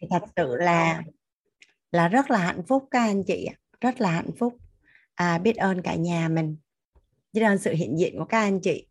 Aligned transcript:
thì 0.00 0.06
thật 0.10 0.22
sự 0.36 0.56
là 0.56 1.02
là 1.92 2.08
rất 2.08 2.30
là 2.30 2.38
hạnh 2.38 2.62
phúc 2.68 2.88
các 2.90 3.00
anh 3.00 3.24
chị 3.24 3.48
rất 3.80 4.00
là 4.00 4.10
hạnh 4.10 4.30
phúc. 4.38 4.56
À, 5.14 5.38
biết 5.38 5.56
ơn 5.56 5.82
cả 5.82 5.94
nhà 5.94 6.28
mình. 6.28 6.56
Biết 7.32 7.40
ơn 7.42 7.58
sự 7.58 7.72
hiện 7.72 7.98
diện 7.98 8.18
của 8.18 8.24
các 8.24 8.38
anh 8.38 8.60
chị. 8.60 8.86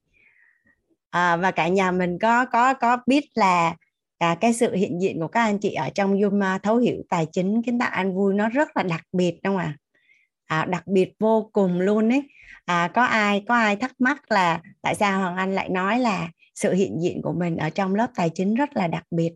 À, 1.10 1.36
và 1.38 1.52
cả 1.52 1.68
nhà 1.68 1.92
mình 1.92 2.20
có 2.20 2.46
có 2.46 2.74
có 2.74 2.98
biết 3.08 3.26
là 3.36 3.76
à, 4.18 4.38
cái 4.42 4.54
sự 4.54 4.74
hiện 4.76 5.02
diện 5.02 5.20
của 5.20 5.28
các 5.28 5.42
anh 5.42 5.60
chị 5.60 5.74
ở 5.74 5.90
trong 5.96 6.16
Zoom 6.16 6.44
à, 6.44 6.58
thấu 6.58 6.78
hiểu 6.78 6.98
tài 7.10 7.28
chính 7.32 7.64
kiến 7.64 7.80
tạo 7.80 7.90
an 7.92 8.16
vui 8.16 8.34
nó 8.34 8.50
rất 8.50 8.78
là 8.78 8.84
đặc 8.84 9.04
biệt 9.12 9.40
đúng 9.44 9.56
không 9.56 9.58
ạ? 9.58 9.78
À? 9.78 9.78
à, 10.48 10.66
đặc 10.66 10.88
biệt 10.88 11.14
vô 11.20 11.50
cùng 11.54 11.80
luôn 11.80 12.10
ấy. 12.10 12.24
À, 12.66 12.92
có 12.94 13.04
ai 13.04 13.44
có 13.48 13.56
ai 13.56 13.76
thắc 13.76 14.02
mắc 14.02 14.32
là 14.32 14.62
tại 14.82 14.96
sao 14.96 15.20
Hoàng 15.20 15.36
Anh 15.38 15.56
lại 15.56 15.70
nói 15.70 16.00
là 16.00 16.30
sự 16.56 16.74
hiện 16.74 17.02
diện 17.02 17.22
của 17.22 17.34
mình 17.34 17.58
ở 17.58 17.70
trong 17.70 17.96
lớp 17.96 18.08
tài 18.16 18.30
chính 18.30 18.56
rất 18.56 18.78
là 18.78 18.88
đặc 18.88 19.04
biệt? 19.12 19.34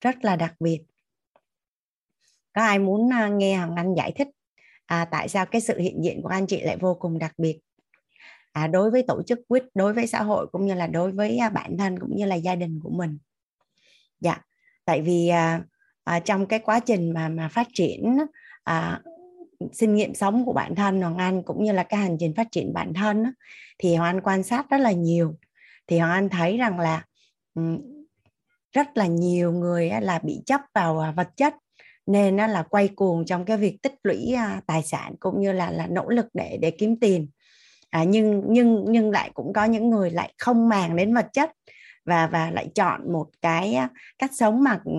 Rất 0.00 0.24
là 0.24 0.36
đặc 0.36 0.54
biệt. 0.60 0.80
Có 2.52 2.62
ai 2.62 2.78
muốn 2.78 3.12
à, 3.12 3.28
nghe 3.28 3.56
Hoàng 3.56 3.76
Anh 3.76 3.94
giải 3.94 4.12
thích 4.16 4.28
à, 4.86 5.04
tại 5.04 5.28
sao 5.28 5.46
cái 5.46 5.60
sự 5.60 5.78
hiện 5.78 6.04
diện 6.04 6.22
của 6.22 6.28
anh 6.28 6.46
chị 6.46 6.60
lại 6.60 6.76
vô 6.80 6.94
cùng 6.94 7.18
đặc 7.18 7.32
biệt? 7.38 7.58
À, 8.52 8.66
đối 8.66 8.90
với 8.90 9.02
tổ 9.02 9.22
chức 9.22 9.40
quýt 9.48 9.64
đối 9.74 9.94
với 9.94 10.06
xã 10.06 10.22
hội 10.22 10.46
cũng 10.52 10.66
như 10.66 10.74
là 10.74 10.86
đối 10.86 11.12
với 11.12 11.38
à, 11.38 11.48
bản 11.48 11.76
thân 11.78 11.98
cũng 11.98 12.16
như 12.16 12.26
là 12.26 12.34
gia 12.34 12.54
đình 12.54 12.80
của 12.82 12.90
mình. 12.90 13.18
Dạ 14.20 14.42
tại 14.88 15.02
vì 15.02 15.28
à, 15.28 15.62
à, 16.04 16.20
trong 16.20 16.46
cái 16.46 16.58
quá 16.58 16.80
trình 16.80 17.14
mà 17.14 17.28
mà 17.28 17.48
phát 17.48 17.68
triển 17.74 18.18
à, 18.64 19.00
sinh 19.72 19.94
nghiệm 19.94 20.14
sống 20.14 20.44
của 20.44 20.52
bản 20.52 20.74
thân 20.74 21.00
Hoàng 21.00 21.16
Anh 21.18 21.42
cũng 21.42 21.64
như 21.64 21.72
là 21.72 21.82
cái 21.82 22.00
hành 22.00 22.16
trình 22.20 22.34
phát 22.34 22.46
triển 22.50 22.72
bản 22.72 22.94
thân 22.94 23.24
thì 23.78 23.96
Hoàng 23.96 24.16
Anh 24.16 24.20
quan 24.20 24.42
sát 24.42 24.70
rất 24.70 24.78
là 24.78 24.92
nhiều. 24.92 25.36
Thì 25.86 25.98
Hoàng 25.98 26.12
Anh 26.12 26.28
thấy 26.28 26.56
rằng 26.56 26.80
là 26.80 27.04
rất 28.72 28.96
là 28.96 29.06
nhiều 29.06 29.52
người 29.52 29.90
là 30.00 30.18
bị 30.18 30.42
chấp 30.46 30.60
vào 30.74 30.98
à, 30.98 31.10
vật 31.10 31.28
chất 31.36 31.54
nên 32.06 32.36
là 32.36 32.62
quay 32.62 32.88
cuồng 32.88 33.24
trong 33.24 33.44
cái 33.44 33.56
việc 33.56 33.78
tích 33.82 33.94
lũy 34.02 34.32
à, 34.32 34.60
tài 34.66 34.82
sản 34.82 35.14
cũng 35.20 35.40
như 35.40 35.52
là 35.52 35.70
là 35.70 35.86
nỗ 35.86 36.08
lực 36.08 36.26
để 36.34 36.58
để 36.60 36.70
kiếm 36.70 36.96
tiền. 37.00 37.28
À, 37.90 38.04
nhưng 38.04 38.42
nhưng 38.48 38.84
nhưng 38.88 39.10
lại 39.10 39.30
cũng 39.34 39.52
có 39.52 39.64
những 39.64 39.90
người 39.90 40.10
lại 40.10 40.34
không 40.38 40.68
màng 40.68 40.96
đến 40.96 41.14
vật 41.14 41.26
chất 41.32 41.50
và 42.04 42.26
và 42.26 42.50
lại 42.50 42.68
chọn 42.74 43.12
một 43.12 43.26
cái 43.42 43.76
cách 44.18 44.30
sống 44.34 44.62
mà 44.64 44.80
ừ, 44.84 44.92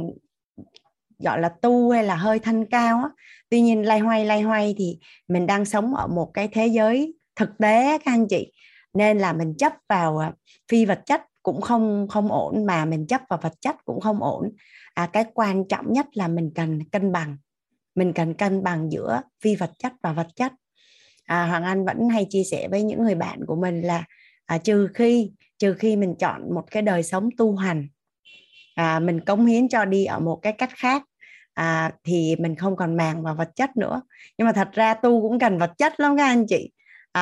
gọi 1.20 1.40
là 1.40 1.50
tu 1.50 1.92
hay 1.92 2.04
là 2.04 2.16
hơi 2.16 2.40
thanh 2.40 2.66
cao 2.66 2.98
á. 2.98 3.10
Tuy 3.50 3.62
nhiên 3.62 3.86
lay 3.86 4.00
hoay 4.00 4.26
lay 4.26 4.42
hoay 4.42 4.76
thì 4.78 5.00
mình 5.28 5.48
đang 5.48 5.66
sống 5.66 5.96
ở 5.96 6.08
một 6.08 6.32
cái 6.34 6.48
thế 6.48 6.68
giới 6.68 7.14
thực 7.36 7.50
tế 7.60 7.98
các 7.98 8.14
anh 8.14 8.28
chị 8.28 8.52
nên 8.94 9.18
là 9.18 9.34
mình 9.34 9.54
chấp 9.58 9.74
vào 9.90 10.18
à, 10.18 10.34
phi 10.72 10.86
vật 10.86 11.02
chất 11.06 11.22
cũng 11.52 11.62
không 11.62 12.08
không 12.10 12.32
ổn 12.32 12.66
mà 12.66 12.86
mình 12.86 13.08
chấp 13.08 13.22
vào 13.30 13.40
vật 13.42 13.54
chất 13.62 13.76
cũng 13.86 14.02
không 14.02 14.24
ổn. 14.24 14.52
À, 14.94 15.10
cái 15.14 15.26
quan 15.34 15.68
trọng 15.68 15.94
nhất 15.94 16.08
là 16.14 16.28
mình 16.28 16.52
cần 16.56 16.84
cân 16.84 17.12
bằng. 17.12 17.38
Mình 17.96 18.14
cần 18.14 18.34
cân 18.34 18.64
bằng 18.64 18.92
giữa 18.92 19.22
phi 19.42 19.56
vật 19.56 19.72
chất 19.80 19.94
và 20.04 20.14
vật 20.14 20.28
chất. 20.36 20.54
À, 21.26 21.46
hoàng 21.46 21.64
anh 21.64 21.86
vẫn 21.86 22.10
hay 22.10 22.26
chia 22.30 22.44
sẻ 22.44 22.68
với 22.68 22.84
những 22.84 23.04
người 23.04 23.16
bạn 23.16 23.46
của 23.48 23.56
mình 23.56 23.82
là 23.82 24.04
à, 24.46 24.58
trừ 24.58 24.88
khi 24.94 25.32
trừ 25.58 25.74
khi 25.74 25.96
mình 25.96 26.16
chọn 26.20 26.54
một 26.54 26.64
cái 26.72 26.82
đời 26.82 27.04
sống 27.04 27.30
tu 27.38 27.56
hành 27.56 27.88
à, 28.76 29.00
mình 29.00 29.20
cống 29.20 29.46
hiến 29.46 29.70
cho 29.70 29.86
đi 29.86 30.06
ở 30.06 30.20
một 30.20 30.40
cái 30.42 30.54
cách 30.54 30.70
khác 30.76 31.04
à, 31.54 31.92
thì 32.04 32.36
mình 32.40 32.56
không 32.56 32.76
còn 32.76 32.98
màng 32.98 33.24
vào 33.24 33.36
vật 33.36 33.50
chất 33.56 33.78
nữa. 33.78 34.02
Nhưng 34.38 34.46
mà 34.46 34.52
thật 34.52 34.70
ra 34.74 34.94
tu 34.94 35.22
cũng 35.22 35.40
cần 35.40 35.58
vật 35.58 35.72
chất 35.78 36.00
lắm 36.00 36.18
các 36.18 36.26
anh 36.26 36.46
chị 36.48 36.72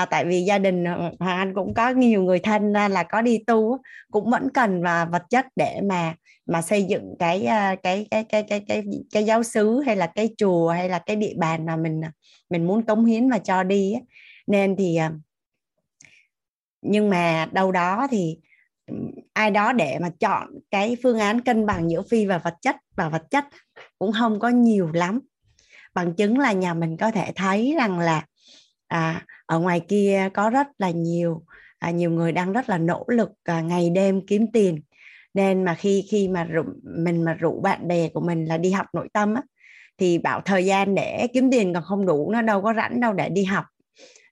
à, 0.02 0.06
tại 0.06 0.26
vì 0.26 0.42
gia 0.42 0.58
đình 0.58 0.84
ờ, 0.84 1.12
hoàng 1.20 1.38
anh 1.38 1.54
cũng 1.54 1.74
có 1.74 1.90
nhiều 1.90 2.24
người 2.24 2.40
thân 2.40 2.74
là 2.74 3.04
có 3.04 3.22
đi 3.22 3.40
tu 3.48 3.78
cũng 4.12 4.30
vẫn 4.30 4.50
cần 4.54 4.84
và 4.84 5.06
vật 5.06 5.24
chất 5.30 5.46
để 5.56 5.82
mà 5.84 6.16
mà 6.46 6.62
xây 6.62 6.84
dựng 6.84 7.16
cái 7.20 7.48
cái 7.84 8.08
cái 8.12 8.24
cái 8.24 8.24
cái 8.30 8.44
cái 8.44 8.62
cái 8.68 8.84
cái 9.14 9.24
giáo 9.24 9.44
xứ 9.44 9.82
hay 9.86 9.96
là 9.96 10.08
cái 10.08 10.30
chùa 10.38 10.70
hay 10.70 10.90
là 10.90 11.00
cái 11.00 11.16
địa 11.16 11.34
bàn 11.38 11.66
mà 11.66 11.76
mình 11.76 12.02
ờ, 12.02 12.10
mình 12.50 12.68
muốn 12.68 12.86
cống 12.86 13.06
hiến 13.06 13.30
và 13.30 13.38
cho 13.40 13.64
đi 13.64 13.94
nên 14.48 14.76
thì 14.76 15.00
nhưng 16.82 17.10
mà 17.10 17.48
đâu 17.52 17.72
đó 17.72 18.08
thì 18.12 18.38
ai 19.34 19.52
đó 19.52 19.74
để 19.74 19.98
mà 20.02 20.10
chọn 20.20 20.48
cái 20.72 20.98
phương 21.04 21.20
án 21.20 21.42
cân 21.42 21.66
bằng 21.66 21.90
giữa 21.92 22.02
phi 22.10 22.26
và 22.26 22.38
vật 22.38 22.54
chất 22.62 22.76
và 22.96 23.10
vật 23.10 23.24
chất 23.30 23.46
cũng 24.00 24.12
không 24.12 24.40
có 24.40 24.50
nhiều 24.50 24.92
lắm. 24.94 25.20
Bằng 25.94 26.14
chứng 26.16 26.40
là 26.40 26.52
nhà 26.52 26.74
mình 26.74 26.98
có 26.98 27.12
thể 27.12 27.32
thấy 27.36 27.76
rằng 27.78 28.00
là 28.00 28.26
à, 28.88 29.26
ở 29.48 29.60
ngoài 29.60 29.80
kia 29.80 30.30
có 30.34 30.50
rất 30.50 30.68
là 30.78 30.90
nhiều 30.90 31.44
à, 31.80 31.92
nhiều 31.92 32.12
người 32.12 32.32
đang 32.32 32.54
rất 32.54 32.70
là 32.70 32.78
nỗ 32.78 33.06
lực 33.08 33.30
à, 33.44 33.62
ngày 33.62 33.90
đêm 33.90 34.26
kiếm 34.28 34.48
tiền. 34.54 34.82
Nên 35.34 35.64
mà 35.64 35.76
khi 35.76 36.06
khi 36.12 36.28
mà 36.28 36.44
rủ, 36.44 36.64
mình 36.84 37.26
mà 37.26 37.34
rủ 37.34 37.62
bạn 37.62 37.88
bè 37.88 38.10
của 38.10 38.22
mình 38.22 38.46
là 38.46 38.58
đi 38.58 38.72
học 38.72 38.86
nội 38.94 39.10
tâm 39.14 39.36
á, 39.36 39.42
thì 39.98 40.18
bảo 40.18 40.42
thời 40.42 40.66
gian 40.66 40.96
để 40.96 41.28
kiếm 41.34 41.52
tiền 41.52 41.74
còn 41.74 41.84
không 41.84 42.06
đủ 42.06 42.32
nó 42.32 42.42
đâu 42.42 42.62
có 42.62 42.74
rảnh 42.74 43.00
đâu 43.00 43.14
để 43.14 43.30
đi 43.30 43.44
học 43.44 43.66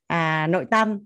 à, 0.07 0.47
nội 0.47 0.65
tâm. 0.71 0.99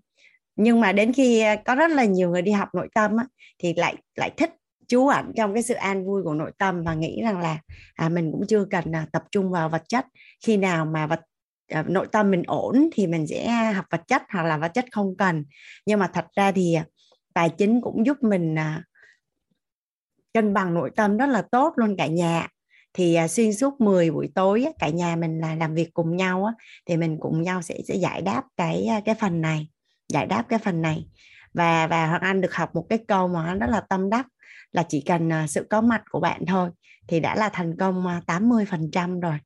Nhưng 0.55 0.81
mà 0.81 0.91
đến 0.91 1.13
khi 1.13 1.39
à, 1.39 1.55
có 1.55 1.75
rất 1.75 1.91
là 1.91 2.05
nhiều 2.05 2.29
người 2.29 2.41
đi 2.41 2.51
học 2.51 2.69
nội 2.73 2.89
tâm 2.95 3.17
á, 3.17 3.25
thì 3.59 3.73
lại 3.73 3.95
lại 4.15 4.31
thích 4.37 4.51
chú 4.87 5.07
ẩn 5.07 5.31
trong 5.37 5.53
cái 5.53 5.63
sự 5.63 5.73
an 5.73 6.05
vui 6.05 6.23
của 6.23 6.33
nội 6.33 6.51
tâm 6.57 6.83
và 6.83 6.93
nghĩ 6.93 7.21
rằng 7.23 7.39
là 7.39 7.57
à, 7.95 8.09
mình 8.09 8.31
cũng 8.31 8.47
chưa 8.47 8.65
cần 8.71 8.95
à, 8.95 9.07
tập 9.11 9.23
trung 9.31 9.51
vào 9.51 9.69
vật 9.69 9.83
chất. 9.89 10.05
Khi 10.45 10.57
nào 10.57 10.85
mà 10.85 11.07
vật 11.07 11.21
Ờ, 11.69 11.83
nội 11.87 12.07
tâm 12.11 12.31
mình 12.31 12.43
ổn 12.47 12.89
thì 12.93 13.07
mình 13.07 13.27
sẽ 13.27 13.49
học 13.71 13.85
vật 13.91 14.01
chất 14.07 14.21
hoặc 14.29 14.43
là 14.43 14.57
vật 14.57 14.71
chất 14.73 14.85
không 14.91 15.17
cần. 15.17 15.45
Nhưng 15.85 15.99
mà 15.99 16.07
thật 16.13 16.25
ra 16.35 16.51
thì 16.51 16.73
à, 16.73 16.85
tài 17.33 17.49
chính 17.49 17.81
cũng 17.81 18.05
giúp 18.05 18.17
mình 18.21 18.55
à, 18.59 18.83
cân 20.33 20.53
bằng 20.53 20.73
nội 20.73 20.91
tâm 20.95 21.17
rất 21.17 21.25
là 21.25 21.41
tốt 21.51 21.73
luôn 21.75 21.95
cả 21.97 22.07
nhà. 22.07 22.47
Thì 22.93 23.15
à, 23.15 23.27
xuyên 23.27 23.53
suốt 23.53 23.81
10 23.81 24.11
buổi 24.11 24.29
tối 24.35 24.65
cả 24.79 24.89
nhà 24.89 25.15
mình 25.15 25.39
là 25.39 25.55
làm 25.55 25.75
việc 25.75 25.89
cùng 25.93 26.15
nhau 26.17 26.51
thì 26.85 26.97
mình 26.97 27.17
cùng 27.19 27.41
nhau 27.41 27.61
sẽ 27.61 27.75
sẽ 27.87 27.95
giải 27.95 28.21
đáp 28.21 28.43
cái 28.57 28.87
cái 29.05 29.15
phần 29.15 29.41
này, 29.41 29.69
giải 30.13 30.25
đáp 30.25 30.45
cái 30.49 30.59
phần 30.59 30.81
này. 30.81 31.05
Và 31.53 31.87
và 31.87 32.07
hoàng 32.07 32.21
anh 32.21 32.41
được 32.41 32.53
học 32.53 32.75
một 32.75 32.85
cái 32.89 32.99
câu 33.07 33.27
mà 33.27 33.45
anh 33.45 33.59
rất 33.59 33.69
là 33.69 33.81
tâm 33.89 34.09
đắc, 34.09 34.27
là 34.71 34.83
chỉ 34.89 35.01
cần 35.01 35.29
sự 35.47 35.67
có 35.69 35.81
mặt 35.81 36.01
của 36.09 36.19
bạn 36.19 36.45
thôi 36.45 36.69
thì 37.07 37.19
đã 37.19 37.35
là 37.35 37.49
thành 37.49 37.77
công 37.77 38.05
80% 38.27 39.19
rồi 39.19 39.37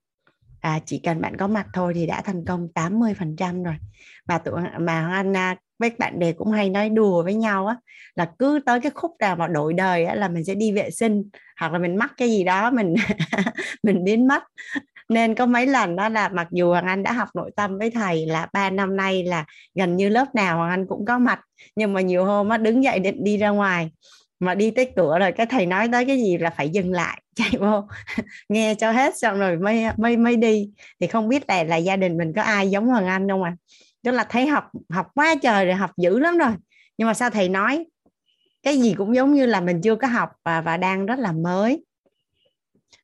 à, 0.64 0.80
chỉ 0.86 1.00
cần 1.04 1.22
bạn 1.22 1.38
có 1.38 1.48
mặt 1.48 1.68
thôi 1.74 1.94
thì 1.96 2.06
đã 2.06 2.22
thành 2.22 2.46
công 2.46 2.68
80% 2.76 3.64
rồi. 3.64 3.76
Và 4.28 4.38
tụi 4.38 4.54
mà 4.80 5.02
hoàng 5.02 5.12
anh 5.12 5.38
à, 5.38 5.56
với 5.80 5.92
bạn 6.00 6.20
bè 6.20 6.32
cũng 6.32 6.52
hay 6.52 6.70
nói 6.70 6.90
đùa 6.90 7.24
với 7.24 7.34
nhau 7.34 7.68
á 7.68 7.76
là 8.16 8.32
cứ 8.40 8.60
tới 8.66 8.80
cái 8.80 8.92
khúc 8.96 9.12
nào 9.20 9.36
mà 9.36 9.48
đổi 9.48 9.74
đời 9.74 10.06
á, 10.06 10.16
là 10.16 10.28
mình 10.28 10.44
sẽ 10.44 10.56
đi 10.56 10.72
vệ 10.72 10.92
sinh 10.92 11.24
hoặc 11.60 11.74
là 11.74 11.80
mình 11.80 11.96
mắc 11.96 12.12
cái 12.18 12.30
gì 12.30 12.44
đó 12.44 12.72
mình 12.72 12.94
mình 13.84 14.04
biến 14.04 14.28
mất. 14.28 14.44
Nên 15.10 15.36
có 15.36 15.46
mấy 15.46 15.68
lần 15.68 15.96
đó 15.96 16.10
là 16.10 16.30
mặc 16.30 16.48
dù 16.52 16.70
hoàng 16.70 16.86
anh 16.86 17.04
đã 17.04 17.12
học 17.14 17.30
nội 17.36 17.52
tâm 17.56 17.78
với 17.78 17.92
thầy 17.92 18.26
là 18.26 18.48
ba 18.54 18.70
năm 18.70 18.96
nay 18.96 19.24
là 19.24 19.46
gần 19.76 19.96
như 19.98 20.10
lớp 20.10 20.36
nào 20.36 20.58
hoàng 20.58 20.70
anh 20.70 20.88
cũng 20.88 21.06
có 21.06 21.20
mặt 21.20 21.40
nhưng 21.76 21.94
mà 21.94 22.02
nhiều 22.02 22.26
hôm 22.26 22.50
á 22.50 22.58
đứng 22.58 22.84
dậy 22.84 23.00
định 23.00 23.24
đi 23.24 23.38
ra 23.38 23.50
ngoài 23.50 23.92
mà 24.46 24.56
đi 24.56 24.72
tới 24.72 24.92
cửa 24.96 25.20
rồi 25.20 25.32
cái 25.32 25.46
thầy 25.46 25.66
nói 25.66 25.90
tới 25.92 26.06
cái 26.06 26.18
gì 26.18 26.38
là 26.38 26.50
phải 26.50 26.70
dừng 26.70 26.92
lại 26.92 27.22
chạy 27.36 27.52
vô. 27.60 27.88
Nghe 28.50 28.76
cho 28.76 28.92
hết 28.92 29.18
xong 29.18 29.40
rồi 29.40 29.58
mới 29.58 29.86
mới 29.98 30.18
mới 30.18 30.36
đi. 30.36 30.70
Thì 31.00 31.08
không 31.08 31.30
biết 31.30 31.44
là 31.48 31.64
là 31.64 31.76
gia 31.76 31.96
đình 31.96 32.18
mình 32.18 32.34
có 32.36 32.42
ai 32.42 32.70
giống 32.70 32.88
hoàng 32.88 33.08
anh 33.08 33.30
không 33.30 33.44
à? 33.44 33.56
Tức 34.04 34.12
là 34.12 34.24
thấy 34.24 34.48
học 34.48 34.72
học 34.90 35.08
quá 35.16 35.36
trời 35.42 35.66
rồi 35.66 35.76
học 35.76 35.92
dữ 35.98 36.20
lắm 36.20 36.38
rồi. 36.38 36.52
Nhưng 36.98 37.08
mà 37.08 37.14
sao 37.14 37.30
thầy 37.30 37.50
nói 37.50 37.86
cái 38.64 38.78
gì 38.78 38.94
cũng 38.98 39.16
giống 39.16 39.34
như 39.34 39.46
là 39.46 39.62
mình 39.62 39.82
chưa 39.82 39.96
có 39.96 40.08
học 40.08 40.30
và 40.44 40.62
và 40.62 40.78
đang 40.78 41.06
rất 41.06 41.20
là 41.20 41.32
mới. 41.32 41.86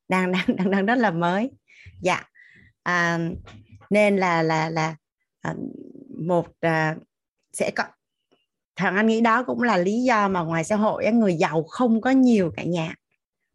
Đang 0.10 0.32
đang 0.48 0.56
đang, 0.56 0.72
đang 0.72 0.86
rất 0.86 0.96
là 0.96 1.12
mới. 1.12 1.52
Dạ. 2.02 2.24
À, 2.84 3.20
nên 3.90 4.18
là 4.18 4.44
là 4.44 4.70
là 4.70 4.96
à, 5.42 5.54
một 6.20 6.48
à, 6.60 6.96
sẽ 7.54 7.72
có 7.76 7.84
thằng 8.80 8.96
anh 8.96 9.08
nghĩ 9.08 9.22
đó 9.22 9.44
cũng 9.44 9.62
là 9.62 9.78
lý 9.78 10.04
do 10.04 10.28
mà 10.28 10.42
ngoài 10.42 10.64
xã 10.64 10.76
hội 10.76 11.12
người 11.12 11.36
giàu 11.36 11.64
không 11.64 12.02
có 12.02 12.10
nhiều 12.10 12.52
cả 12.58 12.64
nhà. 12.64 12.96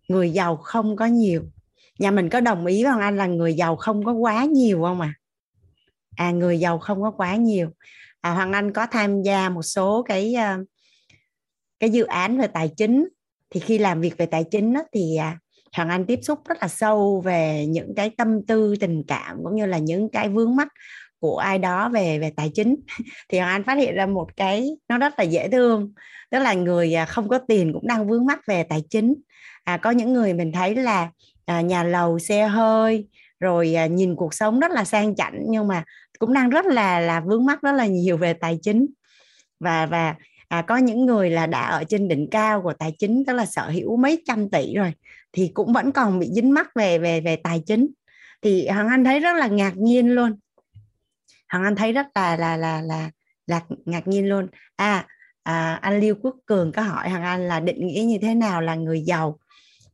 Người 0.08 0.30
giàu 0.30 0.56
không 0.56 0.96
có 0.96 1.06
nhiều. 1.06 1.42
Nhà 1.98 2.10
mình 2.10 2.28
có 2.28 2.40
đồng 2.40 2.66
ý 2.66 2.84
với 2.84 2.92
anh 3.00 3.16
là 3.16 3.26
người 3.26 3.54
giàu 3.54 3.76
không 3.76 4.04
có 4.04 4.12
quá 4.12 4.44
nhiều 4.44 4.82
không 4.82 5.00
à? 5.00 5.14
À 6.16 6.30
người 6.30 6.58
giàu 6.58 6.78
không 6.78 7.02
có 7.02 7.10
quá 7.10 7.36
nhiều. 7.36 7.70
À, 8.20 8.30
hoàng 8.30 8.52
anh 8.52 8.72
có 8.72 8.86
tham 8.86 9.22
gia 9.22 9.48
một 9.48 9.62
số 9.62 10.02
cái 10.02 10.34
ờ, 10.34 10.64
cái 11.80 11.90
dự 11.90 12.04
án 12.04 12.38
về 12.38 12.46
tài 12.46 12.70
chính. 12.76 13.08
Thì 13.50 13.60
khi 13.60 13.78
làm 13.78 14.00
việc 14.00 14.16
về 14.16 14.26
tài 14.26 14.44
chính 14.44 14.72
đó, 14.72 14.82
thì 14.92 15.16
à, 15.16 15.38
hoàng 15.76 15.88
anh 15.88 16.06
tiếp 16.06 16.18
xúc 16.22 16.38
rất 16.48 16.58
là 16.60 16.68
sâu 16.68 17.20
về 17.24 17.66
những 17.66 17.94
cái 17.96 18.10
tâm 18.10 18.46
tư 18.46 18.74
tình 18.80 19.02
cảm 19.06 19.36
cũng 19.44 19.56
như 19.56 19.66
là 19.66 19.78
những 19.78 20.08
cái 20.08 20.28
vướng 20.28 20.56
mắt 20.56 20.68
của 21.24 21.38
ai 21.38 21.58
đó 21.58 21.88
về 21.88 22.18
về 22.18 22.30
tài 22.36 22.50
chính. 22.54 22.76
Thì 23.28 23.38
hoàng 23.38 23.50
anh 23.50 23.64
phát 23.64 23.78
hiện 23.78 23.94
ra 23.94 24.06
một 24.06 24.36
cái 24.36 24.70
nó 24.88 24.98
rất 24.98 25.18
là 25.18 25.24
dễ 25.24 25.48
thương 25.48 25.92
tức 26.30 26.38
là 26.38 26.54
người 26.54 26.94
à, 26.94 27.04
không 27.04 27.28
có 27.28 27.38
tiền 27.38 27.72
cũng 27.72 27.86
đang 27.86 28.08
vướng 28.08 28.26
mắc 28.26 28.40
về 28.46 28.62
tài 28.62 28.82
chính. 28.90 29.14
À, 29.64 29.76
có 29.76 29.90
những 29.90 30.12
người 30.12 30.34
mình 30.34 30.52
thấy 30.52 30.76
là 30.76 31.10
à, 31.46 31.60
nhà 31.60 31.84
lầu 31.84 32.18
xe 32.18 32.46
hơi 32.46 33.08
rồi 33.40 33.74
à, 33.74 33.86
nhìn 33.86 34.16
cuộc 34.16 34.34
sống 34.34 34.60
rất 34.60 34.70
là 34.70 34.84
sang 34.84 35.16
chảnh 35.16 35.42
nhưng 35.48 35.68
mà 35.68 35.84
cũng 36.18 36.32
đang 36.32 36.50
rất 36.50 36.66
là 36.66 37.00
là 37.00 37.20
vướng 37.20 37.46
mắc 37.46 37.62
rất 37.62 37.72
là 37.72 37.86
nhiều 37.86 38.16
về 38.16 38.32
tài 38.32 38.58
chính. 38.62 38.86
Và 39.60 39.86
và 39.86 40.14
à, 40.48 40.62
có 40.62 40.76
những 40.76 41.06
người 41.06 41.30
là 41.30 41.46
đã 41.46 41.66
ở 41.66 41.84
trên 41.84 42.08
đỉnh 42.08 42.30
cao 42.30 42.62
của 42.62 42.72
tài 42.72 42.92
chính 42.98 43.24
tức 43.26 43.32
là 43.32 43.46
sở 43.46 43.70
hữu 43.70 43.96
mấy 43.96 44.22
trăm 44.26 44.50
tỷ 44.50 44.74
rồi 44.74 44.92
thì 45.32 45.50
cũng 45.54 45.72
vẫn 45.72 45.92
còn 45.92 46.18
bị 46.18 46.28
dính 46.32 46.54
mắc 46.54 46.68
về 46.74 46.98
về 46.98 47.20
về 47.20 47.36
tài 47.36 47.62
chính. 47.66 47.88
Thì 48.42 48.68
hoàng 48.68 48.88
anh 48.88 49.04
thấy 49.04 49.20
rất 49.20 49.36
là 49.36 49.46
ngạc 49.46 49.76
nhiên 49.76 50.14
luôn 50.14 50.36
hoàng 51.52 51.64
anh 51.64 51.76
thấy 51.76 51.92
rất 51.92 52.06
là 52.14 52.36
là 52.36 52.56
là 52.56 52.82
là 52.82 53.10
là 53.46 53.60
ngạc 53.84 54.08
nhiên 54.08 54.28
luôn. 54.28 54.48
À, 54.76 55.06
à 55.42 55.78
anh 55.82 56.00
Lưu 56.00 56.14
Quốc 56.22 56.36
Cường 56.46 56.72
có 56.72 56.82
hỏi 56.82 57.10
hoàng 57.10 57.22
anh 57.22 57.48
là 57.48 57.60
định 57.60 57.86
nghĩa 57.86 58.02
như 58.02 58.18
thế 58.22 58.34
nào 58.34 58.60
là 58.60 58.74
người 58.74 59.00
giàu? 59.00 59.38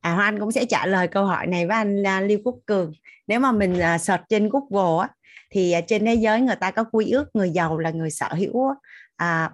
À 0.01 0.13
hoàng 0.15 0.27
anh 0.35 0.41
cũng 0.41 0.53
sẽ 0.53 0.65
trả 0.65 0.87
lời 0.87 1.09
câu 1.09 1.25
hỏi 1.25 1.47
này 1.47 1.67
với 1.67 1.77
anh 1.77 2.03
uh, 2.03 2.31
Lưu 2.31 2.39
Quốc 2.45 2.57
Cường. 2.67 2.93
Nếu 3.27 3.41
mà 3.41 3.53
mình 3.53 3.73
uh, 3.73 4.01
search 4.01 4.23
trên 4.29 4.49
Google 4.49 5.09
á 5.09 5.15
thì 5.51 5.75
uh, 5.79 5.85
trên 5.87 6.05
thế 6.05 6.15
giới 6.15 6.41
người 6.41 6.57
ta 6.57 6.71
có 6.71 6.85
quy 6.85 7.11
ước 7.11 7.37
người 7.37 7.51
giàu 7.51 7.79
là 7.79 7.91
người 7.91 8.11
sở 8.11 8.29
hữu 8.35 8.75
à, 9.21 9.51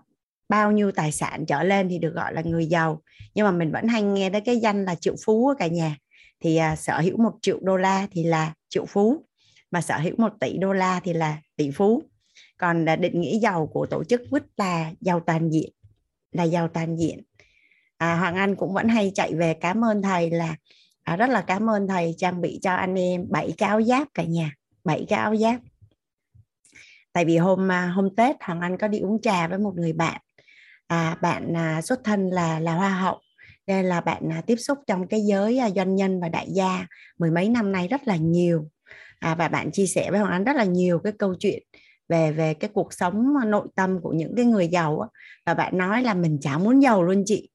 bao 0.48 0.72
nhiêu 0.72 0.92
tài 0.92 1.12
sản 1.12 1.46
trở 1.46 1.62
lên 1.62 1.88
thì 1.88 1.98
được 1.98 2.14
gọi 2.14 2.34
là 2.34 2.42
người 2.42 2.66
giàu. 2.66 3.02
Nhưng 3.34 3.44
mà 3.44 3.50
mình 3.50 3.72
vẫn 3.72 3.88
hay 3.88 4.02
nghe 4.02 4.30
tới 4.30 4.40
cái 4.40 4.56
danh 4.56 4.84
là 4.84 4.94
triệu 4.94 5.14
phú 5.24 5.52
cả 5.58 5.66
nhà. 5.66 5.96
Thì 6.40 6.56
à, 6.56 6.76
sở 6.76 7.00
hữu 7.00 7.16
một 7.16 7.32
triệu 7.42 7.58
đô 7.62 7.76
la 7.76 8.06
thì 8.10 8.24
là 8.24 8.52
triệu 8.68 8.86
phú 8.86 9.24
mà 9.76 9.80
sở 9.80 9.98
hữu 9.98 10.14
một 10.18 10.32
tỷ 10.40 10.58
đô 10.58 10.72
la 10.72 11.00
thì 11.04 11.12
là 11.12 11.38
tỷ 11.56 11.70
phú. 11.70 12.02
Còn 12.58 12.88
à, 12.88 12.96
định 12.96 13.20
nghĩa 13.20 13.38
giàu 13.38 13.66
của 13.66 13.86
tổ 13.86 14.04
chức 14.04 14.22
quýt 14.30 14.42
là 14.56 14.92
giàu 15.00 15.20
toàn 15.20 15.50
diện 15.50 15.72
là 16.32 16.44
giàu 16.44 16.68
toàn 16.68 16.96
diện. 16.96 17.22
À, 17.96 18.16
hoàng 18.16 18.34
anh 18.34 18.56
cũng 18.56 18.74
vẫn 18.74 18.88
hay 18.88 19.12
chạy 19.14 19.34
về 19.34 19.54
cảm 19.54 19.84
ơn 19.84 20.02
thầy 20.02 20.30
là 20.30 20.56
à, 21.02 21.16
rất 21.16 21.30
là 21.30 21.40
cảm 21.40 21.70
ơn 21.70 21.88
thầy 21.88 22.14
trang 22.18 22.40
bị 22.40 22.58
cho 22.62 22.74
anh 22.74 22.98
em 22.98 23.26
bảy 23.30 23.54
cái 23.58 23.68
áo 23.68 23.82
giáp 23.82 24.08
cả 24.14 24.22
nhà 24.22 24.52
bảy 24.84 25.06
cái 25.08 25.18
áo 25.18 25.36
giáp. 25.36 25.60
Tại 27.12 27.24
vì 27.24 27.36
hôm 27.36 27.72
à, 27.72 27.86
hôm 27.86 28.16
tết 28.16 28.36
hoàng 28.40 28.60
anh 28.60 28.78
có 28.78 28.88
đi 28.88 28.98
uống 28.98 29.20
trà 29.20 29.48
với 29.48 29.58
một 29.58 29.72
người 29.76 29.92
bạn. 29.92 30.20
À, 30.86 31.18
bạn 31.22 31.56
à, 31.56 31.82
xuất 31.82 32.00
thân 32.04 32.30
là 32.30 32.60
là 32.60 32.74
hoa 32.74 32.88
hậu 32.88 33.20
nên 33.66 33.84
là 33.84 34.00
bạn 34.00 34.32
à, 34.32 34.42
tiếp 34.46 34.56
xúc 34.56 34.78
trong 34.86 35.06
cái 35.06 35.20
giới 35.20 35.58
à, 35.58 35.70
doanh 35.70 35.94
nhân 35.94 36.20
và 36.20 36.28
đại 36.28 36.46
gia 36.50 36.86
mười 37.18 37.30
mấy 37.30 37.48
năm 37.48 37.72
nay 37.72 37.88
rất 37.88 38.08
là 38.08 38.16
nhiều 38.16 38.68
à, 39.20 39.34
và 39.34 39.48
bạn 39.48 39.72
chia 39.72 39.86
sẻ 39.86 40.10
với 40.10 40.20
hoàng 40.20 40.32
anh 40.32 40.44
rất 40.44 40.56
là 40.56 40.64
nhiều 40.64 40.98
cái 40.98 41.12
câu 41.18 41.34
chuyện 41.38 41.62
về 42.08 42.32
về 42.32 42.54
cái 42.54 42.70
cuộc 42.74 42.92
sống 42.92 43.34
à, 43.42 43.44
nội 43.44 43.68
tâm 43.76 44.00
của 44.02 44.12
những 44.12 44.32
cái 44.36 44.44
người 44.44 44.68
giàu 44.68 45.00
á. 45.00 45.08
và 45.46 45.54
bạn 45.54 45.78
nói 45.78 46.02
là 46.02 46.14
mình 46.14 46.38
chả 46.40 46.58
muốn 46.58 46.80
giàu 46.82 47.02
luôn 47.02 47.22
chị. 47.26 47.50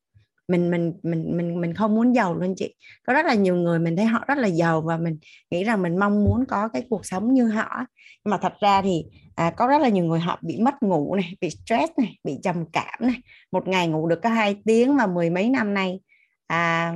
Mình 0.48 0.72
mình 0.72 0.94
mình 1.04 1.38
mình 1.38 1.62
mình 1.62 1.74
không 1.74 1.96
muốn 1.96 2.16
giàu 2.16 2.36
luôn 2.36 2.54
chị. 2.58 2.76
Có 3.08 3.14
rất 3.14 3.26
là 3.26 3.34
nhiều 3.34 3.56
người 3.56 3.80
mình 3.80 3.96
thấy 3.96 4.06
họ 4.06 4.24
rất 4.28 4.38
là 4.38 4.48
giàu 4.48 4.82
và 4.82 4.98
mình 4.98 5.18
nghĩ 5.52 5.64
rằng 5.64 5.82
mình 5.82 5.98
mong 6.00 6.24
muốn 6.24 6.46
có 6.46 6.68
cái 6.68 6.84
cuộc 6.90 7.06
sống 7.06 7.34
như 7.34 7.48
họ 7.48 7.86
nhưng 8.26 8.32
mà 8.32 8.38
thật 8.38 8.54
ra 8.60 8.82
thì 8.82 9.06
à, 9.36 9.52
có 9.58 9.68
rất 9.68 9.82
là 9.82 9.90
nhiều 9.90 10.06
người 10.06 10.20
họ 10.20 10.40
bị 10.42 10.60
mất 10.60 10.84
ngủ 10.84 11.16
này 11.16 11.36
bị 11.42 11.50
stress 11.50 11.92
này 11.98 12.18
bị 12.24 12.38
trầm 12.44 12.66
cảm 12.74 13.00
này. 13.00 13.16
Một 13.52 13.68
ngày 13.68 13.88
ngủ 13.88 14.08
được 14.08 14.20
có 14.24 14.30
hai 14.30 14.56
tiếng 14.66 14.98
và 14.98 15.08
mười 15.08 15.30
mấy 15.30 15.50
năm 15.50 15.74
nay 15.74 16.00
à, 16.48 16.94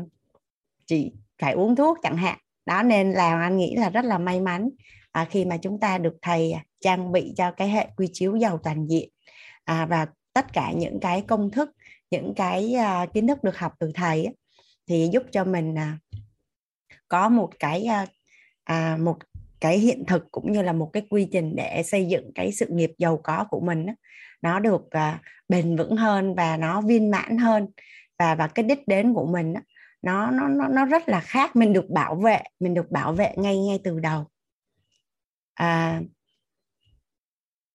chị 0.86 1.12
phải 1.42 1.54
uống 1.54 1.76
thuốc 1.76 1.98
chẳng 2.04 2.18
hạn 2.18 2.38
đó 2.66 2.84
nên 2.84 3.12
là 3.12 3.42
anh 3.42 3.58
nghĩ 3.58 3.76
là 3.76 3.90
rất 3.90 4.06
là 4.06 4.18
may 4.18 4.42
mắn 4.42 4.70
à, 5.12 5.26
khi 5.30 5.46
mà 5.46 5.58
chúng 5.58 5.80
ta 5.80 5.98
được 5.98 6.16
thầy 6.22 6.52
à, 6.52 6.64
trang 6.80 7.12
bị 7.12 7.34
cho 7.38 7.52
cái 7.52 7.70
hệ 7.70 7.88
quy 7.98 8.10
chiếu 8.14 8.36
giàu 8.36 8.60
toàn 8.64 8.88
diện 8.88 9.10
à, 9.66 9.86
và 9.86 10.08
tất 10.34 10.54
cả 10.54 10.72
những 10.76 11.00
cái 11.02 11.22
công 11.28 11.52
thức 11.52 11.70
những 12.12 12.34
cái 12.36 12.76
uh, 12.76 13.14
kiến 13.14 13.28
thức 13.28 13.44
được 13.44 13.58
học 13.58 13.74
từ 13.80 13.92
thầy 13.96 14.26
ấy, 14.26 14.36
thì 14.88 15.10
giúp 15.14 15.24
cho 15.32 15.44
mình 15.44 15.74
uh, 15.74 16.24
có 17.08 17.30
một 17.30 17.50
cái 17.60 17.88
uh, 18.04 18.10
uh, 18.72 19.00
một 19.00 19.18
cái 19.60 19.80
hiện 19.80 20.04
thực 20.08 20.32
cũng 20.32 20.52
như 20.52 20.62
là 20.62 20.74
một 20.74 20.90
cái 20.94 21.04
quy 21.10 21.28
trình 21.32 21.56
để 21.56 21.84
xây 21.84 22.06
dựng 22.06 22.32
cái 22.36 22.52
sự 22.52 22.66
nghiệp 22.70 22.92
giàu 22.98 23.20
có 23.24 23.46
của 23.50 23.60
mình 23.60 23.86
ấy, 23.86 23.96
nó 24.42 24.60
được 24.60 24.82
uh, 24.82 25.22
bền 25.50 25.76
vững 25.76 25.98
hơn 25.98 26.36
và 26.36 26.58
nó 26.58 26.82
viên 26.82 27.12
mãn 27.12 27.38
hơn 27.38 27.68
và 28.20 28.36
và 28.36 28.48
cái 28.48 28.64
đích 28.64 28.88
đến 28.88 29.14
của 29.14 29.26
mình 29.26 29.54
ấy, 29.54 29.64
nó 30.06 30.32
nó 30.32 30.48
nó 30.48 30.68
nó 30.68 30.86
rất 30.86 31.10
là 31.10 31.20
khác. 31.20 31.56
Mình 31.56 31.74
được 31.74 31.90
bảo 31.90 32.16
vệ 32.16 32.44
mình 32.60 32.74
được 32.74 32.92
bảo 32.92 33.14
vệ 33.14 33.34
ngay 33.38 33.60
ngay 33.60 33.80
từ 33.84 34.00
đầu. 34.00 34.28
À, 35.54 36.02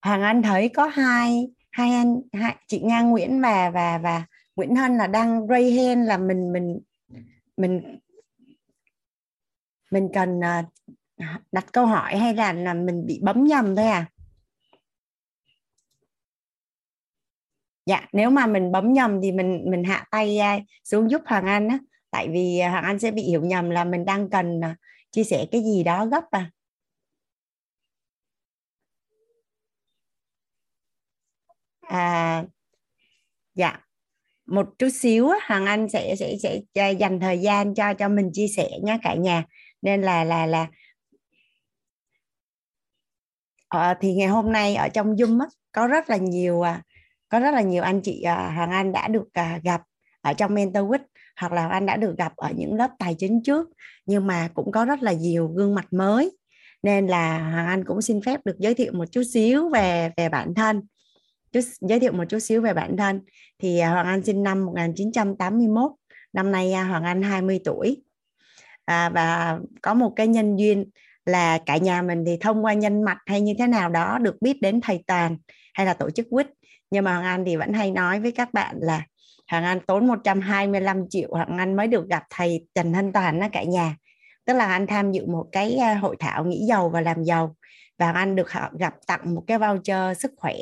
Hoàng 0.03 0.23
Anh 0.23 0.43
thấy 0.43 0.69
có 0.69 0.87
hai 0.87 1.49
hai 1.73 1.91
anh 1.91 2.21
hai, 2.33 2.57
chị 2.67 2.81
Nga 2.81 3.01
Nguyễn 3.01 3.41
và 3.43 3.71
và 3.71 3.99
và 3.99 4.27
Nguyễn 4.57 4.77
Hân 4.77 4.97
là 4.97 5.07
đang 5.07 5.47
ray 5.49 5.73
hand 5.73 6.09
là 6.09 6.19
mình 6.19 6.53
mình 6.53 6.81
mình 7.57 7.99
mình 9.91 10.09
cần 10.15 10.41
à, 10.45 10.65
đặt 11.53 11.73
câu 11.73 11.87
hỏi 11.87 12.17
hay 12.17 12.35
là 12.35 12.53
là 12.53 12.75
mình 12.75 13.07
bị 13.07 13.21
bấm 13.23 13.45
nhầm 13.45 13.77
thôi 13.77 13.87
à? 13.87 14.07
Dạ 17.87 18.09
nếu 18.13 18.31
mà 18.31 18.47
mình 18.47 18.73
bấm 18.73 18.93
nhầm 18.93 19.21
thì 19.23 19.33
mình 19.33 19.65
mình 19.71 19.85
hạ 19.85 20.05
tay 20.11 20.39
à, 20.39 20.59
xuống 20.85 21.11
giúp 21.11 21.23
Hoàng 21.27 21.47
Anh 21.47 21.69
á 21.69 21.79
tại 22.11 22.29
vì 22.29 22.59
à, 22.59 22.71
Hoàng 22.71 22.85
Anh 22.85 22.99
sẽ 22.99 23.11
bị 23.11 23.23
hiểu 23.23 23.43
nhầm 23.45 23.71
là 23.71 23.85
mình 23.85 24.05
đang 24.05 24.31
cần 24.31 24.61
à, 24.65 24.77
chia 25.11 25.25
sẻ 25.25 25.47
cái 25.53 25.63
gì 25.63 25.83
đó 25.85 26.07
gấp 26.07 26.25
à. 26.31 26.51
À 31.81 32.45
dạ. 33.55 33.81
Một 34.47 34.67
chút 34.79 34.89
xíu 34.93 35.31
Hoàng 35.49 35.67
Anh 35.67 35.89
sẽ 35.89 36.17
sẽ 36.17 36.37
sẽ 36.43 36.61
à, 36.75 36.89
dành 36.89 37.21
thời 37.21 37.39
gian 37.39 37.75
cho 37.75 37.95
cho 37.95 38.09
mình 38.09 38.31
chia 38.33 38.49
sẻ 38.57 38.69
nhé 38.85 38.99
cả 39.03 39.15
nhà. 39.15 39.45
Nên 39.83 40.03
là 40.03 40.25
là 40.25 40.47
là 40.47 40.67
ờ, 43.69 43.95
thì 44.01 44.15
ngày 44.15 44.29
hôm 44.29 44.53
nay 44.53 44.75
ở 44.77 44.89
trong 44.89 45.15
Zoom 45.17 45.41
á, 45.41 45.47
có 45.73 45.87
rất 45.87 46.11
là 46.11 46.17
nhiều 46.17 46.63
có 47.29 47.41
rất 47.41 47.51
là 47.55 47.61
nhiều 47.63 47.83
anh 47.83 48.01
chị 48.03 48.25
Hoàng 48.25 48.71
Anh 48.71 48.93
đã 48.93 49.09
được 49.09 49.29
gặp 49.65 49.83
ở 50.21 50.33
trong 50.33 50.55
Mentor 50.55 50.85
Week 50.85 51.10
hoặc 51.41 51.53
là 51.53 51.69
anh 51.69 51.87
đã 51.87 51.97
được 51.97 52.19
gặp 52.19 52.33
ở 52.37 52.51
những 52.57 52.75
lớp 52.75 52.91
tài 52.99 53.15
chính 53.19 53.43
trước 53.43 53.69
nhưng 54.07 54.27
mà 54.27 54.49
cũng 54.55 54.73
có 54.73 54.85
rất 54.85 55.03
là 55.03 55.13
nhiều 55.13 55.49
gương 55.49 55.75
mặt 55.75 55.93
mới. 55.93 56.31
Nên 56.83 57.07
là 57.07 57.39
Hoàng 57.39 57.67
Anh 57.67 57.85
cũng 57.85 58.03
xin 58.03 58.23
phép 58.23 58.41
được 58.45 58.59
giới 58.59 58.75
thiệu 58.75 58.93
một 58.93 59.05
chút 59.13 59.23
xíu 59.23 59.69
về 59.69 60.11
về 60.17 60.29
bản 60.29 60.55
thân. 60.55 60.83
Chút 61.53 61.61
giới 61.81 62.01
thiệu 62.01 62.13
một 62.13 62.25
chút 62.29 62.39
xíu 62.39 62.61
về 62.61 62.75
bản 62.75 62.97
thân. 62.97 63.21
Thì 63.59 63.79
à, 63.79 63.91
Hoàng 63.91 64.07
Anh 64.07 64.23
sinh 64.23 64.43
năm 64.43 64.67
1981 64.67 65.91
năm 66.33 66.53
nay 66.53 66.73
à, 66.73 66.85
Hoàng 66.85 67.05
Anh 67.05 67.23
20 67.23 67.61
tuổi. 67.65 68.03
À, 68.85 69.09
và 69.09 69.59
có 69.83 69.95
một 69.95 70.13
cái 70.17 70.27
nhân 70.27 70.57
duyên 70.57 70.91
là 71.27 71.59
cả 71.67 71.77
nhà 71.77 72.03
mình 72.03 72.25
thì 72.27 72.37
thông 72.41 72.65
qua 72.65 72.73
nhân 72.73 73.03
mạch 73.03 73.19
hay 73.27 73.41
như 73.41 73.55
thế 73.59 73.67
nào 73.67 73.89
đó 73.89 74.19
được 74.19 74.43
biết 74.43 74.61
đến 74.61 74.81
thầy 74.81 75.05
Toàn 75.07 75.37
hay 75.75 75.87
là 75.87 75.95
tổ 75.95 76.11
chức 76.11 76.27
quýt. 76.31 76.47
Nhưng 76.91 77.05
mà 77.05 77.15
Hoàng 77.15 77.25
Anh 77.25 77.45
thì 77.45 77.57
vẫn 77.57 77.73
hay 77.73 77.91
nói 77.91 78.21
với 78.21 78.33
các 78.33 78.53
bạn 78.53 78.77
là 78.81 79.03
Hoàng 79.51 79.65
Anh 79.65 79.81
tốn 79.81 80.07
125 80.07 81.09
triệu 81.09 81.29
Hoàng 81.31 81.59
Anh 81.59 81.77
mới 81.77 81.87
được 81.87 82.09
gặp 82.09 82.23
thầy 82.31 82.67
Trần 82.75 82.93
thanh 82.93 83.13
Toàn 83.13 83.41
đó 83.41 83.49
cả 83.53 83.63
nhà. 83.63 83.97
Tức 84.45 84.55
là 84.55 84.67
anh 84.67 84.87
tham 84.87 85.13
dự 85.13 85.27
một 85.27 85.47
cái 85.53 85.77
à, 85.77 85.95
hội 85.95 86.17
thảo 86.19 86.45
nghĩ 86.45 86.67
giàu 86.69 86.89
và 86.89 87.01
làm 87.01 87.25
giàu. 87.25 87.57
Và 87.99 88.13
anh 88.13 88.37
được 88.37 88.49
gặp 88.79 88.95
tặng 89.07 89.35
một 89.35 89.45
cái 89.47 89.59
voucher 89.59 90.19
sức 90.19 90.33
khỏe. 90.37 90.55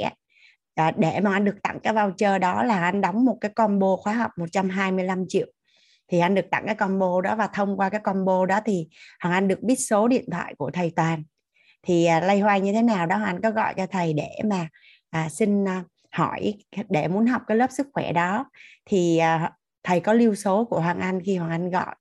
À, 0.75 0.93
để 0.97 1.21
mà 1.21 1.33
anh 1.33 1.45
được 1.45 1.57
tặng 1.63 1.79
cái 1.83 1.93
voucher 1.93 2.41
đó 2.41 2.63
là 2.63 2.85
anh 2.85 3.01
đóng 3.01 3.25
một 3.25 3.39
cái 3.41 3.51
combo 3.51 3.97
khóa 3.97 4.13
học 4.13 4.31
125 4.37 5.25
triệu. 5.29 5.47
Thì 6.09 6.19
anh 6.19 6.35
được 6.35 6.51
tặng 6.51 6.67
cái 6.67 6.75
combo 6.75 7.21
đó 7.21 7.37
và 7.37 7.47
thông 7.47 7.77
qua 7.77 7.89
cái 7.89 8.01
combo 8.01 8.47
đó 8.47 8.61
thì 8.65 8.89
Hoàng 9.23 9.35
Anh 9.35 9.49
được 9.49 9.63
biết 9.63 9.77
số 9.77 10.09
điện 10.09 10.25
thoại 10.33 10.55
của 10.59 10.71
thầy 10.71 10.93
Toàn. 10.97 11.23
Thì 11.83 12.05
à, 12.05 12.21
lay 12.21 12.41
hoay 12.41 12.61
như 12.61 12.73
thế 12.73 12.83
nào 12.83 13.07
đó 13.07 13.21
anh 13.25 13.41
có 13.41 13.51
gọi 13.51 13.75
cho 13.77 13.87
thầy 13.87 14.13
để 14.13 14.31
mà 14.45 14.69
à, 15.11 15.29
xin 15.29 15.69
à, 15.69 15.85
hỏi 16.13 16.55
để 16.89 17.09
muốn 17.09 17.27
học 17.27 17.43
cái 17.47 17.57
lớp 17.57 17.71
sức 17.71 17.87
khỏe 17.93 18.13
đó. 18.13 18.51
Thì 18.85 19.19
à, 19.19 19.53
thầy 19.83 20.01
có 20.01 20.13
lưu 20.13 20.35
số 20.35 20.65
của 20.65 20.81
Hoàng 20.81 21.01
Anh 21.01 21.21
khi 21.25 21.37
Hoàng 21.37 21.51
Anh 21.51 21.71
gọi. 21.71 21.95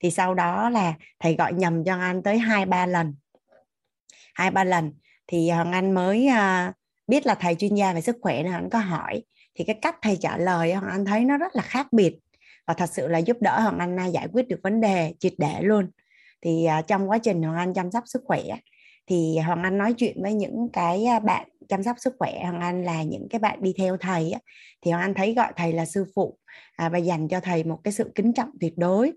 Thì 0.00 0.10
sau 0.10 0.34
đó 0.34 0.70
là 0.70 0.94
thầy 1.20 1.34
gọi 1.36 1.52
nhầm 1.52 1.84
cho 1.84 1.96
anh 1.96 2.22
tới 2.22 2.38
hai, 2.38 2.66
ba 2.66 2.86
lần. 2.86 3.14
Hai, 4.34 4.50
ba 4.50 4.64
lần. 4.64 4.92
Thì 5.26 5.50
Hoàng 5.50 5.72
Anh 5.72 5.92
mới 5.92 6.26
à, 6.26 6.72
biết 7.06 7.26
là 7.26 7.34
thầy 7.34 7.54
chuyên 7.54 7.74
gia 7.74 7.92
về 7.92 8.00
sức 8.00 8.16
khỏe 8.20 8.42
nên 8.42 8.52
anh 8.52 8.70
có 8.70 8.78
hỏi. 8.78 9.22
Thì 9.54 9.64
cái 9.64 9.78
cách 9.82 9.96
thầy 10.02 10.16
trả 10.16 10.36
lời 10.36 10.74
hoàng 10.74 10.92
anh 10.92 11.04
thấy 11.04 11.24
nó 11.24 11.36
rất 11.36 11.56
là 11.56 11.62
khác 11.62 11.86
biệt. 11.92 12.18
Và 12.66 12.74
thật 12.74 12.90
sự 12.92 13.08
là 13.08 13.18
giúp 13.18 13.36
đỡ 13.40 13.60
hoàng 13.60 13.78
anh 13.78 14.12
giải 14.12 14.28
quyết 14.32 14.48
được 14.48 14.60
vấn 14.62 14.80
đề 14.80 15.14
triệt 15.20 15.32
để 15.38 15.62
luôn. 15.62 15.90
Thì 16.42 16.64
à, 16.64 16.82
trong 16.82 17.10
quá 17.10 17.18
trình 17.18 17.42
hoàng 17.42 17.58
anh 17.58 17.74
chăm 17.74 17.90
sóc 17.90 18.04
sức 18.06 18.22
khỏe 18.24 18.42
thì 19.06 19.38
hoàng 19.38 19.62
anh 19.62 19.78
nói 19.78 19.92
chuyện 19.92 20.22
với 20.22 20.34
những 20.34 20.68
cái 20.72 21.04
bạn 21.24 21.48
chăm 21.68 21.82
sóc 21.82 21.96
sức 21.98 22.14
khỏe 22.18 22.38
hoàng 22.42 22.60
anh 22.60 22.84
là 22.84 23.02
những 23.02 23.26
cái 23.30 23.38
bạn 23.38 23.62
đi 23.62 23.74
theo 23.78 23.96
thầy 23.96 24.30
á, 24.30 24.40
thì 24.82 24.90
hoàng 24.90 25.02
anh 25.02 25.14
thấy 25.14 25.34
gọi 25.34 25.52
thầy 25.56 25.72
là 25.72 25.86
sư 25.86 26.04
phụ 26.14 26.38
à, 26.76 26.88
và 26.88 26.98
dành 26.98 27.28
cho 27.28 27.40
thầy 27.40 27.64
một 27.64 27.78
cái 27.84 27.92
sự 27.92 28.12
kính 28.14 28.32
trọng 28.32 28.50
tuyệt 28.60 28.72
đối. 28.76 29.12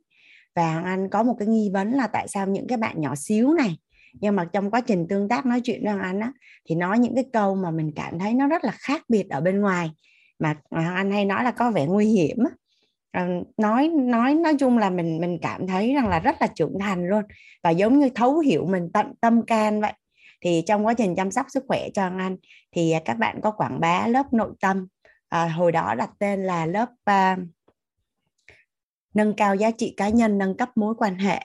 Và 0.55 0.73
hoàng 0.73 0.85
anh 0.85 1.09
có 1.09 1.23
một 1.23 1.35
cái 1.39 1.47
nghi 1.47 1.69
vấn 1.73 1.91
là 1.91 2.07
tại 2.07 2.27
sao 2.27 2.47
những 2.47 2.67
cái 2.67 2.77
bạn 2.77 3.01
nhỏ 3.01 3.15
xíu 3.15 3.53
này 3.53 3.77
nhưng 4.13 4.35
mà 4.35 4.45
trong 4.53 4.71
quá 4.71 4.81
trình 4.81 5.07
tương 5.09 5.29
tác 5.29 5.45
nói 5.45 5.61
chuyện 5.61 5.85
với 5.85 5.93
anh 6.01 6.19
á 6.19 6.31
thì 6.69 6.75
nói 6.75 6.99
những 6.99 7.15
cái 7.15 7.25
câu 7.33 7.55
mà 7.55 7.71
mình 7.71 7.91
cảm 7.95 8.19
thấy 8.19 8.33
nó 8.33 8.47
rất 8.47 8.63
là 8.63 8.71
khác 8.71 9.01
biệt 9.09 9.29
ở 9.29 9.41
bên 9.41 9.61
ngoài 9.61 9.89
mà 10.39 10.55
hoàng 10.71 10.95
anh 10.95 11.11
hay 11.11 11.25
nói 11.25 11.43
là 11.43 11.51
có 11.51 11.71
vẻ 11.71 11.85
nguy 11.85 12.05
hiểm 12.05 12.37
á. 12.45 12.51
Ờ, 13.17 13.25
nói 13.57 13.87
nói 13.87 14.33
nói 14.33 14.55
chung 14.59 14.77
là 14.77 14.89
mình 14.89 15.21
mình 15.21 15.37
cảm 15.41 15.67
thấy 15.67 15.93
rằng 15.93 16.07
là 16.07 16.19
rất 16.19 16.35
là 16.39 16.47
trưởng 16.47 16.79
thành 16.79 17.07
luôn 17.07 17.23
và 17.63 17.69
giống 17.69 17.99
như 17.99 18.09
thấu 18.15 18.39
hiểu 18.39 18.65
mình 18.65 18.89
tận 18.93 19.13
tâm 19.21 19.45
can 19.45 19.81
vậy. 19.81 19.93
Thì 20.41 20.63
trong 20.67 20.85
quá 20.85 20.93
trình 20.93 21.15
chăm 21.15 21.31
sóc 21.31 21.45
sức 21.49 21.63
khỏe 21.67 21.89
cho 21.93 22.03
anh 22.03 22.37
thì 22.71 22.91
à, 22.91 22.99
các 23.05 23.17
bạn 23.17 23.39
có 23.43 23.51
quảng 23.51 23.79
bá 23.79 24.07
lớp 24.07 24.33
nội 24.33 24.51
tâm. 24.61 24.87
À, 25.29 25.47
hồi 25.47 25.71
đó 25.71 25.95
đặt 25.97 26.09
tên 26.19 26.43
là 26.43 26.65
lớp 26.65 26.89
à, 27.03 27.37
nâng 29.13 29.33
cao 29.33 29.55
giá 29.55 29.71
trị 29.71 29.93
cá 29.97 30.09
nhân 30.09 30.37
nâng 30.37 30.57
cấp 30.57 30.69
mối 30.75 30.93
quan 30.97 31.19
hệ. 31.19 31.41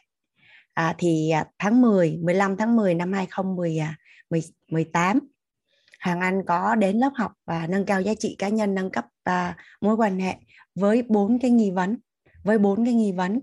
À, 0.74 0.94
thì 0.98 1.30
à, 1.30 1.44
tháng 1.58 1.82
10 1.82 2.18
15 2.22 2.56
tháng 2.56 2.76
10 2.76 2.94
năm 2.94 3.12
2018 3.12 4.84
à, 4.94 5.14
Hoàng 6.04 6.20
Anh 6.20 6.42
có 6.46 6.74
đến 6.74 6.98
lớp 6.98 7.10
học 7.14 7.32
và 7.44 7.66
nâng 7.66 7.86
cao 7.86 8.02
giá 8.02 8.12
trị 8.18 8.36
cá 8.38 8.48
nhân 8.48 8.74
nâng 8.74 8.90
cấp 8.90 9.06
à, 9.24 9.56
mối 9.80 9.96
quan 9.96 10.18
hệ 10.18 10.36
với 10.74 11.02
bốn 11.08 11.38
cái 11.38 11.50
nghi 11.50 11.70
vấn 11.70 11.96
với 12.44 12.58
bốn 12.58 12.84
cái 12.84 12.94
nghi 12.94 13.12
vấn. 13.12 13.40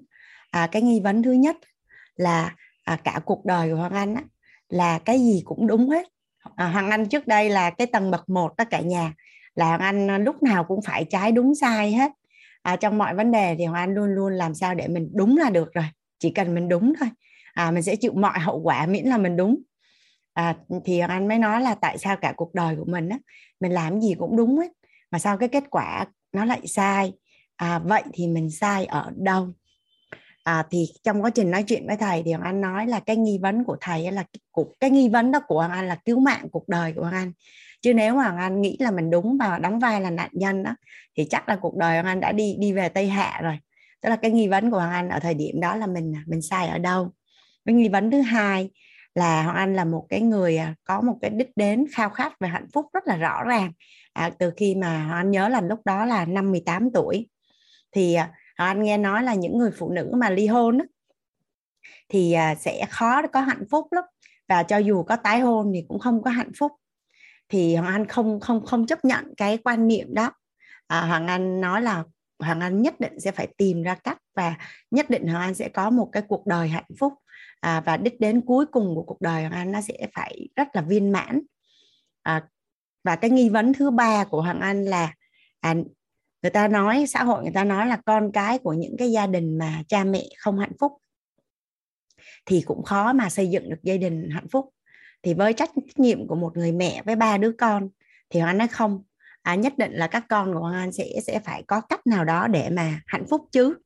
À, 0.51 0.67
cái 0.71 0.81
nghi 0.81 0.99
vấn 0.99 1.23
thứ 1.23 1.31
nhất 1.31 1.57
là 2.15 2.55
à, 2.83 2.95
cả 3.03 3.19
cuộc 3.25 3.45
đời 3.45 3.69
của 3.69 3.75
Hoàng 3.75 3.93
Anh 3.93 4.15
á, 4.15 4.21
là 4.69 4.99
cái 4.99 5.19
gì 5.19 5.41
cũng 5.45 5.67
đúng 5.67 5.89
hết. 5.89 6.07
À, 6.55 6.65
Hoàng 6.67 6.89
Anh 6.89 7.05
trước 7.05 7.27
đây 7.27 7.49
là 7.49 7.69
cái 7.69 7.87
tầng 7.87 8.11
bậc 8.11 8.29
một 8.29 8.57
tất 8.57 8.69
cả 8.69 8.79
nhà 8.79 9.13
là 9.55 9.67
Hoàng 9.67 9.81
Anh 9.81 10.11
à, 10.11 10.17
lúc 10.17 10.43
nào 10.43 10.63
cũng 10.63 10.81
phải 10.81 11.05
trái 11.09 11.31
đúng 11.31 11.55
sai 11.55 11.91
hết. 11.91 12.11
À, 12.61 12.75
trong 12.75 12.97
mọi 12.97 13.15
vấn 13.15 13.31
đề 13.31 13.55
thì 13.57 13.65
Hoàng 13.65 13.83
Anh 13.89 13.95
luôn 13.95 14.09
luôn 14.09 14.33
làm 14.33 14.53
sao 14.53 14.75
để 14.75 14.87
mình 14.87 15.09
đúng 15.13 15.37
là 15.37 15.49
được 15.49 15.73
rồi 15.73 15.85
chỉ 16.19 16.29
cần 16.29 16.55
mình 16.55 16.69
đúng 16.69 16.93
thôi. 16.99 17.09
À, 17.53 17.71
mình 17.71 17.83
sẽ 17.83 17.95
chịu 17.95 18.13
mọi 18.13 18.39
hậu 18.39 18.59
quả 18.59 18.85
miễn 18.85 19.05
là 19.05 19.17
mình 19.17 19.37
đúng. 19.37 19.61
À, 20.33 20.55
thì 20.85 20.99
Hoàng 20.99 21.09
Anh 21.09 21.27
mới 21.27 21.37
nói 21.37 21.61
là 21.61 21.75
tại 21.75 21.97
sao 21.97 22.17
cả 22.17 22.33
cuộc 22.35 22.53
đời 22.53 22.75
của 22.75 22.85
mình 22.85 23.09
á 23.09 23.17
mình 23.59 23.71
làm 23.71 24.01
gì 24.01 24.15
cũng 24.19 24.37
đúng 24.37 24.57
hết. 24.57 24.71
Mà 25.11 25.19
sao 25.19 25.37
cái 25.37 25.49
kết 25.49 25.63
quả 25.69 26.05
nó 26.33 26.45
lại 26.45 26.67
sai. 26.67 27.13
À, 27.55 27.79
vậy 27.79 28.03
thì 28.13 28.27
mình 28.27 28.51
sai 28.51 28.85
ở 28.85 29.11
đâu? 29.15 29.47
À, 30.43 30.65
thì 30.71 30.87
trong 31.03 31.23
quá 31.23 31.29
trình 31.29 31.51
nói 31.51 31.63
chuyện 31.63 31.87
với 31.87 31.97
thầy 31.97 32.23
thì 32.25 32.33
Hoàng 32.33 32.45
Anh 32.45 32.61
nói 32.61 32.87
là 32.87 32.99
cái 32.99 33.15
nghi 33.15 33.39
vấn 33.41 33.63
của 33.63 33.77
thầy 33.81 34.11
là 34.11 34.23
cái, 34.23 34.65
cái 34.79 34.89
nghi 34.89 35.09
vấn 35.09 35.31
đó 35.31 35.39
của 35.47 35.57
Hoàng 35.57 35.71
Anh 35.71 35.87
là 35.87 35.95
cứu 35.95 36.19
mạng 36.19 36.47
cuộc 36.51 36.69
đời 36.69 36.93
của 36.93 37.01
Hoàng 37.01 37.13
Anh. 37.13 37.31
Chứ 37.81 37.93
nếu 37.93 38.15
mà 38.15 38.23
Hoàng 38.23 38.37
Anh 38.37 38.61
nghĩ 38.61 38.77
là 38.79 38.91
mình 38.91 39.09
đúng 39.09 39.37
và 39.37 39.57
đóng 39.57 39.79
vai 39.79 40.01
là 40.01 40.09
nạn 40.09 40.29
nhân 40.33 40.63
đó 40.63 40.75
thì 41.17 41.25
chắc 41.29 41.49
là 41.49 41.55
cuộc 41.55 41.75
đời 41.75 41.93
Hoàng 41.93 42.05
Anh 42.05 42.19
đã 42.19 42.31
đi 42.31 42.55
đi 42.59 42.73
về 42.73 42.89
Tây 42.89 43.07
Hạ 43.07 43.39
rồi. 43.43 43.59
Tức 44.01 44.09
là 44.09 44.15
cái 44.15 44.31
nghi 44.31 44.47
vấn 44.47 44.71
của 44.71 44.77
Hoàng 44.77 44.91
Anh 44.91 45.09
ở 45.09 45.19
thời 45.19 45.33
điểm 45.33 45.59
đó 45.59 45.75
là 45.75 45.87
mình 45.87 46.13
mình 46.27 46.41
sai 46.41 46.67
ở 46.67 46.77
đâu? 46.77 47.11
Cái 47.65 47.75
nghi 47.75 47.89
vấn 47.89 48.11
thứ 48.11 48.21
hai 48.21 48.69
là 49.15 49.43
Hoàng 49.43 49.55
Anh 49.55 49.75
là 49.75 49.85
một 49.85 50.05
cái 50.09 50.21
người 50.21 50.57
à, 50.57 50.75
có 50.83 51.01
một 51.01 51.17
cái 51.21 51.29
đích 51.29 51.49
đến 51.55 51.85
khao 51.91 52.09
khát 52.09 52.39
về 52.39 52.49
hạnh 52.49 52.67
phúc 52.73 52.85
rất 52.93 53.07
là 53.07 53.17
rõ 53.17 53.43
ràng 53.43 53.71
à, 54.13 54.29
từ 54.39 54.51
khi 54.57 54.75
mà 54.75 55.09
Anh 55.13 55.31
nhớ 55.31 55.49
là 55.49 55.61
lúc 55.61 55.79
đó 55.85 56.05
là 56.05 56.25
năm 56.25 56.51
18 56.51 56.89
tuổi. 56.93 57.29
Thì 57.91 58.13
à, 58.13 58.31
Anh 58.55 58.83
nghe 58.83 58.97
nói 58.97 59.23
là 59.23 59.33
những 59.33 59.57
người 59.57 59.71
phụ 59.71 59.89
nữ 59.89 60.11
mà 60.17 60.29
ly 60.29 60.47
hôn 60.47 60.77
á, 60.77 60.85
thì 62.09 62.31
à, 62.33 62.55
sẽ 62.55 62.85
khó 62.89 63.27
có 63.27 63.41
hạnh 63.41 63.63
phúc 63.71 63.87
lắm. 63.91 64.03
Và 64.47 64.63
cho 64.63 64.77
dù 64.77 65.03
có 65.03 65.15
tái 65.15 65.39
hôn 65.39 65.71
thì 65.73 65.85
cũng 65.87 65.99
không 65.99 66.23
có 66.23 66.31
hạnh 66.31 66.51
phúc. 66.59 66.71
Thì 67.49 67.75
Hoàng 67.75 67.93
Anh 67.93 68.05
không 68.05 68.39
không 68.39 68.65
không 68.65 68.85
chấp 68.85 69.05
nhận 69.05 69.33
cái 69.37 69.57
quan 69.57 69.87
niệm 69.87 70.13
đó. 70.13 70.31
À, 70.87 71.01
Hoàng 71.01 71.27
Anh 71.27 71.61
nói 71.61 71.81
là 71.81 72.03
Hoàng 72.39 72.59
Anh 72.59 72.81
nhất 72.81 72.99
định 72.99 73.19
sẽ 73.19 73.31
phải 73.31 73.47
tìm 73.57 73.83
ra 73.83 73.95
cách 73.95 74.17
và 74.35 74.55
nhất 74.91 75.09
định 75.09 75.27
Hoàng 75.27 75.41
Anh 75.41 75.53
sẽ 75.55 75.69
có 75.69 75.89
một 75.89 76.09
cái 76.11 76.23
cuộc 76.27 76.45
đời 76.47 76.67
hạnh 76.67 76.89
phúc. 76.99 77.13
À, 77.59 77.81
và 77.85 77.97
đích 77.97 78.19
đến 78.19 78.41
cuối 78.41 78.65
cùng 78.65 78.95
của 78.95 79.03
cuộc 79.03 79.21
đời 79.21 79.41
Hoàng 79.41 79.53
Anh 79.53 79.71
nó 79.71 79.81
sẽ 79.81 80.07
phải 80.13 80.47
rất 80.55 80.67
là 80.73 80.81
viên 80.81 81.11
mãn. 81.11 81.41
À, 82.23 82.47
và 83.03 83.15
cái 83.15 83.29
nghi 83.29 83.49
vấn 83.49 83.73
thứ 83.73 83.91
ba 83.91 84.23
của 84.23 84.41
Hoàng 84.41 84.59
Anh 84.59 84.85
là 84.85 85.13
à, 85.59 85.73
người 86.41 86.51
ta 86.51 86.67
nói 86.67 87.05
xã 87.07 87.23
hội 87.23 87.43
người 87.43 87.53
ta 87.53 87.63
nói 87.63 87.87
là 87.87 87.97
con 88.05 88.31
cái 88.31 88.59
của 88.59 88.73
những 88.73 88.95
cái 88.97 89.11
gia 89.11 89.27
đình 89.27 89.57
mà 89.57 89.83
cha 89.87 90.03
mẹ 90.03 90.23
không 90.37 90.59
hạnh 90.59 90.77
phúc 90.79 90.91
thì 92.45 92.61
cũng 92.61 92.83
khó 92.83 93.13
mà 93.13 93.29
xây 93.29 93.49
dựng 93.49 93.69
được 93.69 93.83
gia 93.83 93.97
đình 93.97 94.29
hạnh 94.29 94.47
phúc. 94.51 94.69
Thì 95.23 95.33
với 95.33 95.53
trách 95.53 95.71
nhiệm 95.95 96.27
của 96.27 96.35
một 96.35 96.57
người 96.57 96.71
mẹ 96.71 97.01
với 97.05 97.15
ba 97.15 97.37
đứa 97.37 97.51
con 97.51 97.89
thì 98.29 98.39
Hoàng 98.39 98.51
Anh 98.51 98.57
nói 98.57 98.67
không. 98.67 99.03
À, 99.41 99.55
nhất 99.55 99.73
định 99.77 99.93
là 99.93 100.07
các 100.07 100.25
con 100.29 100.53
của 100.53 100.59
Hoàng 100.59 100.73
Anh 100.73 100.91
sẽ 100.91 101.05
sẽ 101.23 101.39
phải 101.39 101.63
có 101.67 101.81
cách 101.81 102.07
nào 102.07 102.25
đó 102.25 102.47
để 102.47 102.69
mà 102.69 103.01
hạnh 103.07 103.25
phúc 103.29 103.41
chứ. 103.51 103.77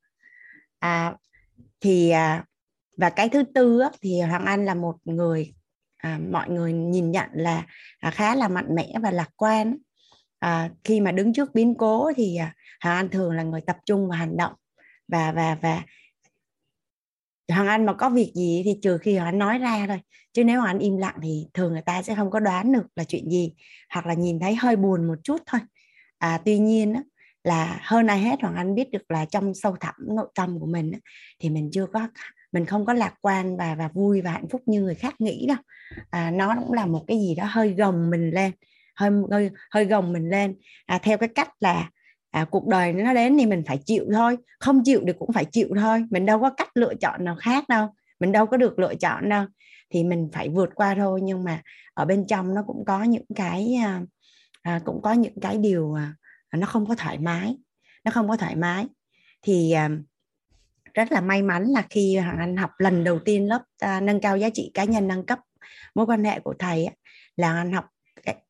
À, 0.79 1.15
thì 1.82 2.10
à, 2.10 2.46
và 2.98 3.10
cái 3.10 3.29
thứ 3.29 3.43
tư 3.55 3.79
á, 3.79 3.89
thì 4.01 4.22
Hoàng 4.22 4.46
Anh 4.46 4.65
là 4.65 4.75
một 4.75 4.96
người 5.05 5.53
à, 6.03 6.19
mọi 6.31 6.50
người 6.50 6.74
nhìn 6.74 7.12
nhận 7.12 7.29
là 7.33 7.65
à, 8.00 8.12
khá 8.12 8.36
là 8.36 8.48
mạnh 8.48 8.75
mẽ 8.75 8.93
và 9.03 9.12
lạc 9.12 9.29
quan. 9.36 9.77
À, 10.39 10.69
khi 10.83 11.01
mà 11.01 11.12
đứng 11.12 11.33
trước 11.33 11.53
biến 11.53 11.75
cố 11.77 12.12
thì 12.15 12.36
à, 12.36 12.55
Hoàng 12.81 12.98
Anh 12.98 13.10
thường 13.10 13.31
là 13.31 13.43
người 13.43 13.62
tập 13.62 13.77
trung 13.86 14.10
và 14.10 14.15
hành 14.15 14.38
động. 14.38 14.53
Và 15.07 15.31
và 15.31 15.57
và 15.62 15.81
Hoàng 17.51 17.67
Anh 17.67 17.86
mà 17.86 17.93
có 17.93 18.10
việc 18.10 18.31
gì 18.36 18.62
thì 18.65 18.79
trừ 18.81 18.98
khi 18.98 19.15
Hoàng 19.17 19.27
Anh 19.27 19.39
nói 19.39 19.60
ra 19.60 19.86
thôi. 19.88 20.00
Chứ 20.33 20.43
nếu 20.43 20.62
Hoàng 20.62 20.75
Anh 20.75 20.79
im 20.79 20.98
lặng 20.98 21.15
thì 21.24 21.48
thường 21.53 21.72
người 21.72 21.81
ta 21.81 22.01
sẽ 22.01 22.15
không 22.15 22.31
có 22.31 22.39
đoán 22.39 22.72
được 22.72 22.86
là 22.95 23.03
chuyện 23.03 23.29
gì. 23.29 23.53
Hoặc 23.89 24.05
là 24.05 24.13
nhìn 24.13 24.39
thấy 24.39 24.55
hơi 24.55 24.75
buồn 24.75 25.07
một 25.07 25.19
chút 25.24 25.41
thôi. 25.45 25.62
À, 26.17 26.41
tuy 26.45 26.60
nhiên 26.60 26.93
á, 26.93 27.01
là 27.43 27.79
hơn 27.81 28.07
ai 28.07 28.19
hết 28.19 28.41
Hoàng 28.41 28.55
Anh 28.55 28.75
biết 28.75 28.91
được 28.91 29.12
là 29.12 29.25
trong 29.25 29.53
sâu 29.53 29.75
thẳm 29.79 29.95
nội 30.00 30.27
tâm 30.36 30.60
của 30.60 30.67
mình 30.67 30.91
á, 30.91 31.00
thì 31.39 31.50
mình 31.50 31.69
chưa 31.74 31.86
có 31.93 32.07
mình 32.53 32.65
không 32.65 32.86
có 32.86 32.93
lạc 32.93 33.13
quan 33.22 33.57
và 33.57 33.75
và 33.75 33.88
vui 33.88 34.22
và 34.22 34.31
hạnh 34.31 34.48
phúc 34.50 34.62
như 34.65 34.81
người 34.81 34.95
khác 34.95 35.22
nghĩ 35.22 35.45
đâu. 35.48 35.57
À, 36.10 36.31
nó 36.31 36.55
cũng 36.60 36.74
là 36.74 36.86
một 36.86 37.03
cái 37.07 37.17
gì 37.17 37.36
đó 37.36 37.45
hơi 37.50 37.74
gồng 37.74 38.10
mình 38.10 38.29
lên 38.29 38.51
hơi 38.95 39.12
hơi, 39.31 39.50
hơi 39.72 39.86
gồng 39.86 40.13
mình 40.13 40.29
lên. 40.29 40.55
À, 40.86 40.98
theo 40.98 41.17
cái 41.17 41.29
cách 41.36 41.50
là 41.60 41.89
à, 42.31 42.45
cuộc 42.45 42.67
đời 42.67 42.93
nó 42.93 43.13
đến 43.13 43.38
thì 43.38 43.45
mình 43.45 43.63
phải 43.67 43.79
chịu 43.86 44.05
thôi 44.13 44.38
không 44.60 44.81
chịu 44.86 45.03
thì 45.07 45.13
cũng 45.19 45.33
phải 45.33 45.45
chịu 45.45 45.67
thôi. 45.75 46.05
Mình 46.10 46.25
đâu 46.25 46.39
có 46.39 46.50
cách 46.50 46.69
lựa 46.75 46.93
chọn 47.01 47.25
nào 47.25 47.36
khác 47.39 47.69
đâu 47.69 47.88
mình 48.19 48.31
đâu 48.31 48.45
có 48.45 48.57
được 48.57 48.79
lựa 48.79 48.95
chọn 48.95 49.29
đâu. 49.29 49.45
Thì 49.89 50.03
mình 50.03 50.29
phải 50.33 50.50
vượt 50.50 50.69
qua 50.75 50.95
thôi 50.95 51.22
nhưng 51.24 51.43
mà 51.43 51.62
ở 51.93 52.05
bên 52.05 52.27
trong 52.27 52.53
nó 52.53 52.63
cũng 52.67 52.86
có 52.86 53.03
những 53.03 53.25
cái 53.36 53.75
à, 53.83 54.01
à 54.62 54.81
cũng 54.86 55.01
có 55.01 55.13
những 55.13 55.39
cái 55.41 55.57
điều 55.57 55.93
à, 55.93 56.13
nó 56.55 56.67
không 56.67 56.86
có 56.86 56.95
thoải 56.95 57.17
mái 57.19 57.57
nó 58.03 58.12
không 58.12 58.27
có 58.27 58.38
thoải 58.38 58.55
mái. 58.55 58.88
Thì 59.41 59.72
à, 59.72 59.89
rất 60.93 61.12
là 61.12 61.21
may 61.21 61.41
mắn 61.41 61.63
là 61.63 61.83
khi 61.89 62.17
Hoàng 62.17 62.38
Anh 62.38 62.57
học 62.57 62.71
lần 62.77 63.03
đầu 63.03 63.19
tiên 63.19 63.47
lớp 63.47 63.62
à, 63.79 64.01
nâng 64.01 64.19
cao 64.19 64.38
giá 64.38 64.50
trị 64.53 64.71
cá 64.73 64.83
nhân 64.83 65.07
nâng 65.07 65.25
cấp 65.25 65.39
mối 65.95 66.05
quan 66.05 66.23
hệ 66.23 66.39
của 66.39 66.53
thầy 66.59 66.88
là 67.35 67.55
anh 67.55 67.71
học 67.71 67.85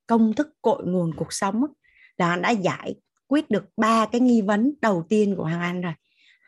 công 0.07 0.33
thức 0.33 0.47
cội 0.61 0.83
nguồn 0.85 1.13
cuộc 1.15 1.33
sống 1.33 1.63
là 2.17 2.29
anh 2.29 2.41
đã 2.41 2.49
giải 2.49 2.95
quyết 3.27 3.49
được 3.49 3.65
ba 3.77 4.05
cái 4.05 4.21
nghi 4.21 4.41
vấn 4.41 4.73
đầu 4.81 5.05
tiên 5.09 5.35
của 5.35 5.43
Hoàng 5.43 5.61
Anh 5.61 5.81
rồi. 5.81 5.93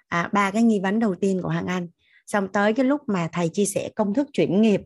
À, 0.08 0.30
ba 0.34 0.52
cái 0.52 0.64
nghi 0.64 0.80
vấn 0.80 1.00
đầu 1.00 1.16
tiên 1.16 1.42
của 1.42 1.50
Hoàng 1.50 1.68
Anh. 1.68 1.88
Xong 2.26 2.48
tới 2.48 2.74
cái 2.74 2.86
lúc 2.86 3.02
mà 3.08 3.30
thầy 3.32 3.50
chia 3.50 3.66
sẻ 3.66 3.90
công 3.96 4.14
thức 4.14 4.28
chuyển 4.34 4.62
nghiệp. 4.62 4.82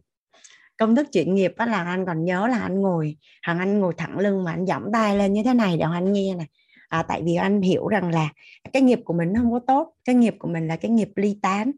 Công 0.77 0.95
thức 0.95 1.07
chuyển 1.11 1.35
nghiệp 1.35 1.53
đó 1.57 1.65
là 1.65 1.83
anh 1.83 2.05
còn 2.05 2.25
nhớ 2.25 2.47
là 2.47 2.59
anh 2.59 2.81
ngồi 2.81 3.17
Hoàng 3.45 3.59
Anh 3.59 3.79
ngồi 3.79 3.93
thẳng 3.97 4.19
lưng 4.19 4.43
mà 4.43 4.51
anh 4.51 4.65
giỏng 4.65 4.89
tay 4.93 5.17
lên 5.17 5.33
như 5.33 5.43
thế 5.43 5.53
này 5.53 5.77
để 5.77 5.85
Anh 5.93 6.13
nghe 6.13 6.35
này 6.35 6.47
à, 6.89 7.03
tại 7.03 7.21
vì 7.25 7.35
anh 7.35 7.61
hiểu 7.61 7.87
rằng 7.87 8.09
là 8.09 8.29
cái 8.73 8.81
nghiệp 8.81 8.99
của 9.05 9.13
mình 9.13 9.33
không 9.37 9.51
có 9.51 9.59
tốt 9.67 9.93
cái 10.05 10.15
nghiệp 10.15 10.35
của 10.39 10.47
mình 10.47 10.67
là 10.67 10.75
cái 10.75 10.91
nghiệp 10.91 11.09
ly 11.15 11.39
tán. 11.41 11.71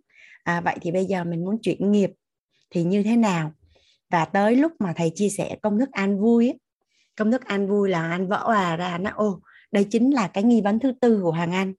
À, 0.44 0.62
vậy 0.62 0.76
thì 0.82 0.92
bây 0.92 1.06
giờ 1.06 1.24
mình 1.24 1.46
muốn 1.46 1.58
chuyển 1.62 1.92
nghiệp 1.92 2.12
thì 2.70 2.84
như 2.84 3.04
thế 3.04 3.16
nào? 3.18 3.52
Và 4.10 4.26
tới 4.26 4.56
lúc 4.56 4.72
mà 4.80 4.94
thầy 4.96 5.12
chia 5.16 5.30
sẻ 5.30 5.56
công 5.62 5.80
thức 5.80 5.92
an 5.92 6.20
vui 6.20 6.48
ấy, 6.48 6.60
công 7.16 7.32
thức 7.32 7.46
an 7.46 7.68
vui 7.68 7.90
là 7.90 8.10
anh 8.10 8.28
vỡ 8.28 8.44
hòa 8.44 8.76
ra 8.76 8.98
nó 8.98 9.12
ô 9.16 9.42
đây 9.72 9.84
chính 9.84 10.12
là 10.14 10.28
cái 10.28 10.44
nghi 10.44 10.62
vấn 10.62 10.80
thứ 10.80 10.92
tư 11.02 11.20
của 11.24 11.32
hoàng 11.32 11.52
anh. 11.52 11.74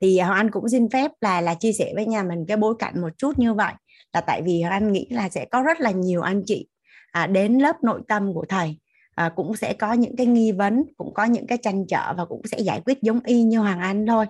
Thì 0.00 0.16
à, 0.16 0.26
hoàng 0.26 0.38
anh 0.38 0.50
cũng 0.50 0.68
xin 0.68 0.90
phép 0.90 1.10
là 1.20 1.40
là 1.40 1.54
chia 1.54 1.72
sẻ 1.72 1.92
với 1.94 2.06
nhà 2.06 2.22
mình 2.22 2.44
cái 2.48 2.56
bối 2.56 2.74
cảnh 2.78 3.00
một 3.00 3.18
chút 3.18 3.38
như 3.38 3.54
vậy 3.54 3.72
là 4.12 4.20
tại 4.20 4.42
vì 4.42 4.62
hoàng 4.62 4.72
anh 4.72 4.92
nghĩ 4.92 5.06
là 5.10 5.28
sẽ 5.28 5.44
có 5.44 5.62
rất 5.62 5.80
là 5.80 5.90
nhiều 5.90 6.22
anh 6.22 6.42
chị 6.46 6.68
à, 7.12 7.26
đến 7.26 7.58
lớp 7.58 7.76
nội 7.82 8.00
tâm 8.08 8.34
của 8.34 8.44
thầy 8.48 8.78
à, 9.18 9.28
cũng 9.28 9.56
sẽ 9.56 9.72
có 9.72 9.92
những 9.92 10.16
cái 10.16 10.26
nghi 10.26 10.52
vấn 10.52 10.84
cũng 10.96 11.14
có 11.14 11.24
những 11.24 11.46
cái 11.46 11.58
tranh 11.58 11.86
trở 11.86 12.14
và 12.16 12.24
cũng 12.24 12.42
sẽ 12.50 12.58
giải 12.58 12.80
quyết 12.84 13.02
giống 13.02 13.20
y 13.24 13.42
như 13.42 13.58
hoàng 13.58 13.80
anh 13.80 14.06
thôi 14.06 14.26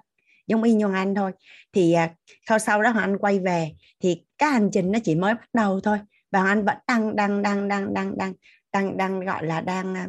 giống 0.49 0.63
y 0.63 0.73
như 0.73 0.87
hoàng 0.87 0.99
anh 0.99 1.15
thôi. 1.15 1.33
Thì 1.73 1.93
à, 1.93 2.11
sau 2.49 2.59
sau 2.59 2.83
đó 2.83 2.91
hoàng 2.91 3.11
anh 3.11 3.19
quay 3.19 3.39
về 3.39 3.71
thì 4.01 4.23
cái 4.39 4.51
hành 4.51 4.71
trình 4.73 4.93
nó 4.93 4.99
chỉ 5.05 5.15
mới 5.15 5.35
bắt 5.35 5.49
đầu 5.53 5.81
thôi. 5.81 5.99
Và 6.33 6.41
hoàng 6.41 6.51
anh 6.51 6.65
vẫn 6.65 6.77
đang 6.87 7.17
đang 7.17 7.43
đang 7.43 7.69
đang 7.69 7.95
đang 7.95 8.19
đang 8.19 8.33
đang 8.73 8.97
đang 8.97 9.21
gọi 9.21 9.47
là 9.47 9.61
đang 9.61 9.95
à, 9.95 10.09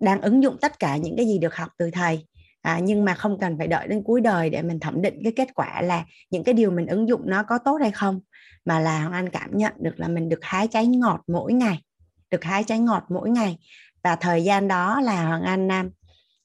đang 0.00 0.20
ứng 0.20 0.42
dụng 0.42 0.56
tất 0.60 0.78
cả 0.78 0.96
những 0.96 1.16
cái 1.16 1.26
gì 1.26 1.38
được 1.38 1.54
học 1.54 1.68
từ 1.78 1.90
thầy. 1.90 2.26
À, 2.62 2.80
nhưng 2.82 3.04
mà 3.04 3.14
không 3.14 3.38
cần 3.40 3.58
phải 3.58 3.66
đợi 3.66 3.88
đến 3.88 4.02
cuối 4.02 4.20
đời 4.20 4.50
để 4.50 4.62
mình 4.62 4.80
thẩm 4.80 5.02
định 5.02 5.20
cái 5.22 5.32
kết 5.36 5.54
quả 5.54 5.82
là 5.82 6.04
những 6.30 6.44
cái 6.44 6.54
điều 6.54 6.70
mình 6.70 6.86
ứng 6.86 7.08
dụng 7.08 7.22
nó 7.24 7.42
có 7.42 7.58
tốt 7.58 7.78
hay 7.80 7.90
không. 7.90 8.20
Mà 8.64 8.80
là 8.80 9.00
hoàng 9.00 9.12
anh 9.12 9.28
cảm 9.28 9.50
nhận 9.56 9.72
được 9.80 10.00
là 10.00 10.08
mình 10.08 10.28
được 10.28 10.40
hái 10.42 10.68
trái 10.68 10.86
ngọt 10.86 11.20
mỗi 11.26 11.52
ngày 11.52 11.82
được 12.30 12.44
hái 12.44 12.64
trái 12.64 12.78
ngọt 12.78 13.04
mỗi 13.08 13.30
ngày 13.30 13.58
và 14.02 14.16
thời 14.16 14.44
gian 14.44 14.68
đó 14.68 15.00
là 15.00 15.26
hoàng 15.26 15.42
anh 15.42 15.68
nam 15.68 15.90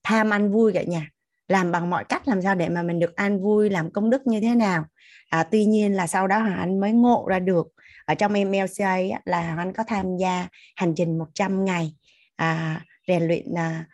tham 0.04 0.30
ăn 0.30 0.52
vui 0.52 0.74
cả 0.74 0.84
nhà 0.84 1.10
làm 1.48 1.72
bằng 1.72 1.90
mọi 1.90 2.04
cách 2.10 2.28
làm 2.28 2.42
sao 2.42 2.56
để 2.56 2.70
mà 2.70 2.84
mình 2.84 3.00
được 3.00 3.16
an 3.16 3.42
vui 3.42 3.70
làm 3.70 3.92
công 3.92 4.10
đức 4.10 4.28
như 4.28 4.40
thế 4.40 4.56
nào. 4.56 4.86
À, 5.30 5.44
tuy 5.44 5.66
nhiên 5.66 5.94
là 5.94 6.08
sau 6.08 6.28
đó 6.28 6.40
hoàng 6.40 6.60
anh 6.60 6.80
mới 6.80 6.92
ngộ 6.92 7.26
ra 7.30 7.40
được. 7.40 7.68
Ở 8.06 8.16
trong 8.16 8.34
MLCA 8.34 8.98
là 9.26 9.46
hoàng 9.46 9.58
anh 9.58 9.74
có 9.74 9.84
tham 9.88 10.18
gia 10.18 10.48
hành 10.76 10.94
trình 10.96 11.18
100 11.18 11.66
ngày 11.66 11.94
à, 12.36 12.82
rèn 13.08 13.24
luyện 13.24 13.54
à, 13.56 13.86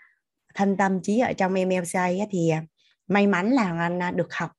thân 0.56 0.78
tâm 0.78 1.00
trí 1.04 1.20
ở 1.20 1.34
trong 1.34 1.54
MLCA 1.54 2.08
thì 2.32 2.50
à, 2.50 2.64
may 3.08 3.28
mắn 3.28 3.52
là 3.52 3.64
hoàng 3.64 3.80
anh 3.80 4.02
à, 4.02 4.12
được 4.12 4.34
học 4.34 4.52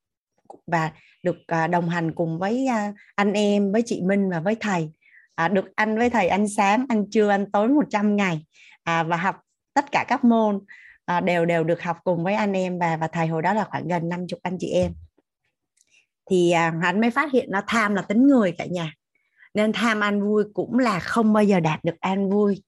và 0.67 0.91
được 1.23 1.37
à, 1.47 1.67
đồng 1.67 1.89
hành 1.89 2.15
cùng 2.15 2.39
với 2.39 2.67
à, 2.67 2.93
anh 3.15 3.33
em 3.33 3.73
với 3.73 3.83
chị 3.87 4.03
Minh 4.03 4.31
và 4.31 4.41
với 4.41 4.57
thầy. 4.61 4.91
À, 5.35 5.49
được 5.49 5.65
ăn 5.77 5.99
với 5.99 6.11
thầy 6.11 6.29
ăn 6.29 6.49
sáng 6.49 6.87
ăn 6.89 7.11
trưa 7.11 7.29
ăn 7.29 7.51
tối 7.53 7.69
100 7.69 8.17
ngày 8.17 8.45
à, 8.83 9.03
và 9.03 9.17
học 9.17 9.37
tất 9.75 9.93
cả 9.93 10.05
các 10.09 10.25
môn 10.25 10.61
à, 11.05 11.21
đều 11.21 11.45
đều 11.45 11.65
được 11.65 11.83
học 11.83 11.97
cùng 12.05 12.25
với 12.25 12.35
anh 12.35 12.53
em 12.53 12.79
và 12.79 12.97
và 12.97 13.09
thầy 13.09 13.27
hồi 13.27 13.43
đó 13.43 13.55
là 13.55 13.65
khoảng 13.65 13.89
gần 13.89 14.09
50 14.09 14.41
anh 14.43 14.57
chị 14.61 14.71
em. 14.71 14.93
Thì 16.31 16.51
à, 16.51 16.73
anh 16.83 17.01
mới 17.01 17.11
phát 17.11 17.33
hiện 17.33 17.51
nó 17.51 17.63
tham 17.67 17.95
là 17.95 18.03
tính 18.03 18.27
người 18.27 18.53
cả 18.59 18.67
nhà. 18.67 18.95
Nên 19.55 19.73
tham 19.73 20.01
an 20.01 20.23
vui 20.23 20.45
cũng 20.55 20.79
là 20.79 21.01
không 21.01 21.33
bao 21.33 21.45
giờ 21.45 21.61
đạt 21.61 21.85
được 21.85 22.01
an 22.01 22.31
vui. 22.31 22.63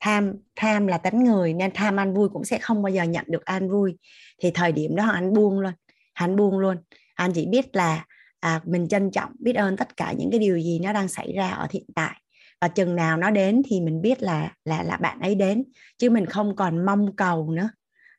Tham 0.00 0.32
tham 0.56 0.86
là 0.86 0.98
tính 0.98 1.24
người 1.24 1.54
nên 1.54 1.70
tham 1.74 1.96
an 1.96 2.14
vui 2.14 2.28
cũng 2.28 2.44
sẽ 2.44 2.58
không 2.58 2.82
bao 2.82 2.92
giờ 2.92 3.02
nhận 3.02 3.24
được 3.28 3.44
an 3.44 3.70
vui. 3.70 3.98
Thì 4.42 4.50
thời 4.50 4.72
điểm 4.72 4.96
đó 4.96 5.10
anh 5.10 5.32
buông 5.32 5.60
luôn 5.60 5.72
anh 6.20 6.36
buông 6.36 6.58
luôn. 6.58 6.76
Anh 7.14 7.32
chỉ 7.34 7.46
biết 7.46 7.76
là 7.76 8.04
à, 8.40 8.60
mình 8.64 8.88
trân 8.88 9.10
trọng 9.10 9.32
biết 9.38 9.52
ơn 9.52 9.76
tất 9.76 9.96
cả 9.96 10.12
những 10.18 10.30
cái 10.30 10.40
điều 10.40 10.58
gì 10.58 10.78
nó 10.78 10.92
đang 10.92 11.08
xảy 11.08 11.32
ra 11.32 11.48
ở 11.48 11.66
hiện 11.70 11.84
tại 11.94 12.19
và 12.60 12.68
chừng 12.68 12.96
nào 12.96 13.16
nó 13.16 13.30
đến 13.30 13.62
thì 13.66 13.80
mình 13.80 14.02
biết 14.02 14.22
là 14.22 14.54
là 14.64 14.82
là 14.82 14.96
bạn 14.96 15.20
ấy 15.20 15.34
đến. 15.34 15.64
Chứ 15.98 16.10
mình 16.10 16.26
không 16.26 16.56
còn 16.56 16.84
mong 16.86 17.16
cầu 17.16 17.50
nữa. 17.50 17.70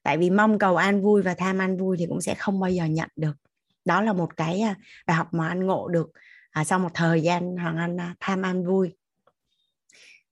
Tại 0.03 0.17
vì 0.17 0.29
mong 0.29 0.59
cầu 0.59 0.75
an 0.75 1.01
vui 1.01 1.21
và 1.21 1.33
tham 1.33 1.57
an 1.57 1.77
vui 1.77 1.97
thì 1.99 2.05
cũng 2.09 2.21
sẽ 2.21 2.35
không 2.35 2.59
bao 2.59 2.69
giờ 2.69 2.85
nhận 2.85 3.09
được. 3.15 3.33
Đó 3.85 4.01
là 4.01 4.13
một 4.13 4.37
cái 4.37 4.61
à, 4.61 4.75
bài 5.07 5.17
học 5.17 5.27
mà 5.33 5.47
anh 5.47 5.65
ngộ 5.65 5.87
được 5.87 6.11
à, 6.51 6.63
sau 6.63 6.79
một 6.79 6.91
thời 6.93 7.21
gian 7.21 7.57
hoàng 7.57 7.77
anh 7.77 7.99
à, 7.99 8.15
tham 8.19 8.41
an 8.41 8.65
vui. 8.65 8.95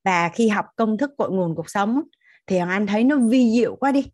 Và 0.03 0.29
khi 0.29 0.49
học 0.49 0.65
công 0.75 0.97
thức 0.97 1.11
cội 1.17 1.31
nguồn 1.31 1.55
cuộc 1.55 1.69
sống 1.69 2.01
thì 2.47 2.57
hoàng 2.57 2.69
anh 2.69 2.87
thấy 2.87 3.03
nó 3.03 3.17
vi 3.29 3.51
diệu 3.51 3.75
quá 3.75 3.91
đi. 3.91 4.11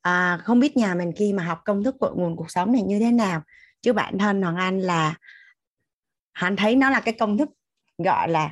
À, 0.00 0.38
không 0.44 0.60
biết 0.60 0.76
nhà 0.76 0.94
mình 0.94 1.12
khi 1.16 1.32
mà 1.32 1.44
học 1.44 1.60
công 1.64 1.84
thức 1.84 1.96
cội 2.00 2.12
nguồn 2.14 2.36
cuộc 2.36 2.50
sống 2.50 2.72
này 2.72 2.82
như 2.82 2.98
thế 2.98 3.12
nào. 3.12 3.42
Chứ 3.82 3.92
bản 3.92 4.18
thân 4.18 4.42
hoàng 4.42 4.56
anh 4.56 4.80
là 4.80 5.14
anh 6.32 6.56
thấy 6.56 6.76
nó 6.76 6.90
là 6.90 7.00
cái 7.00 7.14
công 7.18 7.38
thức 7.38 7.48
gọi 7.98 8.28
là 8.28 8.50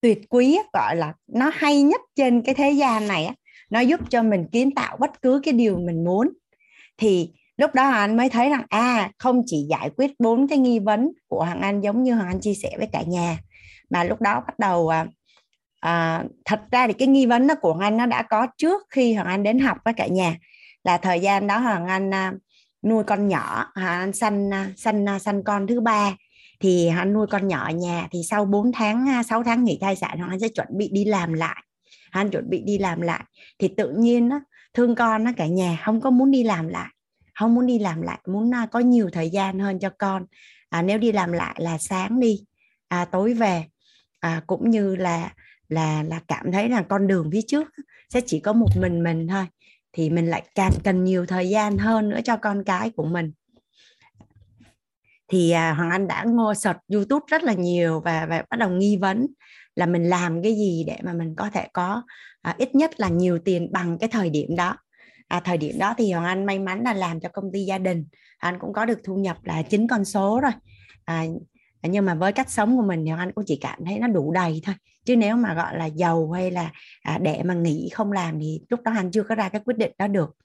tuyệt 0.00 0.18
quý 0.28 0.58
gọi 0.72 0.96
là 0.96 1.14
nó 1.26 1.50
hay 1.54 1.82
nhất 1.82 2.00
trên 2.16 2.42
cái 2.42 2.54
thế 2.54 2.70
gian 2.70 3.08
này 3.08 3.30
nó 3.70 3.80
giúp 3.80 4.00
cho 4.10 4.22
mình 4.22 4.46
kiến 4.52 4.74
tạo 4.74 4.96
bất 4.96 5.22
cứ 5.22 5.40
cái 5.44 5.54
điều 5.54 5.78
mình 5.78 6.04
muốn. 6.04 6.32
Thì 6.98 7.32
lúc 7.56 7.74
đó 7.74 7.88
anh 7.88 8.16
mới 8.16 8.28
thấy 8.28 8.50
rằng 8.50 8.62
à 8.68 9.10
không 9.18 9.42
chỉ 9.46 9.66
giải 9.70 9.90
quyết 9.96 10.10
bốn 10.18 10.48
cái 10.48 10.58
nghi 10.58 10.78
vấn 10.78 11.12
của 11.28 11.44
hoàng 11.44 11.60
anh 11.60 11.80
giống 11.80 12.02
như 12.02 12.14
hoàng 12.14 12.28
anh 12.28 12.40
chia 12.40 12.54
sẻ 12.54 12.70
với 12.78 12.88
cả 12.92 13.02
nhà 13.06 13.38
mà 13.90 14.04
lúc 14.04 14.20
đó 14.20 14.42
bắt 14.46 14.58
đầu 14.58 14.88
à, 14.88 15.06
à 15.80 16.24
thật 16.44 16.60
ra 16.70 16.86
thì 16.86 16.92
cái 16.92 17.08
nghi 17.08 17.26
vấn 17.26 17.46
đó 17.46 17.54
của 17.60 17.72
hoàng 17.72 17.86
anh 17.86 17.96
nó 17.96 18.06
đã 18.06 18.22
có 18.22 18.46
trước 18.58 18.82
khi 18.90 19.14
hoàng 19.14 19.26
anh 19.26 19.42
đến 19.42 19.58
học 19.58 19.78
với 19.84 19.94
cả 19.94 20.06
nhà. 20.06 20.36
Là 20.84 20.98
thời 20.98 21.20
gian 21.20 21.46
đó 21.46 21.58
hoàng 21.58 21.86
anh 21.86 22.14
à, 22.14 22.32
nuôi 22.84 23.04
con 23.04 23.28
nhỏ 23.28 23.66
hoàng 23.74 24.00
anh 24.00 24.12
sanh 24.12 24.50
à, 24.54 24.70
sanh 24.76 25.08
à, 25.08 25.18
sanh 25.18 25.44
con 25.44 25.66
thứ 25.66 25.80
ba 25.80 26.16
thì 26.60 26.88
hắn 26.88 27.12
nuôi 27.12 27.26
con 27.26 27.48
nhỏ 27.48 27.64
ở 27.64 27.70
nhà 27.70 28.08
thì 28.10 28.22
sau 28.30 28.44
4 28.44 28.72
tháng 28.72 29.08
à, 29.08 29.22
6 29.22 29.42
tháng 29.42 29.64
nghỉ 29.64 29.78
thai 29.80 29.96
sản 29.96 30.18
hắn 30.18 30.40
sẽ 30.40 30.48
chuẩn 30.48 30.68
bị 30.70 30.88
đi 30.92 31.04
làm 31.04 31.32
lại. 31.32 31.62
Hắn 32.10 32.30
chuẩn 32.30 32.50
bị 32.50 32.62
đi 32.66 32.78
làm 32.78 33.00
lại. 33.00 33.24
Thì 33.58 33.68
tự 33.68 33.90
nhiên 33.90 34.28
đó, 34.28 34.40
thương 34.74 34.94
con 34.94 35.24
nó 35.24 35.30
cả 35.36 35.46
nhà 35.46 35.82
không 35.84 36.00
có 36.00 36.10
muốn 36.10 36.30
đi 36.30 36.44
làm 36.44 36.68
lại 36.68 36.88
không 37.36 37.54
muốn 37.54 37.66
đi 37.66 37.78
làm 37.78 38.02
lại 38.02 38.18
muốn 38.26 38.54
à, 38.54 38.66
có 38.66 38.78
nhiều 38.78 39.10
thời 39.12 39.30
gian 39.30 39.58
hơn 39.58 39.78
cho 39.78 39.90
con. 39.98 40.26
À, 40.68 40.82
nếu 40.82 40.98
đi 40.98 41.12
làm 41.12 41.32
lại 41.32 41.56
là 41.58 41.78
sáng 41.78 42.20
đi 42.20 42.44
à, 42.88 43.04
tối 43.04 43.34
về 43.34 43.64
à, 44.20 44.42
cũng 44.46 44.70
như 44.70 44.96
là 44.96 45.32
là 45.68 46.02
là 46.02 46.20
cảm 46.28 46.52
thấy 46.52 46.68
là 46.68 46.82
con 46.82 47.06
đường 47.06 47.30
phía 47.32 47.42
trước 47.46 47.68
sẽ 48.08 48.20
chỉ 48.26 48.40
có 48.40 48.52
một 48.52 48.68
mình 48.80 49.02
mình 49.02 49.28
thôi. 49.28 49.46
Thì 49.92 50.10
mình 50.10 50.30
lại 50.30 50.42
càng 50.54 50.72
cần 50.84 51.04
nhiều 51.04 51.26
thời 51.26 51.48
gian 51.48 51.78
hơn 51.78 52.08
nữa 52.08 52.20
cho 52.24 52.36
con 52.36 52.64
cái 52.64 52.90
của 52.90 53.04
mình 53.04 53.32
thì 55.28 55.50
à, 55.50 55.72
hoàng 55.72 55.90
anh 55.90 56.08
đã 56.08 56.24
ngô 56.24 56.54
search 56.54 56.78
youtube 56.92 57.24
rất 57.28 57.42
là 57.42 57.52
nhiều 57.52 58.00
và 58.00 58.26
và 58.26 58.44
bắt 58.50 58.56
đầu 58.56 58.70
nghi 58.70 58.96
vấn 58.96 59.26
là 59.76 59.86
mình 59.86 60.08
làm 60.08 60.42
cái 60.42 60.54
gì 60.54 60.84
để 60.86 60.96
mà 61.02 61.12
mình 61.12 61.34
có 61.36 61.50
thể 61.50 61.68
có 61.72 62.02
à, 62.42 62.54
ít 62.58 62.74
nhất 62.74 63.00
là 63.00 63.08
nhiều 63.08 63.38
tiền 63.38 63.72
bằng 63.72 63.98
cái 63.98 64.08
thời 64.08 64.30
điểm 64.30 64.56
đó. 64.56 64.76
À, 65.28 65.40
thời 65.40 65.58
điểm 65.58 65.78
đó 65.78 65.94
thì 65.98 66.12
hoàng 66.12 66.24
anh 66.24 66.46
may 66.46 66.58
mắn 66.58 66.82
là 66.82 66.92
làm 66.92 67.20
cho 67.20 67.28
công 67.28 67.52
ty 67.52 67.64
gia 67.64 67.78
đình. 67.78 68.06
Anh 68.38 68.58
cũng 68.58 68.72
có 68.72 68.84
được 68.84 68.98
thu 69.04 69.16
nhập 69.16 69.36
là 69.44 69.62
chín 69.62 69.88
con 69.88 70.04
số 70.04 70.40
rồi. 70.40 70.52
À, 71.04 71.24
nhưng 71.82 72.06
mà 72.06 72.14
với 72.14 72.32
cách 72.32 72.50
sống 72.50 72.76
của 72.76 72.82
mình 72.82 73.04
thì 73.04 73.12
anh 73.18 73.32
cũng 73.32 73.44
chỉ 73.46 73.58
cảm 73.60 73.84
thấy 73.84 73.98
nó 73.98 74.08
đủ 74.08 74.32
đầy 74.32 74.60
thôi. 74.64 74.74
Chứ 75.04 75.16
nếu 75.16 75.36
mà 75.36 75.54
gọi 75.54 75.78
là 75.78 75.86
giàu 75.86 76.30
hay 76.30 76.50
là 76.50 76.70
à, 77.02 77.18
để 77.18 77.42
mà 77.42 77.54
nghỉ 77.54 77.88
không 77.92 78.12
làm 78.12 78.40
thì 78.40 78.60
lúc 78.68 78.80
đó 78.82 78.92
anh 78.96 79.10
chưa 79.10 79.22
có 79.22 79.34
ra 79.34 79.48
cái 79.48 79.60
quyết 79.64 79.76
định 79.76 79.92
đó 79.98 80.06
được 80.06 80.36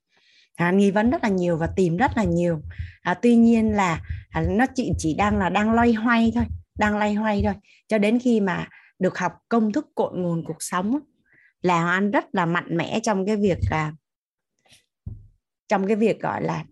à, 0.55 0.71
nghi 0.71 0.91
vấn 0.91 1.09
rất 1.09 1.23
là 1.23 1.29
nhiều 1.29 1.57
và 1.57 1.67
tìm 1.75 1.97
rất 1.97 2.11
là 2.15 2.23
nhiều. 2.23 2.61
À, 3.01 3.13
tuy 3.13 3.35
nhiên 3.35 3.71
là 3.71 4.01
à, 4.29 4.41
nó 4.41 4.65
chỉ 4.75 4.91
chỉ 4.97 5.13
đang 5.13 5.37
là 5.37 5.49
đang 5.49 5.73
loay 5.73 5.93
hoay 5.93 6.31
thôi 6.35 6.45
đang 6.79 6.97
loay 6.97 7.13
hoay 7.13 7.41
thôi. 7.45 7.53
Cho 7.87 7.97
đến 7.97 8.19
khi 8.19 8.39
mà 8.39 8.67
được 8.99 9.17
học 9.17 9.33
công 9.49 9.71
thức 9.71 9.87
cội 9.95 10.11
nguồn 10.13 10.43
cuộc 10.45 10.57
sống 10.59 10.99
là 11.61 11.91
anh 11.91 12.11
rất 12.11 12.25
là 12.31 12.45
mạnh 12.45 12.77
mẽ 12.77 12.99
trong 13.03 13.25
cái 13.25 13.35
việc 13.35 13.57
là 13.71 13.93
trong 15.67 15.87
cái 15.87 15.95
việc 15.95 16.21
gọi 16.21 16.43
là 16.43 16.63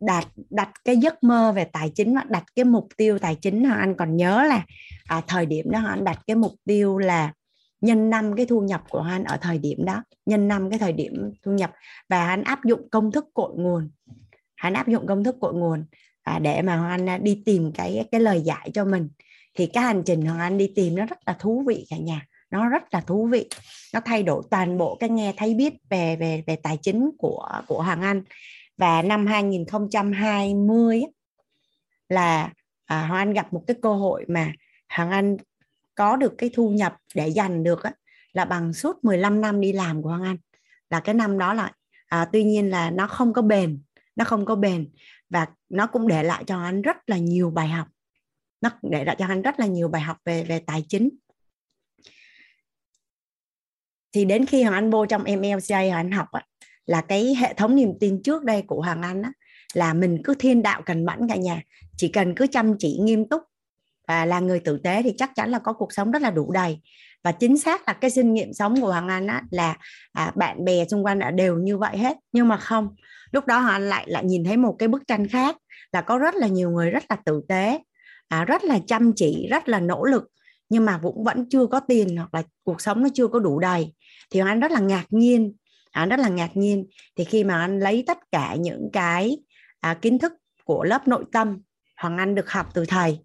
đặt 0.00 0.28
đặt 0.50 0.70
cái 0.84 0.96
giấc 0.96 1.22
mơ 1.22 1.52
về 1.52 1.64
tài 1.64 1.92
chính 1.94 2.14
và 2.14 2.24
đặt 2.28 2.44
cái 2.56 2.64
mục 2.64 2.88
tiêu 2.96 3.18
tài 3.18 3.34
chính. 3.34 3.62
Anh 3.62 3.94
còn 3.94 4.16
nhớ 4.16 4.44
là 4.48 4.64
à, 5.04 5.22
thời 5.26 5.46
điểm 5.46 5.70
đó 5.70 5.80
anh 5.86 6.04
đặt 6.04 6.18
cái 6.26 6.36
mục 6.36 6.52
tiêu 6.64 6.98
là 6.98 7.32
nhân 7.82 8.10
năm 8.10 8.36
cái 8.36 8.46
thu 8.46 8.60
nhập 8.60 8.82
của 8.88 8.98
anh 8.98 9.24
ở 9.24 9.36
thời 9.40 9.58
điểm 9.58 9.84
đó. 9.84 10.02
Nhân 10.26 10.48
năm 10.48 10.70
cái 10.70 10.78
thời 10.78 10.92
điểm 10.92 11.32
thu 11.42 11.52
nhập. 11.52 11.72
Và 12.08 12.28
anh 12.28 12.42
áp 12.42 12.64
dụng 12.64 12.90
công 12.90 13.12
thức 13.12 13.24
cội 13.34 13.52
nguồn. 13.56 13.90
Anh 14.54 14.74
áp 14.74 14.88
dụng 14.88 15.06
công 15.06 15.24
thức 15.24 15.36
cội 15.40 15.54
nguồn 15.54 15.84
à, 16.22 16.38
để 16.38 16.62
mà 16.62 16.88
anh 16.88 17.08
à, 17.08 17.18
đi 17.18 17.42
tìm 17.44 17.72
cái 17.74 18.08
cái 18.12 18.20
lời 18.20 18.40
giải 18.40 18.70
cho 18.74 18.84
mình. 18.84 19.08
Thì 19.54 19.66
cái 19.66 19.84
hành 19.84 20.02
trình 20.06 20.26
hoàng 20.26 20.40
anh 20.40 20.58
đi 20.58 20.72
tìm 20.76 20.94
nó 20.94 21.06
rất 21.06 21.18
là 21.26 21.36
thú 21.38 21.64
vị 21.66 21.86
cả 21.90 21.96
nhà. 21.96 22.26
Nó 22.50 22.68
rất 22.68 22.82
là 22.94 23.00
thú 23.00 23.26
vị. 23.26 23.48
Nó 23.94 24.00
thay 24.04 24.22
đổi 24.22 24.42
toàn 24.50 24.78
bộ 24.78 24.96
cái 25.00 25.10
nghe 25.10 25.34
thấy 25.36 25.54
biết 25.54 25.74
về 25.90 26.16
về 26.16 26.42
về 26.46 26.56
tài 26.56 26.78
chính 26.82 27.10
của 27.18 27.48
của 27.66 27.82
hoàng 27.82 28.02
anh. 28.02 28.22
Và 28.76 29.02
năm 29.02 29.26
2020 29.26 31.02
là 32.08 32.52
à, 32.84 33.06
hoàng 33.06 33.28
anh 33.28 33.32
gặp 33.32 33.52
một 33.52 33.64
cái 33.66 33.76
cơ 33.82 33.94
hội 33.94 34.24
mà 34.28 34.52
hoàng 34.88 35.10
anh 35.10 35.36
có 35.94 36.16
được 36.16 36.34
cái 36.38 36.50
thu 36.54 36.70
nhập 36.70 36.96
để 37.14 37.28
dành 37.28 37.64
được 37.64 37.82
á, 37.82 37.92
là 38.32 38.44
bằng 38.44 38.72
suốt 38.72 39.04
15 39.04 39.40
năm 39.40 39.60
đi 39.60 39.72
làm 39.72 40.02
của 40.02 40.08
Hoàng 40.08 40.22
Anh. 40.22 40.36
Là 40.90 41.00
cái 41.00 41.14
năm 41.14 41.38
đó 41.38 41.54
là 41.54 41.72
à, 42.06 42.28
tuy 42.32 42.44
nhiên 42.44 42.70
là 42.70 42.90
nó 42.90 43.06
không 43.06 43.32
có 43.32 43.42
bền 43.42 43.82
nó 44.16 44.24
không 44.24 44.44
có 44.44 44.54
bền 44.54 44.90
và 45.30 45.46
nó 45.68 45.86
cũng 45.86 46.08
để 46.08 46.22
lại 46.22 46.44
cho 46.46 46.62
anh 46.62 46.82
rất 46.82 46.96
là 47.06 47.18
nhiều 47.18 47.50
bài 47.50 47.68
học. 47.68 47.88
Nó 48.60 48.70
để 48.82 49.04
lại 49.04 49.16
cho 49.18 49.26
anh 49.26 49.42
rất 49.42 49.60
là 49.60 49.66
nhiều 49.66 49.88
bài 49.88 50.02
học 50.02 50.16
về 50.24 50.44
về 50.44 50.58
tài 50.58 50.84
chính. 50.88 51.08
Thì 54.12 54.24
đến 54.24 54.46
khi 54.46 54.62
Hoàng 54.62 54.74
Anh 54.74 54.90
vô 54.90 55.06
trong 55.06 55.22
MLCA 55.24 55.78
Hoàng 55.78 55.92
Anh 55.92 56.10
học 56.10 56.28
á, 56.32 56.46
là 56.86 57.00
cái 57.00 57.34
hệ 57.34 57.54
thống 57.54 57.76
niềm 57.76 57.92
tin 58.00 58.22
trước 58.22 58.44
đây 58.44 58.62
của 58.62 58.82
Hoàng 58.82 59.02
Anh 59.02 59.22
á, 59.22 59.32
là 59.74 59.94
mình 59.94 60.20
cứ 60.24 60.34
thiên 60.38 60.62
đạo 60.62 60.82
cần 60.86 61.04
mẫn 61.04 61.28
cả 61.28 61.36
nhà 61.36 61.62
chỉ 61.96 62.08
cần 62.08 62.34
cứ 62.34 62.46
chăm 62.46 62.78
chỉ 62.78 62.98
nghiêm 63.00 63.28
túc 63.28 63.42
và 64.12 64.24
là 64.24 64.40
người 64.40 64.60
tử 64.60 64.78
tế 64.84 65.02
thì 65.02 65.12
chắc 65.16 65.30
chắn 65.34 65.50
là 65.50 65.58
có 65.58 65.72
cuộc 65.72 65.92
sống 65.92 66.10
rất 66.10 66.22
là 66.22 66.30
đủ 66.30 66.52
đầy. 66.52 66.80
Và 67.24 67.32
chính 67.32 67.58
xác 67.58 67.88
là 67.88 67.92
cái 67.92 68.10
kinh 68.14 68.34
nghiệm 68.34 68.52
sống 68.52 68.80
của 68.80 68.86
hoàng 68.86 69.08
anh 69.08 69.26
á, 69.26 69.42
là 69.50 69.76
à, 70.12 70.32
bạn 70.34 70.64
bè 70.64 70.84
xung 70.88 71.04
quanh 71.04 71.18
đã 71.18 71.30
đều 71.30 71.58
như 71.58 71.78
vậy 71.78 71.96
hết. 71.96 72.16
Nhưng 72.32 72.48
mà 72.48 72.56
không 72.56 72.88
lúc 73.30 73.46
đó 73.46 73.58
hoàng 73.58 73.72
anh 73.72 73.88
lại 73.88 74.04
lại 74.08 74.24
nhìn 74.24 74.44
thấy 74.44 74.56
một 74.56 74.76
cái 74.78 74.88
bức 74.88 75.02
tranh 75.08 75.28
khác 75.28 75.56
là 75.92 76.00
có 76.00 76.18
rất 76.18 76.34
là 76.34 76.46
nhiều 76.46 76.70
người 76.70 76.90
rất 76.90 77.04
là 77.08 77.16
tử 77.24 77.42
tế 77.48 77.78
à, 78.28 78.44
rất 78.44 78.64
là 78.64 78.78
chăm 78.86 79.12
chỉ 79.16 79.48
rất 79.50 79.68
là 79.68 79.80
nỗ 79.80 80.04
lực 80.04 80.24
nhưng 80.68 80.84
mà 80.84 80.98
cũng 81.02 81.24
vẫn 81.24 81.48
chưa 81.48 81.66
có 81.66 81.80
tiền 81.80 82.16
hoặc 82.16 82.34
là 82.34 82.42
cuộc 82.64 82.80
sống 82.80 83.02
nó 83.02 83.08
chưa 83.14 83.28
có 83.28 83.38
đủ 83.38 83.58
đầy. 83.58 83.94
Thì 84.30 84.40
hoàng 84.40 84.52
anh 84.52 84.60
rất 84.60 84.70
là 84.70 84.80
ngạc 84.80 85.04
nhiên 85.10 85.54
anh 85.90 86.08
rất 86.08 86.20
là 86.20 86.28
ngạc 86.28 86.56
nhiên. 86.56 86.86
Thì 87.16 87.24
khi 87.24 87.44
mà 87.44 87.60
anh 87.60 87.80
lấy 87.80 88.04
tất 88.06 88.18
cả 88.32 88.54
những 88.54 88.90
cái 88.92 89.38
à, 89.80 89.94
kiến 89.94 90.18
thức 90.18 90.32
của 90.64 90.84
lớp 90.84 91.08
nội 91.08 91.24
tâm 91.32 91.58
hoàng 91.96 92.18
anh 92.18 92.34
được 92.34 92.50
học 92.50 92.66
từ 92.74 92.84
thầy 92.88 93.18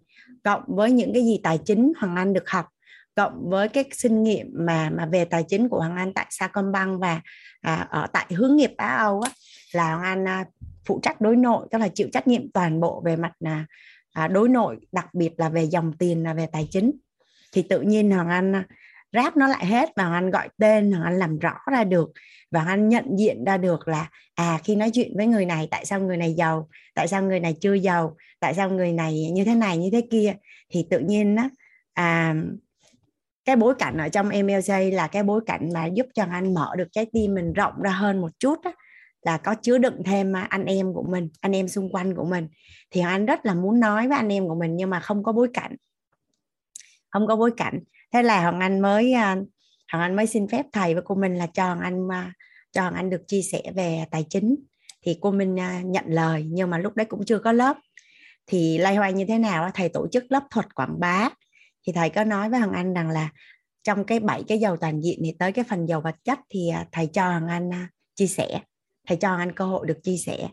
cộng 0.48 0.62
với 0.66 0.92
những 0.92 1.12
cái 1.12 1.24
gì 1.24 1.40
tài 1.42 1.58
chính 1.64 1.92
hoàng 2.00 2.16
anh 2.16 2.32
được 2.32 2.50
học 2.50 2.66
cộng 3.14 3.50
với 3.50 3.68
cái 3.68 3.84
kinh 4.02 4.22
nghiệm 4.22 4.46
mà 4.52 4.90
mà 4.90 5.06
về 5.06 5.24
tài 5.24 5.44
chính 5.48 5.68
của 5.68 5.78
hoàng 5.78 5.96
anh 5.96 6.12
tại 6.14 6.26
Sacombank 6.30 7.00
và 7.00 7.20
à, 7.60 7.86
ở 7.90 8.06
tại 8.12 8.26
hướng 8.30 8.56
nghiệp 8.56 8.72
Á 8.76 8.96
Âu 8.96 9.20
á, 9.20 9.30
là 9.72 9.94
hoàng 9.94 10.02
anh 10.02 10.28
à, 10.28 10.44
phụ 10.84 11.00
trách 11.02 11.20
đối 11.20 11.36
nội 11.36 11.66
tức 11.70 11.78
là 11.78 11.88
chịu 11.88 12.08
trách 12.12 12.28
nhiệm 12.28 12.52
toàn 12.52 12.80
bộ 12.80 13.02
về 13.04 13.16
mặt 13.16 13.32
là 13.40 13.64
à, 14.12 14.28
đối 14.28 14.48
nội 14.48 14.76
đặc 14.92 15.14
biệt 15.14 15.30
là 15.36 15.48
về 15.48 15.64
dòng 15.64 15.92
tiền 15.98 16.22
là 16.22 16.34
về 16.34 16.46
tài 16.52 16.68
chính. 16.70 16.92
Thì 17.52 17.62
tự 17.62 17.80
nhiên 17.80 18.10
hoàng 18.10 18.28
anh 18.28 18.52
à, 18.52 18.64
ráp 19.12 19.36
nó 19.36 19.48
lại 19.48 19.66
hết 19.66 19.88
và 19.96 20.12
anh 20.12 20.30
gọi 20.30 20.48
tên 20.58 20.92
hoàng 20.92 21.04
anh 21.04 21.18
làm 21.18 21.38
rõ 21.38 21.54
ra 21.72 21.84
được 21.84 22.10
và 22.50 22.64
anh 22.64 22.88
nhận 22.88 23.04
diện 23.18 23.44
ra 23.44 23.56
được 23.56 23.88
là 23.88 24.10
à 24.34 24.58
khi 24.64 24.76
nói 24.76 24.90
chuyện 24.90 25.16
với 25.16 25.26
người 25.26 25.44
này 25.44 25.68
tại 25.70 25.84
sao 25.84 26.00
người 26.00 26.16
này 26.16 26.34
giàu 26.34 26.68
tại 26.94 27.08
sao 27.08 27.22
người 27.22 27.40
này 27.40 27.54
chưa 27.60 27.74
giàu 27.74 28.16
tại 28.40 28.54
sao 28.54 28.70
người 28.70 28.92
này 28.92 29.30
như 29.32 29.44
thế 29.44 29.54
này 29.54 29.78
như 29.78 29.90
thế 29.92 30.02
kia 30.10 30.34
thì 30.70 30.86
tự 30.90 30.98
nhiên 30.98 31.36
á 31.36 31.48
à, 31.94 32.34
cái 33.48 33.56
bối 33.56 33.74
cảnh 33.78 33.96
ở 33.98 34.08
trong 34.08 34.28
MLJ 34.28 34.94
là 34.94 35.06
cái 35.06 35.22
bối 35.22 35.40
cảnh 35.46 35.68
mà 35.74 35.86
giúp 35.86 36.06
cho 36.14 36.24
anh 36.30 36.54
mở 36.54 36.74
được 36.76 36.88
trái 36.92 37.06
tim 37.12 37.34
mình 37.34 37.52
rộng 37.52 37.82
ra 37.82 37.90
hơn 37.90 38.20
một 38.20 38.30
chút 38.38 38.58
á, 38.64 38.72
là 39.22 39.36
có 39.36 39.54
chứa 39.54 39.78
đựng 39.78 40.02
thêm 40.04 40.32
anh 40.48 40.64
em 40.64 40.94
của 40.94 41.02
mình 41.02 41.28
anh 41.40 41.52
em 41.52 41.68
xung 41.68 41.92
quanh 41.92 42.14
của 42.14 42.24
mình. 42.24 42.48
Thì 42.90 43.00
anh 43.00 43.26
rất 43.26 43.46
là 43.46 43.54
muốn 43.54 43.80
nói 43.80 44.08
với 44.08 44.16
anh 44.16 44.28
em 44.28 44.48
của 44.48 44.54
mình 44.54 44.76
nhưng 44.76 44.90
mà 44.90 45.00
không 45.00 45.22
có 45.22 45.32
bối 45.32 45.48
cảnh. 45.54 45.76
Không 47.10 47.26
có 47.26 47.36
bối 47.36 47.50
cảnh 47.56 47.80
thế 48.12 48.22
là 48.22 48.42
hoàng 48.42 48.60
anh 48.60 48.80
mới 48.80 49.12
à, 49.12 49.36
hoàng 49.92 50.02
anh 50.02 50.16
mới 50.16 50.26
xin 50.26 50.48
phép 50.48 50.66
thầy 50.72 50.94
và 50.94 51.00
cô 51.04 51.14
mình 51.14 51.34
là 51.34 51.46
cho 51.46 51.64
hoàng 51.64 51.80
anh 51.80 52.08
à, 52.12 52.32
cho 52.72 52.82
cho 52.82 52.90
anh 52.96 53.10
được 53.10 53.22
chia 53.28 53.42
sẻ 53.42 53.62
về 53.74 54.04
tài 54.10 54.24
chính. 54.30 54.56
Thì 55.02 55.18
cô 55.20 55.30
Minh 55.30 55.60
à, 55.60 55.82
nhận 55.84 56.04
lời, 56.08 56.44
nhưng 56.48 56.70
mà 56.70 56.78
lúc 56.78 56.94
đấy 56.96 57.04
cũng 57.04 57.24
chưa 57.24 57.38
có 57.38 57.52
lớp. 57.52 57.76
Thì 58.46 58.78
lay 58.78 58.96
hoay 58.96 59.12
như 59.12 59.24
thế 59.28 59.38
nào 59.38 59.70
thầy 59.74 59.88
tổ 59.88 60.06
chức 60.12 60.24
lớp 60.28 60.42
thuật 60.50 60.74
quảng 60.74 61.00
bá. 61.00 61.28
Thì 61.86 61.92
thầy 61.92 62.10
có 62.10 62.24
nói 62.24 62.50
với 62.50 62.60
hoàng 62.60 62.72
Anh 62.72 62.94
rằng 62.94 63.10
là 63.10 63.30
trong 63.84 64.04
cái 64.04 64.20
bảy 64.20 64.42
cái 64.48 64.58
giàu 64.58 64.76
toàn 64.76 65.00
diện 65.00 65.18
thì 65.24 65.34
tới 65.38 65.52
cái 65.52 65.64
phần 65.68 65.86
giàu 65.86 66.00
vật 66.00 66.14
chất 66.24 66.38
thì 66.50 66.70
thầy 66.92 67.06
cho 67.06 67.28
hoàng 67.28 67.48
Anh 67.48 67.70
chia 68.14 68.26
sẻ. 68.26 68.60
Thầy 69.06 69.16
cho 69.16 69.28
hoàng 69.28 69.40
Anh 69.40 69.52
cơ 69.52 69.64
hội 69.64 69.86
được 69.86 69.98
chia 70.02 70.16
sẻ. 70.16 70.48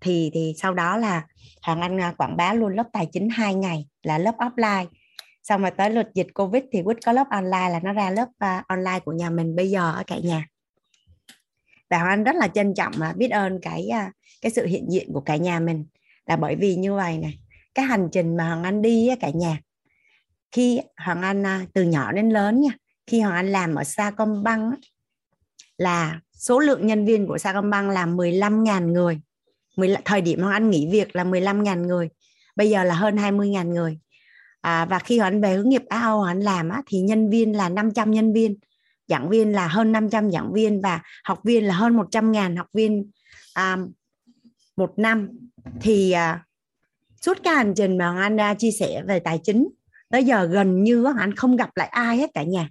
Thì 0.00 0.30
thì 0.34 0.54
sau 0.56 0.74
đó 0.74 0.96
là 0.96 1.26
hoàng 1.62 1.80
Anh 1.80 1.98
quảng 2.18 2.36
bá 2.36 2.54
luôn 2.54 2.76
lớp 2.76 2.86
tài 2.92 3.06
chính 3.12 3.28
hai 3.28 3.54
ngày 3.54 3.86
là 4.02 4.18
lớp 4.18 4.34
offline 4.38 4.86
xong 5.48 5.62
rồi 5.62 5.70
tới 5.70 5.90
lượt 5.90 6.06
dịch 6.14 6.26
covid 6.34 6.62
thì 6.72 6.82
quýt 6.82 6.96
có 7.06 7.12
lớp 7.12 7.26
online 7.30 7.68
là 7.70 7.80
nó 7.82 7.92
ra 7.92 8.10
lớp 8.10 8.28
uh, 8.28 8.66
online 8.66 9.00
của 9.04 9.12
nhà 9.12 9.30
mình 9.30 9.56
bây 9.56 9.70
giờ 9.70 9.92
ở 9.92 10.02
cả 10.06 10.18
nhà. 10.18 10.46
Và 11.90 11.98
Hoàng 11.98 12.10
Anh 12.10 12.24
rất 12.24 12.36
là 12.36 12.48
trân 12.48 12.74
trọng 12.74 12.92
và 12.96 13.12
biết 13.12 13.28
ơn 13.28 13.58
cái 13.62 13.88
uh, 13.88 14.12
cái 14.42 14.52
sự 14.52 14.66
hiện 14.66 14.86
diện 14.90 15.12
của 15.12 15.20
cả 15.20 15.36
nhà 15.36 15.60
mình. 15.60 15.86
Là 16.26 16.36
bởi 16.36 16.56
vì 16.56 16.76
như 16.76 16.94
vậy 16.94 17.18
này 17.18 17.38
cái 17.74 17.84
hành 17.84 18.08
trình 18.12 18.36
mà 18.36 18.46
Hoàng 18.46 18.64
Anh 18.64 18.82
đi 18.82 19.10
cả 19.20 19.30
nhà 19.30 19.58
khi 20.52 20.80
Hoàng 20.96 21.22
Anh 21.22 21.42
uh, 21.42 21.72
từ 21.74 21.82
nhỏ 21.82 22.12
đến 22.12 22.30
lớn 22.30 22.60
nha 22.60 22.70
khi 23.06 23.20
Hoàng 23.20 23.36
Anh 23.36 23.52
làm 23.52 23.74
ở 23.74 23.84
Sacombank 23.84 24.74
là 25.78 26.20
số 26.32 26.58
lượng 26.58 26.86
nhân 26.86 27.06
viên 27.06 27.26
của 27.26 27.38
Sacombank 27.38 27.90
là 27.90 28.06
15.000 28.06 28.92
người. 28.92 29.20
Thời 30.04 30.20
điểm 30.20 30.40
Hoàng 30.40 30.52
Anh 30.52 30.70
nghỉ 30.70 30.88
việc 30.92 31.16
là 31.16 31.24
15.000 31.24 31.86
người 31.86 32.08
bây 32.58 32.70
giờ 32.70 32.84
là 32.84 32.94
hơn 32.94 33.16
20.000 33.16 33.68
người 33.68 33.98
à, 34.60 34.84
và 34.84 34.98
khi 34.98 35.18
Anh 35.18 35.40
về 35.40 35.54
hướng 35.54 35.68
nghiệp 35.68 35.82
à, 35.88 35.98
Á 35.98 36.02
Âu 36.02 36.22
Anh 36.22 36.40
làm 36.40 36.68
á, 36.68 36.82
thì 36.86 37.00
nhân 37.00 37.30
viên 37.30 37.56
là 37.56 37.68
500 37.68 38.10
nhân 38.10 38.32
viên 38.32 38.56
giảng 39.08 39.28
viên 39.28 39.52
là 39.52 39.68
hơn 39.68 39.92
500 39.92 40.30
giảng 40.30 40.52
viên 40.52 40.80
và 40.80 41.02
học 41.24 41.40
viên 41.44 41.64
là 41.64 41.74
hơn 41.74 41.96
100 41.96 42.32
ngàn 42.32 42.56
học 42.56 42.66
viên 42.74 43.10
à, 43.54 43.76
một 44.76 44.98
năm. 44.98 45.28
Thì 45.80 46.12
à, 46.12 46.44
suốt 47.20 47.38
cái 47.42 47.54
hành 47.54 47.74
trình 47.76 47.98
mà 47.98 48.20
Anh 48.20 48.36
đã 48.36 48.54
chia 48.54 48.70
sẻ 48.70 49.02
về 49.06 49.18
tài 49.18 49.40
chính 49.42 49.68
tới 50.10 50.24
giờ 50.24 50.44
gần 50.44 50.82
như 50.84 51.04
anh 51.18 51.34
không 51.34 51.56
gặp 51.56 51.70
lại 51.76 51.88
ai 51.88 52.16
hết 52.16 52.30
cả 52.34 52.42
nhà. 52.42 52.68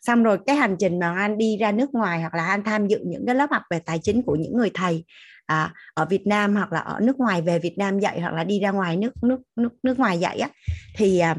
Xong 0.00 0.22
rồi 0.22 0.38
cái 0.46 0.56
hành 0.56 0.76
trình 0.78 0.98
mà 0.98 1.14
anh 1.14 1.38
đi 1.38 1.56
ra 1.56 1.72
nước 1.72 1.94
ngoài 1.94 2.20
hoặc 2.20 2.34
là 2.34 2.46
anh 2.46 2.62
tham 2.64 2.88
dự 2.88 2.98
những 3.06 3.26
cái 3.26 3.34
lớp 3.34 3.50
học 3.50 3.62
về 3.70 3.78
tài 3.78 3.98
chính 4.02 4.22
của 4.22 4.36
những 4.36 4.56
người 4.56 4.70
thầy 4.74 5.04
à, 5.46 5.72
ở 5.94 6.04
Việt 6.04 6.26
Nam 6.26 6.56
hoặc 6.56 6.72
là 6.72 6.80
ở 6.80 7.00
nước 7.00 7.18
ngoài 7.18 7.42
về 7.42 7.58
Việt 7.58 7.78
Nam 7.78 7.98
dạy 7.98 8.20
hoặc 8.20 8.34
là 8.34 8.44
đi 8.44 8.60
ra 8.60 8.70
ngoài 8.70 8.96
nước 8.96 9.12
nước 9.22 9.40
nước 9.56 9.72
nước 9.82 9.98
ngoài 9.98 10.18
dạy 10.18 10.38
á 10.38 10.48
thì 10.96 11.18
à, 11.18 11.36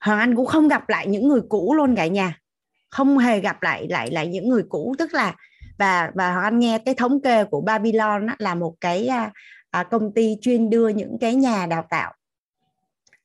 Hoàng 0.00 0.18
Anh 0.18 0.36
cũng 0.36 0.46
không 0.46 0.68
gặp 0.68 0.88
lại 0.88 1.06
những 1.06 1.28
người 1.28 1.40
cũ 1.48 1.74
luôn 1.74 1.96
cả 1.96 2.06
nhà. 2.06 2.38
Không 2.90 3.18
hề 3.18 3.40
gặp 3.40 3.62
lại 3.62 3.86
lại 3.88 4.10
lại 4.10 4.26
những 4.26 4.48
người 4.48 4.62
cũ. 4.68 4.94
Tức 4.98 5.14
là 5.14 5.34
và 5.78 6.10
và 6.14 6.32
Hoàng 6.32 6.44
Anh 6.44 6.58
nghe 6.58 6.78
cái 6.78 6.94
thống 6.94 7.20
kê 7.20 7.44
của 7.44 7.60
Babylon 7.60 8.26
á, 8.26 8.36
là 8.38 8.54
một 8.54 8.74
cái 8.80 9.06
à, 9.06 9.32
à, 9.70 9.82
công 9.82 10.14
ty 10.14 10.36
chuyên 10.40 10.70
đưa 10.70 10.88
những 10.88 11.16
cái 11.20 11.34
nhà 11.34 11.66
đào 11.66 11.86
tạo 11.90 12.12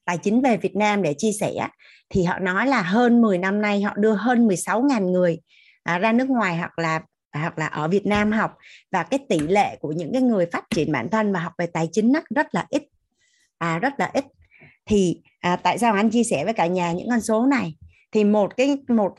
tài 0.06 0.18
chính 0.18 0.42
về 0.42 0.58
Việt 0.58 0.76
Nam 0.76 1.02
để 1.02 1.16
chia 1.18 1.32
sẻ 1.40 1.68
thì 2.10 2.24
họ 2.24 2.40
nói 2.40 2.68
là 2.68 2.82
hơn 2.82 3.22
10 3.22 3.38
năm 3.38 3.62
nay 3.62 3.82
họ 3.82 3.94
đưa 3.98 4.14
hơn 4.14 4.48
16.000 4.48 5.12
người 5.12 5.40
à, 5.84 5.98
ra 5.98 6.12
nước 6.12 6.30
ngoài 6.30 6.58
hoặc 6.58 6.80
là 6.80 7.02
hoặc 7.34 7.60
là 7.60 7.67
ở 7.67 7.88
Việt 7.88 8.06
Nam 8.06 8.32
học. 8.32 8.58
Và 8.91 9.04
cái 9.04 9.20
tỷ 9.30 9.39
lệ 9.39 9.78
của 9.80 9.91
những 9.91 10.13
cái 10.13 10.22
người 10.22 10.46
phát 10.52 10.63
triển 10.70 10.91
bản 10.91 11.10
thân 11.10 11.34
và 11.34 11.39
học 11.39 11.54
về 11.58 11.67
tài 11.67 11.89
chính 11.91 12.12
rất, 12.12 12.24
rất 12.36 12.56
là 12.56 12.65
ít. 12.70 12.84
À, 13.58 13.80
rất 13.80 13.94
là 13.98 14.12
ít. 14.13 14.26
Thì 14.86 15.22
à, 15.39 15.56
tại 15.56 15.78
sao 15.78 15.94
anh 15.94 16.10
chia 16.10 16.24
sẻ 16.24 16.46
với 16.46 16.54
cả 16.54 16.67
nhà 16.67 16.91
những 16.91 17.10
con 17.10 17.22
số 17.22 17.46
này? 17.46 17.76
Thì 18.12 18.24
một 18.24 18.58
cái 18.58 18.78
một 18.88 19.15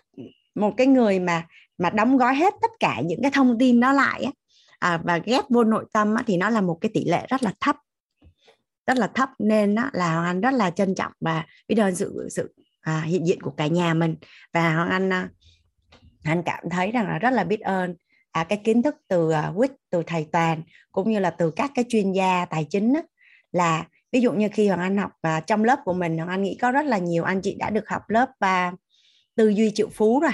một 0.54 0.74
cái 0.76 0.86
người 0.86 1.20
mà 1.20 1.46
mà 1.78 1.90
đóng 1.90 2.16
gói 2.16 2.34
hết 2.34 2.54
tất 2.62 2.70
cả 2.80 3.00
những 3.04 3.22
cái 3.22 3.30
thông 3.30 3.58
tin 3.58 3.80
đó 3.80 3.92
lại 3.92 4.26
à, 4.78 5.00
và 5.04 5.18
ghép 5.18 5.44
vô 5.48 5.64
nội 5.64 5.84
tâm 5.92 6.14
á, 6.14 6.22
thì 6.26 6.36
nó 6.36 6.50
là 6.50 6.60
một 6.60 6.78
cái 6.80 6.90
tỷ 6.94 7.04
lệ 7.04 7.26
rất 7.28 7.42
là 7.42 7.52
thấp. 7.60 7.76
Rất 8.86 8.98
là 8.98 9.06
thấp 9.14 9.28
nên 9.38 9.74
là 9.92 10.14
hoàng 10.14 10.26
anh 10.26 10.40
rất 10.40 10.54
là 10.54 10.70
trân 10.70 10.94
trọng 10.94 11.12
và 11.20 11.46
biết 11.68 11.78
ơn 11.78 11.94
sự 11.94 12.28
sự 12.30 12.54
à, 12.80 13.00
hiện 13.00 13.26
diện 13.26 13.42
của 13.42 13.50
cả 13.50 13.66
nhà 13.66 13.94
mình. 13.94 14.16
Và 14.52 14.74
hoàng 14.74 14.90
anh 14.90 15.12
à, 15.12 15.28
anh 16.24 16.42
cảm 16.42 16.64
thấy 16.70 16.90
rằng 16.90 17.08
là 17.08 17.18
rất 17.18 17.30
là 17.30 17.44
biết 17.44 17.60
ơn 17.60 17.94
à, 18.32 18.44
cái 18.44 18.60
kiến 18.64 18.82
thức 18.82 18.96
từ 19.08 19.32
uh, 19.58 19.70
từ 19.90 20.02
thầy 20.06 20.26
toàn 20.32 20.62
cũng 20.92 21.10
như 21.10 21.18
là 21.18 21.30
từ 21.30 21.50
các 21.50 21.70
cái 21.74 21.84
chuyên 21.88 22.12
gia 22.12 22.44
tài 22.44 22.66
chính 22.70 22.92
đó, 22.92 23.00
là 23.52 23.86
ví 24.12 24.20
dụ 24.20 24.32
như 24.32 24.48
khi 24.52 24.68
hoàng 24.68 24.80
anh 24.80 24.96
học 24.96 25.10
và 25.22 25.40
trong 25.40 25.64
lớp 25.64 25.78
của 25.84 25.92
mình 25.92 26.16
hoàng 26.16 26.28
anh 26.28 26.42
nghĩ 26.42 26.58
có 26.60 26.72
rất 26.72 26.86
là 26.86 26.98
nhiều 26.98 27.24
anh 27.24 27.40
chị 27.40 27.56
đã 27.58 27.70
được 27.70 27.88
học 27.88 28.02
lớp 28.10 28.28
và 28.40 28.72
tư 29.36 29.48
duy 29.48 29.70
triệu 29.74 29.88
phú 29.88 30.20
rồi. 30.20 30.32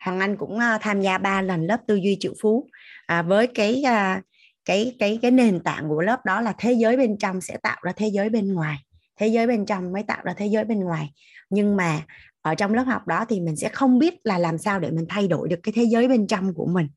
Hoàng 0.00 0.20
anh 0.20 0.36
cũng 0.36 0.56
uh, 0.56 0.80
tham 0.80 1.00
gia 1.00 1.18
ba 1.18 1.42
lần 1.42 1.66
lớp 1.66 1.80
tư 1.86 1.94
duy 1.94 2.16
triệu 2.20 2.32
phú. 2.42 2.68
À, 3.06 3.22
với 3.22 3.46
cái 3.46 3.82
uh, 3.86 4.24
cái 4.64 4.96
cái 4.98 5.18
cái 5.22 5.30
nền 5.30 5.60
tảng 5.60 5.88
của 5.88 6.00
lớp 6.00 6.24
đó 6.24 6.40
là 6.40 6.54
thế 6.58 6.72
giới 6.72 6.96
bên 6.96 7.18
trong 7.18 7.40
sẽ 7.40 7.56
tạo 7.56 7.76
ra 7.82 7.92
thế 7.96 8.08
giới 8.08 8.28
bên 8.28 8.54
ngoài 8.54 8.78
thế 9.16 9.26
giới 9.26 9.46
bên 9.46 9.66
trong 9.66 9.92
mới 9.92 10.02
tạo 10.02 10.22
ra 10.24 10.34
thế 10.36 10.46
giới 10.46 10.64
bên 10.64 10.80
ngoài. 10.80 11.12
Nhưng 11.50 11.76
mà 11.76 12.02
ở 12.44 12.54
trong 12.54 12.74
lớp 12.74 12.82
học 12.82 13.06
đó 13.06 13.24
thì 13.28 13.40
mình 13.40 13.56
sẽ 13.56 13.68
không 13.68 13.98
biết 13.98 14.14
là 14.24 14.38
làm 14.38 14.58
sao 14.58 14.80
để 14.80 14.90
mình 14.90 15.06
thay 15.08 15.28
đổi 15.28 15.48
được 15.48 15.60
cái 15.62 15.72
thế 15.76 15.84
giới 15.84 16.08
bên 16.08 16.26
trong 16.26 16.54
của 16.54 16.66
mình. 16.66 16.88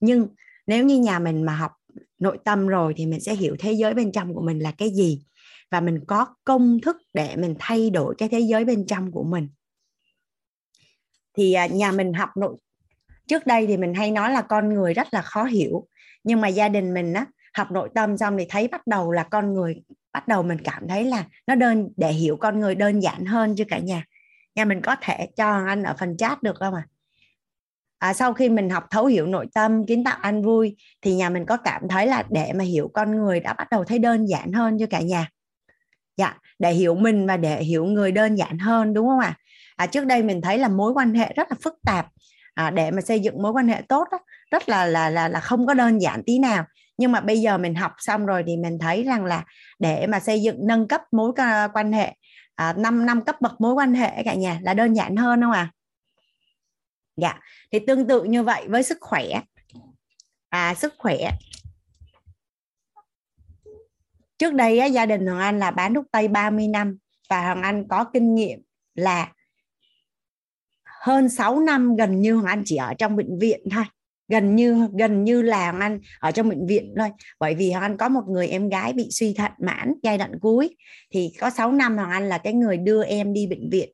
Nhưng 0.00 0.28
nếu 0.66 0.84
như 0.84 0.98
nhà 0.98 1.18
mình 1.18 1.42
mà 1.42 1.56
học 1.56 1.72
nội 2.18 2.38
tâm 2.44 2.66
rồi 2.66 2.94
thì 2.96 3.06
mình 3.06 3.20
sẽ 3.20 3.34
hiểu 3.34 3.56
thế 3.58 3.72
giới 3.72 3.94
bên 3.94 4.12
trong 4.12 4.34
của 4.34 4.40
mình 4.40 4.58
là 4.58 4.72
cái 4.78 4.90
gì. 4.90 5.22
Và 5.70 5.80
mình 5.80 6.00
có 6.06 6.26
công 6.44 6.80
thức 6.80 6.96
để 7.14 7.36
mình 7.36 7.54
thay 7.58 7.90
đổi 7.90 8.14
cái 8.18 8.28
thế 8.28 8.40
giới 8.40 8.64
bên 8.64 8.86
trong 8.86 9.12
của 9.12 9.24
mình. 9.24 9.48
Thì 11.36 11.52
à, 11.52 11.66
nhà 11.66 11.92
mình 11.92 12.12
học 12.12 12.30
nội, 12.36 12.56
trước 13.28 13.46
đây 13.46 13.66
thì 13.66 13.76
mình 13.76 13.94
hay 13.94 14.10
nói 14.10 14.32
là 14.32 14.42
con 14.42 14.74
người 14.74 14.94
rất 14.94 15.14
là 15.14 15.22
khó 15.22 15.44
hiểu. 15.44 15.86
Nhưng 16.24 16.40
mà 16.40 16.48
gia 16.48 16.68
đình 16.68 16.94
mình 16.94 17.12
á, 17.12 17.26
học 17.54 17.70
nội 17.70 17.88
tâm 17.94 18.16
xong 18.16 18.38
thì 18.38 18.44
thấy 18.48 18.68
bắt 18.68 18.86
đầu 18.86 19.12
là 19.12 19.22
con 19.22 19.54
người, 19.54 19.82
bắt 20.12 20.28
đầu 20.28 20.42
mình 20.42 20.58
cảm 20.64 20.88
thấy 20.88 21.04
là 21.04 21.24
nó 21.46 21.54
đơn, 21.54 21.88
để 21.96 22.12
hiểu 22.12 22.36
con 22.36 22.60
người 22.60 22.74
đơn 22.74 23.00
giản 23.00 23.24
hơn 23.24 23.54
chứ 23.56 23.64
cả 23.68 23.78
nhà 23.78 24.04
nhà 24.56 24.64
mình 24.64 24.82
có 24.82 24.96
thể 25.00 25.28
cho 25.36 25.64
anh 25.66 25.82
ở 25.82 25.94
phần 25.98 26.16
chat 26.16 26.42
được 26.42 26.56
không 26.58 26.74
ạ 26.74 26.86
à? 27.98 28.08
à, 28.08 28.14
sau 28.14 28.32
khi 28.32 28.48
mình 28.48 28.70
học 28.70 28.84
thấu 28.90 29.06
hiểu 29.06 29.26
nội 29.26 29.46
tâm 29.54 29.86
kiến 29.86 30.04
tạo 30.04 30.18
anh 30.20 30.42
vui 30.42 30.76
thì 31.02 31.14
nhà 31.14 31.28
mình 31.28 31.46
có 31.46 31.56
cảm 31.56 31.88
thấy 31.88 32.06
là 32.06 32.24
để 32.30 32.52
mà 32.54 32.64
hiểu 32.64 32.90
con 32.94 33.16
người 33.16 33.40
đã 33.40 33.52
bắt 33.52 33.70
đầu 33.70 33.84
thấy 33.84 33.98
đơn 33.98 34.26
giản 34.26 34.52
hơn 34.52 34.78
cho 34.78 34.86
cả 34.90 35.00
nhà 35.00 35.28
dạ 36.16 36.38
để 36.58 36.72
hiểu 36.72 36.94
mình 36.94 37.26
và 37.26 37.36
để 37.36 37.62
hiểu 37.62 37.84
người 37.84 38.12
đơn 38.12 38.34
giản 38.34 38.58
hơn 38.58 38.94
đúng 38.94 39.08
không 39.08 39.18
ạ 39.18 39.26
à? 39.26 39.38
à, 39.76 39.86
trước 39.86 40.06
đây 40.06 40.22
mình 40.22 40.40
thấy 40.40 40.58
là 40.58 40.68
mối 40.68 40.92
quan 40.92 41.14
hệ 41.14 41.32
rất 41.36 41.46
là 41.50 41.56
phức 41.62 41.74
tạp 41.86 42.06
à, 42.54 42.70
để 42.70 42.90
mà 42.90 43.00
xây 43.00 43.20
dựng 43.20 43.42
mối 43.42 43.52
quan 43.52 43.68
hệ 43.68 43.82
tốt 43.88 44.08
đó, 44.12 44.18
rất 44.50 44.68
là 44.68 44.86
là 44.86 45.10
là 45.10 45.28
là 45.28 45.40
không 45.40 45.66
có 45.66 45.74
đơn 45.74 45.98
giản 45.98 46.22
tí 46.26 46.38
nào 46.38 46.64
nhưng 46.98 47.12
mà 47.12 47.20
bây 47.20 47.40
giờ 47.40 47.58
mình 47.58 47.74
học 47.74 47.92
xong 47.98 48.26
rồi 48.26 48.44
thì 48.46 48.56
mình 48.56 48.78
thấy 48.78 49.02
rằng 49.02 49.24
là 49.24 49.44
để 49.78 50.06
mà 50.06 50.20
xây 50.20 50.42
dựng 50.42 50.66
nâng 50.66 50.88
cấp 50.88 51.02
mối 51.12 51.32
quan 51.72 51.92
hệ 51.92 52.14
à, 52.56 52.72
5 52.72 53.06
năm 53.06 53.24
cấp 53.24 53.40
bậc 53.40 53.60
mối 53.60 53.74
quan 53.74 53.94
hệ 53.94 54.22
cả 54.24 54.34
nhà 54.34 54.58
là 54.62 54.74
đơn 54.74 54.94
giản 54.94 55.16
hơn 55.16 55.42
không 55.42 55.52
à 55.52 55.72
dạ 57.16 57.40
thì 57.70 57.78
tương 57.86 58.08
tự 58.08 58.24
như 58.24 58.42
vậy 58.42 58.68
với 58.68 58.82
sức 58.82 58.98
khỏe. 59.00 59.24
À 60.48 60.74
sức 60.74 60.94
khỏe. 60.98 61.16
Trước 64.38 64.54
đây 64.54 64.78
á, 64.78 64.86
gia 64.86 65.06
đình 65.06 65.26
Hoàng 65.26 65.40
Anh 65.40 65.58
là 65.58 65.70
bán 65.70 65.94
thuốc 65.94 66.04
tây 66.12 66.28
30 66.28 66.68
năm 66.68 66.98
và 67.30 67.44
Hoàng 67.44 67.62
Anh 67.62 67.88
có 67.88 68.04
kinh 68.04 68.34
nghiệm 68.34 68.62
là 68.94 69.32
hơn 70.84 71.28
6 71.28 71.60
năm 71.60 71.96
gần 71.96 72.20
như 72.20 72.34
Hoàng 72.34 72.46
Anh 72.46 72.62
chỉ 72.66 72.76
ở 72.76 72.94
trong 72.98 73.16
bệnh 73.16 73.38
viện 73.38 73.60
thôi 73.70 73.84
gần 74.28 74.56
như 74.56 74.88
gần 74.98 75.24
như 75.24 75.42
là 75.42 75.70
Hoàng 75.70 75.80
Anh 75.80 76.00
ở 76.20 76.30
trong 76.30 76.48
bệnh 76.48 76.66
viện 76.66 76.94
thôi. 76.98 77.08
Bởi 77.40 77.54
vì 77.54 77.70
Hoàng 77.70 77.82
Anh 77.82 77.96
có 77.96 78.08
một 78.08 78.22
người 78.28 78.48
em 78.48 78.68
gái 78.68 78.92
bị 78.92 79.08
suy 79.10 79.34
thận 79.34 79.52
mãn 79.58 79.94
giai 80.02 80.18
đoạn 80.18 80.32
cuối. 80.40 80.76
Thì 81.12 81.32
có 81.40 81.50
6 81.50 81.72
năm 81.72 81.96
Hoàng 81.96 82.10
Anh 82.10 82.28
là 82.28 82.38
cái 82.38 82.52
người 82.52 82.76
đưa 82.76 83.04
em 83.04 83.32
đi 83.32 83.46
bệnh 83.46 83.70
viện. 83.70 83.90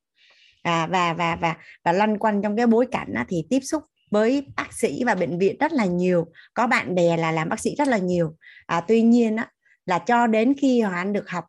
À, 0.62 0.86
và 0.86 1.12
và 1.12 1.36
và 1.36 1.56
và 1.84 1.92
lăn 1.92 2.18
quanh 2.18 2.42
trong 2.42 2.56
cái 2.56 2.66
bối 2.66 2.86
cảnh 2.90 3.14
á, 3.14 3.24
thì 3.28 3.44
tiếp 3.50 3.60
xúc 3.60 3.82
với 4.10 4.46
bác 4.56 4.72
sĩ 4.72 5.02
và 5.06 5.14
bệnh 5.14 5.38
viện 5.38 5.56
rất 5.60 5.72
là 5.72 5.84
nhiều. 5.84 6.26
Có 6.54 6.66
bạn 6.66 6.94
bè 6.94 7.16
là 7.16 7.32
làm 7.32 7.48
bác 7.48 7.60
sĩ 7.60 7.74
rất 7.78 7.88
là 7.88 7.98
nhiều. 7.98 8.36
À, 8.66 8.80
tuy 8.88 9.02
nhiên 9.02 9.36
á, 9.36 9.48
là 9.86 9.98
cho 9.98 10.26
đến 10.26 10.54
khi 10.60 10.80
Hoàng 10.80 10.94
Anh 10.94 11.12
được 11.12 11.30
học 11.30 11.44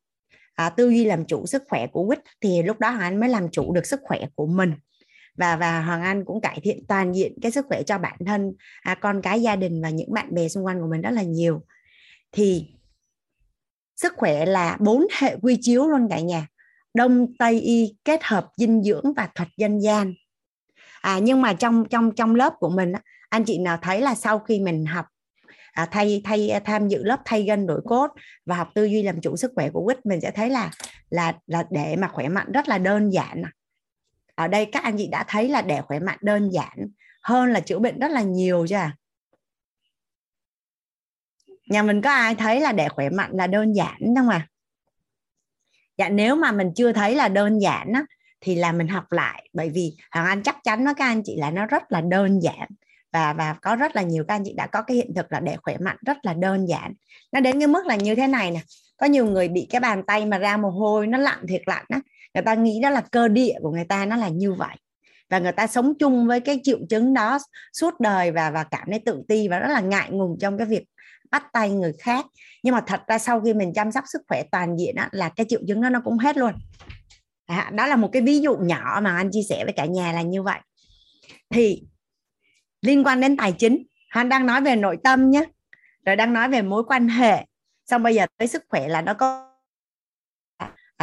à, 0.55 0.69
tư 0.69 0.89
duy 0.89 1.05
làm 1.05 1.25
chủ 1.25 1.45
sức 1.45 1.63
khỏe 1.69 1.87
của 1.87 2.07
quýt 2.07 2.19
thì 2.41 2.63
lúc 2.63 2.79
đó 2.79 2.89
Hoàng 2.89 3.01
Anh 3.01 3.19
mới 3.19 3.29
làm 3.29 3.49
chủ 3.51 3.73
được 3.73 3.85
sức 3.85 3.99
khỏe 4.03 4.19
của 4.35 4.47
mình 4.47 4.73
và 5.35 5.55
và 5.55 5.81
Hoàng 5.81 6.01
Anh 6.01 6.25
cũng 6.25 6.41
cải 6.41 6.59
thiện 6.63 6.85
toàn 6.87 7.15
diện 7.15 7.33
cái 7.41 7.51
sức 7.51 7.65
khỏe 7.69 7.83
cho 7.83 7.97
bản 7.97 8.17
thân 8.25 8.53
à, 8.81 8.95
con 8.95 9.21
cái 9.21 9.41
gia 9.41 9.55
đình 9.55 9.81
và 9.81 9.89
những 9.89 10.13
bạn 10.13 10.33
bè 10.33 10.47
xung 10.47 10.65
quanh 10.65 10.81
của 10.81 10.87
mình 10.87 11.01
rất 11.01 11.11
là 11.11 11.23
nhiều. 11.23 11.61
Thì 12.31 12.67
sức 13.95 14.13
khỏe 14.17 14.45
là 14.45 14.77
bốn 14.79 15.07
hệ 15.19 15.35
quy 15.41 15.57
chiếu 15.61 15.87
luôn 15.87 16.07
cả 16.09 16.19
nhà 16.19 16.47
đông 16.93 17.37
tây 17.39 17.61
y 17.61 17.95
kết 18.05 18.23
hợp 18.23 18.47
dinh 18.57 18.83
dưỡng 18.83 19.13
và 19.15 19.29
thuật 19.35 19.49
dân 19.57 19.79
gian. 19.79 20.13
À, 21.01 21.19
nhưng 21.19 21.41
mà 21.41 21.53
trong 21.53 21.85
trong 21.89 22.15
trong 22.15 22.35
lớp 22.35 22.53
của 22.59 22.69
mình 22.69 22.93
anh 23.29 23.43
chị 23.45 23.57
nào 23.57 23.77
thấy 23.81 24.01
là 24.01 24.15
sau 24.15 24.39
khi 24.39 24.59
mình 24.59 24.85
học 24.85 25.05
à, 25.73 25.87
thay 25.91 26.21
thay 26.23 26.49
à, 26.49 26.59
tham 26.59 26.87
dự 26.87 27.03
lớp 27.03 27.19
thay 27.25 27.43
gân 27.43 27.67
đổi 27.67 27.81
cốt 27.85 28.11
và 28.45 28.55
học 28.55 28.69
tư 28.75 28.85
duy 28.85 29.03
làm 29.03 29.21
chủ 29.21 29.35
sức 29.35 29.51
khỏe 29.55 29.69
của 29.69 29.85
quýt 29.85 30.05
mình 30.05 30.21
sẽ 30.21 30.31
thấy 30.31 30.49
là 30.49 30.71
là 31.09 31.33
là 31.47 31.63
để 31.71 31.95
mà 31.95 32.07
khỏe 32.07 32.27
mạnh 32.27 32.51
rất 32.51 32.67
là 32.67 32.77
đơn 32.77 33.09
giản 33.09 33.41
à 33.45 33.51
ở 34.35 34.47
đây 34.47 34.65
các 34.65 34.83
anh 34.83 34.97
chị 34.97 35.07
đã 35.07 35.25
thấy 35.27 35.49
là 35.49 35.61
để 35.61 35.81
khỏe 35.81 35.99
mạnh 35.99 36.19
đơn 36.21 36.49
giản 36.49 36.87
hơn 37.21 37.53
là 37.53 37.59
chữa 37.59 37.79
bệnh 37.79 37.99
rất 37.99 38.11
là 38.11 38.21
nhiều 38.21 38.67
chưa? 38.67 38.75
À? 38.75 38.95
nhà 41.69 41.83
mình 41.83 42.01
có 42.01 42.09
ai 42.09 42.35
thấy 42.35 42.61
là 42.61 42.71
để 42.71 42.89
khỏe 42.89 43.09
mạnh 43.09 43.31
là 43.33 43.47
đơn 43.47 43.73
giản 43.73 43.97
không 44.15 44.29
à 44.29 44.47
dạ 45.97 46.09
nếu 46.09 46.35
mà 46.35 46.51
mình 46.51 46.71
chưa 46.75 46.91
thấy 46.91 47.15
là 47.15 47.27
đơn 47.27 47.59
giản 47.59 47.91
á, 47.93 48.05
thì 48.41 48.55
là 48.55 48.71
mình 48.71 48.87
học 48.87 49.11
lại. 49.11 49.49
Bởi 49.53 49.69
vì 49.69 49.93
hoàng 50.11 50.25
anh 50.25 50.43
chắc 50.43 50.57
chắn 50.63 50.85
với 50.85 50.93
các 50.93 51.05
anh 51.05 51.21
chị 51.25 51.35
là 51.37 51.51
nó 51.51 51.65
rất 51.65 51.91
là 51.91 52.01
đơn 52.01 52.39
giản. 52.39 52.69
Và 53.11 53.33
và 53.33 53.55
có 53.61 53.75
rất 53.75 53.95
là 53.95 54.01
nhiều 54.01 54.23
các 54.27 54.35
anh 54.35 54.43
chị 54.45 54.53
đã 54.53 54.67
có 54.67 54.81
cái 54.81 54.97
hiện 54.97 55.13
thực 55.15 55.31
là 55.31 55.39
để 55.39 55.57
khỏe 55.61 55.77
mạnh 55.77 55.97
rất 56.05 56.17
là 56.23 56.33
đơn 56.33 56.65
giản. 56.67 56.93
Nó 57.31 57.39
đến 57.39 57.59
cái 57.59 57.67
mức 57.67 57.85
là 57.85 57.95
như 57.95 58.15
thế 58.15 58.27
này 58.27 58.51
nè. 58.51 58.59
Có 58.97 59.05
nhiều 59.05 59.25
người 59.25 59.47
bị 59.47 59.67
cái 59.69 59.81
bàn 59.81 60.03
tay 60.07 60.25
mà 60.25 60.37
ra 60.37 60.57
mồ 60.57 60.69
hôi, 60.69 61.07
nó 61.07 61.17
lặn 61.17 61.47
thiệt 61.47 61.61
lặn 61.65 61.85
á 61.89 61.99
người 62.33 62.43
ta 62.43 62.53
nghĩ 62.53 62.79
đó 62.81 62.89
là 62.89 63.01
cơ 63.01 63.27
địa 63.27 63.53
của 63.61 63.71
người 63.71 63.85
ta 63.85 64.05
nó 64.05 64.15
là 64.15 64.29
như 64.29 64.53
vậy. 64.53 64.75
Và 65.29 65.39
người 65.39 65.51
ta 65.51 65.67
sống 65.67 65.93
chung 65.99 66.27
với 66.27 66.39
cái 66.39 66.59
triệu 66.63 66.79
chứng 66.89 67.13
đó 67.13 67.39
suốt 67.73 67.99
đời 67.99 68.31
và 68.31 68.51
và 68.51 68.63
cảm 68.63 68.87
thấy 68.89 68.99
tự 69.05 69.23
ti 69.27 69.47
và 69.47 69.59
rất 69.59 69.67
là 69.67 69.79
ngại 69.79 70.09
ngùng 70.11 70.37
trong 70.39 70.57
cái 70.57 70.67
việc 70.67 70.83
bắt 71.31 71.43
tay 71.53 71.69
người 71.69 71.93
khác. 71.99 72.25
Nhưng 72.63 72.75
mà 72.75 72.81
thật 72.87 73.01
ra 73.07 73.17
sau 73.17 73.41
khi 73.41 73.53
mình 73.53 73.73
chăm 73.73 73.91
sóc 73.91 74.03
sức 74.07 74.21
khỏe 74.27 74.43
toàn 74.51 74.77
diện 74.77 74.95
á, 74.95 75.09
là 75.11 75.29
cái 75.29 75.45
triệu 75.49 75.59
chứng 75.67 75.81
đó 75.81 75.89
nó 75.89 76.01
cũng 76.03 76.17
hết 76.17 76.37
luôn. 76.37 76.53
À, 77.45 77.71
đó 77.73 77.87
là 77.87 77.95
một 77.95 78.09
cái 78.13 78.21
ví 78.21 78.39
dụ 78.39 78.57
nhỏ 78.57 78.99
mà 79.03 79.15
anh 79.15 79.31
chia 79.31 79.43
sẻ 79.49 79.63
với 79.63 79.73
cả 79.73 79.85
nhà 79.85 80.11
là 80.11 80.21
như 80.21 80.43
vậy. 80.43 80.59
Thì 81.49 81.83
liên 82.81 83.03
quan 83.03 83.21
đến 83.21 83.37
tài 83.37 83.51
chính 83.51 83.83
anh 84.09 84.29
đang 84.29 84.45
nói 84.45 84.61
về 84.61 84.75
nội 84.75 84.97
tâm 85.03 85.29
nhé. 85.31 85.45
Rồi 86.05 86.15
đang 86.15 86.33
nói 86.33 86.49
về 86.49 86.61
mối 86.61 86.83
quan 86.83 87.07
hệ. 87.07 87.45
Xong 87.85 88.03
bây 88.03 88.15
giờ 88.15 88.25
tới 88.37 88.47
sức 88.47 88.63
khỏe 88.69 88.87
là 88.87 89.01
nó 89.01 89.13
có 89.13 89.52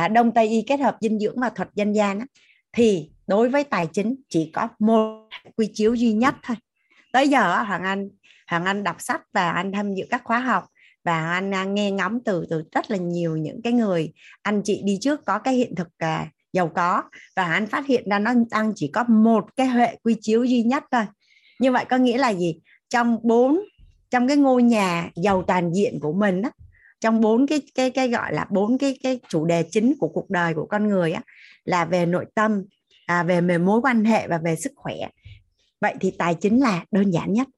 à, 0.05 0.09
đông 0.09 0.35
tây 0.35 0.49
y 0.49 0.63
kết 0.63 0.81
hợp 0.81 0.97
dinh 1.01 1.19
dưỡng 1.19 1.41
và 1.41 1.51
thuật 1.51 1.69
dân 1.75 1.93
gian 1.93 2.19
á, 2.19 2.27
thì 2.73 3.11
đối 3.27 3.49
với 3.49 3.65
tài 3.65 3.87
chính 3.87 4.17
chỉ 4.29 4.51
có 4.55 4.69
một 4.79 5.29
quy 5.57 5.71
chiếu 5.75 5.95
duy 5.95 6.13
nhất 6.13 6.35
thôi. 6.43 6.57
Tới 7.13 7.29
giờ 7.29 7.63
hoàng 7.63 7.83
anh 7.83 8.09
hoàng 8.47 8.65
anh 8.65 8.85
đọc 8.85 8.97
sách 8.99 9.23
và 9.33 9.51
anh 9.51 9.73
tham 9.73 9.95
dự 9.95 10.05
các 10.11 10.21
khóa 10.25 10.39
học 10.39 10.65
và 11.05 11.31
anh 11.33 11.55
à, 11.55 11.65
nghe 11.65 11.91
ngóng 11.91 12.19
từ 12.25 12.47
từ 12.51 12.65
rất 12.73 12.91
là 12.91 12.97
nhiều 12.97 13.37
những 13.37 13.63
cái 13.63 13.73
người 13.73 14.13
anh 14.43 14.63
chị 14.65 14.83
đi 14.85 14.99
trước 15.01 15.25
có 15.25 15.39
cái 15.39 15.55
hiện 15.55 15.75
thực 15.75 15.89
à, 15.99 16.31
giàu 16.53 16.69
có. 16.69 17.03
Và 17.37 17.45
anh 17.45 17.67
phát 17.67 17.87
hiện 17.87 18.09
ra 18.11 18.19
nó 18.19 18.33
đang 18.51 18.73
chỉ 18.77 18.89
có 18.89 19.05
một 19.09 19.57
cái 19.57 19.67
hệ 19.67 19.97
quy 20.03 20.17
chiếu 20.21 20.45
duy 20.45 20.63
nhất 20.63 20.85
thôi. 20.91 21.05
Như 21.59 21.73
vậy 21.73 21.85
có 21.89 21.97
nghĩa 21.97 22.19
là 22.19 22.33
gì? 22.33 22.61
Trong 22.89 23.19
bốn 23.23 23.61
trong 24.11 24.29
cái 24.29 24.37
ngôi 24.37 24.63
nhà 24.63 25.11
giàu 25.15 25.43
toàn 25.47 25.73
diện 25.73 26.01
của 26.01 26.13
mình 26.13 26.43
á 26.43 26.51
trong 27.01 27.21
bốn 27.21 27.47
cái 27.47 27.63
cái 27.75 27.91
cái 27.91 28.09
gọi 28.09 28.35
là 28.35 28.47
bốn 28.51 28.79
cái 28.79 28.99
cái 29.03 29.21
chủ 29.29 29.45
đề 29.45 29.63
chính 29.71 29.95
của 29.99 30.09
cuộc 30.09 30.31
đời 30.31 30.55
của 30.55 30.67
con 30.67 30.89
người 30.89 31.13
á 31.13 31.23
là 31.65 31.85
về 31.85 32.07
nội 32.07 32.27
tâm 32.35 32.63
à, 33.07 33.23
về 33.23 33.41
về 33.41 33.59
mối 33.59 33.81
quan 33.81 34.05
hệ 34.05 34.29
và 34.29 34.39
về 34.39 34.57
sức 34.57 34.73
khỏe. 34.77 34.95
Vậy 35.81 35.95
thì 36.01 36.13
tài 36.19 36.35
chính 36.35 36.61
là 36.61 36.85
đơn 36.91 37.11
giản 37.11 37.33
nhất. 37.33 37.49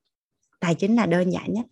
Tài 0.60 0.74
chính 0.74 0.96
là 0.96 1.06
đơn 1.06 1.30
giản 1.30 1.52
nhất. 1.52 1.66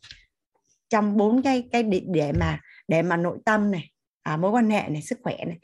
Trong 0.88 1.16
bốn 1.16 1.42
cái 1.42 1.68
cái 1.72 1.83
để, 1.83 2.02
để 2.06 2.33
mà 2.33 2.61
để 2.88 3.02
mà 3.02 3.16
nội 3.16 3.38
tâm 3.44 3.70
này 3.70 3.90
à, 4.22 4.37
mối 4.37 4.50
quan 4.50 4.70
hệ 4.70 4.88
này 4.88 5.02
sức 5.02 5.18
khỏe 5.22 5.37
này. 5.46 5.59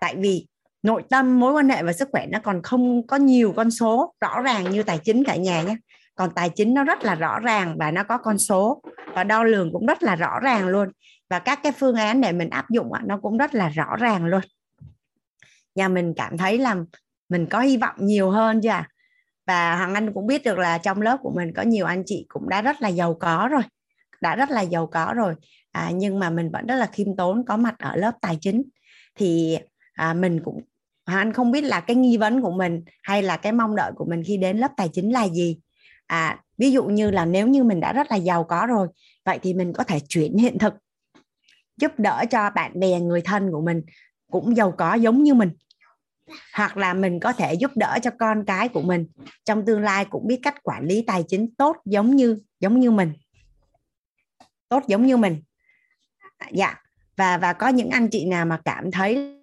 Tại 0.00 0.16
vì 0.16 0.46
nội 0.82 1.02
tâm 1.10 1.40
mối 1.40 1.52
quan 1.52 1.68
hệ 1.68 1.82
và 1.82 1.92
sức 1.92 2.08
khỏe 2.12 2.26
nó 2.26 2.38
còn 2.42 2.62
không 2.62 3.06
có 3.06 3.16
nhiều 3.16 3.52
con 3.56 3.70
số 3.70 4.14
rõ 4.20 4.40
ràng 4.40 4.70
như 4.70 4.82
tài 4.82 4.98
chính 4.98 5.24
cả 5.24 5.36
nhà 5.36 5.62
nhé. 5.62 5.76
Còn 6.14 6.30
tài 6.34 6.50
chính 6.50 6.74
nó 6.74 6.84
rất 6.84 7.04
là 7.04 7.14
rõ 7.14 7.38
ràng 7.38 7.76
và 7.78 7.90
nó 7.90 8.04
có 8.04 8.18
con 8.18 8.38
số. 8.38 8.82
Và 9.14 9.24
đo 9.24 9.44
lường 9.44 9.72
cũng 9.72 9.86
rất 9.86 10.02
là 10.02 10.16
rõ 10.16 10.40
ràng 10.40 10.68
luôn 10.68 10.88
và 11.30 11.38
các 11.38 11.60
cái 11.62 11.72
phương 11.72 11.96
án 11.96 12.20
để 12.20 12.32
mình 12.32 12.50
áp 12.50 12.70
dụng 12.70 12.92
nó 13.04 13.18
cũng 13.18 13.38
rất 13.38 13.54
là 13.54 13.68
rõ 13.68 13.96
ràng 13.96 14.24
luôn. 14.24 14.40
Và 15.74 15.88
mình 15.88 16.14
cảm 16.16 16.38
thấy 16.38 16.58
là 16.58 16.76
mình 17.28 17.46
có 17.46 17.60
hy 17.60 17.76
vọng 17.76 17.94
nhiều 17.98 18.30
hơn 18.30 18.60
chưa 18.60 18.68
à. 18.68 18.88
và 19.46 19.76
hoàng 19.76 19.94
anh 19.94 20.12
cũng 20.12 20.26
biết 20.26 20.44
được 20.44 20.58
là 20.58 20.78
trong 20.78 21.02
lớp 21.02 21.16
của 21.22 21.32
mình 21.36 21.52
có 21.56 21.62
nhiều 21.62 21.86
anh 21.86 22.02
chị 22.06 22.26
cũng 22.28 22.48
đã 22.48 22.62
rất 22.62 22.82
là 22.82 22.88
giàu 22.88 23.14
có 23.14 23.48
rồi 23.50 23.62
đã 24.20 24.36
rất 24.36 24.50
là 24.50 24.60
giàu 24.60 24.86
có 24.86 25.12
rồi. 25.16 25.34
À, 25.72 25.90
nhưng 25.94 26.18
mà 26.18 26.30
mình 26.30 26.50
vẫn 26.50 26.66
rất 26.66 26.76
là 26.76 26.86
khiêm 26.86 27.16
tốn 27.16 27.44
có 27.44 27.56
mặt 27.56 27.74
ở 27.78 27.96
lớp 27.96 28.12
tài 28.20 28.38
chính. 28.40 28.62
Thì 29.14 29.58
à, 29.92 30.14
mình 30.14 30.40
cũng 30.44 30.60
hằng 31.06 31.18
anh 31.18 31.32
không 31.32 31.50
biết 31.50 31.64
là 31.64 31.80
cái 31.80 31.96
nghi 31.96 32.16
vấn 32.16 32.42
của 32.42 32.50
mình 32.50 32.84
hay 33.02 33.22
là 33.22 33.36
cái 33.36 33.52
mong 33.52 33.76
đợi 33.76 33.92
của 33.96 34.04
mình 34.04 34.22
khi 34.26 34.36
đến 34.36 34.58
lớp 34.58 34.70
tài 34.76 34.88
chính 34.92 35.12
là 35.12 35.28
gì. 35.28 35.58
À 36.06 36.40
ví 36.58 36.72
dụ 36.72 36.84
như 36.84 37.10
là 37.10 37.24
nếu 37.24 37.48
như 37.48 37.64
mình 37.64 37.80
đã 37.80 37.92
rất 37.92 38.10
là 38.10 38.16
giàu 38.16 38.44
có 38.44 38.66
rồi 38.66 38.88
vậy 39.24 39.38
thì 39.42 39.54
mình 39.54 39.72
có 39.72 39.84
thể 39.84 40.00
chuyển 40.08 40.36
hiện 40.36 40.58
thực 40.58 40.74
giúp 41.80 41.92
đỡ 41.98 42.24
cho 42.30 42.50
bạn 42.50 42.80
bè 42.80 43.00
người 43.00 43.20
thân 43.20 43.50
của 43.52 43.60
mình 43.60 43.82
cũng 44.30 44.56
giàu 44.56 44.74
có 44.78 44.94
giống 44.94 45.22
như 45.22 45.34
mình. 45.34 45.50
Hoặc 46.54 46.76
là 46.76 46.94
mình 46.94 47.20
có 47.20 47.32
thể 47.32 47.54
giúp 47.54 47.70
đỡ 47.74 47.98
cho 48.02 48.10
con 48.18 48.44
cái 48.44 48.68
của 48.68 48.82
mình. 48.82 49.06
Trong 49.44 49.66
tương 49.66 49.82
lai 49.82 50.04
cũng 50.04 50.26
biết 50.26 50.40
cách 50.42 50.62
quản 50.62 50.84
lý 50.84 51.04
tài 51.06 51.24
chính 51.28 51.54
tốt 51.54 51.76
giống 51.84 52.16
như 52.16 52.38
giống 52.60 52.80
như 52.80 52.90
mình. 52.90 53.12
Tốt 54.68 54.82
giống 54.86 55.06
như 55.06 55.16
mình. 55.16 55.42
Dạ. 56.52 56.74
Và 57.16 57.38
và 57.38 57.52
có 57.52 57.68
những 57.68 57.90
anh 57.90 58.08
chị 58.08 58.24
nào 58.24 58.46
mà 58.46 58.60
cảm 58.64 58.90
thấy 58.90 59.40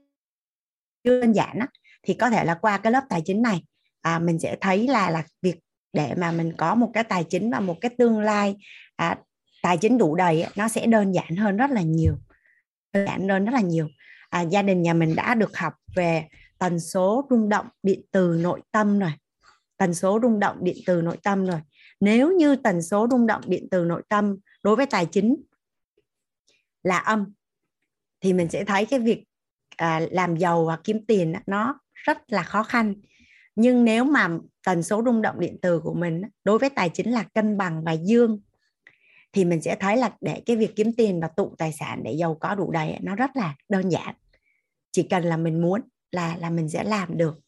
đơn 1.04 1.32
giản 1.32 1.60
á, 1.60 1.68
thì 2.04 2.14
có 2.14 2.30
thể 2.30 2.46
là 2.46 2.54
qua 2.54 2.78
cái 2.78 2.92
lớp 2.92 3.04
tài 3.10 3.22
chính 3.26 3.42
này. 3.42 3.64
À, 4.02 4.20
mình 4.20 4.40
sẽ 4.40 4.58
thấy 4.62 4.88
là 4.88 5.10
là 5.10 5.24
việc 5.42 5.60
để 5.94 6.14
mà 6.18 6.32
mình 6.32 6.54
có 6.58 6.76
một 6.76 6.92
cái 6.94 7.04
tài 7.04 7.24
chính 7.24 7.52
và 7.52 7.60
một 7.60 7.76
cái 7.82 7.92
tương 7.98 8.20
lai 8.20 8.56
à, 8.96 9.18
tài 9.62 9.78
chính 9.78 9.98
đủ 9.98 10.16
đầy 10.16 10.46
nó 10.56 10.68
sẽ 10.68 10.86
đơn 10.86 11.12
giản 11.12 11.36
hơn 11.36 11.58
rất 11.58 11.72
là 11.72 11.82
nhiều 11.82 12.14
giản 13.06 13.28
lên 13.28 13.46
rất 13.46 13.52
là 13.54 13.62
nhiều. 13.62 13.88
À, 14.30 14.42
gia 14.42 14.62
đình 14.62 14.82
nhà 14.82 14.94
mình 14.94 15.16
đã 15.16 15.36
được 15.36 15.58
học 15.58 15.74
về 15.96 16.28
tần 16.58 16.80
số 16.80 17.28
rung 17.30 17.50
động 17.50 17.68
điện 17.84 18.02
từ 18.12 18.40
nội 18.42 18.62
tâm 18.72 19.00
rồi. 19.00 19.12
Tần 19.78 19.94
số 19.94 20.20
rung 20.22 20.40
động 20.40 20.58
điện 20.62 20.78
từ 20.86 21.02
nội 21.02 21.18
tâm 21.24 21.46
rồi. 21.46 21.60
Nếu 22.00 22.32
như 22.32 22.56
tần 22.56 22.82
số 22.82 23.08
rung 23.12 23.28
động 23.28 23.42
điện 23.46 23.68
từ 23.72 23.86
nội 23.86 24.02
tâm 24.10 24.38
đối 24.64 24.76
với 24.76 24.86
tài 24.86 25.06
chính 25.06 25.36
là 26.84 26.98
âm 26.98 27.34
thì 28.22 28.34
mình 28.34 28.50
sẽ 28.50 28.64
thấy 28.64 28.86
cái 28.86 29.00
việc 29.00 29.24
à, 29.78 30.02
làm 30.12 30.38
giàu 30.38 30.66
và 30.66 30.78
kiếm 30.84 31.06
tiền 31.06 31.34
nó 31.48 31.80
rất 31.94 32.18
là 32.28 32.44
khó 32.44 32.64
khăn. 32.64 32.96
Nhưng 33.56 33.86
nếu 33.86 34.04
mà 34.04 34.30
tần 34.66 34.84
số 34.84 35.02
rung 35.06 35.22
động 35.22 35.40
điện 35.40 35.58
từ 35.62 35.80
của 35.80 35.94
mình 35.94 36.22
đối 36.44 36.60
với 36.60 36.70
tài 36.70 36.90
chính 36.90 37.12
là 37.12 37.24
cân 37.34 37.58
bằng 37.58 37.84
và 37.84 37.92
dương 37.92 38.42
thì 39.38 39.46
mình 39.46 39.62
sẽ 39.62 39.76
thấy 39.80 39.98
là 39.98 40.12
để 40.22 40.42
cái 40.46 40.56
việc 40.56 40.76
kiếm 40.76 40.94
tiền 40.98 41.20
và 41.20 41.28
tụ 41.28 41.56
tài 41.58 41.74
sản 41.74 42.04
để 42.04 42.12
giàu 42.12 42.38
có 42.40 42.56
đủ 42.56 42.72
đầy 42.72 42.98
nó 43.02 43.16
rất 43.16 43.36
là 43.36 43.56
đơn 43.70 43.90
giản. 43.90 44.16
Chỉ 44.92 45.04
cần 45.04 45.24
là 45.24 45.38
mình 45.38 45.62
muốn 45.62 45.82
là 46.12 46.38
là 46.38 46.50
mình 46.50 46.70
sẽ 46.70 46.84
làm 46.84 47.18
được. 47.18 47.40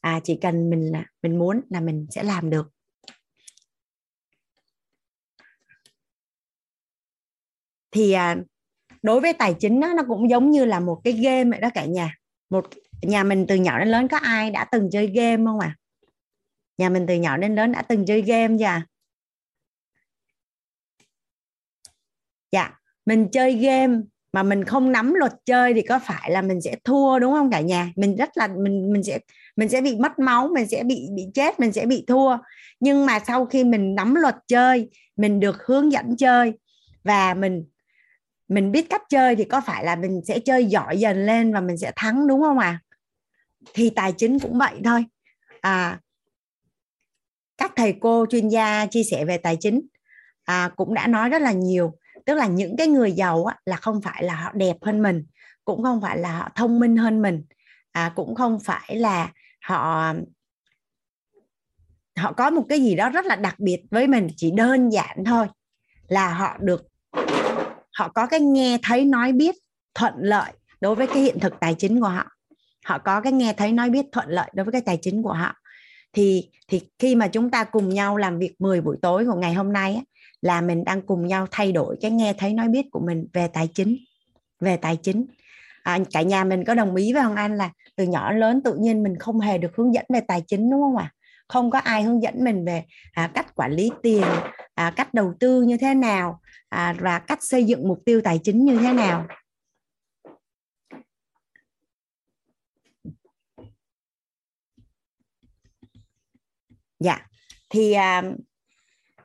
À 0.00 0.20
chỉ 0.24 0.38
cần 0.42 0.70
mình 0.70 0.92
là 0.92 1.04
mình 1.22 1.38
muốn 1.38 1.60
là 1.70 1.80
mình 1.80 2.06
sẽ 2.10 2.22
làm 2.22 2.50
được. 2.50 2.70
Thì 7.90 8.12
à, 8.12 8.36
đối 9.02 9.20
với 9.20 9.32
tài 9.32 9.54
chính 9.54 9.80
đó, 9.80 9.92
nó 9.96 10.02
cũng 10.08 10.30
giống 10.30 10.50
như 10.50 10.64
là 10.64 10.80
một 10.80 11.00
cái 11.04 11.12
game 11.12 11.50
vậy 11.50 11.60
đó 11.60 11.70
cả 11.74 11.84
nhà. 11.84 12.14
Một 12.50 12.66
nhà 13.02 13.24
mình 13.24 13.46
từ 13.48 13.54
nhỏ 13.54 13.78
đến 13.78 13.88
lớn 13.88 14.08
có 14.08 14.18
ai 14.18 14.50
đã 14.50 14.64
từng 14.64 14.90
chơi 14.92 15.06
game 15.06 15.44
không 15.44 15.60
à? 15.60 15.76
Nhà 16.78 16.88
mình 16.88 17.04
từ 17.08 17.14
nhỏ 17.14 17.36
đến 17.36 17.54
lớn 17.54 17.72
đã 17.72 17.82
từng 17.82 18.06
chơi 18.06 18.22
game 18.22 18.56
chưa 18.58 18.64
à? 18.64 18.86
Dạ 22.52 22.70
mình 23.06 23.28
chơi 23.32 23.52
game 23.52 23.98
mà 24.32 24.42
mình 24.42 24.64
không 24.64 24.92
nắm 24.92 25.14
luật 25.14 25.32
chơi 25.44 25.74
thì 25.74 25.82
có 25.82 25.98
phải 25.98 26.30
là 26.30 26.42
mình 26.42 26.60
sẽ 26.60 26.76
thua 26.84 27.18
đúng 27.18 27.32
không 27.32 27.50
cả 27.50 27.60
nhà? 27.60 27.92
Mình 27.96 28.16
rất 28.16 28.30
là 28.34 28.48
mình 28.48 28.92
mình 28.92 29.02
sẽ 29.02 29.18
mình 29.56 29.68
sẽ 29.68 29.80
bị 29.80 29.96
mất 29.96 30.18
máu 30.18 30.48
mình 30.54 30.66
sẽ 30.66 30.82
bị 30.82 31.08
bị 31.16 31.22
chết 31.34 31.60
mình 31.60 31.72
sẽ 31.72 31.86
bị 31.86 32.04
thua. 32.06 32.38
Nhưng 32.80 33.06
mà 33.06 33.18
sau 33.26 33.46
khi 33.46 33.64
mình 33.64 33.94
nắm 33.94 34.14
luật 34.14 34.36
chơi 34.48 34.90
mình 35.16 35.40
được 35.40 35.62
hướng 35.66 35.92
dẫn 35.92 36.16
chơi 36.16 36.52
và 37.04 37.34
mình 37.34 37.64
mình 38.48 38.72
biết 38.72 38.86
cách 38.90 39.02
chơi 39.08 39.36
thì 39.36 39.44
có 39.44 39.60
phải 39.60 39.84
là 39.84 39.96
mình 39.96 40.20
sẽ 40.28 40.38
chơi 40.38 40.64
giỏi 40.64 40.98
dần 40.98 41.26
lên 41.26 41.52
và 41.52 41.60
mình 41.60 41.78
sẽ 41.78 41.92
thắng 41.96 42.26
đúng 42.26 42.40
không 42.40 42.58
ạ? 42.58 42.66
À? 42.66 42.80
thì 43.74 43.90
tài 43.90 44.12
chính 44.12 44.38
cũng 44.38 44.58
vậy 44.58 44.74
thôi. 44.84 45.04
À 45.60 45.98
các 47.62 47.72
thầy 47.76 47.94
cô 48.00 48.26
chuyên 48.30 48.48
gia 48.48 48.86
chia 48.86 49.02
sẻ 49.02 49.24
về 49.24 49.38
tài 49.38 49.56
chính 49.60 49.80
à, 50.44 50.70
cũng 50.76 50.94
đã 50.94 51.06
nói 51.06 51.28
rất 51.28 51.42
là 51.42 51.52
nhiều 51.52 51.94
tức 52.26 52.34
là 52.34 52.46
những 52.46 52.76
cái 52.76 52.86
người 52.86 53.12
giàu 53.12 53.44
á, 53.44 53.56
là 53.66 53.76
không 53.76 54.02
phải 54.02 54.24
là 54.24 54.34
họ 54.34 54.52
đẹp 54.54 54.76
hơn 54.82 55.02
mình 55.02 55.24
cũng 55.64 55.82
không 55.82 56.00
phải 56.00 56.18
là 56.18 56.38
họ 56.38 56.48
thông 56.54 56.80
minh 56.80 56.96
hơn 56.96 57.22
mình. 57.22 57.44
À, 57.92 58.12
cũng 58.16 58.34
không 58.34 58.60
phải 58.60 58.96
là 58.96 59.32
họ 59.62 60.12
họ 62.16 62.32
có 62.32 62.50
một 62.50 62.64
cái 62.68 62.80
gì 62.80 62.94
đó 62.94 63.10
rất 63.10 63.26
là 63.26 63.36
đặc 63.36 63.54
biệt 63.58 63.82
với 63.90 64.06
mình 64.06 64.28
chỉ 64.36 64.50
đơn 64.50 64.90
giản 64.90 65.24
thôi 65.26 65.46
là 66.08 66.34
họ 66.34 66.56
được 66.60 66.86
họ 67.98 68.08
có 68.08 68.26
cái 68.26 68.40
nghe 68.40 68.78
thấy 68.82 69.04
nói 69.04 69.32
biết 69.32 69.54
thuận 69.94 70.14
lợi 70.16 70.52
đối 70.80 70.94
với 70.94 71.06
cái 71.06 71.22
hiện 71.22 71.40
thực 71.40 71.60
tài 71.60 71.74
chính 71.74 72.00
của 72.00 72.08
họ. 72.08 72.26
Họ 72.84 72.98
có 72.98 73.20
cái 73.20 73.32
nghe 73.32 73.52
thấy 73.52 73.72
nói 73.72 73.90
biết 73.90 74.06
thuận 74.12 74.28
lợi 74.28 74.50
đối 74.54 74.64
với 74.64 74.72
cái 74.72 74.80
tài 74.80 74.98
chính 75.02 75.22
của 75.22 75.32
họ. 75.32 75.54
Thì 76.12 76.50
thì 76.68 76.80
khi 76.98 77.14
mà 77.14 77.28
chúng 77.28 77.50
ta 77.50 77.64
cùng 77.64 77.88
nhau 77.88 78.16
làm 78.16 78.38
việc 78.38 78.60
10 78.60 78.80
buổi 78.80 78.96
tối 79.02 79.24
của 79.26 79.34
ngày 79.34 79.54
hôm 79.54 79.72
nay 79.72 79.94
á, 79.94 80.02
là 80.42 80.60
mình 80.60 80.84
đang 80.84 81.02
cùng 81.02 81.26
nhau 81.26 81.46
thay 81.50 81.72
đổi 81.72 81.96
cái 82.00 82.10
nghe 82.10 82.32
thấy 82.38 82.54
nói 82.54 82.68
biết 82.68 82.86
của 82.90 83.00
mình 83.00 83.26
về 83.32 83.48
tài 83.48 83.68
chính 83.74 83.96
về 84.60 84.76
tài 84.76 84.96
chính 84.96 85.26
à, 85.82 85.98
cả 86.12 86.22
nhà 86.22 86.44
mình 86.44 86.64
có 86.64 86.74
đồng 86.74 86.96
ý 86.96 87.12
với 87.12 87.22
Hoàng 87.22 87.36
Anh 87.36 87.56
là 87.56 87.70
từ 87.96 88.04
nhỏ 88.04 88.32
lớn 88.32 88.60
tự 88.64 88.74
nhiên 88.74 89.02
mình 89.02 89.18
không 89.18 89.40
hề 89.40 89.58
được 89.58 89.76
hướng 89.76 89.94
dẫn 89.94 90.04
về 90.08 90.20
tài 90.20 90.42
chính 90.46 90.70
đúng 90.70 90.80
không 90.80 90.96
ạ 90.96 91.12
à? 91.12 91.14
không 91.48 91.70
có 91.70 91.78
ai 91.78 92.02
hướng 92.02 92.22
dẫn 92.22 92.44
mình 92.44 92.64
về 92.64 92.84
à, 93.12 93.30
cách 93.34 93.54
quản 93.54 93.72
lý 93.72 93.90
tiền 94.02 94.24
à, 94.74 94.92
cách 94.96 95.14
đầu 95.14 95.34
tư 95.40 95.62
như 95.62 95.76
thế 95.76 95.94
nào 95.94 96.40
à, 96.68 96.94
và 97.00 97.18
cách 97.18 97.42
xây 97.42 97.64
dựng 97.64 97.88
mục 97.88 97.98
tiêu 98.04 98.20
tài 98.24 98.40
chính 98.44 98.64
như 98.64 98.78
thế 98.78 98.92
nào 98.92 99.26
dạ 107.00 107.26
thì 107.70 107.92
à, 107.92 108.22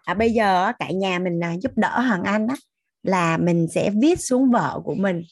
à, 0.07 0.13
bây 0.13 0.31
giờ 0.31 0.71
cả 0.79 0.91
nhà 0.91 1.19
mình 1.19 1.43
à, 1.43 1.53
giúp 1.61 1.71
đỡ 1.75 1.99
hoàng 1.99 2.23
anh 2.23 2.47
á, 2.47 2.55
là 3.03 3.37
mình 3.37 3.67
sẽ 3.75 3.89
viết 4.01 4.19
xuống 4.19 4.51
vợ 4.51 4.81
của 4.83 4.95
mình. 4.95 5.23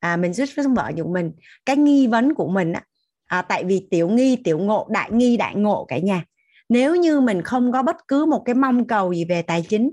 À, 0.00 0.16
mình 0.16 0.32
viết 0.36 0.46
xuống 0.46 0.74
vợ 0.74 0.92
của 0.96 1.08
mình. 1.12 1.32
Cái 1.66 1.76
nghi 1.76 2.06
vấn 2.06 2.34
của 2.34 2.48
mình 2.48 2.72
á, 2.72 2.82
à, 3.26 3.42
tại 3.42 3.64
vì 3.64 3.86
tiểu 3.90 4.08
nghi 4.08 4.36
tiểu 4.36 4.58
ngộ 4.58 4.88
đại 4.90 5.10
nghi 5.12 5.36
đại 5.36 5.54
ngộ 5.54 5.84
cả 5.84 5.98
nhà. 5.98 6.24
Nếu 6.68 6.96
như 6.96 7.20
mình 7.20 7.42
không 7.42 7.72
có 7.72 7.82
bất 7.82 7.96
cứ 8.08 8.24
một 8.24 8.42
cái 8.44 8.54
mong 8.54 8.86
cầu 8.86 9.12
gì 9.12 9.24
về 9.24 9.42
tài 9.42 9.62
chính 9.62 9.90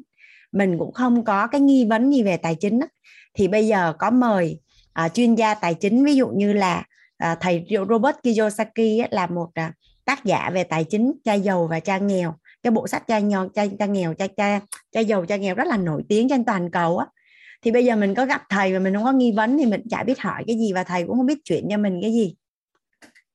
mình 0.51 0.77
cũng 0.79 0.93
không 0.93 1.23
có 1.23 1.47
cái 1.47 1.61
nghi 1.61 1.85
vấn 1.85 2.11
gì 2.11 2.23
về 2.23 2.37
tài 2.37 2.55
chính 2.55 2.79
á, 2.79 2.87
thì 3.33 3.47
bây 3.47 3.67
giờ 3.67 3.93
có 3.99 4.11
mời 4.11 4.59
à, 4.93 5.09
chuyên 5.09 5.35
gia 5.35 5.53
tài 5.53 5.73
chính 5.73 6.05
ví 6.05 6.15
dụ 6.15 6.27
như 6.27 6.53
là 6.53 6.83
à, 7.17 7.35
thầy 7.35 7.65
Robert 7.89 8.15
Kiyosaki 8.23 8.99
á, 9.01 9.07
là 9.11 9.27
một 9.27 9.49
à, 9.53 9.73
tác 10.05 10.25
giả 10.25 10.49
về 10.53 10.63
tài 10.63 10.83
chính 10.83 11.13
cha 11.23 11.33
giàu 11.33 11.67
và 11.67 11.79
cha 11.79 11.97
nghèo 11.97 12.35
cái 12.63 12.71
bộ 12.71 12.87
sách 12.87 13.07
cha 13.07 13.19
nhon 13.19 13.49
cha, 13.53 13.65
cha 13.79 13.85
nghèo 13.85 14.13
cha 14.13 14.27
cha 14.37 14.59
cha 14.91 14.99
giàu 14.99 15.25
cha 15.25 15.35
nghèo 15.35 15.55
rất 15.55 15.67
là 15.67 15.77
nổi 15.77 16.03
tiếng 16.09 16.29
trên 16.29 16.45
toàn 16.45 16.71
cầu 16.71 16.97
á. 16.97 17.05
Thì 17.61 17.71
bây 17.71 17.85
giờ 17.85 17.95
mình 17.95 18.15
có 18.15 18.25
gặp 18.25 18.41
thầy 18.49 18.73
và 18.73 18.79
mình 18.79 18.93
không 18.93 19.03
có 19.03 19.11
nghi 19.11 19.31
vấn 19.31 19.57
thì 19.57 19.65
mình 19.65 19.81
chả 19.89 20.03
biết 20.03 20.19
hỏi 20.19 20.43
cái 20.47 20.57
gì 20.57 20.73
và 20.73 20.83
thầy 20.83 21.05
cũng 21.07 21.17
không 21.17 21.25
biết 21.25 21.39
chuyện 21.43 21.67
cho 21.69 21.77
mình 21.77 21.99
cái 22.01 22.11
gì. 22.11 22.35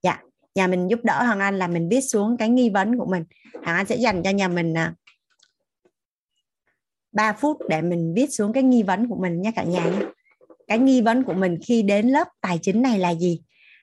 Dạ 0.03 0.23
nhà 0.57 0.67
mình 0.67 0.89
giúp 0.91 1.01
đỡ 1.03 1.23
hoàng 1.23 1.41
anh 1.41 1.59
là 1.59 1.69
mình 1.69 1.89
viết 1.89 2.01
xuống 2.01 2.37
cái 2.37 2.49
nghi 2.49 2.71
vấn 2.71 2.99
của 2.99 3.07
mình. 3.07 3.25
Hoàng 3.65 3.77
anh 3.77 3.87
sẽ 3.87 3.97
dành 3.97 4.23
cho 4.23 4.31
nhà 4.31 4.49
mình 4.49 4.75
à, 4.75 4.95
3 7.13 7.33
phút 7.33 7.59
để 7.69 7.83
mình 7.83 8.15
viết 8.17 8.27
xuống 8.33 8.53
cái 8.53 8.63
nghi 8.63 8.83
vấn 8.83 9.09
của 9.09 9.17
mình 9.17 9.43
nha 9.43 9.51
cả 9.51 9.63
nhà 9.63 9.85
nhé. 9.85 10.07
Cái 10.67 10.79
nghi 10.79 11.01
vấn 11.01 11.23
của 11.23 11.33
mình 11.33 11.59
khi 11.67 11.83
đến 11.83 12.09
lớp 12.09 12.29
tài 12.41 12.59
chính 12.63 12.83
này 12.83 12.99
là 12.99 13.15
gì? 13.15 13.41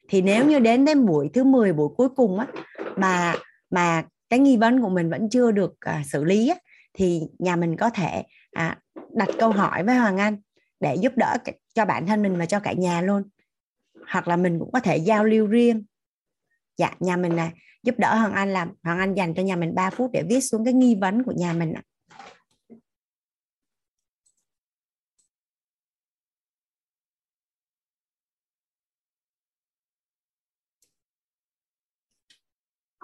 Thì 0.10 0.22
nếu 0.22 0.46
như 0.46 0.60
đến 0.60 0.86
đến 0.86 1.06
buổi 1.06 1.30
thứ 1.34 1.44
10 1.44 1.74
buổi 1.74 1.90
cuối 1.98 2.10
cùng 2.10 2.40
á 2.40 2.48
mà 2.96 3.36
mà 3.70 4.04
cái 4.34 4.40
nghi 4.40 4.58
vấn 4.58 4.82
của 4.82 4.90
mình 4.90 5.10
vẫn 5.10 5.30
chưa 5.30 5.52
được 5.52 5.74
à, 5.80 6.04
xử 6.06 6.24
lý 6.24 6.50
á, 6.50 6.56
thì 6.94 7.22
nhà 7.40 7.56
mình 7.56 7.78
có 7.78 7.90
thể 7.90 8.24
à, 8.52 8.80
đặt 9.16 9.30
câu 9.40 9.52
hỏi 9.52 9.84
với 9.84 9.96
Hoàng 9.96 10.18
Anh 10.18 10.38
để 10.80 10.96
giúp 10.96 11.14
đỡ 11.16 11.38
cho 11.76 11.86
bản 11.86 12.08
thân 12.08 12.22
mình 12.22 12.38
và 12.38 12.46
cho 12.46 12.60
cả 12.60 12.74
nhà 12.74 13.02
luôn. 13.02 13.24
Hoặc 14.08 14.28
là 14.28 14.36
mình 14.36 14.60
cũng 14.60 14.72
có 14.72 14.80
thể 14.80 14.98
giao 14.98 15.24
lưu 15.24 15.48
riêng. 15.48 15.86
Dạ 16.78 16.92
nhà 17.00 17.18
mình 17.18 17.36
là 17.36 17.52
giúp 17.84 17.96
đỡ 17.98 18.16
Hoàng 18.16 18.34
Anh 18.34 18.54
làm 18.54 18.72
Hoàng 18.84 19.00
Anh 19.00 19.14
dành 19.14 19.34
cho 19.34 19.44
nhà 19.44 19.56
mình 19.56 19.76
3 19.76 19.90
phút 19.90 20.12
để 20.14 20.24
viết 20.30 20.42
xuống 20.42 20.66
cái 20.66 20.74
nghi 20.74 20.96
vấn 20.96 21.24
của 21.24 21.34
nhà 21.38 21.54
mình 21.54 21.74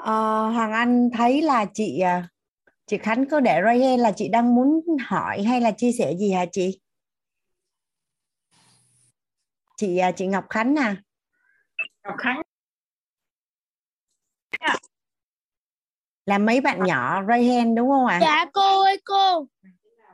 À, 0.04 0.14
Hoàng 0.54 0.72
Anh 0.72 1.10
thấy 1.14 1.42
là 1.42 1.66
chị 1.74 2.00
à, 2.00 2.28
chị 2.88 2.98
Khánh 2.98 3.26
cứ 3.30 3.40
để 3.40 3.62
ray 3.66 3.84
hand 3.84 4.02
là 4.02 4.12
chị 4.12 4.30
đang 4.30 4.56
muốn 4.56 4.82
hỏi 5.08 5.44
hay 5.44 5.62
là 5.62 5.72
chia 5.72 5.92
sẻ 5.92 6.14
gì 6.20 6.32
hả 6.32 6.46
chị? 6.52 6.80
Chị 9.78 9.98
à, 9.98 10.12
chị 10.12 10.28
Ngọc 10.28 10.46
Khánh 10.50 10.74
nè. 10.74 10.82
À? 10.82 10.96
Ngọc 12.04 12.16
Khánh. 12.18 12.42
Là 16.26 16.38
mấy 16.38 16.62
bạn 16.62 16.84
nhỏ 16.84 17.24
ray 17.28 17.44
hand 17.44 17.78
đúng 17.78 17.90
không 17.90 18.06
ạ? 18.06 18.16
À? 18.16 18.20
Dạ 18.22 18.46
cô 18.54 18.82
ơi 18.82 19.02
cô. 19.06 19.48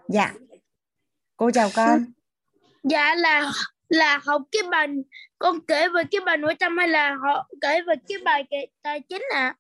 Dạ. 0.08 0.34
Cô 1.38 1.52
chào 1.52 1.70
con. 1.76 2.06
Dạ 2.84 3.16
là 3.16 3.52
là 3.90 4.20
học 4.26 4.42
cái 4.52 4.62
bài 4.72 4.88
con 5.40 5.66
kể 5.68 5.90
về 5.90 6.04
cái 6.12 6.22
bài 6.26 6.38
nội 6.38 6.56
tâm 6.60 6.78
hay 6.78 6.88
là 6.88 7.16
họ 7.16 7.50
kể 7.62 7.82
về 7.88 7.94
cái 8.08 8.18
bài 8.26 8.44
kể 8.50 8.66
tài 8.82 9.02
chính 9.10 9.24
ạ? 9.34 9.40
À? 9.40 9.56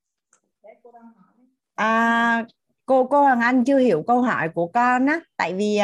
À 1.75 2.45
cô 2.85 3.07
cô 3.07 3.21
Hoàng 3.21 3.41
Anh 3.41 3.63
chưa 3.63 3.77
hiểu 3.77 4.03
câu 4.07 4.21
hỏi 4.21 4.49
của 4.55 4.67
con 4.67 5.05
á 5.05 5.19
tại 5.37 5.53
vì 5.53 5.79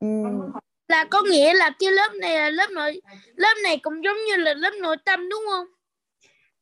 um... 0.00 0.40
là 0.88 1.04
có 1.04 1.22
nghĩa 1.22 1.54
là 1.54 1.70
cái 1.78 1.92
lớp 1.92 2.08
này 2.20 2.34
là 2.34 2.50
lớp 2.50 2.70
nội 2.70 3.00
lớp 3.36 3.54
này 3.64 3.78
cũng 3.78 4.04
giống 4.04 4.16
như 4.28 4.36
là 4.36 4.54
lớp 4.54 4.72
nội 4.80 4.96
tâm 5.04 5.28
đúng 5.28 5.42
không? 5.50 5.66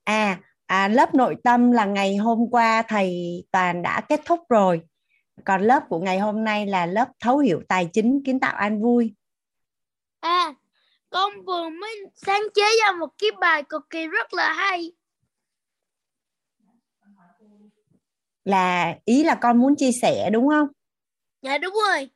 À 0.04 0.38
à 0.66 0.88
lớp 0.88 1.14
nội 1.14 1.36
tâm 1.44 1.72
là 1.72 1.84
ngày 1.84 2.16
hôm 2.16 2.38
qua 2.50 2.82
thầy 2.82 3.42
toàn 3.52 3.82
đã 3.82 4.00
kết 4.08 4.20
thúc 4.24 4.40
rồi. 4.48 4.80
Còn 5.44 5.62
lớp 5.62 5.82
của 5.88 5.98
ngày 5.98 6.18
hôm 6.18 6.44
nay 6.44 6.66
là 6.66 6.86
lớp 6.86 7.08
thấu 7.20 7.38
hiểu 7.38 7.62
tài 7.68 7.90
chính 7.92 8.22
kiến 8.24 8.40
tạo 8.40 8.56
an 8.56 8.82
vui. 8.82 9.14
À 10.20 10.54
con 11.10 11.44
vừa 11.44 11.68
mới 11.68 12.04
sáng 12.16 12.42
chế 12.54 12.62
ra 12.84 12.92
một 12.92 13.10
cái 13.18 13.30
bài 13.40 13.62
cực 13.68 13.90
kỳ 13.90 14.06
rất 14.06 14.34
là 14.34 14.52
hay 14.52 14.92
là 18.48 18.94
ý 19.04 19.24
là 19.24 19.34
con 19.34 19.58
muốn 19.58 19.76
chia 19.76 19.92
sẻ 19.92 20.30
đúng 20.30 20.48
không? 20.48 20.68
Dạ 21.42 21.58
đúng 21.58 21.74
rồi. 21.88 22.10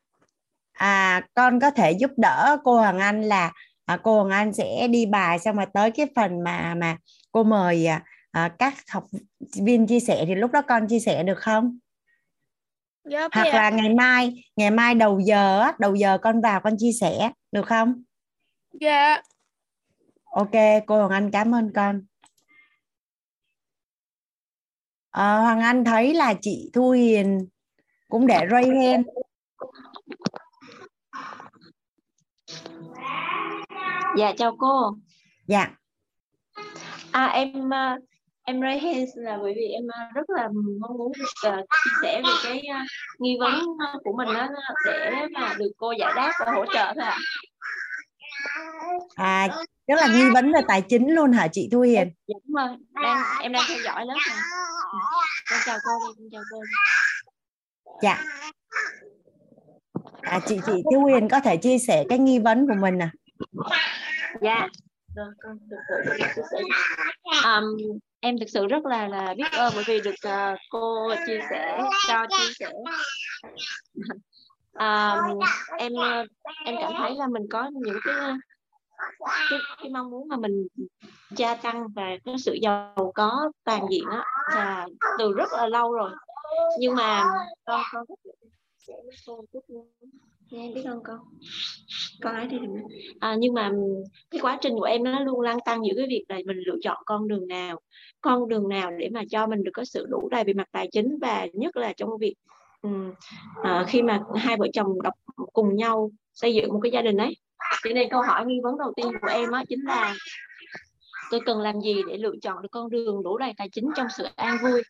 À 0.72 1.22
con 1.34 1.60
có 1.60 1.70
thể 1.70 1.92
giúp 1.92 2.10
đỡ 2.16 2.56
cô 2.64 2.74
Hoàng 2.76 2.98
Anh 2.98 3.22
là 3.22 3.52
à, 3.84 3.96
cô 4.02 4.14
Hoàng 4.14 4.30
Anh 4.30 4.52
sẽ 4.52 4.88
đi 4.88 5.06
bài 5.06 5.38
xong 5.38 5.56
rồi 5.56 5.66
tới 5.74 5.90
cái 5.90 6.06
phần 6.16 6.40
mà 6.44 6.74
mà 6.74 6.96
cô 7.32 7.42
mời 7.42 7.86
à, 7.86 8.04
à, 8.30 8.48
các 8.58 8.74
học 8.90 9.04
viên 9.62 9.86
chia 9.86 10.00
sẻ 10.00 10.24
thì 10.26 10.34
lúc 10.34 10.50
đó 10.50 10.62
con 10.62 10.88
chia 10.88 11.00
sẻ 11.00 11.22
được 11.22 11.38
không? 11.38 11.78
Dạ, 13.04 13.28
hoặc 13.32 13.46
là 13.46 13.70
ngày 13.70 13.94
mai 13.94 14.44
ngày 14.56 14.70
mai 14.70 14.94
đầu 14.94 15.20
giờ 15.20 15.60
á 15.60 15.72
đầu 15.78 15.94
giờ 15.94 16.18
con 16.18 16.40
vào 16.40 16.60
con 16.60 16.74
chia 16.78 16.92
sẻ 17.00 17.30
được 17.52 17.66
không? 17.66 18.02
Dạ. 18.80 19.22
Ok 20.24 20.52
cô 20.86 20.98
Hoàng 20.98 21.10
Anh 21.10 21.30
cảm 21.30 21.54
ơn 21.54 21.72
con 21.74 22.00
à, 25.12 25.36
Hoàng 25.36 25.60
Anh 25.60 25.84
thấy 25.84 26.14
là 26.14 26.34
chị 26.40 26.70
Thu 26.72 26.90
Hiền 26.90 27.48
cũng 28.08 28.26
để 28.26 28.46
ray 28.50 28.64
hand 28.64 29.06
dạ 34.16 34.32
chào 34.38 34.56
cô. 34.58 34.96
Dạ. 35.46 35.70
À 37.12 37.26
em 37.26 37.70
ờ, 37.70 37.96
em 38.44 38.60
ray 38.60 38.78
hand 38.78 39.08
là 39.14 39.38
bởi 39.42 39.52
vì 39.56 39.68
em 39.68 39.82
ờ, 39.88 39.98
rất 40.14 40.30
là 40.30 40.48
mong 40.80 40.98
muốn 40.98 41.12
được 41.18 41.50
uh, 41.58 41.66
chia 41.84 41.90
sẻ 42.02 42.22
về 42.24 42.32
cái 42.44 42.56
uh, 42.56 42.86
nghi 43.18 43.36
vấn 43.40 43.54
của 44.04 44.12
mình 44.16 44.28
đó 44.34 44.48
để 44.86 45.10
mà 45.32 45.54
được 45.58 45.70
cô 45.76 45.92
giải 45.92 46.12
đáp 46.16 46.32
và 46.40 46.52
hỗ 46.52 46.64
trợ 46.66 46.92
thôi 46.94 47.04
ạ. 47.04 47.10
à 47.10 47.18
rất 49.86 49.96
là 50.00 50.08
nghi 50.14 50.30
vấn 50.34 50.52
về 50.52 50.60
tài 50.68 50.82
chính 50.82 51.14
luôn 51.14 51.32
hả 51.32 51.48
chị 51.52 51.68
Thu 51.72 51.80
Hiền? 51.80 52.12
Dạ 52.26 52.34
đúng 52.46 52.54
rồi. 52.54 52.68
Đang 53.02 53.22
em 53.42 53.52
đang 53.52 53.62
theo 53.68 53.78
dõi 53.84 54.06
lớp 54.06 54.14
này 54.28 54.38
con 55.50 55.60
chào 55.66 55.78
cô 55.84 55.92
con 56.18 56.28
chào 56.32 56.42
cô 56.50 56.60
dạ. 58.02 58.22
À 60.20 60.40
chị 60.46 60.58
chị 60.66 60.72
Thu 60.94 61.04
Hiền 61.04 61.28
có 61.28 61.40
thể 61.40 61.56
chia 61.56 61.78
sẻ 61.78 62.04
cái 62.08 62.18
nghi 62.18 62.38
vấn 62.38 62.66
của 62.66 62.74
mình 62.80 63.02
à 63.02 63.10
dạ. 64.40 64.68
Được 65.14 65.32
con 65.42 65.58
thực 66.34 66.44
sự 66.50 66.56
um, 67.44 67.98
em 68.20 68.38
thực 68.38 68.48
sự 68.52 68.66
rất 68.66 68.86
là 68.86 69.08
là 69.08 69.34
biết 69.36 69.52
ơn 69.52 69.72
bởi 69.76 69.84
vì 69.86 70.00
được 70.00 70.14
uh, 70.26 70.58
cô 70.70 71.14
chia 71.26 71.40
sẻ 71.50 71.78
cho 72.08 72.26
chia 72.30 72.52
sẻ 72.58 72.72
um, 74.72 75.38
em 75.78 75.92
em 76.64 76.74
cảm 76.80 76.92
thấy 76.96 77.14
là 77.14 77.26
mình 77.26 77.42
có 77.50 77.70
những 77.72 77.98
cái 78.04 78.14
cái, 79.50 79.58
cái 79.78 79.90
mong 79.90 80.10
muốn 80.10 80.28
mà 80.28 80.36
mình 80.36 80.66
gia 81.36 81.54
tăng 81.54 81.88
và 81.94 82.16
cái 82.24 82.34
sự 82.38 82.52
giàu 82.62 83.12
có 83.14 83.50
toàn 83.64 83.86
diện 83.90 84.04
á 84.10 84.24
là 84.54 84.88
từ 85.18 85.32
rất 85.32 85.52
là 85.52 85.66
lâu 85.66 85.92
rồi. 85.92 86.10
Nhưng 86.78 86.94
mà 86.94 87.24
con 87.64 87.80
con 87.92 88.04
em 90.50 90.74
biết 90.74 90.82
không 90.88 91.02
con. 91.04 91.18
Con 92.20 92.34
nói 92.34 92.46
đi 92.46 92.58
à, 93.20 93.36
nhưng 93.38 93.54
mà 93.54 93.70
cái 94.30 94.40
quá 94.40 94.58
trình 94.60 94.74
của 94.74 94.84
em 94.84 95.04
nó 95.04 95.20
luôn 95.20 95.40
lăn 95.40 95.58
tăng 95.64 95.84
giữa 95.84 95.92
cái 95.96 96.06
việc 96.08 96.24
là 96.28 96.38
mình 96.46 96.56
lựa 96.56 96.76
chọn 96.82 97.02
con 97.06 97.28
đường 97.28 97.48
nào 97.48 97.80
con 98.20 98.48
đường 98.48 98.68
nào 98.68 98.90
để 98.98 99.08
mà 99.12 99.22
cho 99.30 99.46
mình 99.46 99.64
được 99.64 99.70
có 99.74 99.84
sự 99.84 100.06
đủ 100.08 100.28
đầy 100.28 100.44
về 100.44 100.52
mặt 100.52 100.68
tài 100.72 100.88
chính 100.92 101.18
và 101.20 101.46
nhất 101.52 101.76
là 101.76 101.92
trong 101.92 102.10
việc 102.20 102.34
à, 103.62 103.84
khi 103.88 104.02
mà 104.02 104.20
hai 104.36 104.56
vợ 104.56 104.66
chồng 104.72 105.02
đọc 105.02 105.14
cùng 105.52 105.76
nhau 105.76 106.10
xây 106.34 106.54
dựng 106.54 106.72
một 106.72 106.80
cái 106.82 106.92
gia 106.92 107.02
đình 107.02 107.16
ấy. 107.16 107.36
Cho 107.84 107.90
nên 107.94 108.08
câu 108.10 108.22
hỏi 108.22 108.46
nghi 108.46 108.60
vấn 108.62 108.78
đầu 108.78 108.92
tiên 108.96 109.06
của 109.22 109.28
em 109.28 109.50
á 109.50 109.64
chính 109.68 109.84
là 109.84 110.14
tôi 111.30 111.40
cần 111.46 111.60
làm 111.60 111.80
gì 111.80 111.94
để 112.08 112.16
lựa 112.16 112.34
chọn 112.42 112.62
được 112.62 112.68
con 112.72 112.90
đường 112.90 113.22
đủ 113.22 113.38
đầy 113.38 113.52
tài 113.56 113.68
chính 113.72 113.88
trong 113.96 114.06
sự 114.16 114.26
an 114.36 114.56
vui? 114.62 114.82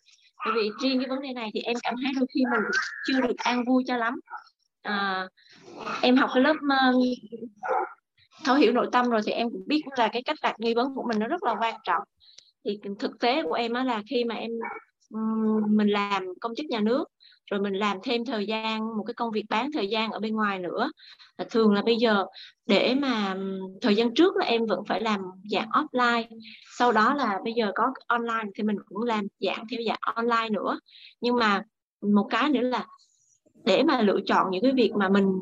Bởi 0.45 0.55
vì 0.55 0.71
riêng 0.83 0.99
cái 1.01 1.09
vấn 1.09 1.21
đề 1.21 1.33
này 1.33 1.51
thì 1.55 1.61
em 1.61 1.77
cảm 1.83 1.95
thấy 2.03 2.13
đôi 2.17 2.27
khi 2.35 2.41
mình 2.53 2.71
chưa 3.07 3.21
được 3.21 3.37
an 3.39 3.65
vui 3.65 3.85
cho 3.87 3.97
lắm. 3.97 4.21
À, 4.83 5.29
em 6.03 6.17
học 6.17 6.31
cái 6.35 6.43
lớp 6.43 6.57
uh, 6.57 7.05
thấu 8.45 8.57
hiểu 8.57 8.73
nội 8.73 8.87
tâm 8.93 9.11
rồi 9.11 9.21
thì 9.27 9.33
em 9.33 9.51
cũng 9.51 9.63
biết 9.67 9.83
là 9.97 10.09
cái 10.13 10.23
cách 10.23 10.37
đặt 10.43 10.61
nghi 10.61 10.75
vấn 10.75 10.95
của 10.95 11.03
mình 11.03 11.19
nó 11.19 11.27
rất 11.27 11.43
là 11.43 11.57
quan 11.61 11.75
trọng. 11.85 12.03
Thì 12.65 12.81
thực 12.99 13.19
tế 13.19 13.43
của 13.43 13.55
em 13.55 13.73
á 13.73 13.85
là 13.85 14.03
khi 14.11 14.25
mà 14.25 14.35
em 14.35 14.51
um, 15.15 15.77
mình 15.77 15.89
làm 15.89 16.27
công 16.41 16.55
chức 16.55 16.67
nhà 16.67 16.81
nước 16.81 17.05
rồi 17.53 17.61
mình 17.61 17.75
làm 17.75 17.99
thêm 18.03 18.25
thời 18.25 18.47
gian 18.47 18.97
một 18.97 19.05
cái 19.07 19.15
công 19.15 19.31
việc 19.31 19.45
bán 19.49 19.73
thời 19.73 19.89
gian 19.89 20.11
ở 20.11 20.21
bên 20.21 20.35
ngoài 20.35 20.59
nữa. 20.59 20.91
Là 21.39 21.45
thường 21.51 21.73
là 21.73 21.83
bây 21.83 21.97
giờ 21.97 22.27
để 22.67 22.95
mà 22.95 23.37
thời 23.81 23.97
gian 23.97 24.15
trước 24.15 24.37
là 24.37 24.47
em 24.47 24.67
vẫn 24.67 24.81
phải 24.89 25.01
làm 25.01 25.21
dạng 25.51 25.69
offline. 25.69 26.25
Sau 26.79 26.93
đó 26.93 27.15
là 27.15 27.39
bây 27.45 27.53
giờ 27.53 27.73
có 27.75 27.85
online 28.07 28.51
thì 28.55 28.63
mình 28.63 28.77
cũng 28.87 29.03
làm 29.03 29.27
dạng 29.41 29.65
theo 29.71 29.81
dạng 29.87 29.99
online 30.01 30.49
nữa. 30.51 30.81
Nhưng 31.21 31.37
mà 31.37 31.65
một 32.01 32.27
cái 32.31 32.51
nữa 32.51 32.61
là 32.61 32.87
để 33.65 33.83
mà 33.83 34.03
lựa 34.03 34.21
chọn 34.27 34.51
những 34.51 34.63
cái 34.63 34.73
việc 34.73 34.93
mà 34.95 35.09
mình 35.09 35.41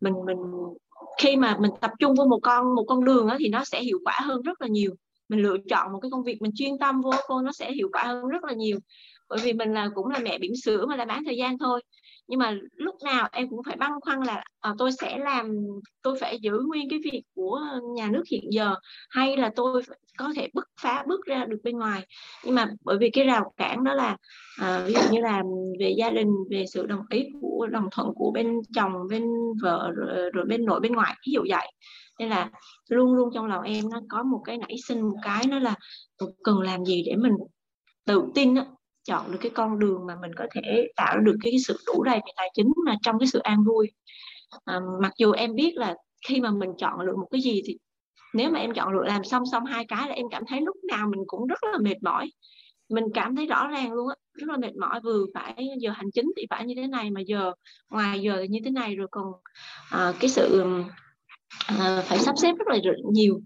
mình 0.00 0.14
mình 0.26 0.38
khi 1.22 1.36
mà 1.36 1.56
mình 1.60 1.70
tập 1.80 1.90
trung 1.98 2.14
vào 2.14 2.26
một 2.26 2.40
con 2.42 2.74
một 2.74 2.84
con 2.88 3.04
đường 3.04 3.26
đó, 3.26 3.36
thì 3.38 3.48
nó 3.48 3.64
sẽ 3.64 3.82
hiệu 3.82 3.98
quả 4.04 4.20
hơn 4.22 4.42
rất 4.42 4.60
là 4.60 4.68
nhiều. 4.68 4.94
Mình 5.28 5.40
lựa 5.40 5.56
chọn 5.68 5.92
một 5.92 5.98
cái 6.02 6.10
công 6.10 6.22
việc 6.22 6.42
mình 6.42 6.52
chuyên 6.54 6.78
tâm 6.78 7.00
vô 7.00 7.10
cô 7.26 7.40
nó 7.42 7.52
sẽ 7.52 7.72
hiệu 7.72 7.88
quả 7.92 8.04
hơn 8.04 8.28
rất 8.28 8.44
là 8.44 8.52
nhiều 8.52 8.78
bởi 9.30 9.38
vì 9.42 9.52
mình 9.52 9.72
là 9.72 9.88
cũng 9.94 10.06
là 10.06 10.18
mẹ 10.18 10.38
bỉm 10.38 10.52
sữa 10.64 10.86
mà 10.88 10.96
là 10.96 11.04
bán 11.04 11.24
thời 11.24 11.36
gian 11.36 11.58
thôi. 11.58 11.82
Nhưng 12.28 12.38
mà 12.38 12.58
lúc 12.76 12.94
nào 13.04 13.28
em 13.32 13.48
cũng 13.48 13.60
phải 13.66 13.76
băn 13.76 13.90
khoăn 14.00 14.20
là 14.22 14.44
à, 14.60 14.74
tôi 14.78 14.92
sẽ 14.92 15.18
làm 15.18 15.56
tôi 16.02 16.18
phải 16.20 16.38
giữ 16.40 16.60
nguyên 16.66 16.90
cái 16.90 16.98
việc 17.12 17.22
của 17.34 17.60
nhà 17.94 18.08
nước 18.10 18.22
hiện 18.30 18.44
giờ 18.50 18.74
hay 19.10 19.36
là 19.36 19.50
tôi 19.56 19.82
có 20.18 20.32
thể 20.36 20.48
bứt 20.54 20.68
phá 20.82 21.04
bước 21.06 21.20
ra 21.26 21.44
được 21.44 21.58
bên 21.64 21.78
ngoài. 21.78 22.06
Nhưng 22.44 22.54
mà 22.54 22.70
bởi 22.84 22.98
vì 22.98 23.10
cái 23.10 23.24
rào 23.24 23.52
cản 23.56 23.84
đó 23.84 23.94
là 23.94 24.16
à, 24.60 24.84
ví 24.86 24.94
dụ 24.94 25.00
như 25.12 25.20
là 25.20 25.42
về 25.80 25.94
gia 25.96 26.10
đình 26.10 26.28
về 26.50 26.64
sự 26.72 26.86
đồng 26.86 27.02
ý 27.10 27.28
của 27.40 27.66
đồng 27.70 27.88
thuận 27.90 28.08
của 28.14 28.30
bên 28.34 28.60
chồng 28.74 28.92
bên 29.10 29.24
vợ 29.62 29.90
rồi, 29.96 30.30
rồi 30.30 30.44
bên 30.44 30.64
nội 30.64 30.80
bên 30.80 30.92
ngoại 30.92 31.14
ví 31.26 31.32
dụ 31.32 31.40
vậy. 31.48 31.72
Nên 32.18 32.28
là 32.28 32.50
luôn 32.88 33.14
luôn 33.14 33.30
trong 33.34 33.46
lòng 33.46 33.62
em 33.62 33.90
nó 33.90 34.00
có 34.08 34.22
một 34.22 34.42
cái 34.44 34.58
nảy 34.58 34.76
sinh 34.88 35.00
một 35.00 35.16
cái 35.22 35.44
nó 35.48 35.58
là 35.58 35.74
cần 36.44 36.60
làm 36.60 36.84
gì 36.84 37.02
để 37.06 37.16
mình 37.16 37.32
tự 38.06 38.24
tin 38.34 38.54
đó, 38.54 38.64
chọn 39.10 39.32
được 39.32 39.38
cái 39.40 39.50
con 39.54 39.78
đường 39.78 40.06
mà 40.06 40.14
mình 40.22 40.30
có 40.36 40.46
thể 40.54 40.88
tạo 40.96 41.18
được 41.18 41.36
cái 41.42 41.52
sự 41.66 41.76
đủ 41.86 42.02
đầy 42.02 42.16
về 42.16 42.32
tài 42.36 42.50
chính 42.54 42.72
là 42.86 42.96
trong 43.02 43.18
cái 43.18 43.26
sự 43.26 43.38
an 43.38 43.64
vui. 43.64 43.90
À, 44.64 44.80
mặc 45.02 45.12
dù 45.18 45.32
em 45.32 45.54
biết 45.54 45.72
là 45.76 45.94
khi 46.28 46.40
mà 46.40 46.50
mình 46.50 46.70
chọn 46.78 47.00
lựa 47.00 47.16
một 47.16 47.28
cái 47.30 47.40
gì 47.40 47.62
thì 47.66 47.78
nếu 48.34 48.50
mà 48.50 48.58
em 48.58 48.74
chọn 48.74 48.92
lựa 48.92 49.04
làm 49.04 49.24
song 49.24 49.42
song 49.52 49.64
hai 49.64 49.84
cái 49.88 50.08
là 50.08 50.14
em 50.14 50.26
cảm 50.30 50.42
thấy 50.48 50.60
lúc 50.60 50.76
nào 50.88 51.08
mình 51.08 51.20
cũng 51.26 51.46
rất 51.46 51.64
là 51.72 51.78
mệt 51.78 52.02
mỏi. 52.02 52.30
Mình 52.88 53.04
cảm 53.14 53.36
thấy 53.36 53.46
rõ 53.46 53.68
ràng 53.68 53.92
luôn 53.92 54.08
á 54.08 54.14
rất 54.34 54.48
là 54.48 54.56
mệt 54.56 54.76
mỏi 54.80 55.00
vừa 55.00 55.26
phải 55.34 55.68
giờ 55.80 55.90
hành 55.90 56.10
chính 56.10 56.32
thì 56.36 56.46
phải 56.50 56.64
như 56.64 56.74
thế 56.76 56.86
này 56.86 57.10
mà 57.10 57.20
giờ 57.20 57.52
ngoài 57.90 58.20
giờ 58.20 58.38
thì 58.42 58.48
như 58.48 58.58
thế 58.64 58.70
này 58.70 58.96
rồi 58.96 59.06
còn 59.10 59.26
à, 59.90 60.12
cái 60.20 60.30
sự 60.30 60.64
à, 61.66 62.02
phải 62.06 62.18
sắp 62.18 62.34
xếp 62.38 62.52
rất 62.58 62.68
là 62.68 62.78
nhiều. 63.12 63.40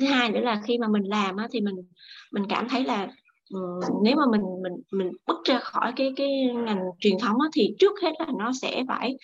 Thứ 0.00 0.06
hai 0.06 0.30
nữa 0.30 0.40
là 0.40 0.60
khi 0.66 0.78
mà 0.78 0.88
mình 0.88 1.02
làm 1.02 1.36
á, 1.36 1.48
thì 1.52 1.60
mình 1.60 1.76
mình 2.32 2.44
cảm 2.48 2.68
thấy 2.68 2.84
là 2.84 3.08
Ờ, 3.54 3.60
nếu 4.04 4.16
mà 4.16 4.22
mình 4.30 4.42
mình 4.62 4.72
mình 4.92 5.12
bước 5.26 5.44
ra 5.44 5.58
khỏi 5.58 5.92
cái 5.96 6.12
cái 6.16 6.28
ngành 6.54 6.80
truyền 7.00 7.18
thống 7.18 7.38
đó, 7.38 7.48
thì 7.52 7.74
trước 7.78 8.00
hết 8.02 8.12
là 8.18 8.26
nó 8.38 8.52
sẽ 8.62 8.84
phải 8.88 9.16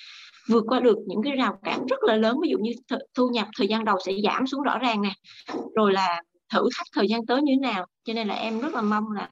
vượt 0.48 0.64
qua 0.68 0.80
được 0.80 0.96
những 1.06 1.22
cái 1.22 1.32
rào 1.32 1.58
cản 1.62 1.86
rất 1.86 2.02
là 2.02 2.16
lớn. 2.16 2.40
Ví 2.42 2.48
dụ 2.48 2.58
như 2.58 2.72
th- 2.88 2.98
thu 3.14 3.28
nhập 3.28 3.48
thời 3.58 3.68
gian 3.68 3.84
đầu 3.84 3.96
sẽ 4.06 4.12
giảm 4.24 4.46
xuống 4.46 4.62
rõ 4.62 4.78
ràng 4.78 5.02
nè 5.02 5.12
rồi 5.76 5.92
là 5.92 6.22
thử 6.52 6.68
thách 6.76 6.86
thời 6.94 7.08
gian 7.08 7.26
tới 7.26 7.42
như 7.42 7.52
thế 7.52 7.60
nào. 7.60 7.86
Cho 8.04 8.12
nên 8.12 8.28
là 8.28 8.34
em 8.34 8.60
rất 8.60 8.74
là 8.74 8.82
mong 8.82 9.04
là 9.12 9.28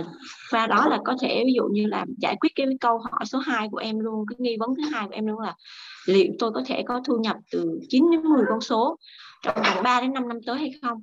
uh, 0.00 0.06
qua 0.50 0.66
đó 0.66 0.86
là 0.88 0.98
có 1.04 1.16
thể 1.20 1.42
ví 1.46 1.52
dụ 1.56 1.64
như 1.72 1.86
là 1.86 2.06
giải 2.18 2.36
quyết 2.40 2.52
cái 2.54 2.66
câu 2.80 2.98
hỏi 2.98 3.24
số 3.26 3.38
2 3.38 3.68
của 3.70 3.78
em 3.78 3.98
luôn 3.98 4.24
cái 4.28 4.36
nghi 4.38 4.56
vấn 4.60 4.74
thứ 4.76 4.82
hai 4.92 5.06
của 5.08 5.14
em 5.14 5.26
luôn 5.26 5.40
là 5.40 5.54
liệu 6.06 6.32
tôi 6.38 6.52
có 6.52 6.62
thể 6.66 6.82
có 6.86 7.00
thu 7.04 7.16
nhập 7.18 7.36
từ 7.50 7.80
9 7.88 8.10
đến 8.10 8.22
10 8.22 8.44
con 8.48 8.60
số? 8.60 8.96
Trong 9.44 9.54
vòng 9.54 9.82
3 9.82 10.00
đến 10.00 10.12
5 10.12 10.28
năm 10.28 10.38
tới 10.46 10.58
hay 10.58 10.70
không? 10.82 11.02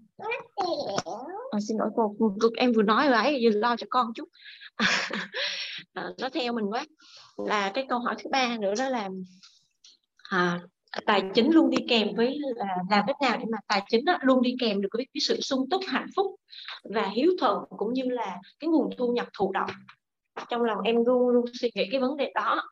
À, 1.52 1.60
xin 1.68 1.78
lỗi 1.78 1.90
cô 1.96 2.16
em 2.58 2.74
vừa 2.74 2.84
nói 2.84 3.10
vậy 3.10 3.42
giờ 3.42 3.50
lo 3.54 3.76
cho 3.76 3.88
con 3.90 4.14
chút. 4.16 4.30
À, 4.76 4.88
nó 6.20 6.30
theo 6.30 6.54
mình 6.54 6.66
quá. 6.66 6.86
Là 7.38 7.72
cái 7.74 7.86
câu 7.90 8.00
hỏi 8.00 8.16
thứ 8.24 8.30
ba 8.32 8.58
nữa 8.58 8.74
đó 8.78 8.90
là 8.90 9.10
à, 10.30 10.60
tài 11.06 11.24
chính 11.34 11.52
luôn 11.52 11.70
đi 11.70 11.78
kèm 11.90 12.08
với 12.16 12.38
là 12.56 12.76
làm 12.90 13.04
cách 13.08 13.16
nào 13.22 13.38
để 13.38 13.46
mà 13.52 13.58
tài 13.68 13.82
chính 13.90 14.06
đó, 14.06 14.18
luôn 14.22 14.42
đi 14.42 14.56
kèm 14.60 14.82
được 14.82 14.90
với 14.94 15.08
cái 15.14 15.22
sự 15.22 15.42
sung 15.42 15.70
túc 15.70 15.82
hạnh 15.88 16.08
phúc 16.16 16.36
và 16.84 17.10
hiếu 17.16 17.32
thuận 17.40 17.64
cũng 17.78 17.94
như 17.94 18.04
là 18.04 18.38
cái 18.60 18.68
nguồn 18.68 18.90
thu 18.98 19.14
nhập 19.14 19.28
thụ 19.38 19.52
động. 19.52 19.70
Trong 20.50 20.64
lòng 20.64 20.78
em 20.84 20.96
luôn 21.06 21.30
luôn 21.30 21.46
suy 21.54 21.72
nghĩ 21.76 21.84
cái 21.92 22.02
vấn 22.02 22.18
đề 22.18 22.32
đó. 22.36 22.64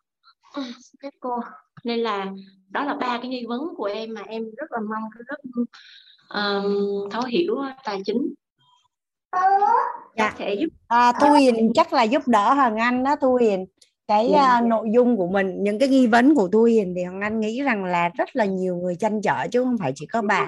Các 1.00 1.14
cô 1.20 1.40
nên 1.84 2.00
là 2.00 2.26
đó 2.70 2.84
là 2.84 2.94
ba 2.94 3.18
cái 3.22 3.28
nghi 3.28 3.46
vấn 3.48 3.62
của 3.78 3.86
em 3.86 4.14
mà 4.14 4.22
em 4.22 4.44
rất 4.58 4.72
là 4.72 4.80
mong 4.90 5.04
rất 5.28 5.40
um, 6.30 7.10
thấu 7.10 7.22
hiểu 7.22 7.56
tài 7.84 8.02
chính 8.06 8.34
dạ. 10.18 10.34
thể 10.38 10.54
giúp 10.54 10.68
à, 10.88 11.12
thu 11.22 11.34
hiền 11.34 11.72
chắc 11.74 11.94
là 11.94 12.04
giúp 12.04 12.28
đỡ 12.28 12.54
hoàng 12.54 12.78
anh 12.78 13.04
đó 13.04 13.16
thu 13.22 13.36
hiền 13.36 13.66
cái 14.08 14.30
yeah. 14.30 14.46
Dạ. 14.46 14.60
uh, 14.60 14.68
nội 14.68 14.88
dung 14.94 15.18
của 15.18 15.28
mình 15.28 15.64
những 15.64 15.80
cái 15.80 15.90
nghi 15.90 16.08
vấn 16.08 16.36
của 16.36 16.50
thu 16.52 16.64
hiền 16.64 16.94
thì 16.96 17.04
hoàng 17.04 17.22
anh 17.22 17.40
nghĩ 17.40 17.62
rằng 17.62 17.86
là 17.86 18.10
rất 18.10 18.36
là 18.36 18.46
nhiều 18.46 18.76
người 18.76 18.96
chăn 18.96 19.22
trở 19.22 19.48
chứ 19.48 19.64
không 19.64 19.78
phải 19.78 19.92
chỉ 19.96 20.06
có 20.06 20.22
bạn 20.22 20.48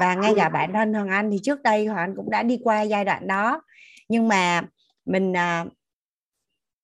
và 0.00 0.14
ngay 0.14 0.34
cả 0.36 0.48
bản 0.48 0.72
thân 0.72 0.94
hoàng 0.94 1.08
anh 1.08 1.30
thì 1.30 1.38
trước 1.42 1.62
đây 1.62 1.86
hoàng 1.86 1.98
anh 1.98 2.16
cũng 2.16 2.30
đã 2.30 2.42
đi 2.42 2.58
qua 2.64 2.82
giai 2.82 3.04
đoạn 3.04 3.26
đó 3.26 3.62
nhưng 4.08 4.28
mà 4.28 4.62
mình 5.06 5.32
uh, 5.32 5.72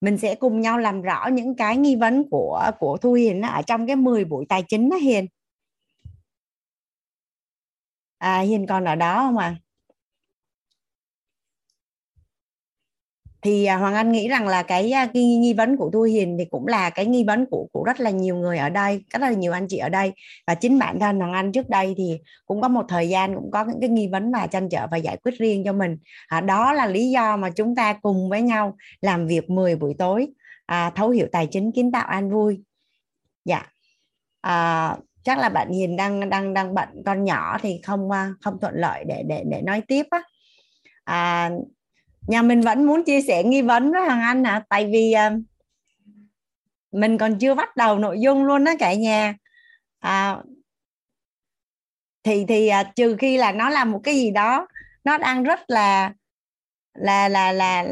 mình 0.03 0.19
sẽ 0.19 0.35
cùng 0.35 0.61
nhau 0.61 0.79
làm 0.79 1.03
rõ 1.03 1.29
những 1.33 1.57
cái 1.57 1.77
nghi 1.77 1.97
vấn 1.97 2.31
của 2.31 2.71
của 2.79 2.97
Thu 2.97 3.13
Hiền 3.13 3.41
ở 3.43 3.63
trong 3.63 3.87
cái 3.87 3.97
10 3.97 4.25
buổi 4.25 4.47
tài 4.49 4.63
chính 4.69 4.91
đó 4.91 4.97
Hiền. 4.97 5.27
À 8.19 8.41
Hiền 8.41 8.67
còn 8.67 8.85
ở 8.85 8.95
đó 8.95 9.19
không 9.19 9.39
ạ? 9.39 9.47
À? 9.47 9.62
Thì 13.43 13.65
à, 13.65 13.77
Hoàng 13.77 13.95
Anh 13.95 14.13
nghĩ 14.13 14.29
rằng 14.29 14.49
là 14.49 14.63
cái, 14.63 14.93
cái 14.93 15.25
nghi 15.25 15.53
vấn 15.53 15.77
của 15.77 15.91
Thu 15.91 16.03
Hiền 16.03 16.37
thì 16.39 16.45
cũng 16.51 16.67
là 16.67 16.91
cái 16.91 17.07
nghi 17.07 17.25
vấn 17.25 17.47
của 17.51 17.67
của 17.73 17.85
rất 17.85 18.01
là 18.01 18.11
nhiều 18.11 18.37
người 18.37 18.59
ở 18.59 18.69
đây 18.69 19.05
rất 19.11 19.23
là 19.23 19.31
nhiều 19.31 19.53
anh 19.53 19.67
chị 19.69 19.79
ở 19.79 19.89
đây. 19.89 20.13
Và 20.47 20.55
chính 20.55 20.79
bản 20.79 21.01
thân 21.01 21.19
Hoàng 21.19 21.33
Anh 21.33 21.53
trước 21.53 21.69
đây 21.69 21.95
thì 21.99 22.19
cũng 22.47 22.61
có 22.61 22.69
một 22.69 22.85
thời 22.89 23.09
gian 23.09 23.35
cũng 23.35 23.51
có 23.51 23.65
những 23.65 23.81
cái 23.81 23.89
nghi 23.89 24.09
vấn 24.09 24.31
mà 24.31 24.47
tranh 24.47 24.69
trở 24.69 24.87
và 24.87 24.97
giải 24.97 25.17
quyết 25.17 25.35
riêng 25.39 25.63
cho 25.65 25.73
mình. 25.73 25.99
À, 26.27 26.41
đó 26.41 26.73
là 26.73 26.87
lý 26.87 27.11
do 27.11 27.37
mà 27.37 27.51
chúng 27.51 27.75
ta 27.75 27.93
cùng 27.93 28.29
với 28.31 28.43
nhau 28.43 28.77
làm 29.01 29.27
việc 29.27 29.51
10 29.51 29.77
buổi 29.77 29.95
tối 29.99 30.29
à, 30.67 30.91
thấu 30.91 31.11
hiểu 31.11 31.27
tài 31.33 31.47
chính 31.47 31.73
kiến 31.73 31.93
tạo 31.93 32.07
an 32.07 32.31
vui. 32.31 32.63
Dạ. 33.45 33.63
À, 34.41 34.97
chắc 35.23 35.39
là 35.39 35.49
bạn 35.49 35.73
Hiền 35.73 35.97
đang 35.97 36.31
đang 36.31 36.55
đang 36.55 36.75
bận 36.75 36.89
con 37.07 37.25
nhỏ 37.25 37.59
thì 37.63 37.81
không 37.83 38.09
không 38.41 38.59
thuận 38.61 38.75
lợi 38.75 39.05
để 39.05 39.23
để 39.27 39.45
để 39.51 39.63
nói 39.63 39.83
tiếp 39.89 40.07
á. 40.11 40.23
À, 41.05 41.51
nhà 42.27 42.43
mình 42.43 42.61
vẫn 42.61 42.85
muốn 42.85 43.05
chia 43.05 43.21
sẻ 43.23 43.43
nghi 43.45 43.63
vấn 43.63 43.93
với 43.93 44.03
Hằng 44.03 44.21
Anh 44.21 44.47
à, 44.47 44.63
tại 44.69 44.89
vì 44.93 45.13
à, 45.13 45.37
mình 46.93 47.19
còn 47.19 47.39
chưa 47.39 47.55
bắt 47.55 47.77
đầu 47.77 47.99
nội 47.99 48.21
dung 48.21 48.45
luôn 48.45 48.65
đó 48.65 48.73
cả 48.79 48.95
nhà. 48.95 49.35
À, 49.99 50.37
thì 52.25 52.45
thì 52.49 52.69
à, 52.69 52.93
trừ 52.97 53.17
khi 53.19 53.37
là 53.37 53.53
nó 53.53 53.69
là 53.69 53.85
một 53.85 54.01
cái 54.05 54.15
gì 54.15 54.31
đó 54.31 54.67
nó 55.05 55.19
đang 55.19 55.43
rất 55.43 55.61
là 55.69 56.13
là 56.95 57.29
là 57.29 57.53
là 57.53 57.85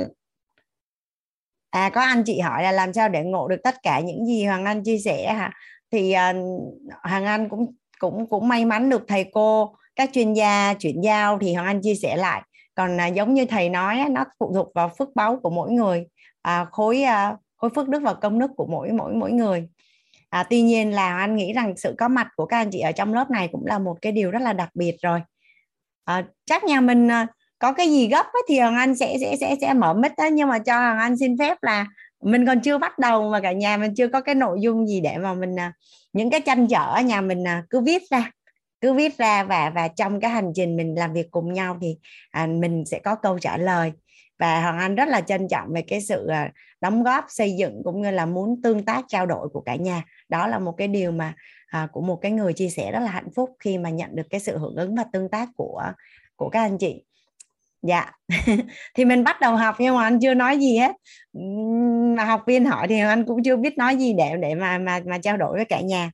à 1.71 1.91
có 1.95 2.01
anh 2.01 2.23
chị 2.27 2.41
hỏi 2.41 2.63
là 2.63 2.73
làm 2.73 2.93
sao 2.93 3.09
để 3.09 3.25
ngộ 3.25 3.49
được 3.49 3.61
tất 3.65 3.75
cả 3.83 4.01
những 4.01 4.27
gì 4.27 4.45
Hoàng 4.45 4.65
Anh 4.65 4.83
chia 4.85 4.99
sẻ 4.99 5.35
hả? 5.35 5.53
Thì 5.93 6.13
à, 6.13 6.31
uh, 6.31 6.75
Hoàng 7.03 7.25
Anh 7.25 7.49
cũng 7.49 7.75
cũng 7.99 8.27
cũng 8.31 8.49
may 8.49 8.65
mắn 8.65 8.91
được 8.91 9.03
thầy 9.09 9.25
cô 9.33 9.75
các 9.97 10.11
chuyên 10.13 10.33
gia 10.33 10.75
chuyển 10.75 11.01
giao 11.01 11.39
thì 11.39 11.55
Hoàng 11.55 11.67
Anh 11.67 11.81
chia 11.83 11.95
sẻ 11.95 12.17
lại 12.17 12.43
còn 12.75 13.01
à, 13.01 13.07
giống 13.07 13.35
như 13.35 13.45
thầy 13.45 13.69
nói 13.69 14.05
nó 14.11 14.25
phụ 14.39 14.53
thuộc 14.55 14.75
vào 14.75 14.89
phước 14.89 15.09
báu 15.15 15.41
của 15.43 15.51
mỗi 15.51 15.71
người 15.71 16.07
à, 16.43 16.67
khối 16.71 17.03
à, 17.03 17.37
khối 17.57 17.71
phước 17.75 17.89
đức 17.89 18.03
và 18.03 18.15
công 18.15 18.39
đức 18.39 18.51
của 18.57 18.67
mỗi 18.67 18.93
mỗi 18.93 19.13
mỗi 19.15 19.33
người. 19.33 19.69
À, 20.29 20.43
tuy 20.51 20.63
nhiên 20.63 20.93
là 20.93 21.19
anh 21.19 21.37
nghĩ 21.37 21.53
rằng 21.53 21.77
sự 21.77 21.95
có 21.99 22.09
mặt 22.09 22.29
của 22.37 22.47
các 22.47 22.57
anh 22.57 22.71
chị 22.73 22.81
ở 22.81 22.93
trong 22.93 23.15
lớp 23.15 23.31
này 23.31 23.49
cũng 23.53 23.67
là 23.67 23.79
một 23.79 23.97
cái 24.03 24.13
điều 24.13 24.31
rất 24.31 24.43
là 24.43 24.53
đặc 24.53 24.71
biệt 24.75 24.97
rồi. 25.03 25.23
À, 26.05 26.25
chắc 26.47 26.65
nhà 26.65 26.81
mình 26.81 27.09
à, 27.11 27.27
có 27.59 27.73
cái 27.73 27.91
gì 27.91 28.09
gấp 28.09 28.27
ấy, 28.27 28.43
thì 28.49 28.59
hoàng 28.59 28.77
anh 28.77 28.97
sẽ 28.97 29.17
sẽ 29.21 29.37
sẽ 29.41 29.57
sẽ 29.61 29.73
mở 29.73 29.95
mic 29.95 30.13
đó 30.19 30.27
nhưng 30.33 30.49
mà 30.49 30.59
cho 30.59 30.81
hoàng 30.81 30.99
anh 30.99 31.17
xin 31.17 31.39
phép 31.39 31.59
là 31.63 31.87
mình 32.23 32.47
còn 32.47 32.61
chưa 32.61 32.79
bắt 32.79 32.99
đầu 32.99 33.31
mà 33.31 33.41
cả 33.41 33.53
nhà 33.53 33.77
mình 33.77 33.95
chưa 33.95 34.09
có 34.09 34.21
cái 34.21 34.35
nội 34.35 34.59
dung 34.61 34.87
gì 34.87 35.01
để 35.01 35.19
mà 35.19 35.35
mình 35.35 35.59
à, 35.59 35.73
những 36.13 36.31
cái 36.31 36.41
tranh 36.41 36.69
trở 36.69 37.01
nhà 37.05 37.21
mình 37.21 37.47
à, 37.47 37.65
cứ 37.71 37.81
viết 37.81 38.03
ra 38.11 38.31
cứ 38.81 38.93
viết 38.93 39.19
ra 39.19 39.45
và 39.45 39.71
và 39.71 39.89
trong 39.89 40.21
cái 40.21 40.31
hành 40.31 40.53
trình 40.55 40.77
mình 40.77 40.95
làm 40.95 41.13
việc 41.13 41.31
cùng 41.31 41.53
nhau 41.53 41.79
thì 41.81 41.97
à, 42.31 42.47
mình 42.47 42.85
sẽ 42.87 42.99
có 42.99 43.15
câu 43.15 43.39
trả 43.39 43.57
lời. 43.57 43.93
Và 44.39 44.63
hoàng 44.63 44.79
anh 44.79 44.95
rất 44.95 45.09
là 45.09 45.21
trân 45.21 45.49
trọng 45.49 45.73
về 45.73 45.83
cái 45.83 46.01
sự 46.01 46.27
à, 46.27 46.53
đóng 46.81 47.03
góp 47.03 47.25
xây 47.29 47.57
dựng 47.57 47.83
cũng 47.85 48.03
như 48.03 48.11
là 48.11 48.27
muốn 48.27 48.63
tương 48.63 48.85
tác 48.85 49.05
trao 49.09 49.27
đổi 49.27 49.49
của 49.49 49.61
cả 49.61 49.77
nhà. 49.77 50.03
Đó 50.29 50.47
là 50.47 50.59
một 50.59 50.73
cái 50.73 50.89
điều 50.89 51.13
mà 51.13 51.35
à, 51.67 51.89
của 51.93 52.01
một 52.01 52.17
cái 52.17 52.33
người 52.33 52.53
chia 52.53 52.69
sẻ 52.69 52.93
rất 52.93 53.01
là 53.01 53.11
hạnh 53.11 53.31
phúc 53.37 53.51
khi 53.61 53.79
mà 53.79 53.91
nhận 53.91 54.17
được 54.17 54.27
cái 54.31 54.41
sự 54.41 54.59
hưởng 54.59 54.77
ứng 54.77 54.97
và 54.97 55.05
tương 55.13 55.29
tác 55.29 55.49
của 55.57 55.83
của 56.37 56.49
các 56.49 56.61
anh 56.61 56.79
chị. 56.79 57.03
Dạ. 57.83 58.11
Thì 58.95 59.05
mình 59.05 59.25
bắt 59.25 59.41
đầu 59.41 59.57
học 59.57 59.77
nhưng 59.79 59.97
mà 59.97 60.03
anh 60.03 60.19
chưa 60.21 60.35
nói 60.35 60.59
gì 60.59 60.77
hết. 60.77 60.93
Mà 62.17 62.25
học 62.25 62.43
viên 62.47 62.65
hỏi 62.65 62.89
thì 62.89 62.99
anh 63.01 63.25
cũng 63.27 63.43
chưa 63.43 63.57
biết 63.57 63.79
nói 63.79 63.97
gì 63.97 64.13
để 64.13 64.37
để 64.41 64.55
mà 64.55 64.79
mà 64.79 65.01
mà 65.07 65.19
trao 65.19 65.37
đổi 65.37 65.57
với 65.57 65.65
cả 65.65 65.81
nhà 65.81 66.11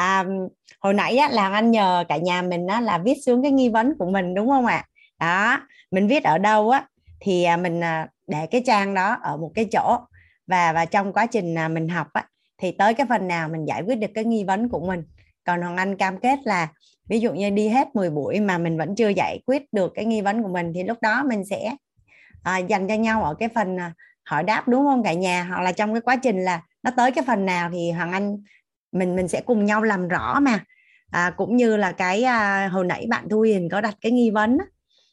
à, 0.00 0.24
hồi 0.80 0.94
nãy 0.94 1.16
á, 1.16 1.28
là 1.28 1.48
anh 1.48 1.70
nhờ 1.70 2.04
cả 2.08 2.16
nhà 2.16 2.42
mình 2.42 2.66
á, 2.66 2.80
là 2.80 2.98
viết 2.98 3.14
xuống 3.26 3.42
cái 3.42 3.52
nghi 3.52 3.68
vấn 3.68 3.98
của 3.98 4.10
mình 4.10 4.34
đúng 4.34 4.48
không 4.48 4.66
ạ? 4.66 4.84
Đó 5.20 5.60
mình 5.90 6.08
viết 6.08 6.24
ở 6.24 6.38
đâu 6.38 6.70
á 6.70 6.86
thì 7.20 7.44
à, 7.44 7.56
mình 7.56 7.80
à, 7.80 8.08
để 8.26 8.46
cái 8.46 8.62
trang 8.66 8.94
đó 8.94 9.16
ở 9.22 9.36
một 9.36 9.50
cái 9.54 9.64
chỗ. 9.72 9.98
Và 10.46 10.72
và 10.72 10.84
trong 10.84 11.12
quá 11.12 11.26
trình 11.26 11.58
à, 11.58 11.68
mình 11.68 11.88
học 11.88 12.06
á 12.12 12.26
thì 12.58 12.72
tới 12.72 12.94
cái 12.94 13.06
phần 13.08 13.28
nào 13.28 13.48
mình 13.48 13.64
giải 13.68 13.82
quyết 13.82 13.94
được 13.94 14.10
cái 14.14 14.24
nghi 14.24 14.44
vấn 14.44 14.68
của 14.68 14.80
mình. 14.80 15.02
Còn 15.44 15.62
hoàng 15.62 15.76
anh 15.76 15.96
cam 15.96 16.20
kết 16.20 16.38
là 16.44 16.68
ví 17.08 17.20
dụ 17.20 17.32
như 17.32 17.50
đi 17.50 17.68
hết 17.68 17.88
10 17.94 18.10
buổi 18.10 18.40
mà 18.40 18.58
mình 18.58 18.78
vẫn 18.78 18.94
chưa 18.94 19.08
giải 19.08 19.40
quyết 19.46 19.62
được 19.72 19.92
cái 19.94 20.04
nghi 20.04 20.20
vấn 20.20 20.42
của 20.42 20.48
mình 20.48 20.72
thì 20.74 20.84
lúc 20.84 20.98
đó 21.00 21.22
mình 21.24 21.44
sẽ 21.44 21.74
à, 22.42 22.58
dành 22.58 22.88
cho 22.88 22.94
nhau 22.94 23.24
ở 23.24 23.34
cái 23.34 23.48
phần 23.48 23.78
hỏi 24.24 24.42
đáp 24.42 24.68
đúng 24.68 24.84
không 24.84 25.02
cả 25.02 25.12
nhà? 25.12 25.44
Hoặc 25.44 25.60
là 25.60 25.72
trong 25.72 25.94
cái 25.94 26.00
quá 26.00 26.16
trình 26.16 26.44
là 26.44 26.62
nó 26.82 26.90
tới 26.96 27.12
cái 27.12 27.24
phần 27.26 27.46
nào 27.46 27.70
thì 27.72 27.90
hoàng 27.90 28.12
anh 28.12 28.36
mình 28.92 29.16
mình 29.16 29.28
sẽ 29.28 29.40
cùng 29.40 29.64
nhau 29.64 29.82
làm 29.82 30.08
rõ 30.08 30.40
mà 30.40 30.64
à, 31.10 31.30
cũng 31.36 31.56
như 31.56 31.76
là 31.76 31.92
cái 31.92 32.22
à, 32.22 32.68
hồi 32.68 32.84
nãy 32.84 33.06
bạn 33.08 33.28
thu 33.30 33.40
hiền 33.40 33.68
có 33.68 33.80
đặt 33.80 33.94
cái 34.00 34.12
nghi 34.12 34.30
vấn 34.30 34.58
đó. 34.58 34.64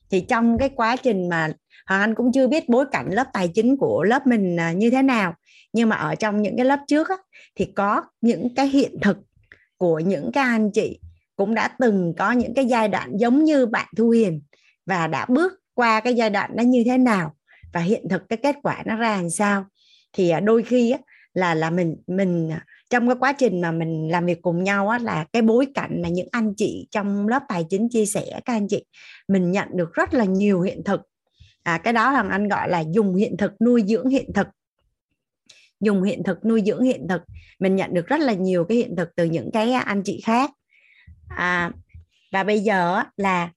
thì 0.09 0.21
trong 0.21 0.57
cái 0.57 0.69
quá 0.69 0.95
trình 0.95 1.29
mà 1.29 1.49
hoàng 1.87 2.01
anh 2.01 2.15
cũng 2.15 2.31
chưa 2.31 2.47
biết 2.47 2.69
bối 2.69 2.85
cảnh 2.91 3.07
lớp 3.11 3.27
tài 3.33 3.47
chính 3.47 3.77
của 3.77 4.03
lớp 4.03 4.27
mình 4.27 4.59
à, 4.59 4.71
như 4.71 4.89
thế 4.89 5.01
nào 5.01 5.33
nhưng 5.73 5.89
mà 5.89 5.95
ở 5.95 6.15
trong 6.15 6.41
những 6.41 6.57
cái 6.57 6.65
lớp 6.65 6.79
trước 6.87 7.09
á, 7.09 7.15
thì 7.55 7.65
có 7.65 8.03
những 8.21 8.55
cái 8.55 8.67
hiện 8.67 8.97
thực 9.01 9.17
của 9.77 9.99
những 9.99 10.31
cái 10.33 10.43
anh 10.43 10.71
chị 10.71 10.99
cũng 11.35 11.53
đã 11.55 11.67
từng 11.79 12.13
có 12.17 12.31
những 12.31 12.53
cái 12.53 12.65
giai 12.65 12.87
đoạn 12.87 13.11
giống 13.17 13.43
như 13.43 13.65
bạn 13.65 13.87
Thu 13.97 14.09
Hiền 14.09 14.41
và 14.85 15.07
đã 15.07 15.25
bước 15.29 15.53
qua 15.73 15.99
cái 15.99 16.13
giai 16.13 16.29
đoạn 16.29 16.55
đó 16.55 16.61
như 16.61 16.83
thế 16.85 16.97
nào 16.97 17.35
và 17.73 17.79
hiện 17.79 18.09
thực 18.09 18.29
cái 18.29 18.37
kết 18.37 18.55
quả 18.63 18.83
nó 18.85 18.95
ra 18.95 19.15
làm 19.15 19.29
sao 19.29 19.65
thì 20.13 20.29
à, 20.29 20.39
đôi 20.39 20.63
khi 20.63 20.91
á, 20.91 20.99
là 21.33 21.53
là 21.53 21.69
mình 21.69 21.95
mình 22.07 22.51
à, 22.51 22.65
trong 22.89 23.07
cái 23.07 23.15
quá 23.19 23.33
trình 23.33 23.61
mà 23.61 23.71
mình 23.71 24.11
làm 24.11 24.25
việc 24.25 24.41
cùng 24.41 24.63
nhau 24.63 24.89
á, 24.89 24.99
là 24.99 25.25
cái 25.33 25.41
bối 25.41 25.67
cảnh 25.75 26.01
mà 26.01 26.09
những 26.09 26.27
anh 26.31 26.53
chị 26.57 26.87
trong 26.91 27.27
lớp 27.27 27.43
tài 27.47 27.65
chính 27.69 27.89
chia 27.89 28.05
sẻ 28.05 28.25
các 28.45 28.53
anh 28.53 28.67
chị 28.67 28.85
mình 29.27 29.51
nhận 29.51 29.67
được 29.73 29.93
rất 29.93 30.13
là 30.13 30.25
nhiều 30.25 30.61
hiện 30.61 30.83
thực. 30.83 31.01
À, 31.63 31.77
cái 31.77 31.93
đó 31.93 32.11
là 32.11 32.23
anh 32.29 32.47
gọi 32.47 32.69
là 32.69 32.83
dùng 32.91 33.15
hiện 33.15 33.37
thực 33.37 33.61
nuôi 33.61 33.83
dưỡng 33.87 34.09
hiện 34.09 34.33
thực. 34.33 34.47
Dùng 35.79 36.03
hiện 36.03 36.23
thực 36.23 36.45
nuôi 36.45 36.63
dưỡng 36.65 36.83
hiện 36.83 37.07
thực. 37.09 37.21
Mình 37.59 37.75
nhận 37.75 37.93
được 37.93 38.07
rất 38.07 38.19
là 38.19 38.33
nhiều 38.33 38.65
cái 38.69 38.77
hiện 38.77 38.95
thực 38.95 39.15
từ 39.15 39.25
những 39.25 39.49
cái 39.53 39.71
anh 39.73 40.01
chị 40.05 40.21
khác. 40.25 40.51
À, 41.27 41.71
và 42.31 42.43
bây 42.43 42.59
giờ 42.59 43.03
là 43.17 43.51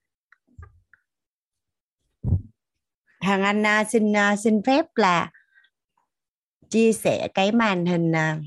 hàng 3.21 3.43
anh 3.43 3.67
à, 3.67 3.85
xin 3.85 4.17
à, 4.17 4.37
xin 4.37 4.63
phép 4.63 4.87
là 4.95 5.31
chia 6.71 6.93
sẻ 6.93 7.29
cái 7.35 7.53
màn 7.53 7.87
hình 7.87 8.13
à, 8.13 8.39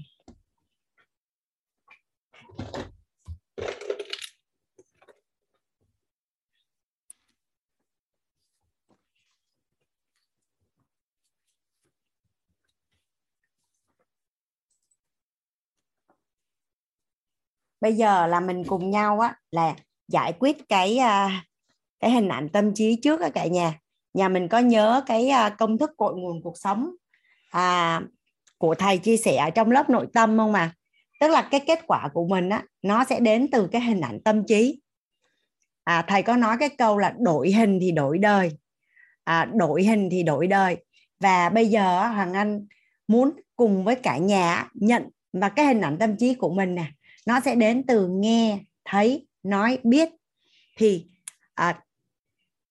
bây 17.83 17.93
giờ 17.93 18.27
là 18.27 18.39
mình 18.39 18.63
cùng 18.63 18.89
nhau 18.89 19.19
á 19.19 19.35
là 19.51 19.75
giải 20.07 20.33
quyết 20.39 20.69
cái 20.69 20.97
à, 20.97 21.45
cái 21.99 22.11
hình 22.11 22.29
ảnh 22.29 22.49
tâm 22.49 22.73
trí 22.73 22.95
trước 23.03 23.21
á 23.21 23.29
cả 23.29 23.45
nhà. 23.45 23.79
Nhà 24.13 24.29
mình 24.29 24.47
có 24.47 24.59
nhớ 24.59 25.03
cái 25.05 25.29
à, 25.29 25.49
công 25.49 25.77
thức 25.77 25.91
cội 25.97 26.15
nguồn 26.15 26.41
cuộc 26.43 26.57
sống 26.57 26.91
à, 27.49 28.01
của 28.57 28.75
thầy 28.75 28.97
chia 28.97 29.17
sẻ 29.17 29.37
ở 29.37 29.49
trong 29.49 29.71
lớp 29.71 29.89
nội 29.89 30.07
tâm 30.13 30.37
không 30.37 30.51
mà 30.51 30.73
tức 31.23 31.29
là 31.29 31.47
cái 31.51 31.59
kết 31.67 31.79
quả 31.87 32.09
của 32.13 32.27
mình 32.27 32.49
á 32.49 32.63
nó 32.81 33.03
sẽ 33.03 33.19
đến 33.19 33.47
từ 33.51 33.67
cái 33.71 33.81
hình 33.81 34.01
ảnh 34.01 34.19
tâm 34.25 34.43
trí. 34.47 34.81
À, 35.83 36.01
thầy 36.07 36.23
có 36.23 36.35
nói 36.35 36.57
cái 36.59 36.69
câu 36.69 36.97
là 36.97 37.13
đổi 37.19 37.51
hình 37.51 37.79
thì 37.81 37.91
đổi 37.91 38.17
đời. 38.17 38.51
À, 39.23 39.45
đổi 39.53 39.83
hình 39.83 40.09
thì 40.11 40.23
đổi 40.23 40.47
đời. 40.47 40.77
Và 41.19 41.49
bây 41.49 41.67
giờ 41.67 42.07
hoàng 42.07 42.33
anh 42.33 42.67
muốn 43.07 43.31
cùng 43.55 43.83
với 43.83 43.95
cả 43.95 44.17
nhà 44.17 44.69
nhận 44.73 45.09
và 45.33 45.49
cái 45.49 45.65
hình 45.65 45.81
ảnh 45.81 45.97
tâm 45.97 46.17
trí 46.17 46.33
của 46.33 46.53
mình 46.53 46.75
nè 46.75 46.85
nó 47.27 47.39
sẽ 47.39 47.55
đến 47.55 47.83
từ 47.87 48.07
nghe 48.07 48.59
thấy 48.85 49.27
nói 49.43 49.77
biết. 49.83 50.09
Thì 50.77 51.05
à, 51.55 51.79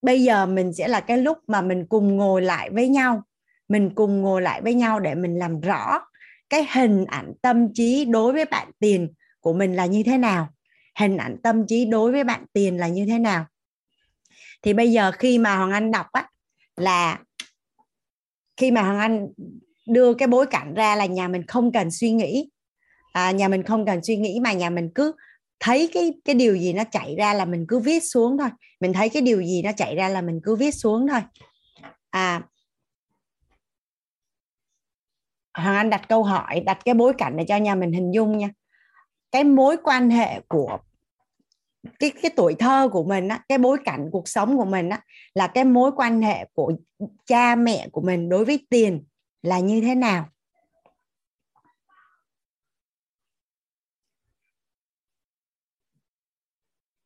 bây 0.02 0.22
giờ 0.22 0.46
mình 0.46 0.72
sẽ 0.72 0.88
là 0.88 1.00
cái 1.00 1.18
lúc 1.18 1.38
mà 1.46 1.62
mình 1.62 1.86
cùng 1.88 2.16
ngồi 2.16 2.42
lại 2.42 2.70
với 2.70 2.88
nhau. 2.88 3.22
Mình 3.68 3.90
cùng 3.94 4.20
ngồi 4.20 4.42
lại 4.42 4.62
với 4.62 4.74
nhau 4.74 5.00
để 5.00 5.14
mình 5.14 5.38
làm 5.38 5.60
rõ 5.60 6.00
cái 6.52 6.66
hình 6.72 7.04
ảnh 7.04 7.32
tâm 7.42 7.74
trí 7.74 8.04
đối 8.04 8.32
với 8.32 8.44
bạn 8.44 8.70
tiền 8.78 9.08
của 9.40 9.52
mình 9.52 9.76
là 9.76 9.86
như 9.86 10.02
thế 10.02 10.18
nào? 10.18 10.48
Hình 10.98 11.16
ảnh 11.16 11.36
tâm 11.42 11.66
trí 11.66 11.84
đối 11.84 12.12
với 12.12 12.24
bạn 12.24 12.44
tiền 12.52 12.76
là 12.76 12.88
như 12.88 13.06
thế 13.06 13.18
nào? 13.18 13.46
Thì 14.62 14.74
bây 14.74 14.92
giờ 14.92 15.12
khi 15.12 15.38
mà 15.38 15.56
hoàng 15.56 15.70
anh 15.70 15.90
đọc 15.90 16.06
á 16.12 16.28
là 16.76 17.18
khi 18.56 18.70
mà 18.70 18.82
hoàng 18.82 18.98
anh 18.98 19.28
đưa 19.86 20.14
cái 20.14 20.28
bối 20.28 20.46
cảnh 20.46 20.74
ra 20.74 20.96
là 20.96 21.06
nhà 21.06 21.28
mình 21.28 21.46
không 21.46 21.72
cần 21.72 21.90
suy 21.90 22.10
nghĩ. 22.10 22.50
À, 23.12 23.30
nhà 23.30 23.48
mình 23.48 23.62
không 23.62 23.86
cần 23.86 24.04
suy 24.04 24.16
nghĩ 24.16 24.40
mà 24.40 24.52
nhà 24.52 24.70
mình 24.70 24.90
cứ 24.94 25.12
thấy 25.60 25.90
cái 25.94 26.12
cái 26.24 26.34
điều 26.34 26.56
gì 26.56 26.72
nó 26.72 26.84
chạy 26.90 27.14
ra 27.18 27.34
là 27.34 27.44
mình 27.44 27.64
cứ 27.68 27.78
viết 27.78 28.00
xuống 28.00 28.38
thôi. 28.38 28.50
Mình 28.80 28.92
thấy 28.92 29.08
cái 29.08 29.22
điều 29.22 29.42
gì 29.42 29.62
nó 29.62 29.72
chạy 29.76 29.94
ra 29.94 30.08
là 30.08 30.22
mình 30.22 30.40
cứ 30.44 30.56
viết 30.56 30.74
xuống 30.74 31.08
thôi. 31.08 31.20
À 32.10 32.42
hoàng 35.54 35.76
anh 35.76 35.90
đặt 35.90 36.08
câu 36.08 36.22
hỏi 36.22 36.60
đặt 36.60 36.78
cái 36.84 36.94
bối 36.94 37.12
cảnh 37.18 37.36
để 37.36 37.44
cho 37.48 37.56
nhà 37.56 37.74
mình 37.74 37.92
hình 37.92 38.14
dung 38.14 38.38
nha. 38.38 38.50
Cái 39.32 39.44
mối 39.44 39.76
quan 39.84 40.10
hệ 40.10 40.40
của 40.48 40.78
cái 41.98 42.12
cái 42.22 42.30
tuổi 42.36 42.54
thơ 42.54 42.88
của 42.92 43.04
mình 43.04 43.28
á 43.28 43.44
cái 43.48 43.58
bối 43.58 43.78
cảnh 43.84 44.08
cuộc 44.12 44.28
sống 44.28 44.56
của 44.56 44.64
mình 44.64 44.88
á 44.88 45.00
là 45.34 45.46
cái 45.46 45.64
mối 45.64 45.90
quan 45.96 46.22
hệ 46.22 46.44
của 46.54 46.72
cha 47.26 47.54
mẹ 47.54 47.88
của 47.92 48.00
mình 48.00 48.28
đối 48.28 48.44
với 48.44 48.66
tiền 48.70 49.04
là 49.42 49.58
như 49.58 49.80
thế 49.80 49.94
nào? 49.94 50.28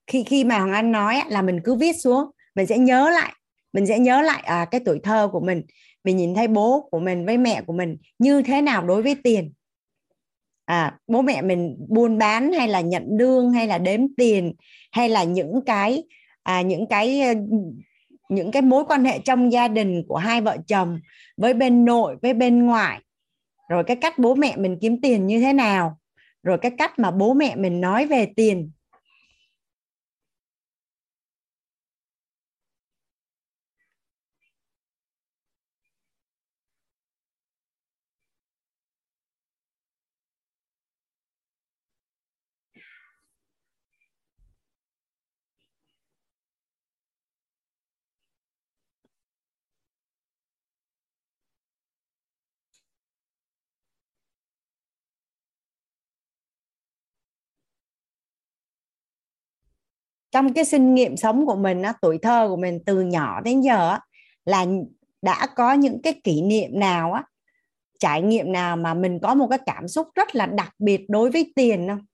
Khi 0.06 0.24
khi 0.24 0.44
mà 0.44 0.58
hoàng 0.58 0.72
anh 0.72 0.92
nói 0.92 1.22
là 1.28 1.42
mình 1.42 1.60
cứ 1.64 1.74
viết 1.74 1.92
xuống 1.92 2.30
mình 2.54 2.66
sẽ 2.66 2.78
nhớ 2.78 3.10
lại 3.10 3.32
mình 3.76 3.86
sẽ 3.86 3.98
nhớ 3.98 4.22
lại 4.22 4.42
à, 4.46 4.66
cái 4.70 4.80
tuổi 4.84 5.00
thơ 5.02 5.28
của 5.32 5.40
mình 5.40 5.62
mình 6.06 6.16
nhìn 6.16 6.34
thấy 6.34 6.48
bố 6.48 6.88
của 6.90 6.98
mình 6.98 7.26
với 7.26 7.38
mẹ 7.38 7.62
của 7.66 7.72
mình 7.72 7.96
như 8.18 8.42
thế 8.42 8.62
nào 8.62 8.86
đối 8.86 9.02
với 9.02 9.16
tiền? 9.24 9.52
À, 10.64 10.98
bố 11.06 11.22
mẹ 11.22 11.42
mình 11.42 11.76
buôn 11.88 12.18
bán 12.18 12.52
hay 12.52 12.68
là 12.68 12.80
nhận 12.80 13.06
lương 13.18 13.52
hay 13.52 13.66
là 13.66 13.78
đếm 13.78 14.00
tiền 14.16 14.54
hay 14.92 15.08
là 15.08 15.24
những 15.24 15.60
cái 15.66 16.04
à, 16.42 16.62
những 16.62 16.86
cái 16.86 17.20
ờ, 17.20 17.34
những 18.28 18.50
cái 18.50 18.62
mối 18.62 18.84
quan 18.88 19.04
hệ 19.04 19.18
trong 19.18 19.52
gia 19.52 19.68
đình 19.68 20.02
của 20.08 20.16
hai 20.16 20.40
vợ 20.40 20.56
chồng 20.66 21.00
với 21.36 21.54
bên 21.54 21.84
nội 21.84 22.16
với 22.22 22.34
bên 22.34 22.66
ngoại? 22.66 23.00
Rồi 23.68 23.84
cái 23.84 23.96
cách 23.96 24.18
bố 24.18 24.34
mẹ 24.34 24.56
mình 24.56 24.78
kiếm 24.80 25.00
tiền 25.00 25.26
như 25.26 25.40
thế 25.40 25.52
nào? 25.52 25.98
Rồi 26.42 26.58
cái 26.58 26.70
cách 26.78 26.98
mà 26.98 27.10
bố 27.10 27.34
mẹ 27.34 27.56
mình 27.56 27.80
nói 27.80 28.06
về 28.06 28.26
tiền? 28.36 28.70
Trong 60.36 60.52
cái 60.52 60.64
kinh 60.70 60.94
nghiệm 60.94 61.16
sống 61.16 61.46
của 61.46 61.56
mình 61.56 61.82
á, 61.82 61.92
tuổi 62.02 62.18
thơ 62.18 62.46
của 62.48 62.56
mình 62.56 62.80
từ 62.86 63.00
nhỏ 63.00 63.40
đến 63.40 63.60
giờ 63.60 63.90
á, 63.90 64.00
là 64.44 64.66
đã 65.22 65.46
có 65.56 65.72
những 65.72 66.02
cái 66.02 66.20
kỷ 66.24 66.42
niệm 66.42 66.80
nào 66.80 67.12
á 67.12 67.24
trải 67.98 68.22
nghiệm 68.22 68.52
nào 68.52 68.76
mà 68.76 68.94
mình 68.94 69.18
có 69.22 69.34
một 69.34 69.46
cái 69.50 69.58
cảm 69.66 69.88
xúc 69.88 70.08
rất 70.14 70.34
là 70.34 70.46
đặc 70.46 70.74
biệt 70.78 71.00
đối 71.08 71.30
với 71.30 71.52
tiền 71.56 71.88
không? 71.88 72.06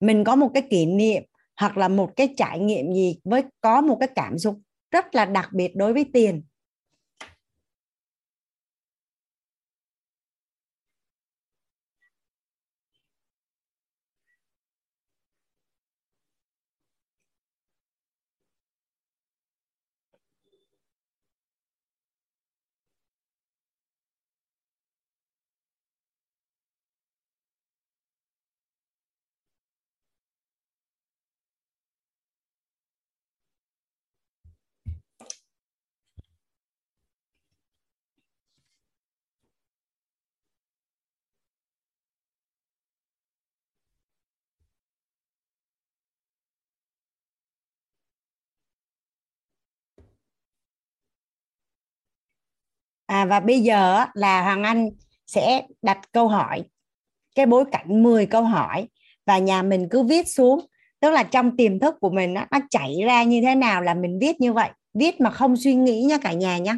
Mình 0.00 0.24
có 0.24 0.36
một 0.36 0.50
cái 0.54 0.62
kỷ 0.70 0.86
niệm 0.86 1.22
hoặc 1.56 1.76
là 1.76 1.88
một 1.88 2.16
cái 2.16 2.34
trải 2.36 2.58
nghiệm 2.58 2.92
gì 2.94 3.20
với 3.24 3.42
có 3.60 3.80
một 3.80 3.96
cái 4.00 4.08
cảm 4.14 4.38
xúc 4.38 4.58
rất 4.90 5.14
là 5.14 5.24
đặc 5.24 5.48
biệt 5.52 5.76
đối 5.76 5.92
với 5.92 6.04
tiền. 6.12 6.42
À, 53.20 53.24
và 53.24 53.40
bây 53.40 53.60
giờ 53.60 54.04
là 54.14 54.42
Hoàng 54.42 54.62
Anh 54.62 54.90
sẽ 55.26 55.62
đặt 55.82 55.98
câu 56.12 56.28
hỏi 56.28 56.62
cái 57.34 57.46
bối 57.46 57.64
cảnh 57.72 58.02
10 58.02 58.26
câu 58.26 58.42
hỏi 58.42 58.88
và 59.26 59.38
nhà 59.38 59.62
mình 59.62 59.88
cứ 59.90 60.02
viết 60.02 60.28
xuống. 60.28 60.66
Tức 61.00 61.10
là 61.10 61.22
trong 61.22 61.56
tiềm 61.56 61.78
thức 61.78 61.94
của 62.00 62.10
mình 62.10 62.34
nó, 62.34 62.44
nó 62.50 62.58
chảy 62.70 62.96
ra 63.04 63.22
như 63.22 63.40
thế 63.42 63.54
nào 63.54 63.82
là 63.82 63.94
mình 63.94 64.18
viết 64.18 64.40
như 64.40 64.52
vậy. 64.52 64.70
Viết 64.94 65.20
mà 65.20 65.30
không 65.30 65.56
suy 65.56 65.74
nghĩ 65.74 66.02
nha 66.02 66.18
cả 66.18 66.32
nhà 66.32 66.58
nhé 66.58 66.76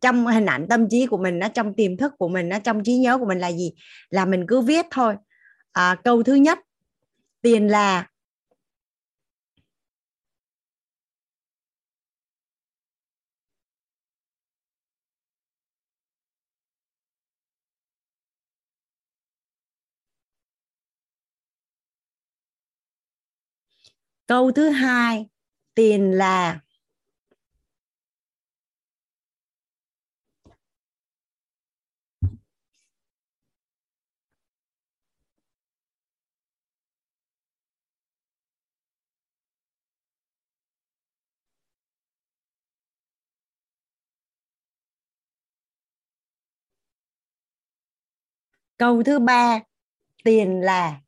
trong 0.00 0.26
hình 0.26 0.46
ảnh 0.46 0.66
tâm 0.68 0.88
trí 0.88 1.06
của 1.06 1.18
mình 1.18 1.38
nó 1.38 1.48
trong 1.48 1.74
tiềm 1.74 1.96
thức 1.96 2.12
của 2.18 2.28
mình 2.28 2.48
nó 2.48 2.58
trong 2.58 2.84
trí 2.84 2.96
nhớ 2.96 3.18
của 3.18 3.26
mình 3.26 3.38
là 3.38 3.52
gì? 3.52 3.72
Là 4.10 4.24
mình 4.24 4.44
cứ 4.48 4.60
viết 4.60 4.86
thôi. 4.90 5.14
À, 5.72 5.96
câu 6.04 6.22
thứ 6.22 6.34
nhất 6.34 6.58
tiền 7.42 7.68
là 7.68 8.06
câu 24.26 24.52
thứ 24.52 24.68
hai 24.68 25.26
tiền 25.74 26.10
là 26.12 26.60
câu 48.78 49.02
thứ 49.02 49.18
ba 49.18 49.60
tiền 50.24 50.60
là 50.60 51.00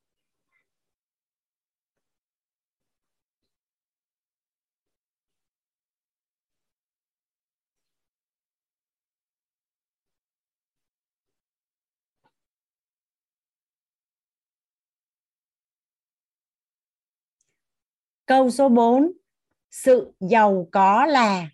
Câu 18.26 18.50
số 18.50 18.68
4. 18.68 19.12
Sự 19.70 20.12
giàu 20.20 20.68
có 20.72 21.06
là 21.06 21.48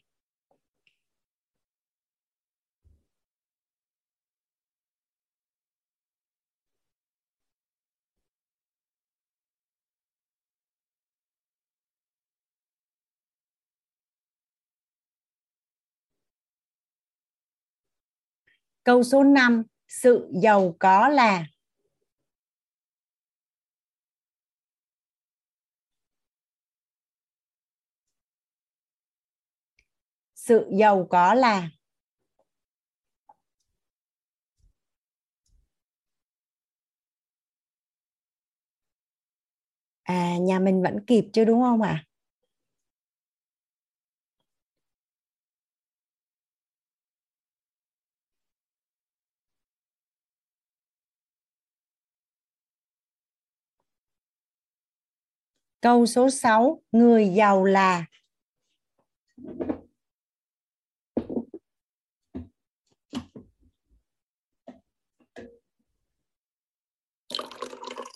Câu 18.85 19.03
số 19.03 19.25
5. 19.25 19.63
Sự 19.89 20.29
giàu 20.43 20.77
có 20.79 21.09
là 21.09 21.47
sự 30.51 30.67
giàu 30.71 31.07
có 31.11 31.35
là 31.35 31.69
à 40.03 40.37
nhà 40.41 40.59
mình 40.59 40.83
vẫn 40.83 41.05
kịp 41.07 41.25
chứ 41.33 41.45
đúng 41.45 41.63
không 41.63 41.83
ạ 41.83 41.89
à? 41.89 42.05
Câu 55.81 56.07
số 56.07 56.31
6, 56.31 56.83
người 56.93 57.29
giàu 57.29 57.65
là 57.65 58.05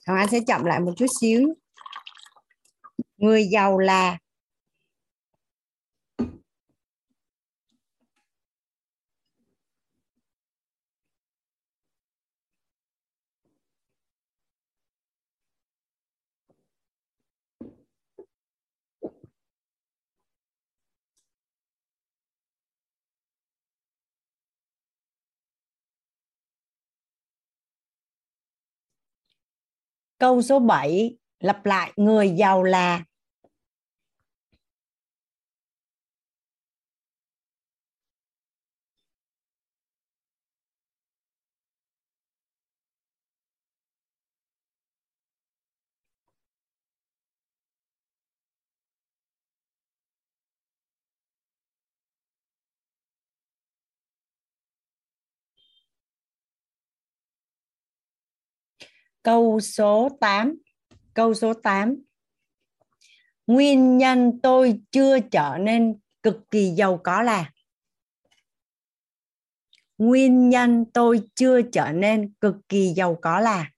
Hoàng 0.07 0.19
Anh 0.19 0.29
sẽ 0.29 0.41
chậm 0.47 0.65
lại 0.65 0.81
một 0.81 0.93
chút 0.97 1.07
xíu. 1.21 1.55
Người 3.17 3.45
giàu 3.45 3.79
là 3.79 4.19
Câu 30.25 30.43
số 30.43 30.59
7 30.59 31.17
lặp 31.41 31.67
lại 31.67 31.93
người 31.97 32.31
giàu 32.31 32.63
là 32.63 33.03
Câu 59.25 59.61
số 59.61 60.09
8. 60.21 60.57
Câu 61.15 61.35
số 61.35 61.55
8. 61.55 62.03
Nguyên 63.47 63.99
nhân 63.99 64.41
tôi 64.43 64.81
chưa 64.91 65.21
trở 65.21 65.57
nên 65.61 65.99
cực 66.23 66.51
kỳ 66.51 66.71
giàu 66.77 67.01
có 67.05 67.23
là 67.23 67.53
Nguyên 69.99 70.49
nhân 70.49 70.85
tôi 70.95 71.23
chưa 71.35 71.63
trở 71.63 71.93
nên 71.93 72.33
cực 72.41 72.55
kỳ 72.69 72.93
giàu 72.97 73.19
có 73.23 73.41
là 73.41 73.71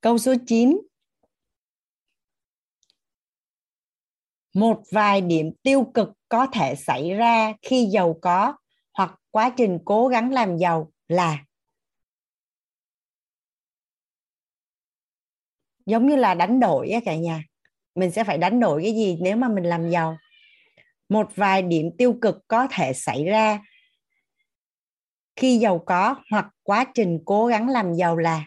Câu 0.00 0.18
số 0.18 0.34
9. 0.46 0.80
Một 4.54 4.82
vài 4.92 5.20
điểm 5.20 5.52
tiêu 5.62 5.90
cực 5.94 6.08
có 6.28 6.46
thể 6.52 6.74
xảy 6.74 7.10
ra 7.14 7.52
khi 7.62 7.84
giàu 7.84 8.18
có 8.22 8.56
hoặc 8.94 9.20
quá 9.30 9.50
trình 9.56 9.78
cố 9.84 10.08
gắng 10.08 10.32
làm 10.32 10.56
giàu 10.56 10.92
là 11.08 11.44
giống 15.86 16.06
như 16.06 16.16
là 16.16 16.34
đánh 16.34 16.60
đổi 16.60 16.90
á 16.90 17.00
cả 17.04 17.16
nhà 17.16 17.44
mình 17.94 18.10
sẽ 18.10 18.24
phải 18.24 18.38
đánh 18.38 18.60
đổi 18.60 18.82
cái 18.82 18.92
gì 18.92 19.18
nếu 19.20 19.36
mà 19.36 19.48
mình 19.48 19.64
làm 19.64 19.90
giàu 19.90 20.18
một 21.08 21.30
vài 21.34 21.62
điểm 21.62 21.90
tiêu 21.98 22.18
cực 22.22 22.36
có 22.48 22.68
thể 22.70 22.92
xảy 22.92 23.24
ra 23.24 23.60
khi 25.36 25.58
giàu 25.58 25.78
có 25.86 26.16
hoặc 26.30 26.46
quá 26.62 26.84
trình 26.94 27.18
cố 27.24 27.46
gắng 27.46 27.68
làm 27.68 27.94
giàu 27.94 28.16
là 28.16 28.44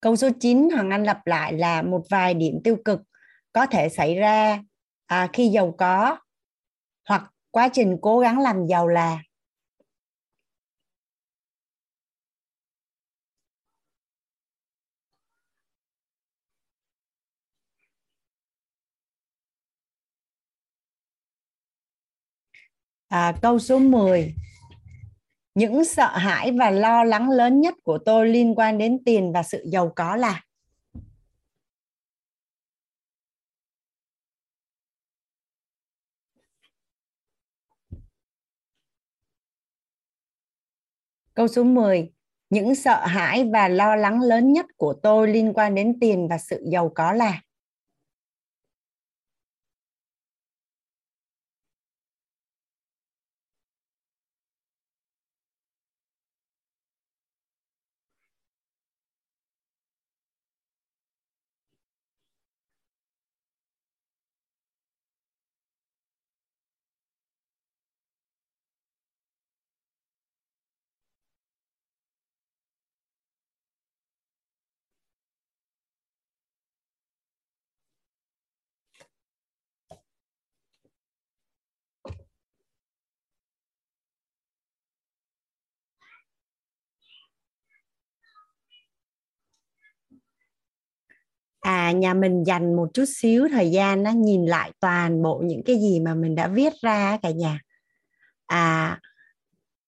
Câu 0.00 0.16
số 0.16 0.28
9 0.40 0.68
Hoàng 0.74 0.90
Anh 0.90 1.04
lặp 1.04 1.26
lại 1.26 1.52
là 1.52 1.82
một 1.82 2.02
vài 2.10 2.34
điểm 2.34 2.54
tiêu 2.64 2.76
cực 2.84 3.00
có 3.52 3.66
thể 3.66 3.88
xảy 3.88 4.14
ra 4.14 4.62
à, 5.06 5.28
khi 5.32 5.48
giàu 5.48 5.74
có 5.78 6.18
hoặc 7.08 7.22
quá 7.50 7.68
trình 7.72 7.98
cố 8.02 8.18
gắng 8.18 8.38
làm 8.40 8.66
giàu 8.66 8.88
là. 8.88 9.18
À, 23.10 23.34
câu 23.42 23.58
số 23.58 23.78
10 23.78 24.34
những 25.58 25.84
sợ 25.84 26.16
hãi 26.16 26.52
và 26.52 26.70
lo 26.70 27.04
lắng 27.04 27.30
lớn 27.30 27.60
nhất 27.60 27.74
của 27.82 27.98
tôi 27.98 28.28
liên 28.28 28.54
quan 28.54 28.78
đến 28.78 28.98
tiền 29.04 29.32
và 29.32 29.42
sự 29.42 29.64
giàu 29.66 29.92
có 29.96 30.16
là 30.16 30.42
Câu 41.34 41.48
số 41.48 41.64
10. 41.64 42.12
Những 42.50 42.74
sợ 42.74 43.06
hãi 43.06 43.44
và 43.52 43.68
lo 43.68 43.96
lắng 43.96 44.20
lớn 44.20 44.52
nhất 44.52 44.66
của 44.76 44.94
tôi 45.02 45.28
liên 45.28 45.52
quan 45.54 45.74
đến 45.74 45.98
tiền 46.00 46.28
và 46.30 46.38
sự 46.38 46.64
giàu 46.72 46.92
có 46.94 47.12
là 47.12 47.42
à 91.68 91.92
nhà 91.92 92.14
mình 92.14 92.44
dành 92.44 92.76
một 92.76 92.88
chút 92.94 93.04
xíu 93.08 93.48
thời 93.48 93.70
gian 93.70 94.02
nó 94.02 94.10
nhìn 94.10 94.46
lại 94.46 94.72
toàn 94.80 95.22
bộ 95.22 95.42
những 95.44 95.62
cái 95.66 95.76
gì 95.76 96.00
mà 96.00 96.14
mình 96.14 96.34
đã 96.34 96.48
viết 96.48 96.72
ra 96.80 97.18
cả 97.22 97.30
nhà. 97.30 97.60
À 98.46 99.00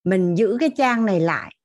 mình 0.03 0.35
giữ 0.35 0.57
cái 0.59 0.69
trang 0.77 1.05
này 1.05 1.19
lại 1.19 1.55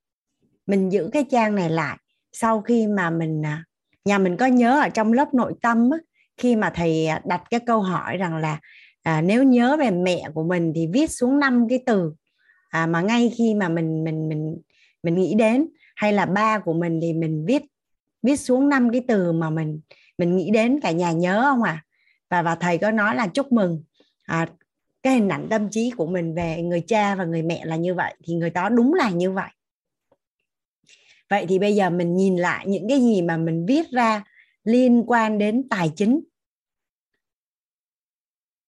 mình 0.67 0.93
giữ 0.93 1.11
cái 1.12 1.25
trang 1.31 1.55
này 1.55 1.71
lại. 1.71 1.99
Sau 2.33 2.61
khi 2.61 2.87
mà 2.87 3.11
mình 3.11 3.43
à, 3.47 3.64
nhà 4.05 4.19
mình 4.19 4.37
có 4.37 4.47
nhớ 4.47 4.81
ở 4.81 4.89
trong 4.89 5.12
lớp 5.12 5.35
nội 5.35 5.53
tâm 5.62 5.91
á, 5.91 5.99
khi 6.37 6.57
mà 6.57 6.71
thầy 6.75 7.07
à, 7.07 7.21
đặt 7.25 7.43
cái 7.51 7.61
câu 7.61 7.81
hỏi 7.81 8.17
rằng 8.17 8.37
là 8.37 8.61
à, 9.03 9.21
nếu 9.21 9.43
nhớ 9.43 9.77
về 9.77 9.91
mẹ 9.91 10.23
của 10.35 10.45
mình 10.45 10.73
thì 10.75 10.87
viết 10.93 11.11
xuống 11.11 11.39
năm 11.39 11.67
cái 11.69 11.83
từ 11.87 12.12
à, 12.69 12.87
mà 12.87 13.01
ngay 13.01 13.33
khi 13.39 13.55
mà 13.55 13.69
mình 13.69 14.05
mình 14.05 14.29
mình 14.29 14.57
mình 15.03 15.14
nghĩ 15.14 15.35
đến. 15.35 15.69
Hay 15.97 16.12
là 16.12 16.27
ba 16.27 16.59
của 16.59 16.73
mình 16.73 16.99
thì 17.03 17.12
mình 17.12 17.45
viết 17.47 17.62
viết 18.23 18.37
xuống 18.37 18.69
năm 18.69 18.91
cái 18.93 19.03
từ 19.09 19.33
mà 19.33 19.51
mình 19.51 19.81
mình 20.19 20.37
nghĩ 20.37 20.51
đến 20.51 20.81
cả 20.81 20.91
nhà 20.91 21.12
nhớ 21.12 21.43
không 21.43 21.62
à? 21.62 21.85
Và 22.31 22.43
và 22.43 22.55
thầy 22.55 22.79
có 22.79 22.91
nói 22.91 23.14
là 23.14 23.27
chúc 23.27 23.53
mừng 23.53 23.83
à, 24.25 24.47
cái 25.03 25.14
hình 25.14 25.29
ảnh 25.29 25.47
tâm 25.51 25.69
trí 25.71 25.91
của 25.91 26.07
mình 26.07 26.35
về 26.35 26.62
người 26.62 26.85
cha 26.87 27.14
và 27.14 27.25
người 27.25 27.43
mẹ 27.43 27.64
là 27.64 27.77
như 27.77 27.95
vậy 27.95 28.14
thì 28.25 28.35
người 28.35 28.51
đó 28.51 28.69
đúng 28.69 28.95
là 28.95 29.11
như 29.11 29.33
vậy. 29.33 29.51
Vậy 31.31 31.47
thì 31.49 31.59
bây 31.59 31.75
giờ 31.75 31.91
mình 31.91 32.17
nhìn 32.17 32.37
lại 32.37 32.67
những 32.69 32.89
cái 32.89 33.01
gì 33.01 33.23
mà 33.23 33.37
mình 33.37 33.67
viết 33.69 33.91
ra 33.91 34.25
liên 34.64 35.05
quan 35.07 35.39
đến 35.39 35.69
tài 35.71 35.93
chính. 35.97 36.21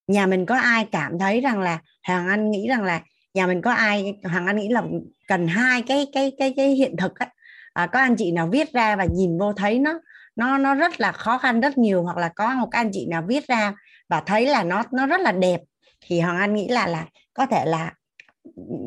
Nhà 0.06 0.26
mình 0.26 0.46
có 0.46 0.56
ai 0.56 0.88
cảm 0.92 1.18
thấy 1.18 1.40
rằng 1.40 1.60
là 1.60 1.80
hoàng 2.06 2.28
anh 2.28 2.50
nghĩ 2.50 2.68
rằng 2.68 2.84
là 2.84 3.02
nhà 3.34 3.46
mình 3.46 3.62
có 3.62 3.72
ai 3.72 4.18
hoàng 4.24 4.46
anh 4.46 4.56
nghĩ 4.56 4.68
là 4.68 4.82
cần 5.28 5.48
hai 5.48 5.82
cái 5.82 6.06
cái 6.12 6.32
cái 6.38 6.54
cái 6.56 6.70
hiện 6.70 6.96
thực 6.96 7.14
á. 7.14 7.28
À, 7.72 7.86
có 7.86 7.98
anh 7.98 8.16
chị 8.16 8.32
nào 8.32 8.48
viết 8.52 8.72
ra 8.72 8.96
và 8.96 9.06
nhìn 9.14 9.38
vô 9.38 9.52
thấy 9.52 9.78
nó 9.78 10.00
nó 10.38 10.58
nó 10.58 10.74
rất 10.74 11.00
là 11.00 11.12
khó 11.12 11.38
khăn 11.38 11.60
rất 11.60 11.78
nhiều. 11.78 12.02
Hoặc 12.02 12.16
là 12.16 12.28
có 12.28 12.54
một 12.54 12.70
anh 12.70 12.90
chị 12.92 13.06
nào 13.06 13.22
viết 13.28 13.46
ra 13.46 13.74
và 14.08 14.22
thấy 14.26 14.46
là 14.46 14.62
nó 14.62 14.82
nó 14.92 15.06
rất 15.06 15.20
là 15.20 15.32
đẹp 15.32 15.60
thì 16.00 16.20
hoàng 16.20 16.38
anh 16.38 16.54
nghĩ 16.54 16.68
là 16.68 16.86
là 16.86 17.06
có 17.34 17.46
thể 17.46 17.64
là 17.66 17.92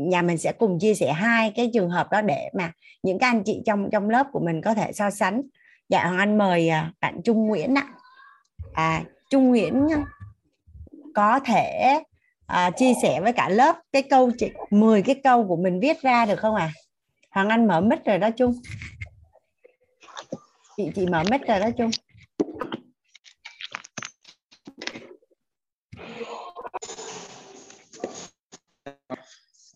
nhà 0.10 0.22
mình 0.22 0.38
sẽ 0.38 0.52
cùng 0.52 0.80
chia 0.80 0.94
sẻ 0.94 1.12
hai 1.12 1.52
cái 1.56 1.70
trường 1.74 1.90
hợp 1.90 2.12
đó 2.12 2.22
để 2.22 2.50
mà 2.54 2.72
những 3.04 3.20
các 3.20 3.28
anh 3.28 3.44
chị 3.44 3.62
trong 3.66 3.90
trong 3.92 4.10
lớp 4.10 4.28
của 4.32 4.40
mình 4.40 4.62
có 4.62 4.74
thể 4.74 4.92
so 4.94 5.10
sánh. 5.10 5.42
Dạ 5.90 6.04
hoàng 6.04 6.18
anh 6.18 6.38
mời 6.38 6.70
à, 6.70 6.92
bạn 7.02 7.22
trung 7.24 7.48
nguyễn 7.48 7.76
ạ. 7.76 7.88
À 8.74 9.04
trung 9.30 9.48
nguyễn 9.48 9.88
có 11.16 11.40
thể 11.40 12.00
à, 12.48 12.70
chia 12.70 12.94
sẻ 13.02 13.22
với 13.22 13.34
cả 13.34 13.50
lớp 13.50 13.76
cái 13.92 14.02
câu 14.02 14.32
chị 14.38 14.52
10 14.70 15.02
cái 15.02 15.16
câu 15.24 15.48
của 15.48 15.56
mình 15.56 15.80
viết 15.80 16.02
ra 16.02 16.26
được 16.26 16.40
không 16.40 16.56
à 16.56 16.72
hoàng 17.32 17.50
anh 17.50 17.68
mở 17.68 17.82
mic 17.82 18.06
rồi 18.06 18.18
đó 18.18 18.30
trung 18.30 18.54
chị 20.78 20.92
chị 20.96 21.06
mở 21.06 21.24
mic 21.32 21.42
rồi 21.48 21.60
đó 21.60 21.70
chung 21.78 21.92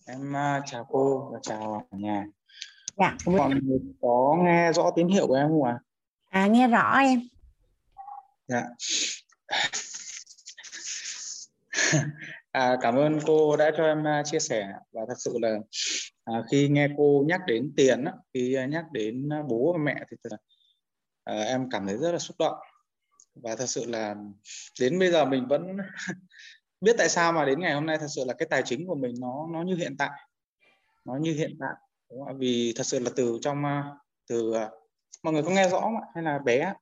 em 0.08 0.34
uh, 0.34 0.64
chào 0.66 0.86
cô 0.90 1.30
và 1.34 1.40
chào 1.42 1.88
nhà. 1.92 2.26
Dạ 2.98 3.18
còn 3.26 3.60
có 4.02 4.38
nghe 4.44 4.74
rõ 4.74 4.92
tín 4.96 5.08
hiệu 5.08 5.28
của 5.28 5.36
em 5.36 5.48
không 5.48 5.64
ạ? 5.64 5.80
À? 6.30 6.42
à 6.42 6.48
nghe 6.48 6.68
rõ 6.68 6.98
em. 7.00 7.22
Dạ. 8.48 8.64
À, 12.52 12.78
cảm 12.82 12.96
ơn 12.96 13.20
cô 13.26 13.58
đã 13.58 13.72
cho 13.78 13.84
em 13.84 14.00
uh, 14.00 14.26
chia 14.26 14.40
sẻ. 14.40 14.68
Và 14.92 15.02
thật 15.08 15.14
sự 15.18 15.38
là 15.42 15.58
à, 16.24 16.34
khi 16.52 16.70
nghe 16.70 16.88
cô 16.98 17.24
nhắc 17.28 17.42
đến 17.48 17.74
tiền 17.78 18.06
khi 18.34 18.58
nhắc 18.70 18.86
đến 18.92 19.30
bố 19.48 19.74
và 19.74 19.80
mẹ 19.84 19.96
thì 20.12 20.18
thật 20.24 20.30
là 20.32 20.38
à, 21.26 21.34
em 21.34 21.70
cảm 21.70 21.88
thấy 21.88 21.98
rất 21.98 22.12
là 22.12 22.20
xúc 22.20 22.36
động 22.40 22.56
và 23.36 23.56
thật 23.56 23.66
sự 23.66 23.86
là 23.86 24.16
đến 24.80 25.00
bây 25.00 25.12
giờ 25.12 25.26
mình 25.26 25.48
vẫn 25.48 25.78
biết 26.82 26.96
tại 26.98 27.10
sao 27.10 27.32
mà 27.32 27.46
đến 27.46 27.60
ngày 27.60 27.74
hôm 27.74 27.86
nay 27.86 27.98
thật 27.98 28.08
sự 28.16 28.24
là 28.28 28.34
cái 28.34 28.48
tài 28.52 28.62
chính 28.66 28.88
của 28.88 28.96
mình 28.96 29.16
nó 29.20 29.48
nó 29.54 29.62
như 29.62 29.76
hiện 29.76 29.96
tại 29.98 30.10
nó 31.06 31.16
như 31.16 31.34
hiện 31.34 31.58
tại 31.60 31.74
đúng 32.10 32.26
không? 32.26 32.38
vì 32.38 32.74
thật 32.76 32.84
sự 32.86 33.00
là 33.00 33.10
từ 33.16 33.38
trong 33.42 33.66
à, 33.66 33.84
từ 34.28 34.54
à, 34.54 34.70
mọi 35.24 35.34
người 35.34 35.44
có 35.44 35.50
nghe 35.50 35.70
rõ 35.70 35.82
không? 35.82 35.96
hay 36.16 36.24
là 36.24 36.40
bé 36.46 36.74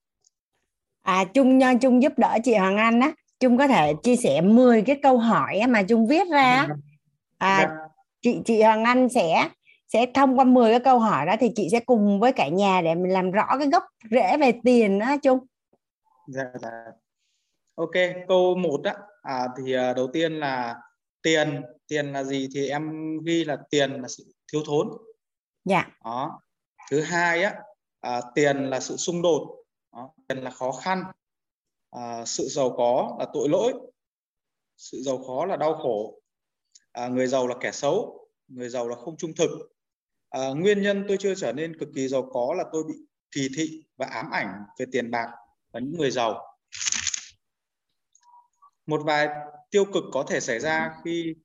à 1.01 1.25
trung 1.33 1.57
nha 1.57 1.73
trung 1.81 2.03
giúp 2.03 2.13
đỡ 2.17 2.37
chị 2.43 2.55
hoàng 2.55 2.77
anh 2.77 2.99
á 2.99 3.11
trung 3.39 3.57
có 3.57 3.67
thể 3.67 3.93
chia 4.03 4.15
sẻ 4.15 4.41
10 4.41 4.81
cái 4.81 4.99
câu 5.03 5.17
hỏi 5.17 5.61
mà 5.69 5.83
trung 5.83 6.07
viết 6.07 6.27
ra 6.31 6.65
dạ. 6.69 6.75
à, 7.37 7.75
chị 8.21 8.39
chị 8.45 8.61
hoàng 8.61 8.83
anh 8.83 9.09
sẽ 9.09 9.49
sẽ 9.87 10.05
thông 10.13 10.39
qua 10.39 10.45
10 10.45 10.71
cái 10.71 10.79
câu 10.79 10.99
hỏi 10.99 11.25
đó 11.25 11.35
thì 11.39 11.51
chị 11.55 11.67
sẽ 11.71 11.79
cùng 11.79 12.19
với 12.19 12.33
cả 12.33 12.47
nhà 12.47 12.81
để 12.81 12.95
mình 12.95 13.11
làm 13.11 13.31
rõ 13.31 13.57
cái 13.59 13.67
gốc 13.67 13.83
rễ 14.11 14.37
về 14.37 14.59
tiền 14.63 14.99
đó 14.99 15.15
chung 15.23 15.39
dạ 16.27 16.43
dạ. 16.61 16.69
Ok 17.75 17.91
câu 18.27 18.55
một 18.55 18.81
á. 18.83 18.95
À, 19.21 19.47
thì 19.57 19.73
à, 19.73 19.93
đầu 19.93 20.07
tiên 20.13 20.39
là 20.39 20.81
tiền. 21.21 21.61
Tiền 21.87 22.13
là 22.13 22.23
gì 22.23 22.49
thì 22.53 22.69
em 22.69 23.17
ghi 23.25 23.43
là 23.43 23.57
tiền 23.69 24.01
là 24.01 24.07
sự 24.07 24.23
thiếu 24.51 24.61
thốn. 24.65 24.89
Dạ. 25.65 25.97
Đó. 26.03 26.41
Thứ 26.91 27.01
hai 27.01 27.43
á 27.43 27.55
à, 28.01 28.21
tiền 28.35 28.57
là 28.57 28.79
sự 28.79 28.97
xung 28.97 29.21
đột. 29.21 29.63
Đó. 29.93 30.13
tiền 30.27 30.37
là 30.37 30.51
khó 30.51 30.71
khăn. 30.71 31.03
À, 31.91 32.25
sự 32.25 32.47
giàu 32.47 32.73
có 32.77 33.15
là 33.19 33.25
tội 33.33 33.49
lỗi. 33.49 33.73
Sự 34.77 35.01
giàu 35.01 35.23
có 35.27 35.45
là 35.45 35.57
đau 35.57 35.73
khổ. 35.73 36.21
À, 36.91 37.07
người 37.07 37.27
giàu 37.27 37.47
là 37.47 37.55
kẻ 37.59 37.71
xấu. 37.71 38.27
Người 38.47 38.69
giàu 38.69 38.89
là 38.89 38.95
không 38.95 39.17
trung 39.17 39.31
thực 39.37 39.72
à, 40.33 40.49
nguyên 40.55 40.81
nhân 40.81 41.05
tôi 41.07 41.17
chưa 41.19 41.35
trở 41.35 41.53
nên 41.53 41.79
cực 41.79 41.89
kỳ 41.95 42.07
giàu 42.07 42.29
có 42.33 42.53
là 42.57 42.63
tôi 42.71 42.83
bị 42.87 42.93
kỳ 43.31 43.49
thị 43.57 43.83
và 43.97 44.05
ám 44.05 44.29
ảnh 44.31 44.63
về 44.79 44.85
tiền 44.91 45.11
bạc 45.11 45.27
và 45.71 45.79
những 45.79 45.97
người 45.97 46.11
giàu. 46.11 46.57
Một 48.85 49.01
vài 49.05 49.29
tiêu 49.71 49.85
cực 49.85 50.03
có 50.11 50.25
thể 50.27 50.39
xảy 50.39 50.59
ra 50.59 50.95
khi 51.05 51.35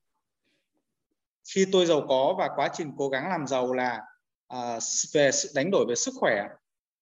khi 1.53 1.65
tôi 1.71 1.85
giàu 1.85 2.05
có 2.07 2.35
và 2.37 2.49
quá 2.55 2.69
trình 2.73 2.91
cố 2.97 3.09
gắng 3.09 3.29
làm 3.29 3.47
giàu 3.47 3.73
là 3.73 4.01
à, 4.47 4.79
về 5.13 5.31
sự 5.31 5.49
đánh 5.55 5.71
đổi 5.71 5.85
về 5.89 5.95
sức 5.95 6.13
khỏe 6.17 6.47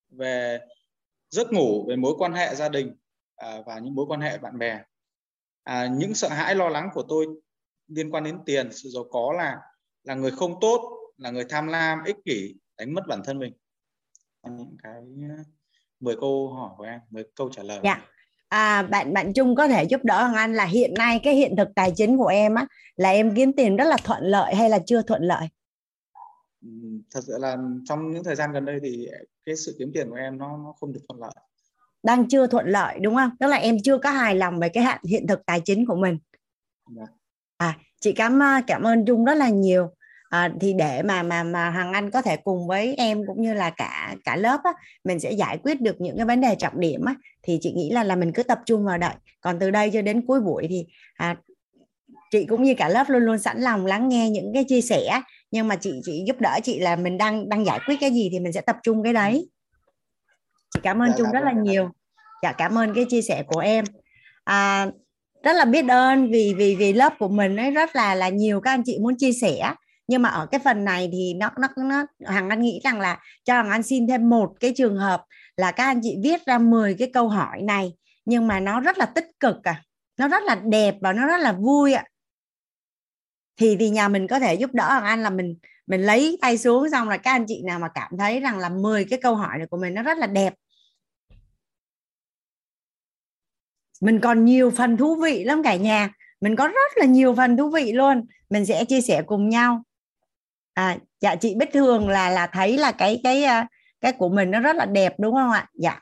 về 0.10 0.60
giấc 1.30 1.54
ngủ 1.54 1.86
về 1.90 1.96
mối 1.96 2.14
quan 2.18 2.34
hệ 2.34 2.56
gia 2.56 2.70
đình 2.70 2.96
à, 3.36 3.62
và 3.66 3.80
những 3.80 3.96
mối 3.96 4.06
quan 4.10 4.22
hệ 4.22 4.38
bạn 4.38 4.58
bè. 4.58 4.80
À, 5.64 5.88
những 5.88 6.14
sợ 6.14 6.30
hãi 6.30 6.56
lo 6.56 6.70
lắng 6.70 6.90
của 6.94 7.04
tôi 7.10 7.28
liên 7.88 8.12
quan 8.12 8.24
đến 8.24 8.40
tiền 8.46 8.72
sự 8.72 8.90
giàu 8.90 9.06
có 9.12 9.34
là 9.38 9.58
là 10.04 10.16
người 10.16 10.32
không 10.32 10.60
tốt 10.62 10.97
là 11.18 11.32
người 11.32 11.46
tham 11.50 11.68
lam 11.68 12.04
ích 12.04 12.18
kỷ 12.26 12.56
đánh 12.78 12.94
mất 12.94 13.02
bản 13.08 13.22
thân 13.26 13.40
mình. 13.40 13.54
Những 14.44 14.78
cái 14.84 14.94
10 16.00 16.16
câu 16.16 16.54
hỏi 16.54 16.70
của 16.78 16.84
em 16.84 17.00
10 17.10 17.24
câu 17.36 17.50
trả 17.50 17.64
lời. 17.64 17.80
Dạ. 17.84 18.02
À, 18.50 18.84
bạn 18.84 19.14
bạn 19.14 19.34
Trung 19.34 19.56
có 19.56 19.68
thể 19.68 19.84
giúp 19.84 20.02
đỡ 20.04 20.24
Hoàng 20.24 20.36
Anh 20.36 20.54
là 20.54 20.66
hiện 20.66 20.94
nay 20.94 21.20
cái 21.24 21.36
hiện 21.36 21.56
thực 21.56 21.68
tài 21.76 21.92
chính 21.96 22.18
của 22.18 22.28
em 22.28 22.56
á 22.56 22.68
là 22.96 23.10
em 23.10 23.36
kiếm 23.36 23.54
tiền 23.54 23.76
rất 23.76 23.86
là 23.86 23.98
thuận 24.04 24.24
lợi 24.24 24.56
hay 24.56 24.70
là 24.70 24.80
chưa 24.80 25.02
thuận 25.02 25.24
lợi? 25.24 25.48
Thật 27.12 27.22
sự 27.28 27.38
là 27.40 27.58
trong 27.86 28.12
những 28.12 28.24
thời 28.24 28.36
gian 28.36 28.52
gần 28.52 28.66
đây 28.66 28.80
thì 28.84 29.08
cái 29.46 29.56
sự 29.56 29.76
kiếm 29.80 29.92
tiền 29.94 30.10
của 30.10 30.16
em 30.16 30.38
nó 30.38 30.58
nó 30.58 30.74
không 30.80 30.94
được 30.94 31.02
thuận 31.08 31.22
lợi. 31.22 31.32
Đang 32.04 32.28
chưa 32.28 32.48
thuận 32.48 32.68
lợi 32.68 33.00
đúng 33.00 33.16
không? 33.16 33.30
Tức 33.40 33.48
là 33.48 33.58
em 33.58 33.78
chưa 33.84 33.98
có 33.98 34.10
hài 34.10 34.36
lòng 34.36 34.60
về 34.60 34.70
cái 34.70 34.84
hạn 34.84 35.02
hiện 35.04 35.28
thực 35.28 35.46
tài 35.46 35.62
chính 35.62 35.86
của 35.86 35.96
mình. 35.96 36.18
Dạ. 36.96 37.06
à 37.58 37.78
chị 38.02 38.14
cảm 38.14 38.40
cảm 38.68 38.84
ơn 38.84 39.06
Trung 39.06 39.26
rất 39.26 39.34
là 39.34 39.50
nhiều 39.50 39.90
à, 40.30 40.52
thì 40.62 40.74
để 40.74 41.02
mà 41.02 41.24
mà 41.24 41.44
mà 41.44 41.70
Hằng 41.70 41.94
Anh 41.94 42.12
có 42.12 42.22
thể 42.22 42.38
cùng 42.38 42.68
với 42.68 42.96
em 42.98 43.22
cũng 43.28 43.42
như 43.42 43.54
là 43.54 43.70
cả 43.70 44.16
cả 44.26 44.36
lớp 44.36 44.60
á, 44.64 44.72
mình 45.04 45.20
sẽ 45.20 45.32
giải 45.32 45.58
quyết 45.64 45.82
được 45.82 46.02
những 46.02 46.18
cái 46.18 46.26
vấn 46.26 46.42
đề 46.42 46.56
trọng 46.56 46.80
điểm 46.80 47.06
á, 47.06 47.16
thì 47.44 47.60
chị 47.62 47.72
nghĩ 47.72 47.90
là 47.90 48.04
là 48.04 48.16
mình 48.16 48.32
cứ 48.34 48.44
tập 48.44 48.60
trung 48.66 48.86
vào 48.86 48.98
đợi. 48.98 49.14
Còn 49.42 49.60
từ 49.60 49.72
đây 49.72 49.90
cho 49.94 50.02
đến 50.02 50.26
cuối 50.26 50.42
buổi 50.42 50.68
thì 50.70 50.86
à, 51.16 51.36
chị 52.32 52.46
cũng 52.46 52.64
như 52.64 52.74
cả 52.78 52.90
lớp 52.90 53.10
luôn 53.10 53.24
luôn 53.24 53.40
sẵn 53.40 53.62
lòng 53.62 53.86
lắng 53.86 54.10
nghe 54.10 54.30
những 54.30 54.54
cái 54.54 54.64
chia 54.64 54.82
sẻ 54.82 55.22
nhưng 55.52 55.68
mà 55.68 55.76
chị 55.76 56.02
chị 56.04 56.24
giúp 56.28 56.42
đỡ 56.42 56.60
chị 56.64 56.80
là 56.80 56.96
mình 56.96 57.18
đang 57.18 57.50
đang 57.50 57.66
giải 57.66 57.80
quyết 57.86 57.96
cái 58.00 58.12
gì 58.12 58.30
thì 58.32 58.40
mình 58.40 58.54
sẽ 58.54 58.62
tập 58.62 58.76
trung 58.84 59.04
cái 59.04 59.14
đấy. 59.14 59.50
Chị 60.74 60.80
cảm 60.84 61.02
ơn 61.02 61.10
dạ, 61.10 61.16
Trung 61.18 61.32
rất 61.32 61.44
là 61.44 61.52
nhiều. 61.52 61.90
Dạ 62.44 62.52
cảm 62.52 62.78
ơn 62.78 62.94
cái 62.94 63.06
chia 63.10 63.22
sẻ 63.22 63.44
của 63.48 63.60
em. 63.60 63.86
À, 64.44 64.88
rất 65.44 65.54
là 65.54 65.66
biết 65.66 65.86
ơn 65.88 66.32
vì 66.32 66.54
vì 66.58 66.76
vì 66.76 66.94
lớp 66.94 67.14
của 67.20 67.28
mình 67.28 67.58
ấy 67.58 67.72
rất 67.72 67.96
là 67.96 68.16
là 68.16 68.30
nhiều 68.30 68.62
các 68.62 68.72
anh 68.72 68.84
chị 68.86 68.98
muốn 69.02 69.18
chia 69.18 69.32
sẻ 69.32 69.74
nhưng 70.08 70.22
mà 70.22 70.30
ở 70.30 70.46
cái 70.46 70.60
phần 70.64 70.86
này 70.86 71.10
thì 71.12 71.34
nó 71.34 71.50
nó 71.58 71.68
nó 71.78 72.06
hàng 72.26 72.50
anh 72.50 72.62
nghĩ 72.62 72.82
rằng 72.84 73.00
là 73.00 73.20
cho 73.44 73.54
hàng 73.54 73.70
anh 73.70 73.84
xin 73.84 74.08
thêm 74.08 74.30
một 74.30 74.54
cái 74.60 74.74
trường 74.76 74.98
hợp 74.98 75.24
là 75.58 75.72
các 75.72 75.84
anh 75.84 76.00
chị 76.04 76.18
viết 76.24 76.46
ra 76.46 76.58
10 76.58 76.96
cái 77.00 77.12
câu 77.14 77.30
hỏi 77.30 77.62
này, 77.62 77.94
nhưng 78.26 78.48
mà 78.48 78.60
nó 78.60 78.80
rất 78.80 78.98
là 78.98 79.06
tích 79.06 79.28
cực 79.40 79.56
à. 79.64 79.84
Nó 80.18 80.28
rất 80.28 80.44
là 80.44 80.56
đẹp 80.56 80.96
và 81.02 81.14
nó 81.14 81.28
rất 81.28 81.38
là 81.40 81.52
vui 81.52 81.94
ạ. 81.94 82.04
À. 82.06 82.10
thì 83.58 83.76
thì 83.80 83.90
nhà 83.90 84.08
mình 84.08 84.28
có 84.28 84.40
thể 84.40 84.54
giúp 84.56 84.74
đỡ 84.74 84.90
hàng 84.90 85.04
anh 85.04 85.24
là 85.24 85.30
mình 85.30 85.56
mình 85.88 86.02
lấy 86.02 86.38
tay 86.42 86.58
xuống 86.58 86.90
xong 86.92 87.10
là 87.10 87.18
các 87.18 87.32
anh 87.32 87.46
chị 87.48 87.62
nào 87.66 87.80
mà 87.80 87.88
cảm 87.94 88.12
thấy 88.20 88.40
rằng 88.40 88.58
là 88.58 88.70
10 88.70 89.06
cái 89.06 89.20
câu 89.22 89.36
hỏi 89.36 89.58
này 89.58 89.68
của 89.68 89.78
mình 89.78 89.94
nó 89.94 90.04
rất 90.04 90.18
là 90.18 90.28
đẹp. 90.28 90.54
Mình 94.02 94.20
còn 94.20 94.46
nhiều 94.46 94.72
phần 94.72 94.98
thú 94.98 95.16
vị 95.16 95.44
lắm 95.44 95.64
cả 95.64 95.76
nhà. 95.76 96.10
Mình 96.42 96.56
có 96.56 96.68
rất 96.68 96.92
là 96.96 97.06
nhiều 97.06 97.36
phần 97.36 97.58
thú 97.58 97.70
vị 97.70 97.92
luôn. 97.94 98.26
Mình 98.50 98.66
sẽ 98.66 98.86
chia 98.86 99.02
sẻ 99.02 99.22
cùng 99.28 99.50
nhau 99.50 99.84
à 100.78 100.98
dạ 101.20 101.36
chị 101.36 101.56
Bích 101.56 101.74
Thường 101.74 102.10
là 102.10 102.30
là 102.30 102.48
thấy 102.48 102.78
là 102.78 102.92
cái 102.92 103.22
cái 103.24 103.44
à, 103.44 103.68
cái 104.02 104.14
của 104.14 104.30
mình 104.30 104.52
nó 104.52 104.60
rất 104.60 104.76
là 104.76 104.86
đẹp 104.86 105.16
đúng 105.20 105.36
không 105.36 105.52
ạ? 105.52 105.68
Dạ. 105.74 106.02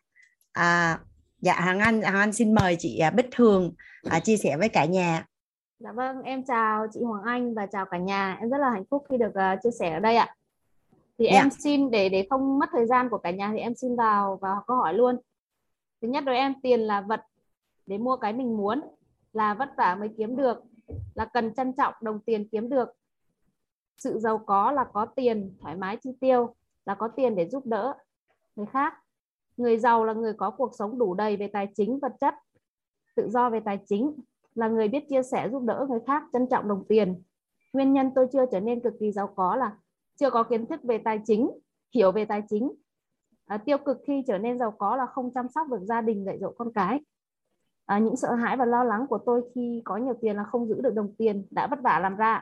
À, 0.51 0.99
dạ 1.41 1.53
Hằng 1.53 1.79
Anh 1.79 2.01
Hằng 2.01 2.15
Anh 2.15 2.33
xin 2.33 2.53
mời 2.53 2.75
chị 2.79 2.99
à, 2.99 3.09
Bích 3.09 3.25
Thường 3.31 3.73
à, 4.09 4.19
chia 4.19 4.37
sẻ 4.37 4.57
với 4.57 4.69
cả 4.69 4.85
nhà. 4.85 5.25
Dạ 5.79 5.91
vâng 5.91 6.21
em 6.21 6.43
chào 6.43 6.87
chị 6.93 6.99
Hoàng 7.03 7.23
Anh 7.23 7.53
và 7.53 7.65
chào 7.65 7.85
cả 7.85 7.97
nhà. 7.97 8.37
Em 8.39 8.49
rất 8.49 8.57
là 8.57 8.69
hạnh 8.69 8.83
phúc 8.89 9.05
khi 9.09 9.17
được 9.17 9.31
uh, 9.53 9.59
chia 9.63 9.71
sẻ 9.79 9.93
ở 9.93 9.99
đây 9.99 10.15
ạ. 10.15 10.35
Thì 11.19 11.25
dạ. 11.31 11.39
em 11.39 11.49
xin 11.49 11.91
để 11.91 12.09
để 12.09 12.27
không 12.29 12.59
mất 12.59 12.69
thời 12.71 12.87
gian 12.87 13.09
của 13.09 13.17
cả 13.17 13.31
nhà 13.31 13.51
thì 13.53 13.59
em 13.59 13.75
xin 13.75 13.95
vào 13.95 14.39
vào 14.41 14.63
câu 14.67 14.77
hỏi 14.77 14.93
luôn. 14.93 15.17
Thứ 16.01 16.07
nhất 16.07 16.23
đối 16.23 16.35
em 16.35 16.53
tiền 16.63 16.79
là 16.79 17.01
vật 17.01 17.21
để 17.85 17.97
mua 17.97 18.15
cái 18.15 18.33
mình 18.33 18.57
muốn 18.57 18.81
là 19.33 19.53
vất 19.53 19.69
vả 19.77 19.95
mới 19.95 20.09
kiếm 20.17 20.35
được 20.35 20.57
là 21.15 21.25
cần 21.25 21.53
trân 21.55 21.73
trọng 21.73 21.93
đồng 22.01 22.19
tiền 22.19 22.47
kiếm 22.51 22.69
được 22.69 22.87
sự 23.97 24.19
giàu 24.19 24.37
có 24.37 24.71
là 24.71 24.83
có 24.93 25.05
tiền 25.05 25.57
thoải 25.61 25.75
mái 25.75 25.97
chi 25.97 26.09
tiêu 26.21 26.55
là 26.85 26.95
có 26.95 27.07
tiền 27.07 27.35
để 27.35 27.49
giúp 27.49 27.65
đỡ 27.65 27.93
người 28.55 28.65
khác. 28.65 28.93
Người 29.57 29.77
giàu 29.77 30.05
là 30.05 30.13
người 30.13 30.33
có 30.33 30.51
cuộc 30.51 30.71
sống 30.75 30.99
đủ 30.99 31.13
đầy 31.13 31.37
về 31.37 31.47
tài 31.47 31.67
chính 31.75 31.99
vật 31.99 32.11
chất 32.19 32.33
tự 33.15 33.29
do 33.29 33.49
về 33.49 33.59
tài 33.59 33.79
chính 33.85 34.13
là 34.55 34.67
người 34.67 34.87
biết 34.87 35.09
chia 35.09 35.23
sẻ 35.23 35.49
giúp 35.51 35.63
đỡ 35.63 35.85
người 35.89 35.99
khác 36.07 36.23
trân 36.33 36.47
trọng 36.51 36.67
đồng 36.67 36.83
tiền. 36.89 37.23
Nguyên 37.73 37.93
nhân 37.93 38.11
tôi 38.15 38.27
chưa 38.33 38.45
trở 38.51 38.59
nên 38.59 38.79
cực 38.79 38.93
kỳ 38.99 39.11
giàu 39.11 39.27
có 39.35 39.55
là 39.55 39.77
chưa 40.15 40.29
có 40.29 40.43
kiến 40.43 40.65
thức 40.65 40.83
về 40.83 40.97
tài 40.97 41.21
chính 41.25 41.51
hiểu 41.93 42.11
về 42.11 42.25
tài 42.25 42.43
chính. 42.49 42.71
À, 43.45 43.57
tiêu 43.57 43.77
cực 43.77 43.97
khi 44.07 44.23
trở 44.27 44.37
nên 44.37 44.59
giàu 44.59 44.71
có 44.71 44.95
là 44.95 45.05
không 45.05 45.33
chăm 45.33 45.49
sóc 45.49 45.67
được 45.69 45.81
gia 45.81 46.01
đình 46.01 46.25
dạy 46.25 46.37
dỗ 46.41 46.51
con 46.57 46.73
cái. 46.73 46.99
À, 47.85 47.99
những 47.99 48.15
sợ 48.15 48.33
hãi 48.33 48.57
và 48.57 48.65
lo 48.65 48.83
lắng 48.83 49.07
của 49.07 49.17
tôi 49.17 49.41
khi 49.55 49.81
có 49.85 49.97
nhiều 49.97 50.13
tiền 50.21 50.35
là 50.35 50.43
không 50.43 50.67
giữ 50.67 50.81
được 50.81 50.93
đồng 50.95 51.15
tiền 51.17 51.47
đã 51.51 51.67
vất 51.67 51.79
vả 51.81 51.99
làm 51.99 52.15
ra 52.15 52.41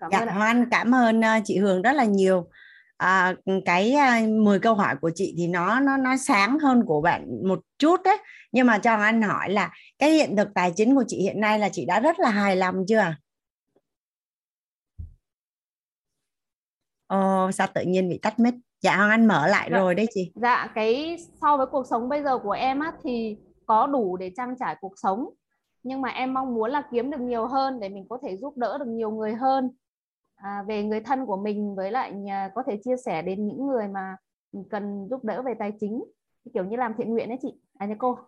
cảm 0.00 0.10
dạ, 0.12 0.18
ơn 0.18 0.28
Hoan 0.28 0.70
cảm 0.70 0.94
ơn 0.94 1.20
uh, 1.20 1.42
chị 1.44 1.58
Hường 1.58 1.82
rất 1.82 1.92
là 1.92 2.04
nhiều. 2.04 2.48
À, 2.96 3.34
cái 3.64 3.94
uh, 4.24 4.28
10 4.28 4.58
câu 4.58 4.74
hỏi 4.74 4.96
của 5.00 5.10
chị 5.14 5.34
thì 5.38 5.46
nó 5.46 5.80
nó 5.80 5.96
nó 5.96 6.16
sáng 6.16 6.58
hơn 6.58 6.84
của 6.86 7.00
bạn 7.00 7.48
một 7.48 7.60
chút 7.78 8.00
đấy. 8.04 8.16
Nhưng 8.52 8.66
mà 8.66 8.78
cho 8.78 8.94
anh 8.94 9.22
hỏi 9.22 9.50
là 9.50 9.70
cái 9.98 10.10
hiện 10.10 10.36
thực 10.36 10.48
tài 10.54 10.72
chính 10.76 10.94
của 10.94 11.04
chị 11.06 11.22
hiện 11.22 11.40
nay 11.40 11.58
là 11.58 11.68
chị 11.68 11.84
đã 11.84 12.00
rất 12.00 12.20
là 12.20 12.30
hài 12.30 12.56
lòng 12.56 12.74
chưa? 12.88 13.14
Ồ, 17.06 17.50
sao 17.52 17.66
tự 17.74 17.82
nhiên 17.82 18.08
bị 18.08 18.18
tắt 18.22 18.38
mic? 18.38 18.54
Dạ 18.82 18.96
Hoàng 18.96 19.10
Anh 19.10 19.26
mở 19.26 19.46
lại 19.46 19.68
dạ. 19.72 19.78
rồi 19.78 19.94
đấy 19.94 20.06
chị. 20.14 20.32
dạ 20.34 20.68
cái 20.74 21.16
so 21.40 21.56
với 21.56 21.66
cuộc 21.66 21.86
sống 21.90 22.08
bây 22.08 22.22
giờ 22.22 22.38
của 22.38 22.50
em 22.50 22.80
á 22.80 22.92
thì 23.04 23.36
có 23.66 23.86
đủ 23.86 24.16
để 24.16 24.30
trang 24.36 24.54
trải 24.60 24.76
cuộc 24.80 24.92
sống. 24.96 25.26
Nhưng 25.82 26.00
mà 26.00 26.08
em 26.08 26.34
mong 26.34 26.54
muốn 26.54 26.70
là 26.70 26.82
kiếm 26.92 27.10
được 27.10 27.20
nhiều 27.20 27.46
hơn 27.46 27.80
để 27.80 27.88
mình 27.88 28.06
có 28.08 28.18
thể 28.22 28.36
giúp 28.36 28.56
đỡ 28.56 28.78
được 28.78 28.88
nhiều 28.88 29.10
người 29.10 29.34
hơn 29.34 29.70
à, 30.42 30.64
về 30.68 30.82
người 30.82 31.00
thân 31.00 31.26
của 31.26 31.36
mình 31.36 31.74
với 31.76 31.90
lại 31.90 32.12
nhà, 32.12 32.50
có 32.54 32.62
thể 32.66 32.76
chia 32.84 32.96
sẻ 33.04 33.22
đến 33.22 33.46
những 33.46 33.66
người 33.66 33.88
mà 33.88 34.16
cần 34.70 35.06
giúp 35.10 35.24
đỡ 35.24 35.42
về 35.42 35.54
tài 35.58 35.72
chính 35.80 36.04
kiểu 36.54 36.64
như 36.64 36.76
làm 36.76 36.92
thiện 36.98 37.10
nguyện 37.10 37.28
đấy 37.28 37.38
chị 37.42 37.48
à 37.78 37.86
nha 37.86 37.94
cô. 37.98 38.18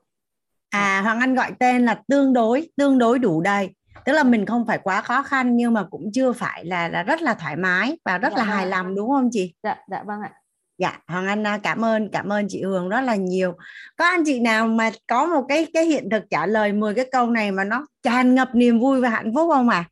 À 0.70 1.00
Hoàng 1.04 1.20
Anh 1.20 1.34
gọi 1.34 1.52
tên 1.58 1.84
là 1.84 2.02
tương 2.08 2.32
đối 2.32 2.68
tương 2.76 2.98
đối 2.98 3.18
đủ 3.18 3.40
đầy. 3.40 3.70
Tức 4.04 4.12
là 4.12 4.24
mình 4.24 4.46
không 4.46 4.66
phải 4.66 4.78
quá 4.78 5.00
khó 5.00 5.22
khăn 5.22 5.56
nhưng 5.56 5.72
mà 5.72 5.86
cũng 5.90 6.10
chưa 6.12 6.32
phải 6.32 6.64
là 6.64 6.88
là 6.88 7.02
rất 7.02 7.22
là 7.22 7.34
thoải 7.34 7.56
mái 7.56 7.98
và 8.04 8.18
rất 8.18 8.32
dạ, 8.32 8.38
là 8.38 8.44
hài 8.44 8.64
vâng 8.64 8.70
lòng 8.70 8.94
đúng 8.94 9.10
không 9.10 9.28
chị? 9.32 9.54
Dạ 9.62 9.76
dạ 9.90 10.02
vâng 10.02 10.20
ạ. 10.20 10.32
Dạ 10.78 10.98
hoàng 11.06 11.26
anh 11.26 11.46
à, 11.46 11.58
cảm 11.62 11.84
ơn 11.84 12.08
cảm 12.12 12.32
ơn 12.32 12.46
chị 12.48 12.62
hường 12.62 12.88
rất 12.88 13.00
là 13.00 13.16
nhiều. 13.16 13.52
Có 13.96 14.04
anh 14.04 14.22
chị 14.26 14.40
nào 14.40 14.66
mà 14.66 14.90
có 15.08 15.26
một 15.26 15.44
cái 15.48 15.66
cái 15.74 15.84
hiện 15.84 16.10
thực 16.10 16.24
trả 16.30 16.46
lời 16.46 16.72
10 16.72 16.94
cái 16.94 17.06
câu 17.12 17.26
này 17.26 17.52
mà 17.52 17.64
nó 17.64 17.86
tràn 18.02 18.34
ngập 18.34 18.54
niềm 18.54 18.80
vui 18.80 19.00
và 19.00 19.08
hạnh 19.08 19.32
phúc 19.34 19.50
không 19.52 19.68
à 19.68 19.84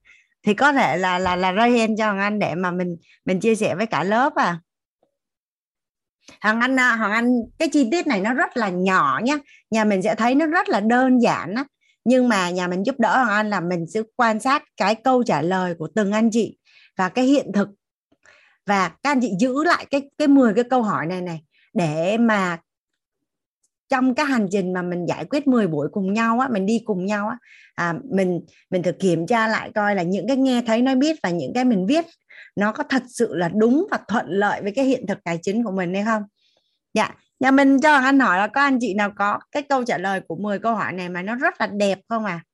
thì 0.43 0.55
có 0.55 0.73
thể 0.73 0.97
là 0.97 1.19
là 1.19 1.37
là 1.37 1.53
ra 1.53 1.67
hand 1.67 1.99
cho 1.99 2.05
hoàng 2.05 2.19
anh 2.19 2.39
để 2.39 2.55
mà 2.55 2.71
mình 2.71 2.97
mình 3.25 3.41
chia 3.41 3.55
sẻ 3.55 3.75
với 3.75 3.87
cả 3.87 4.05
lớp 4.05 4.35
à. 4.35 4.61
Hoàng 6.41 6.61
anh 6.61 6.77
à, 6.81 6.97
hoàng 6.97 7.13
anh, 7.13 7.33
cái 7.59 7.69
chi 7.69 7.89
tiết 7.91 8.07
này 8.07 8.21
nó 8.21 8.35
rất 8.35 8.57
là 8.57 8.69
nhỏ 8.69 9.21
nhá. 9.25 9.39
Nhà 9.71 9.85
mình 9.85 10.03
sẽ 10.03 10.15
thấy 10.15 10.35
nó 10.35 10.47
rất 10.47 10.69
là 10.69 10.81
đơn 10.81 11.19
giản 11.19 11.55
á. 11.55 11.65
Nhưng 12.05 12.29
mà 12.29 12.51
nhà 12.51 12.69
mình 12.69 12.87
giúp 12.87 12.95
đỡ 12.99 13.17
hoàng 13.17 13.37
anh 13.37 13.51
là 13.51 13.61
mình 13.61 13.87
sẽ 13.87 14.03
quan 14.17 14.41
sát 14.41 14.63
cái 14.77 14.95
câu 14.95 15.23
trả 15.23 15.43
lời 15.43 15.75
của 15.79 15.89
từng 15.95 16.13
anh 16.13 16.31
chị 16.31 16.59
và 16.97 17.09
cái 17.09 17.25
hiện 17.25 17.53
thực. 17.55 17.69
Và 18.67 18.89
các 18.89 19.11
anh 19.11 19.21
chị 19.21 19.31
giữ 19.39 19.65
lại 19.65 19.87
cái 19.91 20.11
cái 20.19 20.29
10 20.29 20.55
cái 20.55 20.65
câu 20.65 20.83
hỏi 20.83 21.07
này 21.07 21.21
này 21.21 21.41
để 21.75 22.19
mà 22.19 22.59
trong 23.91 24.15
cái 24.15 24.27
hành 24.27 24.49
trình 24.51 24.73
mà 24.73 24.83
mình 24.83 25.07
giải 25.07 25.25
quyết 25.25 25.47
10 25.47 25.67
buổi 25.67 25.89
cùng 25.93 26.13
nhau 26.13 26.41
á 26.41 26.49
mình 26.53 26.67
đi 26.67 26.83
cùng 26.85 27.07
nhau 27.07 27.29
á 27.29 27.37
à, 27.75 27.95
mình 28.11 28.41
mình 28.71 28.83
thử 28.83 28.93
kiểm 28.93 29.27
tra 29.27 29.49
lại 29.49 29.71
coi 29.75 29.95
là 29.95 30.03
những 30.03 30.29
cái 30.29 30.37
nghe 30.37 30.63
thấy 30.67 30.83
nói 30.83 30.95
biết 30.97 31.17
và 31.23 31.31
những 31.31 31.53
cái 31.55 31.65
mình 31.65 31.87
viết 31.87 32.05
nó 32.57 32.73
có 32.73 32.85
thật 32.89 33.03
sự 33.09 33.35
là 33.35 33.49
đúng 33.49 33.87
và 33.91 33.99
thuận 34.09 34.27
lợi 34.29 34.63
với 34.63 34.73
cái 34.73 34.85
hiện 34.85 35.07
thực 35.07 35.19
tài 35.25 35.39
chính 35.43 35.65
của 35.65 35.71
mình 35.73 35.95
hay 35.95 36.05
không? 36.05 36.23
Dạ 36.95 37.15
nhà 37.41 37.51
mình 37.51 37.81
cho 37.81 37.95
anh 37.95 38.21
hỏi 38.21 38.39
là 38.39 38.47
có 38.47 38.61
anh 38.61 38.79
chị 38.81 38.95
nào 38.95 39.13
có 39.17 39.39
cái 39.53 39.63
câu 39.63 39.85
trả 39.85 39.99
lời 39.99 40.21
của 40.29 40.37
10 40.37 40.59
câu 40.59 40.75
hỏi 40.75 40.93
này 40.93 41.09
mà 41.09 41.23
nó 41.23 41.35
rất 41.35 41.61
là 41.61 41.67
đẹp 41.67 41.99
không 42.09 42.25
à 42.25 42.45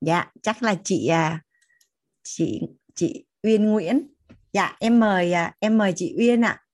dạ 0.00 0.30
chắc 0.42 0.62
là 0.62 0.74
chị 0.84 1.06
à 1.06 1.40
chị 2.22 2.60
chị 2.94 3.24
Uyên 3.42 3.64
Nguyễn. 3.64 4.06
Dạ 4.52 4.76
em 4.80 5.00
mời 5.00 5.32
à, 5.32 5.54
em 5.60 5.78
mời 5.78 5.92
chị 5.96 6.14
Uyên 6.18 6.44
ạ. 6.44 6.48
à 6.48 6.69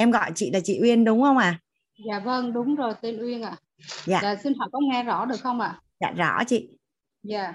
em 0.00 0.10
gọi 0.10 0.32
chị 0.34 0.50
là 0.50 0.60
chị 0.64 0.78
Uyên 0.82 1.04
đúng 1.04 1.22
không 1.22 1.38
ạ? 1.38 1.44
À? 1.44 1.60
dạ 2.06 2.18
vâng 2.18 2.52
đúng 2.52 2.74
rồi 2.74 2.94
tên 3.00 3.22
Uyên 3.22 3.42
ạ. 3.42 3.56
Dạ. 4.04 4.20
dạ 4.22 4.36
xin 4.36 4.54
hỏi 4.58 4.68
có 4.72 4.78
nghe 4.82 5.02
rõ 5.02 5.24
được 5.24 5.40
không 5.40 5.60
ạ? 5.60 5.80
Dạ 6.00 6.10
rõ 6.10 6.44
chị. 6.46 6.78
Dạ. 7.22 7.54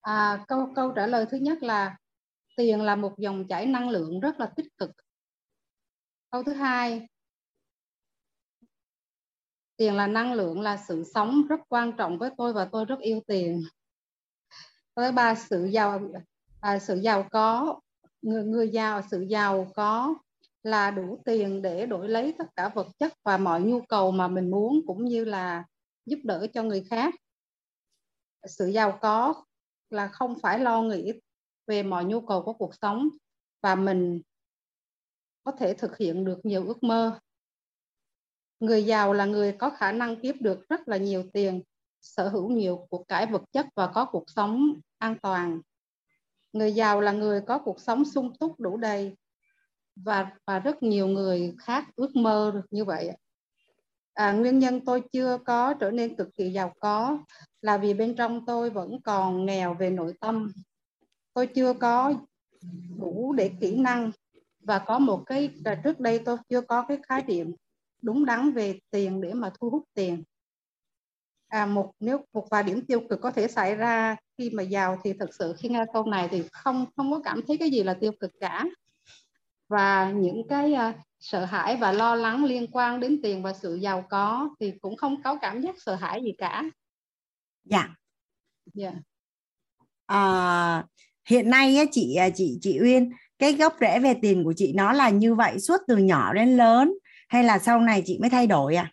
À, 0.00 0.44
câu 0.48 0.72
câu 0.74 0.92
trả 0.96 1.06
lời 1.06 1.26
thứ 1.30 1.36
nhất 1.36 1.62
là 1.62 1.96
tiền 2.56 2.80
là 2.82 2.96
một 2.96 3.18
dòng 3.18 3.48
chảy 3.48 3.66
năng 3.66 3.88
lượng 3.88 4.20
rất 4.20 4.40
là 4.40 4.46
tích 4.56 4.66
cực. 4.78 4.90
Câu 6.30 6.42
thứ 6.42 6.52
hai 6.52 7.08
tiền 9.76 9.94
là 9.94 10.06
năng 10.06 10.32
lượng 10.32 10.60
là 10.60 10.76
sự 10.76 11.04
sống 11.14 11.42
rất 11.48 11.60
quan 11.68 11.92
trọng 11.96 12.18
với 12.18 12.30
tôi 12.36 12.52
và 12.52 12.68
tôi 12.72 12.84
rất 12.84 12.98
yêu 13.00 13.20
tiền. 13.26 13.62
Câu 14.94 15.04
thứ 15.06 15.12
ba 15.12 15.34
sự 15.34 15.64
giàu 15.64 16.00
à, 16.60 16.78
sự 16.78 17.00
giàu 17.00 17.28
có 17.30 17.80
người 18.22 18.44
người 18.44 18.68
giàu 18.68 19.02
sự 19.10 19.26
giàu 19.28 19.72
có 19.74 20.14
là 20.62 20.90
đủ 20.90 21.22
tiền 21.24 21.62
để 21.62 21.86
đổi 21.86 22.08
lấy 22.08 22.34
tất 22.38 22.44
cả 22.56 22.68
vật 22.68 22.86
chất 22.98 23.12
và 23.24 23.36
mọi 23.36 23.60
nhu 23.60 23.80
cầu 23.80 24.10
mà 24.10 24.28
mình 24.28 24.50
muốn 24.50 24.80
cũng 24.86 25.04
như 25.04 25.24
là 25.24 25.64
giúp 26.06 26.18
đỡ 26.24 26.46
cho 26.54 26.62
người 26.62 26.84
khác. 26.90 27.14
Sự 28.46 28.66
giàu 28.66 28.98
có 29.00 29.44
là 29.90 30.08
không 30.08 30.38
phải 30.42 30.58
lo 30.58 30.82
nghĩ 30.82 31.12
về 31.66 31.82
mọi 31.82 32.04
nhu 32.04 32.20
cầu 32.20 32.42
của 32.42 32.52
cuộc 32.52 32.74
sống 32.74 33.08
và 33.60 33.74
mình 33.74 34.22
có 35.44 35.52
thể 35.52 35.74
thực 35.74 35.96
hiện 35.96 36.24
được 36.24 36.38
nhiều 36.44 36.66
ước 36.66 36.82
mơ. 36.82 37.18
Người 38.60 38.84
giàu 38.84 39.12
là 39.12 39.24
người 39.24 39.52
có 39.52 39.70
khả 39.70 39.92
năng 39.92 40.20
kiếm 40.20 40.36
được 40.40 40.68
rất 40.68 40.88
là 40.88 40.96
nhiều 40.96 41.24
tiền, 41.32 41.62
sở 42.00 42.28
hữu 42.28 42.50
nhiều 42.50 42.86
của 42.90 43.04
cải 43.04 43.26
vật 43.26 43.42
chất 43.52 43.66
và 43.74 43.86
có 43.86 44.04
cuộc 44.04 44.24
sống 44.30 44.80
an 44.98 45.16
toàn. 45.22 45.60
Người 46.52 46.72
giàu 46.72 47.00
là 47.00 47.12
người 47.12 47.40
có 47.40 47.58
cuộc 47.58 47.80
sống 47.80 48.04
sung 48.04 48.36
túc 48.38 48.60
đủ 48.60 48.76
đầy 48.76 49.16
và 49.96 50.30
và 50.46 50.58
rất 50.58 50.82
nhiều 50.82 51.06
người 51.06 51.54
khác 51.58 51.84
ước 51.96 52.16
mơ 52.16 52.50
được 52.54 52.66
như 52.70 52.84
vậy 52.84 53.10
à, 54.14 54.32
nguyên 54.32 54.58
nhân 54.58 54.80
tôi 54.84 55.02
chưa 55.12 55.38
có 55.46 55.74
trở 55.74 55.90
nên 55.90 56.16
cực 56.16 56.28
kỳ 56.36 56.52
giàu 56.52 56.74
có 56.80 57.18
là 57.60 57.78
vì 57.78 57.94
bên 57.94 58.14
trong 58.16 58.46
tôi 58.46 58.70
vẫn 58.70 59.00
còn 59.04 59.46
nghèo 59.46 59.74
về 59.74 59.90
nội 59.90 60.14
tâm. 60.20 60.52
Tôi 61.34 61.46
chưa 61.46 61.72
có 61.72 62.14
đủ 62.98 63.32
để 63.32 63.50
kỹ 63.60 63.76
năng 63.76 64.10
và 64.60 64.78
có 64.78 64.98
một 64.98 65.22
cái 65.26 65.50
à, 65.64 65.80
trước 65.84 66.00
đây 66.00 66.18
tôi 66.18 66.36
chưa 66.48 66.60
có 66.60 66.84
cái 66.88 66.98
khái 67.08 67.22
niệm 67.22 67.54
đúng 68.02 68.24
đắn 68.24 68.52
về 68.52 68.78
tiền 68.90 69.20
để 69.20 69.34
mà 69.34 69.50
thu 69.60 69.70
hút 69.70 69.82
tiền. 69.94 70.22
À, 71.48 71.66
một 71.66 71.92
nếu 72.00 72.24
một 72.32 72.46
vài 72.50 72.62
điểm 72.62 72.86
tiêu 72.86 73.00
cực 73.10 73.20
có 73.20 73.30
thể 73.30 73.48
xảy 73.48 73.74
ra 73.74 74.16
khi 74.38 74.50
mà 74.50 74.62
giàu 74.62 75.00
thì 75.04 75.12
thực 75.12 75.34
sự 75.34 75.54
khi 75.58 75.68
nghe 75.68 75.84
câu 75.92 76.06
này 76.06 76.28
thì 76.30 76.42
không 76.52 76.86
không 76.96 77.12
có 77.12 77.20
cảm 77.24 77.40
thấy 77.46 77.58
cái 77.58 77.70
gì 77.70 77.82
là 77.82 77.94
tiêu 77.94 78.12
cực 78.20 78.30
cả 78.40 78.64
và 79.72 80.10
những 80.10 80.48
cái 80.48 80.72
uh, 80.72 80.94
sợ 81.20 81.44
hãi 81.44 81.76
và 81.76 81.92
lo 81.92 82.14
lắng 82.14 82.44
liên 82.44 82.66
quan 82.72 83.00
đến 83.00 83.20
tiền 83.22 83.42
và 83.42 83.52
sự 83.52 83.74
giàu 83.74 84.04
có 84.10 84.48
thì 84.60 84.72
cũng 84.80 84.96
không 84.96 85.22
có 85.22 85.38
cảm 85.42 85.60
giác 85.60 85.74
sợ 85.78 85.94
hãi 85.94 86.22
gì 86.22 86.32
cả 86.38 86.64
dạ 87.64 87.88
dạ 88.74 88.88
yeah. 88.88 89.02
à, 90.06 90.84
hiện 91.28 91.50
nay 91.50 91.76
á, 91.76 91.84
chị 91.90 92.14
à, 92.14 92.28
chị 92.34 92.58
chị 92.60 92.78
Uyên 92.82 93.12
cái 93.38 93.52
gốc 93.52 93.76
rễ 93.80 93.98
về 93.98 94.14
tiền 94.22 94.44
của 94.44 94.52
chị 94.56 94.72
nó 94.76 94.92
là 94.92 95.10
như 95.10 95.34
vậy 95.34 95.58
suốt 95.58 95.80
từ 95.88 95.96
nhỏ 95.96 96.32
đến 96.32 96.56
lớn 96.56 96.94
hay 97.28 97.44
là 97.44 97.58
sau 97.58 97.80
này 97.80 98.02
chị 98.06 98.18
mới 98.20 98.30
thay 98.30 98.46
đổi 98.46 98.74
à? 98.74 98.92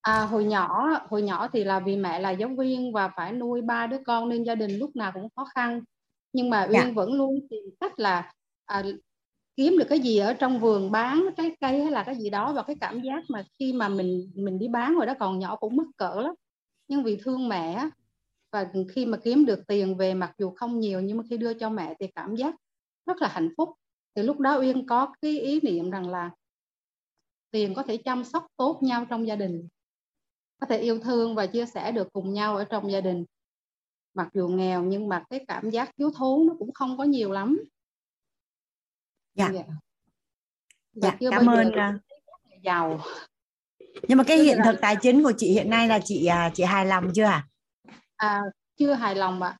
À, 0.00 0.20
hồi 0.20 0.44
nhỏ 0.44 0.88
hồi 1.08 1.22
nhỏ 1.22 1.48
thì 1.52 1.64
là 1.64 1.80
vì 1.80 1.96
mẹ 1.96 2.18
là 2.20 2.30
giáo 2.30 2.48
viên 2.58 2.92
và 2.92 3.10
phải 3.16 3.32
nuôi 3.32 3.62
ba 3.62 3.86
đứa 3.86 3.98
con 4.06 4.28
nên 4.28 4.44
gia 4.44 4.54
đình 4.54 4.78
lúc 4.78 4.96
nào 4.96 5.12
cũng 5.14 5.28
khó 5.36 5.44
khăn 5.54 5.80
nhưng 6.32 6.50
mà 6.50 6.62
Uyên 6.62 6.72
dạ. 6.72 6.92
vẫn 6.94 7.12
luôn 7.12 7.46
tìm 7.50 7.64
cách 7.80 7.98
là 7.98 8.32
à, 8.72 8.82
kiếm 9.56 9.78
được 9.78 9.84
cái 9.88 10.00
gì 10.00 10.18
ở 10.18 10.34
trong 10.34 10.60
vườn 10.60 10.90
bán 10.90 11.26
trái 11.36 11.56
cây 11.60 11.82
hay 11.82 11.92
là 11.92 12.04
cái 12.04 12.16
gì 12.16 12.30
đó 12.30 12.52
và 12.52 12.62
cái 12.62 12.76
cảm 12.80 13.00
giác 13.02 13.24
mà 13.28 13.44
khi 13.58 13.72
mà 13.72 13.88
mình 13.88 14.32
mình 14.34 14.58
đi 14.58 14.68
bán 14.68 14.94
rồi 14.94 15.06
đó 15.06 15.14
còn 15.20 15.38
nhỏ 15.38 15.56
cũng 15.56 15.76
mất 15.76 15.84
cỡ 15.96 16.14
lắm. 16.14 16.34
Nhưng 16.88 17.02
vì 17.02 17.16
thương 17.16 17.48
mẹ 17.48 17.88
và 18.52 18.72
khi 18.88 19.06
mà 19.06 19.18
kiếm 19.24 19.46
được 19.46 19.66
tiền 19.66 19.96
về 19.96 20.14
mặc 20.14 20.32
dù 20.38 20.50
không 20.56 20.80
nhiều 20.80 21.00
nhưng 21.00 21.16
mà 21.16 21.24
khi 21.30 21.36
đưa 21.36 21.54
cho 21.54 21.70
mẹ 21.70 21.94
thì 22.00 22.06
cảm 22.14 22.36
giác 22.36 22.54
rất 23.06 23.22
là 23.22 23.28
hạnh 23.28 23.48
phúc. 23.56 23.70
Thì 24.14 24.22
lúc 24.22 24.40
đó 24.40 24.60
Uyên 24.60 24.86
có 24.86 25.14
cái 25.22 25.40
ý 25.40 25.60
niệm 25.62 25.90
rằng 25.90 26.10
là 26.10 26.30
tiền 27.50 27.74
có 27.74 27.82
thể 27.82 27.96
chăm 27.96 28.24
sóc 28.24 28.46
tốt 28.56 28.78
nhau 28.82 29.04
trong 29.10 29.26
gia 29.26 29.36
đình 29.36 29.68
có 30.60 30.66
thể 30.66 30.78
yêu 30.78 30.98
thương 30.98 31.34
và 31.34 31.46
chia 31.46 31.66
sẻ 31.66 31.92
được 31.92 32.12
cùng 32.12 32.32
nhau 32.32 32.56
ở 32.56 32.64
trong 32.64 32.92
gia 32.92 33.00
đình. 33.00 33.24
Mặc 34.14 34.28
dù 34.34 34.48
nghèo 34.48 34.84
nhưng 34.84 35.08
mà 35.08 35.24
cái 35.30 35.44
cảm 35.48 35.70
giác 35.70 35.90
thiếu 35.98 36.10
thốn 36.16 36.46
nó 36.46 36.54
cũng 36.58 36.72
không 36.72 36.98
có 36.98 37.04
nhiều 37.04 37.32
lắm 37.32 37.58
dạ. 39.34 39.50
Dạ, 39.52 39.62
dạ 40.92 41.16
chưa 41.20 41.30
cảm 41.30 41.46
ơn 41.46 41.72
giàu 42.62 43.00
nhưng 44.08 44.18
mà 44.18 44.24
cái 44.24 44.38
hiện 44.38 44.58
thực 44.64 44.80
tài 44.80 44.96
chính 44.96 45.22
của 45.22 45.32
chị 45.36 45.52
hiện 45.52 45.70
nay 45.70 45.88
là 45.88 45.98
chị 46.04 46.26
à, 46.26 46.50
chị 46.54 46.62
hài 46.62 46.86
lòng 46.86 47.10
chưa 47.14 47.24
à? 47.24 47.46
à 48.16 48.42
chưa 48.76 48.92
hài 48.92 49.14
lòng 49.14 49.42
ạ. 49.42 49.56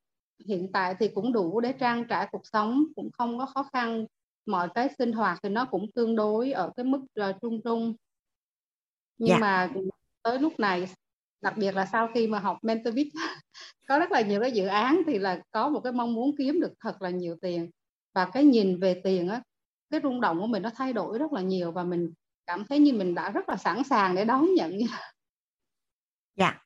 Hiện 0.46 0.72
tại 0.72 0.94
thì 1.00 1.08
cũng 1.08 1.32
đủ 1.32 1.60
để 1.60 1.72
trang 1.72 2.04
trải 2.08 2.28
cuộc 2.32 2.46
sống 2.52 2.84
cũng 2.96 3.10
không 3.12 3.38
có 3.38 3.46
khó 3.46 3.68
khăn. 3.72 4.06
Mọi 4.46 4.68
cái 4.74 4.88
sinh 4.98 5.12
hoạt 5.12 5.38
thì 5.42 5.48
nó 5.48 5.64
cũng 5.64 5.92
tương 5.94 6.16
đối 6.16 6.52
ở 6.52 6.70
cái 6.76 6.84
mức 6.84 7.00
uh, 7.30 7.36
trung 7.42 7.60
trung. 7.64 7.94
Nhưng 9.18 9.28
dạ. 9.28 9.38
mà 9.38 9.70
tới 10.22 10.38
lúc 10.38 10.60
này 10.60 10.88
đặc 11.40 11.54
biệt 11.56 11.74
là 11.74 11.86
sau 11.86 12.08
khi 12.14 12.26
mà 12.26 12.38
học 12.38 12.58
mentorship 12.62 13.06
có 13.88 13.98
rất 13.98 14.12
là 14.12 14.20
nhiều 14.20 14.40
cái 14.40 14.52
dự 14.52 14.66
án 14.66 15.02
thì 15.06 15.18
là 15.18 15.40
có 15.50 15.68
một 15.68 15.80
cái 15.80 15.92
mong 15.92 16.14
muốn 16.14 16.36
kiếm 16.38 16.60
được 16.60 16.72
thật 16.80 17.02
là 17.02 17.10
nhiều 17.10 17.36
tiền. 17.40 17.70
Và 18.14 18.30
cái 18.32 18.44
nhìn 18.44 18.80
về 18.80 19.00
tiền 19.04 19.28
á 19.28 19.42
cái 19.92 20.00
rung 20.02 20.20
động 20.20 20.40
của 20.40 20.46
mình 20.46 20.62
nó 20.62 20.70
thay 20.76 20.92
đổi 20.92 21.18
rất 21.18 21.32
là 21.32 21.40
nhiều 21.40 21.72
và 21.72 21.84
mình 21.84 22.12
cảm 22.46 22.64
thấy 22.68 22.78
như 22.78 22.92
mình 22.92 23.14
đã 23.14 23.30
rất 23.30 23.48
là 23.48 23.56
sẵn 23.56 23.84
sàng 23.84 24.14
để 24.14 24.24
đón 24.24 24.54
nhận 24.54 24.78
dạ. 26.36 26.58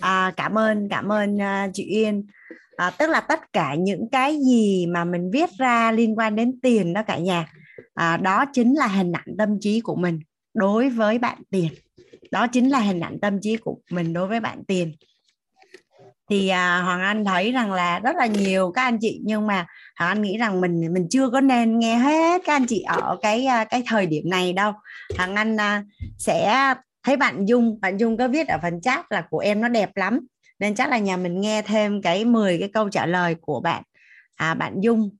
À, 0.00 0.32
cảm 0.36 0.58
ơn 0.58 0.88
cảm 0.88 1.12
ơn 1.12 1.36
uh, 1.36 1.70
chị 1.74 1.84
Yên. 1.84 2.26
À, 2.76 2.90
tức 2.90 3.10
là 3.10 3.20
tất 3.20 3.52
cả 3.52 3.74
những 3.74 4.08
cái 4.12 4.38
gì 4.46 4.86
mà 4.86 5.04
mình 5.04 5.30
viết 5.32 5.50
ra 5.58 5.92
liên 5.92 6.18
quan 6.18 6.36
đến 6.36 6.60
tiền 6.62 6.92
đó 6.92 7.02
cả 7.06 7.18
nhà 7.18 7.46
à, 7.94 8.16
đó 8.16 8.44
chính 8.52 8.74
là 8.74 8.86
hình 8.86 9.12
ảnh 9.12 9.36
tâm 9.38 9.60
trí 9.60 9.80
của 9.80 9.96
mình 9.96 10.20
đối 10.54 10.88
với 10.88 11.18
bạn 11.18 11.42
tiền. 11.50 11.68
Đó 12.30 12.46
chính 12.46 12.70
là 12.70 12.78
hình 12.78 13.00
ảnh 13.00 13.20
tâm 13.20 13.40
trí 13.40 13.56
của 13.56 13.76
mình 13.90 14.12
đối 14.12 14.28
với 14.28 14.40
bạn 14.40 14.64
tiền. 14.64 14.92
Thì 16.30 16.48
à, 16.48 16.82
Hoàng 16.82 17.00
Anh 17.00 17.24
thấy 17.24 17.52
rằng 17.52 17.72
là 17.72 17.98
rất 17.98 18.16
là 18.16 18.26
nhiều 18.26 18.72
các 18.74 18.82
anh 18.82 18.98
chị 19.00 19.20
nhưng 19.24 19.46
mà 19.46 19.66
Hoàng 19.98 20.10
Anh 20.10 20.22
nghĩ 20.22 20.38
rằng 20.38 20.60
mình 20.60 20.94
mình 20.94 21.06
chưa 21.10 21.30
có 21.30 21.40
nên 21.40 21.78
nghe 21.78 21.96
hết 21.96 22.42
các 22.44 22.56
anh 22.56 22.66
chị 22.66 22.82
ở 22.82 23.16
cái 23.22 23.46
à, 23.46 23.64
cái 23.64 23.82
thời 23.86 24.06
điểm 24.06 24.30
này 24.30 24.52
đâu. 24.52 24.72
Thằng 25.16 25.34
Anh 25.36 25.56
à, 25.56 25.84
sẽ 26.18 26.74
thấy 27.02 27.16
bạn 27.16 27.46
Dung 27.48 27.80
bạn 27.80 27.96
Dung 27.96 28.16
có 28.16 28.28
viết 28.28 28.48
ở 28.48 28.58
phần 28.62 28.80
chat 28.80 29.12
là 29.12 29.22
của 29.30 29.38
em 29.38 29.60
nó 29.60 29.68
đẹp 29.68 29.96
lắm 29.96 30.20
nên 30.58 30.74
chắc 30.74 30.88
là 30.88 30.98
nhà 30.98 31.16
mình 31.16 31.40
nghe 31.40 31.62
thêm 31.62 32.02
cái 32.02 32.24
10 32.24 32.58
cái 32.58 32.68
câu 32.72 32.88
trả 32.88 33.06
lời 33.06 33.34
của 33.40 33.60
bạn 33.60 33.82
à, 34.36 34.54
bạn 34.54 34.80
Dung. 34.80 35.16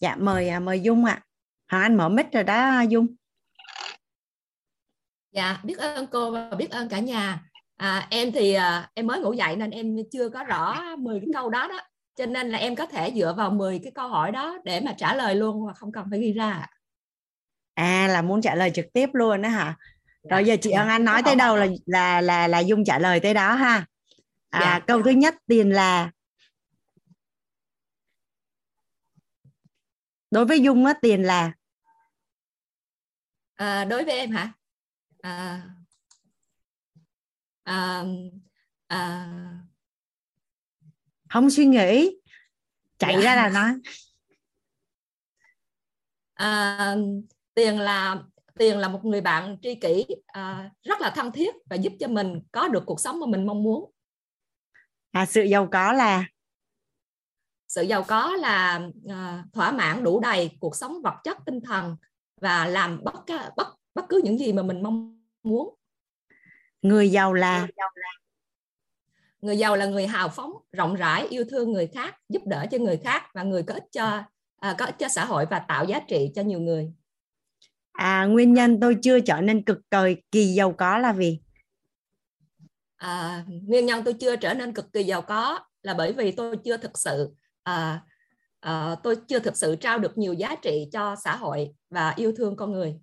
Dạ 0.00 0.16
mời 0.16 0.48
à, 0.48 0.60
mời 0.60 0.80
Dung 0.80 1.04
ạ. 1.04 1.12
À. 1.12 1.24
Hoàng 1.70 1.82
Anh 1.82 1.96
mở 1.96 2.08
mic 2.08 2.32
rồi 2.32 2.44
đó 2.44 2.80
Dung. 2.80 3.06
Dạ 5.32 5.60
biết 5.64 5.78
ơn 5.78 6.06
cô 6.06 6.30
và 6.30 6.50
biết 6.58 6.70
ơn 6.70 6.88
cả 6.88 6.98
nhà. 6.98 7.40
À, 7.76 8.06
em 8.10 8.32
thì 8.32 8.52
à, 8.52 8.90
em 8.94 9.06
mới 9.06 9.20
ngủ 9.20 9.32
dậy 9.32 9.56
nên 9.56 9.70
em 9.70 9.96
chưa 10.12 10.28
có 10.28 10.44
rõ 10.44 10.82
10 10.98 11.20
cái 11.20 11.28
câu 11.34 11.50
đó 11.50 11.68
đó 11.68 11.80
cho 12.16 12.26
nên 12.26 12.48
là 12.48 12.58
em 12.58 12.76
có 12.76 12.86
thể 12.86 13.12
dựa 13.16 13.34
vào 13.36 13.50
10 13.50 13.80
cái 13.82 13.92
câu 13.94 14.08
hỏi 14.08 14.32
đó 14.32 14.58
để 14.64 14.80
mà 14.80 14.94
trả 14.98 15.14
lời 15.14 15.34
luôn 15.34 15.66
mà 15.66 15.72
không 15.74 15.92
cần 15.92 16.06
phải 16.10 16.20
ghi 16.20 16.32
ra 16.32 16.66
à 17.74 18.08
là 18.08 18.22
muốn 18.22 18.42
trả 18.42 18.54
lời 18.54 18.70
trực 18.74 18.86
tiếp 18.92 19.08
luôn 19.12 19.42
đó 19.42 19.48
hả? 19.48 19.76
Rồi 20.30 20.44
giờ 20.44 20.56
chị 20.62 20.70
Ân 20.70 20.88
Anh 20.88 21.04
nói 21.04 21.22
tới 21.24 21.34
đâu 21.36 21.56
là 21.56 21.66
là 21.86 22.20
là 22.20 22.48
là 22.48 22.58
Dung 22.58 22.84
trả 22.84 22.98
lời 22.98 23.20
tới 23.20 23.34
đó 23.34 23.54
ha? 23.54 23.86
À, 24.50 24.60
dạ. 24.60 24.80
câu 24.86 25.02
thứ 25.02 25.10
nhất 25.10 25.34
tiền 25.46 25.70
là 25.70 26.10
đối 30.30 30.46
với 30.46 30.60
Dung 30.60 30.86
á 30.86 30.94
tiền 31.02 31.22
là? 31.22 31.52
À, 33.54 33.84
đối 33.84 34.04
với 34.04 34.16
em 34.16 34.30
hả? 34.30 34.52
À, 35.22 35.62
à, 37.64 38.04
à, 38.86 39.26
không 41.28 41.50
suy 41.50 41.64
nghĩ. 41.66 42.16
Chạy 42.98 43.14
dạ. 43.14 43.20
ra 43.20 43.36
là 43.36 43.48
nói. 43.48 43.72
À, 46.34 46.96
tiền 47.54 47.80
là 47.80 48.22
tiền 48.58 48.78
là 48.78 48.88
một 48.88 49.04
người 49.04 49.20
bạn 49.20 49.56
tri 49.62 49.74
kỷ 49.74 50.06
à, 50.26 50.70
rất 50.82 51.00
là 51.00 51.10
thân 51.10 51.32
thiết 51.32 51.54
và 51.70 51.76
giúp 51.76 51.92
cho 52.00 52.08
mình 52.08 52.40
có 52.52 52.68
được 52.68 52.82
cuộc 52.86 53.00
sống 53.00 53.20
mà 53.20 53.26
mình 53.26 53.46
mong 53.46 53.62
muốn. 53.62 53.90
À, 55.12 55.26
sự 55.26 55.42
giàu 55.42 55.68
có 55.72 55.92
là? 55.92 56.24
Sự 57.68 57.82
giàu 57.82 58.04
có 58.08 58.30
là 58.30 58.80
à, 59.08 59.44
thỏa 59.52 59.72
mãn 59.72 60.04
đủ 60.04 60.20
đầy 60.20 60.50
cuộc 60.60 60.76
sống 60.76 61.02
vật 61.02 61.14
chất 61.24 61.38
tinh 61.46 61.60
thần 61.60 61.96
và 62.40 62.66
làm 62.66 63.04
bất 63.04 63.14
bất 63.56 63.68
bất 63.94 64.04
cứ 64.08 64.20
những 64.24 64.38
gì 64.38 64.52
mà 64.52 64.62
mình 64.62 64.82
mong 64.82 65.20
muốn. 65.42 65.74
Người 66.82 67.10
giàu 67.10 67.32
là? 67.32 67.58
Người 67.60 67.70
giàu 67.76 67.90
là 67.94 68.10
người 69.54 70.06
hào 70.06 70.28
phóng 70.28 70.52
rộng 70.72 70.94
rãi 70.94 71.26
yêu 71.28 71.44
thương 71.50 71.72
người 71.72 71.86
khác 71.86 72.16
giúp 72.28 72.42
đỡ 72.46 72.66
cho 72.70 72.78
người 72.78 72.96
khác 72.96 73.22
và 73.34 73.42
người 73.42 73.62
có 73.62 73.74
ích 73.74 73.84
cho 73.92 74.22
à, 74.60 74.74
có 74.78 74.84
ích 74.84 74.98
cho 74.98 75.08
xã 75.08 75.24
hội 75.24 75.46
và 75.50 75.58
tạo 75.58 75.84
giá 75.84 76.00
trị 76.08 76.30
cho 76.34 76.42
nhiều 76.42 76.60
người. 76.60 76.92
À, 77.92 78.24
nguyên 78.24 78.54
nhân 78.54 78.80
tôi 78.80 78.96
chưa 79.02 79.20
trở 79.20 79.40
nên 79.40 79.62
cực 79.62 79.78
kỳ 79.90 80.16
kỳ 80.30 80.46
giàu 80.46 80.72
có 80.72 80.98
là 80.98 81.12
vì? 81.12 81.40
À, 82.96 83.44
nguyên 83.48 83.86
nhân 83.86 84.04
tôi 84.04 84.14
chưa 84.14 84.36
trở 84.36 84.54
nên 84.54 84.72
cực 84.72 84.92
kỳ 84.92 85.02
giàu 85.02 85.22
có 85.22 85.58
là 85.82 85.94
bởi 85.94 86.12
vì 86.12 86.32
tôi 86.32 86.56
chưa 86.64 86.76
thực 86.76 86.98
sự 86.98 87.30
à, 87.62 88.02
à, 88.60 88.96
tôi 89.02 89.16
chưa 89.28 89.38
thực 89.38 89.56
sự 89.56 89.76
trao 89.76 89.98
được 89.98 90.18
nhiều 90.18 90.32
giá 90.32 90.54
trị 90.62 90.88
cho 90.92 91.16
xã 91.24 91.36
hội 91.36 91.70
và 91.90 92.14
yêu 92.16 92.32
thương 92.36 92.56
con 92.56 92.72
người. 92.72 92.94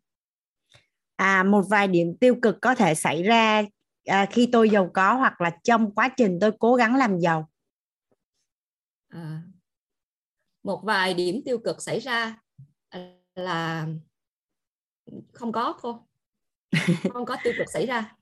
À 1.15 1.43
một 1.43 1.61
vài 1.69 1.87
điểm 1.87 2.17
tiêu 2.19 2.35
cực 2.41 2.57
có 2.61 2.75
thể 2.75 2.95
xảy 2.95 3.23
ra 3.23 3.63
à, 4.05 4.25
khi 4.31 4.49
tôi 4.51 4.69
giàu 4.69 4.89
có 4.93 5.13
hoặc 5.13 5.41
là 5.41 5.57
trong 5.63 5.91
quá 5.91 6.09
trình 6.17 6.37
tôi 6.41 6.51
cố 6.59 6.75
gắng 6.75 6.95
làm 6.95 7.19
giàu. 7.19 7.49
À, 9.09 9.41
một 10.63 10.81
vài 10.83 11.13
điểm 11.13 11.41
tiêu 11.45 11.57
cực 11.57 11.81
xảy 11.81 11.99
ra 11.99 12.39
là 13.35 13.87
không 15.33 15.51
có 15.51 15.77
cô. 15.81 16.07
Không 17.09 17.25
có 17.25 17.37
tiêu 17.43 17.53
cực 17.57 17.69
xảy 17.69 17.85
ra. 17.85 18.15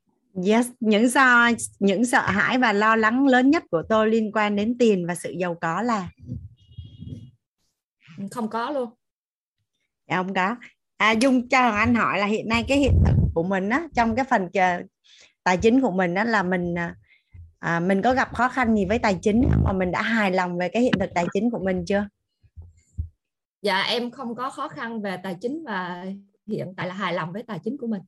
Yes 0.45 0.67
những 0.79 1.09
do 1.09 1.49
những 1.79 2.05
sợ 2.05 2.21
hãi 2.21 2.57
và 2.57 2.73
lo 2.73 2.95
lắng 2.95 3.27
lớn 3.27 3.49
nhất 3.49 3.63
của 3.71 3.83
tôi 3.89 4.09
liên 4.09 4.31
quan 4.31 4.55
đến 4.55 4.77
tiền 4.79 5.07
và 5.07 5.15
sự 5.15 5.31
giàu 5.31 5.55
có 5.61 5.81
là? 5.81 6.09
Không 8.31 8.49
có 8.49 8.71
luôn. 8.71 8.89
Dạ 10.09 10.15
không 10.15 10.33
có. 10.33 10.55
À 10.97 11.11
dung 11.11 11.49
cho 11.49 11.69
anh 11.69 11.95
hỏi 11.95 12.19
là 12.19 12.25
hiện 12.25 12.49
nay 12.49 12.65
cái 12.67 12.77
hiện 12.77 12.93
thực 13.05 13.15
của 13.33 13.43
mình 13.43 13.69
á 13.69 13.87
trong 13.95 14.15
cái 14.15 14.25
phần 14.29 14.49
tài 15.43 15.57
chính 15.57 15.81
của 15.81 15.91
mình 15.91 16.13
đó 16.13 16.23
là 16.23 16.43
mình 16.43 16.75
à, 16.77 16.95
à, 17.59 17.79
mình 17.79 18.01
có 18.01 18.13
gặp 18.13 18.35
khó 18.35 18.49
khăn 18.49 18.75
gì 18.75 18.85
với 18.85 18.99
tài 18.99 19.19
chính 19.21 19.49
mà 19.63 19.73
mình 19.73 19.91
đã 19.91 20.01
hài 20.01 20.31
lòng 20.31 20.57
về 20.57 20.69
cái 20.69 20.81
hiện 20.81 20.93
thực 20.99 21.09
tài 21.15 21.25
chính 21.33 21.51
của 21.51 21.59
mình 21.63 21.85
chưa? 21.85 22.07
Dạ 23.61 23.81
em 23.81 24.11
không 24.11 24.35
có 24.35 24.49
khó 24.49 24.67
khăn 24.67 25.01
về 25.01 25.17
tài 25.23 25.35
chính 25.41 25.63
và 25.65 26.05
hiện 26.47 26.73
tại 26.77 26.87
là 26.87 26.93
hài 26.93 27.13
lòng 27.13 27.31
với 27.33 27.43
tài 27.43 27.59
chính 27.63 27.77
của 27.77 27.87
mình. 27.87 28.01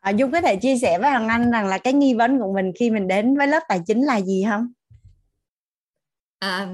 À, 0.00 0.10
dung 0.10 0.32
có 0.32 0.40
thể 0.40 0.56
chia 0.56 0.76
sẻ 0.76 0.98
với 0.98 1.10
hoàng 1.10 1.28
anh 1.28 1.50
rằng 1.50 1.66
là 1.66 1.78
cái 1.78 1.92
nghi 1.92 2.14
vấn 2.14 2.38
của 2.38 2.52
mình 2.52 2.72
khi 2.78 2.90
mình 2.90 3.08
đến 3.08 3.36
với 3.36 3.46
lớp 3.46 3.60
tài 3.68 3.80
chính 3.86 4.02
là 4.02 4.20
gì 4.20 4.44
không? 4.48 4.72
À, 6.38 6.68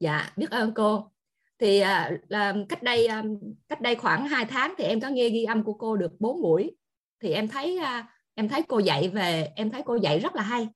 dạ 0.00 0.32
biết 0.36 0.50
ơn 0.50 0.74
cô. 0.74 1.10
Thì 1.58 1.80
à, 1.80 2.10
là 2.28 2.54
cách 2.68 2.82
đây 2.82 3.06
à, 3.06 3.22
cách 3.68 3.80
đây 3.80 3.94
khoảng 3.94 4.28
2 4.28 4.44
tháng 4.44 4.74
thì 4.78 4.84
em 4.84 5.00
có 5.00 5.08
nghe 5.08 5.28
ghi 5.28 5.44
âm 5.44 5.64
của 5.64 5.72
cô 5.72 5.96
được 5.96 6.20
4 6.20 6.42
buổi. 6.42 6.76
Thì 7.20 7.32
em 7.32 7.48
thấy 7.48 7.78
à, 7.78 8.08
em 8.36 8.48
thấy 8.48 8.62
cô 8.62 8.78
dạy 8.78 9.08
về 9.08 9.52
em 9.56 9.70
thấy 9.70 9.82
cô 9.86 9.94
dạy 9.94 10.18
rất 10.18 10.36
là 10.36 10.42
hay. 10.42 10.68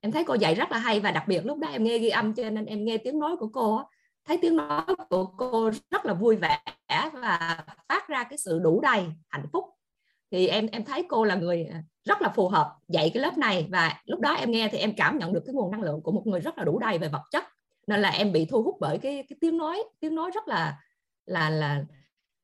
Em 0.00 0.12
thấy 0.12 0.24
cô 0.24 0.34
dạy 0.34 0.54
rất 0.54 0.72
là 0.72 0.78
hay 0.78 1.00
và 1.00 1.10
đặc 1.10 1.24
biệt 1.28 1.46
lúc 1.46 1.58
đó 1.58 1.68
em 1.68 1.84
nghe 1.84 1.98
ghi 1.98 2.08
âm 2.08 2.34
cho 2.34 2.50
nên 2.50 2.64
em 2.64 2.84
nghe 2.84 2.96
tiếng 2.96 3.18
nói 3.18 3.36
của 3.36 3.48
cô 3.48 3.82
thấy 4.24 4.38
tiếng 4.42 4.56
nói 4.56 4.82
của 5.10 5.26
cô 5.26 5.70
rất 5.90 6.06
là 6.06 6.14
vui 6.14 6.36
vẻ 6.36 6.60
và 7.12 7.64
phát 7.88 8.08
ra 8.08 8.24
cái 8.24 8.38
sự 8.38 8.58
đủ 8.58 8.80
đầy 8.80 9.04
hạnh 9.28 9.46
phúc. 9.52 9.64
Thì 10.30 10.46
em 10.46 10.66
em 10.66 10.84
thấy 10.84 11.06
cô 11.08 11.24
là 11.24 11.34
người 11.34 11.64
à, 11.72 11.82
rất 12.04 12.22
là 12.22 12.28
phù 12.28 12.48
hợp 12.48 12.76
dạy 12.88 13.10
cái 13.14 13.22
lớp 13.22 13.38
này 13.38 13.66
và 13.70 14.02
lúc 14.04 14.20
đó 14.20 14.32
em 14.32 14.50
nghe 14.50 14.68
thì 14.72 14.78
em 14.78 14.96
cảm 14.96 15.18
nhận 15.18 15.32
được 15.32 15.42
cái 15.46 15.54
nguồn 15.54 15.70
năng 15.70 15.82
lượng 15.82 16.02
của 16.02 16.12
một 16.12 16.22
người 16.26 16.40
rất 16.40 16.58
là 16.58 16.64
đủ 16.64 16.78
đầy 16.78 16.98
về 16.98 17.08
vật 17.08 17.22
chất. 17.30 17.44
Nên 17.86 18.00
là 18.00 18.08
em 18.08 18.32
bị 18.32 18.44
thu 18.44 18.62
hút 18.62 18.76
bởi 18.80 18.98
cái 18.98 19.24
cái 19.28 19.36
tiếng 19.40 19.56
nói 19.56 19.84
tiếng 20.00 20.14
nói 20.14 20.30
rất 20.34 20.48
là 20.48 20.78
là 21.26 21.50
là 21.50 21.84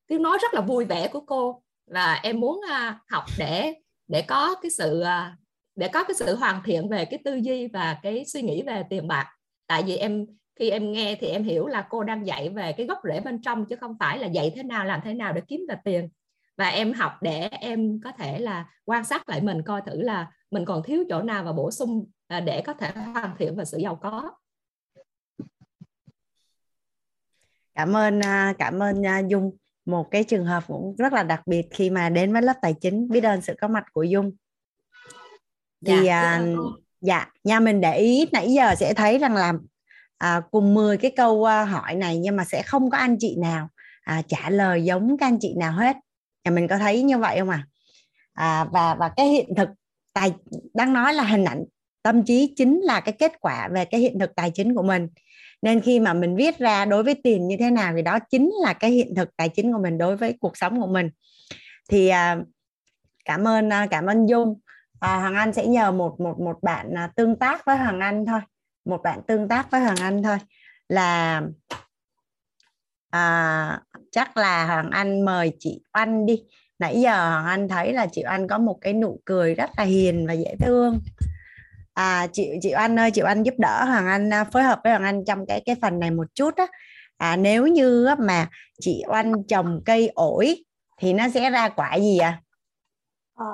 tiếng 0.06 0.22
nói 0.22 0.38
rất 0.42 0.54
là 0.54 0.60
vui 0.60 0.84
vẻ 0.84 1.08
của 1.08 1.20
cô. 1.20 1.62
Và 1.86 2.20
em 2.22 2.40
muốn 2.40 2.56
uh, 2.58 2.94
học 3.08 3.24
để 3.38 3.74
để 4.10 4.22
có 4.22 4.54
cái 4.62 4.70
sự 4.70 5.00
à, 5.00 5.36
để 5.76 5.88
có 5.88 6.04
cái 6.04 6.14
sự 6.14 6.36
hoàn 6.36 6.62
thiện 6.64 6.88
về 6.88 7.04
cái 7.04 7.20
tư 7.24 7.34
duy 7.34 7.66
và 7.66 7.98
cái 8.02 8.24
suy 8.26 8.42
nghĩ 8.42 8.62
về 8.62 8.82
tiền 8.90 9.08
bạc. 9.08 9.26
Tại 9.66 9.82
vì 9.82 9.96
em, 9.96 10.26
khi 10.56 10.70
em 10.70 10.92
nghe 10.92 11.16
thì 11.20 11.26
em 11.26 11.44
hiểu 11.44 11.66
là 11.66 11.86
cô 11.90 12.04
đang 12.04 12.26
dạy 12.26 12.48
về 12.48 12.72
cái 12.72 12.86
gốc 12.86 12.98
rễ 13.04 13.20
bên 13.20 13.42
trong, 13.42 13.66
chứ 13.66 13.76
không 13.76 13.96
phải 14.00 14.18
là 14.18 14.26
dạy 14.26 14.52
thế 14.56 14.62
nào, 14.62 14.84
làm 14.84 15.00
thế 15.04 15.14
nào 15.14 15.32
để 15.32 15.40
kiếm 15.48 15.60
ra 15.68 15.74
tiền. 15.84 16.08
Và 16.56 16.68
em 16.68 16.92
học 16.92 17.12
để 17.22 17.48
em 17.48 18.00
có 18.04 18.12
thể 18.12 18.38
là 18.38 18.70
quan 18.84 19.04
sát 19.04 19.28
lại 19.28 19.40
mình, 19.40 19.62
coi 19.62 19.82
thử 19.86 20.02
là 20.02 20.32
mình 20.50 20.64
còn 20.64 20.82
thiếu 20.82 21.04
chỗ 21.08 21.22
nào 21.22 21.44
và 21.44 21.52
bổ 21.52 21.70
sung 21.70 22.06
à, 22.26 22.40
để 22.40 22.62
có 22.66 22.74
thể 22.74 22.90
hoàn 22.90 23.36
thiện 23.38 23.56
và 23.56 23.64
sự 23.64 23.78
giàu 23.78 23.96
có. 23.96 24.32
Cảm 27.74 27.96
ơn 27.96 28.20
à, 28.20 28.54
cảm 28.58 28.82
ơn 28.82 29.02
dung 29.28 29.56
một 29.90 30.10
cái 30.10 30.24
trường 30.24 30.44
hợp 30.44 30.64
cũng 30.66 30.96
rất 30.98 31.12
là 31.12 31.22
đặc 31.22 31.46
biệt 31.46 31.62
khi 31.70 31.90
mà 31.90 32.08
đến 32.08 32.32
với 32.32 32.42
lớp 32.42 32.54
tài 32.62 32.74
chính 32.80 33.08
biết 33.08 33.24
ơn 33.24 33.40
sự 33.40 33.54
có 33.60 33.68
mặt 33.68 33.84
của 33.92 34.02
dung. 34.02 34.32
Thì 35.86 35.96
dạ, 36.04 36.20
à, 36.20 36.44
dạ 37.00 37.26
nha 37.44 37.60
mình 37.60 37.80
để 37.80 37.96
ý 37.96 38.26
nãy 38.32 38.52
giờ 38.52 38.74
sẽ 38.74 38.94
thấy 38.94 39.18
rằng 39.18 39.34
là 39.34 39.52
à, 40.18 40.42
cùng 40.50 40.74
10 40.74 40.96
cái 40.96 41.10
câu 41.16 41.44
à, 41.44 41.64
hỏi 41.64 41.94
này 41.94 42.18
nhưng 42.18 42.36
mà 42.36 42.44
sẽ 42.44 42.62
không 42.62 42.90
có 42.90 42.98
anh 42.98 43.16
chị 43.18 43.36
nào 43.38 43.68
à, 44.02 44.22
trả 44.28 44.50
lời 44.50 44.84
giống 44.84 45.16
các 45.18 45.26
anh 45.26 45.38
chị 45.40 45.54
nào 45.58 45.72
hết. 45.72 45.96
Nhà 46.44 46.50
mình 46.50 46.68
có 46.68 46.78
thấy 46.78 47.02
như 47.02 47.18
vậy 47.18 47.38
không 47.38 47.50
à, 47.50 47.66
à 48.32 48.64
và 48.64 48.94
và 48.94 49.10
cái 49.16 49.28
hiện 49.28 49.54
thực 49.56 49.68
tài 50.12 50.32
đang 50.74 50.92
nói 50.92 51.14
là 51.14 51.24
hình 51.24 51.44
ảnh 51.44 51.64
tâm 52.02 52.22
trí 52.24 52.54
chính 52.56 52.80
là 52.80 53.00
cái 53.00 53.12
kết 53.18 53.32
quả 53.40 53.68
về 53.72 53.84
cái 53.84 54.00
hiện 54.00 54.18
thực 54.18 54.34
tài 54.36 54.50
chính 54.50 54.74
của 54.74 54.82
mình 54.82 55.08
nên 55.62 55.80
khi 55.80 56.00
mà 56.00 56.14
mình 56.14 56.36
viết 56.36 56.58
ra 56.58 56.84
đối 56.84 57.02
với 57.02 57.14
tiền 57.14 57.48
như 57.48 57.56
thế 57.58 57.70
nào 57.70 57.92
thì 57.96 58.02
đó 58.02 58.18
chính 58.30 58.50
là 58.62 58.72
cái 58.72 58.90
hiện 58.90 59.14
thực 59.14 59.36
tài 59.36 59.48
chính 59.48 59.72
của 59.72 59.78
mình 59.78 59.98
đối 59.98 60.16
với 60.16 60.36
cuộc 60.40 60.56
sống 60.56 60.80
của 60.80 60.86
mình. 60.86 61.10
Thì 61.88 62.08
à, 62.08 62.36
cảm 63.24 63.48
ơn 63.48 63.72
à, 63.72 63.86
cảm 63.90 64.06
ơn 64.06 64.26
dung. 64.26 64.60
À, 65.00 65.16
hoàng 65.16 65.34
anh 65.34 65.52
sẽ 65.52 65.66
nhờ 65.66 65.92
một 65.92 66.20
một 66.20 66.40
một 66.40 66.62
bạn 66.62 66.94
à, 66.94 67.10
tương 67.16 67.36
tác 67.36 67.64
với 67.64 67.76
hoàng 67.76 68.00
anh 68.00 68.26
thôi. 68.26 68.40
Một 68.84 69.02
bạn 69.02 69.20
tương 69.26 69.48
tác 69.48 69.70
với 69.70 69.80
hoàng 69.80 70.00
anh 70.00 70.22
thôi. 70.22 70.38
Là 70.88 71.42
à, 73.10 73.80
chắc 74.12 74.36
là 74.36 74.66
hoàng 74.66 74.90
anh 74.90 75.24
mời 75.24 75.52
chị 75.58 75.82
oanh 75.92 76.26
đi. 76.26 76.42
Nãy 76.78 77.00
giờ 77.00 77.30
hoàng 77.30 77.46
anh 77.46 77.68
thấy 77.68 77.92
là 77.92 78.06
chị 78.12 78.22
oanh 78.26 78.48
có 78.48 78.58
một 78.58 78.78
cái 78.80 78.92
nụ 78.92 79.20
cười 79.24 79.54
rất 79.54 79.70
là 79.76 79.84
hiền 79.84 80.26
và 80.26 80.32
dễ 80.32 80.56
thương 80.60 81.00
à, 82.00 82.26
chị 82.32 82.50
chị 82.62 82.70
Anh 82.70 82.98
ơi 82.98 83.10
chị 83.10 83.22
Anh 83.24 83.42
giúp 83.42 83.54
đỡ 83.58 83.84
Hoàng 83.84 84.06
Anh 84.06 84.32
à, 84.32 84.44
phối 84.44 84.62
hợp 84.62 84.80
với 84.84 84.92
Hoàng 84.92 85.04
Anh 85.04 85.24
trong 85.24 85.46
cái 85.46 85.62
cái 85.66 85.76
phần 85.82 85.98
này 85.98 86.10
một 86.10 86.26
chút 86.34 86.56
á 86.56 86.66
à, 87.16 87.36
nếu 87.36 87.66
như 87.66 88.08
mà 88.18 88.48
chị 88.80 89.02
Oanh 89.08 89.32
trồng 89.48 89.80
cây 89.84 90.12
ổi 90.14 90.64
thì 90.96 91.12
nó 91.12 91.28
sẽ 91.28 91.50
ra 91.50 91.68
quả 91.68 91.94
gì 91.94 92.18
à? 92.18 92.42
à 93.34 93.44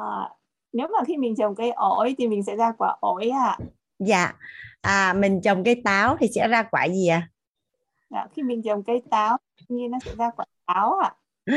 nếu 0.72 0.88
mà 0.88 1.04
khi 1.06 1.16
mình 1.16 1.34
trồng 1.36 1.54
cây 1.54 1.70
ổi 1.70 2.14
thì 2.18 2.28
mình 2.28 2.42
sẽ 2.42 2.56
ra 2.56 2.72
quả 2.78 2.96
ổi 3.00 3.28
à 3.28 3.58
dạ 3.98 4.32
à 4.80 5.12
mình 5.12 5.40
trồng 5.42 5.64
cây 5.64 5.82
táo 5.84 6.16
thì 6.20 6.28
sẽ 6.34 6.48
ra 6.48 6.62
quả 6.62 6.84
gì 6.84 7.08
à? 7.08 7.28
dạ, 8.10 8.26
khi 8.36 8.42
mình 8.42 8.62
trồng 8.62 8.82
cây 8.84 9.02
táo 9.10 9.36
như 9.68 9.88
nó 9.90 9.98
sẽ 10.04 10.10
ra 10.18 10.30
quả 10.36 10.44
táo 10.66 10.98
à 10.98 11.12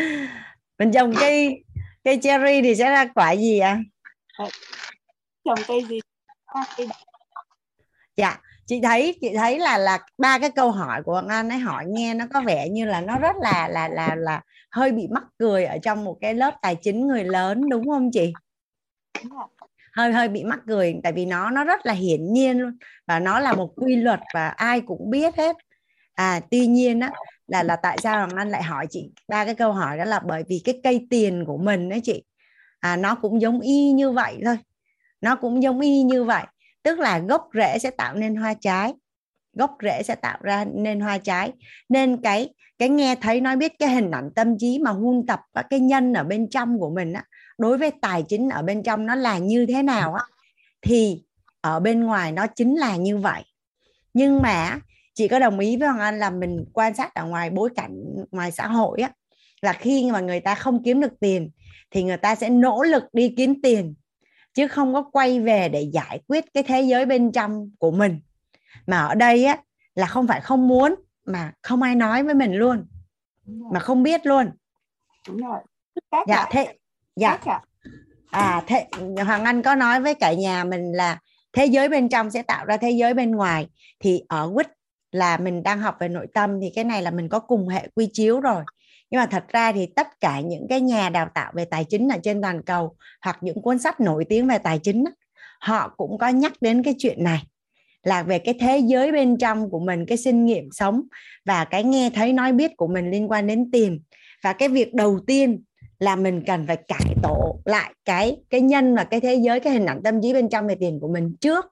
mình 0.79 0.91
trồng 0.91 1.13
cây 1.19 1.63
cây 2.03 2.19
cherry 2.21 2.61
thì 2.61 2.75
sẽ 2.75 2.89
ra 2.89 3.05
quả 3.05 3.31
gì 3.31 3.59
à? 3.59 3.83
trồng 5.45 5.59
cây 5.67 5.83
gì 5.89 5.99
dạ 8.17 8.39
chị 8.65 8.81
thấy 8.83 9.17
chị 9.21 9.33
thấy 9.35 9.59
là 9.59 9.77
là 9.77 9.99
ba 10.17 10.39
cái 10.39 10.49
câu 10.49 10.71
hỏi 10.71 11.03
của 11.03 11.21
anh 11.27 11.49
ấy 11.49 11.59
hỏi 11.59 11.85
nghe 11.87 12.13
nó 12.13 12.25
có 12.33 12.41
vẻ 12.41 12.69
như 12.69 12.85
là 12.85 13.01
nó 13.01 13.19
rất 13.19 13.35
là 13.41 13.67
là 13.67 13.87
là 13.87 14.15
là 14.15 14.41
hơi 14.71 14.91
bị 14.91 15.07
mắc 15.07 15.23
cười 15.37 15.65
ở 15.65 15.77
trong 15.77 16.03
một 16.03 16.17
cái 16.21 16.33
lớp 16.33 16.53
tài 16.61 16.75
chính 16.75 17.07
người 17.07 17.23
lớn, 17.23 17.69
đúng 17.69 17.89
không 17.89 18.11
chị? 18.11 18.33
Hơi 19.93 20.11
hơi 20.11 20.27
bị 20.27 20.43
mắc 20.43 20.59
cười, 20.67 20.95
tại 21.03 21.13
vì 21.13 21.25
nó 21.25 21.49
nó 21.49 21.63
rất 21.63 21.85
là 21.85 21.93
hiển 21.93 22.33
nhiên 22.33 22.59
luôn 22.59 22.77
và 23.07 23.19
nó 23.19 23.39
là 23.39 23.53
một 23.53 23.73
quy 23.75 23.95
luật 23.95 24.19
và 24.33 24.47
ai 24.47 24.81
cũng 24.81 25.09
biết 25.09 25.35
hết. 25.37 25.55
À 26.13 26.39
tuy 26.51 26.67
nhiên 26.67 26.99
á, 26.99 27.11
là 27.47 27.63
là 27.63 27.75
tại 27.75 27.97
sao 28.03 28.17
hoàng 28.17 28.35
anh 28.35 28.49
lại 28.49 28.63
hỏi 28.63 28.87
chị 28.89 29.11
ba 29.27 29.45
cái 29.45 29.55
câu 29.55 29.73
hỏi 29.73 29.97
đó 29.97 30.05
là 30.05 30.19
bởi 30.19 30.43
vì 30.47 30.61
cái 30.65 30.79
cây 30.83 31.07
tiền 31.09 31.43
của 31.47 31.57
mình 31.57 31.89
đấy 31.89 32.01
chị 32.03 32.23
à 32.79 32.95
nó 32.95 33.15
cũng 33.15 33.41
giống 33.41 33.59
y 33.59 33.91
như 33.91 34.11
vậy 34.11 34.41
thôi 34.45 34.57
nó 35.21 35.35
cũng 35.35 35.63
giống 35.63 35.79
y 35.79 36.03
như 36.03 36.23
vậy. 36.23 36.43
Tức 36.83 36.99
là 36.99 37.19
gốc 37.19 37.49
rễ 37.53 37.77
sẽ 37.79 37.91
tạo 37.91 38.15
nên 38.15 38.35
hoa 38.35 38.53
trái. 38.53 38.93
Gốc 39.53 39.77
rễ 39.83 40.03
sẽ 40.03 40.15
tạo 40.15 40.37
ra 40.41 40.65
nên 40.73 40.99
hoa 40.99 41.17
trái. 41.17 41.51
Nên 41.89 42.21
cái 42.21 42.49
cái 42.79 42.89
nghe 42.89 43.15
thấy 43.15 43.41
nói 43.41 43.55
biết 43.55 43.73
cái 43.79 43.89
hình 43.89 44.11
ảnh 44.11 44.29
tâm 44.35 44.57
trí 44.57 44.79
mà 44.79 44.91
huân 44.91 45.25
tập 45.25 45.39
các 45.53 45.65
cái 45.69 45.79
nhân 45.79 46.13
ở 46.13 46.23
bên 46.23 46.49
trong 46.49 46.79
của 46.79 46.89
mình 46.89 47.13
á, 47.13 47.23
đối 47.57 47.77
với 47.77 47.91
tài 48.01 48.23
chính 48.23 48.49
ở 48.49 48.61
bên 48.61 48.83
trong 48.83 49.05
nó 49.05 49.15
là 49.15 49.37
như 49.37 49.65
thế 49.65 49.83
nào 49.83 50.13
á, 50.13 50.23
thì 50.81 51.21
ở 51.61 51.79
bên 51.79 52.03
ngoài 52.03 52.31
nó 52.31 52.47
chính 52.47 52.75
là 52.75 52.95
như 52.95 53.17
vậy. 53.17 53.43
Nhưng 54.13 54.41
mà 54.41 54.79
chị 55.13 55.27
có 55.27 55.39
đồng 55.39 55.59
ý 55.59 55.77
với 55.77 55.87
hoàng 55.87 55.99
anh 55.99 56.19
là 56.19 56.29
mình 56.29 56.65
quan 56.73 56.95
sát 56.95 57.13
ở 57.13 57.25
ngoài 57.25 57.49
bối 57.49 57.69
cảnh 57.75 58.03
ngoài 58.31 58.51
xã 58.51 58.67
hội 58.67 59.01
á, 59.01 59.11
là 59.61 59.73
khi 59.73 60.11
mà 60.11 60.19
người 60.19 60.39
ta 60.39 60.55
không 60.55 60.83
kiếm 60.83 61.01
được 61.01 61.19
tiền, 61.19 61.49
thì 61.91 62.03
người 62.03 62.17
ta 62.17 62.35
sẽ 62.35 62.49
nỗ 62.49 62.83
lực 62.83 63.03
đi 63.13 63.33
kiếm 63.37 63.61
tiền 63.61 63.95
chứ 64.59 64.67
không 64.67 64.93
có 64.93 65.01
quay 65.01 65.39
về 65.39 65.69
để 65.69 65.81
giải 65.81 66.19
quyết 66.27 66.45
cái 66.53 66.63
thế 66.63 66.81
giới 66.81 67.05
bên 67.05 67.31
trong 67.31 67.71
của 67.77 67.91
mình. 67.91 68.19
Mà 68.87 68.99
ở 68.99 69.15
đây 69.15 69.45
á 69.45 69.57
là 69.95 70.05
không 70.05 70.27
phải 70.27 70.41
không 70.41 70.67
muốn 70.67 70.95
mà 71.25 71.53
không 71.61 71.81
ai 71.81 71.95
nói 71.95 72.23
với 72.23 72.33
mình 72.33 72.53
luôn. 72.53 72.87
Mà 73.45 73.79
không 73.79 74.03
biết 74.03 74.25
luôn. 74.25 74.51
Đúng 75.27 75.37
rồi. 75.37 75.59
Dạ 76.27 76.47
thế 76.51 76.73
dạ. 77.15 77.39
À 78.29 78.63
thế 78.67 78.87
hoàng 79.25 79.43
anh 79.43 79.61
có 79.61 79.75
nói 79.75 80.01
với 80.01 80.15
cả 80.15 80.33
nhà 80.33 80.63
mình 80.63 80.91
là 80.91 81.19
thế 81.53 81.65
giới 81.65 81.89
bên 81.89 82.09
trong 82.09 82.31
sẽ 82.31 82.41
tạo 82.41 82.65
ra 82.65 82.77
thế 82.77 82.91
giới 82.91 83.13
bên 83.13 83.31
ngoài. 83.31 83.67
Thì 83.99 84.23
ở 84.27 84.51
quýt 84.53 84.67
là 85.11 85.37
mình 85.37 85.63
đang 85.63 85.79
học 85.79 85.97
về 85.99 86.07
nội 86.07 86.27
tâm 86.33 86.59
thì 86.61 86.71
cái 86.75 86.83
này 86.83 87.01
là 87.01 87.11
mình 87.11 87.29
có 87.29 87.39
cùng 87.39 87.67
hệ 87.67 87.87
quy 87.95 88.09
chiếu 88.13 88.39
rồi 88.39 88.63
nhưng 89.09 89.19
mà 89.19 89.25
thật 89.25 89.43
ra 89.47 89.71
thì 89.71 89.85
tất 89.95 90.07
cả 90.19 90.39
những 90.39 90.67
cái 90.69 90.81
nhà 90.81 91.09
đào 91.09 91.29
tạo 91.33 91.51
về 91.55 91.65
tài 91.65 91.85
chính 91.85 92.07
ở 92.07 92.17
trên 92.23 92.41
toàn 92.41 92.63
cầu 92.63 92.95
hoặc 93.21 93.37
những 93.41 93.61
cuốn 93.61 93.79
sách 93.79 93.99
nổi 93.99 94.25
tiếng 94.29 94.47
về 94.47 94.57
tài 94.57 94.79
chính 94.79 95.03
họ 95.59 95.93
cũng 95.97 96.17
có 96.17 96.27
nhắc 96.27 96.53
đến 96.61 96.83
cái 96.83 96.95
chuyện 96.97 97.23
này 97.23 97.43
là 98.03 98.23
về 98.23 98.39
cái 98.39 98.53
thế 98.59 98.77
giới 98.77 99.11
bên 99.11 99.37
trong 99.37 99.69
của 99.69 99.79
mình 99.79 100.05
cái 100.05 100.17
sinh 100.17 100.45
nghiệm 100.45 100.69
sống 100.71 101.01
và 101.45 101.65
cái 101.65 101.83
nghe 101.83 102.09
thấy 102.15 102.33
nói 102.33 102.53
biết 102.53 102.71
của 102.77 102.87
mình 102.87 103.11
liên 103.11 103.31
quan 103.31 103.47
đến 103.47 103.71
tiền. 103.71 104.01
Và 104.43 104.53
cái 104.53 104.69
việc 104.69 104.93
đầu 104.93 105.19
tiên 105.27 105.63
là 105.99 106.15
mình 106.15 106.43
cần 106.47 106.67
phải 106.67 106.77
cải 106.87 107.15
tổ 107.23 107.61
lại 107.65 107.93
cái 108.05 108.37
cái 108.49 108.61
nhân 108.61 108.95
và 108.95 109.03
cái 109.03 109.19
thế 109.19 109.35
giới 109.35 109.59
cái 109.59 109.73
hình 109.73 109.85
ảnh 109.85 110.01
tâm 110.03 110.21
trí 110.21 110.33
bên 110.33 110.49
trong 110.49 110.67
về 110.67 110.75
tiền 110.79 110.99
của 110.99 111.07
mình 111.07 111.35
trước. 111.41 111.65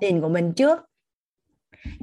Tiền 0.00 0.20
của 0.20 0.28
mình 0.28 0.52
trước. 0.56 0.80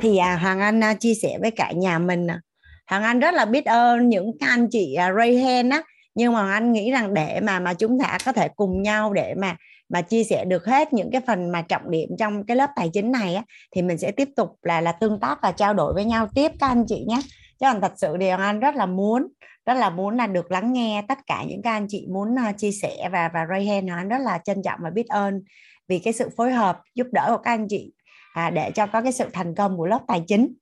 Thì 0.01 0.17
à, 0.17 0.37
Hoàng 0.37 0.59
Anh 0.59 0.83
à, 0.83 0.93
chia 0.93 1.13
sẻ 1.13 1.37
với 1.41 1.51
cả 1.51 1.71
nhà 1.71 1.99
mình 1.99 2.27
à, 2.27 2.41
Hoàng 2.87 3.03
Anh 3.03 3.19
rất 3.19 3.33
là 3.33 3.45
biết 3.45 3.65
ơn 3.65 4.09
những 4.09 4.31
anh 4.39 4.67
chị 4.71 4.93
à, 4.93 5.13
Ray 5.13 5.37
Hen 5.37 5.69
á. 5.69 5.81
Nhưng 6.15 6.33
mà 6.33 6.51
Anh 6.53 6.71
nghĩ 6.71 6.91
rằng 6.91 7.13
để 7.13 7.39
mà 7.39 7.59
mà 7.59 7.73
chúng 7.73 7.99
ta 7.99 8.17
có 8.25 8.31
thể 8.31 8.47
cùng 8.55 8.81
nhau 8.81 9.13
để 9.13 9.33
mà 9.37 9.55
mà 9.89 10.01
chia 10.01 10.23
sẻ 10.23 10.45
được 10.45 10.65
hết 10.65 10.93
những 10.93 11.11
cái 11.11 11.21
phần 11.27 11.51
mà 11.51 11.61
trọng 11.61 11.91
điểm 11.91 12.09
trong 12.19 12.45
cái 12.45 12.57
lớp 12.57 12.69
tài 12.75 12.89
chính 12.93 13.11
này 13.11 13.35
á, 13.35 13.43
thì 13.75 13.81
mình 13.81 13.97
sẽ 13.97 14.11
tiếp 14.11 14.29
tục 14.35 14.49
là 14.61 14.81
là 14.81 14.91
tương 14.91 15.19
tác 15.19 15.39
và 15.41 15.51
trao 15.51 15.73
đổi 15.73 15.93
với 15.93 16.05
nhau 16.05 16.27
tiếp 16.35 16.51
các 16.59 16.67
anh 16.67 16.85
chị 16.87 17.05
nhé. 17.07 17.19
Chứ 17.59 17.65
còn 17.71 17.81
thật 17.81 17.93
sự 17.95 18.15
thì 18.19 18.27
Anh 18.27 18.59
rất 18.59 18.75
là 18.75 18.85
muốn 18.85 19.27
rất 19.65 19.73
là 19.73 19.89
muốn 19.89 20.17
là 20.17 20.27
được 20.27 20.51
lắng 20.51 20.73
nghe 20.73 21.03
tất 21.07 21.17
cả 21.27 21.43
những 21.47 21.61
các 21.61 21.71
anh 21.71 21.85
chị 21.89 22.07
muốn 22.13 22.39
à, 22.39 22.51
chia 22.51 22.71
sẻ 22.71 23.09
và 23.11 23.29
và 23.33 23.45
Ray 23.49 23.65
Hen 23.65 23.87
Anh 23.87 24.09
rất 24.09 24.21
là 24.21 24.39
trân 24.43 24.63
trọng 24.63 24.79
và 24.83 24.89
biết 24.89 25.07
ơn 25.07 25.41
vì 25.87 25.99
cái 25.99 26.13
sự 26.13 26.29
phối 26.37 26.51
hợp 26.51 26.79
giúp 26.95 27.07
đỡ 27.11 27.25
của 27.29 27.43
các 27.43 27.51
anh 27.51 27.67
chị 27.69 27.91
à, 28.33 28.49
để 28.49 28.71
cho 28.71 28.87
có 28.87 29.01
cái 29.01 29.11
sự 29.11 29.25
thành 29.33 29.55
công 29.55 29.77
của 29.77 29.85
lớp 29.85 29.99
tài 30.07 30.23
chính. 30.27 30.53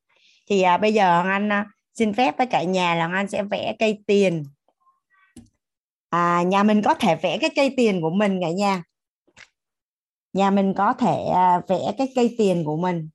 Thì 0.50 0.62
à, 0.62 0.78
bây 0.78 0.94
giờ 0.94 1.22
Anh 1.22 1.52
à, 1.52 1.66
xin 1.96 2.14
phép 2.14 2.38
với 2.38 2.48
cả 2.48 2.64
nhà 2.64 2.96
là 2.96 3.10
Anh 3.14 3.28
sẽ 3.28 3.44
vẽ 3.44 3.76
cây 3.80 4.04
tiền. 4.08 4.44
À, 6.10 6.44
nhà 6.44 6.64
mình 6.64 6.82
có 6.82 6.94
thể 6.94 7.16
vẽ 7.16 7.38
cái 7.42 7.50
cây 7.56 7.74
tiền 7.78 8.02
của 8.02 8.10
mình 8.10 8.40
cả 8.42 8.50
nhà. 8.50 8.84
Nhà 10.34 10.52
mình 10.52 10.74
có 10.78 10.94
thể 10.94 11.24
à, 11.34 11.62
vẽ 11.68 11.80
cái 11.98 12.12
cây 12.16 12.36
tiền 12.38 12.64
của 12.66 12.78
mình. 12.78 13.10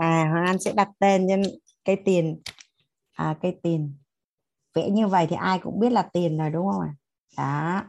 À 0.00 0.28
Hoàng 0.30 0.46
Anh 0.46 0.58
sẽ 0.60 0.72
đặt 0.72 0.88
tên 0.98 1.26
cho 1.28 1.50
cây 1.84 1.96
tiền. 2.04 2.40
À 3.12 3.36
cây 3.42 3.56
tiền. 3.62 3.94
Vẽ 4.74 4.90
như 4.90 5.06
vậy 5.06 5.26
thì 5.30 5.36
ai 5.36 5.58
cũng 5.58 5.80
biết 5.80 5.92
là 5.92 6.02
tiền 6.12 6.38
rồi 6.38 6.50
đúng 6.50 6.66
không 6.72 6.80
ạ? 6.80 6.92
Đó. 7.36 7.82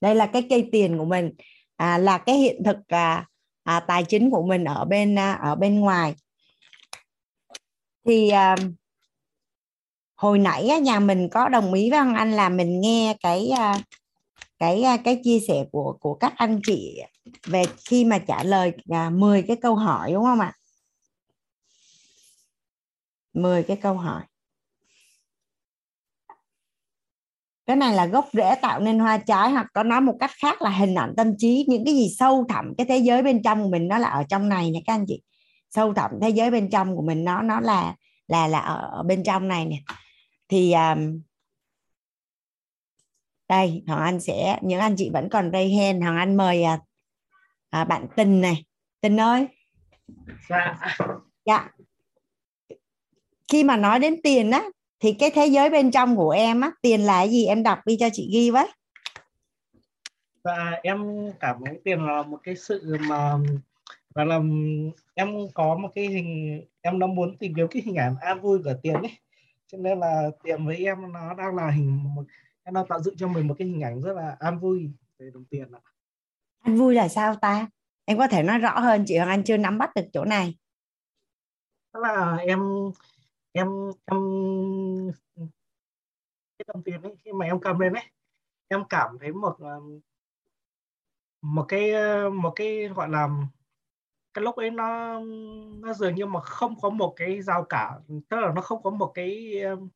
Đây 0.00 0.14
là 0.14 0.26
cái 0.26 0.46
cây 0.50 0.68
tiền 0.72 0.98
của 0.98 1.04
mình. 1.04 1.32
À, 1.76 1.98
là 1.98 2.18
cái 2.18 2.36
hiện 2.36 2.62
thực 2.64 2.76
à, 2.88 3.26
à, 3.64 3.80
tài 3.80 4.04
chính 4.04 4.30
của 4.30 4.42
mình 4.42 4.64
ở 4.64 4.84
bên 4.84 5.18
à, 5.18 5.32
ở 5.32 5.54
bên 5.54 5.80
ngoài. 5.80 6.14
Thì 8.06 8.28
à, 8.28 8.56
hồi 10.16 10.38
nãy 10.38 10.68
á, 10.68 10.78
nhà 10.78 11.00
mình 11.00 11.28
có 11.32 11.48
đồng 11.48 11.72
ý 11.72 11.90
với 11.90 11.98
anh 11.98 12.32
là 12.32 12.48
mình 12.48 12.80
nghe 12.80 13.16
cái 13.20 13.48
à, 13.48 13.80
cái 14.58 14.82
à, 14.82 14.96
cái 14.96 15.20
chia 15.24 15.38
sẻ 15.48 15.64
của 15.72 15.96
của 16.00 16.14
các 16.14 16.32
anh 16.36 16.60
chị 16.66 17.00
về 17.46 17.62
khi 17.88 18.04
mà 18.04 18.18
trả 18.18 18.42
lời 18.42 18.72
à, 18.90 19.10
10 19.10 19.42
cái 19.42 19.56
câu 19.62 19.74
hỏi 19.74 20.12
đúng 20.12 20.24
không 20.24 20.40
ạ? 20.40 20.52
10 23.32 23.62
cái 23.62 23.76
câu 23.76 23.94
hỏi. 23.94 24.22
Cái 27.66 27.76
này 27.76 27.94
là 27.94 28.06
gốc 28.06 28.28
rễ 28.32 28.54
tạo 28.62 28.80
nên 28.80 28.98
hoa 28.98 29.18
trái 29.18 29.50
hoặc 29.50 29.66
có 29.74 29.82
nói 29.82 30.00
một 30.00 30.14
cách 30.20 30.30
khác 30.42 30.62
là 30.62 30.70
hình 30.70 30.94
ảnh 30.94 31.14
tâm 31.16 31.32
trí 31.38 31.64
những 31.68 31.84
cái 31.84 31.94
gì 31.94 32.08
sâu 32.18 32.44
thẳm 32.48 32.74
cái 32.78 32.86
thế 32.86 32.98
giới 32.98 33.22
bên 33.22 33.42
trong 33.42 33.62
của 33.62 33.70
mình 33.70 33.88
nó 33.88 33.98
là 33.98 34.08
ở 34.08 34.24
trong 34.28 34.48
này 34.48 34.70
nè 34.70 34.80
các 34.86 34.92
anh 34.92 35.04
chị. 35.08 35.22
Sâu 35.70 35.94
thẳm 35.94 36.10
thế 36.22 36.28
giới 36.28 36.50
bên 36.50 36.70
trong 36.70 36.96
của 36.96 37.02
mình 37.02 37.24
nó 37.24 37.42
nó 37.42 37.60
là 37.60 37.94
là 38.28 38.48
là 38.48 38.58
ở, 38.58 39.02
bên 39.02 39.22
trong 39.24 39.48
này 39.48 39.64
nè. 39.64 39.76
Thì 40.48 40.72
um, 40.72 41.20
đây 43.48 43.82
Hoàng 43.86 44.02
Anh 44.02 44.20
sẽ 44.20 44.58
những 44.62 44.80
anh 44.80 44.96
chị 44.96 45.10
vẫn 45.12 45.28
còn 45.28 45.50
đây 45.50 45.68
hen 45.68 46.00
Hoàng 46.00 46.16
Anh 46.16 46.36
mời 46.36 46.62
à, 46.62 46.78
à, 47.70 47.84
bạn 47.84 48.06
Tình 48.16 48.40
này. 48.40 48.64
Tình 49.00 49.20
ơi. 49.20 49.48
Dạ. 50.48 50.78
Dạ. 51.44 51.68
Khi 53.52 53.64
mà 53.64 53.76
nói 53.76 53.98
đến 53.98 54.16
tiền 54.22 54.50
á 54.50 54.64
thì 55.00 55.12
cái 55.12 55.30
thế 55.30 55.46
giới 55.46 55.70
bên 55.70 55.90
trong 55.90 56.16
của 56.16 56.30
em 56.30 56.60
á 56.60 56.70
tiền 56.82 57.00
là 57.00 57.16
cái 57.16 57.30
gì? 57.30 57.46
Em 57.46 57.62
đọc 57.62 57.78
đi 57.86 57.96
cho 58.00 58.08
chị 58.12 58.30
ghi 58.32 58.50
với. 58.50 58.66
Dạ 60.44 60.70
em 60.82 61.30
cảm 61.40 61.56
thấy 61.66 61.80
tiền 61.84 62.06
là 62.06 62.22
một 62.22 62.40
cái 62.42 62.56
sự 62.56 62.96
mà 63.08 63.34
và 64.14 64.24
là 64.24 64.40
em 65.14 65.34
có 65.54 65.78
một 65.78 65.88
cái 65.94 66.06
hình 66.06 66.62
em 66.80 66.98
nó 66.98 67.06
muốn 67.06 67.36
tìm 67.36 67.54
kiếm 67.54 67.66
cái 67.70 67.82
hình 67.84 67.96
ảnh 67.96 68.16
an 68.20 68.40
vui 68.40 68.58
của 68.64 68.74
tiền 68.82 68.94
ấy. 68.94 69.18
Cho 69.66 69.78
nên 69.78 70.00
là 70.00 70.30
tiền 70.42 70.66
với 70.66 70.76
em 70.76 71.12
nó 71.12 71.34
đang 71.34 71.56
là 71.56 71.70
hình 71.70 72.14
một 72.14 72.24
em 72.64 72.74
đang 72.74 72.86
tạo 72.88 73.02
dựng 73.02 73.16
cho 73.16 73.28
mình 73.28 73.48
một 73.48 73.54
cái 73.58 73.68
hình 73.68 73.80
ảnh 73.80 74.00
rất 74.00 74.16
là 74.16 74.36
an 74.38 74.58
vui 74.58 74.90
về 75.18 75.30
đồng 75.34 75.44
tiền 75.44 75.72
ạ 75.72 75.80
anh 76.68 76.76
vui 76.76 76.94
là 76.94 77.08
sao 77.08 77.34
ta? 77.36 77.66
Em 78.04 78.18
có 78.18 78.28
thể 78.28 78.42
nói 78.42 78.58
rõ 78.58 78.80
hơn, 78.80 79.04
chị 79.06 79.16
Hoàng 79.16 79.28
Anh 79.28 79.44
chưa 79.44 79.56
nắm 79.56 79.78
bắt 79.78 79.90
được 79.94 80.06
chỗ 80.12 80.24
này. 80.24 80.58
Là 81.92 82.36
em 82.36 82.60
em 83.52 83.68
em, 84.04 84.18
cái 86.58 86.64
đồng 86.66 86.82
tiền 86.82 87.02
ấy, 87.02 87.16
khi 87.24 87.32
mà 87.32 87.46
em 87.46 87.60
cầm 87.60 87.78
lên 87.78 87.92
ấy, 87.92 88.04
em 88.68 88.84
cảm 88.88 89.18
thấy 89.20 89.32
một 89.32 89.56
um, 89.58 90.00
một 91.42 91.64
cái 91.68 91.92
một 92.30 92.52
cái 92.56 92.88
gọi 92.88 93.08
là, 93.08 93.28
cái 94.34 94.42
lúc 94.44 94.56
ấy 94.56 94.70
nó 94.70 95.20
nó 95.80 95.92
dường 95.92 96.14
như 96.14 96.26
mà 96.26 96.40
không 96.40 96.80
có 96.80 96.90
một 96.90 97.12
cái 97.16 97.42
giao 97.42 97.64
cả 97.64 97.98
tức 98.28 98.36
là 98.40 98.52
nó 98.54 98.60
không 98.60 98.82
có 98.82 98.90
một 98.90 99.12
cái 99.14 99.60
um, 99.62 99.88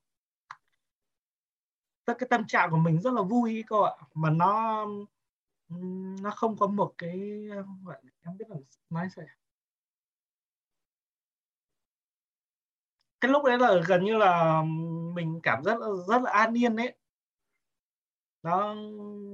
tức 2.05 2.17
cái 2.19 2.27
tâm 2.31 2.47
trạng 2.47 2.71
của 2.71 2.77
mình 2.77 3.01
rất 3.01 3.13
là 3.13 3.23
vui 3.23 3.65
cô 3.69 3.81
ạ. 3.81 3.93
Mà 4.15 4.31
nó 4.31 4.87
nó 6.23 6.31
không 6.31 6.57
có 6.59 6.67
một 6.67 6.95
cái 6.99 7.49
gọi 7.85 7.97
em 8.23 8.37
biết 8.39 8.45
là 8.49 8.57
nói 8.91 9.09
sao 9.17 9.25
cái 13.21 13.31
lúc 13.31 13.45
đấy 13.45 13.59
là 13.59 13.75
gần 13.89 14.05
như 14.05 14.17
là 14.17 14.63
mình 15.15 15.41
cảm 15.43 15.65
giác 15.65 15.79
rất 16.09 16.23
là 16.23 16.31
an 16.31 16.55
yên 16.59 16.77
đấy 16.77 16.97
nó 18.43 18.75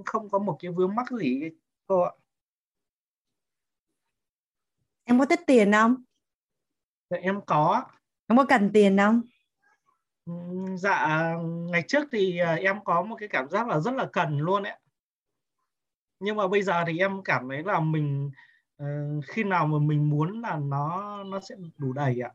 không 0.06 0.31
có 0.31 0.39
một 0.39 0.56
cái 0.59 0.73
vướng 0.73 0.94
mắc 0.94 1.06
gì 1.10 1.51
cô 1.86 2.01
ạ. 2.01 2.12
Em 5.05 5.19
có 5.19 5.24
thích 5.27 5.40
tiền 5.47 5.73
không? 5.73 6.02
Dạ, 7.10 7.16
em 7.16 7.40
có 7.47 7.85
em 8.27 8.39
có 8.39 8.44
cần 8.48 8.70
tiền 8.73 8.97
không? 8.98 9.23
Dạ 10.77 11.35
ngày 11.70 11.85
trước 11.89 12.09
thì 12.12 12.39
à, 12.39 12.55
em 12.55 12.85
có 12.85 13.02
một 13.02 13.16
cái 13.20 13.28
cảm 13.28 13.51
giác 13.51 13.69
là 13.69 13.81
rất 13.81 13.94
là 13.94 14.09
cần 14.12 14.39
luôn 14.39 14.62
đấy 14.62 14.78
nhưng 16.20 16.36
mà 16.36 16.49
bây 16.49 16.62
giờ 16.62 16.85
thì 16.86 16.99
em 16.99 17.23
cảm 17.24 17.49
thấy 17.49 17.62
là 17.62 17.81
mình 17.81 18.31
uh, 18.82 19.24
khi 19.28 19.45
nào 19.45 19.66
mà 19.66 19.78
mình 19.78 20.11
muốn 20.11 20.40
là 20.40 20.57
nó 20.57 21.16
nó 21.24 21.40
sẽ 21.40 21.55
đủ 21.77 21.93
đầy 21.93 22.20
ạ. 22.20 22.31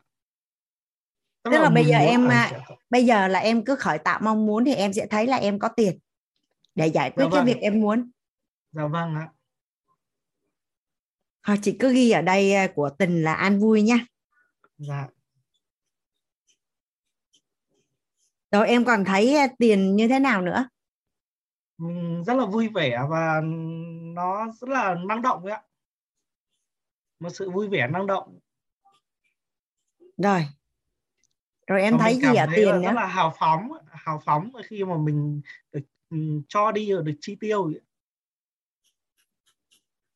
Tức, 1.43 1.51
tức 1.51 1.57
là, 1.57 1.63
là 1.63 1.69
bây 1.69 1.85
giờ 1.85 1.97
em 1.97 2.27
à, 2.27 2.51
bây 2.89 3.05
giờ 3.05 3.27
là 3.27 3.39
em 3.39 3.65
cứ 3.65 3.75
khởi 3.75 3.97
tạo 3.97 4.19
mong 4.23 4.45
muốn 4.45 4.65
thì 4.65 4.73
em 4.73 4.93
sẽ 4.93 5.07
thấy 5.07 5.27
là 5.27 5.37
em 5.37 5.59
có 5.59 5.67
tiền 5.67 5.99
để 6.75 6.87
giải 6.87 7.11
quyết 7.11 7.25
dạ 7.25 7.29
vâng. 7.29 7.45
cái 7.45 7.55
việc 7.55 7.61
em 7.61 7.79
muốn. 7.79 8.11
Dạ 8.71 8.87
vâng 8.87 9.15
ạ. 9.15 9.29
Thôi 11.43 11.59
chị 11.61 11.75
cứ 11.79 11.93
ghi 11.93 12.11
ở 12.11 12.21
đây 12.21 12.53
à, 12.53 12.67
của 12.75 12.89
tình 12.89 13.23
là 13.23 13.33
an 13.33 13.59
vui 13.59 13.81
nhá. 13.81 14.05
Dạ. 14.77 15.07
Rồi 18.51 18.67
em 18.67 18.85
còn 18.85 19.05
thấy 19.05 19.35
à, 19.35 19.47
tiền 19.59 19.95
như 19.95 20.07
thế 20.07 20.19
nào 20.19 20.41
nữa 20.41 20.67
rất 22.25 22.33
là 22.33 22.45
vui 22.45 22.67
vẻ 22.67 22.99
và 23.09 23.41
nó 24.13 24.51
rất 24.51 24.69
là 24.69 24.95
năng 24.95 25.21
động 25.21 25.45
ạ. 25.45 25.61
Một 27.19 27.29
sự 27.29 27.49
vui 27.49 27.67
vẻ 27.67 27.87
năng 27.87 28.07
động. 28.07 28.39
Rồi. 30.17 30.47
Rồi 31.67 31.81
em 31.81 31.97
thấy 31.97 32.15
gì 32.15 32.35
ở 32.35 32.47
tiền 32.55 32.81
rất 32.81 32.91
là 32.91 33.05
hào 33.05 33.33
phóng 33.39 33.71
hào 33.91 34.21
phóng 34.25 34.51
khi 34.65 34.83
mà 34.83 34.97
mình 34.97 35.41
được 35.71 35.81
cho 36.47 36.71
đi 36.71 36.91
rồi 36.91 37.03
được 37.03 37.15
chi 37.21 37.37
tiêu 37.39 37.71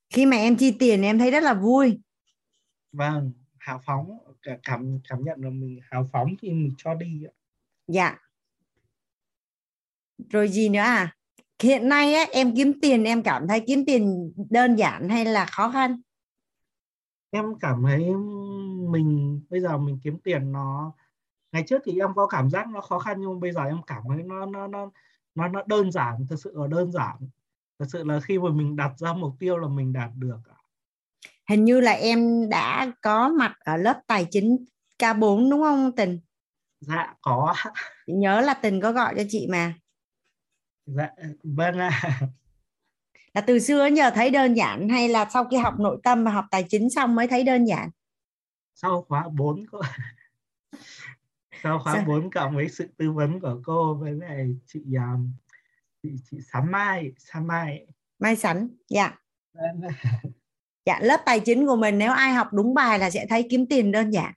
khi 0.09 0.25
mà 0.25 0.37
em 0.37 0.57
chi 0.57 0.75
tiền 0.79 1.01
em 1.01 1.19
thấy 1.19 1.31
rất 1.31 1.43
là 1.43 1.53
vui. 1.53 1.99
Vâng 2.91 3.31
hào 3.57 3.81
phóng 3.85 4.17
cảm 4.63 4.99
cảm 5.09 5.23
nhận 5.23 5.41
là 5.41 5.49
mình 5.49 5.79
hào 5.91 6.09
phóng 6.13 6.35
khi 6.41 6.49
mình 6.49 6.73
cho 6.77 6.93
đi 6.93 7.23
ạ. 7.23 7.33
dạ. 7.87 8.17
Rồi 10.29 10.49
gì 10.49 10.69
nữa 10.69 10.79
à 10.79 11.16
hiện 11.63 11.89
nay 11.89 12.13
á, 12.13 12.25
em 12.31 12.55
kiếm 12.55 12.79
tiền 12.81 13.03
em 13.03 13.23
cảm 13.23 13.47
thấy 13.47 13.63
kiếm 13.67 13.85
tiền 13.85 14.33
đơn 14.49 14.75
giản 14.75 15.09
hay 15.09 15.25
là 15.25 15.45
khó 15.45 15.71
khăn? 15.71 16.01
Em 17.31 17.45
cảm 17.59 17.83
thấy 17.83 18.13
mình 18.89 19.41
bây 19.49 19.61
giờ 19.61 19.77
mình 19.77 19.99
kiếm 20.03 20.17
tiền 20.23 20.51
nó 20.51 20.93
ngày 21.51 21.63
trước 21.67 21.81
thì 21.85 21.99
em 21.99 22.13
có 22.15 22.27
cảm 22.27 22.49
giác 22.49 22.67
nó 22.67 22.81
khó 22.81 22.99
khăn 22.99 23.17
nhưng 23.19 23.39
bây 23.39 23.51
giờ 23.51 23.63
em 23.63 23.77
cảm 23.87 24.03
thấy 24.09 24.23
nó 24.23 24.45
nó 24.45 24.67
nó 24.67 24.91
nó 25.35 25.47
nó 25.47 25.63
đơn 25.67 25.91
giản 25.91 26.25
thực 26.29 26.39
sự 26.39 26.51
là 26.55 26.67
đơn 26.67 26.91
giản. 26.91 27.15
Thực 27.79 27.85
sự 27.91 28.03
là 28.03 28.19
khi 28.19 28.39
mà 28.39 28.49
mình 28.49 28.75
đặt 28.75 28.91
ra 28.97 29.13
mục 29.13 29.33
tiêu 29.39 29.57
là 29.57 29.67
mình 29.67 29.93
đạt 29.93 30.09
được 30.15 30.37
hình 31.49 31.65
như 31.65 31.79
là 31.79 31.91
em 31.91 32.49
đã 32.49 32.91
có 33.01 33.29
mặt 33.29 33.53
ở 33.59 33.77
lớp 33.77 34.01
tài 34.07 34.27
chính 34.31 34.65
K4 34.99 35.49
đúng 35.49 35.61
không 35.61 35.91
Tình? 35.95 36.19
Dạ 36.79 37.15
có 37.21 37.53
chị 38.07 38.13
nhớ 38.13 38.41
là 38.41 38.53
Tình 38.53 38.81
có 38.81 38.91
gọi 38.91 39.13
cho 39.17 39.23
chị 39.29 39.47
mà 39.51 39.73
dạ 40.87 41.09
vâng 41.43 41.77
ạ. 41.79 42.01
Là 43.33 43.41
từ 43.41 43.59
xưa 43.59 43.87
giờ 43.95 44.09
thấy 44.09 44.29
đơn 44.29 44.53
giản 44.53 44.89
hay 44.89 45.09
là 45.09 45.29
sau 45.33 45.45
khi 45.45 45.57
học 45.57 45.79
nội 45.79 45.97
tâm 46.03 46.23
và 46.23 46.31
học 46.31 46.45
tài 46.51 46.63
chính 46.69 46.89
xong 46.89 47.15
mới 47.15 47.27
thấy 47.27 47.43
đơn 47.43 47.65
giản? 47.65 47.89
Sau 48.75 49.01
khóa 49.01 49.29
4 49.29 49.65
cô. 49.71 49.81
Sau 51.63 51.79
khóa 51.79 51.93
Sao? 51.93 52.03
4 52.07 52.31
cộng 52.31 52.55
với 52.55 52.69
sự 52.69 52.87
tư 52.97 53.11
vấn 53.11 53.39
của 53.39 53.59
cô 53.63 53.95
với 53.95 54.13
lại 54.13 54.47
chị 54.65 54.81
um, 55.13 55.31
chị 56.03 56.09
chị 56.31 56.37
Sán 56.51 56.71
Mai 56.71 57.11
Sán 57.17 57.47
Mai. 57.47 57.85
Mai 58.19 58.35
Sắn 58.35 58.69
dạ. 58.89 59.17
Vâng. 59.53 59.91
dạ 60.85 60.99
lớp 61.01 61.21
tài 61.25 61.39
chính 61.39 61.67
của 61.67 61.75
mình 61.75 61.97
nếu 61.97 62.11
ai 62.11 62.33
học 62.33 62.47
đúng 62.53 62.73
bài 62.73 62.99
là 62.99 63.09
sẽ 63.09 63.25
thấy 63.29 63.47
kiếm 63.49 63.65
tiền 63.69 63.91
đơn 63.91 64.09
giản. 64.09 64.33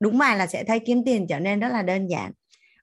Đúng 0.00 0.18
bài 0.18 0.36
là 0.36 0.46
sẽ 0.46 0.64
thấy 0.64 0.80
kiếm 0.86 1.02
tiền 1.04 1.26
trở 1.28 1.38
nên 1.40 1.60
rất 1.60 1.68
là 1.68 1.82
đơn 1.82 2.06
giản 2.06 2.32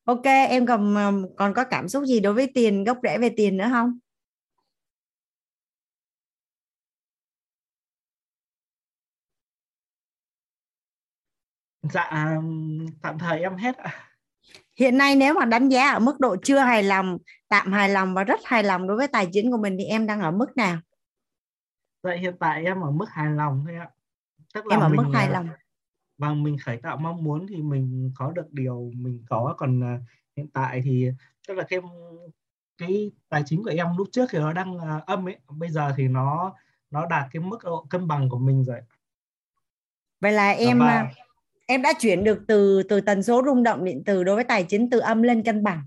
ok 0.04 0.26
em 0.26 0.66
còn 0.66 0.96
um, 0.96 1.36
còn 1.36 1.54
có 1.54 1.64
cảm 1.64 1.90
xúc 1.90 2.04
gì 2.06 2.20
đối 2.20 2.34
với 2.34 2.52
tiền 2.54 2.84
gốc 2.84 2.98
rễ 3.04 3.18
về 3.18 3.30
tiền 3.38 3.58
nữa 3.58 3.68
không? 3.70 4.00
Dạ 11.94 12.38
tạm 13.02 13.20
thời 13.20 13.40
em 13.42 13.58
hết 13.58 13.78
ạ. 13.78 14.10
Hiện 14.80 14.98
nay 14.98 15.16
nếu 15.16 15.34
mà 15.34 15.46
đánh 15.46 15.70
giá 15.70 15.92
ở 15.92 16.00
mức 16.00 16.20
độ 16.20 16.36
chưa 16.44 16.60
hài 16.60 16.84
lòng 16.84 17.18
tạm 17.48 17.72
hài 17.72 17.90
lòng 17.90 18.14
và 18.14 18.24
rất 18.24 18.40
hài 18.44 18.64
lòng 18.64 18.88
đối 18.88 18.98
với 18.98 19.08
tài 19.08 19.28
chính 19.32 19.52
của 19.52 19.58
mình 19.58 19.76
thì 19.80 19.86
em 19.86 20.08
đang 20.08 20.22
ở 20.22 20.32
mức 20.32 20.48
nào? 20.56 20.78
Vậy 22.04 22.18
hiện 22.18 22.36
tại 22.40 22.66
em 22.66 22.82
ở 22.82 22.92
mức 22.92 23.06
hài 23.10 23.32
lòng 23.32 23.64
thôi 23.68 23.76
ạ. 23.76 23.90
Tức 24.54 24.66
là 24.66 24.76
em 24.76 24.82
ở 24.82 24.90
mức 24.90 25.04
hài 25.14 25.30
lòng 25.30 25.50
và 26.18 26.34
mình 26.34 26.58
khởi 26.66 26.78
tạo 26.78 26.98
mong 26.98 27.24
muốn 27.24 27.48
thì 27.48 27.62
mình 27.62 28.12
có 28.16 28.32
được 28.32 28.54
điều 28.54 28.92
mình 28.96 29.24
có. 29.30 29.56
Còn 29.58 29.80
uh, 29.80 30.02
hiện 30.38 30.48
tại 30.54 30.82
thì 30.86 31.10
tức 31.48 31.54
là 31.54 31.64
cái 31.70 31.80
cái 32.78 33.12
tài 33.30 33.44
chính 33.46 33.64
của 33.64 33.72
em 33.78 33.88
lúc 33.98 34.08
trước 34.12 34.26
thì 34.30 34.40
nó 34.40 34.54
đang 34.54 34.76
uh, 34.76 35.06
âm 35.06 35.28
ấy 35.28 35.38
bây 35.50 35.70
giờ 35.70 35.94
thì 35.98 36.08
nó 36.08 36.56
nó 36.92 37.06
đạt 37.06 37.26
cái 37.32 37.44
mức 37.44 37.58
độ 37.64 37.86
cân 37.90 38.08
bằng 38.08 38.30
của 38.30 38.40
mình 38.40 38.64
rồi 38.64 38.80
vậy 40.20 40.32
là 40.32 40.52
em 40.52 40.80
và 40.80 41.12
em 41.66 41.82
đã 41.82 41.94
chuyển 42.00 42.24
được 42.24 42.44
từ 42.48 42.84
từ 42.84 43.02
tần 43.02 43.24
số 43.24 43.42
rung 43.46 43.64
động 43.64 43.84
điện 43.84 44.04
từ 44.06 44.24
đối 44.24 44.36
với 44.36 44.44
tài 44.44 44.64
chính 44.64 44.90
từ 44.90 45.00
âm 45.00 45.22
lên 45.22 45.44
cân 45.44 45.64
bằng? 45.64 45.84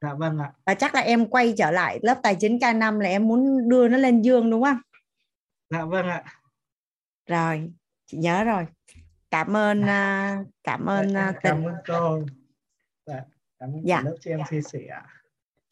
Dạ 0.00 0.14
vâng 0.14 0.38
ạ. 0.38 0.52
Và 0.66 0.74
chắc 0.74 0.94
là 0.94 1.00
em 1.00 1.26
quay 1.26 1.54
trở 1.56 1.70
lại 1.70 1.98
lớp 2.02 2.20
tài 2.22 2.36
chính 2.40 2.58
K5 2.58 2.98
là 2.98 3.08
em 3.08 3.28
muốn 3.28 3.68
đưa 3.68 3.88
nó 3.88 3.98
lên 3.98 4.22
dương 4.22 4.50
đúng 4.50 4.62
không? 4.62 4.78
Dạ 5.70 5.84
vâng 5.84 6.06
ạ. 6.06 6.24
Rồi 7.26 7.70
chị 8.06 8.18
nhớ 8.18 8.44
rồi 8.44 8.66
cảm 9.30 9.56
ơn 9.56 9.80
uh, 9.80 10.46
cảm 10.64 10.86
ơn 10.86 11.08
uh, 11.08 11.34
cảm 11.42 11.64
ơn 11.64 11.74
cô 11.86 12.22
dạ, 13.06 13.22
cảm 13.58 13.72
ơn 13.74 13.80
dạ. 13.84 14.02
lớp 14.04 14.16
cho 14.20 14.30
em 14.30 14.40
chia 14.50 14.60
sẻ 14.62 14.80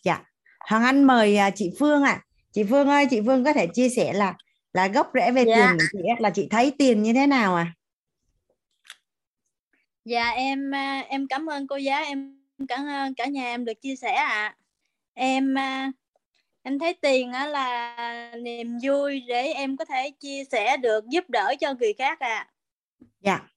dạ 0.02 0.24
Hoàng 0.60 0.82
Anh 0.82 1.04
mời 1.04 1.38
uh, 1.48 1.52
chị 1.56 1.72
Phương 1.78 2.02
ạ 2.02 2.10
à. 2.10 2.24
chị 2.52 2.64
Phương 2.64 2.88
ơi 2.88 3.06
chị 3.10 3.20
Phương 3.26 3.44
có 3.44 3.52
thể 3.52 3.66
chia 3.66 3.88
sẻ 3.88 4.12
là 4.12 4.34
là 4.72 4.88
gốc 4.88 5.10
rễ 5.14 5.30
về 5.30 5.44
dạ. 5.46 5.54
tiền 5.78 5.88
chị 5.92 5.98
là 6.18 6.30
chị 6.30 6.48
thấy 6.50 6.72
tiền 6.78 7.02
như 7.02 7.12
thế 7.12 7.26
nào 7.26 7.56
à 7.56 7.72
Dạ 10.06 10.30
em 10.30 10.74
à, 10.74 11.04
em 11.08 11.26
cảm 11.28 11.46
ơn 11.46 11.66
cô 11.66 11.76
giáo 11.76 12.04
em 12.04 12.40
cảm 12.68 12.86
ơn 12.86 13.14
cả 13.14 13.26
nhà 13.26 13.44
em 13.44 13.64
được 13.64 13.80
chia 13.82 13.96
sẻ 13.96 14.12
ạ. 14.14 14.26
À. 14.26 14.56
Em 15.14 15.58
à, 15.58 15.92
em 16.62 16.78
thấy 16.78 16.94
tiền 16.94 17.32
á 17.32 17.46
là 17.46 18.34
niềm 18.42 18.78
vui 18.82 19.22
để 19.28 19.52
em 19.52 19.76
có 19.76 19.84
thể 19.84 20.10
chia 20.20 20.44
sẻ 20.44 20.76
được 20.76 21.06
giúp 21.08 21.30
đỡ 21.30 21.54
cho 21.60 21.74
người 21.74 21.92
khác 21.92 22.20
ạ. 22.20 22.28
À. 22.28 22.48
Dạ. 23.20 23.48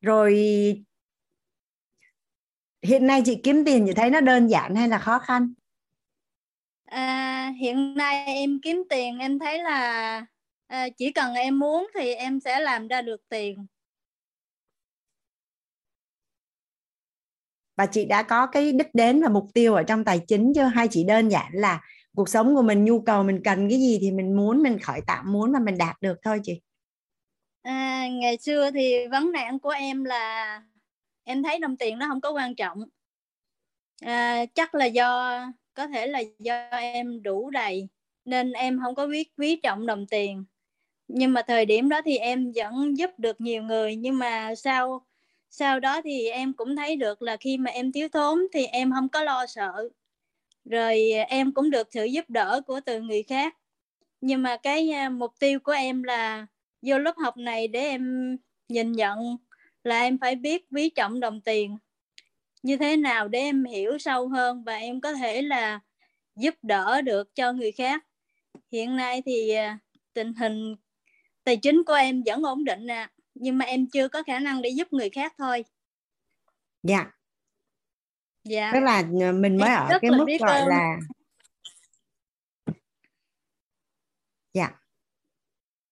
Rồi 0.00 0.34
hiện 2.82 3.06
nay 3.06 3.22
chị 3.24 3.40
kiếm 3.42 3.64
tiền 3.64 3.84
chị 3.86 3.92
thấy 3.96 4.10
nó 4.10 4.20
đơn 4.20 4.48
giản 4.48 4.74
hay 4.74 4.88
là 4.88 4.98
khó 4.98 5.18
khăn? 5.18 5.52
À, 6.84 7.52
hiện 7.60 7.94
nay 7.94 8.24
em 8.26 8.60
kiếm 8.62 8.82
tiền 8.90 9.18
em 9.18 9.38
thấy 9.38 9.62
là 9.62 10.26
à, 10.66 10.88
chỉ 10.96 11.12
cần 11.12 11.34
em 11.34 11.58
muốn 11.58 11.88
thì 11.94 12.14
em 12.14 12.40
sẽ 12.40 12.60
làm 12.60 12.88
ra 12.88 13.02
được 13.02 13.28
tiền 13.28 13.66
và 17.80 17.86
chị 17.86 18.04
đã 18.04 18.22
có 18.22 18.46
cái 18.46 18.72
đích 18.72 18.94
đến 18.94 19.22
và 19.22 19.28
mục 19.28 19.46
tiêu 19.54 19.74
ở 19.74 19.82
trong 19.82 20.04
tài 20.04 20.20
chính 20.28 20.52
chưa 20.54 20.64
hay 20.64 20.88
chỉ 20.90 21.04
đơn 21.04 21.28
giản 21.28 21.50
là 21.52 21.80
cuộc 22.16 22.28
sống 22.28 22.54
của 22.54 22.62
mình 22.62 22.84
nhu 22.84 23.00
cầu 23.00 23.22
mình 23.22 23.40
cần 23.44 23.68
cái 23.68 23.78
gì 23.78 23.98
thì 24.00 24.10
mình 24.10 24.36
muốn 24.36 24.62
mình 24.62 24.78
khởi 24.78 25.00
tạo 25.06 25.22
muốn 25.26 25.52
mà 25.52 25.58
mình 25.58 25.78
đạt 25.78 25.96
được 26.02 26.18
thôi 26.22 26.40
chị. 26.44 26.60
À, 27.62 28.08
ngày 28.08 28.38
xưa 28.38 28.70
thì 28.70 29.06
vấn 29.08 29.32
nạn 29.32 29.58
của 29.58 29.70
em 29.70 30.04
là 30.04 30.62
em 31.24 31.42
thấy 31.42 31.58
đồng 31.58 31.76
tiền 31.76 31.98
nó 31.98 32.06
không 32.08 32.20
có 32.20 32.30
quan 32.30 32.54
trọng. 32.54 32.78
À, 34.02 34.46
chắc 34.54 34.74
là 34.74 34.84
do 34.84 35.40
có 35.74 35.86
thể 35.86 36.06
là 36.06 36.22
do 36.38 36.68
em 36.70 37.22
đủ 37.22 37.50
đầy 37.50 37.88
nên 38.24 38.52
em 38.52 38.80
không 38.84 38.94
có 38.94 39.06
biết 39.06 39.32
quý 39.36 39.56
trọng 39.62 39.86
đồng 39.86 40.06
tiền. 40.06 40.44
Nhưng 41.08 41.32
mà 41.32 41.42
thời 41.48 41.66
điểm 41.66 41.88
đó 41.88 42.00
thì 42.04 42.16
em 42.16 42.52
vẫn 42.56 42.98
giúp 42.98 43.10
được 43.18 43.40
nhiều 43.40 43.62
người 43.62 43.96
nhưng 43.96 44.18
mà 44.18 44.54
sau 44.54 45.06
sau 45.50 45.80
đó 45.80 46.02
thì 46.02 46.28
em 46.28 46.52
cũng 46.52 46.76
thấy 46.76 46.96
được 46.96 47.22
là 47.22 47.36
khi 47.36 47.58
mà 47.58 47.70
em 47.70 47.92
thiếu 47.92 48.08
thốn 48.08 48.38
thì 48.52 48.66
em 48.66 48.92
không 48.92 49.08
có 49.08 49.24
lo 49.24 49.46
sợ 49.46 49.88
rồi 50.70 51.12
à, 51.12 51.26
em 51.28 51.52
cũng 51.52 51.70
được 51.70 51.88
sự 51.92 52.04
giúp 52.04 52.24
đỡ 52.28 52.60
của 52.66 52.80
từ 52.86 53.00
người 53.00 53.22
khác. 53.22 53.56
Nhưng 54.20 54.42
mà 54.42 54.56
cái 54.56 54.90
à, 54.90 55.08
mục 55.08 55.32
tiêu 55.38 55.60
của 55.60 55.72
em 55.72 56.02
là 56.02 56.46
vô 56.82 56.98
lớp 56.98 57.16
học 57.16 57.36
này 57.36 57.68
để 57.68 57.80
em 57.80 58.36
nhìn 58.68 58.92
nhận 58.92 59.36
là 59.84 60.00
em 60.00 60.18
phải 60.18 60.36
biết 60.36 60.66
quý 60.70 60.90
trọng 60.90 61.20
đồng 61.20 61.40
tiền. 61.40 61.76
Như 62.62 62.76
thế 62.76 62.96
nào 62.96 63.28
để 63.28 63.38
em 63.38 63.64
hiểu 63.64 63.98
sâu 63.98 64.28
hơn 64.28 64.64
và 64.64 64.76
em 64.76 65.00
có 65.00 65.12
thể 65.12 65.42
là 65.42 65.80
giúp 66.36 66.54
đỡ 66.62 67.02
được 67.02 67.34
cho 67.34 67.52
người 67.52 67.72
khác. 67.72 68.06
Hiện 68.72 68.96
nay 68.96 69.22
thì 69.26 69.50
à, 69.50 69.78
tình 70.14 70.34
hình 70.34 70.76
tài 71.44 71.56
chính 71.56 71.82
của 71.84 71.94
em 71.94 72.22
vẫn 72.26 72.42
ổn 72.42 72.64
định 72.64 72.86
nè 72.86 73.08
nhưng 73.34 73.58
mà 73.58 73.64
em 73.64 73.86
chưa 73.86 74.08
có 74.08 74.22
khả 74.22 74.38
năng 74.38 74.62
để 74.62 74.70
giúp 74.70 74.92
người 74.92 75.10
khác 75.10 75.34
thôi. 75.38 75.64
Dạ 76.82 77.19
dạ 78.50 78.70
tức 78.74 78.80
là 78.80 79.02
ờ, 79.20 79.32
mình 79.32 79.56
mới 79.56 79.70
ở 79.70 79.98
cái 80.02 80.10
mức 80.10 80.26
gọi 80.40 80.58
ơn. 80.58 80.68
là 80.68 80.98
dạ 84.54 84.70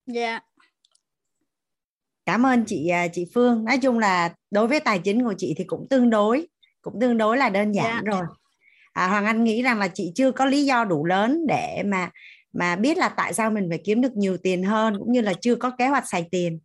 dạ 0.06 0.40
cảm 2.26 2.46
ơn 2.46 2.64
chị 2.66 2.88
ờ, 2.88 3.08
chị 3.12 3.26
Phương 3.34 3.64
nói 3.64 3.78
chung 3.78 3.98
là 3.98 4.34
đối 4.50 4.68
với 4.68 4.80
tài 4.80 4.98
chính 4.98 5.24
của 5.24 5.34
chị 5.38 5.54
thì 5.58 5.64
cũng 5.64 5.86
tương 5.90 6.10
đối 6.10 6.48
cũng 6.82 7.00
tương 7.00 7.18
đối 7.18 7.36
là 7.36 7.48
đơn 7.48 7.72
giản 7.72 8.02
dạ. 8.04 8.12
rồi 8.12 8.22
à, 8.92 9.08
Hoàng 9.08 9.26
Anh 9.26 9.44
nghĩ 9.44 9.62
rằng 9.62 9.78
là 9.78 9.88
chị 9.94 10.12
chưa 10.14 10.32
có 10.32 10.44
lý 10.44 10.64
do 10.64 10.84
đủ 10.84 11.04
lớn 11.04 11.46
để 11.46 11.82
mà 11.86 12.10
mà 12.52 12.76
biết 12.76 12.98
là 12.98 13.08
tại 13.08 13.34
sao 13.34 13.50
mình 13.50 13.66
phải 13.68 13.80
kiếm 13.84 14.00
được 14.00 14.16
nhiều 14.16 14.36
tiền 14.42 14.62
hơn 14.62 14.98
cũng 14.98 15.12
như 15.12 15.20
là 15.20 15.34
chưa 15.40 15.56
có 15.56 15.70
kế 15.70 15.86
hoạch 15.88 16.08
xài 16.08 16.28
tiền 16.30 16.58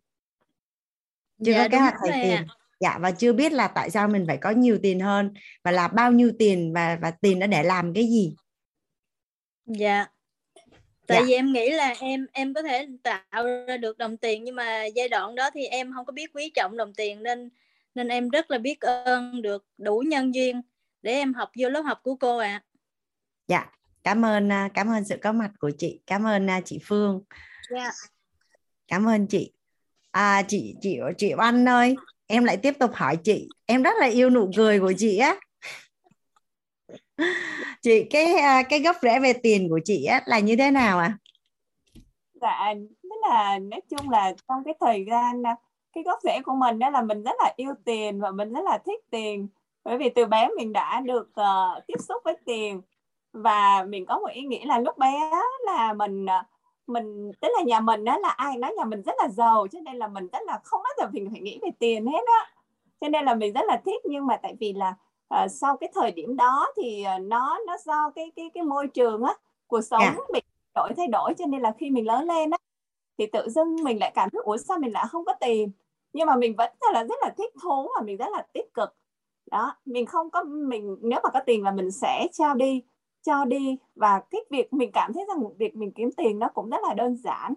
chưa 1.44 1.52
dạ, 1.52 1.62
có 1.62 1.68
kế 1.68 1.78
hoạch 1.78 1.94
xài 2.02 2.24
tiền 2.24 2.36
à. 2.36 2.63
Dạ 2.80 2.98
và 3.00 3.10
chưa 3.10 3.32
biết 3.32 3.52
là 3.52 3.68
tại 3.68 3.90
sao 3.90 4.08
mình 4.08 4.24
phải 4.26 4.36
có 4.36 4.50
nhiều 4.50 4.78
tiền 4.82 5.00
hơn 5.00 5.34
và 5.62 5.70
là 5.70 5.88
bao 5.88 6.12
nhiêu 6.12 6.32
tiền 6.38 6.72
và 6.74 6.98
và 7.02 7.10
tiền 7.10 7.38
đã 7.38 7.46
để 7.46 7.62
làm 7.62 7.94
cái 7.94 8.04
gì 8.04 8.34
dạ 9.66 10.06
tại 11.06 11.18
dạ. 11.20 11.26
vì 11.26 11.32
em 11.32 11.52
nghĩ 11.52 11.70
là 11.70 11.94
em 12.00 12.26
em 12.32 12.54
có 12.54 12.62
thể 12.62 12.88
tạo 13.02 13.46
ra 13.66 13.76
được 13.76 13.98
đồng 13.98 14.16
tiền 14.16 14.44
nhưng 14.44 14.54
mà 14.54 14.84
giai 14.84 15.08
đoạn 15.08 15.34
đó 15.34 15.50
thì 15.54 15.66
em 15.66 15.92
không 15.94 16.06
có 16.06 16.12
biết 16.12 16.30
quý 16.34 16.50
trọng 16.54 16.76
đồng 16.76 16.94
tiền 16.94 17.22
nên 17.22 17.50
nên 17.94 18.08
em 18.08 18.28
rất 18.28 18.50
là 18.50 18.58
biết 18.58 18.80
ơn 18.80 19.42
được 19.42 19.66
đủ 19.78 20.02
nhân 20.06 20.34
duyên 20.34 20.62
để 21.02 21.12
em 21.12 21.34
học 21.34 21.50
vô 21.60 21.68
lớp 21.68 21.82
học 21.82 22.00
của 22.02 22.16
cô 22.16 22.38
ạ 22.38 22.48
à. 22.48 22.62
dạ 23.48 23.66
cảm 24.02 24.24
ơn 24.24 24.52
à, 24.52 24.68
cảm 24.74 24.88
ơn 24.88 25.04
sự 25.04 25.16
có 25.22 25.32
mặt 25.32 25.50
của 25.58 25.70
chị 25.78 26.00
cảm 26.06 26.26
ơn 26.26 26.50
à, 26.50 26.60
chị 26.64 26.78
Phương. 26.82 27.24
Dạ. 27.70 27.90
cảm 28.88 29.08
ơn 29.08 29.26
chị 29.26 29.52
à, 30.10 30.42
chị 30.48 30.74
chị 30.80 30.98
chị 31.18 31.32
Oanh 31.38 31.66
ơi 31.68 31.94
em 32.26 32.44
lại 32.44 32.56
tiếp 32.56 32.74
tục 32.80 32.90
hỏi 32.94 33.16
chị. 33.24 33.48
Em 33.66 33.82
rất 33.82 33.94
là 34.00 34.06
yêu 34.06 34.30
nụ 34.30 34.50
cười 34.56 34.80
của 34.80 34.92
chị 34.98 35.18
á. 35.18 35.36
Chị 37.82 38.04
cái 38.10 38.34
à, 38.34 38.62
cái 38.62 38.80
gốc 38.80 38.96
rễ 39.02 39.20
về 39.20 39.32
tiền 39.32 39.68
của 39.68 39.80
chị 39.84 40.04
á 40.04 40.22
là 40.26 40.38
như 40.38 40.56
thế 40.56 40.70
nào 40.70 40.98
ạ? 40.98 41.04
À? 41.04 41.18
dạ 42.40 42.74
tức 43.02 43.16
là 43.30 43.58
nói 43.58 43.80
chung 43.90 44.10
là 44.10 44.32
trong 44.48 44.64
cái 44.64 44.74
thời 44.80 45.04
gian 45.10 45.42
à, 45.46 45.56
cái 45.92 46.04
gốc 46.04 46.18
rễ 46.22 46.40
của 46.44 46.54
mình 46.54 46.78
đó 46.78 46.90
là 46.90 47.02
mình 47.02 47.22
rất 47.22 47.36
là 47.38 47.52
yêu 47.56 47.74
tiền 47.84 48.20
và 48.20 48.30
mình 48.30 48.52
rất 48.52 48.64
là 48.64 48.78
thích 48.86 49.00
tiền. 49.10 49.48
Bởi 49.84 49.98
vì 49.98 50.08
từ 50.08 50.26
bé 50.26 50.48
mình 50.56 50.72
đã 50.72 51.00
được 51.00 51.30
uh, 51.40 51.86
tiếp 51.86 51.98
xúc 52.08 52.22
với 52.24 52.36
tiền 52.44 52.82
và 53.32 53.84
mình 53.88 54.06
có 54.06 54.18
một 54.18 54.30
ý 54.32 54.42
nghĩ 54.42 54.64
là 54.64 54.78
lúc 54.78 54.98
bé 54.98 55.30
là 55.66 55.92
mình 55.92 56.24
uh, 56.24 56.53
mình 56.86 57.32
tức 57.40 57.48
là 57.56 57.62
nhà 57.62 57.80
mình 57.80 58.04
đó 58.04 58.18
là 58.18 58.28
ai 58.28 58.56
nói 58.56 58.74
nhà 58.76 58.84
mình 58.84 59.02
rất 59.02 59.14
là 59.18 59.28
giàu 59.28 59.66
cho 59.72 59.78
nên 59.80 59.96
là 59.96 60.08
mình 60.08 60.28
rất 60.32 60.42
là 60.46 60.60
không 60.64 60.80
bao 60.82 60.92
giờ 60.98 61.10
mình 61.12 61.30
phải 61.30 61.40
nghĩ 61.40 61.58
về 61.62 61.68
tiền 61.78 62.06
hết 62.06 62.24
á 62.26 62.50
cho 63.00 63.08
nên 63.08 63.24
là 63.24 63.34
mình 63.34 63.52
rất 63.52 63.64
là 63.66 63.80
thích 63.84 64.02
nhưng 64.04 64.26
mà 64.26 64.36
tại 64.36 64.56
vì 64.60 64.72
là 64.72 64.94
uh, 65.34 65.50
sau 65.50 65.76
cái 65.76 65.90
thời 65.94 66.12
điểm 66.12 66.36
đó 66.36 66.66
thì 66.76 67.04
uh, 67.16 67.22
nó 67.22 67.58
nó 67.66 67.76
do 67.84 68.10
cái 68.10 68.32
cái 68.36 68.50
cái 68.54 68.62
môi 68.62 68.86
trường 68.86 69.22
á 69.22 69.34
cuộc 69.66 69.80
sống 69.80 70.00
yeah. 70.00 70.14
Dạ. 70.16 70.24
bị 70.32 70.40
đổi 70.74 70.90
thay 70.96 71.06
đổi 71.08 71.34
cho 71.38 71.46
nên 71.46 71.60
là 71.60 71.72
khi 71.78 71.90
mình 71.90 72.06
lớn 72.06 72.26
lên 72.26 72.50
á 72.50 72.58
thì 73.18 73.26
tự 73.26 73.48
dưng 73.48 73.76
mình 73.84 73.98
lại 74.00 74.12
cảm 74.14 74.30
thấy 74.30 74.40
ủa 74.44 74.56
sao 74.56 74.78
mình 74.78 74.92
lại 74.92 75.04
không 75.10 75.24
có 75.24 75.34
tiền 75.40 75.70
nhưng 76.12 76.26
mà 76.26 76.36
mình 76.36 76.54
vẫn 76.56 76.72
là 76.92 77.04
rất 77.04 77.18
là 77.22 77.34
thích 77.38 77.52
thú 77.62 77.88
và 77.96 78.02
mình 78.04 78.16
rất 78.16 78.28
là 78.32 78.46
tích 78.52 78.74
cực 78.74 78.96
đó 79.50 79.76
mình 79.84 80.06
không 80.06 80.30
có 80.30 80.42
mình 80.44 80.96
nếu 81.00 81.20
mà 81.22 81.30
có 81.30 81.40
tiền 81.46 81.62
là 81.62 81.70
mình 81.70 81.90
sẽ 81.90 82.26
trao 82.32 82.54
đi 82.54 82.82
cho 83.26 83.44
đi. 83.44 83.78
Và 83.94 84.22
cái 84.30 84.40
việc 84.50 84.72
mình 84.72 84.90
cảm 84.92 85.12
thấy 85.12 85.24
rằng 85.28 85.56
việc 85.58 85.76
mình 85.76 85.92
kiếm 85.92 86.10
tiền 86.16 86.38
nó 86.38 86.48
cũng 86.48 86.70
rất 86.70 86.78
là 86.88 86.94
đơn 86.94 87.16
giản. 87.16 87.54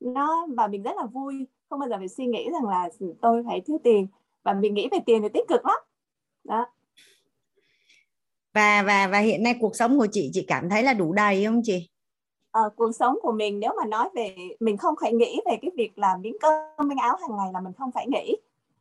Nó 0.00 0.46
và 0.56 0.66
mình 0.66 0.82
rất 0.82 0.96
là 0.96 1.06
vui. 1.06 1.46
Không 1.70 1.80
bao 1.80 1.88
giờ 1.88 1.96
phải 1.98 2.08
suy 2.08 2.26
nghĩ 2.26 2.48
rằng 2.52 2.68
là 2.68 2.88
tôi 3.20 3.44
phải 3.46 3.60
thiếu 3.60 3.78
tiền. 3.84 4.06
Và 4.42 4.52
mình 4.52 4.74
nghĩ 4.74 4.88
về 4.92 4.98
tiền 5.06 5.22
thì 5.22 5.28
tích 5.28 5.48
cực 5.48 5.66
lắm. 5.66 5.78
Đó. 6.44 6.66
Và 8.54 8.82
và 8.82 9.06
và 9.06 9.18
hiện 9.18 9.42
nay 9.42 9.54
cuộc 9.60 9.76
sống 9.76 9.98
của 9.98 10.06
chị 10.12 10.30
chị 10.32 10.44
cảm 10.48 10.68
thấy 10.70 10.82
là 10.82 10.94
đủ 10.94 11.12
đầy 11.12 11.44
không 11.44 11.60
chị? 11.64 11.88
À, 12.52 12.60
cuộc 12.76 12.92
sống 12.92 13.18
của 13.22 13.32
mình 13.32 13.60
nếu 13.60 13.70
mà 13.76 13.86
nói 13.86 14.08
về 14.14 14.36
mình 14.60 14.76
không 14.76 14.94
phải 15.00 15.12
nghĩ 15.12 15.40
về 15.46 15.58
cái 15.62 15.70
việc 15.76 15.98
làm 15.98 16.22
miếng 16.22 16.36
cơm 16.40 16.88
miếng 16.88 16.98
áo 16.98 17.16
hàng 17.20 17.36
ngày 17.36 17.48
là 17.52 17.60
mình 17.60 17.72
không 17.78 17.90
phải 17.92 18.06
nghĩ. 18.08 18.36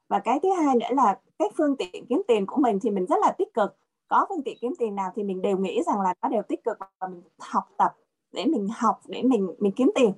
Và 0.07 0.19
cái 0.19 0.39
thứ 0.43 0.49
hai 0.53 0.75
nữa 0.75 0.95
là 0.95 1.19
cái 1.39 1.49
phương 1.57 1.75
tiện 1.77 2.05
kiếm 2.09 2.21
tiền 2.27 2.45
của 2.45 2.61
mình 2.61 2.79
thì 2.79 2.89
mình 2.89 3.05
rất 3.05 3.19
là 3.21 3.31
tích 3.37 3.53
cực 3.53 3.77
có 4.11 4.25
phương 4.29 4.43
tiện 4.43 4.57
kiếm 4.61 4.73
tiền 4.79 4.95
nào 4.95 5.11
thì 5.15 5.23
mình 5.23 5.41
đều 5.41 5.57
nghĩ 5.57 5.81
rằng 5.88 6.01
là 6.01 6.13
nó 6.21 6.29
đều 6.29 6.41
tích 6.41 6.63
cực 6.63 6.77
và 6.99 7.07
mình 7.07 7.21
học 7.39 7.63
tập 7.77 7.95
để 8.31 8.45
mình 8.45 8.67
học, 8.75 8.99
để 9.07 9.23
mình 9.23 9.55
mình 9.59 9.71
kiếm 9.71 9.91
tiền. 9.95 10.13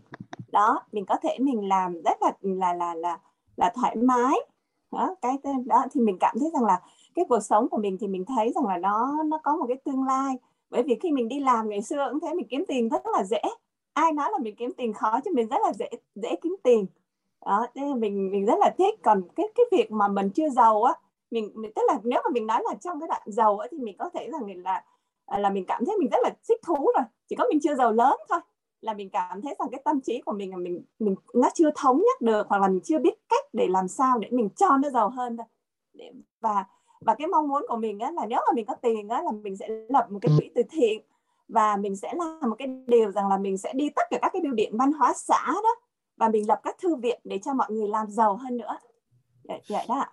Đó, 0.51 0.79
mình 0.91 1.05
có 1.05 1.15
thể 1.23 1.37
mình 1.39 1.67
làm 1.67 2.01
rất 2.01 2.21
là 2.21 2.31
là 2.41 2.73
là 2.73 2.95
là 2.95 3.19
là 3.57 3.71
thoải 3.75 3.95
mái. 3.95 4.35
Đó, 4.91 5.15
cái 5.21 5.37
đó, 5.65 5.85
thì 5.91 6.01
mình 6.01 6.17
cảm 6.19 6.35
thấy 6.39 6.49
rằng 6.53 6.63
là 6.63 6.81
cái 7.15 7.25
cuộc 7.29 7.39
sống 7.39 7.69
của 7.69 7.77
mình 7.77 7.97
thì 7.99 8.07
mình 8.07 8.25
thấy 8.25 8.51
rằng 8.55 8.65
là 8.67 8.77
nó 8.77 9.23
nó 9.25 9.39
có 9.43 9.55
một 9.55 9.65
cái 9.67 9.77
tương 9.85 10.03
lai. 10.03 10.37
Bởi 10.69 10.83
vì 10.83 10.97
khi 11.01 11.11
mình 11.11 11.27
đi 11.27 11.39
làm 11.39 11.69
ngày 11.69 11.81
xưa 11.81 12.07
cũng 12.11 12.19
thế, 12.19 12.33
mình 12.33 12.47
kiếm 12.49 12.63
tiền 12.67 12.89
rất 12.89 13.05
là 13.05 13.23
dễ. 13.23 13.41
Ai 13.93 14.11
nói 14.11 14.29
là 14.31 14.37
mình 14.37 14.55
kiếm 14.55 14.71
tiền 14.77 14.93
khó 14.93 15.19
chứ 15.25 15.31
mình 15.35 15.47
rất 15.47 15.61
là 15.61 15.73
dễ 15.73 15.89
dễ 16.15 16.35
kiếm 16.41 16.55
tiền. 16.63 16.85
Đó 17.45 17.67
nên 17.75 17.99
mình 17.99 18.31
mình 18.31 18.45
rất 18.45 18.59
là 18.59 18.75
thích. 18.77 18.95
Còn 19.03 19.21
cái 19.35 19.47
cái 19.55 19.65
việc 19.71 19.91
mà 19.91 20.07
mình 20.07 20.29
chưa 20.29 20.49
giàu 20.49 20.83
á 20.83 20.93
mình, 21.33 21.51
mình 21.55 21.71
tức 21.75 21.81
là 21.87 21.99
nếu 22.03 22.21
mà 22.23 22.29
mình 22.33 22.47
nói 22.47 22.61
là 22.63 22.75
trong 22.75 22.99
cái 22.99 23.07
đoạn 23.07 23.21
giàu 23.25 23.57
á 23.57 23.67
thì 23.71 23.77
mình 23.77 23.95
có 23.99 24.09
thể 24.13 24.29
rằng 24.31 24.63
là 24.63 24.83
là 25.39 25.49
mình 25.49 25.65
cảm 25.65 25.85
thấy 25.85 25.97
mình 25.97 26.09
rất 26.09 26.17
là 26.23 26.29
thích 26.49 26.59
thú 26.63 26.91
rồi. 26.95 27.05
Chỉ 27.29 27.35
có 27.35 27.45
mình 27.49 27.59
chưa 27.63 27.75
giàu 27.75 27.91
lớn 27.91 28.17
thôi 28.29 28.39
là 28.81 28.93
mình 28.93 29.09
cảm 29.09 29.41
thấy 29.41 29.55
rằng 29.59 29.69
cái 29.71 29.81
tâm 29.85 30.01
trí 30.01 30.21
của 30.21 30.31
mình 30.31 30.51
là 30.51 30.57
mình 30.57 30.85
mình 30.99 31.15
nó 31.33 31.49
chưa 31.53 31.71
thống 31.75 31.97
nhất 31.97 32.21
được 32.21 32.47
hoặc 32.49 32.61
là 32.61 32.67
mình 32.67 32.81
chưa 32.83 32.99
biết 32.99 33.13
cách 33.29 33.45
để 33.53 33.67
làm 33.67 33.87
sao 33.87 34.17
để 34.19 34.27
mình 34.31 34.49
cho 34.49 34.77
nó 34.77 34.89
giàu 34.89 35.09
hơn 35.09 35.37
thôi. 35.37 35.45
Và 36.41 36.65
và 37.01 37.15
cái 37.15 37.27
mong 37.27 37.47
muốn 37.47 37.65
của 37.67 37.75
mình 37.75 37.99
á, 37.99 38.11
là 38.11 38.25
nếu 38.25 38.39
mà 38.47 38.53
mình 38.55 38.65
có 38.65 38.75
tiền 38.75 39.09
á, 39.09 39.21
là 39.21 39.31
mình 39.31 39.57
sẽ 39.57 39.67
lập 39.89 40.07
một 40.09 40.19
cái 40.21 40.31
quỹ 40.37 40.51
từ 40.55 40.61
thiện 40.69 41.01
và 41.47 41.77
mình 41.77 41.95
sẽ 41.95 42.13
làm 42.13 42.49
một 42.49 42.55
cái 42.59 42.67
điều 42.87 43.11
rằng 43.11 43.27
là 43.27 43.37
mình 43.37 43.57
sẽ 43.57 43.73
đi 43.73 43.89
tất 43.89 44.03
cả 44.09 44.19
các 44.21 44.29
cái 44.33 44.41
bưu 44.41 44.53
điện 44.53 44.77
văn 44.77 44.91
hóa 44.91 45.13
xã 45.15 45.47
đó 45.47 45.75
và 46.17 46.29
mình 46.29 46.47
lập 46.47 46.59
các 46.63 46.77
thư 46.77 46.95
viện 46.95 47.21
để 47.23 47.37
cho 47.37 47.53
mọi 47.53 47.71
người 47.71 47.87
làm 47.87 48.07
giàu 48.09 48.35
hơn 48.35 48.57
nữa. 48.57 48.77
Vậy, 49.43 49.61
vậy 49.69 49.85
đó 49.89 50.05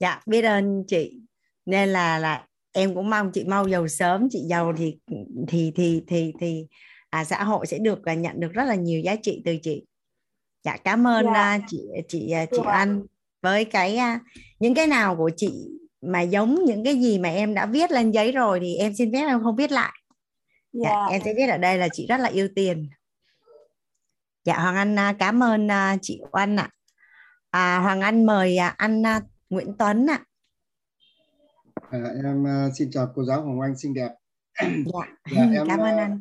dạ 0.00 0.20
biết 0.26 0.42
ơn 0.42 0.84
chị 0.86 1.20
nên 1.66 1.88
là 1.88 2.18
là 2.18 2.46
em 2.72 2.94
cũng 2.94 3.10
mong 3.10 3.30
chị 3.32 3.44
mau 3.44 3.68
giàu 3.68 3.88
sớm 3.88 4.28
chị 4.30 4.40
giàu 4.48 4.72
thì 4.76 4.98
thì 5.48 5.72
thì 5.76 6.02
thì 6.06 6.32
thì 6.40 6.66
à, 7.10 7.24
xã 7.24 7.44
hội 7.44 7.66
sẽ 7.66 7.78
được 7.78 8.04
à, 8.04 8.14
nhận 8.14 8.40
được 8.40 8.52
rất 8.52 8.64
là 8.64 8.74
nhiều 8.74 9.00
giá 9.00 9.16
trị 9.22 9.42
từ 9.44 9.56
chị 9.62 9.84
dạ 10.64 10.76
cảm 10.76 11.06
ơn 11.06 11.24
yeah. 11.26 11.60
Dạ. 11.60 11.66
chị 11.68 11.78
chị 12.08 12.30
à, 12.30 12.46
chị 12.50 12.56
yeah. 12.56 12.74
anh 12.74 13.02
với 13.42 13.64
cái 13.64 13.96
à, 13.96 14.20
những 14.58 14.74
cái 14.74 14.86
nào 14.86 15.16
của 15.16 15.30
chị 15.36 15.52
mà 16.00 16.20
giống 16.20 16.64
những 16.64 16.84
cái 16.84 17.00
gì 17.00 17.18
mà 17.18 17.28
em 17.28 17.54
đã 17.54 17.66
viết 17.66 17.90
lên 17.90 18.10
giấy 18.10 18.32
rồi 18.32 18.60
thì 18.60 18.76
em 18.76 18.94
xin 18.94 19.12
phép 19.12 19.26
em 19.26 19.42
không 19.42 19.56
viết 19.56 19.72
lại 19.72 19.92
dạ, 20.72 20.90
yeah. 20.90 21.10
em 21.10 21.22
sẽ 21.24 21.34
viết 21.36 21.46
ở 21.46 21.58
đây 21.58 21.78
là 21.78 21.88
chị 21.92 22.06
rất 22.08 22.20
là 22.20 22.28
yêu 22.28 22.48
tiền 22.54 22.88
dạ 24.44 24.58
hoàng 24.58 24.76
anh 24.76 24.98
à, 24.98 25.14
cảm 25.18 25.42
ơn 25.42 25.70
à, 25.70 25.96
chị 26.02 26.20
oanh 26.32 26.56
ạ 26.56 26.68
à, 27.50 27.78
hoàng 27.78 28.00
anh 28.00 28.26
mời 28.26 28.56
anh 28.76 29.02
nguyễn 29.54 29.72
tuấn 29.78 30.06
ạ. 30.06 30.24
À, 31.90 31.98
em 32.24 32.46
xin 32.74 32.90
chào 32.90 33.12
cô 33.14 33.24
giáo 33.24 33.42
hoàng 33.42 33.60
anh 33.60 33.78
xinh 33.78 33.94
đẹp. 33.94 34.10
Dạ, 35.34 35.46
dạ 35.54 35.60
em, 35.60 35.68
cảm 35.68 35.80
ơn 35.80 35.96
anh. 35.96 36.20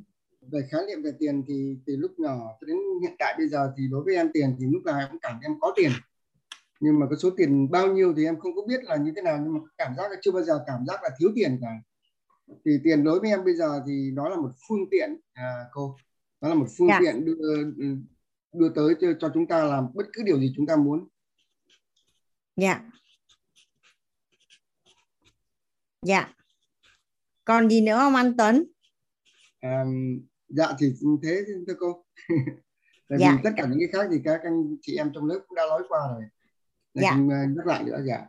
về 0.52 0.68
khái 0.72 0.82
niệm 0.88 1.04
về 1.04 1.12
tiền 1.20 1.44
thì 1.48 1.78
từ 1.86 1.96
lúc 1.96 2.12
nhỏ 2.18 2.40
cho 2.62 2.68
đến 2.68 2.78
hiện 3.02 3.16
tại 3.20 3.36
bây 3.38 3.48
giờ 3.48 3.74
thì 3.78 3.88
đối 3.92 4.04
với 4.04 4.16
em 4.16 4.30
tiền 4.34 4.56
thì 4.60 4.66
lúc 4.72 4.84
nào 4.86 5.00
em 5.00 5.08
cũng 5.12 5.20
cảm 5.22 5.40
em 5.44 5.60
có 5.62 5.74
tiền. 5.76 5.92
Nhưng 6.80 7.00
mà 7.00 7.06
cái 7.10 7.18
số 7.18 7.30
tiền 7.38 7.72
bao 7.72 7.88
nhiêu 7.88 8.14
thì 8.18 8.26
em 8.26 8.40
không 8.40 8.56
có 8.56 8.62
biết 8.68 8.84
là 8.84 8.96
như 8.96 9.14
thế 9.16 9.22
nào 9.22 9.40
nhưng 9.44 9.54
mà 9.54 9.60
cảm 9.78 9.96
giác 9.98 10.12
là 10.12 10.18
chưa 10.22 10.32
bao 10.32 10.44
giờ 10.44 10.64
cảm 10.68 10.86
giác 10.88 11.04
là 11.04 11.10
thiếu 11.20 11.30
tiền 11.36 11.60
cả. 11.62 11.72
Thì 12.66 12.72
tiền 12.84 13.04
đối 13.04 13.20
với 13.20 13.30
em 13.30 13.46
bây 13.46 13.56
giờ 13.56 13.84
thì 13.88 14.12
nó 14.14 14.30
là 14.30 14.36
một 14.36 14.52
phương 14.68 14.90
tiện 14.92 15.18
à, 15.34 15.66
cô 15.72 15.96
nó 16.42 16.50
là 16.50 16.56
một 16.56 16.68
phương. 16.78 16.88
Dạ. 16.88 17.00
tiện 17.02 17.26
đưa 17.26 17.64
đưa 18.54 18.70
tới 18.70 18.96
cho, 19.02 19.08
cho 19.20 19.32
chúng 19.34 19.48
ta 19.48 19.64
làm 19.64 19.88
bất 19.94 20.06
cứ 20.14 20.24
điều 20.24 20.40
gì 20.40 20.54
chúng 20.56 20.66
ta 20.66 20.76
muốn. 20.76 21.08
Dạ 22.56 22.68
yeah. 22.68 22.82
Dạ. 26.06 26.34
Còn 27.46 27.70
gì 27.70 27.82
nữa 27.82 27.98
không 27.98 28.16
anh 28.16 28.38
Tuấn? 28.38 28.64
À, 29.60 29.84
dạ 30.48 30.68
thì 30.80 30.94
thế 31.24 31.44
thưa 31.68 31.74
cô. 31.80 32.06
Tại 33.10 33.20
dạ. 33.20 33.32
vì 33.32 33.38
tất 33.44 33.50
cả 33.58 33.66
những 33.70 33.80
cái 33.80 33.88
khác 33.92 34.08
thì 34.12 34.18
các 34.24 34.40
anh 34.44 34.78
chị 34.82 34.96
em 34.98 35.12
trong 35.14 35.26
lớp 35.26 35.40
cũng 35.48 35.56
đã 35.56 35.64
nói 35.70 35.84
qua 35.90 36.00
rồi. 36.14 36.24
Dạ. 36.94 37.10
ờ, 37.10 37.38
nhắc 37.56 37.68
lại 37.68 37.84
nữa 37.84 38.00
dạ. 38.06 38.26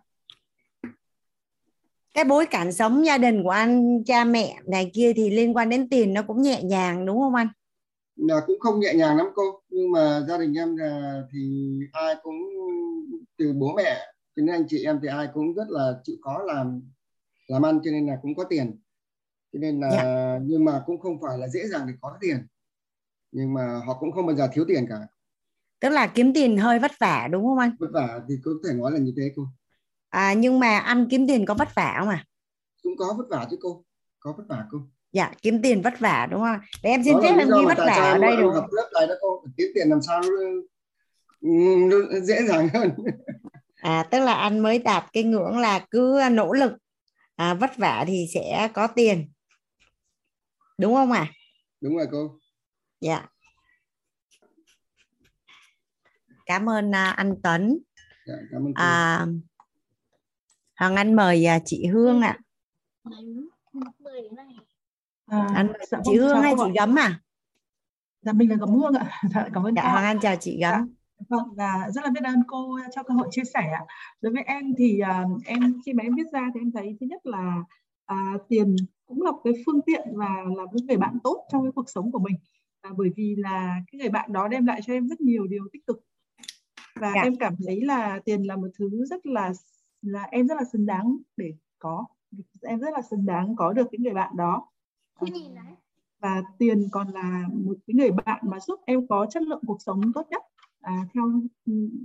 Cái 2.15 2.25
bối 2.25 2.47
cảnh 2.47 2.73
sống 2.73 3.07
gia 3.07 3.19
đình 3.19 3.43
của 3.43 3.51
anh 3.51 4.05
cha 4.05 4.25
mẹ 4.25 4.61
này 4.67 4.91
kia 4.95 5.13
thì 5.17 5.31
liên 5.31 5.57
quan 5.57 5.69
đến 5.69 5.89
tiền 5.89 6.15
nó 6.15 6.23
cũng 6.23 6.43
nhẹ 6.43 6.63
nhàng 6.63 7.07
đúng 7.07 7.21
không 7.21 7.35
anh? 7.35 7.49
Là 8.17 8.41
cũng 8.47 8.61
không 8.61 8.81
nhẹ 8.81 8.95
nhàng 8.95 9.17
lắm 9.17 9.27
cô. 9.35 9.61
Nhưng 9.69 9.91
mà 9.91 10.25
gia 10.29 10.39
đình 10.39 10.55
em 10.55 10.77
là 10.77 11.23
thì 11.33 11.79
ai 11.93 12.15
cũng 12.23 12.37
từ 13.37 13.53
bố 13.53 13.75
mẹ 13.77 14.01
cho 14.37 14.43
nên 14.43 14.55
anh 14.55 14.65
chị 14.69 14.85
em 14.85 14.99
thì 15.03 15.09
ai 15.09 15.29
cũng 15.35 15.55
rất 15.55 15.69
là 15.69 16.01
chịu 16.05 16.17
khó 16.23 16.43
làm 16.43 16.83
làm 17.47 17.63
ăn 17.63 17.81
cho 17.85 17.91
nên 17.91 18.07
là 18.07 18.19
cũng 18.23 18.35
có 18.35 18.45
tiền. 18.45 18.81
Cho 19.53 19.59
nên 19.59 19.81
là 19.81 19.91
dạ. 19.91 20.39
nhưng 20.43 20.65
mà 20.65 20.83
cũng 20.87 21.01
không 21.01 21.21
phải 21.23 21.39
là 21.39 21.49
dễ 21.49 21.69
dàng 21.69 21.87
để 21.87 21.93
có 22.01 22.19
tiền. 22.21 22.47
Nhưng 23.33 23.55
mà 23.55 23.81
họ 23.87 23.99
cũng 24.01 24.13
không 24.13 24.27
bao 24.27 24.37
giờ 24.37 24.49
thiếu 24.53 24.65
tiền 24.69 24.87
cả. 24.89 24.99
Tức 25.81 25.89
là 25.89 26.07
kiếm 26.07 26.33
tiền 26.35 26.57
hơi 26.57 26.79
vất 26.79 26.93
vả 27.01 27.29
đúng 27.33 27.45
không 27.45 27.59
anh? 27.59 27.77
Vất 27.79 27.91
vả 27.93 28.21
thì 28.29 28.35
có 28.45 28.51
thể 28.69 28.75
nói 28.75 28.93
là 28.93 28.99
như 28.99 29.13
thế 29.17 29.33
cô 29.37 29.47
à, 30.09 30.33
nhưng 30.33 30.61
mà 30.61 30.79
ăn 30.79 31.07
kiếm 31.11 31.27
tiền 31.27 31.47
có 31.47 31.55
vất 31.55 31.75
vả 31.75 31.97
không 31.99 32.09
à 32.09 32.25
cũng 32.85 32.97
có 32.97 33.15
vất 33.19 33.25
vả 33.31 33.47
chứ 33.51 33.57
cô. 33.61 33.85
Có 34.19 34.35
vất 34.37 34.45
vả 34.49 34.65
cô. 34.71 34.79
Dạ 35.13 35.33
kiếm 35.43 35.63
tiền 35.63 35.83
vất 35.83 36.01
vả 36.01 36.29
đúng 36.31 36.41
không 36.41 36.59
để 36.83 36.91
em 36.91 37.05
xin 37.05 37.15
phép 37.23 37.35
em 37.39 37.49
ghi 37.49 37.65
vất 37.67 37.79
vả 37.79 38.11
ở 38.13 38.19
đây 38.19 38.37
được 38.37 38.51
học 38.55 38.67
lớp 38.73 38.91
này 38.95 39.07
đó 39.07 39.15
cô? 39.21 39.45
Kiếm 39.57 39.69
tiền 39.75 39.89
làm 39.89 40.03
sao 40.03 40.23
nó, 41.41 41.97
dễ 42.23 42.43
dàng 42.49 42.69
hơn. 42.75 42.91
À 43.75 44.07
tức 44.11 44.21
là 44.21 44.35
anh 44.35 44.59
mới 44.59 44.79
đạt 44.79 45.05
cái 45.13 45.23
ngưỡng 45.23 45.59
là 45.59 45.87
cứ 45.91 46.21
nỗ 46.33 46.53
lực 46.53 46.73
à, 47.37 47.55
vất 47.55 47.77
vả 47.77 48.05
thì 48.07 48.27
sẽ 48.35 48.69
có 48.75 48.87
tiền. 48.87 49.33
Đúng 50.79 50.95
không 50.95 51.13
ạ? 51.13 51.21
À? 51.21 51.33
đúng 51.81 51.97
rồi 51.97 52.07
cô. 52.13 52.39
Dạ. 53.01 53.27
Cảm 56.47 56.69
ơn 56.69 56.91
uh, 56.91 57.17
anh 57.17 57.35
Tuấn. 57.43 57.79
Dạ, 58.27 58.35
cảm 58.53 58.67
ơn 58.67 58.73
à, 58.75 59.27
Hoàng 60.77 60.97
Anh 60.97 61.17
mời 61.17 61.47
uh, 61.57 61.63
chị 61.65 61.87
Hương 61.87 62.21
ạ. 62.21 62.39
À. 65.27 65.49
anh 65.55 65.73
dạ, 65.91 65.99
chị 66.05 66.17
Hương 66.17 66.43
hay 66.43 66.55
chị 66.59 66.73
Gấm 66.75 66.99
à? 66.99 67.21
Dạ 68.23 68.33
mình 68.33 68.51
là 68.51 68.57
Gấm 68.57 68.69
Hương 68.69 68.95
ạ. 68.95 69.21
Dạ, 69.35 69.49
cảm 69.55 69.67
ơn 69.67 69.75
dạ, 69.75 69.83
Hoàng 69.83 70.05
Anh 70.05 70.21
chào 70.21 70.37
chị 70.41 70.61
Gấm. 70.61 70.73
Dạ, 70.73 70.85
vâng 71.29 71.55
và 71.57 71.91
rất 71.95 72.05
là 72.05 72.11
biết 72.11 72.25
ơn 72.25 72.43
cô 72.47 72.79
cho 72.95 73.03
cơ 73.03 73.15
hội 73.15 73.29
chia 73.31 73.45
sẻ 73.55 73.79
đối 74.21 74.33
với 74.33 74.43
em 74.43 74.75
thì 74.79 75.01
uh, 75.03 75.45
em 75.45 75.81
khi 75.87 75.93
mà 75.93 76.03
em 76.03 76.15
viết 76.17 76.33
ra 76.33 76.51
thì 76.55 76.61
em 76.61 76.71
thấy 76.73 76.97
thứ 77.01 77.07
nhất 77.07 77.27
là 77.27 77.65
uh, 78.13 78.49
tiền 78.49 78.77
cũng 79.07 79.23
là 79.23 79.31
cái 79.45 79.53
phương 79.67 79.81
tiện 79.87 80.09
và 80.13 80.29
là 80.57 80.65
một 80.65 80.83
người 80.89 80.97
bạn 80.97 81.19
tốt 81.25 81.47
trong 81.53 81.63
cái 81.63 81.73
cuộc 81.75 81.91
sống 81.91 82.13
của 82.13 82.19
mình. 82.19 82.37
À, 82.81 82.91
bởi 82.97 83.11
vì 83.17 83.35
là 83.39 83.81
cái 83.93 83.99
người 83.99 84.09
bạn 84.09 84.33
đó 84.33 84.49
đem 84.49 84.67
lại 84.67 84.81
cho 84.87 84.93
em 84.93 85.09
rất 85.09 85.21
nhiều 85.21 85.47
điều 85.47 85.69
tích 85.73 85.87
cực. 85.87 86.05
Và 87.01 87.07
yeah. 87.07 87.17
Dạ. 87.17 87.23
em 87.23 87.37
cảm 87.37 87.55
thấy 87.67 87.81
là 87.81 88.21
tiền 88.25 88.43
là 88.43 88.57
một 88.57 88.69
thứ 88.79 89.05
rất 89.07 89.27
là 89.27 89.53
là 90.03 90.23
em 90.23 90.49
rất 90.49 90.55
là 90.55 90.65
xứng 90.73 90.87
đáng 90.87 91.17
để 91.37 91.55
có 91.79 92.05
em 92.63 92.81
rất 92.81 92.91
là 92.93 93.03
xứng 93.03 93.27
đáng 93.27 93.57
có 93.57 93.73
được 93.73 93.87
cái 93.93 93.99
người 93.99 94.15
bạn 94.15 94.37
đó. 94.37 94.69
Và 96.21 96.43
tiền 96.59 96.89
còn 96.93 97.09
là 97.09 97.45
một 97.53 97.77
cái 97.87 97.95
người 97.95 98.11
bạn 98.11 98.45
mà 98.51 98.61
giúp 98.61 98.81
em 98.87 99.07
có 99.07 99.27
chất 99.31 99.43
lượng 99.43 99.63
cuộc 99.67 99.83
sống 99.83 100.13
tốt 100.15 100.27
nhất 100.31 100.43
à, 100.85 101.07
theo 101.15 101.25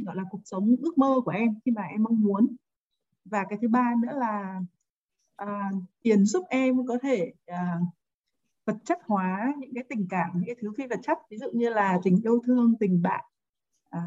gọi 0.06 0.16
là 0.16 0.24
cuộc 0.32 0.42
sống 0.46 0.76
ước 0.82 0.98
mơ 0.98 1.16
của 1.26 1.32
em 1.32 1.56
khi 1.66 1.72
mà 1.72 1.82
em 1.82 2.04
mong 2.04 2.22
muốn. 2.22 2.56
Và 3.26 3.46
cái 3.50 3.60
thứ 3.62 3.68
ba 3.68 3.94
nữa 4.02 4.20
là 4.20 4.62
à, 5.36 5.72
tiền 6.02 6.26
giúp 6.26 6.46
em 6.50 6.88
có 6.88 6.98
thể 7.04 7.34
à, 7.46 7.80
vật 8.66 8.78
chất 8.86 9.00
hóa 9.06 9.54
những 9.60 9.74
cái 9.76 9.84
tình 9.90 10.08
cảm 10.10 10.30
những 10.36 10.46
cái 10.46 10.56
thứ 10.62 10.72
phi 10.78 10.88
vật 10.88 11.00
chất. 11.04 11.18
Ví 11.30 11.38
dụ 11.38 11.48
như 11.54 11.70
là 11.70 12.00
tình 12.04 12.22
yêu 12.24 12.42
thương 12.46 12.76
tình 12.80 13.02
bạn 13.02 13.26
à, 13.90 14.02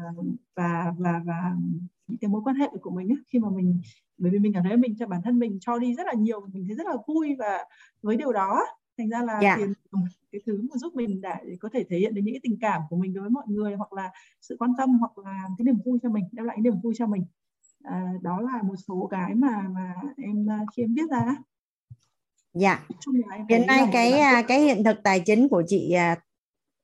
và 0.55 0.93
và 0.97 1.21
và 1.25 1.55
những 2.07 2.17
cái 2.17 2.29
mối 2.29 2.41
quan 2.45 2.55
hệ 2.55 2.69
của 2.81 2.91
mình 2.91 3.11
ấy, 3.11 3.17
khi 3.29 3.39
mà 3.39 3.49
mình 3.49 3.81
bởi 4.17 4.31
vì 4.31 4.39
mình 4.39 4.53
cảm 4.53 4.63
thấy 4.63 4.77
mình 4.77 4.95
cho 4.99 5.07
bản 5.07 5.21
thân 5.23 5.39
mình 5.39 5.57
cho 5.61 5.79
đi 5.79 5.95
rất 5.95 6.07
là 6.07 6.13
nhiều 6.13 6.41
mình 6.53 6.65
thấy 6.67 6.75
rất 6.75 6.87
là 6.87 6.95
vui 7.07 7.35
và 7.39 7.57
với 8.01 8.17
điều 8.17 8.33
đó 8.33 8.59
thành 8.97 9.09
ra 9.09 9.23
là 9.23 9.39
yeah. 9.39 9.59
Dạ. 9.59 9.65
tiền 9.65 9.73
cái 10.31 10.41
thứ 10.45 10.61
mà 10.61 10.77
giúp 10.77 10.95
mình 10.95 11.21
để 11.21 11.57
có 11.59 11.69
thể 11.73 11.83
thể 11.89 11.97
hiện 11.97 12.13
được 12.13 12.21
những 12.23 12.33
cái 12.33 12.41
tình 12.43 12.57
cảm 12.61 12.81
của 12.89 12.95
mình 12.95 13.13
đối 13.13 13.21
với 13.21 13.29
mọi 13.29 13.45
người 13.47 13.75
hoặc 13.75 13.93
là 13.93 14.11
sự 14.41 14.55
quan 14.59 14.71
tâm 14.77 14.99
hoặc 14.99 15.17
là 15.17 15.47
cái 15.57 15.65
niềm 15.65 15.77
vui 15.85 15.99
cho 16.03 16.09
mình 16.09 16.23
đem 16.31 16.45
lại 16.45 16.55
cái 16.55 16.61
niềm 16.61 16.81
vui 16.83 16.93
cho 16.97 17.07
mình. 17.07 17.25
À, 17.83 18.13
đó 18.21 18.41
là 18.41 18.61
một 18.61 18.75
số 18.87 19.07
cái 19.11 19.35
mà 19.35 19.67
mà 19.75 19.93
em 20.17 20.49
à, 20.49 20.59
khi 20.75 20.83
em 20.83 20.93
viết 20.93 21.09
ra. 21.09 21.35
Dạ. 22.53 22.87
Hiện 23.49 23.67
nay 23.67 23.89
cái 23.91 24.11
à, 24.11 24.41
cái 24.47 24.61
hiện 24.61 24.83
thực 24.83 25.03
tài 25.03 25.19
chính 25.19 25.49
của 25.49 25.63
chị 25.67 25.91
à, 25.91 26.19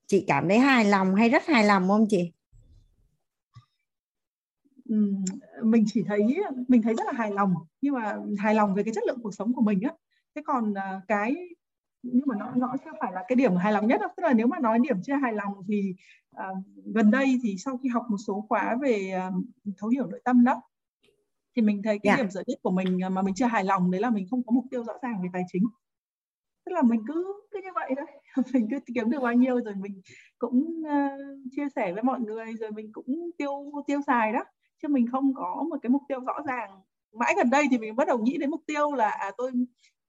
chị 0.07 0.25
cảm 0.27 0.47
thấy 0.47 0.59
hài 0.59 0.85
lòng 0.85 1.15
hay 1.15 1.29
rất 1.29 1.45
hài 1.45 1.63
lòng 1.63 1.87
không 1.87 2.05
chị? 2.09 2.31
Mình 5.63 5.83
chỉ 5.87 6.03
thấy 6.07 6.19
mình 6.67 6.81
thấy 6.81 6.93
rất 6.93 7.03
là 7.05 7.13
hài 7.15 7.31
lòng 7.31 7.53
nhưng 7.81 7.93
mà 7.93 8.17
hài 8.37 8.55
lòng 8.55 8.75
về 8.75 8.83
cái 8.83 8.93
chất 8.93 9.03
lượng 9.07 9.19
cuộc 9.23 9.35
sống 9.35 9.53
của 9.53 9.61
mình 9.61 9.81
á. 9.81 9.93
Thế 10.35 10.41
còn 10.45 10.73
cái 11.07 11.35
nhưng 12.03 12.23
mà 12.25 12.35
nó 12.39 12.51
nó 12.55 12.75
chưa 12.85 12.91
phải 12.99 13.11
là 13.13 13.23
cái 13.27 13.35
điểm 13.35 13.55
hài 13.55 13.73
lòng 13.73 13.87
nhất 13.87 14.01
đâu 14.01 14.09
tức 14.17 14.23
là 14.23 14.33
nếu 14.33 14.47
mà 14.47 14.59
nói 14.59 14.79
điểm 14.83 14.97
chưa 15.03 15.15
hài 15.15 15.33
lòng 15.33 15.53
thì 15.67 15.95
uh, 16.35 16.57
gần 16.95 17.11
đây 17.11 17.39
thì 17.43 17.55
sau 17.57 17.77
khi 17.77 17.89
học 17.89 18.05
một 18.09 18.17
số 18.27 18.45
khóa 18.49 18.77
về 18.81 19.13
uh, 19.27 19.45
thấu 19.77 19.89
hiểu 19.89 20.07
nội 20.07 20.21
tâm 20.25 20.43
đó 20.43 20.61
thì 21.55 21.61
mình 21.61 21.81
thấy 21.83 21.99
cái 21.99 22.09
yeah. 22.09 22.17
Dạ. 22.19 22.23
điểm 22.23 22.31
dở 22.31 22.41
nhất 22.47 22.59
của 22.63 22.71
mình 22.71 22.99
mà 23.11 23.21
mình 23.21 23.33
chưa 23.35 23.45
hài 23.45 23.63
lòng 23.63 23.91
đấy 23.91 24.01
là 24.01 24.09
mình 24.09 24.27
không 24.29 24.43
có 24.43 24.51
mục 24.51 24.65
tiêu 24.71 24.83
rõ 24.83 24.93
ràng 25.01 25.21
về 25.23 25.29
tài 25.33 25.43
chính 25.51 25.63
tức 26.65 26.71
là 26.73 26.81
mình 26.81 27.03
cứ 27.07 27.33
cứ 27.51 27.59
như 27.63 27.69
vậy 27.75 27.91
thôi 27.97 28.05
mình 28.53 28.67
cứ 28.71 28.79
kiếm 28.95 29.09
được 29.09 29.19
bao 29.21 29.33
nhiêu 29.33 29.61
rồi 29.65 29.75
mình 29.75 30.01
cũng 30.37 30.81
uh, 30.81 31.51
chia 31.51 31.67
sẻ 31.75 31.93
với 31.93 32.03
mọi 32.03 32.19
người 32.19 32.45
rồi 32.59 32.71
mình 32.71 32.89
cũng 32.93 33.31
tiêu 33.37 33.71
tiêu 33.87 33.99
xài 34.07 34.33
đó 34.33 34.43
chứ 34.81 34.87
mình 34.87 35.07
không 35.11 35.33
có 35.33 35.65
một 35.69 35.77
cái 35.81 35.89
mục 35.89 36.01
tiêu 36.09 36.19
rõ 36.19 36.33
ràng 36.47 36.69
mãi 37.13 37.33
gần 37.37 37.49
đây 37.49 37.67
thì 37.71 37.77
mình 37.77 37.95
bắt 37.95 38.07
đầu 38.07 38.17
nghĩ 38.17 38.37
đến 38.37 38.49
mục 38.49 38.61
tiêu 38.67 38.93
là 38.93 39.09
à 39.09 39.31
tôi 39.37 39.51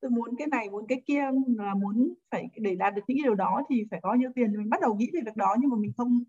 tôi 0.01 0.10
muốn 0.10 0.36
cái 0.39 0.47
này 0.47 0.70
muốn 0.70 0.86
cái 0.86 1.02
kia 1.06 1.22
là 1.59 1.74
muốn 1.74 2.14
phải 2.31 2.48
để 2.56 2.74
đạt 2.74 2.94
được 2.94 3.02
những 3.09 3.18
điều 3.22 3.35
đó 3.35 3.62
thì 3.70 3.85
phải 3.90 4.01
có 4.02 4.14
nhiêu 4.14 4.31
tiền 4.35 4.52
mình 4.56 4.70
bắt 4.70 4.81
đầu 4.81 4.94
nghĩ 4.94 5.10
về 5.12 5.20
việc 5.24 5.36
đó 5.36 5.56
nhưng 5.60 5.70
mà 5.70 5.77
mình 5.77 5.93
không 5.97 6.24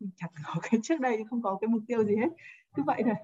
mình 0.00 0.10
chẳng 0.16 0.30
có 0.44 0.54
cái 0.62 0.80
trước 0.82 1.00
đây 1.00 1.18
không 1.30 1.42
có 1.42 1.58
cái 1.60 1.68
mục 1.68 1.82
tiêu 1.88 2.04
gì 2.04 2.16
hết. 2.16 2.28
Cứ 2.76 2.82
vậy 2.86 3.02
thôi. 3.04 3.14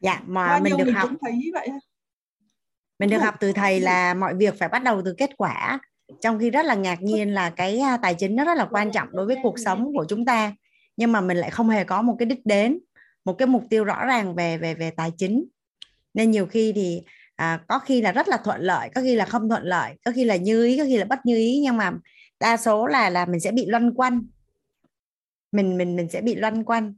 Dạ 0.00 0.22
mà 0.26 0.46
Bao 0.46 0.60
mình 0.60 0.76
được 0.78 0.84
mình 0.84 0.94
học. 0.94 1.08
cũng 1.08 1.18
thấy 1.20 1.50
vậy 1.52 1.68
mình 2.98 3.10
được 3.10 3.18
học 3.18 3.34
từ 3.40 3.52
thầy 3.52 3.80
là 3.80 4.14
mọi 4.14 4.34
việc 4.34 4.54
phải 4.58 4.68
bắt 4.68 4.82
đầu 4.82 5.02
từ 5.04 5.14
kết 5.18 5.30
quả 5.36 5.80
trong 6.20 6.38
khi 6.38 6.50
rất 6.50 6.66
là 6.66 6.74
ngạc 6.74 7.02
nhiên 7.02 7.34
là 7.34 7.50
cái 7.50 7.78
à, 7.78 7.96
tài 7.96 8.14
chính 8.14 8.36
nó 8.36 8.44
rất 8.44 8.54
là 8.54 8.68
quan 8.70 8.92
trọng 8.92 9.08
đối 9.12 9.26
với 9.26 9.36
cuộc 9.42 9.58
sống 9.58 9.92
của 9.94 10.04
chúng 10.08 10.24
ta 10.24 10.52
nhưng 10.96 11.12
mà 11.12 11.20
mình 11.20 11.36
lại 11.36 11.50
không 11.50 11.68
hề 11.68 11.84
có 11.84 12.02
một 12.02 12.16
cái 12.18 12.26
đích 12.26 12.46
đến 12.46 12.78
một 13.24 13.34
cái 13.38 13.48
mục 13.48 13.64
tiêu 13.70 13.84
rõ 13.84 14.04
ràng 14.06 14.34
về 14.34 14.58
về 14.58 14.74
về 14.74 14.90
tài 14.90 15.12
chính. 15.18 15.44
Nên 16.14 16.30
nhiều 16.30 16.46
khi 16.46 16.72
thì 16.74 17.02
à, 17.36 17.64
có 17.68 17.78
khi 17.78 18.02
là 18.02 18.12
rất 18.12 18.28
là 18.28 18.36
thuận 18.44 18.60
lợi 18.60 18.90
có 18.94 19.00
khi 19.00 19.14
là 19.14 19.24
không 19.24 19.48
thuận 19.48 19.62
lợi 19.62 19.94
có 20.04 20.12
khi 20.14 20.24
là 20.24 20.36
như 20.36 20.64
ý 20.64 20.78
có 20.78 20.84
khi 20.84 20.96
là 20.96 21.04
bất 21.04 21.26
như 21.26 21.36
ý 21.36 21.60
nhưng 21.62 21.76
mà 21.76 21.92
đa 22.42 22.56
số 22.56 22.86
là 22.86 23.10
là 23.10 23.26
mình 23.26 23.40
sẽ 23.40 23.52
bị 23.52 23.66
loanh 23.66 23.94
quanh. 23.94 24.26
Mình 25.52 25.76
mình 25.76 25.96
mình 25.96 26.08
sẽ 26.08 26.20
bị 26.20 26.34
loanh 26.34 26.64
quanh. 26.64 26.94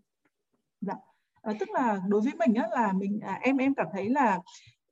Dạ. 0.81 0.95
à, 1.43 1.53
tức 1.61 1.71
là 1.71 2.01
đối 2.09 2.21
với 2.21 2.33
mình 2.39 2.55
á 2.55 2.69
là 2.71 2.93
mình 2.93 3.21
à, 3.21 3.39
em 3.43 3.57
em 3.57 3.75
cảm 3.75 3.87
thấy 3.93 4.09
là 4.09 4.41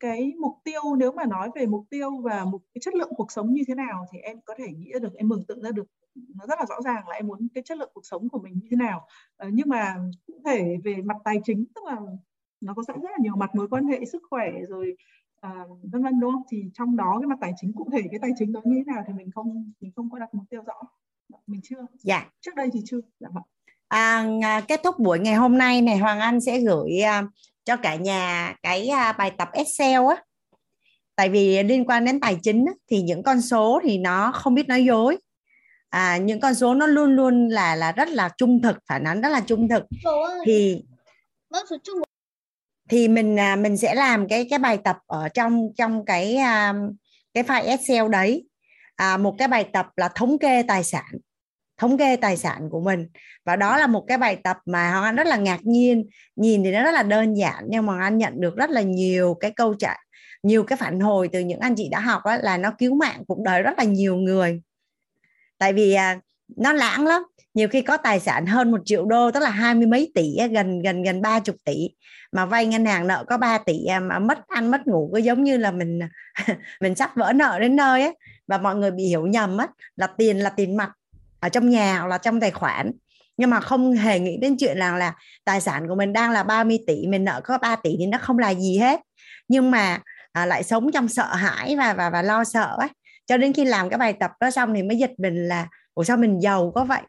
cái 0.01 0.32
mục 0.40 0.52
tiêu 0.64 0.81
nếu 0.98 1.12
mà 1.12 1.24
nói 1.24 1.51
về 1.55 1.66
mục 1.66 1.85
tiêu 1.90 2.10
và 2.23 2.44
một 2.44 2.60
cái 2.74 2.81
chất 2.81 2.94
lượng 2.94 3.12
cuộc 3.16 3.32
sống 3.32 3.52
như 3.52 3.62
thế 3.69 3.74
nào 3.74 4.06
thì 4.12 4.19
em 4.19 4.40
có 4.44 4.55
thể 4.59 4.66
nghĩ 4.73 4.93
được 5.02 5.14
em 5.14 5.28
mường 5.28 5.44
tượng 5.44 5.62
ra 5.62 5.70
được 5.70 5.86
nó 6.14 6.47
rất 6.47 6.59
là 6.59 6.66
rõ 6.69 6.81
ràng 6.85 7.09
là 7.09 7.14
em 7.14 7.27
muốn 7.27 7.48
cái 7.55 7.62
chất 7.62 7.78
lượng 7.78 7.90
cuộc 7.94 8.06
sống 8.06 8.28
của 8.28 8.39
mình 8.39 8.55
như 8.55 8.66
thế 8.70 8.77
nào. 8.77 9.06
À, 9.36 9.48
nhưng 9.52 9.69
mà 9.69 9.97
cụ 10.27 10.35
thể 10.44 10.77
về 10.85 10.97
mặt 10.97 11.16
tài 11.24 11.40
chính 11.44 11.64
tức 11.74 11.85
là 11.85 11.97
nó 12.60 12.74
có 12.74 12.82
sẽ 12.89 12.94
rất 13.02 13.10
là 13.10 13.19
nhiều 13.20 13.36
mặt 13.36 13.55
mối 13.55 13.69
quan 13.69 13.86
hệ 13.86 14.05
sức 14.05 14.23
khỏe 14.31 14.51
rồi 14.69 14.97
à, 15.43 15.51
vân 15.93 16.02
vân 16.02 16.20
đúng 16.20 16.32
không? 16.32 16.43
Thì 16.51 16.64
trong 16.74 16.97
đó 16.97 17.19
cái 17.20 17.27
mặt 17.27 17.39
tài 17.40 17.52
chính 17.60 17.73
cụ 17.73 17.89
thể 17.93 18.02
cái 18.10 18.19
tài 18.23 18.31
chính 18.39 18.52
đó 18.52 18.60
như 18.64 18.77
thế 18.77 18.93
nào 18.93 19.05
thì 19.06 19.12
mình 19.12 19.31
không 19.31 19.73
mình 19.81 19.93
không 19.97 20.10
có 20.10 20.19
đặt 20.19 20.35
mục 20.35 20.44
tiêu 20.51 20.62
rõ. 20.62 20.74
Mình 21.47 21.60
chưa? 21.64 21.86
Dạ. 21.94 22.31
Trước 22.40 22.55
đây 22.55 22.69
thì 22.73 22.81
chưa. 22.85 23.01
Dạ 23.20 23.28
vâng. 23.32 23.43
À, 23.89 24.60
kết 24.69 24.81
thúc 24.85 24.98
buổi 24.98 25.19
ngày 25.19 25.35
hôm 25.35 25.59
nay 25.59 25.81
này 25.81 25.98
Hoàng 25.98 26.20
Anh 26.20 26.40
sẽ 26.40 26.60
gửi 26.60 26.93
uh, 27.02 27.31
cho 27.64 27.77
cả 27.77 27.94
nhà 27.94 28.55
cái 28.62 28.90
uh, 28.90 29.16
bài 29.19 29.31
tập 29.39 29.48
Excel 29.52 30.06
á. 30.09 30.24
Tại 31.16 31.28
vì 31.28 31.62
liên 31.62 31.85
quan 31.85 32.05
đến 32.05 32.20
tài 32.20 32.39
chính 32.43 32.64
á, 32.66 32.73
thì 32.90 33.02
những 33.02 33.23
con 33.23 33.40
số 33.40 33.81
thì 33.82 33.98
nó 33.98 34.32
không 34.32 34.55
biết 34.55 34.69
nói 34.69 34.85
dối. 34.85 35.19
À, 35.89 36.16
những 36.16 36.40
con 36.40 36.55
số 36.55 36.74
nó 36.74 36.86
luôn 36.86 37.16
luôn 37.16 37.48
là 37.48 37.77
là 37.77 37.93
rất 37.93 38.09
là 38.09 38.31
trung 38.36 38.62
thực 38.62 38.77
phản 38.89 39.05
ánh 39.05 39.20
rất 39.20 39.28
là 39.28 39.40
trung 39.40 39.69
thực. 39.69 39.85
Thì 40.47 40.85
thì 42.93 43.09
mình 43.09 43.39
à, 43.39 43.56
mình 43.56 43.77
sẽ 43.77 43.94
làm 43.94 44.28
cái 44.28 44.47
cái 44.51 44.59
bài 44.59 44.78
tập 44.85 44.97
ở 45.06 45.28
trong 45.28 45.69
trong 45.77 46.05
cái 46.05 46.36
à, 46.36 46.74
cái 47.35 47.44
file 47.44 47.66
Excel 47.66 48.09
đấy. 48.09 48.48
À, 48.97 49.16
một 49.16 49.35
cái 49.39 49.48
bài 49.48 49.64
tập 49.73 49.86
là 49.97 50.09
thống 50.09 50.39
kê 50.39 50.62
tài 50.62 50.85
sản 50.85 51.05
thống 51.78 51.98
kê 51.98 52.16
tài 52.16 52.36
sản 52.36 52.69
của 52.70 52.81
mình. 52.81 53.09
Và 53.44 53.56
đó 53.56 53.77
là 53.77 53.86
một 53.86 54.05
cái 54.09 54.19
bài 54.19 54.36
tập 54.44 54.56
mà 54.66 54.90
Hoàng 54.90 55.05
Anh 55.05 55.16
rất 55.16 55.27
là 55.27 55.36
ngạc 55.36 55.59
nhiên. 55.62 56.06
Nhìn 56.36 56.64
thì 56.64 56.73
nó 56.73 56.82
rất 56.82 56.93
là 56.93 57.02
đơn 57.02 57.35
giản 57.35 57.64
nhưng 57.69 57.86
mà 57.86 58.01
anh 58.01 58.19
nhận 58.19 58.40
được 58.40 58.56
rất 58.56 58.70
là 58.70 58.81
nhiều 58.81 59.36
cái 59.40 59.51
câu 59.51 59.74
trả 59.74 59.97
nhiều 60.43 60.64
cái 60.64 60.77
phản 60.77 61.01
hồi 61.01 61.28
từ 61.32 61.40
những 61.40 61.60
anh 61.60 61.74
chị 61.77 61.89
đã 61.89 62.01
học 62.01 62.23
đó, 62.24 62.36
là 62.36 62.56
nó 62.56 62.70
cứu 62.78 62.94
mạng 62.94 63.23
cuộc 63.28 63.39
đời 63.44 63.62
rất 63.62 63.78
là 63.78 63.85
nhiều 63.85 64.16
người. 64.16 64.62
Tại 65.59 65.73
vì 65.73 65.93
à, 65.93 66.20
nó 66.56 66.73
lãng 66.73 67.06
lắm. 67.06 67.23
Nhiều 67.55 67.69
khi 67.69 67.82
có 67.82 67.97
tài 67.97 68.20
sản 68.20 68.47
hơn 68.47 68.70
một 68.70 68.81
triệu 68.85 69.05
đô 69.05 69.31
tức 69.31 69.40
là 69.40 69.51
hai 69.51 69.74
mươi 69.74 69.86
mấy 69.86 70.12
tỷ 70.14 70.36
gần 70.52 70.82
gần 70.82 71.02
gần 71.02 71.23
ba 71.23 71.40
chục 71.40 71.56
tỷ 71.64 71.90
mà 72.33 72.47
vay 72.47 72.67
ngân 72.67 72.87
hàng 72.87 73.07
nợ 73.07 73.25
có 73.29 73.37
3 73.37 73.59
tỷ 73.59 73.85
à, 73.85 74.01
mà 74.01 74.19
mất 74.19 74.49
ăn 74.49 74.71
mất 74.71 74.87
ngủ 74.87 75.11
cứ 75.15 75.19
giống 75.19 75.45
như 75.45 75.57
là 75.57 75.71
mình 75.71 76.01
mình 76.81 76.95
sắp 76.95 77.11
vỡ 77.17 77.33
nợ 77.33 77.59
đến 77.61 77.77
nơi 77.77 78.03
ấy. 78.03 78.17
Và 78.47 78.59
mọi 78.59 78.77
người 78.77 78.91
bị 78.91 79.05
hiểu 79.05 79.27
nhầm 79.27 79.59
á 79.59 79.67
là 79.97 80.07
tiền 80.07 80.39
là 80.39 80.51
tiền 80.51 80.77
mặt 80.77 80.91
ở 81.41 81.49
trong 81.49 81.71
nhà 81.71 81.99
hoặc 81.99 82.07
là 82.07 82.19
trong 82.19 82.41
tài 82.41 82.51
khoản. 82.51 82.93
Nhưng 83.37 83.51
mà 83.51 83.61
không 83.61 83.93
hề 83.93 84.19
nghĩ 84.19 84.37
đến 84.37 84.57
chuyện 84.59 84.79
là 84.79 84.97
là 84.97 85.15
tài 85.45 85.61
sản 85.61 85.89
của 85.89 85.95
mình 85.95 86.13
đang 86.13 86.31
là 86.31 86.43
30 86.43 86.79
tỷ 86.87 87.07
mình 87.07 87.25
nợ 87.25 87.41
có 87.45 87.59
3 87.59 87.77
tỷ 87.77 87.97
thì 87.99 88.07
nó 88.07 88.19
không 88.19 88.39
là 88.39 88.55
gì 88.55 88.79
hết. 88.79 89.01
Nhưng 89.49 89.71
mà 89.71 90.01
à, 90.33 90.47
lại 90.47 90.63
sống 90.63 90.93
trong 90.93 91.09
sợ 91.09 91.35
hãi 91.35 91.77
và 91.77 91.95
và 91.95 92.11
và 92.11 92.23
lo 92.23 92.45
sợ 92.45 92.77
ấy. 92.79 92.89
Cho 93.27 93.37
đến 93.37 93.53
khi 93.53 93.65
làm 93.65 93.89
cái 93.89 93.99
bài 93.99 94.13
tập 94.13 94.31
đó 94.41 94.51
xong 94.51 94.75
thì 94.75 94.83
mới 94.83 94.99
giật 94.99 95.11
mình 95.19 95.49
là 95.49 95.69
ủa 95.95 96.05
sao 96.05 96.17
mình 96.17 96.43
giàu 96.43 96.73
có 96.75 96.85
vậy? 96.85 97.01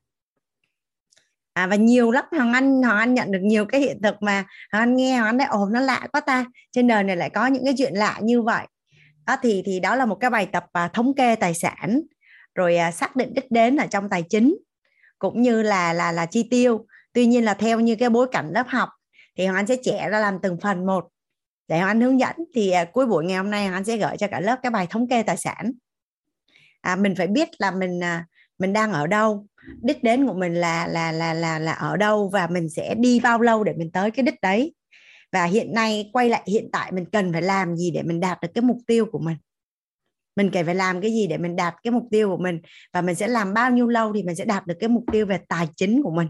À, 1.54 1.68
và 1.68 1.76
nhiều 1.76 2.12
lắm 2.12 2.26
hoàng 2.32 2.54
anh 2.54 2.84
hoàng 2.84 2.98
anh 2.98 3.14
nhận 3.14 3.32
được 3.32 3.40
nhiều 3.42 3.66
cái 3.66 3.82
hiện 3.82 4.02
thực 4.04 4.22
mà 4.22 4.46
hoàng 4.72 4.84
anh 4.84 4.96
nghe 4.96 5.18
hoàng 5.18 5.26
anh 5.26 5.38
nói 5.38 5.48
ồ 5.48 5.66
nó 5.66 5.80
lạ 5.80 6.08
quá 6.12 6.22
ta 6.22 6.46
trên 6.72 6.88
đời 6.88 7.04
này 7.04 7.16
lại 7.16 7.30
có 7.30 7.48
những 7.48 7.66
cái 7.66 7.74
chuyện 7.78 7.94
lạ 7.94 8.20
như 8.22 8.42
vậy. 8.42 8.68
Đó 9.26 9.38
thì 9.42 9.64
thì 9.66 9.80
đó 9.80 9.96
là 9.96 10.06
một 10.06 10.16
cái 10.16 10.30
bài 10.30 10.46
tập 10.52 10.66
à, 10.74 10.88
thống 10.88 11.14
kê 11.16 11.36
tài 11.36 11.54
sản 11.54 12.02
rồi 12.56 12.78
à, 12.78 12.92
xác 12.92 13.16
định 13.16 13.34
đích 13.34 13.52
đến 13.52 13.78
ở 13.78 13.88
trong 13.88 14.10
tài 14.10 14.24
chính 14.30 14.58
cũng 15.20 15.42
như 15.42 15.62
là 15.62 15.94
là 15.94 16.12
là 16.12 16.26
chi 16.26 16.48
tiêu. 16.50 16.86
Tuy 17.14 17.26
nhiên 17.26 17.46
là 17.46 17.54
theo 17.54 17.80
như 17.80 17.96
cái 17.96 18.10
bối 18.10 18.28
cảnh 18.32 18.50
lớp 18.54 18.68
học 18.68 18.90
thì 19.38 19.46
hoàng 19.46 19.56
anh 19.56 19.68
sẽ 19.68 19.76
trẻ 19.84 20.10
ra 20.10 20.20
làm 20.20 20.40
từng 20.42 20.58
phần 20.62 20.86
một. 20.86 21.08
Để 21.68 21.78
hoàng 21.78 21.90
anh 21.90 22.02
hướng 22.02 22.20
dẫn 22.20 22.36
thì 22.56 22.72
à, 22.72 22.86
cuối 22.86 23.06
buổi 23.06 23.26
ngày 23.26 23.38
hôm 23.38 23.52
nay 23.52 23.62
hoàng 23.62 23.74
anh 23.74 23.84
sẽ 23.84 23.98
gửi 23.98 24.18
cho 24.18 24.28
cả 24.28 24.40
lớp 24.40 24.60
cái 24.64 24.70
bài 24.70 24.88
thống 24.90 25.08
kê 25.08 25.24
tài 25.24 25.38
sản. 25.38 25.72
À, 26.82 26.96
mình 26.96 27.16
phải 27.16 27.28
biết 27.28 27.50
là 27.58 27.72
mình 27.72 28.04
à, 28.04 28.26
mình 28.60 28.74
đang 28.74 28.94
ở 28.94 29.08
đâu 29.08 29.48
đích 29.82 30.04
đến 30.04 30.28
của 30.28 30.34
mình 30.34 30.54
là 30.54 30.88
là 30.88 31.12
là 31.12 31.34
là 31.34 31.60
là 31.60 31.72
ở 31.72 31.98
đâu 31.98 32.30
và 32.34 32.48
mình 32.48 32.70
sẽ 32.70 32.96
đi 32.96 33.20
bao 33.20 33.42
lâu 33.42 33.64
để 33.64 33.74
mình 33.78 33.92
tới 33.92 34.12
cái 34.12 34.24
đích 34.24 34.42
đấy. 34.42 34.74
Và 35.32 35.46
hiện 35.46 35.74
nay 35.74 36.10
quay 36.14 36.30
lại 36.30 36.42
hiện 36.48 36.70
tại 36.72 36.92
mình 36.92 37.06
cần 37.12 37.34
phải 37.34 37.42
làm 37.42 37.76
gì 37.76 37.92
để 37.92 38.04
mình 38.04 38.20
đạt 38.20 38.42
được 38.42 38.48
cái 38.54 38.62
mục 38.62 38.78
tiêu 38.88 39.06
của 39.06 39.20
mình? 39.20 39.38
Mình 40.36 40.50
cần 40.52 40.66
phải 40.66 40.76
làm 40.76 41.02
cái 41.02 41.12
gì 41.12 41.28
để 41.28 41.38
mình 41.38 41.56
đạt 41.56 41.76
cái 41.84 41.92
mục 41.92 42.04
tiêu 42.12 42.30
của 42.30 42.44
mình? 42.44 42.62
Và 42.94 43.02
mình 43.02 43.16
sẽ 43.16 43.28
làm 43.28 43.54
bao 43.54 43.72
nhiêu 43.72 43.88
lâu 43.88 44.14
thì 44.14 44.24
mình 44.24 44.36
sẽ 44.36 44.46
đạt 44.46 44.68
được 44.68 44.76
cái 44.80 44.90
mục 44.90 45.04
tiêu 45.12 45.26
về 45.26 45.40
tài 45.48 45.68
chính 45.76 46.04
của 46.04 46.12
mình? 46.12 46.28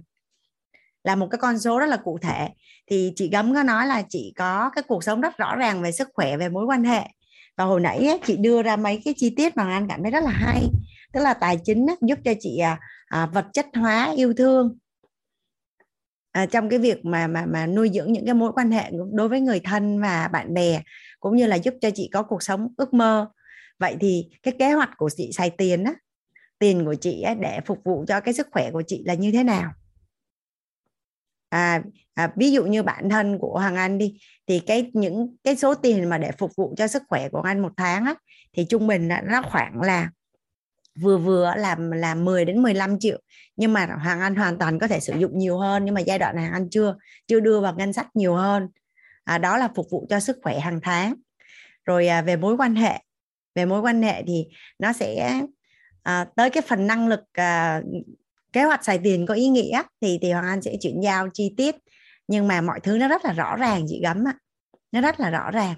Là 1.03 1.15
một 1.15 1.27
cái 1.31 1.39
con 1.39 1.60
số 1.60 1.80
rất 1.80 1.85
là 1.85 1.97
cụ 1.97 2.18
thể. 2.22 2.49
Thì 2.88 3.14
chị 3.15 3.30
gấm 3.30 3.53
có 3.53 3.64
nói 3.64 3.88
là 3.88 4.03
chị 4.10 4.34
có 4.35 4.72
cái 4.76 4.84
cuộc 4.88 5.03
sống 5.03 5.22
rất 5.22 5.38
rõ 5.38 5.55
ràng 5.55 5.81
về 5.81 5.91
sức 5.91 6.10
khỏe 6.14 6.38
về 6.38 6.49
mối 6.49 6.65
quan 6.65 6.84
hệ. 6.84 7.01
Và 7.57 7.65
hồi 7.65 7.81
nãy 7.81 8.07
ấy, 8.07 8.19
chị 8.26 8.38
đưa 8.38 8.61
ra 8.61 8.76
mấy 8.76 9.01
cái 9.05 9.14
chi 9.18 9.34
tiết 9.38 9.57
mà 9.57 9.64
anh 9.64 9.88
cảm 9.89 10.01
thấy 10.03 10.11
rất 10.11 10.23
là 10.23 10.31
hay. 10.31 10.61
Tức 11.14 11.22
là 11.22 11.34
tài 11.34 11.57
chính 11.64 11.88
ấy, 11.88 11.95
giúp 12.01 12.19
cho 12.26 12.34
chị 12.39 12.57
à, 12.57 12.80
à, 13.14 13.26
vật 13.26 13.45
chất 13.53 13.65
hóa 13.73 14.14
yêu 14.15 14.34
thương. 14.34 14.77
À, 16.31 16.45
trong 16.45 16.69
cái 16.69 16.80
việc 16.80 17.06
mà 17.06 17.27
mà 17.27 17.45
mà 17.45 17.68
nuôi 17.68 17.90
dưỡng 17.94 18.14
những 18.14 18.26
cái 18.26 18.34
mối 18.34 18.52
quan 18.56 18.72
hệ 18.72 18.91
đối 19.14 19.30
với 19.30 19.41
người 19.41 19.60
thân 19.60 20.02
và 20.02 20.27
bạn 20.27 20.53
bè 20.53 20.81
cũng 21.19 21.35
như 21.35 21.48
là 21.48 21.56
giúp 21.56 21.73
cho 21.81 21.90
chị 21.95 22.10
có 22.14 22.23
cuộc 22.23 22.44
sống 22.44 22.73
ước 22.77 22.94
mơ. 22.94 23.30
Vậy 23.80 23.95
thì 23.99 24.30
cái 24.44 24.53
kế 24.60 24.72
hoạch 24.72 24.90
của 24.98 25.10
chị 25.10 25.30
xài 25.34 25.49
tiền 25.49 25.84
á 25.84 25.94
tiền 26.60 26.85
của 26.85 26.95
chị 26.95 27.22
á, 27.22 27.34
để 27.34 27.60
phục 27.65 27.80
vụ 27.84 28.06
cho 28.07 28.19
cái 28.19 28.34
sức 28.34 28.48
khỏe 28.52 28.72
của 28.72 28.84
chị 28.88 29.03
là 29.06 29.14
như 29.14 29.31
thế 29.31 29.44
nào? 29.44 29.72
À, 31.49 31.84
à, 32.14 32.34
ví 32.35 32.52
dụ 32.52 32.65
như 32.65 32.84
bản 32.84 33.10
thân 33.10 33.40
của 33.40 33.60
Hoàng 33.60 33.76
Anh 33.76 33.98
đi 33.98 34.19
thì 34.48 34.60
cái 34.60 34.91
những 34.94 35.35
cái 35.44 35.56
số 35.56 35.76
tiền 35.76 36.10
mà 36.10 36.18
để 36.18 36.31
phục 36.38 36.52
vụ 36.56 36.73
cho 36.77 36.88
sức 36.88 37.03
khỏe 37.07 37.30
của 37.30 37.41
anh 37.41 37.60
một 37.60 37.72
tháng 37.77 38.06
á, 38.06 38.15
thì 38.53 38.65
trung 38.65 38.88
bình 38.88 39.07
là 39.07 39.22
nó 39.22 39.41
khoảng 39.41 39.81
là 39.81 40.10
vừa 40.95 41.18
vừa 41.18 41.53
làm 41.57 41.91
là 41.91 42.15
10 42.15 42.45
đến 42.45 42.61
15 42.61 42.99
triệu. 42.99 43.20
Nhưng 43.56 43.74
mà 43.74 43.86
Hoàng 43.86 44.22
Anh 44.22 44.36
hoàn 44.36 44.57
toàn 44.57 44.80
có 44.80 44.88
thể 44.88 44.99
sử 44.99 45.14
dụng 45.20 45.38
nhiều 45.38 45.57
hơn 45.57 45.86
nhưng 45.86 45.94
mà 45.94 46.02
giai 46.02 46.20
đoạn 46.20 46.36
này 46.36 46.45
Hoàng 46.45 46.53
Anh 46.53 46.70
chưa 46.70 46.95
chưa 47.28 47.40
đưa 47.40 47.60
vào 47.60 47.76
ngân 47.78 47.94
sách 47.94 48.07
nhiều 48.14 48.36
hơn. 48.36 48.68
À, 49.24 49.38
đó 49.38 49.57
là 49.57 49.70
phục 49.76 49.88
vụ 49.91 50.06
cho 50.10 50.20
sức 50.20 50.38
khỏe 50.44 50.60
hàng 50.60 50.80
tháng. 50.84 51.14
Rồi 51.86 52.07
à, 52.07 52.22
về 52.22 52.36
mối 52.36 52.57
quan 52.57 52.76
hệ 52.76 52.99
về 53.56 53.65
mối 53.65 53.82
quan 53.82 54.02
hệ 54.02 54.24
thì 54.28 54.45
nó 54.80 54.94
sẽ 54.94 55.41
à, 56.03 56.26
tới 56.36 56.49
cái 56.49 56.64
phần 56.68 56.88
năng 56.88 57.07
lực 57.07 57.22
à, 57.34 57.82
kế 58.53 58.64
hoạch 58.64 58.86
xài 58.86 58.99
tiền 59.03 59.26
có 59.26 59.34
ý 59.34 59.48
nghĩa 59.48 59.82
thì 60.02 60.20
thì 60.22 60.32
Hoàng 60.32 60.45
Anh 60.45 60.61
sẽ 60.61 60.76
chuyển 60.82 61.02
giao 61.02 61.30
chi 61.34 61.53
tiết. 61.57 61.76
Nhưng 62.28 62.48
mà 62.48 62.61
mọi 62.61 62.80
thứ 62.80 62.98
nó 62.98 63.07
rất 63.07 63.26
là 63.26 63.34
rõ 63.34 63.56
ràng 63.56 63.86
chị 63.88 64.02
gấm 64.03 64.28
ạ. 64.28 64.34
Nó 64.91 65.02
rất 65.02 65.20
là 65.20 65.30
rõ 65.30 65.52
ràng 65.52 65.76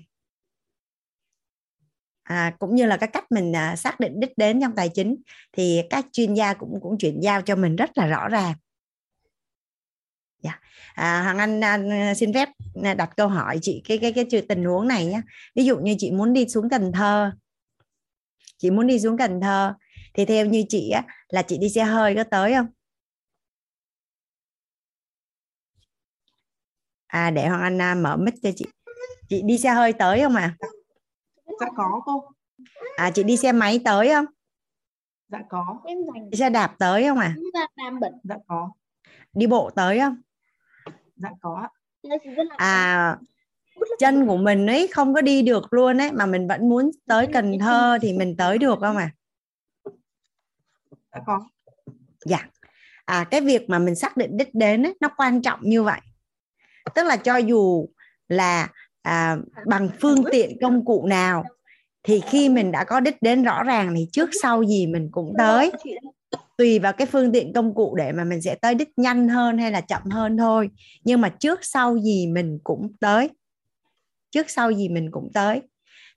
à, 2.26 2.56
cũng 2.60 2.76
như 2.76 2.86
là 2.86 2.98
cái 2.98 3.10
cách 3.14 3.32
mình 3.32 3.56
à, 3.56 3.76
xác 3.76 4.00
định 4.00 4.20
đích 4.20 4.38
đến 4.38 4.62
trong 4.62 4.76
tài 4.76 4.90
chính 4.90 5.16
thì 5.52 5.82
các 5.90 6.06
chuyên 6.12 6.34
gia 6.34 6.54
cũng 6.54 6.80
cũng 6.82 6.98
chuyển 6.98 7.20
giao 7.20 7.42
cho 7.42 7.56
mình 7.56 7.76
rất 7.76 7.98
là 7.98 8.08
rõ 8.08 8.28
ràng. 8.28 8.54
Dạ. 10.44 10.60
à, 10.94 11.24
Hoàng 11.24 11.38
Anh 11.38 11.64
à, 11.64 12.14
xin 12.14 12.34
phép 12.34 12.50
à, 12.84 12.94
đặt 12.94 13.10
câu 13.18 13.28
hỏi 13.28 13.60
chị 13.62 13.82
cái 13.88 13.98
cái 13.98 14.14
cái 14.14 14.42
tình 14.50 14.64
huống 14.64 14.88
này 14.88 15.06
nhé 15.06 15.22
ví 15.56 15.66
dụ 15.66 15.78
như 15.78 15.96
chị 15.98 16.12
muốn 16.12 16.34
đi 16.34 16.48
xuống 16.48 16.70
Cần 16.70 16.92
Thơ 16.92 17.32
chị 18.58 18.72
muốn 18.72 18.88
đi 18.88 19.00
xuống 19.00 19.18
Cần 19.18 19.42
Thơ 19.42 19.74
thì 20.14 20.26
theo 20.26 20.46
như 20.46 20.64
chị 20.70 20.90
á 20.90 21.04
là 21.28 21.42
chị 21.42 21.58
đi 21.58 21.70
xe 21.70 21.84
hơi 21.84 22.16
có 22.16 22.24
tới 22.24 22.54
không? 22.54 22.68
À 27.08 27.32
để 27.32 27.48
Hoàng 27.48 27.62
Anh 27.62 27.82
à, 27.82 27.96
mở 27.96 28.18
mic 28.18 28.34
cho 28.44 28.50
chị. 28.56 28.66
Chị 29.30 29.42
đi 29.46 29.58
xe 29.58 29.70
hơi 29.70 29.94
tới 29.94 30.22
không 30.22 30.36
à? 30.36 30.56
Dạ 31.60 31.68
có 31.76 32.02
cô. 32.06 32.32
À 32.98 33.12
chị 33.12 33.24
đi 33.24 33.38
xe 33.38 33.52
máy 33.52 33.82
tới 33.86 34.10
không? 34.14 34.26
Dạ 35.28 35.40
có. 35.50 35.82
Em 35.86 35.98
đi 36.30 36.38
xe 36.38 36.50
đạp 36.50 36.76
tới 36.80 37.08
không 37.08 37.18
à 37.18 37.36
dạ 38.24 38.36
có. 38.48 38.72
Đi 39.34 39.48
bộ 39.48 39.70
tới 39.70 40.00
không? 40.00 40.18
Dạ 41.16 41.30
có 41.42 41.68
à 42.58 43.18
chân 44.00 44.28
của 44.28 44.38
mình 44.38 44.68
ấy 44.68 44.88
không 44.88 45.14
có 45.14 45.22
đi 45.22 45.42
được 45.42 45.74
luôn 45.74 46.02
ấy 46.02 46.12
mà 46.12 46.26
mình 46.26 46.48
vẫn 46.48 46.70
muốn 46.70 46.92
tới 47.08 47.28
Cần 47.34 47.60
Thơ 47.60 47.98
thì 48.02 48.14
mình 48.14 48.36
tới 48.38 48.58
được 48.58 48.80
không 48.80 48.98
à 48.98 49.12
dạ 51.12 51.22
có. 51.26 51.48
Dạ. 52.26 52.50
À 53.06 53.24
cái 53.32 53.42
việc 53.42 53.70
mà 53.70 53.80
mình 53.80 53.96
xác 53.96 54.18
định 54.18 54.38
đích 54.38 54.56
đến 54.56 54.86
ấy, 54.86 54.96
nó 55.00 55.10
quan 55.18 55.42
trọng 55.42 55.60
như 55.64 55.84
vậy. 55.84 56.02
Tức 56.96 57.04
là 57.04 57.18
cho 57.18 57.38
dù 57.38 57.88
là 58.28 58.70
à, 59.06 59.38
bằng 59.66 59.90
phương 60.02 60.24
tiện 60.32 60.58
công 60.62 60.86
cụ 60.86 61.06
nào 61.08 61.44
thì 62.04 62.22
khi 62.30 62.50
mình 62.50 62.72
đã 62.72 62.84
có 62.84 63.00
đích 63.00 63.22
đến 63.22 63.44
rõ 63.44 63.64
ràng 63.64 63.94
thì 63.98 64.08
trước 64.12 64.30
sau 64.42 64.64
gì 64.64 64.88
mình 64.88 65.10
cũng 65.12 65.34
tới. 65.38 65.72
tùy 66.58 66.80
vào 66.80 66.94
cái 66.94 67.08
phương 67.08 67.32
tiện 67.32 67.54
công 67.54 67.76
cụ 67.76 67.96
để 67.96 68.12
mà 68.12 68.24
mình 68.24 68.42
sẽ 68.42 68.56
tới 68.56 68.76
đích 68.76 68.90
nhanh 68.98 69.28
hơn 69.28 69.58
hay 69.58 69.72
là 69.72 69.82
chậm 69.82 70.02
hơn 70.06 70.38
thôi. 70.38 70.70
Nhưng 71.04 71.22
mà 71.22 71.30
trước 71.30 71.60
sau 71.62 71.98
gì 71.98 72.28
mình 72.28 72.60
cũng 72.64 72.94
tới. 73.00 73.30
Trước 74.32 74.50
sau 74.50 74.72
gì 74.72 74.90
mình 74.90 75.12
cũng 75.12 75.32
tới. 75.34 75.62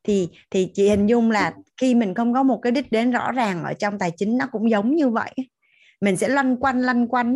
Thì 0.04 0.28
thì 0.50 0.68
chị 0.74 0.88
hình 0.88 1.06
dung 1.06 1.30
là 1.30 1.54
khi 1.80 1.94
mình 1.94 2.14
không 2.14 2.34
có 2.34 2.42
một 2.42 2.58
cái 2.62 2.72
đích 2.72 2.92
đến 2.92 3.10
rõ 3.10 3.32
ràng 3.32 3.64
ở 3.64 3.74
trong 3.74 3.98
tài 3.98 4.10
chính 4.16 4.38
nó 4.38 4.46
cũng 4.52 4.70
giống 4.70 4.94
như 4.94 5.08
vậy 5.08 5.34
mình 6.00 6.16
sẽ 6.16 6.28
lăn 6.28 6.56
quanh 6.56 6.80
lăn 6.80 7.08
quanh 7.08 7.34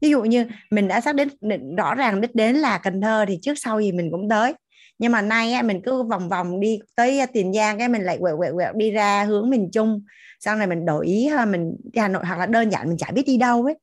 ví 0.00 0.10
dụ 0.10 0.22
như 0.22 0.46
mình 0.70 0.88
đã 0.88 1.00
xác 1.00 1.14
định, 1.14 1.28
định 1.40 1.76
rõ 1.76 1.94
ràng 1.94 2.20
đích 2.20 2.34
đến 2.34 2.56
là 2.56 2.78
Cần 2.78 3.00
Thơ 3.00 3.24
thì 3.28 3.38
trước 3.42 3.54
sau 3.56 3.80
gì 3.80 3.92
mình 3.92 4.10
cũng 4.10 4.28
tới 4.28 4.54
nhưng 5.02 5.12
mà 5.12 5.22
nay 5.22 5.52
á, 5.52 5.62
mình 5.62 5.80
cứ 5.84 6.02
vòng 6.02 6.28
vòng 6.28 6.60
đi 6.60 6.78
tới 6.96 7.18
à, 7.18 7.26
Tiền 7.26 7.52
Giang 7.52 7.78
cái 7.78 7.88
mình 7.88 8.02
lại 8.02 8.18
quẹo 8.20 8.36
quẹo 8.36 8.54
quẹo 8.54 8.72
đi 8.72 8.90
ra 8.90 9.24
hướng 9.24 9.50
miền 9.50 9.70
Trung. 9.72 10.02
Sau 10.40 10.56
này 10.56 10.66
mình 10.66 10.84
đổi 10.86 11.06
ý 11.06 11.30
mình 11.48 11.76
đi 11.92 12.00
Hà 12.00 12.08
Nội 12.08 12.22
hoặc 12.26 12.38
là 12.38 12.46
đơn 12.46 12.70
giản 12.70 12.88
mình 12.88 12.98
chả 12.98 13.10
biết 13.10 13.22
đi 13.26 13.36
đâu 13.36 13.64
ấy. 13.64 13.74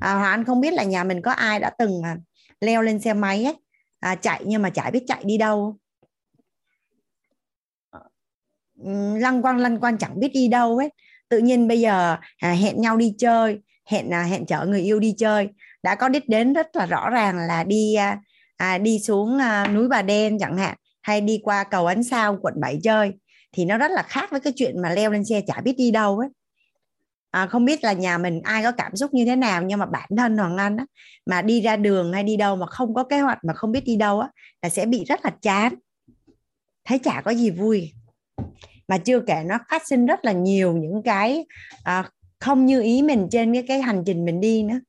À, 0.00 0.14
hoặc 0.14 0.30
Anh 0.30 0.44
không 0.44 0.60
biết 0.60 0.72
là 0.72 0.82
nhà 0.82 1.04
mình 1.04 1.22
có 1.22 1.32
ai 1.32 1.60
đã 1.60 1.70
từng 1.70 2.02
à, 2.04 2.16
leo 2.60 2.82
lên 2.82 3.00
xe 3.00 3.12
máy 3.12 3.44
ấy 3.44 3.54
à, 4.00 4.14
chạy 4.14 4.42
nhưng 4.46 4.62
mà 4.62 4.70
chả 4.70 4.90
biết 4.90 5.04
chạy 5.06 5.22
đi 5.24 5.38
đâu. 5.38 5.76
Ừ, 8.84 9.18
lăng 9.18 9.42
quăng 9.42 9.58
lăng 9.58 9.80
quăng 9.80 9.98
chẳng 9.98 10.20
biết 10.20 10.30
đi 10.34 10.48
đâu 10.48 10.78
ấy. 10.78 10.90
Tự 11.28 11.38
nhiên 11.38 11.68
bây 11.68 11.80
giờ 11.80 12.16
à, 12.38 12.52
hẹn 12.52 12.80
nhau 12.80 12.96
đi 12.96 13.14
chơi 13.18 13.60
hẹn 13.86 14.10
à, 14.10 14.22
hẹn 14.22 14.46
chở 14.46 14.66
người 14.66 14.80
yêu 14.80 15.00
đi 15.00 15.14
chơi. 15.18 15.48
Đã 15.82 15.94
có 15.94 16.08
đích 16.08 16.28
đến 16.28 16.52
rất 16.52 16.76
là 16.76 16.86
rõ 16.86 17.10
ràng 17.10 17.38
là 17.38 17.64
đi 17.64 17.94
à, 17.94 18.18
à, 18.56 18.78
đi 18.78 18.98
xuống 18.98 19.38
à, 19.38 19.66
núi 19.66 19.88
Bà 19.88 20.02
Đen 20.02 20.38
chẳng 20.38 20.58
hạn 20.58 20.76
hay 21.02 21.20
đi 21.20 21.40
qua 21.42 21.64
cầu 21.64 21.86
Ánh 21.86 22.04
Sao 22.04 22.38
quận 22.42 22.54
7 22.60 22.78
chơi 22.82 23.12
thì 23.52 23.64
nó 23.64 23.78
rất 23.78 23.90
là 23.90 24.02
khác 24.02 24.30
với 24.30 24.40
cái 24.40 24.52
chuyện 24.56 24.82
mà 24.82 24.90
leo 24.90 25.10
lên 25.10 25.24
xe 25.24 25.40
chả 25.46 25.60
biết 25.60 25.74
đi 25.78 25.90
đâu 25.90 26.18
ấy 26.18 26.28
à, 27.34 27.46
không 27.46 27.64
biết 27.64 27.84
là 27.84 27.92
nhà 27.92 28.18
mình 28.18 28.40
ai 28.44 28.62
có 28.62 28.72
cảm 28.72 28.96
xúc 28.96 29.14
như 29.14 29.24
thế 29.24 29.36
nào 29.36 29.62
nhưng 29.62 29.78
mà 29.78 29.86
bản 29.86 30.08
thân 30.16 30.38
Hoàng 30.38 30.56
Anh 30.56 30.76
á, 30.76 30.86
mà 31.26 31.42
đi 31.42 31.60
ra 31.60 31.76
đường 31.76 32.12
hay 32.12 32.22
đi 32.22 32.36
đâu 32.36 32.56
mà 32.56 32.66
không 32.66 32.94
có 32.94 33.04
kế 33.04 33.20
hoạch 33.20 33.38
mà 33.44 33.54
không 33.54 33.72
biết 33.72 33.84
đi 33.84 33.96
đâu 33.96 34.20
á 34.20 34.28
là 34.62 34.68
sẽ 34.68 34.86
bị 34.86 35.04
rất 35.04 35.24
là 35.24 35.30
chán. 35.42 35.74
Thấy 36.84 36.98
chả 36.98 37.22
có 37.24 37.30
gì 37.30 37.50
vui. 37.50 37.92
Mà 38.88 38.98
chưa 38.98 39.20
kể 39.20 39.42
nó 39.46 39.58
phát 39.70 39.88
sinh 39.88 40.06
rất 40.06 40.24
là 40.24 40.32
nhiều 40.32 40.76
những 40.76 41.02
cái 41.04 41.46
à, 41.84 42.10
không 42.40 42.66
như 42.66 42.82
ý 42.82 43.02
mình 43.02 43.28
trên 43.30 43.52
cái 43.52 43.64
cái 43.68 43.82
hành 43.82 44.02
trình 44.06 44.24
mình 44.24 44.40
đi 44.40 44.62
nữa. 44.62 44.80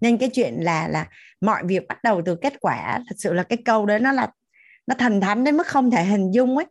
Nên 0.00 0.18
cái 0.18 0.28
chuyện 0.28 0.54
là 0.54 0.88
là 0.88 1.08
mọi 1.40 1.62
việc 1.66 1.88
bắt 1.88 2.02
đầu 2.02 2.22
từ 2.24 2.36
kết 2.36 2.60
quả. 2.60 3.00
Thật 3.08 3.14
sự 3.18 3.32
là 3.32 3.42
cái 3.42 3.58
câu 3.64 3.86
đấy 3.86 4.00
nó 4.00 4.12
là 4.12 4.30
nó 4.86 4.94
thần 4.98 5.20
thánh 5.20 5.44
đến 5.44 5.56
mức 5.56 5.66
không 5.66 5.90
thể 5.90 6.04
hình 6.04 6.30
dung 6.30 6.56
ấy. 6.56 6.66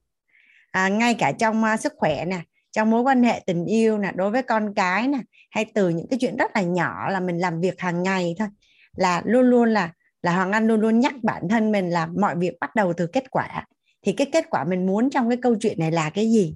À, 0.71 0.87
ngay 0.87 1.13
cả 1.13 1.31
trong 1.31 1.63
uh, 1.73 1.79
sức 1.79 1.93
khỏe 1.97 2.25
nè 2.25 2.41
trong 2.71 2.89
mối 2.89 3.01
quan 3.01 3.23
hệ 3.23 3.43
tình 3.45 3.65
yêu 3.65 3.97
nè 3.97 4.11
đối 4.15 4.31
với 4.31 4.41
con 4.41 4.73
cái 4.75 5.07
nè 5.07 5.17
hay 5.51 5.65
từ 5.73 5.89
những 5.89 6.07
cái 6.09 6.19
chuyện 6.21 6.37
rất 6.37 6.51
là 6.55 6.61
nhỏ 6.61 7.09
là 7.09 7.19
mình 7.19 7.37
làm 7.37 7.61
việc 7.61 7.79
hàng 7.79 8.03
ngày 8.03 8.35
thôi 8.39 8.47
là 8.95 9.21
luôn 9.25 9.49
luôn 9.49 9.69
là 9.69 9.91
là 10.21 10.35
hoàng 10.35 10.51
anh 10.51 10.67
luôn 10.67 10.81
luôn 10.81 10.99
nhắc 10.99 11.13
bản 11.23 11.49
thân 11.49 11.71
mình 11.71 11.89
là 11.89 12.05
mọi 12.05 12.35
việc 12.35 12.53
bắt 12.59 12.75
đầu 12.75 12.93
từ 12.93 13.07
kết 13.07 13.31
quả. 13.31 13.65
Thì 14.05 14.11
cái 14.11 14.27
kết 14.31 14.45
quả 14.49 14.63
mình 14.63 14.85
muốn 14.85 15.09
trong 15.09 15.29
cái 15.29 15.37
câu 15.41 15.55
chuyện 15.59 15.79
này 15.79 15.91
là 15.91 16.09
cái 16.09 16.31
gì? 16.31 16.55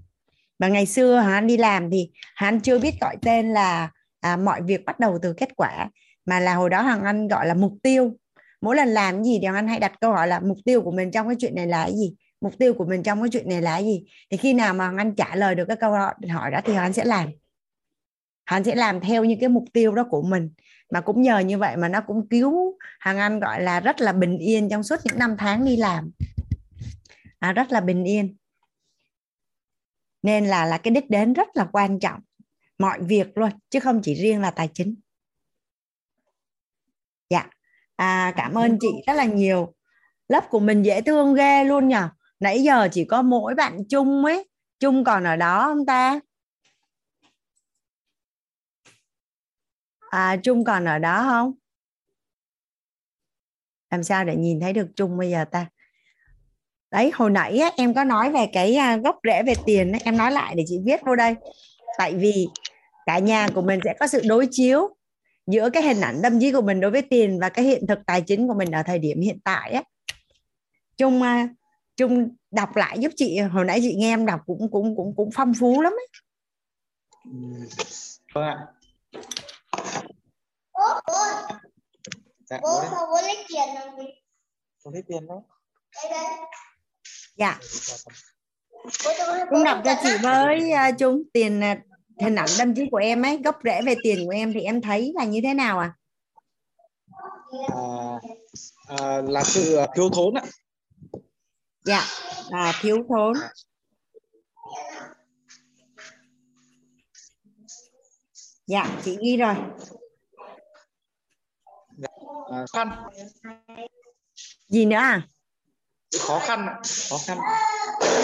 Mà 0.60 0.68
ngày 0.68 0.86
xưa 0.86 1.16
hoàng 1.16 1.34
anh 1.34 1.48
đi 1.48 1.58
làm 1.58 1.92
thì 1.92 2.10
hoàng 2.38 2.54
anh 2.54 2.60
chưa 2.60 2.80
biết 2.80 2.94
gọi 3.02 3.18
tên 3.22 3.54
là 3.54 3.90
à, 4.20 4.38
mọi 4.38 4.62
việc 4.62 4.86
bắt 4.86 5.00
đầu 5.00 5.20
từ 5.22 5.34
kết 5.34 5.50
quả 5.56 5.90
mà 6.30 6.40
là 6.40 6.56
hồi 6.56 6.70
đó 6.70 6.82
hằng 6.82 7.04
anh 7.04 7.28
gọi 7.28 7.48
là 7.48 7.54
mục 7.54 7.74
tiêu. 7.84 8.18
Mỗi 8.62 8.76
lần 8.76 8.88
làm 8.88 9.24
gì 9.24 9.38
thì 9.42 9.48
anh 9.48 9.68
hay 9.68 9.80
đặt 9.80 9.94
câu 10.02 10.12
hỏi 10.12 10.28
là 10.28 10.40
mục 10.40 10.58
tiêu 10.66 10.82
của 10.82 10.92
mình 10.92 11.12
trong 11.12 11.28
cái 11.28 11.36
chuyện 11.40 11.56
này 11.56 11.68
là 11.68 11.84
cái 11.84 11.94
gì? 11.94 12.16
Mục 12.42 12.54
tiêu 12.60 12.74
của 12.74 12.86
mình 12.86 13.04
trong 13.04 13.22
cái 13.22 13.30
chuyện 13.32 13.50
này 13.50 13.62
là 13.62 13.72
cái 13.72 13.84
gì? 13.84 14.06
Thì 14.30 14.38
khi 14.38 14.54
nào 14.54 14.74
mà 14.74 14.94
anh 14.98 15.16
trả 15.16 15.36
lời 15.36 15.56
được 15.56 15.66
cái 15.68 15.78
câu 15.78 15.92
hỏi 16.30 16.52
đó 16.52 16.60
thì 16.66 16.76
anh 16.76 16.94
sẽ 16.94 17.06
làm. 17.06 17.30
Anh 18.44 18.64
sẽ 18.64 18.76
làm 18.76 19.00
theo 19.00 19.26
những 19.26 19.40
cái 19.40 19.50
mục 19.50 19.64
tiêu 19.74 19.92
đó 19.92 20.06
của 20.10 20.22
mình. 20.22 20.50
Mà 20.92 21.02
cũng 21.02 21.22
nhờ 21.22 21.40
như 21.40 21.58
vậy 21.58 21.78
mà 21.78 21.90
nó 21.90 22.02
cũng 22.02 22.28
cứu 22.30 22.78
hàng 23.00 23.18
anh 23.18 23.40
gọi 23.40 23.62
là 23.62 23.80
rất 23.80 24.02
là 24.02 24.14
bình 24.14 24.38
yên 24.38 24.70
trong 24.70 24.84
suốt 24.84 25.00
những 25.04 25.20
năm 25.20 25.36
tháng 25.38 25.66
đi 25.66 25.76
làm. 25.76 26.12
À, 27.40 27.54
rất 27.54 27.72
là 27.72 27.82
bình 27.82 28.04
yên. 28.04 28.36
Nên 30.22 30.46
là 30.46 30.66
là 30.66 30.78
cái 30.78 30.92
đích 30.92 31.10
đến 31.10 31.34
rất 31.34 31.48
là 31.54 31.68
quan 31.72 32.00
trọng. 32.00 32.20
Mọi 32.80 33.02
việc 33.02 33.38
luôn 33.38 33.50
chứ 33.70 33.80
không 33.80 34.02
chỉ 34.04 34.14
riêng 34.14 34.42
là 34.42 34.52
tài 34.52 34.70
chính 34.74 34.96
à, 38.00 38.34
cảm 38.36 38.54
ơn 38.54 38.78
chị 38.82 38.88
rất 39.08 39.14
là 39.14 39.26
nhiều. 39.26 39.74
Lớp 40.28 40.50
của 40.50 40.60
mình 40.60 40.84
dễ 40.84 41.02
thương 41.02 41.34
ghê 41.34 41.64
luôn 41.64 41.88
nhở 41.88 42.10
nãy 42.40 42.64
giờ 42.64 42.88
chỉ 42.92 43.06
có 43.06 43.22
mỗi 43.22 43.56
bạn 43.56 43.80
chung 43.90 44.26
ấy. 44.26 44.50
Chung 44.80 45.04
còn 45.04 45.24
ở 45.24 45.36
đó 45.36 45.64
không 45.64 45.86
ta? 45.86 46.20
À 50.00 50.38
chung 50.44 50.64
còn 50.64 50.86
ở 50.86 51.00
đó 51.00 51.24
không? 51.30 51.54
Làm 53.92 54.04
sao 54.04 54.26
để 54.26 54.36
nhìn 54.36 54.60
thấy 54.60 54.74
được 54.74 54.88
chung 54.96 55.18
bây 55.18 55.30
giờ 55.30 55.46
ta? 55.46 55.66
Đấy 56.92 57.12
hồi 57.14 57.30
nãy 57.30 57.58
á, 57.58 57.72
em 57.78 57.94
có 57.94 58.04
nói 58.04 58.32
về 58.32 58.50
cái 58.54 58.76
à, 58.76 58.98
gốc 58.98 59.20
rễ 59.24 59.44
về 59.44 59.54
tiền 59.66 59.92
ấy, 59.92 60.02
em 60.06 60.18
nói 60.18 60.32
lại 60.32 60.56
để 60.58 60.64
chị 60.68 60.80
viết 60.86 61.02
vô 61.06 61.16
đây. 61.16 61.36
Tại 61.98 62.16
vì 62.16 62.48
cả 63.06 63.20
nhà 63.20 63.48
của 63.56 63.62
mình 63.62 63.80
sẽ 63.84 63.94
có 64.00 64.08
sự 64.08 64.22
đối 64.28 64.48
chiếu 64.52 64.96
giữa 65.52 65.70
cái 65.70 65.84
hình 65.84 66.02
ảnh 66.02 66.20
tâm 66.24 66.40
trí 66.40 66.52
của 66.52 66.62
mình 66.62 66.80
đối 66.80 66.92
với 66.92 67.02
tiền 67.02 67.40
và 67.40 67.50
cái 67.50 67.66
hiện 67.66 67.88
thực 67.88 68.00
tài 68.06 68.22
chính 68.22 68.48
của 68.48 68.54
mình 68.54 68.72
ở 68.72 68.84
thời 68.84 69.00
điểm 69.00 69.22
hiện 69.22 69.40
tại 69.44 69.72
á 69.72 69.84
chung 70.98 71.22
chung 71.96 72.36
đọc 72.52 72.76
lại 72.76 73.00
giúp 73.00 73.12
chị 73.16 73.40
hồi 73.40 73.66
nãy 73.66 73.80
chị 73.82 73.96
nghe 73.96 74.14
em 74.14 74.26
đọc 74.26 74.42
cũng 74.46 74.72
cũng 74.72 74.96
cũng 74.96 75.16
cũng 75.16 75.30
phong 75.34 75.54
phú 75.60 75.82
lắm 75.82 75.94
ấy. 75.94 76.08
Vâng 78.34 78.44
ạ. 78.44 78.58
Bố, 80.74 80.84
bố. 81.08 81.14
Dạ, 82.46 82.60
bố 82.62 82.82
sao 82.92 83.08
bố 83.08 83.22
lấy 83.22 83.46
tiền 83.48 83.70
gì? 83.98 84.06
Không 84.84 84.94
lấy 84.94 85.04
tiền 85.08 85.28
đâu. 85.28 85.46
Đây 85.96 86.12
đây. 86.12 86.26
Dạ. 87.36 87.60
Cũng 89.50 89.64
đọc 89.64 89.82
cho 89.86 89.96
chị 90.04 90.10
với 90.24 90.72
uh, 90.90 90.98
Trung 91.00 91.24
tiền 91.34 91.60
uh, 91.60 91.89
hình 92.22 92.36
ảnh 92.36 92.50
tâm 92.58 92.76
trí 92.76 92.82
của 92.92 92.98
em 92.98 93.22
ấy 93.26 93.42
gốc 93.44 93.60
rễ 93.64 93.82
về 93.86 93.96
tiền 94.04 94.26
của 94.26 94.32
em 94.32 94.54
thì 94.54 94.62
em 94.62 94.82
thấy 94.82 95.12
là 95.16 95.26
như 95.26 95.40
thế 95.44 95.54
nào 95.54 95.80
à 95.80 95.94
à, 97.52 98.20
à, 98.88 99.22
là 99.22 99.44
sự 99.44 99.78
thiếu 99.96 100.10
thốn 100.10 100.34
ạ. 100.34 100.44
Dạ 101.86 102.04
là 102.50 102.74
thiếu 102.82 102.98
thốn. 103.10 103.34
Dạ 108.68 109.00
chị 109.06 109.18
ghi 109.22 109.38
rồi. 109.38 109.56
À, 112.52 112.66
khăn. 112.74 113.04
Gì 114.68 114.86
nữa 114.86 114.96
à? 114.96 115.28
Khó 116.20 116.40
khăn 116.40 116.68
khó 117.10 117.18
khăn. 117.26 117.38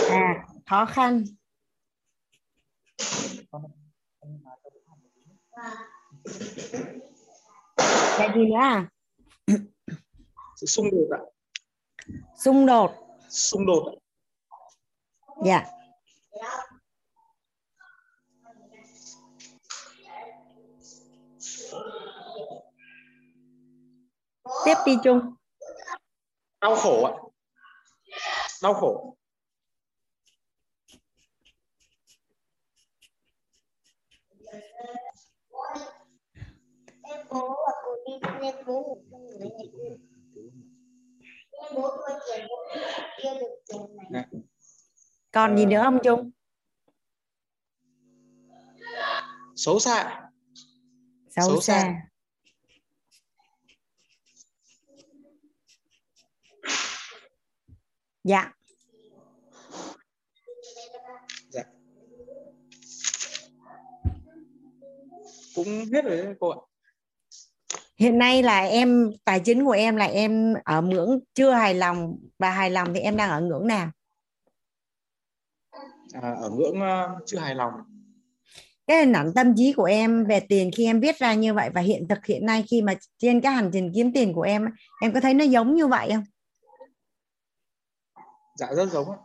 À 0.09 0.45
khó 0.65 0.85
khăn 0.85 1.25
cái 8.17 8.29
gì 8.35 8.45
nữa 8.45 8.55
à? 8.59 8.89
Sự 10.55 10.67
xung 10.67 10.91
đột 10.91 11.07
ạ. 11.11 11.21
Xung 12.37 12.65
đột. 12.65 12.91
Xung 13.29 13.65
đột 13.65 13.91
ạ. 13.91 13.95
dạ. 15.45 15.65
Tiếp 24.65 24.75
đi 24.85 24.97
chung 25.03 25.35
đau 26.61 26.75
khổ 26.75 27.03
ạ. 27.03 27.13
Đau 28.61 28.73
khổ 28.73 29.15
bố 37.35 37.49
và 37.49 37.73
cô 37.85 37.91
đi 38.05 38.13
nên 38.41 38.55
bố 38.67 38.73
ngủ 38.73 39.03
không 39.11 39.25
ngủ 39.25 39.39
ngày 39.39 39.67
kia. 39.71 39.95
Nên 41.51 41.75
bố 41.75 41.89
thua 41.89 42.19
tiền 42.27 42.45
bố 42.49 42.55
chưa 43.23 43.39
được 43.39 43.55
tiền 43.67 43.97
này. 44.09 44.25
Dạ. 44.31 44.39
còn 45.31 45.57
gì 45.57 45.65
nữa 45.65 45.81
không 45.83 45.99
chung 46.03 46.31
xấu 49.55 49.79
xa 49.79 50.29
xấu, 51.29 51.47
Xấu 51.47 51.61
xa. 51.61 51.79
xa 51.81 52.01
dạ 58.23 58.51
dạ 61.49 61.63
cũng 65.55 65.67
hết 65.93 66.01
rồi 66.05 66.17
đấy 66.17 66.35
cô 66.39 66.49
ạ 66.49 66.74
hiện 67.97 68.17
nay 68.17 68.43
là 68.43 68.59
em 68.59 69.11
tài 69.23 69.39
chính 69.39 69.65
của 69.65 69.71
em 69.71 69.95
là 69.95 70.05
em 70.05 70.53
ở 70.63 70.81
ngưỡng 70.81 71.19
chưa 71.33 71.51
hài 71.51 71.73
lòng 71.73 72.17
và 72.39 72.49
hài 72.49 72.69
lòng 72.69 72.93
thì 72.93 72.99
em 72.99 73.17
đang 73.17 73.29
ở 73.29 73.41
ngưỡng 73.41 73.67
nào 73.67 73.91
à, 76.13 76.35
ở 76.41 76.49
ngưỡng 76.49 76.81
ờ, 76.81 77.15
chưa 77.25 77.39
hài 77.39 77.55
lòng 77.55 77.73
cái 78.87 78.99
hình 78.99 79.13
ảnh 79.13 79.33
tâm 79.35 79.53
trí 79.55 79.73
của 79.73 79.83
em 79.83 80.25
về 80.25 80.39
tiền 80.39 80.71
khi 80.75 80.85
em 80.85 80.99
viết 80.99 81.17
ra 81.17 81.33
như 81.33 81.53
vậy 81.53 81.69
và 81.73 81.81
hiện 81.81 82.07
thực 82.07 82.25
hiện 82.25 82.45
nay 82.45 82.63
khi 82.67 82.81
mà 82.81 82.93
trên 83.17 83.41
cái 83.41 83.53
hành 83.53 83.69
trình 83.73 83.91
kiếm 83.95 84.13
tiền 84.13 84.33
của 84.33 84.41
em 84.41 84.65
em 85.01 85.13
có 85.13 85.19
thấy 85.19 85.33
nó 85.33 85.43
giống 85.43 85.75
như 85.75 85.87
vậy 85.87 86.09
không 86.13 86.23
dạ 88.55 88.67
rất 88.75 88.89
giống 88.91 89.11
ạ. 89.11 89.17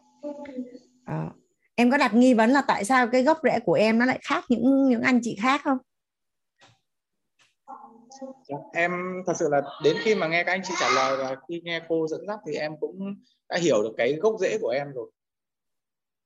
Ờ. 1.06 1.28
em 1.74 1.90
có 1.90 1.96
đặt 1.96 2.14
nghi 2.14 2.34
vấn 2.34 2.50
là 2.50 2.62
tại 2.68 2.84
sao 2.84 3.06
cái 3.06 3.22
gốc 3.22 3.38
rễ 3.42 3.58
của 3.60 3.74
em 3.74 3.98
nó 3.98 4.06
lại 4.06 4.18
khác 4.22 4.44
những 4.48 4.88
những 4.88 5.02
anh 5.02 5.20
chị 5.22 5.38
khác 5.42 5.60
không 5.64 5.78
Dạ, 8.48 8.56
em 8.72 9.22
thật 9.26 9.32
sự 9.36 9.48
là 9.50 9.62
đến 9.84 9.96
khi 10.02 10.14
mà 10.14 10.26
nghe 10.28 10.44
các 10.44 10.52
anh 10.52 10.62
chị 10.64 10.74
trả 10.80 10.88
lời 10.94 11.16
và 11.16 11.36
khi 11.48 11.60
nghe 11.64 11.80
cô 11.88 12.06
dẫn 12.08 12.26
dắt 12.26 12.38
thì 12.46 12.54
em 12.54 12.72
cũng 12.80 13.14
đã 13.48 13.56
hiểu 13.56 13.82
được 13.82 13.94
cái 13.96 14.12
gốc 14.12 14.34
rễ 14.40 14.58
của 14.60 14.68
em 14.68 14.92
rồi. 14.92 15.10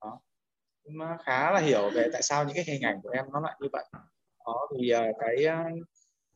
Đó 0.01 0.21
cũng 0.85 1.01
ờ, 1.01 1.17
khá 1.25 1.51
là 1.53 1.61
hiểu 1.61 1.91
về 1.91 2.09
tại 2.13 2.23
sao 2.23 2.45
những 2.45 2.55
cái 2.55 2.65
hình 2.65 2.83
ảnh 2.83 3.01
của 3.03 3.11
em 3.11 3.25
nó 3.33 3.41
lại 3.41 3.55
như 3.61 3.69
vậy. 3.73 3.85
Đó 4.47 4.69
thì 4.77 4.91
ờ, 4.91 5.05
cái 5.21 5.45
ờ, 5.45 5.65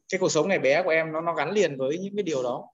cái 0.08 0.18
cuộc 0.18 0.28
sống 0.28 0.48
ngày 0.48 0.58
bé 0.58 0.82
của 0.82 0.90
em 0.90 1.12
nó 1.12 1.20
nó 1.20 1.34
gắn 1.34 1.50
liền 1.50 1.76
với 1.76 1.98
những 1.98 2.16
cái 2.16 2.22
điều 2.22 2.42
đó. 2.42 2.68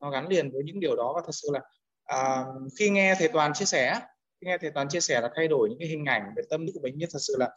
Nó 0.00 0.10
gắn 0.10 0.28
liền 0.28 0.50
với 0.50 0.62
những 0.64 0.80
điều 0.80 0.96
đó 0.96 1.12
và 1.14 1.22
thật 1.24 1.32
sự 1.32 1.48
là 1.52 1.60
à, 2.04 2.44
khi 2.78 2.90
nghe 2.90 3.14
thầy 3.18 3.28
toàn 3.28 3.52
chia 3.54 3.64
sẻ 3.64 4.00
khi 4.40 4.46
nghe 4.46 4.58
thầy 4.58 4.70
toàn 4.70 4.88
chia 4.88 5.00
sẻ 5.00 5.20
là 5.20 5.30
thay 5.36 5.48
đổi 5.48 5.68
những 5.68 5.78
cái 5.78 5.88
hình 5.88 6.04
ảnh 6.04 6.32
về 6.36 6.42
tâm 6.50 6.66
lý 6.66 6.72
của 6.74 6.80
bệnh 6.82 6.98
nhân 6.98 7.08
thật 7.12 7.18
sự 7.20 7.36
là 7.38 7.50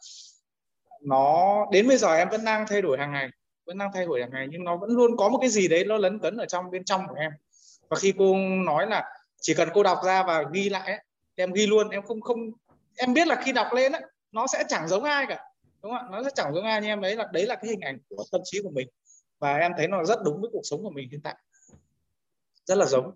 nó 1.02 1.66
đến 1.72 1.88
bây 1.88 1.96
giờ 1.96 2.14
em 2.14 2.28
vẫn 2.28 2.44
đang 2.44 2.66
thay 2.68 2.82
đổi 2.82 2.98
hàng 2.98 3.12
ngày 3.12 3.28
vẫn 3.66 3.78
đang 3.78 3.90
thay 3.94 4.04
đổi 4.06 4.20
hàng 4.20 4.30
ngày 4.32 4.46
nhưng 4.50 4.64
nó 4.64 4.76
vẫn 4.76 4.90
luôn 4.90 5.16
có 5.16 5.28
một 5.28 5.38
cái 5.38 5.50
gì 5.50 5.68
đấy 5.68 5.84
nó 5.84 5.96
lấn 5.96 6.18
cấn 6.18 6.36
ở 6.36 6.46
trong 6.46 6.70
bên 6.70 6.84
trong 6.84 7.08
của 7.08 7.14
em. 7.14 7.32
Và 7.88 7.96
khi 7.96 8.12
cô 8.18 8.36
nói 8.66 8.86
là 8.86 9.04
chỉ 9.40 9.54
cần 9.54 9.68
cô 9.74 9.82
đọc 9.82 9.98
ra 10.04 10.22
và 10.22 10.44
ghi 10.52 10.68
lại 10.68 10.90
ấy, 10.90 11.04
em 11.34 11.52
ghi 11.52 11.66
luôn 11.66 11.88
em 11.88 12.02
không 12.02 12.20
không 12.20 12.38
em 12.96 13.14
biết 13.14 13.26
là 13.28 13.42
khi 13.44 13.52
đọc 13.52 13.66
lên 13.74 13.92
ấy, 13.92 14.02
nó 14.32 14.46
sẽ 14.46 14.64
chẳng 14.68 14.88
giống 14.88 15.04
ai 15.04 15.26
cả 15.28 15.44
đúng 15.82 15.92
không 15.92 16.06
ạ? 16.06 16.08
Nó 16.10 16.22
sẽ 16.24 16.30
chẳng 16.34 16.54
giống 16.54 16.64
ai 16.64 16.80
nhưng 16.80 16.90
em 16.90 17.00
đấy 17.00 17.16
là 17.16 17.28
đấy 17.32 17.46
là 17.46 17.54
cái 17.54 17.70
hình 17.70 17.80
ảnh 17.80 17.98
của 18.08 18.24
tâm 18.32 18.40
trí 18.44 18.62
của 18.62 18.70
mình. 18.70 18.88
Và 19.38 19.56
em 19.56 19.72
thấy 19.76 19.88
nó 19.88 20.04
rất 20.04 20.18
đúng 20.24 20.40
với 20.40 20.50
cuộc 20.52 20.62
sống 20.64 20.82
của 20.82 20.90
mình 20.90 21.08
hiện 21.10 21.20
tại. 21.20 21.36
Rất 22.64 22.78
là 22.78 22.86
giống. 22.86 23.14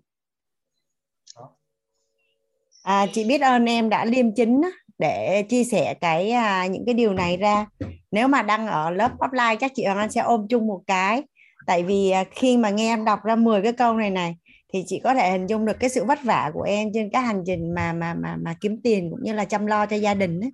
À, 2.83 3.05
chị 3.13 3.25
biết 3.25 3.41
ơn 3.41 3.65
em 3.65 3.89
đã 3.89 4.05
liêm 4.05 4.35
chính 4.35 4.61
để 4.97 5.43
chia 5.49 5.63
sẻ 5.63 5.93
cái 5.93 6.31
à, 6.31 6.67
những 6.67 6.85
cái 6.85 6.93
điều 6.93 7.13
này 7.13 7.37
ra. 7.37 7.65
Nếu 8.11 8.27
mà 8.27 8.41
đăng 8.41 8.67
ở 8.67 8.89
lớp 8.89 9.11
offline 9.19 9.55
chắc 9.59 9.71
chị 9.75 9.85
Hoàng 9.85 9.97
Anh 9.97 10.11
sẽ 10.11 10.21
ôm 10.21 10.47
chung 10.49 10.67
một 10.67 10.81
cái. 10.87 11.23
Tại 11.67 11.83
vì 11.83 12.09
à, 12.09 12.23
khi 12.31 12.57
mà 12.57 12.69
nghe 12.69 12.93
em 12.93 13.05
đọc 13.05 13.23
ra 13.23 13.35
10 13.35 13.61
cái 13.61 13.73
câu 13.73 13.93
này 13.93 14.09
này 14.09 14.35
thì 14.73 14.83
chị 14.87 15.01
có 15.03 15.13
thể 15.13 15.31
hình 15.31 15.47
dung 15.47 15.65
được 15.65 15.79
cái 15.79 15.89
sự 15.89 16.05
vất 16.05 16.19
vả 16.23 16.51
của 16.53 16.61
em 16.61 16.89
trên 16.93 17.09
cái 17.09 17.21
hành 17.21 17.43
trình 17.45 17.73
mà 17.75 17.93
mà 17.93 18.13
mà 18.13 18.35
mà 18.35 18.55
kiếm 18.61 18.81
tiền 18.83 19.09
cũng 19.11 19.23
như 19.23 19.33
là 19.33 19.45
chăm 19.45 19.65
lo 19.65 19.85
cho 19.85 19.95
gia 19.95 20.13
đình 20.13 20.39
ấy. 20.41 20.51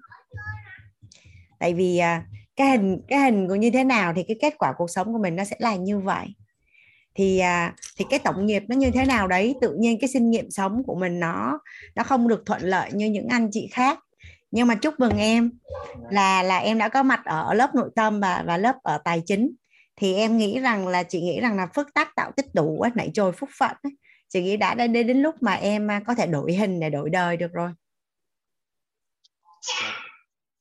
tại 1.59 1.73
vì 1.73 1.97
à, 1.97 2.25
cái 2.55 2.67
hình 2.67 3.01
cái 3.07 3.19
hình 3.19 3.47
của 3.47 3.55
như 3.55 3.71
thế 3.71 3.83
nào 3.83 4.13
thì 4.15 4.23
cái 4.23 4.37
kết 4.41 4.53
quả 4.57 4.73
cuộc 4.77 4.89
sống 4.89 5.13
của 5.13 5.19
mình 5.19 5.35
nó 5.35 5.43
sẽ 5.43 5.55
là 5.59 5.75
như 5.75 5.99
vậy. 5.99 6.27
Thì 7.15 7.39
à, 7.39 7.73
thì 7.97 8.05
cái 8.09 8.19
tổng 8.19 8.45
nghiệp 8.45 8.63
nó 8.67 8.75
như 8.75 8.91
thế 8.91 9.05
nào 9.05 9.27
đấy 9.27 9.55
tự 9.61 9.75
nhiên 9.79 9.99
cái 9.99 10.07
sinh 10.07 10.29
nghiệm 10.29 10.51
sống 10.51 10.83
của 10.85 10.95
mình 10.95 11.19
nó 11.19 11.59
nó 11.95 12.03
không 12.03 12.27
được 12.27 12.43
thuận 12.45 12.61
lợi 12.61 12.89
như 12.93 13.05
những 13.05 13.27
anh 13.27 13.49
chị 13.51 13.69
khác 13.71 13.99
nhưng 14.53 14.67
mà 14.67 14.75
chúc 14.75 14.99
mừng 14.99 15.17
em 15.17 15.51
là 16.11 16.43
là 16.43 16.57
em 16.57 16.77
đã 16.77 16.89
có 16.89 17.03
mặt 17.03 17.21
ở 17.25 17.53
lớp 17.53 17.75
nội 17.75 17.89
tâm 17.95 18.19
và 18.19 18.43
và 18.47 18.57
lớp 18.57 18.75
ở 18.83 18.97
tài 18.97 19.21
chính. 19.25 19.53
Thì 19.95 20.15
em 20.15 20.37
nghĩ 20.37 20.59
rằng 20.59 20.87
là 20.87 21.03
chị 21.03 21.21
nghĩ 21.21 21.39
rằng 21.39 21.57
là 21.57 21.67
phước 21.75 21.93
tác 21.93 22.15
tạo 22.15 22.31
tích 22.31 22.45
đủ 22.53 22.81
ấy, 22.81 22.91
nãy 22.95 23.11
trôi 23.13 23.31
phúc 23.31 23.49
phận 23.59 23.75
ấy. 23.83 23.97
chị 24.29 24.43
nghĩ 24.43 24.57
đã 24.57 24.75
đến 24.75 24.93
đến 24.93 25.21
lúc 25.21 25.35
mà 25.41 25.53
em 25.53 25.91
à, 25.91 26.01
có 26.07 26.15
thể 26.15 26.27
đổi 26.27 26.53
hình 26.53 26.79
để 26.79 26.89
đổi 26.89 27.09
đời 27.09 27.37
được 27.37 27.53
rồi. 27.53 27.71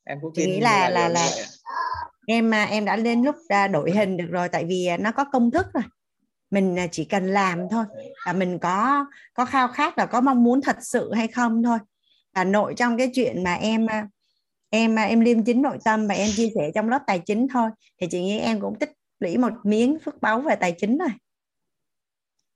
Em 0.05 0.19
cũng 0.23 0.33
chị 0.35 0.47
nghĩ 0.47 0.61
là 0.61 0.91
là 0.91 1.09
là 1.09 1.21
ạ. 1.21 1.45
em 2.27 2.55
à, 2.55 2.65
em 2.65 2.85
đã 2.85 2.97
lên 2.97 3.23
lúc 3.23 3.37
à, 3.49 3.69
đổi 3.69 3.91
hình 3.91 4.17
được 4.17 4.29
rồi 4.31 4.49
tại 4.49 4.65
vì 4.65 4.89
nó 5.01 5.13
có 5.13 5.25
công 5.25 5.51
thức 5.51 5.67
rồi. 5.75 5.85
Mình 6.51 6.77
chỉ 6.93 7.05
cần 7.05 7.27
làm 7.27 7.69
thôi. 7.71 7.85
Và 8.27 8.33
mình 8.33 8.59
có 8.59 9.07
có 9.35 9.45
khao 9.45 9.69
khát 9.69 9.97
và 9.97 10.07
có 10.07 10.21
mong 10.21 10.45
muốn 10.45 10.63
thật 10.63 10.77
sự 10.81 11.13
hay 11.15 11.29
không 11.29 11.63
thôi 11.63 11.79
và 12.35 12.45
nội 12.45 12.75
trong 12.77 12.99
cái 12.99 13.11
chuyện 13.15 13.45
mà 13.45 13.55
em 13.55 13.87
à, 13.87 14.09
em 14.71 14.99
à, 14.99 15.03
em 15.03 15.21
liêm 15.21 15.45
chính 15.45 15.63
nội 15.63 15.79
tâm 15.85 16.07
và 16.07 16.15
em 16.15 16.29
chia 16.37 16.49
sẻ 16.55 16.71
trong 16.75 16.89
lớp 16.89 17.03
tài 17.07 17.19
chính 17.19 17.49
thôi. 17.49 17.71
Thì 18.01 18.07
chị 18.11 18.23
nghĩ 18.23 18.39
em 18.39 18.61
cũng 18.61 18.79
tích 18.79 18.93
lũy 19.21 19.39
một 19.39 19.53
miếng 19.63 19.99
phước 20.05 20.21
báu 20.21 20.41
về 20.41 20.55
tài 20.57 20.75
chính 20.79 20.99
rồi. 20.99 21.09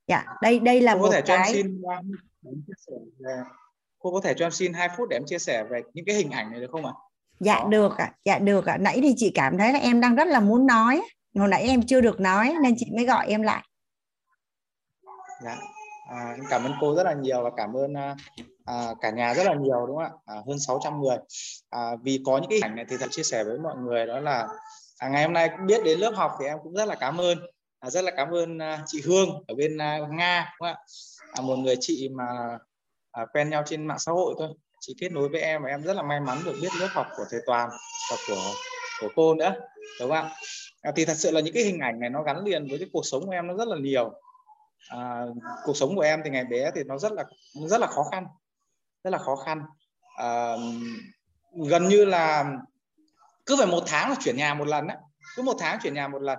Dạ 0.09 0.25
đây 0.43 0.59
đây 0.61 0.81
là 0.81 0.95
cô 0.95 0.99
một 0.99 1.07
có 1.07 1.13
thể 1.13 1.23
cho 1.25 1.35
em 1.35 1.43
cái 1.43 1.53
xin 1.53 1.81
uh, 1.81 1.91
em 2.47 2.63
chia 2.67 2.73
sẻ 2.87 2.93
về- 3.19 3.43
cô 3.99 4.13
có 4.13 4.21
thể 4.21 4.35
cho 4.37 4.47
em 4.47 4.53
xin 4.53 4.73
2 4.73 4.89
phút 4.97 5.09
để 5.09 5.17
em 5.17 5.25
chia 5.27 5.39
sẻ 5.39 5.65
về 5.71 5.83
những 5.95 6.05
cái 6.05 6.17
hình 6.17 6.31
ảnh 6.31 6.51
này 6.51 6.61
được 6.61 6.71
không 6.71 6.87
ạ? 6.87 6.93
Dạ 7.41 7.65
được 7.71 7.97
ạ. 7.99 8.13
Dạ 8.25 8.39
được 8.39 8.67
ạ. 8.67 8.77
Nãy 8.77 8.99
thì 9.03 9.15
chị 9.17 9.31
cảm 9.35 9.59
thấy 9.59 9.73
là 9.73 9.79
em 9.79 10.01
đang 10.01 10.15
rất 10.15 10.29
là 10.29 10.41
muốn 10.41 10.67
nói. 10.67 11.03
Hồi 11.35 11.49
nãy 11.49 11.63
em 11.63 11.87
chưa 11.87 12.01
được 12.01 12.21
nói 12.21 12.55
nên 12.63 12.75
chị 12.79 12.87
mới 12.97 13.05
gọi 13.05 13.27
em 13.29 13.43
lại. 13.43 13.65
Dạ. 15.45 15.57
À, 16.11 16.37
cảm 16.51 16.65
ơn 16.65 16.73
cô 16.81 16.97
rất 16.97 17.03
là 17.03 17.13
nhiều 17.15 17.45
và 17.45 17.51
cảm 17.57 17.77
ơn 17.77 17.95
à, 18.67 18.95
cả 19.01 19.11
nhà 19.11 19.35
rất 19.35 19.45
là 19.45 19.55
nhiều 19.55 19.87
đúng 19.87 19.97
không 19.97 20.05
ạ? 20.05 20.11
À, 20.27 20.35
hơn 20.47 20.59
600 20.59 21.01
người. 21.01 21.17
À, 21.71 21.91
vì 22.03 22.21
có 22.27 22.39
những 22.39 22.51
cái 22.51 22.59
ảnh 22.63 22.77
này 22.77 22.85
thì 22.89 22.97
thật 22.97 23.07
chia 23.11 23.23
sẻ 23.23 23.45
với 23.45 23.59
mọi 23.59 23.77
người 23.77 24.07
đó 24.07 24.21
là 24.21 24.49
à, 24.99 25.09
ngày 25.09 25.23
hôm 25.23 25.33
nay 25.33 25.49
cũng 25.49 25.67
biết 25.67 25.85
đến 25.85 25.99
lớp 25.99 26.13
học 26.15 26.33
thì 26.41 26.47
em 26.47 26.59
cũng 26.63 26.75
rất 26.75 26.85
là 26.85 26.95
cảm 26.95 27.21
ơn. 27.21 27.39
À, 27.81 27.91
rất 27.91 28.05
là 28.05 28.11
cảm 28.17 28.31
ơn 28.31 28.59
à, 28.59 28.83
chị 28.87 29.03
Hương 29.05 29.45
ở 29.49 29.55
bên 29.55 29.79
à, 29.79 29.99
Nga 30.11 30.55
đúng 30.61 30.69
không 30.69 30.77
ạ? 30.77 30.79
À, 31.33 31.41
một 31.41 31.57
người 31.57 31.77
chị 31.81 32.09
mà 32.09 32.59
à, 33.13 33.27
quen 33.33 33.51
nhau 33.51 33.63
trên 33.67 33.87
mạng 33.87 33.99
xã 33.99 34.13
hội 34.13 34.35
thôi. 34.39 34.49
Chị 34.81 34.95
kết 35.01 35.13
nối 35.13 35.29
với 35.29 35.41
em 35.41 35.63
và 35.63 35.69
em 35.69 35.83
rất 35.83 35.97
là 35.97 36.03
may 36.03 36.21
mắn 36.21 36.39
được 36.45 36.55
biết 36.63 36.69
lớp 36.81 36.89
học 36.91 37.07
của 37.17 37.25
thầy 37.31 37.41
Toàn 37.47 37.71
và 38.11 38.17
của 38.29 38.53
của 39.01 39.09
cô 39.17 39.35
nữa 39.35 39.55
đúng 40.01 40.11
không 40.11 40.19
ạ? 40.19 40.31
À, 40.83 40.93
thì 40.97 41.05
thật 41.05 41.17
sự 41.17 41.31
là 41.31 41.41
những 41.41 41.55
cái 41.55 41.63
hình 41.63 41.79
ảnh 41.79 42.01
này 42.01 42.11
nó 42.11 42.23
gắn 42.23 42.45
liền 42.45 42.69
với 42.69 42.79
cái 42.79 42.89
cuộc 42.93 43.07
sống 43.07 43.27
của 43.27 43.33
em 43.33 43.47
nó 43.47 43.55
rất 43.55 43.69
là 43.69 43.77
nhiều. 43.77 44.13
À, 44.89 45.25
cuộc 45.65 45.77
sống 45.77 45.97
của 45.97 46.03
em 46.03 46.21
thì 46.25 46.31
ngày 46.31 46.45
bé 46.45 46.71
thì 46.75 46.85
nó 46.85 46.99
rất 46.99 47.13
là 47.13 47.25
rất 47.55 47.81
là 47.81 47.87
khó 47.87 48.05
khăn 48.13 48.27
rất 49.07 49.11
là 49.11 49.19
khó 49.19 49.37
khăn. 49.37 49.63
À, 50.17 50.57
gần 51.69 51.89
như 51.89 52.05
là 52.05 52.45
cứ 53.47 53.57
phải 53.59 53.67
một 53.67 53.83
tháng 53.87 54.11
là 54.11 54.17
chuyển 54.21 54.37
nhà 54.37 54.55
một 54.55 54.69
lần 54.69 54.87
đấy, 54.87 54.97
cứ 55.37 55.43
một 55.43 55.57
tháng 55.59 55.79
chuyển 55.83 55.95
nhà 55.95 56.09
một 56.09 56.23
lần. 56.23 56.39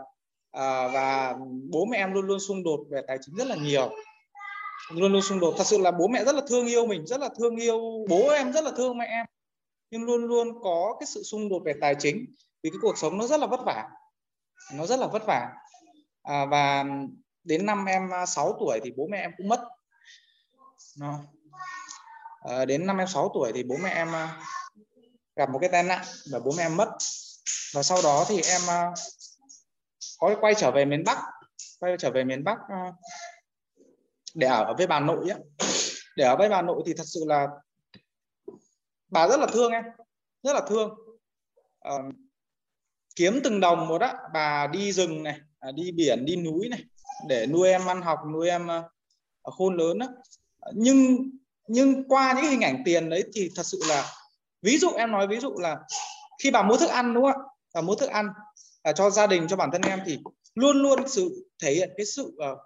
À, 0.52 0.88
và 0.88 1.35
bố 1.72 1.85
mẹ 1.85 1.98
em 1.98 2.14
luôn 2.14 2.26
luôn 2.26 2.39
xung 2.39 2.64
đột 2.64 2.80
về 2.89 3.02
tài 3.07 3.18
chính 3.22 3.35
rất 3.35 3.48
là 3.48 3.56
nhiều. 3.56 3.95
Luôn 4.91 5.14
luôn 5.14 5.22
xung 5.22 5.39
đột. 5.39 5.53
Thật 5.57 5.64
sự 5.68 5.77
là 5.77 5.91
bố 5.91 6.07
mẹ 6.07 6.23
rất 6.23 6.35
là 6.35 6.41
thương 6.49 6.68
yêu 6.68 6.88
mình 6.88 7.06
rất 7.06 7.19
là 7.19 7.30
thương 7.39 7.56
yêu 7.56 8.06
bố 8.10 8.30
em 8.30 8.53
rất 8.53 8.64
là 8.64 8.72
thương 8.77 8.98
mẹ 8.98 9.06
em. 9.06 9.26
Nhưng 9.91 10.03
luôn 10.03 10.26
luôn 10.26 10.48
có 10.64 10.95
cái 10.99 11.07
sự 11.07 11.23
xung 11.23 11.49
đột 11.49 11.61
về 11.65 11.73
tài 11.81 11.95
chính 11.99 12.26
vì 12.64 12.69
cái 12.69 12.80
cuộc 12.81 12.98
sống 12.98 13.18
nó 13.18 13.27
rất 13.27 13.39
là 13.39 13.48
vất 13.48 13.60
vả. 13.65 13.89
Nó 14.73 14.85
rất 14.85 14.99
là 14.99 15.07
vất 15.07 15.26
vả. 15.26 15.49
À, 16.23 16.45
và 16.45 16.85
đến 17.44 17.65
năm 17.65 17.85
em 17.85 18.14
à, 18.14 18.26
6 18.26 18.56
tuổi 18.60 18.80
thì 18.84 18.91
bố 18.98 19.07
mẹ 19.11 19.18
em 19.18 19.31
cũng 19.38 19.48
mất. 19.48 19.68
Nó 20.99 21.19
à, 22.48 22.65
đến 22.65 22.86
năm 22.86 22.98
em 22.98 23.07
6 23.07 23.32
tuổi 23.34 23.52
thì 23.56 23.64
bố 23.64 23.76
mẹ 23.84 23.90
em 23.90 24.11
ờ, 24.11 24.28
gặp 25.36 25.49
một 25.49 25.60
cái 25.61 25.69
tai 25.69 25.84
nạn 25.84 26.06
và 26.32 26.40
bố 26.40 26.52
mẹ 26.57 26.64
em 26.64 26.78
mất. 26.78 26.90
Và 27.74 27.84
sau 27.84 27.98
đó 28.03 28.26
thì 28.30 28.41
em 28.41 28.61
ờ, 28.68 28.94
có 30.19 30.36
quay 30.41 30.53
trở 30.57 30.72
về 30.72 30.86
miền 30.86 31.03
Bắc 31.06 31.18
quay 31.80 31.95
trở 31.99 32.11
về 32.11 32.24
miền 32.24 32.44
Bắc 32.44 32.57
để 34.36 34.48
ở 34.48 34.74
với 34.78 34.88
bà 34.88 34.99
nội 34.99 35.30
ấy. 35.30 35.40
để 36.15 36.26
ở 36.26 36.36
với 36.38 36.49
bà 36.49 36.61
nội 36.61 36.84
thì 36.86 36.94
thật 36.94 37.03
sự 37.06 37.19
là 37.28 37.48
bà 39.10 39.28
rất 39.28 39.40
là 39.40 39.48
thương 39.53 39.72
em 39.72 39.84
rất 40.44 40.53
là 40.53 40.61
thương. 40.69 40.90
À, 41.80 41.94
kiếm 43.15 43.40
từng 43.44 43.60
đồng 43.60 43.88
một 43.88 44.02
á 44.02 44.14
bà 44.34 44.68
đi 44.68 44.91
rừng 44.91 45.24
này 45.24 45.40
à, 45.60 45.72
đi 45.72 45.91
biển 45.91 46.26
đi 46.26 46.36
núi 46.36 46.69
này 46.69 46.84
để 47.28 47.45
nuôi 47.48 47.69
em 47.69 47.86
ăn 47.86 48.02
học 48.02 48.19
nuôi 48.34 48.49
em 48.49 48.68
khôn 49.44 49.78
lớn 49.78 49.99
á. 49.99 50.07
Nhưng 50.74 51.30
nhưng 51.68 52.07
qua 52.07 52.34
những 52.34 52.52
hình 52.52 52.61
ảnh 52.61 52.81
tiền 52.85 53.10
đấy 53.10 53.23
thì 53.34 53.52
thật 53.56 53.64
sự 53.65 53.80
là 53.88 54.11
ví 54.61 54.77
dụ 54.77 54.89
em 54.98 55.11
nói 55.11 55.27
ví 55.27 55.39
dụ 55.39 55.53
là 55.57 55.77
khi 56.44 56.52
bà 56.52 56.64
mua 56.64 56.77
thức 56.77 56.89
ăn 56.89 57.14
đúng 57.14 57.23
không 57.23 57.41
ạ? 57.41 57.48
Bà 57.73 57.81
mua 57.81 57.95
thức 57.95 58.10
ăn 58.10 58.27
à, 58.84 58.91
cho 58.91 59.10
gia 59.10 59.27
đình 59.27 59.48
cho 59.49 59.56
bản 59.56 59.69
thân 59.72 59.81
em 59.81 59.99
thì 60.06 60.19
luôn 60.56 60.81
luôn 60.81 61.07
sự 61.07 61.49
thể 61.61 61.73
hiện 61.73 61.89
cái 61.98 62.06
sự 62.06 62.23
uh, 62.26 62.57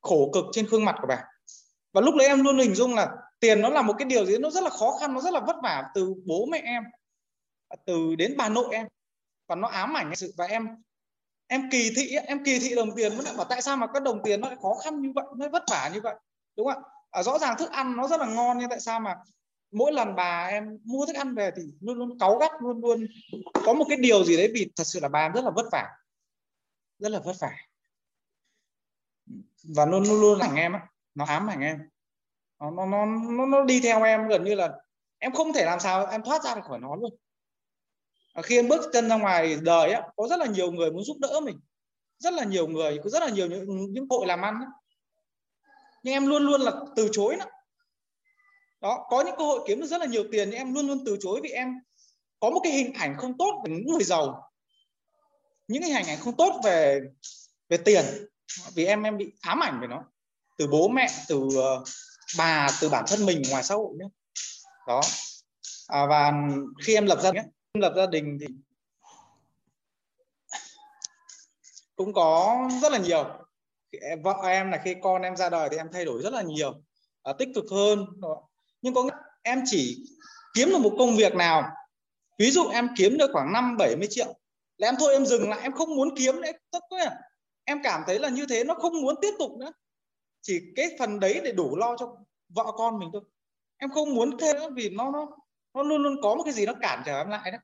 khổ 0.00 0.30
cực 0.34 0.44
trên 0.52 0.66
gương 0.66 0.84
mặt 0.84 0.96
của 1.00 1.06
bà. 1.06 1.24
Và 1.92 2.00
lúc 2.00 2.14
đấy 2.18 2.28
em 2.28 2.44
luôn 2.44 2.58
hình 2.58 2.74
dung 2.74 2.94
là 2.94 3.08
tiền 3.40 3.60
nó 3.60 3.68
là 3.68 3.82
một 3.82 3.94
cái 3.98 4.06
điều 4.06 4.26
gì 4.26 4.38
nó 4.38 4.50
rất 4.50 4.62
là 4.62 4.70
khó 4.70 4.98
khăn 5.00 5.14
nó 5.14 5.20
rất 5.20 5.34
là 5.34 5.40
vất 5.40 5.56
vả 5.62 5.84
từ 5.94 6.14
bố 6.26 6.46
mẹ 6.46 6.62
em 6.64 6.82
từ 7.86 8.14
đến 8.14 8.34
bà 8.36 8.48
nội 8.48 8.66
em. 8.70 8.86
Và 9.48 9.54
nó 9.54 9.68
ám 9.68 9.96
ảnh 9.96 10.16
sự 10.16 10.34
và 10.36 10.44
em 10.44 10.68
em 11.46 11.68
kỳ 11.70 11.90
thị 11.96 12.16
em 12.26 12.44
kỳ 12.44 12.58
thị 12.58 12.74
đồng 12.74 12.96
tiền 12.96 13.16
mới 13.16 13.26
bảo 13.36 13.46
tại 13.48 13.62
sao 13.62 13.76
mà 13.76 13.86
các 13.94 14.02
đồng 14.02 14.20
tiền 14.24 14.40
nó 14.40 14.48
lại 14.48 14.56
khó 14.62 14.74
khăn 14.84 15.02
như 15.02 15.12
vậy 15.14 15.24
nó 15.36 15.48
vất 15.48 15.62
vả 15.70 15.90
như 15.94 16.00
vậy 16.00 16.14
đúng 16.56 16.66
không 16.66 16.82
ạ? 16.82 16.88
À, 17.10 17.22
rõ 17.22 17.38
ràng 17.38 17.56
thức 17.58 17.70
ăn 17.70 17.96
nó 17.96 18.08
rất 18.08 18.20
là 18.20 18.26
ngon 18.26 18.58
nhưng 18.58 18.70
tại 18.70 18.80
sao 18.80 19.00
mà 19.00 19.14
mỗi 19.70 19.92
lần 19.92 20.14
bà 20.14 20.46
em 20.46 20.78
mua 20.84 21.06
thức 21.06 21.16
ăn 21.16 21.34
về 21.34 21.50
thì 21.56 21.62
luôn 21.80 21.98
luôn 21.98 22.18
cáu 22.18 22.38
gắt 22.38 22.52
luôn 22.60 22.80
luôn 22.80 23.06
có 23.66 23.72
một 23.72 23.84
cái 23.88 23.98
điều 23.98 24.24
gì 24.24 24.36
đấy 24.36 24.50
vì 24.54 24.70
thật 24.76 24.84
sự 24.86 25.00
là 25.00 25.08
bà 25.08 25.20
em 25.20 25.32
rất 25.32 25.44
là 25.44 25.50
vất 25.50 25.66
vả. 25.72 25.88
Rất 26.98 27.08
là 27.08 27.20
vất 27.20 27.36
vả. 27.40 27.52
Và 29.64 29.86
luôn 29.86 30.02
luôn 30.02 30.20
luôn 30.20 30.38
ảnh 30.40 30.56
em 30.56 30.72
á 30.72 30.86
nó 31.14 31.24
ám 31.24 31.50
ảnh 31.50 31.60
em. 31.60 31.78
Nó 32.60 32.70
nó 32.70 33.06
nó 33.06 33.46
nó 33.46 33.64
đi 33.64 33.80
theo 33.80 34.02
em 34.02 34.28
gần 34.28 34.44
như 34.44 34.54
là 34.54 34.72
em 35.18 35.32
không 35.32 35.52
thể 35.52 35.64
làm 35.64 35.80
sao 35.80 36.06
em 36.06 36.22
thoát 36.22 36.44
ra 36.44 36.54
được 36.54 36.64
khỏi 36.64 36.78
nó 36.80 36.96
luôn. 36.96 37.16
Khi 38.42 38.58
em 38.58 38.68
bước 38.68 38.90
chân 38.92 39.08
ra 39.08 39.16
ngoài 39.16 39.56
đời 39.62 39.92
á 39.92 40.02
có 40.16 40.28
rất 40.28 40.38
là 40.38 40.46
nhiều 40.46 40.72
người 40.72 40.90
muốn 40.90 41.04
giúp 41.04 41.16
đỡ 41.20 41.40
mình. 41.42 41.60
Rất 42.18 42.34
là 42.34 42.44
nhiều 42.44 42.68
người 42.68 42.98
có 43.04 43.10
rất 43.10 43.22
là 43.22 43.28
nhiều 43.28 43.46
những, 43.46 43.92
những 43.92 44.06
hội 44.10 44.26
làm 44.26 44.42
ăn 44.42 44.54
á 44.60 44.66
nhưng 46.06 46.14
em 46.14 46.26
luôn 46.26 46.42
luôn 46.42 46.60
là 46.60 46.72
từ 46.96 47.08
chối 47.12 47.36
đó. 47.36 47.44
đó 48.80 49.06
có 49.10 49.22
những 49.22 49.34
cơ 49.38 49.44
hội 49.44 49.60
kiếm 49.66 49.80
được 49.80 49.86
rất 49.86 50.00
là 50.00 50.06
nhiều 50.06 50.24
tiền 50.32 50.50
nhưng 50.50 50.58
em 50.58 50.74
luôn 50.74 50.86
luôn 50.86 51.02
từ 51.06 51.16
chối 51.20 51.40
vì 51.42 51.50
em 51.50 51.74
có 52.40 52.50
một 52.50 52.60
cái 52.62 52.72
hình 52.72 52.92
ảnh 52.92 53.16
không 53.18 53.38
tốt 53.38 53.62
về 53.64 53.74
những 53.74 53.86
người 53.86 54.04
giàu. 54.04 54.50
Những 55.68 55.82
cái 55.82 55.90
hình 55.90 56.06
ảnh 56.06 56.18
không 56.20 56.36
tốt 56.36 56.60
về 56.64 57.00
về 57.68 57.76
tiền. 57.76 58.04
Vì 58.74 58.86
em 58.86 59.02
em 59.02 59.18
bị 59.18 59.32
ám 59.40 59.62
ảnh 59.62 59.80
về 59.80 59.86
nó. 59.86 60.04
Từ 60.58 60.66
bố 60.66 60.88
mẹ 60.88 61.08
từ 61.28 61.36
uh, 61.36 61.88
bà 62.38 62.68
từ 62.80 62.88
bản 62.88 63.04
thân 63.08 63.26
mình 63.26 63.42
ngoài 63.50 63.64
xã 63.64 63.74
hội 63.74 63.94
nhé 63.98 64.06
đó. 64.86 65.00
À, 65.88 66.06
và 66.06 66.32
khi 66.84 66.94
em 66.94 67.06
lập 67.06 67.18
gia 67.22 67.32
đình 67.32 67.44
lập 67.74 67.92
gia 67.96 68.06
đình 68.06 68.38
thì 68.40 68.46
cũng 71.96 72.12
có 72.12 72.58
rất 72.82 72.92
là 72.92 72.98
nhiều 72.98 73.45
vợ 74.22 74.34
em 74.44 74.70
là 74.70 74.80
khi 74.84 74.94
con 75.02 75.22
em 75.22 75.36
ra 75.36 75.50
đời 75.50 75.68
thì 75.70 75.76
em 75.76 75.88
thay 75.92 76.04
đổi 76.04 76.22
rất 76.22 76.32
là 76.32 76.42
nhiều 76.42 76.74
à, 77.22 77.32
tích 77.38 77.48
cực 77.54 77.64
hơn. 77.70 78.06
Nhưng 78.82 78.94
có 78.94 79.10
em 79.42 79.62
chỉ 79.66 80.04
kiếm 80.54 80.68
được 80.70 80.78
một 80.78 80.92
công 80.98 81.16
việc 81.16 81.34
nào 81.34 81.62
ví 82.38 82.50
dụ 82.50 82.68
em 82.68 82.88
kiếm 82.96 83.18
được 83.18 83.30
khoảng 83.32 83.52
năm 83.52 83.76
bảy 83.76 83.96
mươi 83.96 84.08
triệu 84.10 84.34
là 84.76 84.88
em 84.88 84.94
thôi 84.98 85.12
em 85.12 85.26
dừng 85.26 85.50
lại 85.50 85.60
em 85.62 85.72
không 85.72 85.96
muốn 85.96 86.16
kiếm 86.16 86.40
nữa 86.40 86.50
tức 86.72 86.82
là 86.90 87.20
em 87.64 87.80
cảm 87.82 88.02
thấy 88.06 88.18
là 88.18 88.28
như 88.28 88.46
thế 88.48 88.64
nó 88.64 88.74
không 88.74 89.02
muốn 89.02 89.14
tiếp 89.22 89.34
tục 89.38 89.52
nữa. 89.58 89.72
Chỉ 90.42 90.60
cái 90.76 90.96
phần 90.98 91.20
đấy 91.20 91.40
để 91.44 91.52
đủ 91.52 91.76
lo 91.76 91.96
cho 91.96 92.16
vợ 92.48 92.64
con 92.76 92.98
mình 92.98 93.08
thôi. 93.12 93.22
Em 93.76 93.90
không 93.90 94.14
muốn 94.14 94.38
thêm 94.38 94.56
nữa 94.56 94.68
vì 94.74 94.90
nó 94.90 95.10
nó 95.10 95.26
nó 95.74 95.82
luôn 95.82 96.02
luôn 96.02 96.16
có 96.22 96.34
một 96.34 96.42
cái 96.44 96.54
gì 96.54 96.66
nó 96.66 96.74
cản 96.80 97.02
trở 97.06 97.18
em 97.18 97.28
lại 97.28 97.50
đó. 97.50 97.58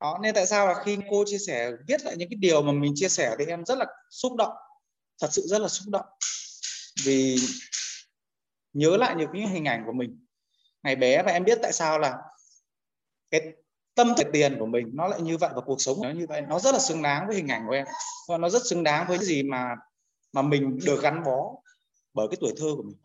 Đó 0.00 0.18
nên 0.22 0.34
tại 0.34 0.46
sao 0.46 0.66
là 0.66 0.74
khi 0.84 0.98
cô 1.10 1.24
chia 1.26 1.38
sẻ 1.38 1.72
viết 1.88 2.04
lại 2.04 2.14
những 2.16 2.28
cái 2.30 2.36
điều 2.36 2.62
mà 2.62 2.72
mình 2.72 2.92
chia 2.94 3.08
sẻ 3.08 3.34
thì 3.38 3.44
em 3.46 3.64
rất 3.64 3.78
là 3.78 3.86
xúc 4.10 4.32
động 4.38 4.52
thật 5.20 5.28
sự 5.30 5.42
rất 5.46 5.62
là 5.62 5.68
xúc 5.68 5.88
động. 5.88 6.06
Vì 7.04 7.36
nhớ 8.72 8.96
lại 8.96 9.14
những 9.18 9.30
cái 9.32 9.46
hình 9.46 9.64
ảnh 9.64 9.82
của 9.86 9.92
mình. 9.92 10.26
Ngày 10.82 10.96
bé 10.96 11.22
và 11.22 11.32
em 11.32 11.44
biết 11.44 11.58
tại 11.62 11.72
sao 11.72 11.98
là 11.98 12.14
cái 13.30 13.40
tâm 13.94 14.14
thực 14.16 14.26
tiền 14.32 14.56
của 14.58 14.66
mình 14.66 14.90
nó 14.94 15.06
lại 15.08 15.20
như 15.20 15.36
vậy 15.36 15.50
và 15.54 15.60
cuộc 15.60 15.80
sống 15.80 16.02
nó 16.02 16.10
như 16.10 16.26
vậy. 16.28 16.42
Nó 16.48 16.58
rất 16.58 16.72
là 16.72 16.78
xứng 16.78 17.02
đáng 17.02 17.26
với 17.26 17.36
hình 17.36 17.48
ảnh 17.48 17.66
của 17.66 17.72
em. 17.72 17.86
Và 18.28 18.38
nó 18.38 18.48
rất 18.48 18.66
xứng 18.66 18.84
đáng 18.84 19.08
với 19.08 19.18
cái 19.18 19.26
gì 19.26 19.42
mà 19.42 19.74
mà 20.32 20.42
mình 20.42 20.78
được 20.84 21.02
gắn 21.02 21.22
bó 21.24 21.54
bởi 22.14 22.28
cái 22.30 22.36
tuổi 22.40 22.52
thơ 22.56 22.66
của 22.76 22.82
mình. 22.82 22.96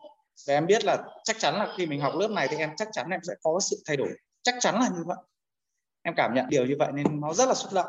Và 0.46 0.54
em 0.54 0.66
biết 0.66 0.84
là 0.84 1.04
chắc 1.24 1.36
chắn 1.38 1.54
là 1.54 1.74
khi 1.76 1.86
mình 1.86 2.00
học 2.00 2.14
lớp 2.16 2.28
này 2.28 2.48
thì 2.50 2.56
em 2.56 2.70
chắc 2.76 2.88
chắn 2.92 3.10
em 3.10 3.20
sẽ 3.22 3.34
có 3.42 3.60
sự 3.60 3.82
thay 3.86 3.96
đổi. 3.96 4.08
Chắc 4.42 4.54
chắn 4.60 4.74
là 4.74 4.88
như 4.88 5.02
vậy. 5.06 5.16
Em 6.02 6.14
cảm 6.16 6.34
nhận 6.34 6.48
điều 6.48 6.66
như 6.66 6.76
vậy 6.78 6.88
nên 6.94 7.20
nó 7.20 7.34
rất 7.34 7.48
là 7.48 7.54
xúc 7.54 7.72
động 7.72 7.86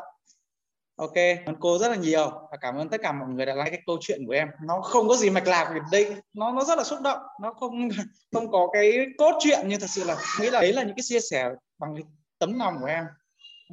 ok 0.96 1.14
cảm 1.14 1.46
ơn 1.46 1.56
cô 1.60 1.78
rất 1.78 1.88
là 1.88 1.96
nhiều 1.96 2.30
và 2.50 2.56
cảm 2.60 2.76
ơn 2.76 2.88
tất 2.88 3.00
cả 3.02 3.12
mọi 3.12 3.28
người 3.28 3.46
đã 3.46 3.54
lắng 3.54 3.68
cái 3.70 3.82
câu 3.86 3.98
chuyện 4.00 4.26
của 4.26 4.32
em. 4.32 4.48
Nó 4.66 4.80
không 4.80 5.08
có 5.08 5.16
gì 5.16 5.30
mạch 5.30 5.46
lạc 5.46 5.70
vì 5.74 5.80
đây 5.92 6.16
nó 6.32 6.52
nó 6.52 6.64
rất 6.64 6.78
là 6.78 6.84
xúc 6.84 6.98
động 7.00 7.18
nó 7.40 7.52
không 7.52 7.88
không 8.32 8.50
có 8.50 8.68
cái 8.72 9.06
cốt 9.18 9.38
truyện 9.40 9.60
nhưng 9.66 9.80
thật 9.80 9.90
sự 9.90 10.04
là 10.04 10.16
nghĩ 10.40 10.50
là 10.50 10.60
đấy 10.60 10.72
là 10.72 10.82
những 10.82 10.96
cái 10.96 11.02
chia 11.02 11.20
sẻ 11.20 11.50
bằng 11.78 11.94
cái 11.94 12.04
tấm 12.38 12.58
lòng 12.58 12.74
của 12.80 12.86
em. 12.86 13.04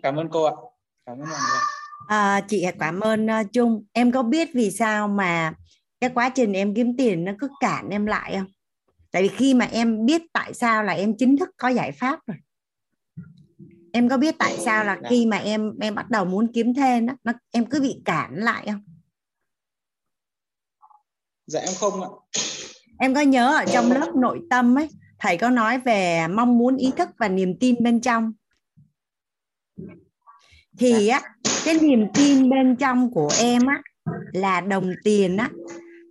Cảm 0.03 0.15
ơn 0.15 0.29
cô 0.31 0.43
ạ. 0.43 0.53
Cảm 1.05 1.15
ơn 1.15 1.29
mọi 1.29 1.39
người. 1.39 1.59
À, 2.07 2.41
chị 2.47 2.65
cảm 2.79 2.99
ơn 2.99 3.25
uh, 3.25 3.53
Trung. 3.53 3.83
Em 3.93 4.11
có 4.11 4.23
biết 4.23 4.49
vì 4.53 4.71
sao 4.71 5.07
mà 5.07 5.53
cái 5.99 6.09
quá 6.13 6.29
trình 6.29 6.53
em 6.53 6.75
kiếm 6.75 6.97
tiền 6.97 7.25
nó 7.25 7.31
cứ 7.39 7.47
cản 7.59 7.89
em 7.89 8.05
lại 8.05 8.35
không? 8.37 8.47
Tại 9.11 9.21
vì 9.21 9.27
khi 9.27 9.53
mà 9.53 9.67
em 9.71 10.05
biết 10.05 10.21
tại 10.33 10.53
sao 10.53 10.83
là 10.83 10.93
em 10.93 11.17
chính 11.17 11.37
thức 11.37 11.49
có 11.57 11.67
giải 11.67 11.91
pháp 11.91 12.19
rồi 12.27 12.37
em 13.93 14.09
có 14.09 14.17
biết 14.17 14.35
tại 14.39 14.57
sao 14.65 14.83
là 14.83 14.99
dạ. 15.03 15.09
khi 15.09 15.25
mà 15.25 15.37
em 15.37 15.79
em 15.79 15.95
bắt 15.95 16.09
đầu 16.09 16.25
muốn 16.25 16.47
kiếm 16.53 16.73
thêm 16.73 17.05
đó, 17.05 17.13
nó 17.23 17.33
em 17.51 17.65
cứ 17.65 17.81
bị 17.81 18.01
cản 18.05 18.35
lại 18.35 18.65
không? 18.65 18.83
Dạ 21.47 21.59
em 21.59 21.73
không 21.79 22.01
ạ. 22.01 22.09
Em 22.99 23.15
có 23.15 23.21
nhớ 23.21 23.55
ở 23.55 23.65
trong 23.73 23.91
lớp 23.91 24.15
nội 24.15 24.39
tâm 24.49 24.77
ấy 24.77 24.89
thầy 25.19 25.37
có 25.37 25.49
nói 25.49 25.79
về 25.79 26.27
mong 26.27 26.57
muốn 26.57 26.77
ý 26.77 26.91
thức 26.97 27.09
và 27.17 27.27
niềm 27.27 27.59
tin 27.59 27.83
bên 27.83 28.01
trong. 28.01 28.33
Thì 30.77 31.07
á 31.07 31.21
cái 31.65 31.79
niềm 31.81 32.07
tin 32.13 32.49
bên 32.49 32.75
trong 32.75 33.11
của 33.13 33.29
em 33.39 33.65
á 33.65 33.81
là 34.33 34.61
đồng 34.61 34.91
tiền 35.03 35.37
á 35.37 35.49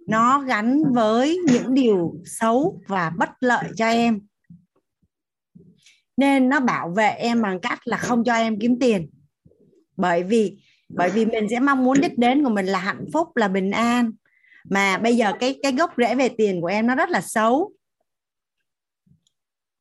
nó 0.06 0.40
gắn 0.40 0.82
với 0.92 1.38
những 1.46 1.74
điều 1.74 2.14
xấu 2.24 2.80
và 2.86 3.10
bất 3.10 3.30
lợi 3.40 3.64
cho 3.76 3.86
em 3.86 4.20
nên 6.20 6.48
nó 6.48 6.60
bảo 6.60 6.90
vệ 6.90 7.08
em 7.08 7.42
bằng 7.42 7.60
cách 7.60 7.78
là 7.84 7.96
không 7.96 8.24
cho 8.24 8.34
em 8.34 8.58
kiếm 8.60 8.78
tiền. 8.80 9.10
Bởi 9.96 10.22
vì 10.22 10.58
bởi 10.88 11.10
vì 11.10 11.26
mình 11.26 11.46
sẽ 11.50 11.60
mong 11.60 11.84
muốn 11.84 12.00
đích 12.00 12.18
đến 12.18 12.44
của 12.44 12.50
mình 12.50 12.66
là 12.66 12.78
hạnh 12.78 13.04
phúc 13.12 13.36
là 13.36 13.48
bình 13.48 13.70
an. 13.70 14.12
Mà 14.64 14.98
bây 14.98 15.16
giờ 15.16 15.32
cái 15.40 15.58
cái 15.62 15.72
gốc 15.72 15.92
rễ 15.96 16.14
về 16.14 16.28
tiền 16.28 16.60
của 16.60 16.66
em 16.66 16.86
nó 16.86 16.94
rất 16.94 17.10
là 17.10 17.20
xấu. 17.20 17.72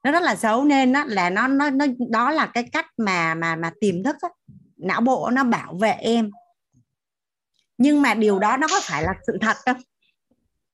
Nó 0.04 0.12
rất 0.12 0.24
là 0.24 0.36
xấu 0.36 0.64
nên 0.64 0.92
nó 0.92 1.06
là 1.06 1.30
nó 1.30 1.48
nó 1.48 1.70
nó 1.70 1.86
đó 2.10 2.32
là 2.32 2.46
cái 2.46 2.64
cách 2.64 2.86
mà 2.98 3.36
mà 3.36 3.56
mà 3.56 3.72
tiềm 3.80 4.04
thức 4.04 4.16
á, 4.22 4.30
não 4.78 5.02
bộ 5.02 5.30
nó 5.34 5.44
bảo 5.44 5.78
vệ 5.82 5.92
em. 5.92 6.30
Nhưng 7.78 8.02
mà 8.02 8.14
điều 8.14 8.40
đó 8.40 8.58
nó 8.58 8.68
có 8.68 8.80
phải 8.84 9.04
là 9.04 9.14
sự 9.28 9.38
thật 9.42 9.58
không 9.66 9.78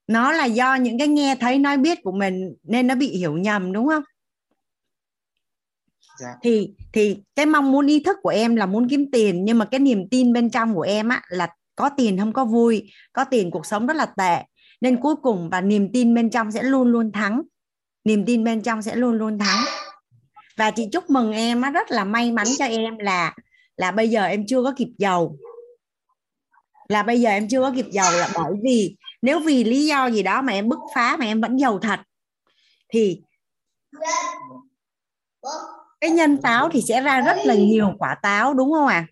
nó 0.07 0.31
là 0.31 0.45
do 0.45 0.75
những 0.75 0.99
cái 0.99 1.07
nghe 1.07 1.35
thấy 1.39 1.59
nói 1.59 1.77
biết 1.77 1.99
của 2.03 2.11
mình 2.11 2.55
nên 2.63 2.87
nó 2.87 2.95
bị 2.95 3.17
hiểu 3.17 3.37
nhầm 3.37 3.73
đúng 3.73 3.87
không? 3.87 4.03
Dạ. 6.19 6.27
thì 6.43 6.69
thì 6.93 7.17
cái 7.35 7.45
mong 7.45 7.71
muốn, 7.71 7.87
ý 7.87 7.99
thức 7.99 8.17
của 8.23 8.29
em 8.29 8.55
là 8.55 8.65
muốn 8.65 8.89
kiếm 8.89 9.11
tiền, 9.11 9.45
nhưng 9.45 9.57
mà 9.57 9.65
cái 9.65 9.79
niềm 9.79 10.09
tin 10.09 10.33
bên 10.33 10.49
trong 10.49 10.75
của 10.75 10.81
em 10.81 11.09
á 11.09 11.21
là 11.29 11.47
có 11.75 11.89
tiền 11.97 12.17
không 12.17 12.33
có 12.33 12.45
vui, 12.45 12.91
có 13.13 13.23
tiền 13.23 13.51
cuộc 13.51 13.65
sống 13.65 13.87
rất 13.87 13.95
là 13.95 14.05
tệ. 14.05 14.43
Nên 14.81 15.01
cuối 15.01 15.15
cùng 15.15 15.49
và 15.49 15.61
niềm 15.61 15.91
tin 15.93 16.15
bên 16.15 16.29
trong 16.29 16.51
sẽ 16.51 16.63
luôn 16.63 16.87
luôn 16.87 17.11
thắng. 17.11 17.41
Niềm 18.03 18.25
tin 18.25 18.43
bên 18.43 18.61
trong 18.61 18.81
sẽ 18.81 18.95
luôn 18.95 19.13
luôn 19.13 19.39
thắng. 19.39 19.65
Và 20.57 20.71
chị 20.71 20.87
chúc 20.91 21.09
mừng 21.09 21.31
em 21.31 21.61
á, 21.61 21.71
rất 21.71 21.91
là 21.91 22.03
may 22.03 22.31
mắn 22.31 22.47
cho 22.57 22.65
em 22.65 22.97
là 22.97 23.35
là 23.77 23.91
bây 23.91 24.09
giờ 24.09 24.25
em 24.25 24.47
chưa 24.47 24.63
có 24.63 24.73
kịp 24.77 24.89
giàu. 24.97 25.37
Là 26.89 27.03
bây 27.03 27.21
giờ 27.21 27.29
em 27.29 27.47
chưa 27.47 27.61
có 27.61 27.71
kịp 27.75 27.85
giàu 27.91 28.11
là 28.11 28.29
bởi 28.35 28.53
vì 28.63 28.95
nếu 29.21 29.39
vì 29.39 29.63
lý 29.63 29.85
do 29.85 30.07
gì 30.07 30.23
đó 30.23 30.41
mà 30.41 30.53
em 30.53 30.69
bứt 30.69 30.79
phá 30.95 31.17
mà 31.19 31.25
em 31.25 31.41
vẫn 31.41 31.59
giàu 31.59 31.79
thật, 31.79 31.99
thì 32.89 33.21
cái 36.05 36.11
nhân 36.11 36.37
táo 36.37 36.69
thì 36.69 36.81
sẽ 36.81 37.01
ra 37.01 37.21
rất 37.21 37.37
là 37.43 37.55
nhiều 37.55 37.91
quả 37.99 38.15
táo 38.21 38.53
đúng 38.53 38.71
không 38.71 38.87
ạ? 38.87 39.05
À? 39.09 39.11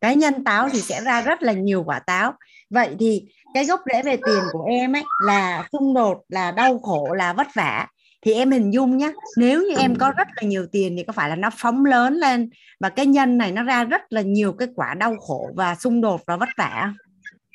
cái 0.00 0.16
nhân 0.16 0.44
táo 0.44 0.68
thì 0.68 0.80
sẽ 0.80 1.00
ra 1.00 1.20
rất 1.20 1.42
là 1.42 1.52
nhiều 1.52 1.82
quả 1.86 1.98
táo. 1.98 2.32
Vậy 2.70 2.96
thì 2.98 3.22
cái 3.54 3.64
gốc 3.64 3.80
rễ 3.92 4.02
về 4.02 4.16
tiền 4.16 4.42
của 4.52 4.64
em 4.68 4.96
ấy 4.96 5.04
là 5.26 5.68
xung 5.72 5.94
đột 5.94 6.18
là 6.28 6.50
đau 6.50 6.78
khổ 6.78 7.12
là 7.14 7.32
vất 7.32 7.46
vả. 7.54 7.86
Thì 8.22 8.34
em 8.34 8.50
hình 8.50 8.70
dung 8.70 8.96
nhé 8.96 9.12
nếu 9.36 9.62
như 9.62 9.76
em 9.76 9.96
có 9.96 10.12
rất 10.16 10.28
là 10.36 10.42
nhiều 10.48 10.66
tiền 10.72 10.94
thì 10.96 11.04
có 11.06 11.12
phải 11.12 11.28
là 11.28 11.36
nó 11.36 11.50
phóng 11.56 11.84
lớn 11.84 12.14
lên 12.14 12.50
và 12.80 12.88
cái 12.88 13.06
nhân 13.06 13.38
này 13.38 13.52
nó 13.52 13.62
ra 13.62 13.84
rất 13.84 14.02
là 14.10 14.20
nhiều 14.20 14.52
cái 14.52 14.68
quả 14.76 14.94
đau 14.94 15.16
khổ 15.20 15.48
và 15.54 15.74
xung 15.74 16.00
đột 16.00 16.20
và 16.26 16.36
vất 16.36 16.48
vả 16.58 16.92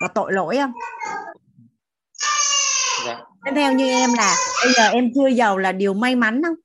và 0.01 0.07
tội 0.07 0.33
lỗi 0.33 0.57
không? 0.57 0.71
Dạ. 3.05 3.19
Theo 3.55 3.73
như 3.73 3.87
em 3.87 4.09
là 4.17 4.35
bây 4.63 4.73
giờ 4.73 4.89
em 4.89 5.09
chưa 5.15 5.27
giàu 5.27 5.57
là 5.57 5.71
điều 5.71 5.93
may 5.93 6.15
mắn 6.15 6.41
không 6.43 6.55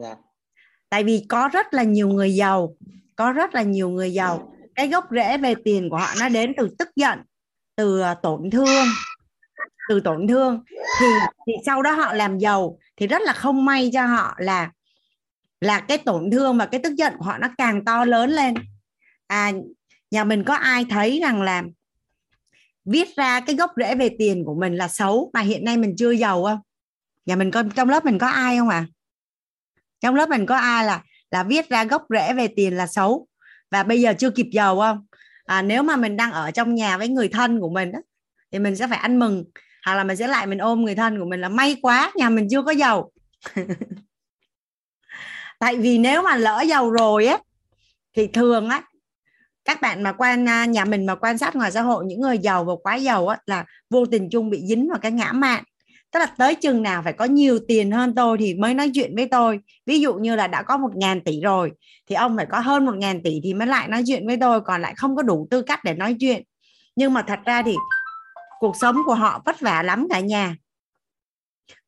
dạ. 0.00 0.14
tại 0.90 1.04
vì 1.04 1.26
có 1.28 1.48
rất 1.52 1.74
là 1.74 1.82
nhiều 1.82 2.08
người 2.08 2.34
giàu, 2.34 2.76
có 3.16 3.32
rất 3.32 3.54
là 3.54 3.62
nhiều 3.62 3.90
người 3.90 4.12
giàu. 4.12 4.52
Cái 4.74 4.88
gốc 4.88 5.04
rễ 5.10 5.38
về 5.38 5.54
tiền 5.64 5.90
của 5.90 5.96
họ 5.96 6.08
nó 6.20 6.28
đến 6.28 6.52
từ 6.56 6.68
tức 6.78 6.88
giận, 6.96 7.18
từ 7.76 8.00
ờ, 8.00 8.14
tổn 8.14 8.50
thương. 8.50 8.86
Từ 9.88 10.00
tổn 10.00 10.28
thương. 10.28 10.64
Thì 11.00 11.06
thì 11.46 11.52
sau 11.66 11.82
đó 11.82 11.92
họ 11.92 12.12
làm 12.12 12.38
giàu 12.38 12.78
thì 12.96 13.06
rất 13.06 13.22
là 13.22 13.32
không 13.32 13.64
may 13.64 13.90
cho 13.92 14.06
họ 14.06 14.34
là 14.38 14.70
là 15.60 15.80
cái 15.80 15.98
tổn 15.98 16.30
thương 16.30 16.58
và 16.58 16.66
cái 16.66 16.80
tức 16.84 16.94
giận 16.94 17.14
của 17.18 17.24
họ 17.24 17.38
nó 17.38 17.48
càng 17.58 17.84
to 17.84 18.04
lớn 18.04 18.30
lên. 18.30 18.54
À 19.26 19.52
nhà 20.10 20.24
mình 20.24 20.44
có 20.44 20.54
ai 20.54 20.86
thấy 20.90 21.20
rằng 21.22 21.42
là 21.42 21.62
viết 22.84 23.16
ra 23.16 23.40
cái 23.40 23.56
gốc 23.56 23.70
rễ 23.76 23.94
về 23.94 24.08
tiền 24.18 24.44
của 24.44 24.54
mình 24.54 24.76
là 24.76 24.88
xấu 24.88 25.30
mà 25.32 25.40
hiện 25.40 25.64
nay 25.64 25.76
mình 25.76 25.94
chưa 25.98 26.10
giàu 26.10 26.44
không? 26.44 26.58
Nhà 27.26 27.36
mình 27.36 27.50
có 27.50 27.62
trong 27.76 27.88
lớp 27.88 28.04
mình 28.04 28.18
có 28.18 28.26
ai 28.26 28.58
không 28.58 28.68
à 28.68 28.86
trong 30.02 30.14
lớp 30.14 30.28
mình 30.28 30.46
có 30.46 30.56
ai 30.56 30.84
là 30.84 31.02
là 31.30 31.42
viết 31.42 31.68
ra 31.68 31.84
gốc 31.84 32.06
rễ 32.08 32.32
về 32.32 32.48
tiền 32.48 32.76
là 32.76 32.86
xấu? 32.86 33.26
Và 33.70 33.82
bây 33.82 34.00
giờ 34.00 34.14
chưa 34.18 34.30
kịp 34.30 34.46
giàu 34.52 34.78
không? 34.78 35.06
À, 35.44 35.62
nếu 35.62 35.82
mà 35.82 35.96
mình 35.96 36.16
đang 36.16 36.32
ở 36.32 36.50
trong 36.50 36.74
nhà 36.74 36.98
với 36.98 37.08
người 37.08 37.28
thân 37.28 37.60
của 37.60 37.70
mình 37.70 37.92
đó, 37.92 37.98
thì 38.52 38.58
mình 38.58 38.76
sẽ 38.76 38.88
phải 38.88 38.98
ăn 38.98 39.18
mừng. 39.18 39.44
Hoặc 39.86 39.94
là 39.94 40.04
mình 40.04 40.16
sẽ 40.16 40.28
lại 40.28 40.46
mình 40.46 40.58
ôm 40.58 40.84
người 40.84 40.94
thân 40.94 41.18
của 41.18 41.24
mình 41.24 41.40
là 41.40 41.48
may 41.48 41.76
quá 41.82 42.12
nhà 42.14 42.28
mình 42.28 42.48
chưa 42.50 42.62
có 42.62 42.70
giàu. 42.70 43.10
Tại 45.58 45.76
vì 45.76 45.98
nếu 45.98 46.22
mà 46.22 46.36
lỡ 46.36 46.62
giàu 46.68 46.90
rồi 46.90 47.26
á 47.26 47.38
thì 48.16 48.26
thường 48.26 48.68
á 48.68 48.82
các 49.64 49.80
bạn 49.80 50.02
mà 50.02 50.12
quan 50.12 50.48
à, 50.48 50.64
nhà 50.64 50.84
mình 50.84 51.06
mà 51.06 51.14
quan 51.14 51.38
sát 51.38 51.56
ngoài 51.56 51.72
xã 51.72 51.82
hội 51.82 52.04
những 52.06 52.20
người 52.20 52.38
giàu 52.38 52.64
và 52.64 52.72
quá 52.82 52.94
giàu 52.94 53.28
á 53.28 53.38
là 53.46 53.64
vô 53.90 54.06
tình 54.06 54.28
chung 54.30 54.50
bị 54.50 54.66
dính 54.66 54.88
vào 54.90 54.98
cái 54.98 55.12
ngã 55.12 55.32
mạn 55.32 55.64
tức 56.12 56.18
là 56.18 56.26
tới 56.26 56.54
chừng 56.54 56.82
nào 56.82 57.02
phải 57.02 57.12
có 57.12 57.24
nhiều 57.24 57.58
tiền 57.68 57.90
hơn 57.90 58.14
tôi 58.14 58.36
thì 58.40 58.54
mới 58.54 58.74
nói 58.74 58.90
chuyện 58.94 59.16
với 59.16 59.26
tôi. 59.26 59.60
Ví 59.86 60.00
dụ 60.00 60.14
như 60.14 60.36
là 60.36 60.46
đã 60.46 60.62
có 60.62 60.76
một 60.76 60.96
ngàn 60.96 61.20
tỷ 61.20 61.40
rồi, 61.40 61.72
thì 62.06 62.14
ông 62.14 62.36
phải 62.36 62.46
có 62.46 62.60
hơn 62.60 62.84
một 62.84 62.96
ngàn 62.96 63.22
tỷ 63.22 63.40
thì 63.44 63.54
mới 63.54 63.66
lại 63.66 63.88
nói 63.88 64.02
chuyện 64.06 64.26
với 64.26 64.36
tôi, 64.40 64.60
còn 64.60 64.82
lại 64.82 64.94
không 64.96 65.16
có 65.16 65.22
đủ 65.22 65.48
tư 65.50 65.62
cách 65.62 65.84
để 65.84 65.94
nói 65.94 66.16
chuyện. 66.20 66.42
Nhưng 66.96 67.12
mà 67.12 67.22
thật 67.22 67.38
ra 67.44 67.62
thì 67.62 67.74
cuộc 68.60 68.76
sống 68.80 68.96
của 69.06 69.14
họ 69.14 69.42
vất 69.44 69.60
vả 69.60 69.82
lắm 69.82 70.06
cả 70.10 70.20
nhà. 70.20 70.56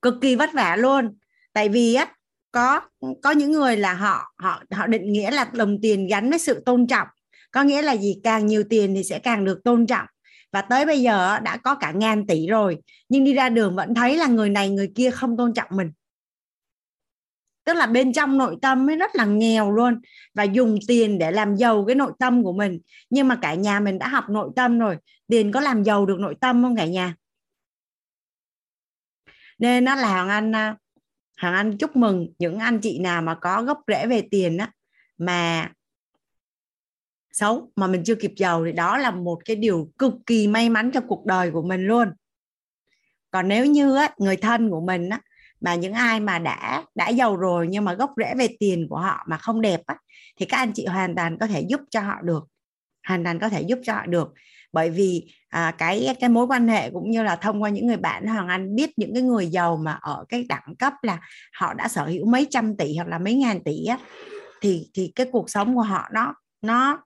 Cực 0.02 0.14
kỳ 0.20 0.36
vất 0.36 0.51
vả 0.52 0.76
luôn. 0.76 1.16
Tại 1.52 1.68
vì 1.68 1.94
á, 1.94 2.06
có 2.52 2.80
có 3.22 3.30
những 3.30 3.52
người 3.52 3.76
là 3.76 3.94
họ 3.94 4.32
họ 4.38 4.62
họ 4.70 4.86
định 4.86 5.12
nghĩa 5.12 5.30
là 5.30 5.51
đồng 5.52 5.78
tiền 5.82 6.06
gắn 6.06 6.30
với 6.30 6.38
sự 6.38 6.62
tôn 6.66 6.86
trọng. 6.86 7.09
Có 7.51 7.62
nghĩa 7.62 7.82
là 7.82 7.92
gì? 7.92 8.20
Càng 8.24 8.46
nhiều 8.46 8.64
tiền 8.70 8.94
thì 8.94 9.05
sẽ 9.05 9.18
càng 9.18 9.44
được 9.44 9.60
tôn 9.64 9.86
trọng 9.86 10.06
và 10.55 10.62
tới 10.62 10.86
bây 10.86 11.02
giờ 11.02 11.39
đã 11.40 11.56
có 11.56 11.74
cả 11.74 11.93
ngàn 11.93 12.26
tỷ 12.26 12.47
rồi, 12.47 12.78
nhưng 13.09 13.24
đi 13.24 13.35
ra 13.35 13.48
đường 13.48 13.76
vẫn 13.76 13.94
thấy 13.94 14.16
là 14.16 14.26
người 14.26 14.51
này 14.51 14.70
người 14.70 14.93
kia 14.94 15.10
không 15.10 15.36
tôn 15.36 15.55
trọng 15.55 15.68
mình. 15.70 15.93
Tức 17.64 17.72
là 17.72 17.86
bên 17.86 18.12
trong 18.12 18.39
nội 18.39 18.56
tâm 18.62 18.90
ấy 18.90 18.97
rất 18.97 19.16
là 19.16 19.24
nghèo 19.24 19.72
luôn 19.72 20.01
và 20.35 20.43
dùng 20.43 20.78
tiền 20.89 21.18
để 21.18 21.31
làm 21.31 21.56
giàu 21.56 21.85
cái 21.86 21.94
nội 21.94 22.12
tâm 22.18 22.43
của 22.43 22.52
mình. 22.52 22.81
Nhưng 23.10 23.28
mà 23.28 23.39
cả 23.43 23.55
nhà 23.55 23.81
mình 23.81 23.98
đã 23.98 24.09
học 24.09 24.24
nội 24.31 24.51
tâm 24.56 24.78
rồi, 24.78 24.97
tiền 25.26 25.52
có 25.52 25.60
làm 25.60 25.82
giàu 25.82 26.06
được 26.06 26.20
nội 26.20 26.35
tâm 26.40 26.62
không 26.62 26.76
cả 26.76 26.86
nhà? 26.86 27.14
Nên 29.59 29.85
nó 29.85 29.94
là 29.94 30.09
hoàng 30.12 30.28
anh 30.28 30.52
hàng 30.52 30.76
hoàng 31.40 31.55
anh 31.55 31.78
chúc 31.78 31.97
mừng 31.97 32.28
những 32.39 32.59
anh 32.59 32.81
chị 32.81 32.98
nào 32.98 33.22
mà 33.22 33.35
có 33.35 33.62
gốc 33.62 33.81
rễ 33.86 34.06
về 34.06 34.28
tiền 34.31 34.59
á, 34.59 34.70
mà 35.18 35.70
xấu 37.35 37.70
mà 37.77 37.86
mình 37.86 38.02
chưa 38.05 38.15
kịp 38.15 38.32
giàu 38.36 38.65
thì 38.65 38.73
đó 38.73 38.98
là 38.98 39.11
một 39.11 39.39
cái 39.44 39.56
điều 39.56 39.89
cực 39.98 40.12
kỳ 40.27 40.48
may 40.48 40.69
mắn 40.69 40.90
cho 40.94 41.01
cuộc 41.01 41.27
đời 41.27 41.51
của 41.51 41.62
mình 41.62 41.86
luôn. 41.86 42.09
Còn 43.31 43.48
nếu 43.48 43.66
như 43.66 43.97
á, 43.97 44.11
người 44.19 44.36
thân 44.36 44.70
của 44.70 44.81
mình 44.81 45.09
á, 45.09 45.20
mà 45.61 45.74
những 45.74 45.93
ai 45.93 46.20
mà 46.20 46.39
đã 46.39 46.85
đã 46.94 47.09
giàu 47.09 47.36
rồi 47.36 47.66
nhưng 47.70 47.85
mà 47.85 47.94
gốc 47.94 48.11
rễ 48.16 48.35
về 48.39 48.48
tiền 48.61 48.86
của 48.90 48.98
họ 48.98 49.24
mà 49.28 49.36
không 49.36 49.61
đẹp 49.61 49.81
á, 49.86 49.97
thì 50.40 50.47
các 50.47 50.56
anh 50.56 50.73
chị 50.73 50.86
hoàn 50.86 51.15
toàn 51.15 51.39
có 51.39 51.47
thể 51.47 51.61
giúp 51.69 51.81
cho 51.90 52.01
họ 52.01 52.15
được. 52.23 52.44
Hoàn 53.09 53.24
toàn 53.24 53.39
có 53.39 53.48
thể 53.48 53.62
giúp 53.62 53.78
cho 53.82 53.94
họ 53.94 54.06
được. 54.06 54.32
Bởi 54.73 54.90
vì 54.90 55.32
à, 55.48 55.74
cái 55.78 56.16
cái 56.20 56.31
mối 56.31 56.47
quan 56.47 56.69
hệ 56.69 56.90
cũng 56.90 57.11
như 57.11 57.23
là 57.23 57.36
thông 57.36 57.62
qua 57.62 57.70
những 57.70 57.86
người 57.86 57.97
bạn 57.97 58.27
hoàng 58.27 58.48
anh 58.48 58.74
biết 58.74 58.90
những 58.98 59.15
cái 59.15 59.23
người 59.23 59.47
giàu 59.47 59.77
mà 59.77 59.98
ở 60.01 60.24
cái 60.28 60.47
đẳng 60.48 60.74
cấp 60.78 60.93
là 61.02 61.20
họ 61.52 61.74
đã 61.74 61.89
sở 61.89 62.06
hữu 62.06 62.27
mấy 62.27 62.47
trăm 62.51 62.77
tỷ 62.77 62.97
hoặc 62.97 63.09
là 63.09 63.19
mấy 63.19 63.35
ngàn 63.35 63.65
tỷ 63.65 63.85
á 63.85 63.98
thì 64.61 64.90
thì 64.94 65.12
cái 65.15 65.27
cuộc 65.32 65.51
sống 65.51 65.74
của 65.74 65.82
họ 65.82 66.09
nó 66.12 66.35
nó 66.62 67.05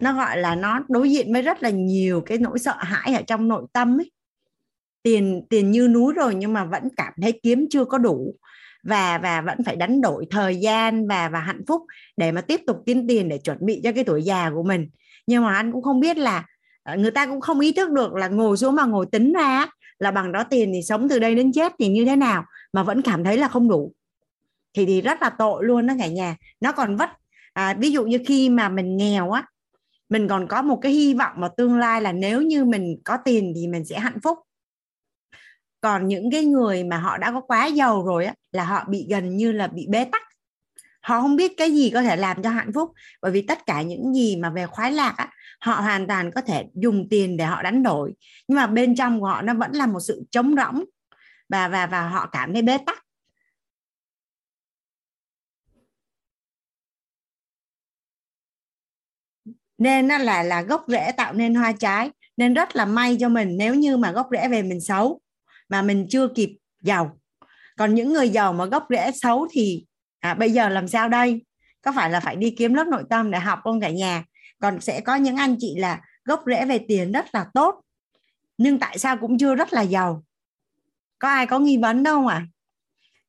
nó 0.00 0.12
gọi 0.12 0.38
là 0.38 0.54
nó 0.54 0.80
đối 0.88 1.10
diện 1.10 1.32
với 1.32 1.42
rất 1.42 1.62
là 1.62 1.70
nhiều 1.70 2.20
cái 2.26 2.38
nỗi 2.38 2.58
sợ 2.58 2.74
hãi 2.78 3.14
ở 3.14 3.22
trong 3.26 3.48
nội 3.48 3.66
tâm 3.72 4.00
ấy. 4.00 4.10
Tiền 5.02 5.42
tiền 5.50 5.70
như 5.70 5.88
núi 5.88 6.14
rồi 6.14 6.34
nhưng 6.34 6.52
mà 6.52 6.64
vẫn 6.64 6.88
cảm 6.96 7.12
thấy 7.22 7.40
kiếm 7.42 7.66
chưa 7.70 7.84
có 7.84 7.98
đủ 7.98 8.34
và 8.82 9.18
và 9.18 9.40
vẫn 9.40 9.58
phải 9.64 9.76
đánh 9.76 10.00
đổi 10.00 10.26
thời 10.30 10.56
gian 10.56 11.08
và 11.08 11.28
và 11.28 11.40
hạnh 11.40 11.62
phúc 11.68 11.82
để 12.16 12.32
mà 12.32 12.40
tiếp 12.40 12.60
tục 12.66 12.76
kiếm 12.86 13.08
tiền 13.08 13.28
để 13.28 13.38
chuẩn 13.38 13.58
bị 13.60 13.80
cho 13.84 13.92
cái 13.92 14.04
tuổi 14.04 14.22
già 14.22 14.50
của 14.54 14.62
mình. 14.62 14.88
Nhưng 15.26 15.44
mà 15.44 15.54
anh 15.54 15.72
cũng 15.72 15.82
không 15.82 16.00
biết 16.00 16.16
là 16.16 16.44
ờ, 16.82 16.96
người 16.96 17.10
ta 17.10 17.26
cũng 17.26 17.40
không 17.40 17.60
ý 17.60 17.72
thức 17.72 17.90
được 17.90 18.14
là 18.14 18.28
ngồi 18.28 18.56
xuống 18.56 18.74
mà 18.74 18.84
ngồi 18.84 19.06
tính 19.12 19.32
ra 19.32 19.66
là 19.98 20.10
bằng 20.10 20.32
đó 20.32 20.44
tiền 20.44 20.70
thì 20.74 20.82
sống 20.82 21.08
từ 21.08 21.18
đây 21.18 21.34
đến 21.34 21.52
chết 21.52 21.72
thì 21.78 21.88
như 21.88 22.04
thế 22.04 22.16
nào 22.16 22.44
mà 22.72 22.82
vẫn 22.82 23.02
cảm 23.02 23.24
thấy 23.24 23.38
là 23.38 23.48
không 23.48 23.68
đủ. 23.68 23.92
Thì 24.74 24.86
thì 24.86 25.00
rất 25.00 25.22
là 25.22 25.30
tội 25.30 25.64
luôn 25.64 25.86
đó 25.86 25.94
cả 25.98 26.06
nhà. 26.06 26.36
Nó 26.60 26.72
còn 26.72 26.96
vất 26.96 27.10
à, 27.52 27.74
ví 27.78 27.90
dụ 27.90 28.04
như 28.04 28.18
khi 28.26 28.48
mà 28.48 28.68
mình 28.68 28.96
nghèo 28.96 29.30
á 29.30 29.44
mình 30.10 30.28
còn 30.28 30.46
có 30.48 30.62
một 30.62 30.78
cái 30.82 30.92
hy 30.92 31.14
vọng 31.14 31.32
vào 31.36 31.50
tương 31.56 31.78
lai 31.78 32.02
là 32.02 32.12
nếu 32.12 32.42
như 32.42 32.64
mình 32.64 32.96
có 33.04 33.18
tiền 33.24 33.52
thì 33.56 33.66
mình 33.66 33.84
sẽ 33.84 33.98
hạnh 33.98 34.20
phúc. 34.22 34.38
Còn 35.80 36.08
những 36.08 36.30
cái 36.30 36.44
người 36.44 36.84
mà 36.84 36.98
họ 36.98 37.18
đã 37.18 37.32
có 37.32 37.40
quá 37.40 37.66
giàu 37.66 38.04
rồi 38.04 38.26
á, 38.26 38.34
là 38.52 38.64
họ 38.64 38.84
bị 38.88 39.06
gần 39.10 39.36
như 39.36 39.52
là 39.52 39.66
bị 39.66 39.86
bế 39.88 40.04
tắc. 40.04 40.22
Họ 41.00 41.20
không 41.20 41.36
biết 41.36 41.52
cái 41.56 41.72
gì 41.72 41.90
có 41.90 42.02
thể 42.02 42.16
làm 42.16 42.42
cho 42.42 42.50
hạnh 42.50 42.72
phúc. 42.72 42.92
Bởi 43.22 43.32
vì 43.32 43.42
tất 43.42 43.66
cả 43.66 43.82
những 43.82 44.14
gì 44.14 44.36
mà 44.36 44.50
về 44.50 44.66
khoái 44.66 44.92
lạc 44.92 45.14
á, 45.16 45.28
họ 45.60 45.74
hoàn 45.74 46.06
toàn 46.06 46.30
có 46.30 46.40
thể 46.40 46.64
dùng 46.74 47.08
tiền 47.10 47.36
để 47.36 47.44
họ 47.44 47.62
đánh 47.62 47.82
đổi. 47.82 48.14
Nhưng 48.48 48.56
mà 48.56 48.66
bên 48.66 48.94
trong 48.94 49.20
của 49.20 49.26
họ 49.26 49.42
nó 49.42 49.54
vẫn 49.54 49.72
là 49.72 49.86
một 49.86 50.00
sự 50.00 50.24
trống 50.30 50.54
rỗng 50.56 50.84
và 51.48 51.68
và 51.68 51.86
và 51.86 52.08
họ 52.08 52.28
cảm 52.32 52.52
thấy 52.52 52.62
bế 52.62 52.78
tắc. 52.78 53.04
Nên 59.80 60.08
nó 60.08 60.18
là 60.18 60.42
là 60.42 60.62
gốc 60.62 60.84
rễ 60.88 61.12
tạo 61.12 61.32
nên 61.32 61.54
hoa 61.54 61.72
trái. 61.72 62.10
Nên 62.36 62.54
rất 62.54 62.76
là 62.76 62.84
may 62.84 63.16
cho 63.20 63.28
mình 63.28 63.56
nếu 63.56 63.74
như 63.74 63.96
mà 63.96 64.12
gốc 64.12 64.28
rễ 64.32 64.48
về 64.48 64.62
mình 64.62 64.80
xấu 64.80 65.20
mà 65.68 65.82
mình 65.82 66.06
chưa 66.10 66.28
kịp 66.28 66.56
giàu. 66.82 67.18
Còn 67.76 67.94
những 67.94 68.12
người 68.12 68.28
giàu 68.28 68.52
mà 68.52 68.64
gốc 68.64 68.86
rễ 68.90 69.10
xấu 69.14 69.48
thì 69.52 69.84
à, 70.20 70.34
bây 70.34 70.50
giờ 70.50 70.68
làm 70.68 70.88
sao 70.88 71.08
đây? 71.08 71.44
Có 71.82 71.92
phải 71.96 72.10
là 72.10 72.20
phải 72.20 72.36
đi 72.36 72.50
kiếm 72.50 72.74
lớp 72.74 72.86
nội 72.86 73.02
tâm 73.10 73.30
để 73.30 73.38
học 73.38 73.58
không 73.62 73.80
cả 73.80 73.90
nhà? 73.90 74.24
Còn 74.58 74.80
sẽ 74.80 75.00
có 75.00 75.14
những 75.14 75.36
anh 75.36 75.56
chị 75.58 75.74
là 75.78 76.00
gốc 76.24 76.42
rễ 76.46 76.64
về 76.64 76.78
tiền 76.88 77.12
rất 77.12 77.26
là 77.32 77.46
tốt 77.54 77.74
nhưng 78.58 78.78
tại 78.78 78.98
sao 78.98 79.16
cũng 79.16 79.38
chưa 79.38 79.54
rất 79.54 79.72
là 79.72 79.82
giàu? 79.82 80.24
Có 81.18 81.28
ai 81.28 81.46
có 81.46 81.58
nghi 81.58 81.76
vấn 81.76 82.02
đâu 82.02 82.26
à? 82.26 82.46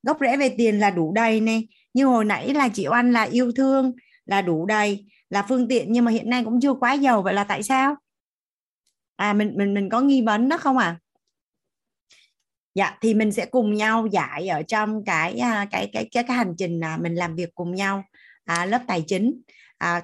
Gốc 0.03 0.17
rễ 0.21 0.37
về 0.37 0.55
tiền 0.57 0.79
là 0.79 0.89
đủ 0.89 1.11
đầy 1.15 1.41
nè. 1.41 1.61
Như 1.93 2.05
hồi 2.05 2.25
nãy 2.25 2.53
là 2.53 2.69
chị 2.69 2.87
oanh 2.87 3.11
là 3.11 3.23
yêu 3.23 3.51
thương 3.55 3.91
là 4.25 4.41
đủ 4.41 4.65
đầy 4.65 5.05
là 5.31 5.45
phương 5.49 5.67
tiện 5.67 5.91
nhưng 5.91 6.05
mà 6.05 6.11
hiện 6.11 6.29
nay 6.29 6.43
cũng 6.43 6.61
chưa 6.61 6.73
quá 6.73 6.93
giàu 6.93 7.21
vậy 7.21 7.33
là 7.33 7.43
tại 7.43 7.63
sao? 7.63 7.95
À 9.15 9.33
mình 9.33 9.53
mình 9.57 9.73
mình 9.73 9.89
có 9.89 10.01
nghi 10.01 10.21
vấn 10.21 10.49
đó 10.49 10.57
không 10.57 10.77
à 10.77 10.99
dạ 12.75 12.97
thì 13.01 13.13
mình 13.13 13.31
sẽ 13.31 13.45
cùng 13.45 13.73
nhau 13.73 14.07
giải 14.07 14.47
ở 14.47 14.61
trong 14.61 15.05
cái 15.05 15.37
à, 15.39 15.67
cái 15.71 15.89
cái 15.93 16.09
cái 16.11 16.23
cái 16.23 16.37
hành 16.37 16.53
trình 16.57 16.79
là 16.79 16.97
mình 16.97 17.15
làm 17.15 17.35
việc 17.35 17.55
cùng 17.55 17.75
nhau 17.75 18.03
à, 18.45 18.65
lớp 18.65 18.81
tài 18.87 19.03
chính. 19.07 19.41
À, 19.77 20.01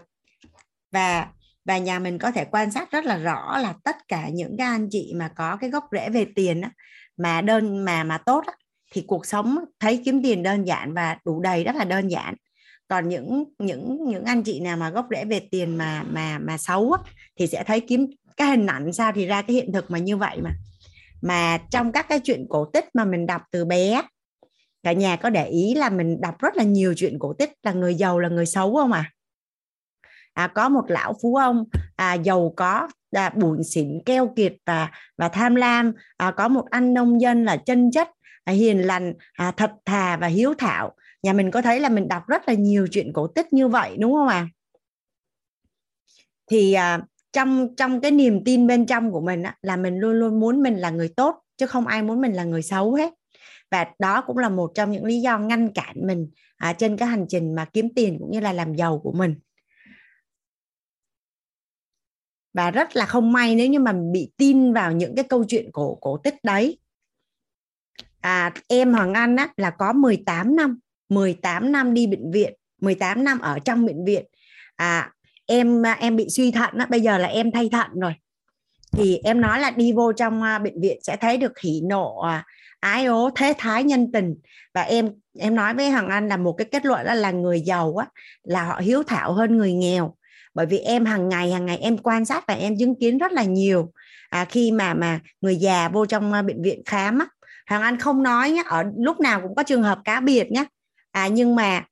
và 0.91 1.27
và 1.65 1.77
nhà 1.77 1.99
mình 1.99 2.17
có 2.19 2.31
thể 2.31 2.45
quan 2.45 2.71
sát 2.71 2.91
rất 2.91 3.05
là 3.05 3.17
rõ 3.17 3.57
là 3.57 3.73
tất 3.83 3.95
cả 4.07 4.29
những 4.29 4.55
cái 4.57 4.67
anh 4.67 4.87
chị 4.91 5.13
mà 5.15 5.31
có 5.35 5.57
cái 5.61 5.69
gốc 5.69 5.87
rễ 5.91 6.09
về 6.09 6.25
tiền 6.35 6.61
á, 6.61 6.71
mà 7.17 7.41
đơn 7.41 7.85
mà 7.85 8.03
mà 8.03 8.17
tốt 8.17 8.43
á, 8.47 8.53
thì 8.91 9.03
cuộc 9.07 9.25
sống 9.25 9.57
thấy 9.79 10.01
kiếm 10.05 10.23
tiền 10.23 10.43
đơn 10.43 10.67
giản 10.67 10.93
và 10.93 11.17
đủ 11.25 11.41
đầy 11.41 11.63
rất 11.63 11.75
là 11.75 11.83
đơn 11.83 12.07
giản 12.07 12.35
còn 12.88 13.09
những 13.09 13.43
những 13.59 14.05
những 14.07 14.26
anh 14.26 14.43
chị 14.43 14.59
nào 14.59 14.77
mà 14.77 14.89
gốc 14.89 15.07
rễ 15.11 15.26
về 15.26 15.39
tiền 15.51 15.76
mà 15.76 16.03
mà 16.03 16.39
mà 16.39 16.57
xấu 16.57 16.91
á, 16.91 17.11
thì 17.39 17.47
sẽ 17.47 17.64
thấy 17.64 17.80
kiếm 17.80 18.07
cái 18.38 18.47
hình 18.47 18.68
ảnh 18.68 18.93
sao 18.93 19.11
thì 19.15 19.26
ra 19.26 19.41
cái 19.41 19.55
hiện 19.55 19.72
thực 19.73 19.91
mà 19.91 19.97
như 19.97 20.18
vậy 20.18 20.41
mà. 20.41 20.51
Mà 21.22 21.59
trong 21.72 21.91
các 21.91 22.05
cái 22.09 22.19
chuyện 22.19 22.45
cổ 22.49 22.65
tích 22.65 22.85
mà 22.93 23.05
mình 23.05 23.26
đọc 23.26 23.41
từ 23.51 23.65
bé 23.65 24.01
cả 24.84 24.91
nhà 24.91 25.15
có 25.15 25.30
để 25.30 25.47
ý 25.47 25.76
là 25.76 25.89
mình 25.89 26.22
đọc 26.22 26.35
rất 26.39 26.55
là 26.55 26.64
nhiều 26.64 26.93
chuyện 26.97 27.19
cổ 27.19 27.34
tích 27.34 27.51
là 27.64 27.72
người 27.72 27.95
giàu 27.95 28.19
là 28.19 28.30
người 28.30 28.45
xấu 28.45 28.76
không 28.76 28.91
à? 28.91 29.11
À, 30.34 30.47
có 30.47 30.69
một 30.69 30.84
lão 30.88 31.14
phú 31.22 31.35
ông 31.35 31.64
à, 31.95 32.14
giàu 32.14 32.53
có 32.57 32.88
à, 33.11 33.30
bủn 33.30 33.64
xỉn 33.64 34.01
keo 34.05 34.34
kiệt 34.35 34.53
và 34.65 34.91
và 35.18 35.30
tham 35.30 35.55
lam. 35.55 35.93
À, 36.18 36.31
có 36.31 36.47
một 36.47 36.65
anh 36.69 36.93
nông 36.93 37.22
dân 37.22 37.45
là 37.45 37.57
chân 37.57 37.91
chất 37.91 38.09
à, 38.43 38.53
hiền 38.53 38.88
lành 38.88 39.14
à, 39.34 39.51
thật 39.51 39.72
thà 39.85 40.18
và 40.18 40.27
hiếu 40.27 40.53
thảo 40.57 40.95
nhà 41.27 41.33
mình 41.33 41.51
có 41.51 41.61
thấy 41.61 41.79
là 41.79 41.89
mình 41.89 42.07
đọc 42.07 42.27
rất 42.27 42.47
là 42.47 42.53
nhiều 42.53 42.87
chuyện 42.91 43.13
cổ 43.13 43.27
tích 43.27 43.53
như 43.53 43.67
vậy 43.67 43.97
đúng 43.99 44.13
không 44.13 44.27
ạ? 44.27 44.35
À? 44.35 44.49
thì 46.51 46.73
à, 46.73 47.01
trong 47.33 47.75
trong 47.75 48.01
cái 48.01 48.11
niềm 48.11 48.43
tin 48.43 48.67
bên 48.67 48.85
trong 48.85 49.11
của 49.11 49.21
mình 49.21 49.43
á, 49.43 49.57
là 49.61 49.75
mình 49.75 49.99
luôn 49.99 50.13
luôn 50.13 50.39
muốn 50.39 50.63
mình 50.63 50.75
là 50.75 50.89
người 50.89 51.09
tốt 51.09 51.35
chứ 51.57 51.67
không 51.67 51.87
ai 51.87 52.03
muốn 52.03 52.21
mình 52.21 52.33
là 52.33 52.43
người 52.43 52.61
xấu 52.61 52.93
hết. 52.93 53.13
Và 53.71 53.87
đó 53.99 54.21
cũng 54.21 54.37
là 54.37 54.49
một 54.49 54.71
trong 54.75 54.91
những 54.91 55.05
lý 55.05 55.21
do 55.21 55.39
ngăn 55.39 55.73
cản 55.73 55.95
mình 56.07 56.31
à, 56.57 56.73
trên 56.73 56.97
cái 56.97 57.07
hành 57.07 57.25
trình 57.29 57.55
mà 57.55 57.65
kiếm 57.73 57.93
tiền 57.95 58.17
cũng 58.19 58.31
như 58.31 58.39
là 58.39 58.53
làm 58.53 58.75
giàu 58.75 58.99
của 58.99 59.11
mình. 59.11 59.35
Và 62.53 62.71
rất 62.71 62.95
là 62.95 63.05
không 63.05 63.31
may 63.31 63.55
nếu 63.55 63.67
như 63.67 63.79
mà 63.79 63.93
bị 64.13 64.31
tin 64.37 64.73
vào 64.73 64.91
những 64.91 65.15
cái 65.15 65.23
câu 65.23 65.43
chuyện 65.47 65.69
cổ 65.73 65.97
cổ 66.01 66.17
tích 66.17 66.35
đấy. 66.43 66.79
À, 68.21 68.53
em 68.67 68.93
Hoàng 68.93 69.13
Anh 69.13 69.35
á, 69.35 69.53
là 69.57 69.69
có 69.69 69.93
18 69.93 70.55
năm. 70.55 70.79
18 71.09 71.71
năm 71.71 71.93
đi 71.93 72.07
bệnh 72.07 72.31
viện 72.31 72.53
18 72.81 73.23
năm 73.23 73.39
ở 73.39 73.59
trong 73.59 73.85
bệnh 73.85 74.05
viện. 74.05 74.25
À, 74.75 75.11
em 75.45 75.84
em 75.99 76.15
bị 76.15 76.29
suy 76.29 76.51
thận 76.51 76.73
á, 76.77 76.85
bây 76.89 77.01
giờ 77.01 77.17
là 77.17 77.27
em 77.27 77.51
thay 77.51 77.69
thận 77.71 77.88
rồi. 77.99 78.13
Thì 78.91 79.17
em 79.23 79.41
nói 79.41 79.59
là 79.59 79.71
đi 79.71 79.93
vô 79.93 80.13
trong 80.13 80.43
à, 80.43 80.59
bệnh 80.59 80.81
viện 80.81 80.99
sẽ 81.03 81.17
thấy 81.17 81.38
được 81.38 81.59
hỉ 81.59 81.81
nộ 81.89 82.19
à, 82.19 82.45
ái 82.79 83.05
ố 83.05 83.29
thế 83.35 83.53
thái 83.57 83.84
nhân 83.84 84.11
tình. 84.13 84.35
Và 84.73 84.81
em 84.81 85.09
em 85.39 85.55
nói 85.55 85.73
với 85.73 85.89
Hoàng 85.89 86.09
Anh 86.09 86.27
là 86.27 86.38
một 86.38 86.53
cái 86.53 86.65
kết 86.71 86.85
luận 86.85 87.05
là 87.05 87.13
là 87.13 87.31
người 87.31 87.61
giàu 87.61 87.97
á 87.97 88.07
là 88.43 88.63
họ 88.63 88.79
hiếu 88.79 89.03
thảo 89.03 89.34
hơn 89.34 89.57
người 89.57 89.73
nghèo. 89.73 90.15
Bởi 90.53 90.65
vì 90.65 90.77
em 90.77 91.05
hàng 91.05 91.29
ngày 91.29 91.51
hàng 91.51 91.65
ngày 91.65 91.77
em 91.77 91.97
quan 91.97 92.25
sát 92.25 92.43
và 92.47 92.53
em 92.53 92.77
chứng 92.79 92.95
kiến 92.99 93.17
rất 93.17 93.31
là 93.31 93.43
nhiều. 93.43 93.91
À, 94.29 94.45
khi 94.45 94.71
mà 94.71 94.93
mà 94.93 95.19
người 95.41 95.55
già 95.55 95.89
vô 95.89 96.05
trong 96.05 96.34
à, 96.34 96.41
bệnh 96.41 96.63
viện 96.63 96.81
khám 96.85 97.19
á 97.19 97.27
Hoàng 97.69 97.81
Anh 97.81 97.99
không 97.99 98.23
nói 98.23 98.51
nhé 98.51 98.63
ở 98.65 98.84
lúc 98.97 99.19
nào 99.19 99.41
cũng 99.41 99.55
có 99.55 99.63
trường 99.63 99.84
hợp 99.84 99.99
cá 100.03 100.19
biệt 100.19 100.51
nhé 100.51 100.65
à 101.18 101.27
nhưng 101.27 101.56
mà 101.56 101.84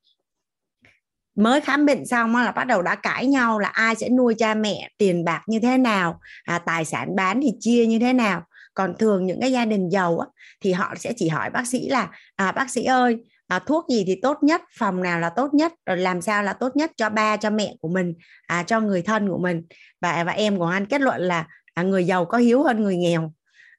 mới 1.36 1.60
khám 1.60 1.86
bệnh 1.86 2.06
xong 2.06 2.36
là 2.36 2.52
bắt 2.52 2.64
đầu 2.64 2.82
đã 2.82 2.94
cãi 2.94 3.26
nhau 3.26 3.58
là 3.58 3.68
ai 3.68 3.94
sẽ 3.94 4.08
nuôi 4.08 4.34
cha 4.38 4.54
mẹ 4.54 4.90
tiền 4.98 5.24
bạc 5.24 5.42
như 5.46 5.60
thế 5.60 5.78
nào 5.78 6.20
à, 6.44 6.58
tài 6.58 6.84
sản 6.84 7.16
bán 7.16 7.40
thì 7.42 7.52
chia 7.60 7.86
như 7.86 7.98
thế 7.98 8.12
nào. 8.12 8.42
Còn 8.74 8.94
thường 8.98 9.26
những 9.26 9.40
cái 9.40 9.52
gia 9.52 9.64
đình 9.64 9.88
giàu 9.88 10.18
á, 10.18 10.26
thì 10.60 10.72
họ 10.72 10.94
sẽ 10.98 11.12
chỉ 11.16 11.28
hỏi 11.28 11.50
bác 11.50 11.66
sĩ 11.66 11.88
là 11.88 12.10
à, 12.36 12.52
bác 12.52 12.70
sĩ 12.70 12.84
ơi 12.84 13.16
à, 13.48 13.58
thuốc 13.58 13.86
gì 13.88 14.04
thì 14.06 14.20
tốt 14.22 14.38
nhất 14.42 14.62
phòng 14.78 15.02
nào 15.02 15.20
là 15.20 15.30
tốt 15.30 15.54
nhất 15.54 15.72
rồi 15.86 15.96
làm 15.96 16.20
sao 16.20 16.42
là 16.42 16.52
tốt 16.52 16.76
nhất 16.76 16.90
cho 16.96 17.08
ba 17.08 17.36
cho 17.36 17.50
mẹ 17.50 17.74
của 17.80 17.88
mình 17.88 18.14
à, 18.46 18.62
cho 18.62 18.80
người 18.80 19.02
thân 19.02 19.28
của 19.28 19.38
mình? 19.38 19.62
Và 20.00 20.24
và 20.24 20.32
em 20.32 20.58
của 20.58 20.66
anh 20.66 20.86
kết 20.86 21.00
luận 21.00 21.20
là 21.20 21.46
à, 21.74 21.82
người 21.82 22.04
giàu 22.04 22.24
có 22.24 22.38
hiếu 22.38 22.62
hơn 22.62 22.82
người 22.82 22.96
nghèo. 22.96 23.32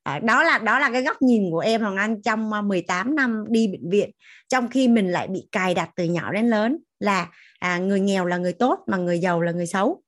À, 0.04 0.20
đó 0.20 0.44
là 0.44 0.58
đó 0.58 0.80
là 0.80 0.90
cái 0.92 1.04
góc 1.04 1.22
nhìn 1.22 1.52
của 1.52 1.60
em 1.60 1.82
Hoàng 1.82 1.96
Anh 1.96 2.22
trong 2.22 2.54
à, 2.54 2.62
18 2.62 3.16
năm 3.16 3.44
đi 3.50 3.68
bệnh 3.68 3.90
viện 3.90 4.12
trong 4.48 4.68
khi 4.70 4.88
mình 4.88 5.12
lại 5.12 5.28
bị 5.28 5.48
cài 5.52 5.74
đặt 5.74 5.90
từ 5.96 6.04
nhỏ 6.04 6.32
đến 6.32 6.50
lớn 6.50 6.78
là 7.00 7.32
à, 7.60 7.78
người 7.78 8.00
nghèo 8.00 8.26
là 8.26 8.38
người 8.38 8.54
tốt 8.54 8.84
mà 8.88 8.98
người 8.98 9.20
giàu 9.20 9.42
là 9.42 9.52
người 9.52 9.68
xấu. 9.68 10.04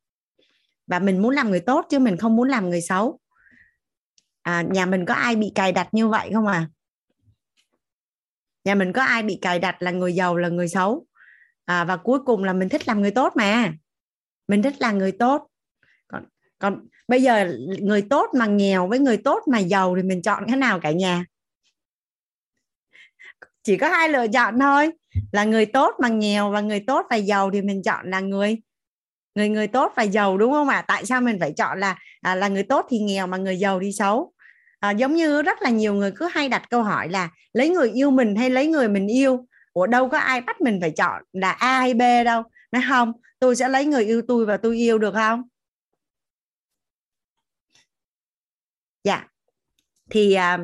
Và 0.88 1.00
mình 1.00 1.22
muốn 1.22 1.32
làm 1.32 1.50
người 1.50 1.60
tốt 1.60 1.86
chứ 1.90 2.00
mình 2.00 2.18
không 2.18 2.36
muốn 2.36 2.50
làm 2.50 2.70
người 2.70 2.82
xấu. 2.82 3.20
À, 4.42 4.62
nhà 4.62 4.86
mình 4.86 5.06
có 5.06 5.14
ai 5.14 5.36
bị 5.36 5.52
cài 5.56 5.72
đặt 5.72 5.88
như 5.92 6.08
vậy 6.08 6.30
không 6.34 6.48
à? 6.48 6.68
Nhà 8.64 8.76
mình 8.76 8.94
có 8.94 9.04
ai 9.04 9.24
bị 9.24 9.40
cài 9.42 9.60
đặt 9.60 9.82
là 9.82 9.92
người 9.92 10.16
giàu 10.16 10.38
là 10.38 10.50
người 10.50 10.68
xấu? 10.68 11.06
À, 11.66 11.84
và 11.84 11.98
cuối 11.98 12.20
cùng 12.26 12.44
là 12.44 12.54
mình 12.54 12.70
thích 12.70 12.88
làm 12.88 13.02
người 13.02 13.12
tốt 13.12 13.34
mà. 13.36 13.74
Mình 14.48 14.64
thích 14.64 14.76
là 14.80 14.92
người 14.92 15.12
tốt. 15.12 15.48
Còn 16.08 16.26
còn 16.60 16.88
bây 17.08 17.24
giờ 17.24 17.52
người 17.80 18.02
tốt 18.10 18.30
mà 18.34 18.46
nghèo 18.46 18.88
với 18.88 19.00
người 19.00 19.18
tốt 19.18 19.44
mà 19.48 19.60
giàu 19.60 19.96
thì 19.96 20.04
mình 20.04 20.22
chọn 20.22 20.44
cái 20.48 20.58
nào 20.58 20.80
cả 20.80 20.92
nhà? 20.92 21.26
Chỉ 23.70 23.78
có 23.78 23.90
hai 23.90 24.10
lựa 24.10 24.28
chọn 24.28 24.60
thôi. 24.60 24.92
Là 25.32 25.44
người 25.44 25.66
tốt 25.66 25.96
mà 26.00 26.08
nghèo 26.08 26.52
và 26.52 26.62
người 26.62 26.80
tốt 26.80 27.06
và 27.10 27.16
giàu 27.16 27.52
thì 27.52 27.62
mình 27.62 27.84
chọn 27.84 28.10
là 28.10 28.20
người 28.20 28.58
người 29.36 29.50
người 29.50 29.68
tốt 29.68 29.94
và 29.96 30.04
giàu 30.04 30.38
đúng 30.38 30.52
không 30.52 30.70
ạ? 30.70 30.78
À? 30.78 30.86
tại 30.88 31.06
sao 31.06 31.22
mình 31.22 31.38
phải 31.40 31.54
chọn 31.58 31.80
là 31.80 31.98
à, 32.22 32.36
là 32.36 32.48
người 32.48 32.64
tốt 32.64 32.86
thì 32.90 33.00
nghèo 33.00 33.28
mà 33.28 33.38
người 33.38 33.60
giàu 33.60 33.80
thì 33.80 33.92
xấu? 33.92 34.34
À, 34.80 34.92
giống 34.92 35.16
như 35.16 35.42
rất 35.42 35.62
là 35.62 35.70
nhiều 35.70 35.94
người 35.94 36.12
cứ 36.16 36.28
hay 36.32 36.50
đặt 36.50 36.70
câu 36.70 36.84
hỏi 36.84 37.10
là 37.10 37.30
lấy 37.54 37.70
người 37.70 37.92
yêu 37.92 38.12
mình 38.12 38.36
hay 38.36 38.50
lấy 38.50 38.68
người 38.68 38.90
mình 38.90 39.08
yêu? 39.08 39.48
Ủa 39.74 39.88
đâu 39.88 40.10
có 40.10 40.18
ai 40.18 40.42
bắt 40.42 40.62
mình 40.62 40.78
phải 40.82 40.92
chọn 40.92 41.24
là 41.34 41.52
a 41.52 41.80
hay 41.80 41.94
b 41.94 42.02
đâu. 42.26 42.44
Nói 42.72 42.84
không 42.90 43.14
tôi 43.40 43.56
sẽ 43.56 43.70
lấy 43.70 43.86
người 43.86 44.06
yêu 44.06 44.22
tôi 44.28 44.46
và 44.46 44.58
tôi 44.58 44.78
yêu 44.78 44.98
được 44.98 45.14
không? 45.14 45.44
Dạ. 49.04 49.28
Thì 50.10 50.34
à, 50.34 50.58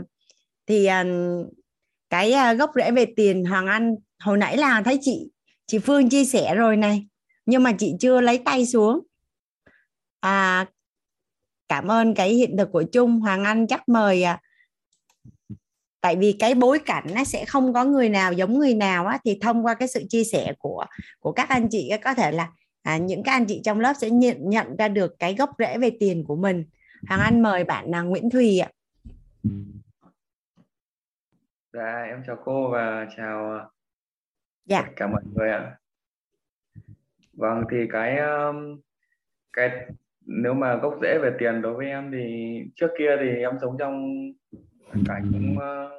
thì 0.68 0.86
à, 0.86 1.04
cái 2.16 2.32
à, 2.32 2.54
gốc 2.54 2.72
rễ 2.76 2.92
về 2.92 3.06
tiền 3.16 3.46
hoàng 3.46 3.68
anh. 3.68 3.96
Hồi 4.20 4.38
nãy 4.38 4.58
là 4.58 4.82
thấy 4.82 5.00
chị 5.02 5.32
chị 5.66 5.80
phương 5.80 6.10
chia 6.10 6.26
sẻ 6.26 6.56
rồi 6.56 6.78
này 6.78 7.08
nhưng 7.46 7.64
mà 7.64 7.72
chị 7.72 7.94
chưa 8.00 8.22
lấy 8.22 8.38
tay 8.46 8.66
xuống. 8.66 9.00
À 10.20 10.66
cảm 11.68 11.88
ơn 11.92 12.16
cái 12.16 12.34
hiện 12.34 12.58
thực 12.58 12.72
của 12.72 12.84
chung 12.92 13.20
hoàng 13.20 13.44
anh 13.44 13.68
chắc 13.68 13.90
mời 13.90 14.24
à, 14.24 14.42
tại 16.02 16.16
vì 16.16 16.36
cái 16.40 16.56
bối 16.56 16.80
cảnh 16.80 17.08
nó 17.16 17.24
sẽ 17.24 17.46
không 17.46 17.74
có 17.74 17.86
người 17.86 18.10
nào 18.10 18.34
giống 18.34 18.60
người 18.60 18.74
nào 18.74 19.06
á 19.06 19.18
thì 19.26 19.38
thông 19.42 19.66
qua 19.66 19.74
cái 19.74 19.88
sự 19.88 20.04
chia 20.10 20.24
sẻ 20.24 20.54
của 20.60 20.86
của 21.20 21.32
các 21.32 21.50
anh 21.50 21.68
chị 21.72 21.92
có 22.04 22.14
thể 22.14 22.32
là 22.32 22.52
à, 22.82 22.98
những 22.98 23.24
các 23.24 23.32
anh 23.32 23.46
chị 23.46 23.62
trong 23.64 23.80
lớp 23.80 23.94
sẽ 24.02 24.10
nhận 24.10 24.38
nhận 24.50 24.76
ra 24.78 24.88
được 24.88 25.16
cái 25.20 25.36
gốc 25.36 25.50
rễ 25.60 25.78
về 25.78 25.92
tiền 26.00 26.24
của 26.28 26.36
mình. 26.36 26.66
Hoàng 27.08 27.22
anh 27.22 27.42
mời 27.42 27.64
bạn 27.64 27.92
là 27.92 28.02
nguyễn 28.02 28.30
thùy 28.30 28.60
ạ. 28.60 28.70
Ừ 29.44 29.50
dạ 31.76 32.04
em 32.04 32.24
chào 32.28 32.38
cô 32.44 32.70
và 32.70 33.08
chào 33.18 33.52
à, 33.52 33.66
dạ. 34.66 34.82
tất 34.82 34.94
cả 34.96 35.08
mọi 35.08 35.22
người 35.34 35.50
ạ. 35.50 35.78
Vâng 37.34 37.64
thì 37.72 37.88
cái 37.92 38.20
cái 39.54 39.86
nếu 40.26 40.54
mà 40.54 40.76
gốc 40.76 40.94
rễ 41.02 41.20
về 41.22 41.32
tiền 41.40 41.62
đối 41.62 41.74
với 41.74 41.88
em 41.88 42.12
thì 42.12 42.58
trước 42.76 42.88
kia 42.98 43.18
thì 43.20 43.30
em 43.30 43.52
sống 43.62 43.76
trong 43.80 44.12
cảnh 45.06 45.32
cũng 45.34 45.56
uh, 45.58 45.92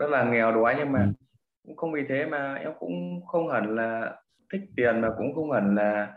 rất 0.00 0.10
là 0.10 0.24
nghèo 0.24 0.52
đói 0.52 0.74
nhưng 0.78 0.92
mà 0.92 1.12
cũng 1.66 1.76
không 1.76 1.92
vì 1.92 2.04
thế 2.08 2.26
mà 2.26 2.54
em 2.54 2.72
cũng 2.78 3.26
không 3.26 3.48
hẳn 3.48 3.76
là 3.76 4.16
thích 4.52 4.62
tiền 4.76 5.00
mà 5.00 5.08
cũng 5.18 5.34
không 5.34 5.52
hẳn 5.52 5.74
là 5.74 6.14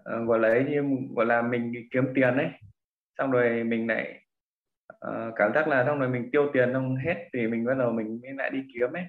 uh, 0.00 0.28
gọi 0.28 0.38
là 0.38 0.48
ấy 0.48 0.64
như 0.64 0.82
gọi 1.14 1.26
là 1.26 1.42
mình 1.42 1.72
kiếm 1.90 2.04
tiền 2.14 2.36
ấy. 2.36 2.48
Xong 3.18 3.30
rồi 3.30 3.64
mình 3.64 3.86
lại 3.86 4.27
uh, 5.06 5.34
cảm 5.36 5.52
giác 5.54 5.68
là 5.68 5.84
xong 5.84 5.98
rồi 5.98 6.08
mình 6.08 6.30
tiêu 6.32 6.50
tiền 6.52 6.72
xong 6.72 6.96
hết 6.96 7.28
thì 7.34 7.46
mình 7.46 7.64
bắt 7.64 7.74
đầu 7.78 7.92
mình 7.92 8.20
mới 8.22 8.32
lại 8.32 8.50
đi 8.50 8.58
kiếm 8.74 8.92
ấy. 8.92 9.04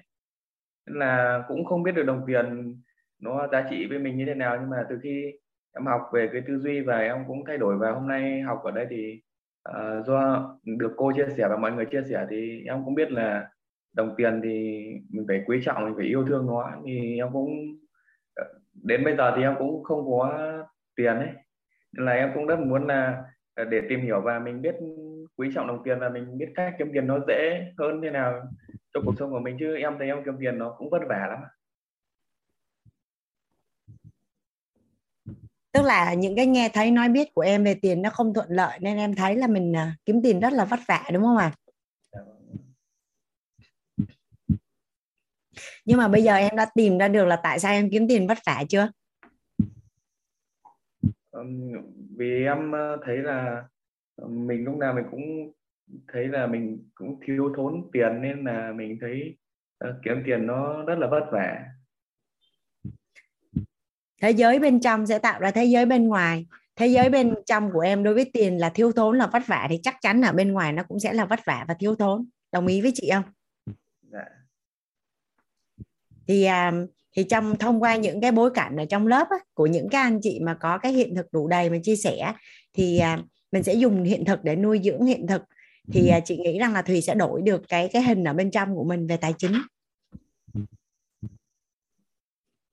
Nên 0.86 0.98
là 0.98 1.44
cũng 1.48 1.64
không 1.64 1.82
biết 1.82 1.92
được 1.92 2.02
đồng 2.02 2.24
tiền 2.26 2.76
nó 3.20 3.48
giá 3.52 3.66
trị 3.70 3.86
với 3.86 3.98
mình 3.98 4.16
như 4.16 4.26
thế 4.26 4.34
nào 4.34 4.56
nhưng 4.60 4.70
mà 4.70 4.86
từ 4.88 4.98
khi 5.02 5.32
em 5.72 5.86
học 5.86 6.00
về 6.12 6.28
cái 6.32 6.42
tư 6.46 6.58
duy 6.58 6.80
và 6.80 6.98
em 6.98 7.24
cũng 7.26 7.44
thay 7.46 7.58
đổi 7.58 7.78
và 7.78 7.92
hôm 7.92 8.08
nay 8.08 8.40
học 8.40 8.60
ở 8.64 8.70
đây 8.70 8.86
thì 8.90 9.20
uh, 9.68 10.06
do 10.06 10.50
được 10.64 10.92
cô 10.96 11.12
chia 11.16 11.28
sẻ 11.36 11.48
và 11.48 11.56
mọi 11.56 11.72
người 11.72 11.86
chia 11.86 12.02
sẻ 12.10 12.26
thì 12.30 12.62
em 12.66 12.84
cũng 12.84 12.94
biết 12.94 13.12
là 13.12 13.48
đồng 13.92 14.14
tiền 14.16 14.40
thì 14.44 14.84
mình 15.10 15.24
phải 15.28 15.42
quý 15.46 15.60
trọng 15.64 15.84
mình 15.84 15.94
phải 15.96 16.06
yêu 16.06 16.24
thương 16.28 16.46
nó. 16.46 16.70
Thì 16.86 17.16
em 17.16 17.28
cũng 17.32 17.50
ờ, 18.34 18.44
đến 18.82 19.04
bây 19.04 19.16
giờ 19.16 19.32
thì 19.36 19.42
em 19.42 19.54
cũng 19.58 19.84
không 19.84 20.10
có 20.10 20.48
tiền 20.96 21.16
ấy. 21.16 21.28
Nên 21.92 22.06
là 22.06 22.12
em 22.12 22.30
cũng 22.34 22.46
rất 22.46 22.58
muốn 22.58 22.86
là 22.86 23.24
để 23.56 23.82
tìm 23.88 24.00
hiểu 24.00 24.20
và 24.20 24.38
mình 24.38 24.62
biết 24.62 24.74
quý 25.40 25.50
trọng 25.54 25.66
đồng 25.66 25.82
tiền 25.84 25.98
và 26.00 26.08
mình 26.08 26.38
biết 26.38 26.48
cách 26.54 26.74
kiếm 26.78 26.90
tiền 26.92 27.06
nó 27.06 27.18
dễ 27.28 27.72
hơn 27.78 28.00
thế 28.02 28.10
nào 28.10 28.42
cho 28.94 29.00
cuộc 29.04 29.14
sống 29.18 29.30
của 29.30 29.38
mình 29.38 29.56
chứ 29.60 29.76
em 29.76 29.94
thấy 29.98 30.08
em 30.08 30.22
kiếm 30.24 30.34
tiền 30.40 30.58
nó 30.58 30.74
cũng 30.78 30.90
vất 30.90 31.02
vả 31.08 31.26
lắm 31.28 31.38
tức 35.72 35.82
là 35.82 36.14
những 36.14 36.36
cái 36.36 36.46
nghe 36.46 36.70
thấy 36.74 36.90
nói 36.90 37.08
biết 37.08 37.34
của 37.34 37.40
em 37.40 37.64
về 37.64 37.74
tiền 37.82 38.02
nó 38.02 38.10
không 38.10 38.34
thuận 38.34 38.50
lợi 38.50 38.78
nên 38.80 38.96
em 38.96 39.14
thấy 39.14 39.36
là 39.36 39.46
mình 39.46 39.76
à, 39.76 39.94
kiếm 40.04 40.22
tiền 40.22 40.40
rất 40.40 40.52
là 40.52 40.64
vất 40.64 40.80
vả 40.88 41.04
đúng 41.12 41.22
không 41.22 41.36
ạ 41.36 41.52
à? 42.10 42.22
nhưng 45.84 45.98
mà 45.98 46.08
bây 46.08 46.22
giờ 46.22 46.34
em 46.34 46.56
đã 46.56 46.66
tìm 46.74 46.98
ra 46.98 47.08
được 47.08 47.24
là 47.24 47.40
tại 47.42 47.58
sao 47.58 47.72
em 47.72 47.90
kiếm 47.90 48.08
tiền 48.08 48.26
vất 48.26 48.38
vả 48.46 48.64
chưa 48.68 48.90
vì 52.16 52.44
em 52.44 52.72
thấy 53.06 53.16
là 53.16 53.64
mình 54.28 54.64
lúc 54.64 54.76
nào 54.76 54.94
mình 54.94 55.04
cũng 55.10 55.52
thấy 56.12 56.28
là 56.28 56.46
mình 56.46 56.88
cũng 56.94 57.20
thiếu 57.26 57.52
thốn 57.56 57.90
tiền 57.92 58.22
nên 58.22 58.44
là 58.44 58.72
mình 58.72 58.98
thấy 59.00 59.36
uh, 59.84 59.94
kiếm 60.04 60.22
tiền 60.26 60.46
nó 60.46 60.84
rất 60.84 60.98
là 60.98 61.06
vất 61.06 61.24
vả. 61.32 61.64
Thế 64.22 64.30
giới 64.30 64.58
bên 64.58 64.80
trong 64.80 65.06
sẽ 65.06 65.18
tạo 65.18 65.40
ra 65.40 65.50
thế 65.50 65.64
giới 65.64 65.86
bên 65.86 66.08
ngoài. 66.08 66.46
Thế 66.76 66.86
giới 66.86 67.10
bên 67.10 67.34
trong 67.46 67.70
của 67.72 67.80
em 67.80 68.02
đối 68.02 68.14
với 68.14 68.30
tiền 68.32 68.58
là 68.58 68.70
thiếu 68.70 68.92
thốn 68.92 69.18
là 69.18 69.26
vất 69.26 69.42
vả 69.46 69.66
thì 69.70 69.80
chắc 69.82 69.96
chắn 70.00 70.22
ở 70.22 70.32
bên 70.32 70.52
ngoài 70.52 70.72
nó 70.72 70.82
cũng 70.82 71.00
sẽ 71.00 71.12
là 71.12 71.24
vất 71.24 71.40
vả 71.46 71.64
và 71.68 71.74
thiếu 71.74 71.94
thốn. 71.94 72.26
Đồng 72.52 72.66
ý 72.66 72.80
với 72.80 72.92
chị 72.94 73.10
không? 73.12 73.24
Dạ. 74.12 74.24
Thì 76.26 76.44
à, 76.44 76.72
thì 77.16 77.24
trong 77.24 77.56
thông 77.56 77.82
qua 77.82 77.96
những 77.96 78.20
cái 78.20 78.32
bối 78.32 78.50
cảnh 78.54 78.76
ở 78.76 78.84
trong 78.84 79.06
lớp 79.06 79.26
á, 79.30 79.36
của 79.54 79.66
những 79.66 79.88
cái 79.88 80.02
anh 80.02 80.18
chị 80.22 80.40
mà 80.42 80.54
có 80.54 80.78
cái 80.78 80.92
hiện 80.92 81.14
thực 81.14 81.32
đủ 81.32 81.48
đầy 81.48 81.70
mà 81.70 81.76
chia 81.82 81.96
sẻ 81.96 82.32
thì 82.72 82.98
à, 82.98 83.18
mình 83.52 83.62
sẽ 83.62 83.74
dùng 83.74 84.04
hiện 84.04 84.24
thực 84.24 84.44
để 84.44 84.56
nuôi 84.56 84.80
dưỡng 84.84 85.06
hiện 85.06 85.26
thực. 85.26 85.42
Thì 85.92 86.08
à, 86.08 86.20
chị 86.24 86.36
nghĩ 86.36 86.58
rằng 86.58 86.72
là 86.72 86.82
thùy 86.82 87.00
sẽ 87.00 87.14
đổi 87.14 87.42
được 87.42 87.62
cái 87.68 87.88
cái 87.92 88.02
hình 88.02 88.24
ở 88.24 88.34
bên 88.34 88.50
trong 88.50 88.76
của 88.76 88.84
mình 88.84 89.06
về 89.06 89.16
tài 89.16 89.34
chính. 89.38 89.52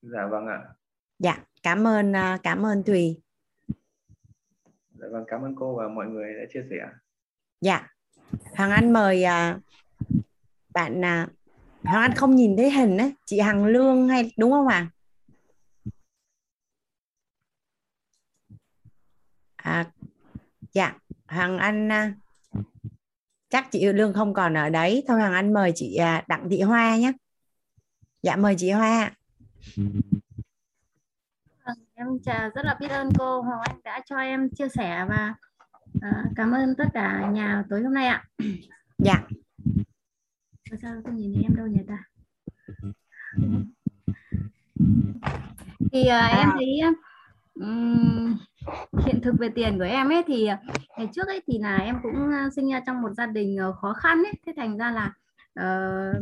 Dạ 0.02 0.26
vâng 0.30 0.46
ạ. 0.46 0.58
Dạ 1.18 1.44
cảm 1.62 1.86
ơn 1.86 2.16
à, 2.16 2.38
cảm 2.42 2.66
ơn 2.66 2.82
thùy. 2.82 3.20
Dạ 4.94 5.06
vâng 5.12 5.24
cảm 5.28 5.42
ơn 5.42 5.54
cô 5.56 5.76
và 5.76 5.88
mọi 5.88 6.06
người 6.06 6.34
đã 6.34 6.44
chia 6.52 6.62
sẻ. 6.70 6.88
Dạ. 7.60 7.88
Hoàng 8.56 8.70
anh 8.70 8.92
mời 8.92 9.24
à, 9.24 9.60
bạn 10.74 11.04
à, 11.04 11.28
hoàng 11.82 12.02
anh 12.02 12.14
không 12.14 12.36
nhìn 12.36 12.56
thấy 12.56 12.70
hình 12.70 12.96
á 12.96 13.10
chị 13.24 13.40
hằng 13.40 13.64
lương 13.66 14.08
hay 14.08 14.32
đúng 14.36 14.50
không 14.50 14.66
ạ? 14.68 14.90
À? 19.56 19.92
Dạ 20.72 20.94
hoàng 21.28 21.58
anh 21.58 21.92
à, 21.92 22.14
chắc 23.48 23.70
chị 23.70 23.92
lương 23.92 24.12
không 24.12 24.34
còn 24.34 24.54
ở 24.56 24.68
đấy. 24.68 25.04
Thôi 25.08 25.18
hoàng 25.18 25.32
anh 25.32 25.52
mời 25.52 25.72
chị 25.74 25.96
à, 25.96 26.24
đặng 26.28 26.48
thị 26.50 26.60
hoa 26.60 26.96
nhé. 26.96 27.12
Dạ 28.22 28.36
mời 28.36 28.54
chị 28.58 28.70
hoa 28.70 29.10
Vâng, 31.64 31.78
em 31.94 32.06
chào 32.24 32.50
rất 32.54 32.64
là 32.64 32.76
biết 32.80 32.88
ơn 32.88 33.08
cô. 33.18 33.42
Hoàng 33.42 33.60
Anh 33.60 33.80
đã 33.84 34.00
cho 34.06 34.16
em 34.16 34.48
chia 34.50 34.68
sẻ 34.68 35.04
và 35.08 35.34
à, 36.00 36.24
cảm 36.36 36.52
ơn 36.52 36.74
tất 36.78 36.84
cả 36.94 37.30
nhà 37.32 37.64
tối 37.70 37.82
hôm 37.82 37.94
nay 37.94 38.06
ạ. 38.06 38.24
dạ. 38.98 39.22
Sao 40.82 41.00
không 41.04 41.16
nhìn 41.16 41.34
thấy 41.34 41.42
em 41.42 41.56
đâu 41.56 41.66
nhỉ 41.66 41.80
ta? 41.88 42.04
Thì 45.92 46.06
à, 46.06 46.26
em 46.26 46.48
thấy 46.54 46.80
ừm, 47.54 48.38
hiện 49.06 49.20
thực 49.22 49.34
về 49.38 49.48
tiền 49.48 49.78
của 49.78 49.84
em 49.84 50.08
ấy 50.08 50.22
thì 50.26 50.46
ờ, 50.46 50.56
ngày 50.98 51.08
trước 51.14 51.26
ấy 51.26 51.42
thì 51.46 51.58
là 51.58 51.76
em 51.76 51.96
cũng 52.02 52.14
ờ, 52.14 52.50
sinh 52.56 52.70
ra 52.70 52.80
trong 52.86 53.02
một 53.02 53.12
gia 53.12 53.26
đình 53.26 53.56
ờ, 53.56 53.72
khó 53.72 53.92
khăn 53.92 54.18
ấy, 54.24 54.32
thế 54.46 54.52
thành 54.56 54.78
ra 54.78 54.90
là 54.90 55.12
uh, 55.60 56.16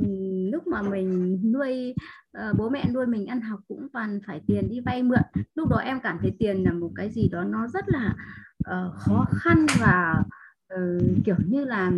lúc 0.52 0.66
mà 0.66 0.82
mình 0.82 1.40
nuôi 1.52 1.94
uh, 2.38 2.56
bố 2.58 2.68
mẹ 2.68 2.84
nuôi 2.94 3.06
mình 3.06 3.26
ăn 3.26 3.40
học 3.40 3.60
cũng 3.68 3.88
toàn 3.92 4.20
phải 4.26 4.40
tiền 4.46 4.68
đi 4.68 4.80
vay 4.80 5.02
mượn. 5.02 5.22
Lúc 5.54 5.68
đó 5.68 5.76
em 5.76 6.00
cảm 6.00 6.18
thấy 6.22 6.32
tiền 6.38 6.64
là 6.64 6.72
một 6.72 6.90
cái 6.96 7.10
gì 7.10 7.28
đó 7.32 7.44
nó 7.44 7.66
rất 7.66 7.84
là 7.88 8.14
uh, 8.58 8.94
khó 8.98 9.26
khăn 9.30 9.66
và 9.80 10.22
ờ, 10.68 10.98
kiểu 11.24 11.36
như 11.46 11.64
là 11.64 11.92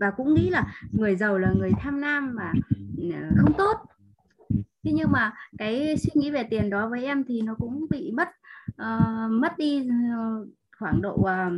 và 0.00 0.10
cũng 0.10 0.34
nghĩ 0.34 0.50
là 0.50 0.74
người 0.92 1.16
giàu 1.16 1.38
là 1.38 1.52
người 1.58 1.72
tham 1.80 1.98
lam 1.98 2.36
và 2.36 2.52
không 3.36 3.52
tốt 3.58 3.76
thế 4.84 4.92
nhưng 4.92 5.12
mà 5.12 5.32
cái 5.58 5.96
suy 5.96 6.10
nghĩ 6.14 6.30
về 6.30 6.42
tiền 6.42 6.70
đó 6.70 6.88
với 6.88 7.04
em 7.04 7.24
thì 7.28 7.42
nó 7.42 7.54
cũng 7.54 7.86
bị 7.90 8.12
mất 8.12 8.28
uh, 8.82 9.30
mất 9.30 9.58
đi 9.58 9.88
ờ, 10.16 10.46
khoảng 10.78 11.02
độ 11.02 11.22
ờ, 11.22 11.50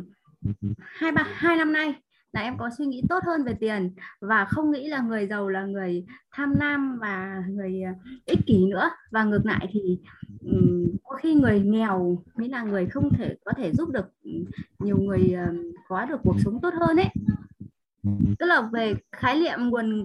hai 0.78 1.12
ba 1.12 1.26
hai 1.32 1.56
năm 1.56 1.72
nay 1.72 1.94
là 2.32 2.40
em 2.42 2.58
có 2.58 2.70
suy 2.78 2.86
nghĩ 2.86 3.02
tốt 3.08 3.24
hơn 3.26 3.44
về 3.44 3.54
tiền 3.60 3.94
và 4.20 4.44
không 4.44 4.70
nghĩ 4.70 4.88
là 4.88 5.00
người 5.00 5.26
giàu 5.26 5.48
là 5.48 5.64
người 5.64 6.04
tham 6.32 6.54
lam 6.60 6.98
và 7.00 7.42
người 7.48 7.82
ích 8.24 8.38
kỷ 8.46 8.66
nữa. 8.66 8.90
Và 9.10 9.24
ngược 9.24 9.46
lại 9.46 9.68
thì 9.72 9.98
có 11.04 11.16
khi 11.22 11.34
người 11.34 11.60
nghèo 11.60 12.22
mới 12.36 12.48
là 12.48 12.62
người 12.62 12.86
không 12.86 13.10
thể 13.18 13.36
có 13.44 13.52
thể 13.56 13.72
giúp 13.72 13.88
được 13.88 14.06
nhiều 14.78 14.98
người 14.98 15.36
có 15.88 16.04
được 16.04 16.20
cuộc 16.24 16.36
sống 16.44 16.60
tốt 16.62 16.74
hơn 16.80 16.96
ấy 16.96 17.10
tức 18.38 18.46
là 18.46 18.62
về 18.72 18.94
khái 19.12 19.40
niệm 19.40 19.70
nguồn 19.70 20.04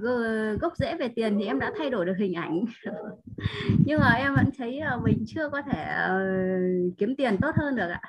gốc 0.61 0.73
rễ 0.77 0.95
về 0.95 1.07
tiền 1.15 1.37
thì 1.39 1.45
em 1.45 1.59
đã 1.59 1.71
thay 1.77 1.89
đổi 1.89 2.05
được 2.05 2.15
hình 2.19 2.33
ảnh. 2.33 2.65
Nhưng 3.85 3.99
mà 3.99 4.13
em 4.13 4.35
vẫn 4.35 4.49
thấy 4.57 4.79
ờ, 4.79 4.99
mình 5.03 5.23
chưa 5.27 5.49
có 5.49 5.61
thể 5.61 5.83
ờ, 5.83 6.19
kiếm 6.97 7.15
tiền 7.15 7.37
tốt 7.41 7.51
hơn 7.55 7.75
được 7.75 7.89
ạ. 7.89 8.01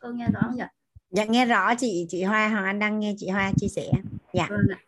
Cô 0.00 0.08
nghe 0.08 0.26
rõ 0.32 0.40
không 0.42 0.56
nhỉ? 0.56 0.64
Dạ 1.10 1.24
nghe 1.24 1.46
rõ 1.46 1.74
chị 1.74 2.06
chị 2.08 2.22
hoa 2.22 2.48
hoàng 2.48 2.64
anh 2.64 2.78
đang 2.78 3.00
nghe 3.00 3.14
chị 3.18 3.28
hoa 3.28 3.52
chia 3.56 3.68
sẻ. 3.68 3.90
Dạ. 4.32 4.46
Vâng 4.50 4.66
ạ. 4.70 4.87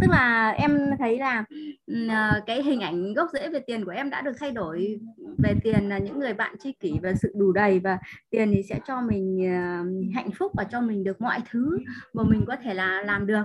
Tức 0.00 0.10
là 0.10 0.50
em 0.50 0.90
thấy 0.98 1.18
là 1.18 1.44
ờ, 2.08 2.40
cái 2.46 2.62
hình 2.62 2.80
ảnh 2.80 3.14
gốc 3.14 3.28
rễ 3.32 3.48
về 3.48 3.60
tiền 3.60 3.84
của 3.84 3.90
em 3.90 4.10
đã 4.10 4.20
được 4.22 4.32
thay 4.40 4.50
đổi 4.50 5.00
về 5.38 5.54
tiền 5.64 5.88
là 5.88 5.98
những 5.98 6.18
người 6.18 6.34
bạn 6.34 6.56
tri 6.58 6.72
kỷ 6.72 6.92
và 7.02 7.14
sự 7.14 7.32
đủ 7.34 7.52
đầy 7.52 7.78
và 7.78 7.98
tiền 8.30 8.52
thì 8.54 8.62
sẽ 8.68 8.80
cho 8.86 9.00
mình 9.00 9.52
ờ, 9.52 9.84
hạnh 10.14 10.30
phúc 10.38 10.52
và 10.54 10.64
cho 10.64 10.80
mình 10.80 11.04
được 11.04 11.20
mọi 11.20 11.40
thứ 11.50 11.78
mà 12.12 12.22
mình 12.22 12.44
có 12.46 12.56
thể 12.62 12.74
là 12.74 13.02
làm 13.02 13.26
được. 13.26 13.44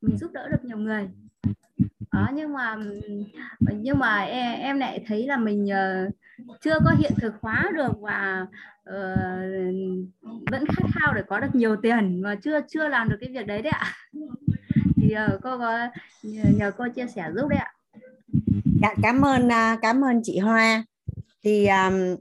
Mình 0.00 0.16
giúp 0.16 0.32
đỡ 0.32 0.48
được 0.48 0.64
nhiều 0.64 0.78
người. 0.78 1.08
Đó 2.12 2.28
nhưng 2.34 2.52
mà 2.52 2.76
nhưng 3.72 3.98
mà 3.98 4.18
em, 4.18 4.60
em 4.60 4.78
lại 4.78 5.04
thấy 5.06 5.26
là 5.26 5.36
mình 5.36 5.66
ờ, 5.70 6.10
chưa 6.60 6.78
có 6.84 6.90
hiện 6.98 7.12
thực 7.20 7.34
hóa 7.40 7.70
được 7.76 8.00
và 8.00 8.46
uh, 8.90 9.74
vẫn 10.50 10.64
khát 10.66 10.84
khao 10.94 11.14
để 11.14 11.22
có 11.28 11.40
được 11.40 11.54
nhiều 11.54 11.76
tiền 11.76 12.22
mà 12.22 12.34
chưa 12.34 12.60
chưa 12.68 12.88
làm 12.88 13.08
được 13.08 13.16
cái 13.20 13.30
việc 13.32 13.46
đấy 13.46 13.62
đấy 13.62 13.72
ạ 13.72 13.92
thì 15.12 15.16
ờ, 15.16 15.38
cô 15.42 15.58
có 15.58 15.88
nhờ, 16.22 16.42
nhờ 16.56 16.72
cô 16.78 16.84
chia 16.88 17.06
sẻ 17.14 17.24
giúp 17.34 17.48
đấy 17.48 17.58
ạ 17.58 17.72
Dạ, 18.82 18.94
cảm 19.02 19.24
ơn 19.24 19.48
à, 19.52 19.78
cảm 19.82 20.04
ơn 20.04 20.20
chị 20.24 20.38
Hoa. 20.38 20.84
Thì 21.44 21.66
um, 21.66 22.16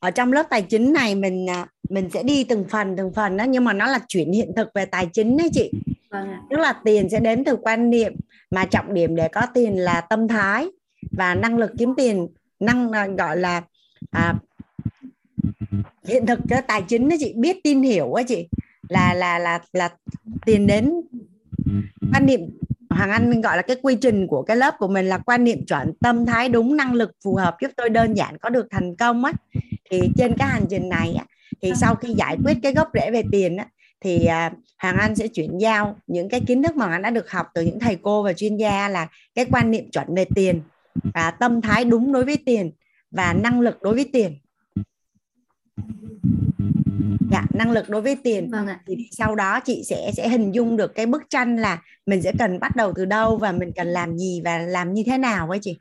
ở 0.00 0.10
trong 0.10 0.32
lớp 0.32 0.46
tài 0.50 0.62
chính 0.62 0.92
này 0.92 1.14
mình 1.14 1.50
à, 1.50 1.66
mình 1.88 2.10
sẽ 2.10 2.22
đi 2.22 2.44
từng 2.44 2.64
phần 2.68 2.96
từng 2.96 3.12
phần 3.14 3.36
đó 3.36 3.44
nhưng 3.44 3.64
mà 3.64 3.72
nó 3.72 3.86
là 3.86 4.00
chuyển 4.08 4.32
hiện 4.32 4.52
thực 4.56 4.68
về 4.74 4.84
tài 4.84 5.08
chính 5.12 5.36
đấy 5.36 5.48
chị. 5.52 5.70
vâng 6.10 6.28
ạ 6.28 6.40
Tức 6.50 6.56
là 6.60 6.80
tiền 6.84 7.08
sẽ 7.10 7.20
đến 7.20 7.44
từ 7.44 7.56
quan 7.56 7.90
niệm 7.90 8.12
mà 8.50 8.64
trọng 8.64 8.94
điểm 8.94 9.16
để 9.16 9.28
có 9.28 9.46
tiền 9.54 9.76
là 9.76 10.00
tâm 10.00 10.28
thái 10.28 10.66
và 11.12 11.34
năng 11.34 11.56
lực 11.58 11.70
kiếm 11.78 11.94
tiền 11.96 12.28
năng 12.60 12.92
à, 12.92 13.06
gọi 13.06 13.36
là 13.36 13.62
à, 14.10 14.34
hiện 16.04 16.26
thực 16.26 16.38
cái 16.48 16.62
tài 16.62 16.82
chính 16.88 17.08
đó 17.08 17.16
chị 17.20 17.32
biết 17.36 17.56
tin 17.64 17.82
hiểu 17.82 18.14
á 18.14 18.22
chị 18.28 18.48
là 18.88 19.14
là 19.14 19.38
là 19.38 19.60
là 19.72 19.90
tiền 20.46 20.66
đến 20.66 20.92
quan 22.12 22.26
niệm 22.26 22.40
Hoàng 22.90 23.10
Anh 23.10 23.30
mình 23.30 23.40
gọi 23.40 23.56
là 23.56 23.62
cái 23.62 23.76
quy 23.82 23.96
trình 23.96 24.26
của 24.26 24.42
cái 24.42 24.56
lớp 24.56 24.74
của 24.78 24.88
mình 24.88 25.06
là 25.06 25.18
quan 25.18 25.44
niệm 25.44 25.66
chuẩn 25.66 25.92
tâm 26.00 26.26
thái 26.26 26.48
đúng 26.48 26.76
năng 26.76 26.92
lực 26.92 27.10
phù 27.24 27.34
hợp 27.34 27.56
giúp 27.62 27.70
tôi 27.76 27.90
đơn 27.90 28.14
giản 28.14 28.38
có 28.38 28.48
được 28.48 28.66
thành 28.70 28.96
công 28.96 29.24
á. 29.24 29.32
Thì 29.90 30.00
trên 30.16 30.34
cái 30.38 30.48
hành 30.48 30.66
trình 30.70 30.88
này 30.88 31.14
á, 31.18 31.24
thì 31.62 31.72
sau 31.76 31.94
khi 31.94 32.14
giải 32.14 32.36
quyết 32.44 32.54
cái 32.62 32.74
gốc 32.74 32.90
rễ 32.94 33.10
về 33.10 33.22
tiền 33.32 33.56
á, 33.56 33.66
thì 34.00 34.26
à, 34.26 34.52
Hoàng 34.78 34.96
Anh 34.96 35.14
sẽ 35.14 35.28
chuyển 35.28 35.58
giao 35.58 35.96
những 36.06 36.28
cái 36.28 36.40
kiến 36.40 36.62
thức 36.62 36.76
mà 36.76 36.86
Hoàng 36.86 36.92
Anh 36.92 37.02
đã 37.02 37.10
được 37.10 37.30
học 37.30 37.46
từ 37.54 37.62
những 37.62 37.80
thầy 37.80 37.96
cô 38.02 38.22
và 38.22 38.32
chuyên 38.32 38.56
gia 38.56 38.88
là 38.88 39.08
cái 39.34 39.46
quan 39.50 39.70
niệm 39.70 39.90
chuẩn 39.90 40.14
về 40.14 40.24
tiền 40.34 40.62
và 41.14 41.30
tâm 41.30 41.60
thái 41.60 41.84
đúng 41.84 42.12
đối 42.12 42.24
với 42.24 42.36
tiền 42.46 42.72
và 43.10 43.32
năng 43.32 43.60
lực 43.60 43.82
đối 43.82 43.94
với 43.94 44.10
tiền 44.12 44.38
dạ 47.34 47.46
năng 47.54 47.70
lực 47.70 47.88
đối 47.88 48.02
với 48.02 48.16
tiền. 48.16 48.50
Vâng 48.50 48.66
ạ. 48.66 48.80
Thì 48.86 49.08
sau 49.10 49.34
đó 49.34 49.60
chị 49.60 49.82
sẽ 49.86 50.10
sẽ 50.16 50.28
hình 50.28 50.52
dung 50.54 50.76
được 50.76 50.94
cái 50.94 51.06
bức 51.06 51.22
tranh 51.30 51.56
là 51.56 51.82
mình 52.06 52.22
sẽ 52.22 52.32
cần 52.38 52.60
bắt 52.60 52.76
đầu 52.76 52.92
từ 52.96 53.04
đâu 53.04 53.36
và 53.36 53.52
mình 53.52 53.72
cần 53.76 53.86
làm 53.86 54.18
gì 54.18 54.40
và 54.44 54.58
làm 54.58 54.94
như 54.94 55.02
thế 55.06 55.18
nào 55.18 55.46
với 55.46 55.58
chị. 55.62 55.78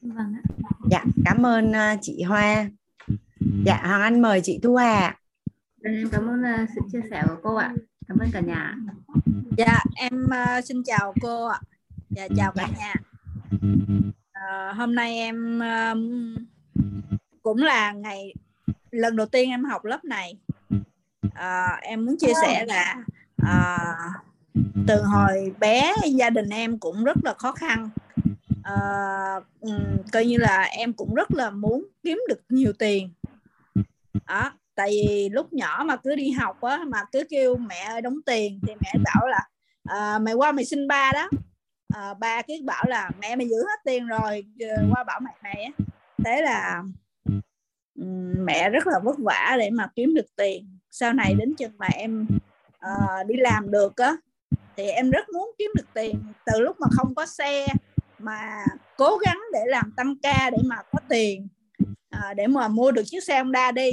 Vâng 0.00 0.34
ạ. 0.34 0.42
Dạ 0.90 1.04
cảm 1.24 1.46
ơn 1.46 1.72
à, 1.72 1.96
chị 2.02 2.22
Hoa. 2.22 2.70
Dạ 3.66 3.80
Hoàng 3.84 4.02
Anh 4.02 4.22
mời 4.22 4.40
chị 4.44 4.60
Thu 4.62 4.76
Hà. 4.76 5.16
Em 5.82 6.08
cảm 6.12 6.28
ơn 6.28 6.42
ờ, 6.42 6.66
sự 6.74 6.80
chia 6.92 7.00
sẻ 7.10 7.22
của 7.28 7.36
cô 7.42 7.54
ạ. 7.54 7.74
Cảm 8.08 8.18
ơn 8.18 8.28
cả 8.32 8.40
nhà. 8.40 8.76
Dạ, 9.58 9.78
em 9.96 10.28
ờ, 10.30 10.60
xin 10.60 10.82
chào 10.84 11.14
cô 11.20 11.46
ạ. 11.46 11.60
Dạ, 12.10 12.28
chào 12.36 12.52
cả 12.52 12.68
nhà. 12.78 12.94
Ờ, 14.32 14.72
hôm 14.72 14.94
nay 14.94 15.18
em 15.18 15.60
cũng 17.42 17.58
là 17.62 17.92
ngày 17.92 18.34
lần 18.90 19.16
đầu 19.16 19.26
tiên 19.26 19.50
em 19.50 19.64
học 19.64 19.84
lớp 19.84 20.04
này. 20.04 20.38
à, 21.34 21.78
em 21.82 22.06
muốn 22.06 22.16
chia 22.18 22.32
sẻ 22.42 22.64
là 22.66 22.96
à, 23.36 23.78
từ 24.86 25.02
hồi 25.02 25.52
bé 25.60 25.92
gia 26.04 26.30
đình 26.30 26.48
em 26.48 26.78
cũng 26.78 27.04
rất 27.04 27.16
là 27.24 27.34
khó 27.34 27.52
khăn. 27.52 27.90
à, 28.62 28.76
ừ, 29.60 29.70
coi 30.12 30.26
như 30.26 30.36
là 30.36 30.62
em 30.62 30.92
cũng 30.92 31.14
rất 31.14 31.30
là 31.30 31.50
muốn 31.50 31.86
kiếm 32.02 32.20
được 32.28 32.40
nhiều 32.48 32.72
tiền. 32.78 33.10
Đó, 34.28 34.52
tại 34.76 34.90
vì 34.90 35.28
lúc 35.32 35.52
nhỏ 35.52 35.84
mà 35.86 35.96
cứ 35.96 36.14
đi 36.14 36.30
học 36.30 36.60
á 36.60 36.80
mà 36.86 37.04
cứ 37.12 37.24
kêu 37.30 37.56
mẹ 37.56 37.84
ơi 37.88 38.00
đóng 38.00 38.18
tiền 38.26 38.60
thì 38.66 38.72
mẹ 38.80 38.92
bảo 39.04 39.26
là 39.26 39.40
à, 39.84 40.18
mày 40.18 40.34
qua 40.34 40.52
mày 40.52 40.64
xin 40.64 40.88
ba 40.88 41.12
đó 41.14 41.28
à, 41.94 42.14
ba 42.14 42.42
cứ 42.42 42.54
bảo 42.64 42.84
là 42.88 43.10
mẹ 43.20 43.36
mày 43.36 43.48
giữ 43.48 43.56
hết 43.56 43.80
tiền 43.84 44.06
rồi 44.06 44.44
qua 44.90 45.04
bảo 45.04 45.20
mẹ 45.20 45.30
mày 45.42 45.62
á 45.62 45.84
thế 46.24 46.42
là 46.42 46.82
mẹ 48.38 48.70
rất 48.70 48.86
là 48.86 48.98
vất 49.04 49.18
vả 49.18 49.56
để 49.58 49.70
mà 49.70 49.88
kiếm 49.96 50.14
được 50.14 50.36
tiền. 50.36 50.78
Sau 50.90 51.12
này 51.12 51.34
đến 51.38 51.54
chừng 51.54 51.72
mà 51.78 51.86
em 51.86 52.26
uh, 52.86 53.26
đi 53.26 53.34
làm 53.36 53.70
được 53.70 53.96
á 53.96 54.16
thì 54.76 54.88
em 54.88 55.10
rất 55.10 55.28
muốn 55.28 55.50
kiếm 55.58 55.70
được 55.74 55.86
tiền. 55.94 56.22
Từ 56.46 56.60
lúc 56.60 56.80
mà 56.80 56.86
không 56.90 57.14
có 57.14 57.26
xe 57.26 57.66
mà 58.18 58.64
cố 58.96 59.16
gắng 59.16 59.40
để 59.52 59.60
làm 59.66 59.92
tăng 59.96 60.14
ca 60.22 60.50
để 60.50 60.58
mà 60.64 60.76
có 60.92 60.98
tiền 61.08 61.48
à, 62.10 62.34
để 62.34 62.46
mà 62.46 62.68
mua 62.68 62.90
được 62.90 63.02
chiếc 63.06 63.24
xe 63.24 63.38
Honda 63.38 63.72
đi. 63.72 63.90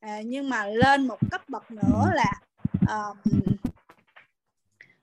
À, 0.00 0.20
nhưng 0.24 0.50
mà 0.50 0.66
lên 0.66 1.06
một 1.06 1.18
cấp 1.30 1.48
bậc 1.48 1.70
nữa 1.70 2.10
là 2.14 2.32
à, 2.86 2.96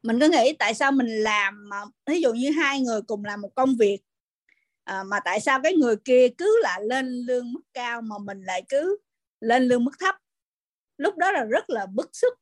mình 0.04 0.20
cứ 0.20 0.30
nghĩ 0.30 0.54
tại 0.60 0.74
sao 0.74 0.92
mình 0.92 1.08
làm 1.08 1.70
mà 1.70 1.78
ví 2.06 2.22
dụ 2.22 2.34
như 2.34 2.52
hai 2.52 2.82
người 2.82 3.02
cùng 3.02 3.26
làm 3.26 3.42
một 3.42 3.56
công 3.56 3.76
việc 3.76 4.00
à, 4.88 5.04
mà 5.04 5.20
tại 5.20 5.40
sao 5.40 5.60
cái 5.64 5.74
người 5.74 5.96
kia 6.06 6.28
cứ 6.38 6.60
là 6.64 6.80
lên 6.80 7.06
lương 7.06 7.54
mức 7.54 7.62
cao 7.74 8.02
mà 8.02 8.16
mình 8.18 8.44
lại 8.44 8.64
cứ 8.70 8.98
lên 9.40 9.64
lương 9.64 9.84
mức 9.84 9.92
thấp? 10.00 10.16
Lúc 10.98 11.18
đó 11.18 11.32
là 11.32 11.44
rất 11.44 11.70
là 11.70 11.86
bức 11.86 12.10
xúc. 12.14 12.34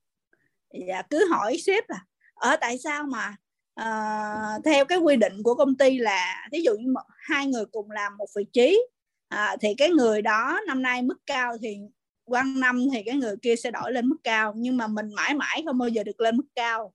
Và 0.88 1.02
cứ 1.10 1.30
hỏi 1.32 1.58
sếp 1.58 1.90
là 1.90 2.06
ở 2.34 2.56
tại 2.62 2.78
sao 2.78 3.04
mà 3.04 3.36
uh, 3.82 4.66
theo 4.66 4.86
cái 4.86 4.98
quy 4.98 5.16
định 5.16 5.44
của 5.44 5.56
công 5.56 5.76
ty 5.76 5.98
là 5.98 6.48
ví 6.52 6.62
dụ 6.64 6.74
như 6.74 6.92
một, 6.92 7.02
hai 7.18 7.48
người 7.48 7.66
cùng 7.66 7.92
làm 7.92 8.18
một 8.18 8.28
vị 8.36 8.46
trí 8.54 8.88
à, 9.28 9.56
thì 9.62 9.74
cái 9.78 9.90
người 9.90 10.22
đó 10.22 10.60
năm 10.68 10.82
nay 10.82 11.02
mức 11.02 11.18
cao 11.26 11.58
thì 11.62 11.78
quan 12.26 12.60
năm 12.60 12.88
thì 12.94 13.04
cái 13.04 13.16
người 13.16 13.36
kia 13.42 13.56
sẽ 13.56 13.72
đổi 13.72 13.92
lên 13.92 14.08
mức 14.08 14.18
cao 14.24 14.54
nhưng 14.56 14.78
mà 14.78 14.88
mình 14.88 15.14
mãi 15.16 15.34
mãi 15.34 15.64
không 15.66 15.78
bao 15.78 15.90
giờ 15.90 16.04
được 16.04 16.22
lên 16.22 16.38
mức 16.38 16.48
cao. 16.56 16.94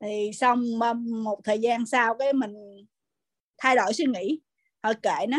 Thì 0.00 0.30
xong 0.34 0.78
một 1.24 1.40
thời 1.44 1.58
gian 1.58 1.86
sau 1.86 2.16
cái 2.18 2.32
mình 2.32 2.54
thay 3.58 3.76
đổi 3.76 3.92
suy 3.92 4.04
nghĩ 4.04 4.40
thôi 4.82 4.94
kệ 5.02 5.26
nó. 5.28 5.38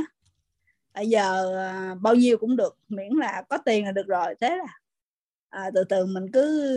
Bây 0.93 1.09
giờ 1.09 1.55
à, 1.57 1.95
bao 2.01 2.15
nhiêu 2.15 2.37
cũng 2.37 2.55
được 2.55 2.77
miễn 2.89 3.13
là 3.13 3.43
có 3.49 3.57
tiền 3.57 3.85
là 3.85 3.91
được 3.91 4.07
rồi 4.07 4.35
thế 4.41 4.57
là 4.57 4.79
à, 5.49 5.71
từ 5.75 5.83
từ 5.83 6.05
mình 6.05 6.31
cứ 6.33 6.69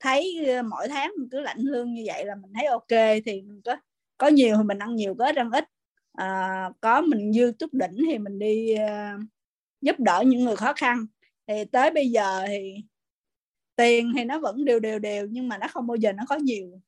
thấy 0.00 0.46
à, 0.48 0.62
mỗi 0.62 0.88
tháng 0.88 1.12
mình 1.18 1.28
cứ 1.30 1.40
lãnh 1.40 1.58
lương 1.60 1.94
như 1.94 2.02
vậy 2.06 2.24
là 2.24 2.34
mình 2.34 2.52
thấy 2.54 2.66
ok 2.66 3.22
thì 3.24 3.42
mình 3.42 3.60
có 3.64 3.76
có 4.18 4.26
nhiều 4.28 4.56
thì 4.56 4.62
mình 4.62 4.78
ăn 4.78 4.96
nhiều 4.96 5.14
có 5.18 5.26
ít 5.26 5.36
ăn 5.36 5.50
ít. 5.50 5.64
À, 6.12 6.70
có 6.80 7.00
mình 7.00 7.32
dư 7.32 7.52
chút 7.58 7.74
đỉnh 7.74 7.96
thì 8.08 8.18
mình 8.18 8.38
đi 8.38 8.74
uh, 8.74 9.20
giúp 9.80 9.96
đỡ 10.00 10.22
những 10.26 10.44
người 10.44 10.56
khó 10.56 10.72
khăn. 10.76 11.06
Thì 11.46 11.64
tới 11.64 11.90
bây 11.90 12.10
giờ 12.10 12.44
thì 12.46 12.74
tiền 13.76 14.12
thì 14.16 14.24
nó 14.24 14.38
vẫn 14.38 14.64
đều 14.64 14.80
đều 14.80 14.98
đều 14.98 15.26
nhưng 15.30 15.48
mà 15.48 15.58
nó 15.58 15.66
không 15.68 15.86
bao 15.86 15.96
giờ 15.96 16.12
nó 16.12 16.22
có 16.28 16.36
nhiều. 16.36 16.80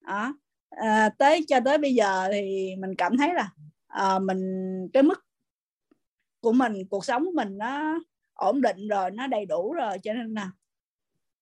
Đó 0.00 0.34
à, 0.76 1.08
tới 1.18 1.44
cho 1.48 1.60
tới 1.64 1.78
bây 1.78 1.94
giờ 1.94 2.28
thì 2.32 2.74
mình 2.78 2.94
cảm 2.98 3.16
thấy 3.16 3.34
là 3.34 3.50
à, 3.86 4.18
mình 4.18 4.40
cái 4.92 5.02
mức 5.02 5.24
của 6.40 6.52
mình 6.52 6.88
cuộc 6.90 7.04
sống 7.04 7.24
của 7.24 7.32
mình 7.34 7.58
nó 7.58 8.00
ổn 8.34 8.60
định 8.60 8.88
rồi 8.88 9.10
nó 9.10 9.26
đầy 9.26 9.46
đủ 9.46 9.72
rồi 9.72 9.98
cho 10.02 10.12
nên 10.12 10.34
là 10.34 10.50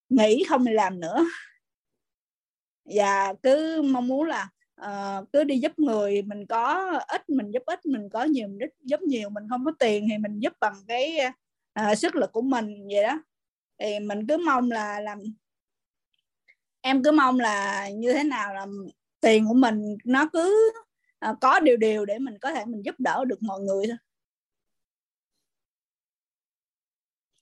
nghĩ 0.09 0.45
không 0.49 0.67
làm 0.67 1.01
nữa. 1.01 1.25
Và 2.85 3.35
cứ 3.43 3.83
mong 3.83 4.09
muốn 4.09 4.29
là 4.29 4.49
uh, 4.83 5.33
cứ 5.33 5.45
đi 5.45 5.59
giúp 5.59 5.79
người 5.79 6.23
mình 6.23 6.47
có 6.47 6.93
ít 7.09 7.31
mình 7.31 7.51
giúp 7.51 7.63
ít 7.67 7.87
mình 7.87 8.09
có 8.13 8.25
nhiều 8.25 8.49
mình 8.49 8.69
giúp 8.81 9.01
nhiều 9.03 9.31
mình 9.31 9.45
không 9.49 9.65
có 9.65 9.73
tiền 9.79 10.07
thì 10.11 10.19
mình 10.19 10.39
giúp 10.39 10.53
bằng 10.61 10.75
cái 10.89 11.19
uh, 11.81 11.99
sức 11.99 12.17
lực 12.17 12.33
của 12.33 12.43
mình 12.43 12.87
vậy 12.93 13.03
đó. 13.03 13.23
Thì 13.79 13.99
mình 13.99 14.27
cứ 14.27 14.37
mong 14.47 14.71
là 14.71 15.01
làm 15.01 15.19
em 16.81 17.03
cứ 17.03 17.13
mong 17.13 17.41
là 17.41 17.89
như 17.89 18.13
thế 18.13 18.25
nào 18.25 18.55
là 18.55 18.67
tiền 19.25 19.49
của 19.49 19.55
mình 19.55 19.97
nó 20.05 20.29
cứ 20.33 20.73
uh, 21.31 21.37
có 21.41 21.61
điều 21.61 21.77
điều 21.77 22.05
để 22.05 22.19
mình 22.19 22.39
có 22.41 22.53
thể 22.53 22.65
mình 22.65 22.83
giúp 22.85 22.95
đỡ 22.99 23.25
được 23.25 23.43
mọi 23.43 23.61
người 23.61 23.87
thôi. 23.87 23.97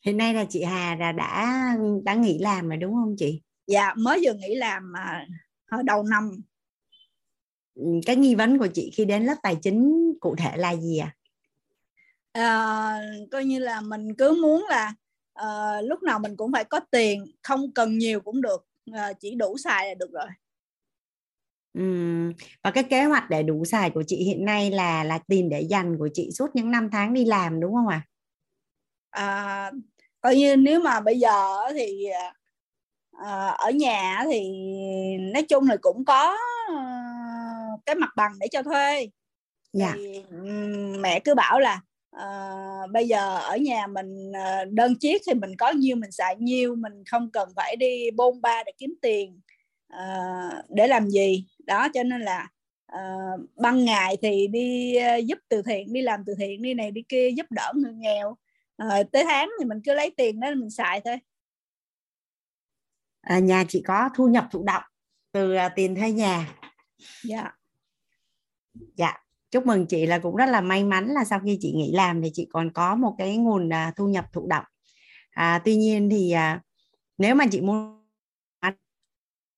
Hiện 0.05 0.17
nay 0.17 0.35
là 0.35 0.45
chị 0.49 0.63
Hà 0.63 0.97
là 0.97 1.13
đã 1.13 1.59
đã 2.05 2.15
nghỉ 2.15 2.39
làm 2.39 2.69
rồi 2.69 2.77
đúng 2.77 2.95
không 2.95 3.15
chị? 3.19 3.43
Dạ 3.67 3.95
mới 3.97 4.21
vừa 4.25 4.33
nghỉ 4.33 4.55
làm 4.55 4.93
mà 4.93 5.27
hồi 5.71 5.83
đầu 5.83 6.03
năm. 6.03 6.43
Ừ, 7.75 7.85
cái 8.07 8.17
nghi 8.17 8.35
vấn 8.35 8.59
của 8.59 8.67
chị 8.75 8.91
khi 8.95 9.05
đến 9.05 9.25
lớp 9.25 9.35
tài 9.43 9.57
chính 9.63 10.13
cụ 10.21 10.37
thể 10.39 10.57
là 10.57 10.77
gì 10.77 10.99
à, 10.99 11.15
à 12.33 13.01
coi 13.31 13.45
như 13.45 13.59
là 13.59 13.81
mình 13.81 14.15
cứ 14.15 14.39
muốn 14.43 14.67
là 14.69 14.95
à, 15.35 15.81
lúc 15.81 16.03
nào 16.03 16.19
mình 16.19 16.37
cũng 16.37 16.53
phải 16.53 16.65
có 16.65 16.81
tiền 16.91 17.25
không 17.43 17.73
cần 17.73 17.99
nhiều 17.99 18.21
cũng 18.21 18.43
được 18.43 18.67
à, 18.93 19.13
chỉ 19.13 19.35
đủ 19.35 19.57
xài 19.59 19.89
là 19.89 19.95
được 19.95 20.13
rồi 20.13 20.27
Và 22.63 22.71
cái 22.71 22.85
kế 22.85 23.05
hoạch 23.05 23.31
để 23.31 23.43
đủ 23.43 23.65
xài 23.65 23.91
của 23.91 24.03
chị 24.07 24.17
hiện 24.17 24.45
nay 24.45 24.71
là 24.71 25.05
là 25.05 25.19
tiền 25.29 25.49
để 25.49 25.61
dành 25.61 25.99
của 25.99 26.09
chị 26.15 26.31
suốt 26.33 26.47
những 26.55 26.71
năm 26.71 26.89
tháng 26.93 27.15
đi 27.15 27.25
làm 27.25 27.61
đúng 27.61 27.75
không 27.75 27.89
ạ? 27.89 28.03
À? 29.11 29.23
à 29.25 29.71
coi 30.21 30.37
như 30.37 30.57
nếu 30.57 30.81
mà 30.81 31.01
bây 31.01 31.19
giờ 31.19 31.57
thì 31.73 32.07
à, 33.13 33.49
ở 33.49 33.71
nhà 33.71 34.25
thì 34.31 34.41
nói 35.19 35.43
chung 35.43 35.69
là 35.69 35.77
cũng 35.81 36.05
có 36.05 36.37
uh, 36.73 37.81
cái 37.87 37.95
mặt 37.95 38.11
bằng 38.17 38.33
để 38.41 38.47
cho 38.53 38.63
thuê 38.63 39.09
dạ. 39.73 39.93
thì 39.97 40.23
mẹ 40.99 41.21
cứ 41.21 41.35
bảo 41.35 41.61
là 41.61 41.81
uh, 42.17 42.91
bây 42.91 43.09
giờ 43.09 43.39
ở 43.39 43.57
nhà 43.57 43.87
mình 43.87 44.31
uh, 44.31 44.73
đơn 44.73 44.95
chiếc 45.01 45.23
thì 45.27 45.35
mình 45.35 45.57
có 45.57 45.71
nhiêu 45.71 45.97
mình 45.97 46.13
xài 46.13 46.37
nhiêu 46.37 46.75
mình 46.75 47.05
không 47.11 47.31
cần 47.31 47.49
phải 47.57 47.77
đi 47.77 48.11
bôn 48.11 48.41
ba 48.41 48.63
để 48.67 48.73
kiếm 48.79 48.95
tiền 49.03 49.41
uh, 49.95 50.65
để 50.69 50.87
làm 50.87 51.11
gì 51.11 51.47
đó 51.67 51.89
cho 51.95 52.03
nên 52.03 52.21
là 52.21 52.49
uh, 52.93 53.41
ban 53.57 53.85
ngày 53.85 54.17
thì 54.23 54.47
đi 54.47 54.97
uh, 54.99 55.27
giúp 55.27 55.39
từ 55.49 55.63
thiện 55.63 55.93
đi 55.93 56.03
làm 56.03 56.25
từ 56.27 56.35
thiện 56.39 56.63
đi 56.63 56.75
này 56.75 56.91
đi 56.91 57.03
kia 57.09 57.31
giúp 57.31 57.47
đỡ 57.51 57.73
người 57.75 57.95
nghèo. 57.95 58.37
À, 58.77 59.03
tới 59.13 59.25
tháng 59.25 59.51
thì 59.59 59.65
mình 59.65 59.81
cứ 59.85 59.95
lấy 59.95 60.11
tiền 60.17 60.41
đó 60.41 60.49
mình 60.55 60.71
xài 60.71 61.01
thôi. 61.01 61.17
À, 63.21 63.39
nhà 63.39 63.65
chị 63.69 63.83
có 63.87 64.11
thu 64.15 64.29
nhập 64.29 64.49
thụ 64.51 64.65
động 64.65 64.83
từ 65.33 65.57
uh, 65.57 65.73
tiền 65.77 65.95
thuê 65.95 66.13
nhà. 66.13 66.55
Dạ. 67.23 67.51
Dạ 68.97 69.23
chúc 69.53 69.67
mừng 69.67 69.87
chị 69.87 70.07
là 70.07 70.19
cũng 70.19 70.37
rất 70.37 70.47
là 70.47 70.61
may 70.61 70.85
mắn 70.85 71.09
là 71.09 71.25
sau 71.25 71.41
khi 71.45 71.59
chị 71.61 71.73
nghỉ 71.73 71.93
làm 71.93 72.23
thì 72.23 72.31
chị 72.35 72.49
còn 72.53 72.73
có 72.73 72.95
một 72.95 73.15
cái 73.19 73.37
nguồn 73.37 73.69
uh, 73.69 73.97
thu 73.97 74.09
nhập 74.09 74.25
thụ 74.33 74.47
động. 74.47 74.65
À, 75.31 75.63
tuy 75.65 75.77
nhiên 75.77 76.11
thì 76.11 76.35
uh, 76.35 76.61
nếu 77.19 77.35
mà 77.35 77.45
chị 77.51 77.61
muốn 77.61 78.02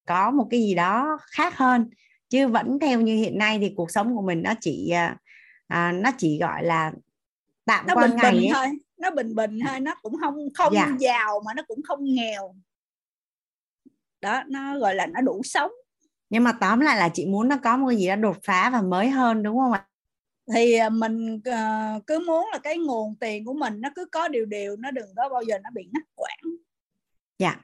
có 0.06 0.30
một 0.30 0.46
cái 0.50 0.60
gì 0.60 0.74
đó 0.74 1.18
khác 1.30 1.56
hơn. 1.56 1.90
Chứ 2.30 2.48
vẫn 2.48 2.78
theo 2.80 3.00
như 3.00 3.16
hiện 3.16 3.38
nay 3.38 3.58
thì 3.60 3.72
cuộc 3.76 3.90
sống 3.90 4.16
của 4.16 4.22
mình 4.22 4.42
nó 4.42 4.54
chỉ 4.60 4.92
uh, 4.92 5.12
uh, 5.74 5.94
nó 6.02 6.10
chỉ 6.18 6.38
gọi 6.40 6.64
là 6.64 6.92
tạm 7.64 7.86
nó 7.86 7.94
qua 7.94 8.06
bình 8.06 8.16
ngày 8.16 8.32
bình 8.32 8.50
thôi 8.54 8.66
nó 8.96 9.10
bình 9.10 9.34
bình 9.34 9.60
thôi 9.68 9.80
nó 9.80 9.94
cũng 10.02 10.16
không 10.20 10.34
không 10.54 10.74
dạ. 10.74 10.88
giàu 10.98 11.42
mà 11.46 11.54
nó 11.54 11.62
cũng 11.68 11.82
không 11.82 12.04
nghèo. 12.04 12.54
Đó 14.20 14.42
nó 14.46 14.78
gọi 14.78 14.94
là 14.94 15.06
nó 15.06 15.20
đủ 15.20 15.42
sống. 15.44 15.70
Nhưng 16.30 16.44
mà 16.44 16.52
tóm 16.60 16.80
lại 16.80 16.96
là 16.96 17.08
chị 17.08 17.26
muốn 17.26 17.48
nó 17.48 17.56
có 17.62 17.76
một 17.76 17.88
cái 17.88 17.96
gì 17.96 18.08
đó 18.08 18.16
đột 18.16 18.36
phá 18.44 18.70
và 18.70 18.82
mới 18.82 19.10
hơn 19.10 19.42
đúng 19.42 19.58
không 19.58 19.72
ạ? 19.72 19.86
Thì 20.54 20.74
à, 20.74 20.88
mình 20.88 21.34
uh, 21.34 22.06
cứ 22.06 22.18
muốn 22.26 22.48
là 22.52 22.58
cái 22.58 22.78
nguồn 22.78 23.16
tiền 23.20 23.44
của 23.44 23.54
mình 23.54 23.80
nó 23.80 23.88
cứ 23.94 24.06
có 24.12 24.28
điều 24.28 24.44
điều 24.44 24.76
nó 24.76 24.90
đừng 24.90 25.14
có 25.16 25.28
bao 25.28 25.42
giờ 25.42 25.58
nó 25.58 25.70
bị 25.74 25.88
ngắt 25.92 26.02
quãng. 26.14 26.56
Dạ 27.38 27.60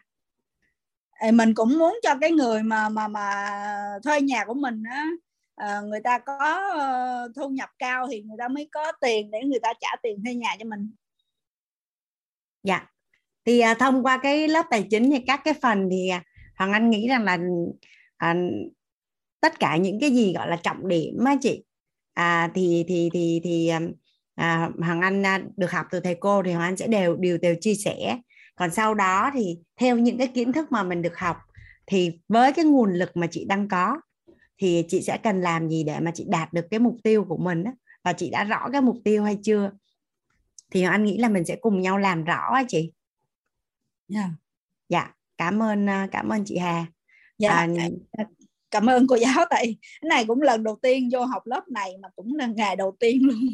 mình 1.33 1.55
cũng 1.55 1.79
muốn 1.79 1.99
cho 2.03 2.15
cái 2.21 2.31
người 2.31 2.63
mà 2.63 2.89
mà 2.89 3.09
mà 3.09 3.55
thuê 4.05 4.21
nhà 4.21 4.45
của 4.45 4.55
mình 4.55 4.83
á 4.91 5.07
à, 5.55 5.81
người 5.81 6.01
ta 6.05 6.19
có 6.19 6.61
uh, 6.75 7.37
thu 7.37 7.49
nhập 7.49 7.69
cao 7.79 8.09
thì 8.11 8.23
người 8.23 8.37
ta 8.39 8.49
mới 8.49 8.69
có 8.73 8.93
tiền 9.01 9.31
để 9.31 9.39
người 9.45 9.61
ta 9.63 9.73
trả 9.81 9.89
tiền 10.03 10.25
thuê 10.25 10.35
nhà 10.35 10.57
cho 10.59 10.65
mình. 10.65 10.91
Dạ. 12.63 12.87
Thì 13.45 13.63
uh, 13.73 13.79
thông 13.79 14.03
qua 14.03 14.19
cái 14.23 14.49
lớp 14.49 14.67
tài 14.71 14.87
chính 14.91 15.11
hay 15.11 15.25
các 15.27 15.41
cái 15.45 15.55
phần 15.63 15.89
thì 15.91 16.11
uh, 16.17 16.23
hoàng 16.57 16.73
anh 16.73 16.91
nghĩ 16.91 17.09
rằng 17.09 17.25
là 17.25 17.39
uh, 18.31 18.37
tất 19.41 19.61
cả 19.61 19.77
những 19.77 20.01
cái 20.01 20.11
gì 20.11 20.33
gọi 20.35 20.49
là 20.49 20.57
trọng 20.57 20.89
điểm 20.89 21.25
á 21.25 21.37
chị 21.41 21.65
à, 22.15 22.51
thì 22.55 22.85
thì 22.89 23.11
thì 23.13 23.41
thì 23.45 23.71
à, 24.35 24.71
hoàng 24.79 25.01
anh 25.01 25.23
được 25.57 25.71
học 25.71 25.87
từ 25.91 26.01
thầy 26.01 26.15
cô 26.21 26.43
thì 26.43 26.53
hoàng 26.53 26.69
anh 26.69 26.77
sẽ 26.77 26.87
đều 26.87 27.17
đều 27.17 27.39
đều 27.39 27.55
chia 27.61 27.75
sẻ 27.75 28.19
còn 28.61 28.71
sau 28.71 28.95
đó 28.95 29.31
thì 29.35 29.59
theo 29.77 29.99
những 29.99 30.19
cái 30.19 30.27
kiến 30.27 30.53
thức 30.53 30.73
mà 30.73 30.83
mình 30.83 31.03
được 31.03 31.19
học 31.19 31.37
thì 31.87 32.19
với 32.29 32.53
cái 32.53 32.65
nguồn 32.65 32.93
lực 32.93 33.17
mà 33.17 33.27
chị 33.27 33.45
đang 33.45 33.69
có 33.69 34.01
thì 34.59 34.85
chị 34.89 35.03
sẽ 35.03 35.19
cần 35.23 35.41
làm 35.41 35.69
gì 35.69 35.85
để 35.85 36.01
mà 36.01 36.11
chị 36.15 36.25
đạt 36.29 36.53
được 36.53 36.67
cái 36.71 36.81
mục 36.81 36.97
tiêu 37.03 37.25
của 37.29 37.37
mình 37.37 37.65
đó. 37.65 37.71
và 38.05 38.13
chị 38.13 38.31
đã 38.31 38.45
rõ 38.45 38.69
cái 38.73 38.81
mục 38.81 38.97
tiêu 39.05 39.25
hay 39.25 39.39
chưa 39.43 39.71
thì 40.71 40.83
anh 40.83 41.05
nghĩ 41.05 41.19
là 41.19 41.29
mình 41.29 41.45
sẽ 41.45 41.57
cùng 41.57 41.81
nhau 41.81 41.99
làm 41.99 42.25
rõ 42.25 42.53
á 42.55 42.65
chị 42.69 42.93
yeah. 44.15 44.31
dạ 44.89 45.15
cảm 45.39 45.63
ơn 45.63 45.89
à, 45.89 46.09
cảm 46.13 46.29
ơn 46.29 46.45
chị 46.45 46.59
Hà 46.59 46.87
dạ 47.39 47.51
à, 47.51 47.69
cảm 48.71 48.87
ơn 48.87 49.07
cô 49.07 49.17
giáo 49.17 49.45
tại 49.51 49.77
cái 50.01 50.09
này 50.09 50.25
cũng 50.27 50.43
lần 50.43 50.65
đầu 50.65 50.79
tiên 50.83 51.09
vô 51.13 51.25
học 51.25 51.47
lớp 51.47 51.69
này 51.69 51.93
mà 52.03 52.09
cũng 52.17 52.37
là 52.37 52.47
ngày 52.47 52.77
đầu 52.77 52.97
tiên 53.01 53.27
luôn 53.27 53.49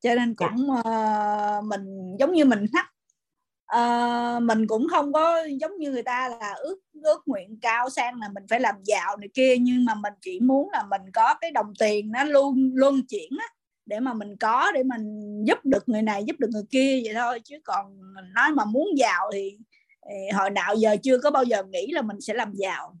cho 0.00 0.14
nên 0.14 0.34
dạ. 0.38 0.48
cũng 0.48 0.66
dạ. 0.84 1.58
uh, 1.58 1.64
mình 1.64 2.16
giống 2.18 2.32
như 2.32 2.44
mình 2.44 2.66
thắc 2.72 2.93
uh, 3.76 4.42
mình 4.42 4.66
cũng 4.66 4.86
không 4.90 5.12
có 5.12 5.44
giống 5.60 5.78
như 5.78 5.90
người 5.90 6.02
ta 6.02 6.28
là 6.40 6.52
ước 6.52 6.76
ước 7.02 7.22
nguyện 7.26 7.58
cao 7.62 7.90
sang 7.90 8.20
là 8.20 8.28
mình 8.34 8.44
phải 8.50 8.60
làm 8.60 8.74
giàu 8.82 9.16
này 9.16 9.28
kia 9.34 9.56
nhưng 9.60 9.84
mà 9.84 9.94
mình 9.94 10.12
chỉ 10.20 10.40
muốn 10.40 10.70
là 10.70 10.84
mình 10.90 11.02
có 11.12 11.34
cái 11.40 11.50
đồng 11.50 11.72
tiền 11.78 12.12
nó 12.12 12.24
luôn 12.24 12.70
luân 12.74 13.06
chuyển 13.08 13.30
á 13.40 13.46
để 13.86 14.00
mà 14.00 14.14
mình 14.14 14.36
có 14.36 14.72
để 14.72 14.82
mình 14.82 15.04
giúp 15.44 15.58
được 15.64 15.88
người 15.88 16.02
này 16.02 16.24
giúp 16.24 16.36
được 16.38 16.48
người 16.52 16.64
kia 16.70 17.00
vậy 17.04 17.14
thôi. 17.14 17.40
Chứ 17.44 17.56
còn 17.64 17.86
mình 18.14 18.24
nói 18.34 18.50
mà 18.50 18.64
muốn 18.64 18.88
giàu 18.96 19.30
thì 19.32 19.58
hồi 20.34 20.50
nào 20.50 20.74
giờ 20.74 20.96
chưa 21.02 21.18
có 21.18 21.30
bao 21.30 21.44
giờ 21.44 21.62
nghĩ 21.64 21.86
là 21.92 22.02
mình 22.02 22.20
sẽ 22.20 22.34
làm 22.34 22.52
giàu. 22.54 22.96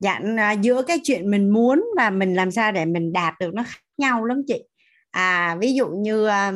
Dạ 0.00 0.20
à, 0.36 0.52
giữa 0.52 0.82
cái 0.82 0.98
chuyện 1.04 1.30
mình 1.30 1.50
muốn 1.50 1.84
và 1.96 2.10
mình 2.10 2.34
làm 2.34 2.50
sao 2.50 2.72
để 2.72 2.84
mình 2.84 3.12
đạt 3.12 3.34
được 3.40 3.54
nó 3.54 3.62
khác 3.62 3.80
nhau 3.98 4.24
lắm 4.24 4.42
chị. 4.46 4.64
À 5.10 5.56
ví 5.60 5.74
dụ 5.74 5.88
như 5.88 6.26
à, 6.26 6.52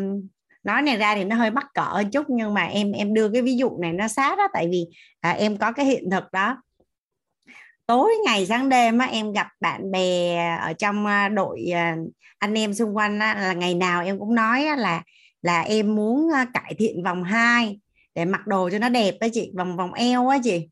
nói 0.67 0.83
này 0.83 0.97
ra 0.97 1.15
thì 1.15 1.25
nó 1.25 1.37
hơi 1.37 1.51
mắc 1.51 1.67
cỡ 1.75 2.03
chút 2.13 2.25
nhưng 2.29 2.55
mà 2.55 2.65
em 2.65 2.93
em 2.93 3.15
đưa 3.15 3.29
cái 3.29 3.43
ví 3.43 3.57
dụ 3.57 3.79
này 3.79 3.93
nó 3.93 4.09
sát 4.09 4.39
đó 4.39 4.49
tại 4.53 4.69
vì 4.71 4.85
à, 5.21 5.31
em 5.31 5.57
có 5.57 5.73
cái 5.73 5.87
hiện 5.87 6.11
thực 6.11 6.25
đó. 6.33 6.57
Tối 7.87 8.13
ngày 8.25 8.47
sáng 8.47 8.69
đêm 8.69 8.99
á, 8.99 9.07
em 9.07 9.33
gặp 9.33 9.47
bạn 9.61 9.91
bè 9.91 10.37
ở 10.61 10.73
trong 10.73 11.07
à, 11.07 11.29
đội 11.29 11.67
à, 11.75 11.97
anh 12.39 12.55
em 12.55 12.75
xung 12.75 12.97
quanh 12.97 13.19
á, 13.19 13.35
là 13.35 13.53
ngày 13.53 13.75
nào 13.75 14.05
em 14.05 14.19
cũng 14.19 14.35
nói 14.35 14.65
á, 14.65 14.77
là 14.77 15.03
là 15.43 15.61
em 15.61 15.95
muốn 15.95 16.33
à, 16.35 16.47
cải 16.55 16.75
thiện 16.79 17.03
vòng 17.05 17.25
2 17.25 17.81
để 18.15 18.25
mặc 18.25 18.47
đồ 18.47 18.71
cho 18.73 18.79
nó 18.79 18.89
đẹp 18.89 19.15
đó 19.21 19.27
chị 19.33 19.53
vòng 19.57 19.77
vòng 19.77 19.93
eo 19.93 20.29
á 20.29 20.39
chị 20.45 20.69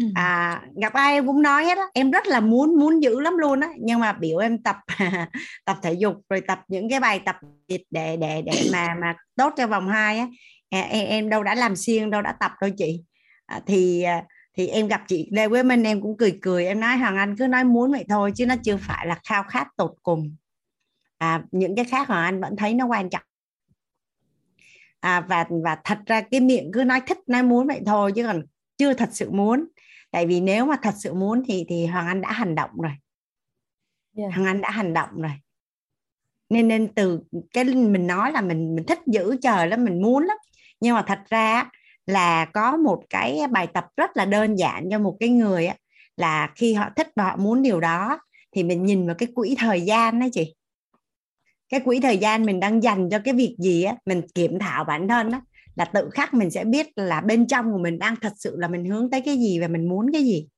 ừ. 0.00 0.06
à, 0.14 0.62
gặp 0.82 0.92
ai 0.92 1.12
em 1.12 1.26
cũng 1.26 1.42
nói 1.42 1.64
hết 1.64 1.78
á. 1.78 1.84
Em 1.94 2.10
rất 2.10 2.26
là 2.26 2.40
muốn 2.40 2.78
muốn 2.78 3.02
giữ 3.02 3.20
lắm 3.20 3.36
luôn 3.38 3.60
á. 3.60 3.68
Nhưng 3.78 4.00
mà 4.00 4.12
biểu 4.12 4.38
em 4.38 4.62
tập 4.62 4.76
tập 5.64 5.76
thể 5.82 5.92
dục 5.92 6.16
rồi 6.30 6.40
tập 6.40 6.60
những 6.68 6.90
cái 6.90 7.00
bài 7.00 7.20
tập 7.24 7.36
để 7.68 8.16
để 8.16 8.42
để 8.42 8.68
mà 8.72 8.94
mà 9.00 9.14
tốt 9.36 9.52
cho 9.56 9.66
vòng 9.66 9.88
2 9.88 10.18
á. 10.18 10.28
Em, 10.68 11.06
em 11.06 11.28
đâu 11.28 11.42
đã 11.42 11.54
làm 11.54 11.76
xuyên 11.76 12.10
đâu 12.10 12.22
đã 12.22 12.32
tập 12.40 12.52
đâu 12.60 12.70
chị. 12.76 13.02
À, 13.46 13.60
thì 13.66 14.04
thì 14.58 14.68
em 14.68 14.88
gặp 14.88 15.02
chị 15.08 15.28
Lê 15.32 15.48
Quế 15.48 15.62
Minh 15.62 15.82
em 15.82 16.00
cũng 16.00 16.16
cười 16.16 16.38
cười. 16.42 16.66
Em 16.66 16.80
nói 16.80 16.96
Hoàng 16.96 17.16
Anh 17.16 17.36
cứ 17.36 17.46
nói 17.46 17.64
muốn 17.64 17.92
vậy 17.92 18.04
thôi 18.08 18.32
chứ 18.34 18.46
nó 18.46 18.54
chưa 18.64 18.76
phải 18.76 19.06
là 19.06 19.20
khao 19.24 19.42
khát 19.42 19.68
tột 19.76 19.94
cùng. 20.02 20.36
À, 21.18 21.42
những 21.50 21.76
cái 21.76 21.84
khác 21.84 22.08
Hoàng 22.08 22.24
Anh 22.24 22.40
vẫn 22.40 22.56
thấy 22.56 22.74
nó 22.74 22.86
quan 22.86 23.10
trọng. 23.10 23.22
À, 25.00 25.20
và 25.20 25.44
và 25.64 25.76
thật 25.84 25.98
ra 26.06 26.20
cái 26.20 26.40
miệng 26.40 26.70
cứ 26.72 26.84
nói 26.84 27.00
thích 27.06 27.18
nói 27.26 27.42
muốn 27.42 27.66
vậy 27.66 27.80
thôi 27.86 28.12
chứ 28.16 28.26
còn 28.26 28.42
chưa 28.78 28.94
thật 28.94 29.08
sự 29.12 29.30
muốn 29.30 29.64
tại 30.10 30.26
vì 30.26 30.40
nếu 30.40 30.66
mà 30.66 30.76
thật 30.82 30.94
sự 30.98 31.14
muốn 31.14 31.42
thì 31.48 31.64
thì 31.68 31.86
Hoàng 31.86 32.06
Anh 32.06 32.20
đã 32.20 32.32
hành 32.32 32.54
động 32.54 32.70
rồi. 32.82 32.92
Yeah. 34.16 34.34
Hoàng 34.34 34.46
Anh 34.46 34.60
đã 34.60 34.70
hành 34.70 34.94
động 34.94 35.10
rồi. 35.22 35.32
Nên 36.50 36.68
nên 36.68 36.94
từ 36.94 37.20
cái 37.52 37.64
mình 37.64 38.06
nói 38.06 38.32
là 38.32 38.40
mình 38.40 38.74
mình 38.74 38.86
thích 38.86 38.98
giữ 39.06 39.36
chờ 39.42 39.64
lắm 39.64 39.84
mình 39.84 40.02
muốn 40.02 40.24
lắm. 40.24 40.36
Nhưng 40.80 40.94
mà 40.94 41.04
thật 41.06 41.18
ra 41.28 41.70
là 42.06 42.44
có 42.44 42.76
một 42.76 43.02
cái 43.10 43.40
bài 43.50 43.66
tập 43.66 43.86
rất 43.96 44.16
là 44.16 44.24
đơn 44.24 44.56
giản 44.56 44.88
cho 44.90 44.98
một 44.98 45.16
cái 45.20 45.28
người 45.28 45.66
á, 45.66 45.76
là 46.16 46.52
khi 46.54 46.74
họ 46.74 46.88
thích 46.96 47.08
và 47.16 47.24
họ 47.24 47.36
muốn 47.36 47.62
điều 47.62 47.80
đó 47.80 48.20
thì 48.52 48.62
mình 48.62 48.84
nhìn 48.84 49.06
vào 49.06 49.14
cái 49.18 49.28
quỹ 49.34 49.56
thời 49.58 49.80
gian 49.80 50.20
đó 50.20 50.26
chị. 50.32 50.54
Cái 51.68 51.80
quỹ 51.80 52.00
thời 52.00 52.18
gian 52.18 52.46
mình 52.46 52.60
đang 52.60 52.82
dành 52.82 53.10
cho 53.10 53.18
cái 53.24 53.34
việc 53.34 53.56
gì 53.58 53.82
á 53.82 53.94
mình 54.06 54.22
kiểm 54.34 54.58
thảo 54.58 54.84
bản 54.84 55.08
thân 55.08 55.32
á 55.32 55.40
là 55.78 55.84
tự 55.84 56.10
khắc 56.12 56.34
mình 56.34 56.50
sẽ 56.50 56.64
biết 56.64 56.86
là 56.96 57.20
bên 57.20 57.46
trong 57.46 57.72
của 57.72 57.78
mình 57.78 57.98
đang 57.98 58.16
thật 58.16 58.32
sự 58.36 58.56
là 58.58 58.68
mình 58.68 58.84
hướng 58.84 59.10
tới 59.10 59.20
cái 59.20 59.36
gì 59.36 59.58
và 59.60 59.68
mình 59.68 59.88
muốn 59.88 60.12
cái 60.12 60.24
gì. 60.24 60.48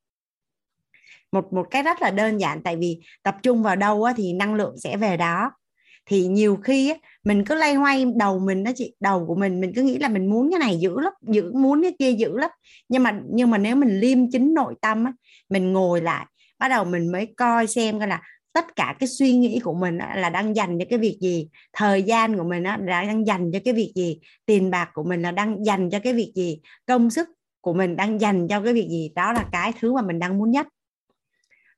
Một 1.32 1.52
một 1.52 1.66
cái 1.70 1.82
rất 1.82 2.02
là 2.02 2.10
đơn 2.10 2.38
giản 2.38 2.62
tại 2.62 2.76
vì 2.76 3.01
tập 3.22 3.36
trung 3.42 3.62
vào 3.62 3.76
đâu 3.76 4.05
á, 4.05 4.12
thì 4.16 4.32
năng 4.32 4.55
lượng 4.55 4.74
sẽ 4.78 4.97
về 4.97 5.16
đó. 5.16 5.52
Thì 6.06 6.26
nhiều 6.26 6.56
khi 6.56 6.90
á, 6.90 6.97
mình 7.24 7.44
cứ 7.44 7.55
lay 7.55 7.74
hoay 7.74 8.06
đầu 8.16 8.38
mình 8.38 8.64
đó 8.64 8.70
chị 8.74 8.94
đầu 9.01 9.26
của 9.26 9.34
mình 9.34 9.60
mình 9.60 9.72
cứ 9.74 9.82
nghĩ 9.82 9.98
là 9.98 10.09
mình 10.09 10.30
muốn 10.30 10.51
cái 10.51 10.59
này 10.59 10.78
dữ 10.80 11.01
lắm 11.01 11.12
dữ 11.28 11.52
muốn 11.52 11.82
cái 11.82 11.97
kia 11.98 12.12
dữ 12.12 12.38
lắm. 12.38 12.51
Nhưng 12.88 13.02
mà 13.02 13.20
nhưng 13.32 13.51
mà 13.51 13.59
nếu 13.59 13.76
mình 13.76 14.01
liêm 14.01 14.30
chính 14.30 14.55
nội 14.55 14.74
tâm 14.82 15.05
á, 15.05 15.12
mình 15.48 15.72
ngồi 15.72 16.01
lại 16.01 16.26
bắt 16.59 16.68
đầu 16.68 16.84
mình 16.84 17.12
mới 17.12 17.26
coi 17.36 17.66
xem 17.66 17.98
coi 17.98 18.09
là 18.09 18.22
tất 18.52 18.77
cả 18.77 18.97
cái 18.98 19.09
suy 19.09 19.32
nghĩ 19.32 19.60
của 19.64 19.74
mình 19.74 19.98
là 19.98 20.31
đang 20.31 20.56
dành 20.56 20.78
cho 20.78 20.85
cái 20.90 20.98
việc 20.98 21.18
gì? 21.20 21.48
Thời 21.72 22.02
gian 22.02 22.36
của 22.36 22.44
mình 22.44 22.62
là 22.62 22.77
đang 22.77 23.27
dành 23.27 23.51
cho 23.52 23.59
cái 23.64 23.74
việc 23.74 23.93
gì? 23.94 24.20
Tiền 24.47 24.70
bạc 24.70 24.90
của 24.94 25.02
mình 25.02 25.22
là 25.22 25.31
đang 25.31 25.64
dành 25.64 25.90
cho 25.90 25.98
cái 25.98 26.12
việc 26.12 26.32
gì? 26.35 26.60
Công 26.86 27.10
sức 27.10 27.28
của 27.60 27.72
mình 27.72 27.97
đang 27.97 28.20
dành 28.20 28.48
cho 28.48 28.60
cái 28.60 28.72
việc 28.72 28.89
gì? 28.90 29.12
Đó 29.14 29.32
là 29.32 29.44
cái 29.52 29.72
thứ 29.81 29.93
mà 29.93 30.02
mình 30.02 30.18
đang 30.18 30.39
muốn 30.39 30.51
nhất. 30.51 30.66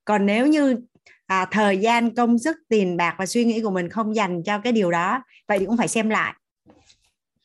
Còn 0.05 0.27
nếu 0.27 0.47
như 0.47 0.77
à, 1.27 1.45
thời 1.51 1.79
gian 1.79 2.15
công 2.15 2.39
sức 2.39 2.57
tiền 2.69 2.97
bạc 2.97 3.15
và 3.19 3.27
suy 3.27 3.45
nghĩ 3.45 3.63
của 3.63 3.71
mình 3.71 3.89
không 3.89 4.17
dành 4.17 4.43
cho 4.43 4.59
cái 4.59 4.73
điều 4.73 4.91
đó 4.91 5.23
vậy 5.49 5.59
thì 5.59 5.67
cũng 5.67 5.77
phải 5.77 5.89
xem 5.89 6.11
lại. 6.11 6.35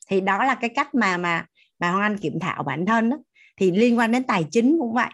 Thì 0.08 0.22
đó 0.22 0.44
là 0.44 0.56
cái 0.56 0.70
cách 0.70 0.96
mà 0.96 1.18
mà 1.18 1.46
mà 1.80 1.92
Hoàng 1.92 2.02
Anh 2.02 2.18
kiểm 2.18 2.40
thảo 2.40 2.64
bản 2.64 2.86
thân 2.86 3.10
đó. 3.10 3.18
thì 3.58 3.72
liên 3.72 3.98
quan 3.98 4.12
đến 4.12 4.24
tài 4.24 4.46
chính 4.52 4.78
cũng 4.80 4.94
vậy. 4.94 5.10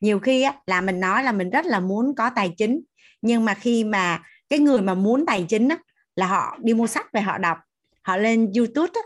Nhiều 0.00 0.18
khi 0.18 0.42
á, 0.42 0.54
là 0.66 0.80
mình 0.80 1.00
nói 1.00 1.22
là 1.22 1.32
mình 1.32 1.50
rất 1.50 1.66
là 1.66 1.80
muốn 1.80 2.14
có 2.14 2.30
tài 2.36 2.54
chính 2.56 2.80
nhưng 3.22 3.44
mà 3.44 3.54
khi 3.54 3.84
mà 3.84 4.22
cái 4.48 4.58
người 4.58 4.80
mà 4.80 4.94
muốn 4.94 5.26
tài 5.26 5.44
chính 5.48 5.68
á, 5.68 5.78
là 6.16 6.26
họ 6.26 6.58
đi 6.62 6.74
mua 6.74 6.86
sách 6.86 7.12
về 7.12 7.20
họ 7.20 7.38
đọc 7.38 7.58
họ 8.02 8.16
lên 8.16 8.52
YouTube 8.56 8.92
á, 8.94 9.00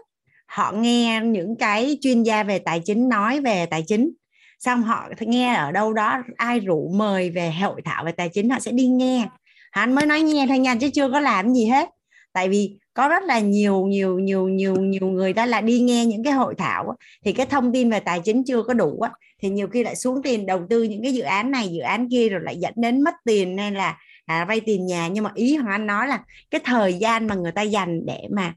họ 0.46 0.72
nghe 0.72 1.20
những 1.24 1.56
cái 1.56 1.98
chuyên 2.00 2.22
gia 2.22 2.42
về 2.42 2.58
tài 2.58 2.80
chính 2.80 3.08
nói 3.08 3.40
về 3.40 3.66
tài 3.66 3.82
chính. 3.86 4.12
Xong 4.58 4.82
họ 4.82 5.08
nghe 5.20 5.54
ở 5.54 5.72
đâu 5.72 5.92
đó 5.92 6.18
ai 6.36 6.60
rủ 6.60 6.92
mời 6.94 7.30
về 7.30 7.50
hội 7.50 7.82
thảo 7.84 8.04
về 8.04 8.12
tài 8.12 8.28
chính 8.28 8.50
họ 8.50 8.60
sẽ 8.60 8.72
đi 8.72 8.86
nghe. 8.86 9.28
Hắn 9.72 9.94
mới 9.94 10.06
nói 10.06 10.22
nghe 10.22 10.46
thôi 10.48 10.58
nha 10.58 10.74
chứ 10.80 10.90
chưa 10.94 11.10
có 11.10 11.20
làm 11.20 11.54
gì 11.54 11.66
hết. 11.66 11.88
Tại 12.32 12.48
vì 12.48 12.78
có 12.94 13.08
rất 13.08 13.22
là 13.22 13.38
nhiều 13.38 13.86
nhiều 13.86 14.18
nhiều 14.18 14.48
nhiều 14.48 14.76
nhiều 14.76 15.06
người 15.06 15.32
ta 15.32 15.46
là 15.46 15.60
đi 15.60 15.80
nghe 15.80 16.06
những 16.06 16.24
cái 16.24 16.32
hội 16.32 16.54
thảo 16.58 16.96
thì 17.24 17.32
cái 17.32 17.46
thông 17.46 17.72
tin 17.72 17.90
về 17.90 18.00
tài 18.00 18.20
chính 18.20 18.44
chưa 18.44 18.62
có 18.62 18.74
đủ 18.74 19.00
á. 19.00 19.10
Thì 19.40 19.48
nhiều 19.48 19.68
khi 19.68 19.84
lại 19.84 19.96
xuống 19.96 20.22
tiền 20.22 20.46
đầu 20.46 20.66
tư 20.70 20.82
những 20.82 21.02
cái 21.02 21.14
dự 21.14 21.22
án 21.22 21.50
này 21.50 21.68
dự 21.68 21.80
án 21.80 22.08
kia 22.10 22.28
rồi 22.28 22.40
lại 22.44 22.56
dẫn 22.56 22.72
đến 22.76 23.00
mất 23.00 23.14
tiền 23.24 23.56
nên 23.56 23.74
là 23.74 23.98
à, 24.26 24.44
vay 24.44 24.60
tiền 24.60 24.86
nhà. 24.86 25.08
Nhưng 25.08 25.24
mà 25.24 25.30
ý 25.34 25.56
hoàng 25.56 25.72
anh 25.72 25.86
nói 25.86 26.08
là 26.08 26.24
cái 26.50 26.60
thời 26.64 26.94
gian 26.94 27.26
mà 27.26 27.34
người 27.34 27.52
ta 27.52 27.62
dành 27.62 28.06
để 28.06 28.28
mà 28.30 28.54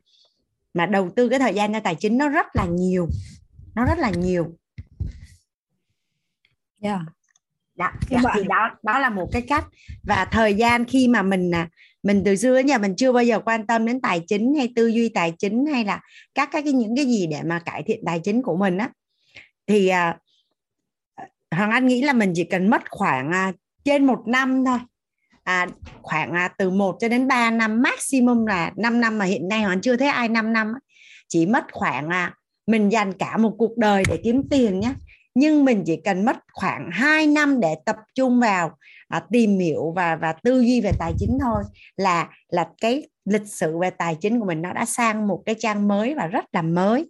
mà 0.73 0.85
đầu 0.85 1.09
tư 1.15 1.29
cái 1.29 1.39
thời 1.39 1.53
gian 1.53 1.73
cho 1.73 1.79
tài 1.79 1.95
chính 1.95 2.17
nó 2.17 2.29
rất 2.29 2.45
là 2.53 2.65
nhiều. 2.65 3.07
Nó 3.75 3.85
rất 3.85 3.97
là 3.97 4.09
nhiều. 4.09 4.55
Yeah. 6.81 6.99
Dạ, 7.75 7.93
dạ, 8.09 8.21
thì 8.35 8.43
đó 8.43 8.69
đó 8.83 8.99
là 8.99 9.09
một 9.09 9.29
cái 9.31 9.41
cách. 9.41 9.67
Và 10.03 10.25
thời 10.31 10.53
gian 10.53 10.85
khi 10.85 11.07
mà 11.07 11.21
mình 11.21 11.51
à, 11.51 11.69
mình 12.05 12.21
từ 12.25 12.35
xưa 12.35 12.55
ở 12.55 12.61
nhà 12.61 12.77
mình 12.77 12.95
chưa 12.95 13.11
bao 13.11 13.23
giờ 13.23 13.39
quan 13.39 13.67
tâm 13.67 13.85
đến 13.85 14.01
tài 14.01 14.21
chính 14.27 14.55
hay 14.55 14.69
tư 14.75 14.87
duy 14.87 15.09
tài 15.09 15.33
chính 15.39 15.65
hay 15.65 15.85
là 15.85 16.01
các 16.35 16.49
cái 16.51 16.63
những 16.63 16.95
cái 16.95 17.05
gì 17.05 17.27
để 17.27 17.41
mà 17.45 17.59
cải 17.59 17.83
thiện 17.83 18.03
tài 18.05 18.19
chính 18.19 18.41
của 18.41 18.55
mình 18.57 18.77
á. 18.77 18.89
Thì 19.67 19.87
à, 19.87 20.17
Hoàng 21.51 21.71
Anh 21.71 21.87
nghĩ 21.87 22.01
là 22.01 22.13
mình 22.13 22.33
chỉ 22.35 22.43
cần 22.43 22.69
mất 22.69 22.81
khoảng 22.89 23.31
à, 23.31 23.53
trên 23.83 24.05
một 24.05 24.27
năm 24.27 24.65
thôi. 24.65 24.79
À, 25.43 25.67
khoảng 26.01 26.31
à, 26.31 26.47
từ 26.57 26.69
1 26.69 26.97
cho 26.99 27.07
đến 27.07 27.27
3 27.27 27.51
năm 27.51 27.81
maximum 27.81 28.45
là 28.45 28.71
5 28.77 29.01
năm 29.01 29.17
mà 29.17 29.25
hiện 29.25 29.47
nay 29.47 29.61
Hoàng 29.61 29.81
chưa 29.81 29.95
thấy 29.95 30.07
ai 30.07 30.29
5 30.29 30.53
năm 30.53 30.73
chỉ 31.27 31.45
mất 31.45 31.63
khoảng 31.71 32.09
à, 32.09 32.33
mình 32.67 32.89
dành 32.89 33.13
cả 33.13 33.37
một 33.37 33.55
cuộc 33.57 33.77
đời 33.77 34.03
để 34.07 34.19
kiếm 34.23 34.41
tiền 34.49 34.79
nhé 34.79 34.93
nhưng 35.35 35.65
mình 35.65 35.83
chỉ 35.85 35.95
cần 36.03 36.25
mất 36.25 36.37
khoảng 36.53 36.89
2 36.91 37.27
năm 37.27 37.59
để 37.59 37.75
tập 37.85 37.95
trung 38.15 38.39
vào 38.39 38.77
à, 39.07 39.23
tìm 39.31 39.59
hiểu 39.59 39.93
và 39.95 40.15
và 40.15 40.33
tư 40.33 40.61
duy 40.61 40.81
về 40.81 40.91
tài 40.99 41.13
chính 41.19 41.37
thôi. 41.41 41.63
Là 41.97 42.29
là 42.47 42.67
cái 42.81 43.07
lịch 43.25 43.47
sử 43.47 43.77
về 43.77 43.89
tài 43.89 44.15
chính 44.21 44.39
của 44.39 44.45
mình 44.45 44.61
nó 44.61 44.73
đã 44.73 44.85
sang 44.85 45.27
một 45.27 45.43
cái 45.45 45.55
trang 45.59 45.87
mới 45.87 46.13
và 46.15 46.27
rất 46.27 46.45
là 46.51 46.61
mới 46.61 47.09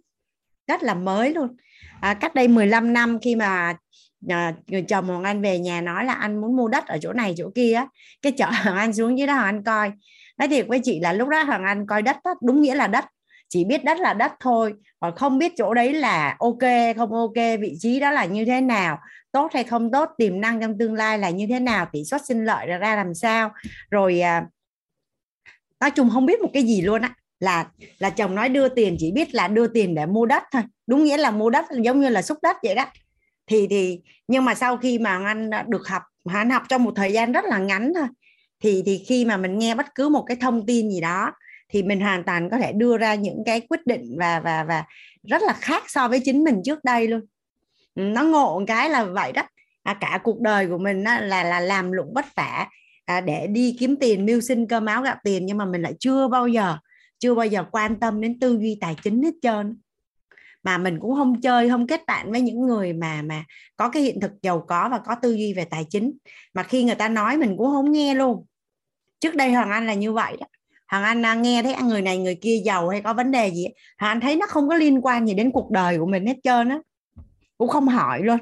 rất 0.66 0.82
là 0.82 0.94
mới 0.94 1.34
luôn. 1.34 1.56
À, 2.00 2.14
cách 2.14 2.34
đây 2.34 2.48
15 2.48 2.92
năm 2.92 3.18
khi 3.22 3.34
mà 3.34 3.76
à, 4.28 4.54
người 4.66 4.82
chồng 4.82 5.06
Hoàng 5.06 5.24
Anh 5.24 5.42
về 5.42 5.58
nhà 5.58 5.80
nói 5.80 6.04
là 6.04 6.12
anh 6.12 6.40
muốn 6.40 6.56
mua 6.56 6.68
đất 6.68 6.86
ở 6.86 6.98
chỗ 7.02 7.12
này 7.12 7.34
chỗ 7.36 7.50
kia 7.54 7.84
cái 8.22 8.32
chợ 8.32 8.46
Hoàng 8.62 8.76
Anh 8.76 8.92
xuống 8.92 9.18
dưới 9.18 9.26
đó 9.26 9.34
Hoàng 9.34 9.46
Anh 9.46 9.62
coi. 9.62 9.92
Nói 10.38 10.48
thiệt 10.48 10.66
với 10.68 10.80
chị 10.84 11.00
là 11.00 11.12
lúc 11.12 11.28
đó 11.28 11.42
Hoàng 11.42 11.64
Anh 11.64 11.86
coi 11.86 12.02
đất 12.02 12.16
đó, 12.24 12.34
đúng 12.42 12.62
nghĩa 12.62 12.74
là 12.74 12.86
đất. 12.86 13.04
Chỉ 13.48 13.64
biết 13.64 13.84
đất 13.84 13.98
là 13.98 14.14
đất 14.14 14.32
thôi 14.40 14.74
còn 15.00 15.16
không 15.16 15.38
biết 15.38 15.52
chỗ 15.56 15.74
đấy 15.74 15.92
là 15.92 16.36
ok 16.38 16.96
không 16.96 17.12
ok 17.12 17.60
vị 17.60 17.76
trí 17.78 18.00
đó 18.00 18.10
là 18.10 18.24
như 18.24 18.44
thế 18.44 18.60
nào 18.60 18.98
tốt 19.36 19.50
hay 19.54 19.64
không 19.64 19.90
tốt 19.90 20.08
tiềm 20.18 20.40
năng 20.40 20.60
trong 20.60 20.78
tương 20.78 20.94
lai 20.94 21.18
là 21.18 21.30
như 21.30 21.46
thế 21.48 21.60
nào 21.60 21.86
tỷ 21.92 22.04
suất 22.04 22.20
sinh 22.26 22.44
lợi 22.44 22.66
ra, 22.66 22.78
ra 22.78 22.96
làm 22.96 23.14
sao. 23.14 23.50
Rồi 23.90 24.20
à, 24.20 24.46
nói 25.80 25.90
chung 25.90 26.10
không 26.10 26.26
biết 26.26 26.40
một 26.40 26.50
cái 26.52 26.62
gì 26.62 26.80
luôn 26.80 27.02
á 27.02 27.14
là 27.40 27.66
là 27.98 28.10
chồng 28.10 28.34
nói 28.34 28.48
đưa 28.48 28.68
tiền 28.68 28.96
chỉ 28.98 29.12
biết 29.12 29.34
là 29.34 29.48
đưa 29.48 29.66
tiền 29.66 29.94
để 29.94 30.06
mua 30.06 30.26
đất 30.26 30.42
thôi. 30.52 30.62
Đúng 30.86 31.04
nghĩa 31.04 31.16
là 31.16 31.30
mua 31.30 31.50
đất 31.50 31.64
giống 31.82 32.00
như 32.00 32.08
là 32.08 32.22
xúc 32.22 32.38
đất 32.42 32.56
vậy 32.62 32.74
đó. 32.74 32.84
Thì 33.46 33.66
thì 33.70 34.00
nhưng 34.28 34.44
mà 34.44 34.54
sau 34.54 34.76
khi 34.76 34.98
mà 34.98 35.24
anh 35.24 35.50
được 35.68 35.88
học 35.88 36.02
anh 36.24 36.50
học 36.50 36.62
trong 36.68 36.84
một 36.84 36.92
thời 36.96 37.12
gian 37.12 37.32
rất 37.32 37.44
là 37.44 37.58
ngắn 37.58 37.92
thôi 37.94 38.06
thì 38.60 38.82
thì 38.86 39.04
khi 39.08 39.24
mà 39.24 39.36
mình 39.36 39.58
nghe 39.58 39.74
bất 39.74 39.86
cứ 39.94 40.08
một 40.08 40.24
cái 40.26 40.36
thông 40.40 40.66
tin 40.66 40.90
gì 40.90 41.00
đó 41.00 41.32
thì 41.68 41.82
mình 41.82 42.00
hoàn 42.00 42.24
toàn 42.24 42.50
có 42.50 42.58
thể 42.58 42.72
đưa 42.72 42.96
ra 42.96 43.14
những 43.14 43.42
cái 43.46 43.60
quyết 43.60 43.86
định 43.86 44.16
và 44.18 44.40
và 44.40 44.64
và 44.64 44.84
rất 45.28 45.42
là 45.42 45.52
khác 45.52 45.82
so 45.86 46.08
với 46.08 46.20
chính 46.24 46.44
mình 46.44 46.62
trước 46.64 46.84
đây 46.84 47.08
luôn. 47.08 47.20
Ừ, 47.96 48.02
nó 48.02 48.22
ngộ 48.22 48.58
một 48.58 48.64
cái 48.66 48.90
là 48.90 49.04
vậy 49.04 49.32
đó. 49.32 49.42
À, 49.82 49.94
cả 50.00 50.20
cuộc 50.24 50.40
đời 50.40 50.68
của 50.68 50.78
mình 50.78 51.04
á, 51.04 51.20
là 51.20 51.44
là 51.44 51.60
làm 51.60 51.92
lụng 51.92 52.12
vất 52.14 52.24
vả 52.36 52.68
à, 53.04 53.20
để 53.20 53.46
đi 53.46 53.76
kiếm 53.80 53.96
tiền 54.00 54.26
mưu 54.26 54.40
sinh 54.40 54.66
cơm 54.66 54.86
áo 54.86 55.02
gạo 55.02 55.16
tiền 55.24 55.46
nhưng 55.46 55.58
mà 55.58 55.64
mình 55.64 55.82
lại 55.82 55.94
chưa 56.00 56.28
bao 56.28 56.48
giờ 56.48 56.76
chưa 57.18 57.34
bao 57.34 57.46
giờ 57.46 57.64
quan 57.72 58.00
tâm 58.00 58.20
đến 58.20 58.40
tư 58.40 58.58
duy 58.60 58.78
tài 58.80 58.96
chính 59.02 59.22
hết 59.22 59.34
trơn. 59.42 59.78
Mà 60.62 60.78
mình 60.78 60.98
cũng 61.00 61.14
không 61.14 61.40
chơi 61.40 61.68
không 61.70 61.86
kết 61.86 62.06
bạn 62.06 62.32
với 62.32 62.40
những 62.40 62.60
người 62.66 62.92
mà 62.92 63.22
mà 63.22 63.44
có 63.76 63.88
cái 63.88 64.02
hiện 64.02 64.20
thực 64.20 64.32
giàu 64.42 64.64
có 64.68 64.88
và 64.88 64.98
có 64.98 65.14
tư 65.22 65.32
duy 65.32 65.54
về 65.54 65.64
tài 65.64 65.86
chính. 65.90 66.12
Mà 66.54 66.62
khi 66.62 66.84
người 66.84 66.94
ta 66.94 67.08
nói 67.08 67.36
mình 67.36 67.56
cũng 67.58 67.66
không 67.66 67.92
nghe 67.92 68.14
luôn. 68.14 68.46
Trước 69.20 69.34
đây 69.34 69.52
hoàng 69.52 69.70
anh 69.70 69.86
là 69.86 69.94
như 69.94 70.12
vậy 70.12 70.36
đó. 70.40 70.46
Hoàng 70.88 71.04
anh 71.04 71.24
à, 71.24 71.34
nghe 71.34 71.62
thấy 71.62 71.72
à, 71.72 71.82
người 71.82 72.02
này 72.02 72.18
người 72.18 72.34
kia 72.34 72.62
giàu 72.64 72.88
hay 72.88 73.02
có 73.02 73.14
vấn 73.14 73.30
đề 73.30 73.50
gì 73.50 73.66
hoàng 73.98 74.12
anh 74.12 74.20
thấy 74.20 74.36
nó 74.36 74.46
không 74.46 74.68
có 74.68 74.74
liên 74.74 75.00
quan 75.00 75.26
gì 75.26 75.34
đến 75.34 75.50
cuộc 75.52 75.70
đời 75.70 75.98
của 75.98 76.06
mình 76.06 76.26
hết 76.26 76.36
trơn 76.42 76.68
á 76.68 76.78
cũng 77.58 77.68
không 77.68 77.88
hỏi 77.88 78.22
luôn. 78.22 78.38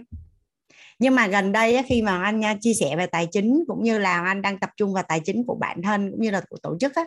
Nhưng 0.99 1.15
mà 1.15 1.27
gần 1.27 1.53
đây 1.53 1.83
khi 1.87 2.03
mà 2.03 2.23
anh 2.23 2.41
nha 2.41 2.57
chia 2.61 2.75
sẻ 2.75 2.97
về 2.97 3.07
tài 3.07 3.27
chính 3.33 3.65
cũng 3.67 3.83
như 3.83 3.99
là 3.99 4.25
anh 4.25 4.43
đang 4.43 4.59
tập 4.59 4.71
trung 4.77 4.95
vào 4.95 5.05
tài 5.09 5.21
chính 5.21 5.45
của 5.47 5.55
bản 5.55 5.83
thân 5.83 6.11
cũng 6.11 6.21
như 6.21 6.31
là 6.31 6.41
của 6.49 6.57
tổ 6.63 6.77
chức 6.81 6.95
á, 6.95 7.05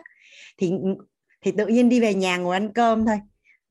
thì 0.58 0.72
thì 1.44 1.52
tự 1.58 1.66
nhiên 1.66 1.88
đi 1.88 2.00
về 2.00 2.14
nhà 2.14 2.36
ngồi 2.36 2.56
ăn 2.56 2.72
cơm 2.72 3.06
thôi. 3.06 3.20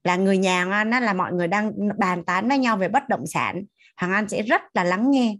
Là 0.04 0.16
người 0.16 0.38
nhà 0.38 0.72
anh 0.72 0.92
á, 0.92 1.00
là 1.00 1.14
mọi 1.14 1.34
người 1.34 1.48
đang 1.48 1.72
bàn 1.98 2.24
tán 2.24 2.48
với 2.48 2.58
nhau 2.58 2.78
về 2.78 2.88
bất 2.88 3.10
động 3.10 3.28
sản. 3.28 3.64
Hoàng 3.98 4.14
anh 4.14 4.30
sẽ 4.30 4.42
rất 4.42 4.62
là 4.74 4.84
lắng 4.84 5.12
nghe. 5.12 5.36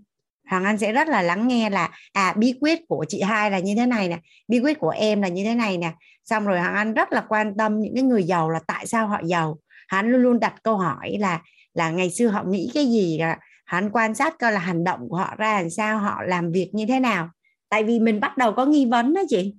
Hoàng 0.50 0.64
anh 0.64 0.78
sẽ 0.78 0.92
rất 0.92 1.08
là 1.08 1.22
lắng 1.22 1.48
nghe 1.48 1.70
là 1.70 1.90
à 2.14 2.34
bí 2.38 2.54
quyết 2.62 2.80
của 2.88 3.06
chị 3.08 3.22
hai 3.22 3.52
là 3.52 3.60
như 3.60 3.76
thế 3.76 3.86
này 3.86 4.10
nè 4.10 4.20
bí 4.48 4.60
quyết 4.60 4.80
của 4.80 4.90
em 4.90 5.22
là 5.22 5.28
như 5.28 5.44
thế 5.44 5.56
này 5.56 5.78
nè. 5.78 5.94
Xong 6.26 6.46
rồi 6.46 6.60
hoàng 6.60 6.76
anh 6.76 6.94
rất 6.94 7.12
là 7.12 7.26
quan 7.30 7.58
tâm 7.58 7.80
những 7.80 7.96
cái 7.96 8.04
người 8.04 8.24
giàu 8.24 8.50
là 8.50 8.60
tại 8.68 8.88
sao 8.88 9.08
họ 9.08 9.20
giàu. 9.24 9.58
Hắn 9.88 10.12
luôn 10.12 10.22
luôn 10.22 10.40
đặt 10.40 10.56
câu 10.64 10.78
hỏi 10.78 11.16
là 11.20 11.42
là 11.78 11.90
ngày 11.90 12.10
xưa 12.10 12.28
họ 12.28 12.44
nghĩ 12.44 12.72
cái 12.74 12.86
gì 12.86 13.18
là 13.18 13.40
hắn 13.66 13.90
quan 13.94 14.16
sát 14.16 14.40
coi 14.40 14.52
là 14.52 14.60
hành 14.60 14.84
động 14.84 15.10
của 15.10 15.18
họ 15.18 15.36
ra 15.38 15.62
làm 15.62 15.70
sao 15.70 16.00
họ 16.00 16.24
làm 16.24 16.52
việc 16.52 16.70
như 16.74 16.86
thế 16.86 17.00
nào. 17.00 17.30
Tại 17.70 17.84
vì 17.84 18.00
mình 18.00 18.20
bắt 18.20 18.38
đầu 18.38 18.54
có 18.54 18.66
nghi 18.66 18.86
vấn 18.86 19.14
đó 19.14 19.22
chị. 19.30 19.56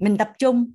Mình 0.00 0.18
tập 0.18 0.32
trung. 0.38 0.72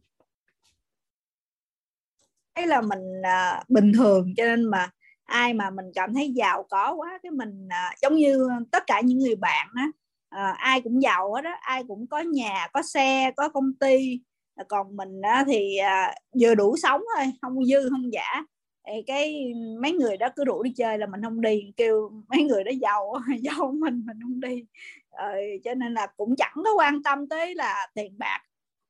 Thấy 2.55 2.67
là 2.67 2.81
mình 2.81 3.21
à, 3.23 3.63
bình 3.67 3.91
thường 3.93 4.33
cho 4.37 4.43
nên 4.43 4.63
mà 4.63 4.89
ai 5.25 5.53
mà 5.53 5.69
mình 5.69 5.85
cảm 5.95 6.13
thấy 6.13 6.31
giàu 6.35 6.65
có 6.69 6.93
quá 6.93 7.19
cái 7.23 7.31
mình 7.31 7.67
à, 7.69 7.95
giống 8.01 8.15
như 8.15 8.49
tất 8.71 8.83
cả 8.87 9.01
những 9.01 9.19
người 9.19 9.35
bạn 9.35 9.67
á 9.75 9.87
à, 10.29 10.51
ai 10.51 10.81
cũng 10.81 11.01
giàu 11.01 11.33
hết 11.33 11.41
đó 11.41 11.51
ai 11.61 11.83
cũng 11.87 12.07
có 12.07 12.19
nhà 12.19 12.67
có 12.73 12.81
xe 12.81 13.31
có 13.37 13.49
công 13.49 13.73
ty 13.73 14.21
còn 14.69 14.97
mình 14.97 15.21
á, 15.21 15.43
thì 15.47 15.77
à, 15.77 16.15
vừa 16.41 16.55
đủ 16.55 16.77
sống 16.77 17.01
thôi 17.15 17.31
không 17.41 17.65
dư 17.65 17.89
không 17.89 18.13
giả. 18.13 18.43
Cái 19.07 19.53
mấy 19.81 19.93
người 19.93 20.17
đó 20.17 20.27
cứ 20.35 20.45
rủ 20.45 20.63
đi 20.63 20.73
chơi 20.77 20.97
là 20.97 21.05
mình 21.07 21.21
không 21.23 21.41
đi 21.41 21.71
kêu 21.77 22.11
mấy 22.29 22.43
người 22.43 22.63
đó 22.63 22.71
giàu 22.81 23.13
giàu 23.41 23.71
mình 23.71 24.03
mình 24.05 24.17
không 24.23 24.39
đi. 24.39 24.65
Ờ, 25.09 25.27
cho 25.63 25.73
nên 25.73 25.93
là 25.93 26.07
cũng 26.17 26.35
chẳng 26.35 26.53
có 26.55 26.75
quan 26.77 27.03
tâm 27.03 27.27
tới 27.29 27.55
là 27.55 27.87
tiền 27.93 28.15
bạc. 28.17 28.39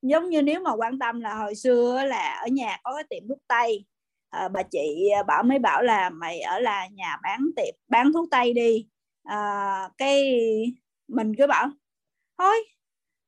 Giống 0.01 0.29
như 0.29 0.41
nếu 0.41 0.59
mà 0.61 0.75
quan 0.75 0.99
tâm 0.99 1.21
là 1.21 1.33
hồi 1.35 1.55
xưa 1.55 2.03
là 2.05 2.31
ở 2.31 2.47
nhà 2.47 2.77
có 2.83 2.95
cái 2.95 3.03
tiệm 3.09 3.27
thuốc 3.27 3.39
tây. 3.47 3.85
À, 4.29 4.47
bà 4.47 4.63
chị 4.63 5.09
à, 5.15 5.23
bảo 5.23 5.43
mới 5.43 5.59
bảo 5.59 5.83
là 5.83 6.09
mày 6.09 6.39
ở 6.39 6.59
là 6.59 6.87
nhà 6.87 7.17
bán 7.23 7.39
tiệm 7.55 7.75
bán 7.87 8.13
thuốc 8.13 8.27
tây 8.31 8.53
đi. 8.53 8.87
À, 9.23 9.89
cái 9.97 10.41
mình 11.07 11.35
cứ 11.37 11.47
bảo 11.47 11.69
thôi 12.37 12.55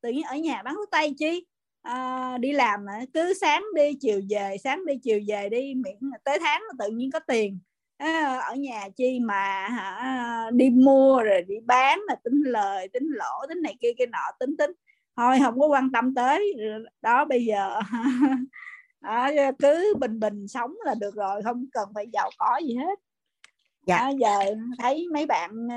tự 0.02 0.10
nhiên 0.10 0.24
ở 0.24 0.36
nhà 0.36 0.62
bán 0.64 0.76
thuốc 0.76 0.92
tây 0.92 1.16
chi? 1.18 1.46
À, 1.84 2.38
đi 2.38 2.52
làm 2.52 2.86
cứ 3.14 3.34
sáng 3.42 3.64
đi 3.76 3.94
chiều 4.02 4.22
về 4.30 4.58
sáng 4.64 4.86
đi 4.86 4.94
chiều 5.04 5.20
về 5.28 5.50
đi 5.50 5.74
miễn 5.76 6.12
tới 6.24 6.40
tháng 6.40 6.62
tự 6.80 6.90
nhiên 6.90 7.12
có 7.12 7.20
tiền. 7.20 7.60
À, 7.98 8.40
ở 8.50 8.56
nhà 8.56 8.90
chi 8.96 9.20
mà 9.20 9.68
hả, 9.68 10.52
đi 10.54 10.70
mua 10.70 11.24
rồi 11.24 11.42
đi 11.42 11.56
bán 11.66 12.00
là 12.08 12.16
tính 12.24 12.42
lời 12.46 12.88
tính 12.88 13.08
lỗ 13.10 13.46
tính 13.50 13.62
này 13.62 13.76
kia 13.82 13.92
kia 13.98 14.06
nọ 14.06 14.32
tính 14.40 14.58
tính. 14.58 14.72
Thôi 15.18 15.38
không 15.44 15.60
có 15.60 15.68
quan 15.68 15.92
tâm 15.92 16.16
tới. 16.16 16.54
Đó 17.02 17.26
bây 17.26 17.46
giờ 17.46 17.80
à, 19.02 19.32
cứ 19.60 19.96
bình 20.00 20.20
bình 20.20 20.48
sống 20.48 20.76
là 20.86 20.96
được 21.00 21.16
rồi 21.16 21.42
không 21.44 21.66
cần 21.72 21.90
phải 21.96 22.06
giàu 22.14 22.30
có 22.38 22.60
gì 22.68 22.76
hết. 22.76 23.00
Dạ. 23.88 23.98
à, 23.98 24.10
giờ 24.10 24.40
thấy 24.80 25.08
mấy 25.14 25.26
bạn 25.26 25.68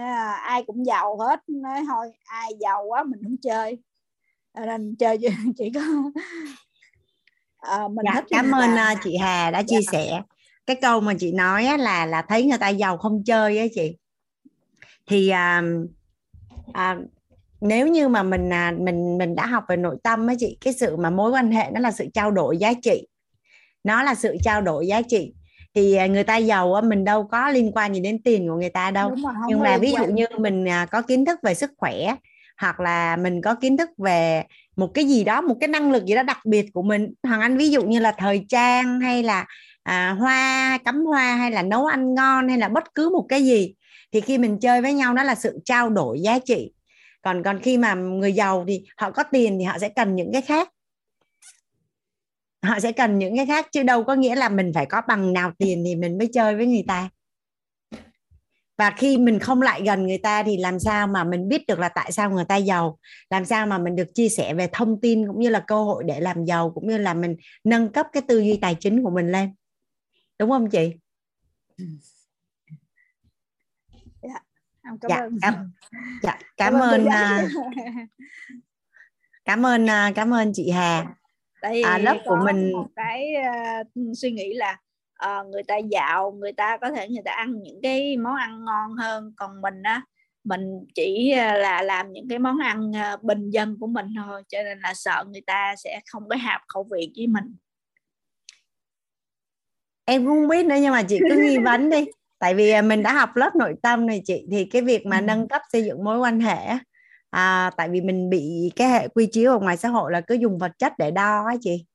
ai 0.42 0.64
cũng 0.66 0.86
giàu 0.86 1.16
hết. 1.16 1.40
Nói 1.48 1.80
thôi 1.88 2.12
ai 2.24 2.52
giàu 2.60 2.84
quá 2.88 3.04
mình 3.04 3.20
không 3.22 3.36
chơi 3.42 3.78
nên 4.64 4.96
chơi 4.98 5.18
chỉ 5.56 5.70
có 5.74 5.80
à, 7.58 7.88
mình 7.88 8.06
dạ, 8.14 8.22
cảm 8.30 8.52
ơn 8.52 8.70
là... 8.70 8.94
chị 9.04 9.16
Hà 9.16 9.50
đã 9.50 9.62
chia 9.62 9.80
dạ. 9.80 9.92
sẻ. 9.92 10.22
Cái 10.66 10.76
câu 10.76 11.00
mà 11.00 11.14
chị 11.18 11.32
nói 11.32 11.78
là 11.78 12.06
là 12.06 12.22
thấy 12.22 12.44
người 12.44 12.58
ta 12.58 12.68
giàu 12.68 12.96
không 12.96 13.24
chơi 13.24 13.58
á 13.58 13.66
chị. 13.74 13.96
Thì 15.06 15.28
à, 15.28 15.62
à, 16.72 16.96
nếu 17.60 17.88
như 17.88 18.08
mà 18.08 18.22
mình 18.22 18.52
à, 18.52 18.74
mình 18.78 19.18
mình 19.18 19.34
đã 19.34 19.46
học 19.46 19.64
về 19.68 19.76
nội 19.76 19.96
tâm 20.02 20.26
á 20.26 20.34
chị 20.38 20.58
cái 20.60 20.72
sự 20.72 20.96
mà 20.96 21.10
mối 21.10 21.30
quan 21.30 21.50
hệ 21.50 21.70
nó 21.72 21.80
là 21.80 21.90
sự 21.90 22.06
trao 22.14 22.30
đổi 22.30 22.58
giá 22.58 22.72
trị. 22.82 23.06
Nó 23.84 24.02
là 24.02 24.14
sự 24.14 24.36
trao 24.44 24.62
đổi 24.62 24.86
giá 24.86 25.02
trị. 25.02 25.32
Thì 25.74 25.94
à, 25.94 26.06
người 26.06 26.24
ta 26.24 26.36
giàu 26.36 26.74
á 26.74 26.80
mình 26.80 27.04
đâu 27.04 27.24
có 27.24 27.50
liên 27.50 27.72
quan 27.74 27.94
gì 27.94 28.00
đến 28.00 28.22
tiền 28.22 28.48
của 28.48 28.54
người 28.54 28.70
ta 28.70 28.90
đâu. 28.90 29.14
Nhưng 29.48 29.60
mà 29.60 29.78
ví 29.78 29.92
dụ 29.92 30.04
như 30.04 30.26
mình 30.38 30.68
à, 30.68 30.86
có 30.86 31.02
kiến 31.02 31.24
thức 31.24 31.38
về 31.42 31.54
sức 31.54 31.70
khỏe 31.76 32.14
hoặc 32.60 32.80
là 32.80 33.16
mình 33.16 33.42
có 33.42 33.54
kiến 33.54 33.76
thức 33.76 33.90
về 33.98 34.44
một 34.76 34.90
cái 34.94 35.04
gì 35.04 35.24
đó 35.24 35.40
một 35.40 35.56
cái 35.60 35.68
năng 35.68 35.92
lực 35.92 36.04
gì 36.06 36.14
đó 36.14 36.22
đặc 36.22 36.38
biệt 36.44 36.66
của 36.72 36.82
mình. 36.82 37.14
Hoàng 37.22 37.40
anh 37.40 37.56
ví 37.56 37.70
dụ 37.70 37.82
như 37.82 37.98
là 37.98 38.12
thời 38.18 38.44
trang 38.48 39.00
hay 39.00 39.22
là 39.22 39.46
à, 39.82 40.16
hoa 40.18 40.78
cắm 40.84 41.04
hoa 41.04 41.36
hay 41.36 41.50
là 41.50 41.62
nấu 41.62 41.86
ăn 41.86 42.14
ngon 42.14 42.48
hay 42.48 42.58
là 42.58 42.68
bất 42.68 42.94
cứ 42.94 43.08
một 43.08 43.26
cái 43.28 43.44
gì 43.44 43.74
thì 44.12 44.20
khi 44.20 44.38
mình 44.38 44.58
chơi 44.60 44.82
với 44.82 44.94
nhau 44.94 45.14
nó 45.14 45.22
là 45.22 45.34
sự 45.34 45.58
trao 45.64 45.90
đổi 45.90 46.20
giá 46.20 46.38
trị. 46.38 46.72
Còn 47.22 47.42
còn 47.42 47.60
khi 47.60 47.78
mà 47.78 47.94
người 47.94 48.32
giàu 48.32 48.64
thì 48.68 48.84
họ 48.96 49.10
có 49.10 49.22
tiền 49.22 49.56
thì 49.58 49.64
họ 49.64 49.78
sẽ 49.78 49.88
cần 49.88 50.16
những 50.16 50.32
cái 50.32 50.42
khác. 50.42 50.68
Họ 52.62 52.80
sẽ 52.80 52.92
cần 52.92 53.18
những 53.18 53.36
cái 53.36 53.46
khác 53.46 53.66
chứ 53.72 53.82
đâu 53.82 54.04
có 54.04 54.14
nghĩa 54.14 54.34
là 54.34 54.48
mình 54.48 54.72
phải 54.74 54.86
có 54.86 55.02
bằng 55.08 55.32
nào 55.32 55.52
tiền 55.58 55.82
thì 55.86 55.96
mình 55.96 56.18
mới 56.18 56.28
chơi 56.32 56.56
với 56.56 56.66
người 56.66 56.84
ta 56.88 57.08
và 58.78 58.90
khi 58.90 59.18
mình 59.18 59.38
không 59.38 59.62
lại 59.62 59.82
gần 59.86 60.06
người 60.06 60.18
ta 60.18 60.42
thì 60.42 60.56
làm 60.56 60.80
sao 60.80 61.06
mà 61.06 61.24
mình 61.24 61.48
biết 61.48 61.66
được 61.68 61.78
là 61.78 61.88
tại 61.88 62.12
sao 62.12 62.30
người 62.30 62.44
ta 62.44 62.56
giàu? 62.56 62.98
Làm 63.30 63.44
sao 63.44 63.66
mà 63.66 63.78
mình 63.78 63.96
được 63.96 64.14
chia 64.14 64.28
sẻ 64.28 64.54
về 64.54 64.68
thông 64.72 65.00
tin 65.00 65.26
cũng 65.26 65.40
như 65.40 65.48
là 65.48 65.64
cơ 65.66 65.82
hội 65.82 66.04
để 66.06 66.20
làm 66.20 66.44
giàu 66.44 66.70
cũng 66.70 66.88
như 66.88 66.98
là 66.98 67.14
mình 67.14 67.36
nâng 67.64 67.92
cấp 67.92 68.06
cái 68.12 68.22
tư 68.28 68.38
duy 68.38 68.56
tài 68.56 68.74
chính 68.74 69.02
của 69.02 69.10
mình 69.10 69.32
lên? 69.32 69.54
Đúng 70.38 70.50
không 70.50 70.70
chị? 70.70 70.94
Dạ 74.22 74.40
cảm 74.82 75.08
dạ, 75.08 75.16
ơn. 75.16 75.38
cảm, 75.42 75.72
dạ, 76.22 76.38
cảm, 76.56 76.72
cảm 76.72 76.80
ơn 76.82 77.04
uh, 77.04 77.50
cảm 79.44 79.66
ơn 79.66 79.84
uh, 79.84 80.14
cảm 80.14 80.34
ơn 80.34 80.52
chị 80.54 80.70
Hà. 80.70 81.14
Tại 81.60 81.82
à, 81.82 81.98
lớp 81.98 82.18
của 82.24 82.38
mình 82.44 82.72
một 82.72 82.88
cái 82.96 83.32
uh, 83.80 84.16
suy 84.16 84.30
nghĩ 84.30 84.54
là 84.54 84.78
uh, 85.24 85.46
người 85.46 85.62
ta 85.62 85.76
dạo 85.76 86.32
người 86.32 86.52
ta 86.52 86.76
có 86.76 86.90
thể 86.90 87.08
người 87.08 87.22
ta 87.24 87.32
ăn 87.32 87.62
những 87.62 87.80
cái 87.82 88.16
món 88.16 88.36
ăn 88.36 88.64
ngon 88.64 88.92
hơn. 88.92 89.32
Còn 89.36 89.60
mình 89.60 89.82
á 89.82 90.02
mình 90.44 90.86
chỉ 90.94 91.34
là 91.34 91.82
làm 91.82 92.12
những 92.12 92.28
cái 92.28 92.38
món 92.38 92.58
ăn 92.58 92.92
bình 93.22 93.50
dân 93.50 93.76
của 93.80 93.86
mình 93.86 94.06
thôi. 94.16 94.42
Cho 94.48 94.62
nên 94.62 94.78
là 94.80 94.94
sợ 94.94 95.24
người 95.32 95.40
ta 95.40 95.74
sẽ 95.76 96.00
không 96.06 96.28
có 96.28 96.36
hợp 96.36 96.60
khẩu 96.68 96.86
vị 96.90 97.12
với 97.16 97.26
mình. 97.26 97.56
Em 100.04 100.26
không 100.26 100.48
biết 100.48 100.66
nữa 100.66 100.76
nhưng 100.80 100.92
mà 100.92 101.02
chị 101.02 101.18
cứ 101.30 101.36
nghi 101.42 101.58
vấn 101.58 101.90
đi. 101.90 102.04
Tại 102.38 102.54
vì 102.54 102.82
mình 102.82 103.02
đã 103.02 103.12
học 103.12 103.36
lớp 103.36 103.56
nội 103.56 103.74
tâm 103.82 104.06
này 104.06 104.22
chị. 104.24 104.46
Thì 104.50 104.64
cái 104.64 104.82
việc 104.82 105.06
mà 105.06 105.18
ừ. 105.18 105.22
nâng 105.22 105.48
cấp 105.48 105.62
xây 105.72 105.84
dựng 105.84 106.04
mối 106.04 106.18
quan 106.18 106.40
hệ 106.40 106.58
à, 107.30 107.70
tại 107.76 107.88
vì 107.88 108.00
mình 108.00 108.30
bị 108.30 108.72
cái 108.76 108.88
hệ 108.88 109.08
quy 109.08 109.26
chiếu 109.26 109.52
ở 109.52 109.58
ngoài 109.58 109.76
xã 109.76 109.88
hội 109.88 110.12
là 110.12 110.20
cứ 110.20 110.34
dùng 110.34 110.58
vật 110.58 110.72
chất 110.78 110.92
để 110.98 111.10
đo 111.10 111.44
á 111.46 111.54
chị. 111.60 111.86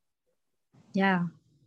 Dạ 0.94 1.06
yeah 1.06 1.22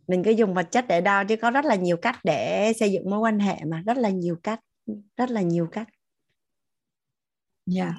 mình 0.07 0.23
cứ 0.23 0.31
dùng 0.31 0.53
vật 0.53 0.71
chất 0.71 0.85
để 0.87 1.01
đo 1.01 1.23
chứ 1.23 1.35
có 1.35 1.51
rất 1.51 1.65
là 1.65 1.75
nhiều 1.75 1.97
cách 1.97 2.19
để 2.23 2.73
xây 2.79 2.91
dựng 2.91 3.09
mối 3.09 3.19
quan 3.19 3.39
hệ 3.39 3.55
mà 3.65 3.83
rất 3.85 3.97
là 3.97 4.09
nhiều 4.09 4.37
cách 4.43 4.59
rất 5.17 5.29
là 5.31 5.41
nhiều 5.41 5.67
cách. 5.71 5.87
Dạ. 7.65 7.93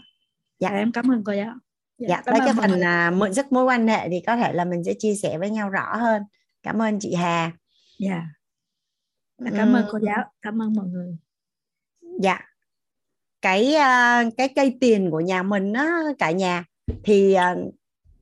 Dạ. 0.59 0.69
Em 0.69 0.93
cảm 0.93 1.11
ơn 1.11 1.25
cô 1.25 1.33
giáo. 1.33 1.55
Dạ, 1.99 2.09
dạ 2.09 2.23
tới 2.25 2.41
cái 2.45 2.55
phần 2.57 2.81
à, 2.81 3.11
mượn 3.11 3.35
sức 3.35 3.53
mối 3.53 3.65
quan 3.65 3.89
hệ 3.89 4.09
thì 4.09 4.21
có 4.27 4.37
thể 4.37 4.53
là 4.53 4.65
mình 4.65 4.85
sẽ 4.85 4.95
chia 4.99 5.15
sẻ 5.15 5.39
với 5.39 5.51
nhau 5.51 5.71
rõ 5.71 5.97
hơn. 5.97 6.23
Cảm 6.63 6.83
ơn 6.83 6.99
chị 7.01 7.15
Hà. 7.15 7.53
Dạ. 7.99 8.23
Cảm 9.57 9.73
ơn 9.73 9.87
cô 9.91 9.99
giáo. 9.99 10.33
Cảm 10.43 10.63
ơn 10.63 10.75
mọi 10.75 10.87
người. 10.87 11.17
Dạ. 12.21 12.41
Cái 13.43 13.75
à, 13.75 14.25
cái 14.37 14.49
cây 14.49 14.77
tiền 14.81 15.11
của 15.11 15.21
nhà 15.21 15.43
mình 15.43 15.73
á 15.73 16.01
cả 16.19 16.31
nhà 16.31 16.65
thì 17.05 17.35
à, 17.35 17.57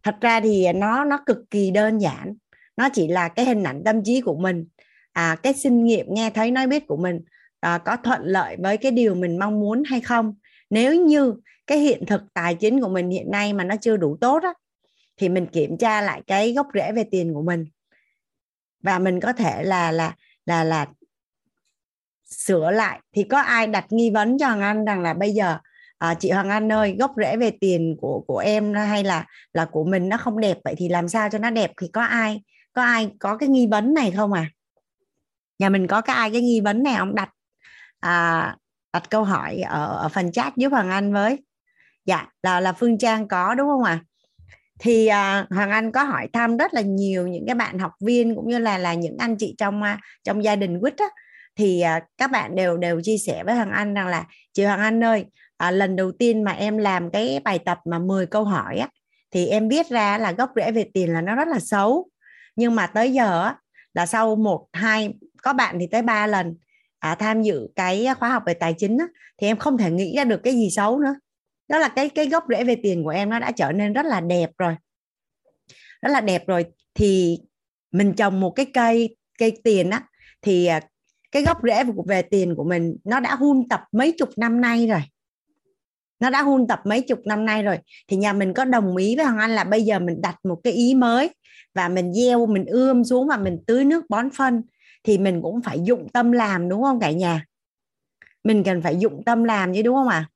thật 0.02 0.16
ra 0.20 0.40
thì 0.40 0.73
nó 0.73 1.05
nó 1.05 1.19
cực 1.27 1.39
kỳ 1.51 1.70
đơn 1.70 1.98
giản 1.98 2.35
nó 2.77 2.89
chỉ 2.93 3.09
là 3.09 3.29
cái 3.29 3.45
hình 3.45 3.63
ảnh 3.63 3.83
tâm 3.85 4.05
trí 4.05 4.21
của 4.21 4.37
mình. 4.37 4.67
À, 5.13 5.37
cái 5.43 5.55
kinh 5.63 5.85
nghiệm 5.85 6.07
nghe 6.15 6.31
thấy 6.31 6.51
nói 6.51 6.67
biết 6.67 6.87
của 6.87 6.97
mình 6.97 7.21
à, 7.61 7.79
có 7.79 7.97
thuận 7.97 8.21
lợi 8.25 8.57
với 8.63 8.77
cái 8.77 8.93
điều 8.93 9.15
mình 9.15 9.39
mong 9.39 9.61
muốn 9.61 9.83
hay 9.87 10.01
không? 10.01 10.35
Nếu 10.71 10.95
như 10.95 11.35
cái 11.67 11.79
hiện 11.79 12.07
thực 12.07 12.23
tài 12.35 12.55
chính 12.55 12.81
của 12.81 12.89
mình 12.89 13.11
hiện 13.11 13.31
nay 13.31 13.53
mà 13.53 13.65
nó 13.65 13.75
chưa 13.81 13.97
đủ 13.97 14.17
tốt 14.21 14.43
á, 14.43 14.55
thì 15.17 15.29
mình 15.29 15.47
kiểm 15.47 15.79
tra 15.79 16.01
lại 16.01 16.23
cái 16.27 16.53
gốc 16.53 16.67
rễ 16.75 16.93
về 16.93 17.05
tiền 17.05 17.35
của 17.35 17.43
mình. 17.43 17.67
Và 18.83 18.99
mình 18.99 19.21
có 19.21 19.33
thể 19.33 19.63
là 19.63 19.93
là 19.93 20.15
là 20.47 20.65
là 20.65 20.87
sửa 22.27 22.71
lại. 22.71 23.01
Thì 23.13 23.23
có 23.23 23.41
ai 23.41 23.67
đặt 23.67 23.87
nghi 23.91 24.11
vấn 24.11 24.39
cho 24.39 24.47
Hoàng 24.47 24.61
Anh 24.61 24.85
rằng 24.85 25.03
là 25.03 25.15
bây 25.15 25.33
giờ 25.33 25.59
à, 25.99 26.15
chị 26.15 26.31
Hoàng 26.31 26.51
Anh 26.51 26.73
ơi 26.73 26.97
gốc 26.99 27.13
rễ 27.17 27.37
về 27.37 27.51
tiền 27.61 27.97
của 28.01 28.25
của 28.27 28.39
em 28.39 28.75
hay 28.75 29.05
là 29.05 29.27
là 29.53 29.65
của 29.65 29.85
mình 29.85 30.09
nó 30.09 30.17
không 30.17 30.41
đẹp 30.41 30.59
vậy 30.65 30.75
thì 30.79 30.89
làm 30.89 31.09
sao 31.09 31.29
cho 31.31 31.39
nó 31.39 31.51
đẹp? 31.51 31.71
Thì 31.81 31.89
có 31.93 32.03
ai 32.03 32.43
có 32.75 32.83
ai 32.83 33.11
có 33.19 33.37
cái 33.37 33.49
nghi 33.49 33.67
vấn 33.67 33.95
này 33.95 34.13
không 34.17 34.33
à? 34.33 34.51
Nhà 35.59 35.69
mình 35.69 35.87
có 35.87 36.01
cái 36.01 36.17
ai 36.17 36.31
cái 36.31 36.41
nghi 36.41 36.61
vấn 36.61 36.83
này 36.83 36.95
ông 36.95 37.15
đặt 37.15 37.31
à, 38.01 38.57
đặt 38.93 39.11
câu 39.11 39.25
hỏi 39.25 39.61
ở, 39.61 39.97
ở 39.97 40.09
phần 40.09 40.33
chat 40.33 40.57
giúp 40.57 40.69
Hoàng 40.69 40.91
Anh 40.91 41.13
với. 41.13 41.45
Dạ 42.05 42.27
là 42.43 42.61
là 42.61 42.73
Phương 42.73 42.99
Trang 42.99 43.29
có 43.29 43.55
đúng 43.55 43.69
không 43.69 43.83
ạ? 43.85 43.93
À? 43.93 44.05
thì 44.79 45.07
à, 45.07 45.47
Hoàng 45.51 45.71
Anh 45.71 45.93
có 45.93 46.03
hỏi 46.03 46.29
thăm 46.33 46.57
rất 46.57 46.75
là 46.75 46.81
nhiều 46.81 47.27
những 47.27 47.47
cái 47.47 47.55
bạn 47.55 47.79
học 47.79 47.93
viên 48.01 48.35
cũng 48.37 48.49
như 48.49 48.59
là 48.59 48.79
là 48.79 48.95
những 48.95 49.17
anh 49.19 49.37
chị 49.37 49.55
trong 49.59 49.83
à, 49.83 50.01
trong 50.25 50.45
gia 50.45 50.57
đình 50.57 50.81
quýt 50.81 50.97
á. 50.97 51.07
Thì 51.57 51.81
à, 51.81 52.01
các 52.19 52.31
bạn 52.31 52.55
đều 52.55 52.77
đều 52.77 53.01
chia 53.03 53.19
sẻ 53.19 53.45
với 53.45 53.55
Hoàng 53.55 53.71
Anh 53.71 53.95
rằng 53.95 54.07
là 54.07 54.25
chị 54.53 54.65
Hoàng 54.65 54.81
Anh 54.81 55.05
ơi 55.05 55.25
à, 55.57 55.71
lần 55.71 55.97
đầu 55.97 56.13
tiên 56.13 56.43
mà 56.45 56.53
em 56.53 56.79
làm 56.79 57.11
cái 57.11 57.41
bài 57.45 57.59
tập 57.59 57.79
mà 57.85 57.99
10 57.99 58.27
câu 58.27 58.45
hỏi 58.45 58.79
á 58.79 58.89
thì 59.31 59.47
em 59.47 59.69
biết 59.69 59.89
ra 59.89 60.19
là 60.19 60.33
gốc 60.33 60.51
rễ 60.57 60.73
về 60.73 60.91
tiền 60.95 61.13
là 61.13 61.21
nó 61.21 61.35
rất 61.35 61.49
là 61.49 61.59
xấu 61.61 62.09
nhưng 62.56 62.74
mà 62.74 62.86
tới 62.86 63.12
giờ 63.12 63.52
là 63.94 64.06
sau 64.06 64.36
một 64.36 64.66
hai 64.72 65.14
có 65.43 65.52
bạn 65.52 65.76
thì 65.81 65.86
tới 65.86 66.02
ba 66.02 66.26
lần 66.26 66.55
à, 66.98 67.14
tham 67.14 67.43
dự 67.43 67.68
cái 67.76 68.06
khóa 68.18 68.28
học 68.28 68.43
về 68.47 68.55
tài 68.55 68.74
chính 68.78 68.98
á, 68.98 69.06
thì 69.39 69.47
em 69.47 69.56
không 69.56 69.78
thể 69.78 69.90
nghĩ 69.90 70.16
ra 70.16 70.24
được 70.24 70.40
cái 70.44 70.55
gì 70.55 70.70
xấu 70.70 70.98
nữa. 70.98 71.14
Đó 71.68 71.78
là 71.78 71.89
cái 71.89 72.09
cái 72.09 72.26
gốc 72.26 72.44
rễ 72.48 72.64
về 72.64 72.76
tiền 72.82 73.05
của 73.05 73.10
em 73.10 73.31
nó 73.31 73.39
đã 73.39 73.51
trở 73.51 73.72
nên 73.72 73.93
rất 73.93 74.06
là 74.06 74.20
đẹp 74.20 74.51
rồi. 74.59 74.76
Rất 76.02 76.12
là 76.12 76.20
đẹp 76.20 76.47
rồi. 76.47 76.64
Thì 76.94 77.39
mình 77.93 78.14
trồng 78.14 78.40
một 78.40 78.51
cái 78.51 78.66
cây 78.74 79.16
cây 79.39 79.60
tiền 79.64 79.90
á 79.90 80.02
thì 80.43 80.66
à, 80.66 80.81
cái 81.32 81.43
gốc 81.43 81.59
rễ 81.62 81.85
về 82.06 82.22
tiền 82.22 82.55
của 82.56 82.64
mình 82.64 82.97
nó 83.05 83.20
đã 83.20 83.35
hun 83.35 83.68
tập 83.68 83.81
mấy 83.93 84.12
chục 84.12 84.28
năm 84.36 84.60
nay 84.60 84.86
rồi. 84.86 85.02
Nó 86.20 86.31
đã 86.31 86.43
hun 86.43 86.66
tập 86.68 86.81
mấy 86.85 87.02
chục 87.02 87.20
năm 87.24 87.44
nay 87.44 87.62
rồi. 87.62 87.78
Thì 88.09 88.16
nhà 88.16 88.32
mình 88.32 88.55
có 88.55 88.64
đồng 88.64 88.97
ý 88.97 89.16
với 89.16 89.24
hoàng 89.24 89.39
anh 89.39 89.51
là 89.51 89.64
bây 89.64 89.82
giờ 89.82 89.98
mình 89.98 90.20
đặt 90.20 90.36
một 90.44 90.60
cái 90.64 90.72
ý 90.72 90.94
mới 90.94 91.31
và 91.75 91.89
mình 91.89 92.13
gieo, 92.13 92.47
mình 92.47 92.67
ươm 92.67 93.05
xuống 93.05 93.29
và 93.29 93.37
mình 93.37 93.59
tưới 93.67 93.85
nước 93.85 94.05
bón 94.09 94.31
phân, 94.31 94.63
thì 95.05 95.19
mình 95.19 95.43
cũng 95.43 95.63
phải 95.63 95.81
dụng 95.81 96.09
tâm 96.13 96.33
làm, 96.33 96.69
đúng 96.69 96.83
không 96.83 97.01
cả 97.01 97.11
nhà? 97.11 97.45
Mình 98.45 98.65
cần 98.65 98.83
phải 98.83 98.97
dụng 98.97 99.23
tâm 99.27 99.45
làm 99.45 99.75
chứ, 99.75 99.83
đúng 99.83 99.97
không 99.97 100.09
ạ? 100.09 100.29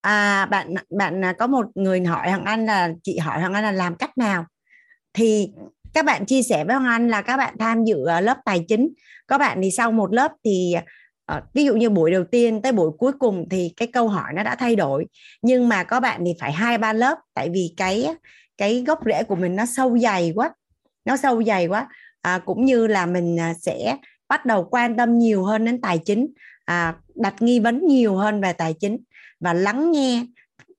À? 0.00 0.42
à 0.42 0.46
bạn 0.46 0.74
bạn 0.90 1.24
à, 1.24 1.32
có 1.32 1.46
một 1.46 1.66
người 1.74 2.04
hỏi 2.04 2.30
hằng 2.30 2.44
anh 2.44 2.66
là, 2.66 2.92
chị 3.02 3.18
hỏi 3.18 3.40
hằng 3.40 3.54
anh 3.54 3.64
là 3.64 3.72
làm 3.72 3.96
cách 3.96 4.18
nào? 4.18 4.46
Thì 5.12 5.48
các 5.94 6.04
bạn 6.04 6.26
chia 6.26 6.42
sẻ 6.42 6.64
với 6.64 6.74
hằng 6.74 6.86
anh 6.86 7.08
là 7.08 7.22
các 7.22 7.36
bạn 7.36 7.54
tham 7.58 7.84
dự 7.84 8.06
à, 8.06 8.20
lớp 8.20 8.36
tài 8.44 8.64
chính. 8.68 8.88
Có 9.26 9.38
bạn 9.38 9.58
thì 9.62 9.70
sau 9.70 9.92
một 9.92 10.14
lớp 10.14 10.32
thì 10.44 10.74
à, 11.26 11.42
ví 11.54 11.64
dụ 11.64 11.74
như 11.74 11.90
buổi 11.90 12.10
đầu 12.10 12.24
tiên 12.24 12.62
tới 12.62 12.72
buổi 12.72 12.90
cuối 12.98 13.12
cùng 13.18 13.48
thì 13.50 13.72
cái 13.76 13.88
câu 13.88 14.08
hỏi 14.08 14.32
nó 14.34 14.42
đã 14.42 14.54
thay 14.54 14.76
đổi. 14.76 15.06
Nhưng 15.42 15.68
mà 15.68 15.84
có 15.84 16.00
bạn 16.00 16.22
thì 16.26 16.34
phải 16.40 16.52
hai 16.52 16.78
ba 16.78 16.92
lớp 16.92 17.18
tại 17.34 17.50
vì 17.52 17.74
cái 17.76 18.08
cái 18.56 18.84
gốc 18.86 19.00
rễ 19.06 19.22
của 19.22 19.36
mình 19.36 19.56
nó 19.56 19.66
sâu 19.66 19.98
dày 19.98 20.32
quá 20.34 20.54
nó 21.04 21.16
sâu 21.16 21.42
dày 21.44 21.66
quá. 21.66 21.88
À, 22.22 22.38
cũng 22.38 22.64
như 22.64 22.86
là 22.86 23.06
mình 23.06 23.40
à, 23.40 23.54
sẽ 23.54 23.96
bắt 24.28 24.46
đầu 24.46 24.68
quan 24.70 24.96
tâm 24.96 25.18
nhiều 25.18 25.44
hơn 25.44 25.64
đến 25.64 25.80
tài 25.80 25.98
chính 25.98 26.26
à, 26.64 26.94
đặt 27.14 27.34
nghi 27.42 27.60
vấn 27.60 27.86
nhiều 27.86 28.16
hơn 28.16 28.40
về 28.40 28.52
tài 28.52 28.74
chính 28.74 28.98
và 29.40 29.52
lắng 29.52 29.92
nghe 29.92 30.26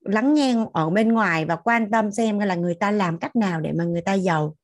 lắng 0.00 0.34
nghe 0.34 0.54
ở 0.72 0.90
bên 0.90 1.12
ngoài 1.12 1.44
và 1.44 1.56
quan 1.56 1.90
tâm 1.90 2.12
xem 2.12 2.38
là 2.38 2.54
người 2.54 2.74
ta 2.74 2.90
làm 2.90 3.18
cách 3.18 3.36
nào 3.36 3.60
để 3.60 3.72
mà 3.72 3.84
người 3.84 4.00
ta 4.00 4.14
giàu. 4.14 4.56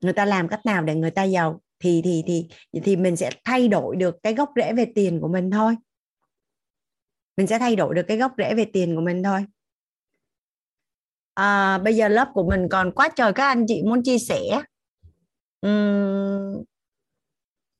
Người 0.00 0.12
ta 0.12 0.24
làm 0.24 0.48
cách 0.48 0.66
nào 0.66 0.82
để 0.82 0.94
người 0.94 1.10
ta 1.10 1.22
giàu 1.22 1.60
thì 1.84 2.02
thì 2.04 2.22
thì 2.26 2.80
thì 2.84 2.96
mình 2.96 3.16
sẽ 3.16 3.30
thay 3.44 3.68
đổi 3.68 3.96
được 3.96 4.16
cái 4.22 4.34
gốc 4.34 4.52
rễ 4.56 4.72
về 4.72 4.86
tiền 4.94 5.20
của 5.20 5.28
mình 5.28 5.50
thôi. 5.50 5.76
Mình 7.36 7.46
sẽ 7.46 7.58
thay 7.58 7.76
đổi 7.76 7.94
được 7.94 8.02
cái 8.08 8.16
gốc 8.16 8.32
rễ 8.38 8.54
về 8.54 8.64
tiền 8.72 8.96
của 8.96 9.00
mình 9.02 9.22
thôi. 9.22 9.44
À, 11.34 11.78
bây 11.78 11.96
giờ 11.96 12.08
lớp 12.08 12.28
của 12.34 12.48
mình 12.50 12.68
còn 12.70 12.92
quá 12.92 13.08
trời 13.16 13.32
các 13.32 13.46
anh 13.46 13.64
chị 13.68 13.82
muốn 13.82 14.02
chia 14.02 14.18
sẻ. 14.18 14.62
Uhm, 15.66 16.64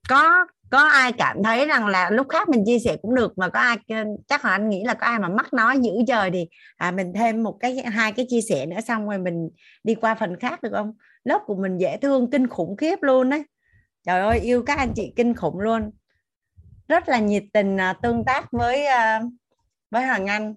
có 0.09 0.47
có 0.71 0.79
ai 0.79 1.13
cảm 1.13 1.43
thấy 1.43 1.67
rằng 1.67 1.87
là 1.87 2.11
lúc 2.11 2.27
khác 2.29 2.49
mình 2.49 2.65
chia 2.67 2.79
sẻ 2.79 2.97
cũng 3.03 3.15
được 3.15 3.39
mà 3.39 3.49
có 3.49 3.61
ai 3.61 3.77
chắc 4.29 4.45
là 4.45 4.51
anh 4.51 4.69
nghĩ 4.69 4.85
là 4.85 4.95
có 4.95 5.07
ai 5.07 5.19
mà 5.19 5.29
mắc 5.29 5.53
nói 5.53 5.79
dữ 5.83 5.93
trời 6.09 6.31
thì 6.31 6.49
à, 6.77 6.91
mình 6.91 7.13
thêm 7.15 7.43
một 7.43 7.57
cái 7.61 7.83
hai 7.85 8.13
cái 8.13 8.27
chia 8.29 8.41
sẻ 8.41 8.67
nữa 8.67 8.81
xong 8.89 9.09
rồi 9.09 9.19
mình 9.19 9.51
đi 9.85 9.95
qua 9.95 10.15
phần 10.15 10.37
khác 10.37 10.63
được 10.63 10.71
không? 10.73 10.93
Lớp 11.25 11.41
của 11.47 11.55
mình 11.55 11.79
dễ 11.79 11.97
thương 11.97 12.31
kinh 12.31 12.47
khủng 12.47 12.77
khiếp 12.77 12.99
luôn 13.03 13.31
đấy 13.31 13.43
trời 14.05 14.21
ơi 14.21 14.41
yêu 14.41 14.63
các 14.67 14.79
anh 14.79 14.93
chị 14.97 15.13
kinh 15.17 15.35
khủng 15.35 15.61
luôn. 15.61 15.91
Rất 16.89 17.09
là 17.09 17.19
nhiệt 17.19 17.45
tình 17.53 17.77
à, 17.81 17.93
tương 18.03 18.25
tác 18.25 18.53
với 18.53 18.87
à, 18.87 19.21
với 19.91 20.07
hoàng 20.07 20.27
anh. 20.27 20.55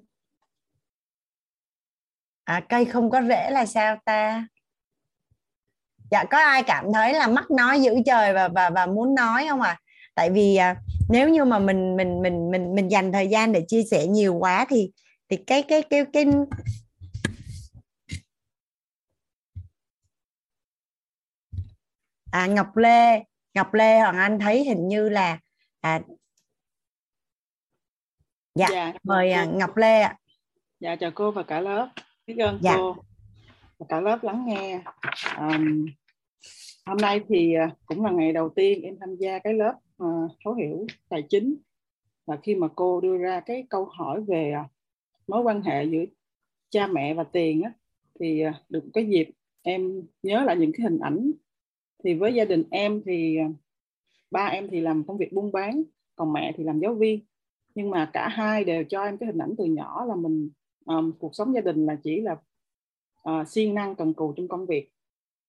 À, 2.44 2.62
cây 2.70 2.86
không 2.86 3.10
có 3.10 3.22
rễ 3.22 3.50
là 3.52 3.66
sao 3.66 3.98
ta? 4.06 4.48
Dạ 6.12 6.24
có 6.24 6.38
ai 6.38 6.64
cảm 6.64 6.86
thấy 6.94 7.14
là 7.14 7.28
mắc 7.28 7.52
nói 7.52 7.82
dữ 7.82 7.96
trời 8.06 8.34
và 8.34 8.48
và 8.48 8.70
và 8.70 8.86
muốn 8.86 9.16
nói 9.16 9.46
không 9.50 9.62
ạ? 9.62 9.70
À? 9.70 9.82
tại 10.18 10.30
vì 10.30 10.56
à, 10.56 10.76
nếu 11.10 11.30
như 11.30 11.46
mà 11.46 11.60
mình 11.60 11.96
mình 11.98 12.22
mình 12.22 12.52
mình 12.52 12.76
mình 12.76 12.92
dành 12.92 13.12
thời 13.12 13.28
gian 13.28 13.52
để 13.52 13.66
chia 13.68 13.84
sẻ 13.92 14.08
nhiều 14.08 14.36
quá 14.36 14.66
thì 14.70 14.92
thì 15.30 15.38
cái 15.48 15.64
cái 15.64 15.82
cái 15.82 16.06
cái 16.14 16.26
à, 22.32 22.46
Ngọc 22.46 22.78
Lê 22.78 23.24
Ngọc 23.58 23.74
Lê 23.74 24.00
Hoàng 24.00 24.18
Anh 24.18 24.40
thấy 24.40 24.64
hình 24.64 24.88
như 24.88 25.10
là 25.10 25.40
à, 25.80 26.02
dạ, 28.56 28.68
dạ 28.72 28.94
mời 29.04 29.32
à, 29.32 29.46
Ngọc 29.46 29.78
Lê 29.78 30.02
ạ. 30.02 30.18
Dạ 30.80 30.96
chào 30.96 31.12
cô 31.16 31.32
và 31.32 31.44
cả 31.44 31.62
lớp. 31.62 31.90
Biết 32.28 32.38
ơn 32.38 32.60
dạ. 32.62 32.74
cô 32.78 32.96
và 33.78 33.86
cả 33.90 34.02
lớp 34.02 34.24
lắng 34.24 34.46
nghe. 34.48 34.82
Um, 35.38 35.86
hôm 36.86 36.98
nay 36.98 37.22
thì 37.30 37.54
à, 37.54 37.70
cũng 37.86 38.06
là 38.06 38.12
ngày 38.12 38.34
đầu 38.34 38.50
tiên 38.50 38.82
em 38.82 38.98
tham 39.00 39.16
gia 39.16 39.40
cái 39.40 39.54
lớp 39.54 39.74
uh, 40.04 40.32
thấu 40.44 40.54
hiểu 40.54 40.88
tài 41.10 41.24
chính. 41.30 41.56
Và 42.26 42.38
khi 42.44 42.56
mà 42.56 42.68
cô 42.76 43.02
đưa 43.02 43.18
ra 43.18 43.40
cái 43.40 43.66
câu 43.70 43.86
hỏi 43.86 44.22
về 44.28 44.54
uh, 44.66 44.72
mối 45.28 45.42
quan 45.42 45.62
hệ 45.62 45.84
giữa 45.84 46.04
cha 46.70 46.88
mẹ 46.88 47.14
và 47.14 47.24
tiền 47.24 47.62
á, 47.62 47.72
thì 48.20 48.44
được 48.70 48.84
cái 48.94 49.06
dịp 49.06 49.30
em 49.62 50.02
nhớ 50.24 50.44
lại 50.44 50.56
những 50.56 50.72
cái 50.78 50.84
hình 50.84 51.00
ảnh 51.00 51.32
thì 52.04 52.14
với 52.14 52.34
gia 52.34 52.46
đình 52.46 52.64
em 52.72 53.02
thì 53.06 53.38
à, 53.38 53.50
ba 54.32 54.46
em 54.46 54.68
thì 54.72 54.82
làm 54.82 55.04
công 55.04 55.18
việc 55.18 55.34
buôn 55.34 55.52
bán 55.52 55.84
còn 56.16 56.34
mẹ 56.34 56.54
thì 56.58 56.64
làm 56.64 56.80
giáo 56.80 56.94
viên. 56.94 57.20
Nhưng 57.76 57.90
mà 57.90 58.10
cả 58.14 58.28
hai 58.28 58.64
đều 58.64 58.84
cho 58.84 59.04
em 59.04 59.18
cái 59.18 59.28
hình 59.28 59.42
ảnh 59.42 59.56
từ 59.58 59.66
nhỏ 59.66 60.06
là 60.06 60.16
mình 60.16 60.50
um, 60.86 61.12
cuộc 61.20 61.36
sống 61.36 61.54
gia 61.54 61.62
đình 61.62 61.86
là 61.86 61.96
chỉ 62.04 62.22
là 62.22 62.38
uh, 63.30 63.48
siêng 63.48 63.74
năng 63.74 63.96
cần 63.96 64.14
cù 64.14 64.34
trong 64.34 64.48
công 64.48 64.66
việc. 64.66 64.90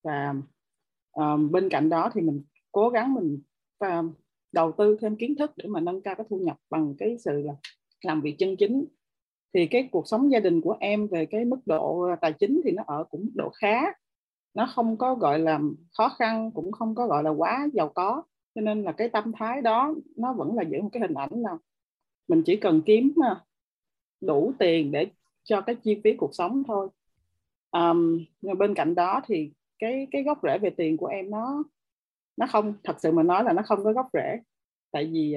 Và 0.03 0.35
um, 1.13 1.51
bên 1.51 1.69
cạnh 1.69 1.89
đó 1.89 2.11
thì 2.15 2.21
mình 2.21 2.43
cố 2.73 2.89
gắng 2.89 3.15
mình 3.15 3.41
uh, 3.85 4.05
đầu 4.53 4.73
tư 4.73 4.97
thêm 5.01 5.17
kiến 5.17 5.35
thức 5.39 5.53
để 5.57 5.67
mà 5.69 5.81
nâng 5.81 6.01
cao 6.01 6.15
cái 6.15 6.27
thu 6.31 6.39
nhập 6.39 6.57
bằng 6.71 6.95
cái 6.99 7.17
sự 7.19 7.43
là 7.43 7.55
làm 8.05 8.21
việc 8.21 8.37
chân 8.39 8.57
chính. 8.57 8.85
Thì 9.55 9.67
cái 9.67 9.89
cuộc 9.93 10.09
sống 10.09 10.33
gia 10.33 10.41
đình 10.41 10.61
của 10.61 10.77
em 10.81 11.07
về 11.07 11.27
cái 11.27 11.45
mức 11.45 11.61
độ 11.67 12.07
tài 12.21 12.33
chính 12.33 12.61
thì 12.65 12.71
nó 12.71 12.83
ở 12.87 13.05
cũng 13.11 13.21
mức 13.25 13.33
độ 13.35 13.51
khá 13.55 13.83
nó 14.59 14.67
không 14.67 14.97
có 14.97 15.15
gọi 15.15 15.39
là 15.39 15.61
khó 15.99 16.09
khăn 16.09 16.51
cũng 16.51 16.73
không 16.73 16.95
có 16.95 17.07
gọi 17.07 17.23
là 17.23 17.31
quá 17.31 17.69
giàu 17.73 17.89
có. 17.89 18.23
Cho 18.55 18.61
nên 18.61 18.83
là 18.83 18.93
cái 18.93 19.09
tâm 19.09 19.33
thái 19.33 19.63
đó 19.63 19.95
nó 20.17 20.33
vẫn 20.33 20.57
là 20.57 20.63
giữ 20.63 20.83
một 20.83 20.89
cái 20.93 21.01
hình 21.01 21.15
ảnh 21.15 21.31
là 21.33 21.59
mình 22.29 22.43
chỉ 22.47 22.57
cần 22.57 22.83
kiếm 22.87 23.15
à, 23.25 23.41
đủ 24.21 24.53
tiền 24.59 24.91
để 24.91 25.07
cho 25.45 25.61
cái 25.61 25.75
chi 25.75 26.01
phí 26.05 26.17
cuộc 26.17 26.35
sống 26.35 26.63
thôi. 26.67 26.89
Um, 27.71 28.25
nhưng 28.41 28.59
bên 28.59 28.75
cạnh 28.75 28.95
đó 28.95 29.21
thì 29.27 29.53
cái 29.79 30.07
cái 30.11 30.23
gốc 30.23 30.39
rễ 30.43 30.59
về 30.59 30.71
tiền 30.71 30.97
của 30.97 31.07
em 31.07 31.31
nó 31.31 31.63
nó 32.37 32.47
không 32.51 32.75
thật 32.85 32.97
sự 33.01 33.13
mà 33.13 33.23
nói 33.23 33.45
là 33.45 33.53
nó 33.53 33.63
không 33.63 33.85
có 33.85 33.93
gốc 33.93 34.07
rễ. 34.13 34.39
Tại 34.91 35.11
vì 35.13 35.37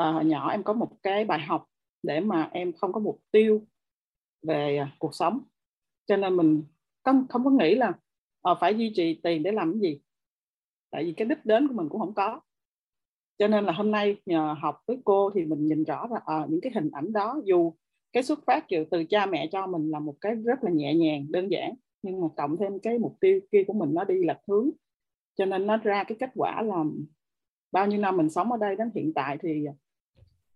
uh, 0.00 0.26
nhỏ 0.26 0.50
em 0.50 0.62
có 0.62 0.72
một 0.72 0.90
cái 1.02 1.24
bài 1.24 1.40
học 1.40 1.64
để 2.02 2.20
mà 2.20 2.50
em 2.52 2.72
không 2.72 2.92
có 2.92 3.00
mục 3.00 3.20
tiêu 3.30 3.62
về 4.42 4.80
uh, 4.82 4.88
cuộc 4.98 5.14
sống. 5.14 5.40
Cho 6.06 6.16
nên 6.16 6.36
mình 6.36 6.62
không 7.04 7.26
không 7.28 7.44
có 7.44 7.50
nghĩ 7.50 7.74
là 7.74 7.92
họ 8.46 8.58
phải 8.60 8.74
duy 8.74 8.92
trì 8.94 9.20
tiền 9.22 9.42
để 9.42 9.52
làm 9.52 9.72
cái 9.72 9.80
gì? 9.80 10.00
Tại 10.90 11.04
vì 11.04 11.12
cái 11.12 11.28
đích 11.28 11.44
đến 11.44 11.68
của 11.68 11.74
mình 11.74 11.88
cũng 11.88 12.00
không 12.00 12.14
có. 12.14 12.40
Cho 13.38 13.48
nên 13.48 13.64
là 13.64 13.72
hôm 13.72 13.90
nay 13.90 14.16
nhờ 14.26 14.54
học 14.60 14.82
với 14.86 14.98
cô 15.04 15.30
thì 15.34 15.44
mình 15.44 15.66
nhìn 15.66 15.84
rõ 15.84 16.06
là 16.10 16.16
à, 16.16 16.22
ờ, 16.26 16.46
những 16.48 16.60
cái 16.60 16.72
hình 16.74 16.90
ảnh 16.92 17.12
đó 17.12 17.40
dù 17.44 17.72
cái 18.12 18.22
xuất 18.22 18.38
phát 18.46 18.64
từ 18.68 18.84
từ 18.90 19.04
cha 19.04 19.26
mẹ 19.26 19.48
cho 19.52 19.66
mình 19.66 19.90
là 19.90 19.98
một 19.98 20.14
cái 20.20 20.34
rất 20.34 20.64
là 20.64 20.70
nhẹ 20.70 20.94
nhàng 20.94 21.26
đơn 21.30 21.48
giản 21.50 21.74
nhưng 22.02 22.20
mà 22.20 22.28
cộng 22.36 22.56
thêm 22.56 22.78
cái 22.78 22.98
mục 22.98 23.16
tiêu 23.20 23.40
kia 23.52 23.64
của 23.66 23.72
mình 23.72 23.94
nó 23.94 24.04
đi 24.04 24.24
lệch 24.24 24.40
hướng. 24.48 24.70
Cho 25.34 25.44
nên 25.44 25.66
nó 25.66 25.76
ra 25.76 26.04
cái 26.04 26.16
kết 26.20 26.30
quả 26.34 26.62
là 26.62 26.84
bao 27.72 27.86
nhiêu 27.86 28.00
năm 28.00 28.16
mình 28.16 28.30
sống 28.30 28.52
ở 28.52 28.58
đây 28.58 28.76
đến 28.76 28.90
hiện 28.94 29.12
tại 29.14 29.38
thì 29.42 29.66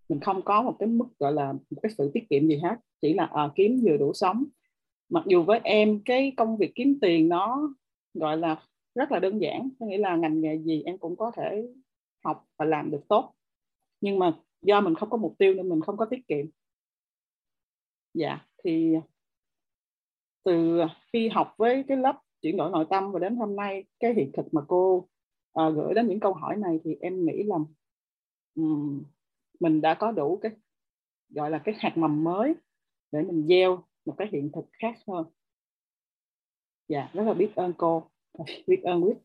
mình 0.09 0.21
không 0.21 0.43
có 0.43 0.63
một 0.63 0.77
cái 0.79 0.89
mức 0.89 1.07
gọi 1.19 1.33
là 1.33 1.53
một 1.53 1.81
cái 1.83 1.93
sự 1.99 2.11
tiết 2.15 2.29
kiệm 2.31 2.49
gì 2.49 2.57
hết. 2.63 2.77
Chỉ 3.03 3.15
là 3.15 3.29
à, 3.33 3.51
kiếm 3.55 3.81
vừa 3.85 3.97
đủ 3.97 4.13
sống. 4.15 4.45
Mặc 5.09 5.25
dù 5.27 5.43
với 5.43 5.61
em 5.65 6.01
cái 6.05 6.33
công 6.37 6.57
việc 6.57 6.73
kiếm 6.75 6.99
tiền 7.01 7.29
nó 7.29 7.75
gọi 8.15 8.37
là 8.37 8.63
rất 8.95 9.13
là 9.13 9.19
đơn 9.19 9.39
giản 9.39 9.69
có 9.81 9.87
nghĩa 9.87 9.99
là 9.99 10.17
ngành 10.17 10.41
nghề 10.41 10.59
gì 10.59 10.83
em 10.83 10.99
cũng 10.99 11.17
có 11.17 11.33
thể 11.37 11.69
học 12.25 12.47
và 12.59 12.65
làm 12.65 12.91
được 12.91 13.01
tốt. 13.09 13.35
Nhưng 14.01 14.19
mà 14.19 14.33
do 14.63 14.81
mình 14.81 14.95
không 14.95 15.11
có 15.11 15.17
mục 15.17 15.35
tiêu 15.39 15.55
nên 15.55 15.69
mình 15.69 15.81
không 15.81 15.97
có 15.97 16.05
tiết 16.05 16.29
kiệm. 16.29 16.47
Dạ 18.15 18.47
thì 18.65 18.95
từ 20.45 20.81
khi 21.13 21.29
học 21.29 21.55
với 21.57 21.85
cái 21.89 21.97
lớp 21.97 22.21
chuyển 22.43 22.57
đổi 22.57 22.71
nội 22.71 22.87
tâm 22.91 23.13
và 23.13 23.19
đến 23.19 23.37
hôm 23.37 23.57
nay 23.57 23.85
cái 24.01 24.15
hiện 24.15 24.31
thực 24.33 24.55
mà 24.55 24.61
cô 24.69 25.09
uh, 25.61 25.75
gửi 25.75 25.95
đến 25.95 26.09
những 26.09 26.21
câu 26.21 26.33
hỏi 26.33 26.57
này 26.57 26.81
thì 26.85 26.97
em 27.01 27.27
nghĩ 27.27 27.43
là 27.43 27.57
um, 28.55 29.03
mình 29.61 29.81
đã 29.81 29.95
có 29.95 30.13
đủ 30.13 30.39
cái 30.43 30.53
gọi 31.29 31.51
là 31.51 31.59
cái 31.65 31.75
hạt 31.79 31.93
mầm 31.97 32.25
mới 32.25 32.55
để 33.13 33.23
mình 33.23 33.47
gieo 33.49 33.85
một 34.05 34.15
cái 34.19 34.29
hiện 34.33 34.51
thực 34.55 34.65
khác 34.73 34.95
hơn 35.09 35.27
dạ 36.91 37.09
rất 37.13 37.23
là 37.23 37.35
biết 37.35 37.53
ơn 37.57 37.73
cô. 37.79 38.11
Biết 38.67 38.81
ơn 38.85 39.05
quyết. 39.05 39.17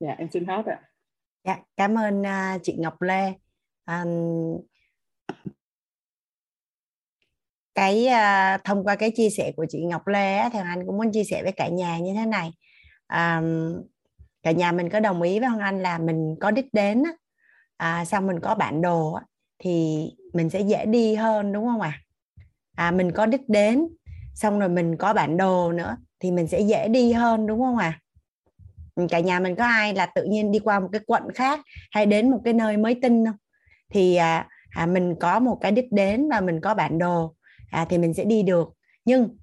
Dạ 0.00 0.14
em 0.18 0.28
xin 0.32 0.44
hết 0.44 0.66
ạ. 0.66 0.80
Dạ 1.44 1.58
cảm 1.76 1.94
ơn 1.98 2.20
uh, 2.20 2.62
chị 2.62 2.76
Ngọc 2.78 3.02
Lê. 3.02 3.32
Um, 3.86 4.60
cái 7.74 8.06
uh, 8.06 8.64
thông 8.64 8.84
qua 8.84 8.96
cái 8.96 9.12
chia 9.14 9.30
sẻ 9.30 9.52
của 9.56 9.66
chị 9.68 9.84
Ngọc 9.84 10.06
Lê 10.06 10.36
á, 10.36 10.50
thì 10.52 10.58
anh 10.58 10.86
cũng 10.86 10.96
muốn 10.96 11.12
chia 11.12 11.24
sẻ 11.24 11.42
với 11.42 11.52
cả 11.52 11.68
nhà 11.68 11.98
như 11.98 12.14
thế 12.14 12.26
này. 12.26 12.52
Um, 13.08 13.76
cả 14.42 14.50
nhà 14.50 14.72
mình 14.72 14.88
có 14.88 15.00
đồng 15.00 15.22
ý 15.22 15.40
với 15.40 15.48
Hoàng 15.48 15.60
Anh 15.60 15.82
là 15.82 15.98
mình 15.98 16.36
có 16.40 16.50
đích 16.50 16.66
đến 16.72 17.02
á, 17.02 17.12
à, 17.76 18.04
xong 18.04 18.26
mình 18.26 18.40
có 18.40 18.54
bản 18.54 18.82
đồ 18.82 19.12
á, 19.12 19.22
thì 19.58 20.04
mình 20.32 20.50
sẽ 20.50 20.60
dễ 20.60 20.86
đi 20.86 21.14
hơn 21.14 21.52
đúng 21.52 21.66
không 21.66 21.80
ạ? 21.80 22.02
À? 22.74 22.88
à 22.88 22.90
mình 22.90 23.12
có 23.12 23.26
đích 23.26 23.48
đến 23.48 23.88
xong 24.34 24.58
rồi 24.58 24.68
mình 24.68 24.96
có 24.96 25.12
bản 25.12 25.36
đồ 25.36 25.72
nữa 25.72 25.96
thì 26.20 26.30
mình 26.30 26.46
sẽ 26.46 26.60
dễ 26.60 26.88
đi 26.88 27.12
hơn 27.12 27.46
đúng 27.46 27.60
không 27.60 27.76
ạ? 27.76 28.00
À? 28.96 29.06
cả 29.10 29.20
nhà 29.20 29.40
mình 29.40 29.56
có 29.56 29.64
ai 29.64 29.94
là 29.94 30.06
tự 30.06 30.24
nhiên 30.24 30.52
đi 30.52 30.58
qua 30.58 30.80
một 30.80 30.88
cái 30.92 31.00
quận 31.06 31.22
khác 31.34 31.60
hay 31.90 32.06
đến 32.06 32.30
một 32.30 32.40
cái 32.44 32.52
nơi 32.52 32.76
mới 32.76 32.94
tinh 33.02 33.26
không? 33.26 33.36
Thì 33.90 34.16
à, 34.16 34.48
à, 34.70 34.86
mình 34.86 35.14
có 35.20 35.40
một 35.40 35.58
cái 35.60 35.72
đích 35.72 35.92
đến 35.92 36.28
và 36.30 36.40
mình 36.40 36.60
có 36.60 36.74
bản 36.74 36.98
đồ 36.98 37.34
à, 37.70 37.86
thì 37.90 37.98
mình 37.98 38.14
sẽ 38.14 38.24
đi 38.24 38.42
được. 38.42 38.68
Nhưng 39.04 39.36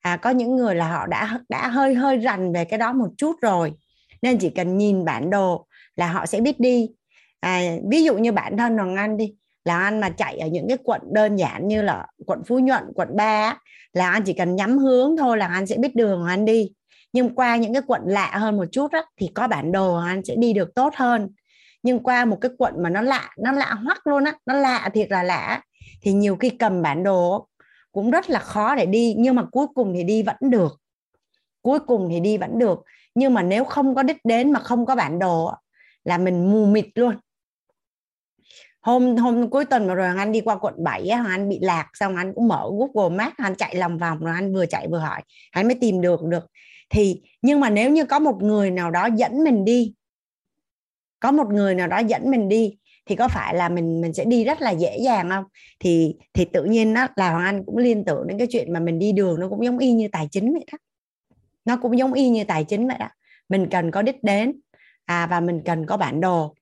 à, 0.00 0.16
có 0.16 0.30
những 0.30 0.56
người 0.56 0.74
là 0.74 0.88
họ 0.88 1.06
đã 1.06 1.40
đã 1.48 1.68
hơi 1.68 1.94
hơi 1.94 2.16
rành 2.16 2.52
về 2.52 2.64
cái 2.64 2.78
đó 2.78 2.92
một 2.92 3.08
chút 3.16 3.36
rồi 3.42 3.72
nên 4.22 4.38
chỉ 4.38 4.50
cần 4.50 4.78
nhìn 4.78 5.04
bản 5.04 5.30
đồ 5.30 5.66
là 5.96 6.12
họ 6.12 6.26
sẽ 6.26 6.40
biết 6.40 6.60
đi. 6.60 6.90
À, 7.40 7.62
ví 7.90 8.04
dụ 8.04 8.18
như 8.18 8.32
bản 8.32 8.56
thân 8.56 8.76
hoàng 8.76 8.96
anh 8.96 9.16
đi 9.16 9.34
là 9.64 9.78
anh 9.78 10.00
mà 10.00 10.10
chạy 10.10 10.38
ở 10.38 10.46
những 10.46 10.68
cái 10.68 10.78
quận 10.84 11.00
đơn 11.12 11.36
giản 11.36 11.68
như 11.68 11.82
là 11.82 12.06
quận 12.26 12.42
phú 12.46 12.58
nhuận 12.58 12.82
quận 12.94 13.08
3 13.16 13.58
là 13.92 14.10
anh 14.10 14.22
chỉ 14.22 14.32
cần 14.32 14.56
nhắm 14.56 14.78
hướng 14.78 15.16
thôi 15.16 15.36
là 15.38 15.46
anh 15.46 15.66
sẽ 15.66 15.76
biết 15.76 15.96
đường 15.96 16.26
anh 16.26 16.44
đi. 16.44 16.72
Nhưng 17.12 17.34
qua 17.34 17.56
những 17.56 17.72
cái 17.72 17.82
quận 17.86 18.02
lạ 18.04 18.30
hơn 18.34 18.56
một 18.56 18.64
chút 18.72 18.92
đó, 18.92 19.04
thì 19.16 19.30
có 19.34 19.48
bản 19.48 19.72
đồ 19.72 19.96
anh 19.96 20.24
sẽ 20.24 20.34
đi 20.36 20.52
được 20.52 20.74
tốt 20.74 20.94
hơn. 20.96 21.28
Nhưng 21.82 22.02
qua 22.02 22.24
một 22.24 22.38
cái 22.40 22.50
quận 22.58 22.74
mà 22.82 22.90
nó 22.90 23.00
lạ 23.00 23.30
nó 23.38 23.52
lạ 23.52 23.74
hoắc 23.84 24.06
luôn 24.06 24.24
á 24.24 24.32
nó 24.46 24.54
lạ 24.54 24.90
thiệt 24.94 25.10
là 25.10 25.22
lạ 25.22 25.62
thì 26.02 26.12
nhiều 26.12 26.36
khi 26.36 26.50
cầm 26.50 26.82
bản 26.82 27.02
đồ 27.02 27.48
cũng 27.92 28.10
rất 28.10 28.30
là 28.30 28.38
khó 28.38 28.74
để 28.74 28.86
đi 28.86 29.14
nhưng 29.18 29.34
mà 29.34 29.44
cuối 29.52 29.66
cùng 29.74 29.92
thì 29.94 30.04
đi 30.04 30.22
vẫn 30.22 30.36
được. 30.40 30.80
Cuối 31.62 31.80
cùng 31.80 32.08
thì 32.10 32.20
đi 32.20 32.38
vẫn 32.38 32.58
được. 32.58 32.78
Nhưng 33.14 33.34
mà 33.34 33.42
nếu 33.42 33.64
không 33.64 33.94
có 33.94 34.02
đích 34.02 34.24
đến 34.24 34.52
mà 34.52 34.60
không 34.60 34.86
có 34.86 34.96
bản 34.96 35.18
đồ 35.18 35.54
là 36.04 36.18
mình 36.18 36.50
mù 36.52 36.66
mịt 36.66 36.86
luôn 36.94 37.16
hôm 38.80 39.16
hôm 39.16 39.50
cuối 39.50 39.64
tuần 39.64 39.86
mà 39.86 39.94
rồi 39.94 40.06
anh 40.16 40.32
đi 40.32 40.40
qua 40.40 40.56
quận 40.56 40.74
7 40.84 41.08
á, 41.08 41.24
anh 41.28 41.48
bị 41.48 41.58
lạc 41.62 41.86
xong 41.94 42.16
anh 42.16 42.32
cũng 42.34 42.48
mở 42.48 42.70
Google 42.78 43.16
Maps 43.16 43.36
anh 43.36 43.54
chạy 43.54 43.74
lòng 43.74 43.98
vòng 43.98 44.18
rồi 44.18 44.34
anh 44.34 44.54
vừa 44.54 44.66
chạy 44.66 44.88
vừa 44.88 44.98
hỏi 44.98 45.22
anh 45.50 45.66
mới 45.66 45.74
tìm 45.74 46.00
được 46.00 46.22
được. 46.22 46.46
Thì 46.90 47.22
nhưng 47.42 47.60
mà 47.60 47.70
nếu 47.70 47.90
như 47.90 48.04
có 48.04 48.18
một 48.18 48.42
người 48.42 48.70
nào 48.70 48.90
đó 48.90 49.08
dẫn 49.16 49.44
mình 49.44 49.64
đi 49.64 49.94
có 51.20 51.32
một 51.32 51.48
người 51.52 51.74
nào 51.74 51.88
đó 51.88 51.98
dẫn 51.98 52.30
mình 52.30 52.48
đi 52.48 52.76
thì 53.06 53.16
có 53.16 53.28
phải 53.28 53.54
là 53.54 53.68
mình 53.68 54.00
mình 54.00 54.12
sẽ 54.12 54.24
đi 54.24 54.44
rất 54.44 54.60
là 54.60 54.70
dễ 54.70 54.98
dàng 54.98 55.30
không? 55.30 55.44
Thì 55.80 56.14
thì 56.34 56.44
tự 56.44 56.64
nhiên 56.64 56.94
đó 56.94 57.08
là 57.16 57.30
hoàng 57.30 57.44
anh 57.44 57.64
cũng 57.66 57.76
liên 57.76 58.04
tưởng 58.04 58.26
đến 58.26 58.38
cái 58.38 58.46
chuyện 58.50 58.72
mà 58.72 58.80
mình 58.80 58.98
đi 58.98 59.12
đường 59.12 59.40
nó 59.40 59.48
cũng 59.48 59.64
giống 59.64 59.78
y 59.78 59.92
như 59.92 60.08
tài 60.12 60.28
chính 60.30 60.52
vậy 60.52 60.64
đó. 60.72 60.78
Nó 61.64 61.76
cũng 61.82 61.98
giống 61.98 62.12
y 62.12 62.28
như 62.28 62.44
tài 62.44 62.64
chính 62.64 62.88
vậy 62.88 62.96
đó. 63.00 63.08
Mình 63.48 63.68
cần 63.70 63.90
có 63.90 64.02
đích 64.02 64.24
đến 64.24 64.60
à, 65.04 65.26
và 65.26 65.40
mình 65.40 65.62
cần 65.64 65.86
có 65.86 65.96
bản 65.96 66.20
đồ 66.20 66.54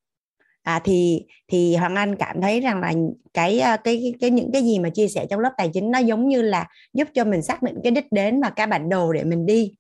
à, 0.69 0.81
thì 0.85 1.23
thì 1.49 1.77
hoàng 1.77 1.95
anh 1.95 2.17
cảm 2.17 2.41
thấy 2.41 2.61
rằng 2.61 2.81
là 2.81 2.93
cái 3.35 3.61
ờ, 3.61 3.77
cái 3.77 4.01
cái, 4.03 4.15
cái 4.21 4.31
những 4.31 4.53
cái 4.53 4.63
gì 4.63 4.79
mà 4.79 4.89
chia 4.91 5.09
sẻ 5.09 5.27
trong 5.31 5.41
lớp 5.41 5.51
tài 5.57 5.71
chính 5.75 5.91
nó 5.91 5.99
giống 5.99 6.29
như 6.29 6.43
là 6.43 6.67
giúp 6.95 7.09
cho 7.15 7.25
mình 7.25 7.43
xác 7.43 7.63
định 7.63 7.75
cái 7.83 7.91
đích 7.91 8.13
đến 8.13 8.41
và 8.41 8.51
cái 8.51 8.67
bản 8.67 8.89
đồ 8.89 9.13
để 9.13 9.25
mình 9.25 9.47
đi. 9.47 9.73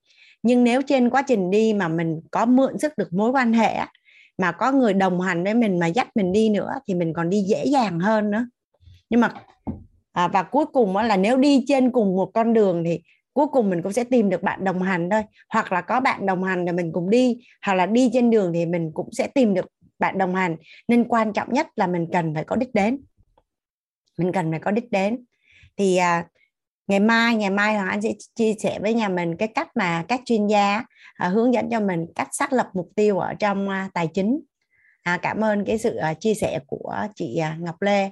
Nhưng 0.42 0.64
nếu 0.64 0.82
trên 0.82 1.10
quá 1.10 1.22
trình 1.22 1.50
đi 1.50 1.72
mà 1.72 1.88
mình 1.88 2.20
có 2.30 2.46
mượn 2.46 2.78
sức 2.78 2.92
được 2.98 3.12
mối 3.12 3.30
quan 3.30 3.52
hệ 3.52 3.78
mà 4.38 4.52
có 4.52 4.72
người 4.72 4.94
đồng 4.94 5.20
hành 5.20 5.44
với 5.44 5.54
mình 5.54 5.78
mà 5.78 5.86
dắt 5.86 6.16
mình 6.16 6.32
đi 6.32 6.48
nữa 6.48 6.70
thì 6.88 6.94
mình 6.94 7.12
còn 7.12 7.30
đi 7.30 7.40
dễ 7.40 7.64
dàng 7.64 8.00
hơn 8.00 8.30
nữa. 8.30 8.46
Nhưng 9.10 9.20
mà 9.20 9.32
à, 10.12 10.28
và 10.28 10.42
cuối 10.42 10.66
cùng 10.66 10.96
là 10.96 11.16
nếu 11.16 11.36
đi 11.36 11.64
trên 11.68 11.90
cùng 11.90 12.16
một 12.16 12.30
con 12.34 12.52
đường 12.52 12.84
thì 12.84 13.00
cuối 13.32 13.46
cùng 13.52 13.70
mình 13.70 13.82
cũng 13.82 13.92
sẽ 13.92 14.04
tìm 14.04 14.28
được 14.28 14.42
bạn 14.42 14.64
đồng 14.64 14.82
hành 14.82 15.10
thôi. 15.10 15.22
Hoặc 15.48 15.72
là 15.72 15.80
có 15.80 16.00
bạn 16.00 16.26
đồng 16.26 16.44
hành 16.44 16.66
thì 16.66 16.72
mình 16.72 16.92
cùng 16.92 17.10
đi 17.10 17.38
hoặc 17.66 17.74
là 17.74 17.86
đi 17.86 18.10
trên 18.12 18.30
đường 18.30 18.52
thì 18.54 18.66
mình 18.66 18.90
cũng 18.94 19.08
sẽ 19.12 19.26
tìm 19.26 19.54
được 19.54 19.66
bạn 19.98 20.18
đồng 20.18 20.34
hành 20.34 20.56
nên 20.88 21.08
quan 21.08 21.32
trọng 21.32 21.52
nhất 21.52 21.66
là 21.76 21.86
mình 21.86 22.06
cần 22.12 22.34
phải 22.34 22.44
có 22.44 22.56
đích 22.56 22.74
đến. 22.74 23.00
Mình 24.18 24.32
cần 24.32 24.50
phải 24.50 24.60
có 24.60 24.70
đích 24.70 24.90
đến. 24.90 25.24
Thì 25.76 25.96
à, 25.96 26.26
ngày 26.86 27.00
mai 27.00 27.36
ngày 27.36 27.50
mai 27.50 27.74
hoàng 27.74 27.88
anh 27.88 28.02
sẽ 28.02 28.12
chia 28.34 28.54
sẻ 28.58 28.78
với 28.82 28.94
nhà 28.94 29.08
mình 29.08 29.36
cái 29.36 29.48
cách 29.48 29.68
mà 29.74 30.04
các 30.08 30.20
chuyên 30.24 30.46
gia 30.46 30.84
à, 31.14 31.28
hướng 31.28 31.54
dẫn 31.54 31.70
cho 31.70 31.80
mình 31.80 32.06
cách 32.14 32.28
xác 32.32 32.52
lập 32.52 32.68
mục 32.74 32.90
tiêu 32.96 33.18
ở 33.18 33.34
trong 33.34 33.68
à, 33.68 33.90
tài 33.94 34.08
chính. 34.14 34.40
À, 35.02 35.18
cảm 35.22 35.44
ơn 35.44 35.64
cái 35.64 35.78
sự 35.78 35.96
à, 35.96 36.14
chia 36.14 36.34
sẻ 36.34 36.58
của 36.66 37.06
chị 37.14 37.36
à, 37.36 37.56
ngọc 37.60 37.82
lê. 37.82 38.10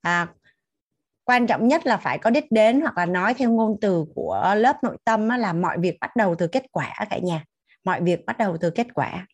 À, 0.00 0.26
quan 1.24 1.46
trọng 1.46 1.68
nhất 1.68 1.86
là 1.86 1.96
phải 1.96 2.18
có 2.18 2.30
đích 2.30 2.52
đến 2.52 2.80
hoặc 2.80 2.98
là 2.98 3.06
nói 3.06 3.34
theo 3.34 3.50
ngôn 3.50 3.78
từ 3.80 4.04
của 4.14 4.54
lớp 4.56 4.76
nội 4.82 4.96
tâm 5.04 5.28
là 5.28 5.52
mọi 5.52 5.78
việc 5.80 5.96
bắt 6.00 6.16
đầu 6.16 6.34
từ 6.38 6.46
kết 6.46 6.62
quả 6.72 6.94
cả 7.10 7.18
nhà. 7.18 7.44
Mọi 7.84 8.02
việc 8.02 8.26
bắt 8.26 8.38
đầu 8.38 8.56
từ 8.60 8.70
kết 8.70 8.86
quả 8.94 9.26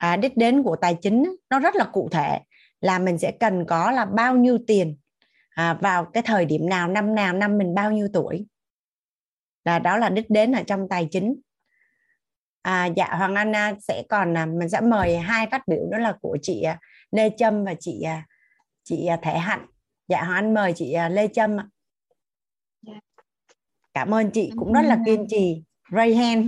à, 0.00 0.16
đích 0.16 0.36
đến 0.36 0.62
của 0.62 0.76
tài 0.76 0.94
chính 1.02 1.36
nó 1.50 1.58
rất 1.58 1.76
là 1.76 1.84
cụ 1.84 2.08
thể 2.12 2.40
là 2.80 2.98
mình 2.98 3.18
sẽ 3.18 3.32
cần 3.40 3.64
có 3.68 3.90
là 3.90 4.04
bao 4.04 4.36
nhiêu 4.36 4.58
tiền 4.66 4.96
à, 5.50 5.74
vào 5.74 6.04
cái 6.04 6.22
thời 6.22 6.44
điểm 6.44 6.68
nào 6.68 6.88
năm 6.88 7.14
nào 7.14 7.32
năm 7.32 7.58
mình 7.58 7.74
bao 7.74 7.92
nhiêu 7.92 8.08
tuổi. 8.12 8.46
Là 9.64 9.78
đó 9.78 9.96
là 9.96 10.08
đích 10.08 10.30
đến 10.30 10.52
ở 10.52 10.62
trong 10.62 10.88
tài 10.88 11.08
chính. 11.10 11.40
À, 12.62 12.86
dạ 12.86 13.14
hoàng 13.18 13.34
anh 13.34 13.56
à, 13.56 13.74
sẽ 13.80 14.02
còn 14.08 14.36
à, 14.36 14.46
mình 14.46 14.68
sẽ 14.68 14.80
mời 14.80 15.18
hai 15.18 15.46
phát 15.50 15.68
biểu 15.68 15.86
đó 15.90 15.98
là 15.98 16.16
của 16.20 16.38
chị 16.42 16.62
à, 16.62 16.78
lê 17.10 17.30
trâm 17.36 17.64
và 17.64 17.74
chị 17.80 18.04
chị 18.84 19.08
thể 19.22 19.38
hạnh. 19.38 19.66
Dạ 20.08 20.22
hoàng 20.22 20.34
anh 20.34 20.54
mời 20.54 20.72
chị 20.76 20.96
lê 21.10 21.28
trâm 21.28 21.56
dạ. 22.82 22.94
cảm 23.94 24.14
ơn 24.14 24.30
chị 24.30 24.52
cũng 24.56 24.72
rất 24.72 24.82
là 24.82 24.98
kiên 25.06 25.26
trì. 25.28 25.62
Ray 25.92 26.14
hand 26.14 26.46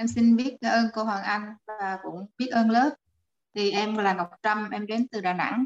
em 0.00 0.08
xin 0.08 0.36
biết 0.36 0.56
ơn 0.60 0.86
cô 0.92 1.04
hoàng 1.04 1.22
anh 1.22 1.54
và 1.66 1.98
cũng 2.02 2.26
biết 2.38 2.46
ơn 2.46 2.70
lớp. 2.70 2.90
Thì 3.54 3.70
em 3.70 3.96
là 3.96 4.12
ngọc 4.12 4.30
trâm 4.42 4.70
em 4.70 4.86
đến 4.86 5.08
từ 5.08 5.20
đà 5.20 5.32
nẵng. 5.32 5.64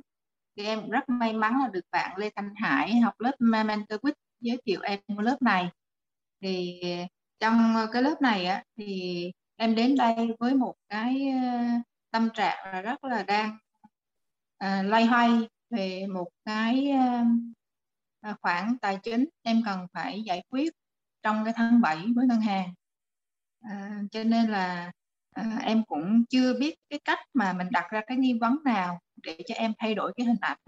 Thì 0.56 0.64
em 0.64 0.90
rất 0.90 1.08
may 1.08 1.32
mắn 1.32 1.60
là 1.62 1.68
được 1.72 1.84
bạn 1.90 2.16
Lê 2.16 2.30
Thanh 2.36 2.54
Hải 2.54 3.00
học 3.00 3.14
lớp 3.20 3.32
Mentor 3.38 4.00
Quiz 4.00 4.12
giới 4.40 4.58
thiệu 4.66 4.80
em 4.82 5.00
lớp 5.18 5.42
này. 5.42 5.70
Thì 6.40 6.82
trong 7.38 7.76
cái 7.92 8.02
lớp 8.02 8.22
này 8.22 8.46
á, 8.46 8.64
thì 8.76 9.32
em 9.56 9.74
đến 9.74 9.96
đây 9.96 10.16
với 10.38 10.54
một 10.54 10.74
cái 10.88 11.28
ờ, 11.28 11.64
tâm 12.10 12.28
trạng 12.34 12.72
là 12.72 12.82
rất 12.82 13.04
là 13.04 13.22
đang 13.22 13.58
à, 14.58 14.82
loay 14.82 15.04
hoay 15.06 15.30
về 15.70 16.06
một 16.06 16.28
cái 16.44 16.90
à, 18.20 18.34
khoản 18.40 18.78
tài 18.78 18.98
chính 19.02 19.24
em 19.42 19.62
cần 19.64 19.86
phải 19.92 20.22
giải 20.22 20.42
quyết 20.48 20.72
trong 21.22 21.44
cái 21.44 21.52
tháng 21.56 21.80
7 21.80 22.06
với 22.16 22.26
ngân 22.26 22.40
hàng 22.40 22.74
à, 23.70 24.02
cho 24.10 24.25
nên 24.25 24.47
là 24.47 24.93
à, 25.31 25.59
em 25.65 25.84
cũng 25.84 26.25
chưa 26.31 26.59
biết 26.59 26.75
cái 26.91 26.99
cách 27.05 27.18
mà 27.34 27.52
mình 27.52 27.67
đặt 27.70 27.91
ra 27.91 28.01
cái 28.07 28.17
nghi 28.17 28.39
vấn 28.41 28.57
nào 28.65 29.01
để 29.23 29.39
cho 29.47 29.55
em 29.55 29.73
thay 29.78 29.94
đổi 29.94 30.12
cái 30.17 30.26
hình 30.26 30.36
ảnh. 30.41 30.59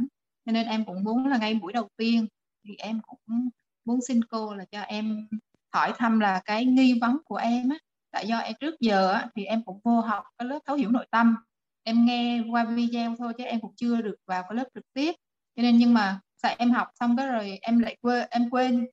Cho 0.46 0.52
nên 0.52 0.66
em 0.66 0.84
cũng 0.84 1.04
muốn 1.04 1.26
là 1.26 1.38
ngay 1.38 1.54
buổi 1.54 1.72
đầu 1.72 1.88
tiên 1.96 2.26
thì 2.64 2.74
em 2.78 3.00
cũng 3.06 3.48
muốn 3.84 4.00
xin 4.08 4.24
cô 4.24 4.54
là 4.54 4.64
cho 4.64 4.80
em 4.80 5.28
hỏi 5.72 5.92
thăm 5.96 6.20
là 6.20 6.40
cái 6.44 6.64
nghi 6.64 6.98
vấn 7.00 7.18
của 7.24 7.36
em 7.36 7.68
á. 7.68 7.76
Tại 8.10 8.26
do 8.26 8.38
em 8.38 8.54
trước 8.60 8.80
giờ 8.80 9.12
á, 9.12 9.28
thì 9.34 9.44
em 9.44 9.62
cũng 9.64 9.80
vô 9.84 10.00
học 10.00 10.24
cái 10.38 10.48
lớp 10.48 10.58
thấu 10.66 10.76
hiểu 10.76 10.90
nội 10.90 11.06
tâm. 11.10 11.36
Em 11.82 12.04
nghe 12.04 12.42
qua 12.50 12.64
video 12.64 13.14
thôi 13.18 13.32
chứ 13.38 13.44
em 13.44 13.60
cũng 13.60 13.74
chưa 13.76 14.00
được 14.02 14.16
vào 14.26 14.42
cái 14.42 14.56
lớp 14.56 14.64
trực 14.74 14.84
tiếp. 14.92 15.12
Cho 15.56 15.62
nên 15.62 15.78
nhưng 15.78 15.94
mà 15.94 16.20
sao 16.42 16.54
em 16.58 16.70
học 16.70 16.88
xong 17.00 17.16
cái 17.16 17.26
rồi 17.26 17.58
em 17.62 17.78
lại 17.78 17.96
quên 18.00 18.26
em 18.30 18.50
quên 18.50 18.86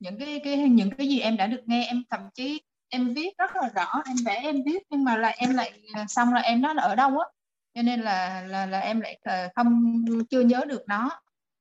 những 0.00 0.18
cái 0.18 0.40
cái 0.44 0.56
những 0.56 0.90
cái 0.90 1.08
gì 1.08 1.20
em 1.20 1.36
đã 1.36 1.46
được 1.46 1.62
nghe 1.66 1.86
em 1.86 2.02
thậm 2.10 2.20
chí 2.34 2.60
em 2.90 3.14
viết 3.14 3.38
rất 3.38 3.56
là 3.56 3.68
rõ 3.74 4.02
em 4.06 4.16
vẽ 4.26 4.40
em 4.42 4.62
viết 4.66 4.82
nhưng 4.90 5.04
mà 5.04 5.16
là 5.16 5.28
em 5.28 5.54
lại 5.54 5.80
xong 6.08 6.34
là 6.34 6.40
em 6.40 6.62
nó 6.62 6.74
ở 6.78 6.96
đâu 6.96 7.18
á. 7.18 7.26
Cho 7.74 7.82
nên 7.82 8.00
là 8.00 8.42
là 8.42 8.66
là 8.66 8.80
em 8.80 9.00
lại 9.00 9.18
ờ, 9.22 9.48
không 9.54 10.04
chưa 10.30 10.40
nhớ 10.40 10.64
được 10.68 10.82
nó. 10.88 11.10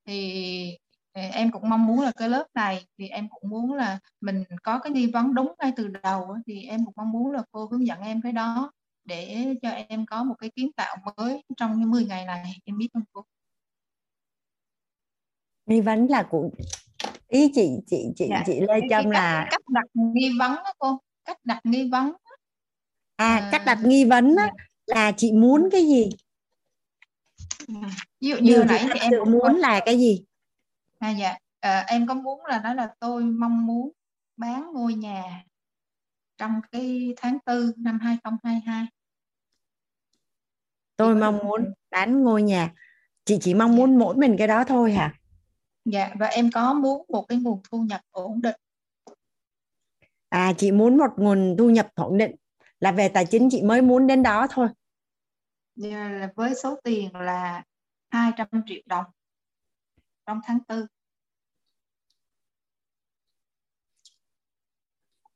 Thì 0.06 0.78
em 1.14 1.52
cũng 1.52 1.70
mong 1.70 1.86
muốn 1.86 2.02
là 2.02 2.12
cái 2.18 2.30
lớp 2.30 2.48
này 2.54 2.86
thì 2.98 3.08
em 3.08 3.28
cũng 3.30 3.50
muốn 3.50 3.74
là 3.74 4.00
mình 4.22 4.44
có 4.64 4.80
cái 4.80 4.92
nghi 4.92 5.12
vấn 5.12 5.34
đúng 5.34 5.54
ngay 5.60 5.72
từ 5.76 5.88
đầu 5.88 6.36
thì 6.48 6.64
em 6.64 6.86
cũng 6.86 6.94
mong 6.98 7.12
muốn 7.12 7.32
là 7.32 7.44
cô 7.52 7.68
hướng 7.72 7.88
dẫn 7.88 8.02
em 8.02 8.22
cái 8.22 8.32
đó 8.32 8.72
để 9.06 9.56
cho 9.62 9.70
em 9.70 10.06
có 10.06 10.24
một 10.24 10.36
cái 10.40 10.50
kiến 10.56 10.72
tạo 10.72 10.98
mới 11.18 11.44
trong 11.58 11.80
những 11.80 11.92
10 11.92 12.06
ngày 12.06 12.26
này 12.26 12.44
em 12.66 12.78
biết 12.78 12.88
không 12.94 13.04
cô? 13.12 13.26
Nghi 15.66 15.82
vấn 15.82 16.08
là 16.10 16.24
của 16.24 16.50
ý 17.28 17.52
chị 17.56 17.80
chị 17.88 18.06
chị 18.16 18.28
dạ. 18.30 18.44
chị 18.46 18.60
Lê 18.60 18.80
Trâm 18.90 19.10
là 19.10 19.48
cách 19.52 19.62
đặt 19.68 19.86
nghi 19.94 20.32
vấn 20.40 20.56
đó 20.56 20.74
cô 20.78 21.00
cách 21.30 21.46
đặt 21.46 21.60
nghi 21.64 21.90
vấn 21.92 22.12
à, 23.16 23.36
à. 23.36 23.50
cách 23.52 23.62
đặt 23.66 23.80
nghi 23.84 24.06
vấn 24.06 24.36
á, 24.36 24.52
dạ. 24.88 24.96
là 24.96 25.12
chị 25.18 25.32
muốn 25.32 25.70
cái 25.72 25.86
gì? 25.86 26.10
Ví 28.22 28.30
dụ 28.30 28.36
như 28.36 28.54
Điều 28.54 28.64
nãy 28.66 28.88
thì 28.94 29.00
em 29.00 29.12
muốn 29.26 29.56
là 29.56 29.82
cái 29.86 30.00
gì? 30.00 30.26
À 31.00 31.10
dạ. 31.10 31.38
À, 31.60 31.86
em 31.88 32.08
có 32.08 32.14
muốn 32.14 32.46
là 32.46 32.58
đó 32.58 32.74
là 32.74 32.94
tôi 33.00 33.24
mong 33.24 33.66
muốn 33.66 33.92
bán 34.38 34.74
ngôi 34.74 34.94
nhà 34.94 35.44
trong 36.38 36.62
cái 36.72 37.14
tháng 37.18 37.38
4 37.46 37.72
năm 37.78 38.00
2022 38.00 38.88
tôi 40.96 41.16
mong 41.16 41.38
muốn 41.38 41.74
bán 41.92 42.24
ngôi 42.24 42.44
nhà. 42.44 42.74
Chị 43.26 43.38
chỉ 43.42 43.54
mong 43.54 43.76
muốn 43.76 44.00
mỗi 44.00 44.16
mình 44.16 44.36
cái 44.38 44.48
đó 44.48 44.64
thôi 44.64 44.92
hả? 44.92 45.14
Dạ 45.86 46.10
và 46.20 46.28
em 46.28 46.52
có 46.52 46.74
muốn 46.74 47.06
một 47.10 47.26
cái 47.28 47.38
nguồn 47.38 47.62
thu 47.72 47.82
nhập 47.82 48.02
ổn 48.12 48.42
định 48.42 48.56
à 50.30 50.54
chị 50.58 50.72
muốn 50.72 50.98
một 50.98 51.12
nguồn 51.18 51.56
thu 51.58 51.70
nhập 51.70 51.88
ổn 51.96 52.18
định 52.18 52.36
là 52.80 52.92
về 52.92 53.10
tài 53.10 53.26
chính 53.26 53.50
chị 53.52 53.62
mới 53.62 53.82
muốn 53.82 54.08
đến 54.08 54.24
đó 54.24 54.48
thôi 54.50 54.68
dạ, 55.76 56.30
với 56.36 56.56
số 56.64 56.80
tiền 56.84 57.16
là 57.16 57.64
200 58.10 58.48
triệu 58.66 58.82
đồng 58.86 59.06
trong 60.26 60.42
tháng 60.46 60.60
4 60.68 60.86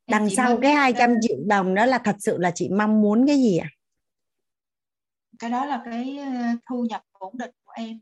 đằng 0.07 0.29
sau 0.29 0.57
cái 0.61 0.71
200 0.71 1.15
triệu 1.21 1.37
đồng 1.45 1.75
đó 1.75 1.85
là 1.85 1.97
thật 1.97 2.15
sự 2.19 2.37
là 2.37 2.51
chị 2.55 2.69
mong 2.69 3.01
muốn 3.01 3.27
cái 3.27 3.37
gì 3.37 3.57
ạ? 3.57 3.69
À? 3.71 3.75
Cái 5.39 5.49
đó 5.49 5.65
là 5.65 5.81
cái 5.85 6.17
ờ, 6.17 6.31
thu 6.69 6.85
nhập 6.89 7.01
ổn 7.11 7.37
định 7.37 7.51
của 7.63 7.73
em. 7.75 7.99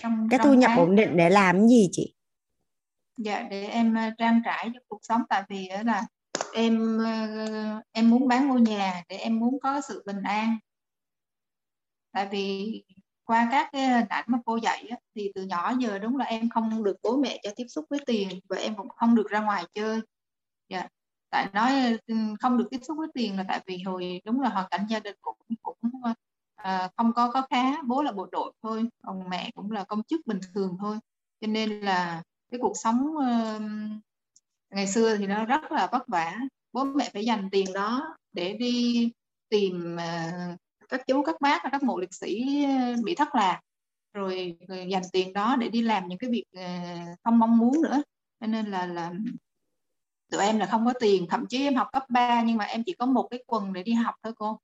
Trong, 0.00 0.28
cái 0.30 0.40
thu 0.44 0.54
nhập 0.54 0.68
tháng. 0.68 0.78
ổn 0.78 0.96
định 0.96 1.16
để 1.16 1.30
làm 1.30 1.68
gì 1.68 1.88
chị? 1.92 2.14
Dạ 3.16 3.42
để 3.50 3.66
em 3.66 3.94
ờ, 3.94 4.10
trang 4.18 4.40
trải 4.44 4.70
cho 4.74 4.80
cuộc 4.88 5.00
sống 5.02 5.22
tại 5.28 5.42
vì 5.48 5.68
là 5.84 6.02
em 6.54 6.98
ờ, 6.98 7.82
em 7.92 8.10
muốn 8.10 8.28
bán 8.28 8.48
ngôi 8.48 8.60
nhà 8.60 9.02
để 9.08 9.16
em 9.16 9.38
muốn 9.40 9.60
có 9.60 9.80
sự 9.80 10.02
bình 10.06 10.22
an. 10.22 10.58
Tại 12.12 12.28
vì 12.30 12.84
qua 13.24 13.48
các 13.50 13.68
cái 13.72 13.88
hình 13.88 14.08
ảnh 14.08 14.24
mà 14.28 14.38
cô 14.44 14.56
dạy 14.56 14.86
á, 14.90 14.96
thì 15.14 15.32
từ 15.34 15.46
nhỏ 15.46 15.72
giờ 15.78 15.98
đúng 15.98 16.16
là 16.16 16.24
em 16.24 16.48
không 16.50 16.84
được 16.84 16.96
bố 17.02 17.16
mẹ 17.16 17.40
cho 17.42 17.50
tiếp 17.56 17.66
xúc 17.68 17.84
với 17.90 18.00
tiền 18.06 18.28
và 18.48 18.56
em 18.56 18.76
cũng 18.76 18.88
không 18.88 19.14
được 19.14 19.28
ra 19.30 19.40
ngoài 19.40 19.64
chơi. 19.74 20.00
Dạ 20.68 20.88
tại 21.32 21.48
nói 21.52 21.98
ừ, 22.06 22.14
không 22.40 22.58
được 22.58 22.66
tiếp 22.70 22.78
xúc 22.82 22.98
với 22.98 23.08
tiền 23.14 23.36
là 23.36 23.44
tại 23.48 23.60
vì 23.66 23.78
hồi 23.82 24.20
đúng 24.24 24.40
là 24.40 24.48
hoàn 24.48 24.66
cảnh 24.70 24.86
gia 24.88 25.00
đình 25.00 25.16
cũng 25.22 25.36
cũng 25.62 25.76
à, 26.56 26.88
không 26.96 27.12
có 27.12 27.30
có 27.32 27.46
khá 27.50 27.82
bố 27.82 28.02
là 28.02 28.12
bộ 28.12 28.26
đội 28.32 28.52
thôi 28.62 28.84
còn 29.02 29.28
mẹ 29.30 29.50
cũng 29.54 29.70
là 29.70 29.84
công 29.84 30.02
chức 30.02 30.26
bình 30.26 30.40
thường 30.54 30.76
thôi 30.80 30.98
cho 31.40 31.46
nên 31.46 31.80
là 31.80 32.22
cái 32.50 32.60
cuộc 32.62 32.72
sống 32.74 33.06
uh, 33.16 33.62
ngày 34.72 34.86
xưa 34.86 35.16
thì 35.16 35.26
nó 35.26 35.44
rất 35.44 35.72
là 35.72 35.88
vất 35.92 36.08
vả. 36.08 36.38
Bố 36.72 36.84
mẹ 36.84 37.10
phải 37.12 37.24
dành 37.24 37.50
tiền 37.50 37.72
đó 37.72 38.16
để 38.32 38.52
đi 38.52 39.10
tìm 39.48 39.96
à, 39.96 40.32
các 40.88 41.06
chú 41.06 41.22
các 41.22 41.40
bác 41.40 41.62
các 41.72 41.82
mộ 41.82 41.98
liệt 41.98 42.14
sĩ 42.14 42.64
à, 42.64 42.94
bị 43.04 43.14
thất 43.14 43.34
lạc. 43.34 43.60
Rồi, 44.12 44.56
à, 44.68 44.76
dành 44.76 45.02
tiền 45.12 45.32
đó 45.32 45.56
để 45.56 45.68
đi 45.68 45.82
làm 45.82 46.08
những 46.08 46.18
cái 46.18 46.30
việc 46.30 46.44
không 47.24 47.38
mong 47.38 47.58
muốn 47.58 47.82
nữa. 47.82 48.02
Cho 48.40 48.46
nên 48.46 48.66
là 48.66 48.86
là 48.86 49.12
tụi 50.30 50.42
em 50.44 50.58
là 50.58 50.66
không 50.66 50.86
có 50.86 50.92
tiền. 51.00 51.26
Thậm 51.30 51.46
chí 51.48 51.62
em 51.62 51.74
học 51.74 51.88
cấp 51.92 52.04
3 52.08 52.42
nhưng 52.42 52.56
mà 52.56 52.64
em 52.64 52.82
chỉ 52.86 52.92
có 52.92 53.06
một 53.06 53.28
cái 53.30 53.44
quần 53.46 53.72
để 53.72 53.82
đi 53.82 53.92
học 53.92 54.14
thôi 54.22 54.32
cô. 54.36 54.58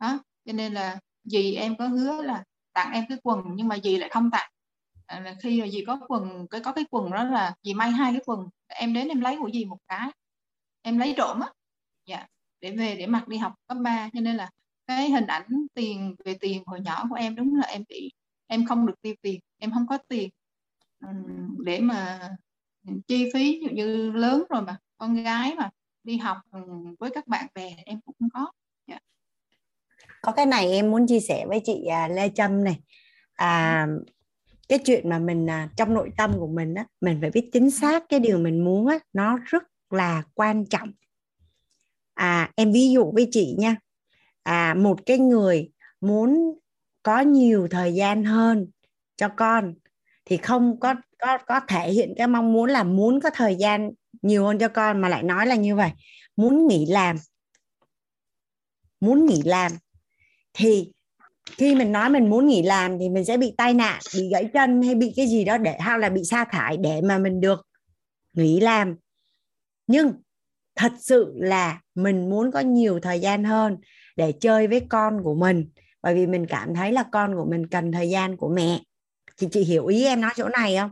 Đó 0.00 0.18
cho 0.44 0.52
nên 0.52 0.74
là 0.74 0.98
dì 1.24 1.54
em 1.54 1.76
có 1.76 1.86
hứa 1.86 2.22
là 2.22 2.44
tặng 2.72 2.92
em 2.92 3.04
cái 3.08 3.18
quần 3.22 3.42
nhưng 3.54 3.68
mà 3.68 3.78
dì 3.84 3.96
lại 3.96 4.08
không 4.08 4.30
tặng. 4.30 4.50
À, 5.06 5.20
là 5.20 5.34
khi 5.40 5.60
là 5.60 5.68
dì 5.68 5.84
có 5.86 6.00
quần 6.08 6.46
cái 6.48 6.60
có 6.60 6.72
cái 6.72 6.84
quần 6.90 7.10
đó 7.10 7.24
là 7.24 7.54
dì 7.62 7.74
may 7.74 7.90
hai 7.90 8.12
cái 8.12 8.20
quần 8.26 8.48
em 8.74 8.92
đến 8.92 9.08
em 9.08 9.20
lấy 9.20 9.36
của 9.40 9.48
gì 9.48 9.64
một 9.64 9.78
cái. 9.88 10.10
Em 10.82 10.98
lấy 10.98 11.14
trộm 11.16 11.40
á. 11.40 11.48
Dạ 12.06 12.26
để 12.60 12.70
về 12.70 12.96
để 12.96 13.06
mặc 13.06 13.28
đi 13.28 13.36
học 13.36 13.54
cấp 13.66 13.76
3 13.80 14.10
cho 14.12 14.20
nên 14.20 14.36
là 14.36 14.50
cái 14.86 15.10
hình 15.10 15.26
ảnh 15.26 15.66
tiền 15.74 16.14
về 16.24 16.34
tiền 16.40 16.62
hồi 16.66 16.80
nhỏ 16.80 17.04
của 17.08 17.14
em 17.14 17.36
đúng 17.36 17.56
là 17.56 17.66
em 17.66 17.84
bị 17.88 18.12
em 18.46 18.66
không 18.66 18.86
được 18.86 18.94
tiêu 19.02 19.14
tiền 19.22 19.40
em 19.58 19.70
không 19.72 19.86
có 19.86 19.98
tiền. 20.08 20.30
Để 21.64 21.80
mà 21.80 22.30
chi 23.06 23.30
phí 23.34 23.60
như 23.72 24.12
lớn 24.12 24.44
rồi 24.50 24.62
mà 24.62 24.76
con 24.98 25.22
gái 25.22 25.54
mà 25.54 25.70
đi 26.04 26.16
học 26.16 26.38
với 26.98 27.10
các 27.14 27.26
bạn 27.26 27.46
bè 27.54 27.74
em 27.86 28.00
cũng 28.00 28.14
không 28.18 28.28
có. 28.34 28.52
Yeah. 28.86 29.02
Dạ. 29.02 30.08
có 30.22 30.32
cái 30.32 30.46
này 30.46 30.72
em 30.72 30.90
muốn 30.90 31.06
chia 31.06 31.20
sẻ 31.20 31.46
với 31.48 31.60
chị 31.64 31.84
à, 31.86 32.08
Lê 32.08 32.28
Trâm 32.34 32.64
này. 32.64 32.80
À, 33.32 33.86
cái 34.72 34.78
chuyện 34.78 35.08
mà 35.08 35.18
mình 35.18 35.50
à, 35.50 35.68
trong 35.76 35.94
nội 35.94 36.10
tâm 36.16 36.32
của 36.38 36.46
mình 36.46 36.74
á 36.74 36.84
mình 37.00 37.18
phải 37.20 37.30
biết 37.30 37.50
chính 37.52 37.70
xác 37.70 38.08
cái 38.08 38.20
điều 38.20 38.38
mình 38.38 38.64
muốn 38.64 38.86
á 38.86 38.98
nó 39.12 39.38
rất 39.44 39.62
là 39.90 40.22
quan 40.34 40.66
trọng. 40.66 40.92
À 42.14 42.50
em 42.56 42.72
ví 42.72 42.90
dụ 42.90 43.12
với 43.12 43.28
chị 43.30 43.54
nha. 43.58 43.76
À 44.42 44.74
một 44.74 45.06
cái 45.06 45.18
người 45.18 45.70
muốn 46.00 46.58
có 47.02 47.20
nhiều 47.20 47.68
thời 47.70 47.94
gian 47.94 48.24
hơn 48.24 48.70
cho 49.16 49.28
con 49.28 49.74
thì 50.24 50.36
không 50.36 50.80
có 50.80 50.94
có 51.18 51.38
có 51.38 51.60
thể 51.68 51.92
hiện 51.92 52.14
cái 52.16 52.26
mong 52.26 52.52
muốn 52.52 52.70
là 52.70 52.84
muốn 52.84 53.20
có 53.20 53.30
thời 53.30 53.56
gian 53.56 53.90
nhiều 54.22 54.46
hơn 54.46 54.58
cho 54.58 54.68
con 54.68 55.00
mà 55.00 55.08
lại 55.08 55.22
nói 55.22 55.46
là 55.46 55.54
như 55.54 55.76
vậy. 55.76 55.90
Muốn 56.36 56.66
nghỉ 56.66 56.86
làm. 56.86 57.16
Muốn 59.00 59.26
nghỉ 59.26 59.42
làm. 59.44 59.72
Thì 60.52 60.92
khi 61.46 61.74
mình 61.74 61.92
nói 61.92 62.10
mình 62.10 62.30
muốn 62.30 62.46
nghỉ 62.46 62.62
làm 62.62 62.98
thì 62.98 63.08
mình 63.08 63.24
sẽ 63.24 63.36
bị 63.36 63.54
tai 63.56 63.74
nạn, 63.74 64.00
bị 64.14 64.28
gãy 64.32 64.48
chân 64.54 64.82
hay 64.82 64.94
bị 64.94 65.12
cái 65.16 65.26
gì 65.26 65.44
đó 65.44 65.58
để 65.58 65.76
hay 65.78 65.98
là 65.98 66.08
bị 66.08 66.24
sa 66.24 66.44
thải 66.44 66.76
để 66.76 67.00
mà 67.00 67.18
mình 67.18 67.40
được 67.40 67.66
nghỉ 68.32 68.60
làm. 68.60 68.96
Nhưng 69.86 70.12
thật 70.76 70.92
sự 71.00 71.32
là 71.36 71.80
mình 71.94 72.30
muốn 72.30 72.50
có 72.50 72.60
nhiều 72.60 73.00
thời 73.00 73.20
gian 73.20 73.44
hơn 73.44 73.76
để 74.16 74.32
chơi 74.40 74.66
với 74.66 74.80
con 74.88 75.22
của 75.22 75.34
mình, 75.34 75.70
bởi 76.02 76.14
vì 76.14 76.26
mình 76.26 76.46
cảm 76.46 76.74
thấy 76.74 76.92
là 76.92 77.04
con 77.12 77.34
của 77.34 77.44
mình 77.50 77.66
cần 77.66 77.92
thời 77.92 78.10
gian 78.10 78.36
của 78.36 78.48
mẹ. 78.48 78.80
Chị 79.36 79.48
chị 79.50 79.64
hiểu 79.64 79.86
ý 79.86 80.04
em 80.04 80.20
nói 80.20 80.30
chỗ 80.36 80.48
này 80.48 80.76
không? 80.76 80.90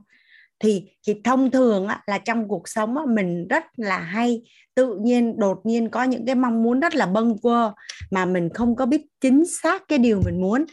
Thì 0.61 0.91
thì 1.07 1.21
thông 1.25 1.51
thường 1.51 1.87
á, 1.87 2.03
là 2.07 2.19
trong 2.19 2.49
cuộc 2.49 2.69
sống 2.69 2.97
á, 2.97 3.05
mình 3.09 3.49
rất 3.49 3.65
là 3.77 3.99
hay 3.99 4.43
tự 4.75 4.99
nhiên 5.03 5.39
đột 5.39 5.61
nhiên 5.65 5.89
có 5.91 6.03
những 6.03 6.27
cái 6.27 6.35
mong 6.35 6.63
muốn 6.63 6.81
rất 6.81 6.95
là 6.95 7.07
bâng 7.07 7.39
quơ 7.39 7.73
mà 8.11 8.25
mình 8.25 8.49
không 8.55 8.77
có 8.77 8.87
biết 8.87 9.07
chính 9.21 9.45
xác 9.47 9.89
cái 9.89 9.99
điều 9.99 10.21
mình 10.25 10.41
muốn. 10.41 10.65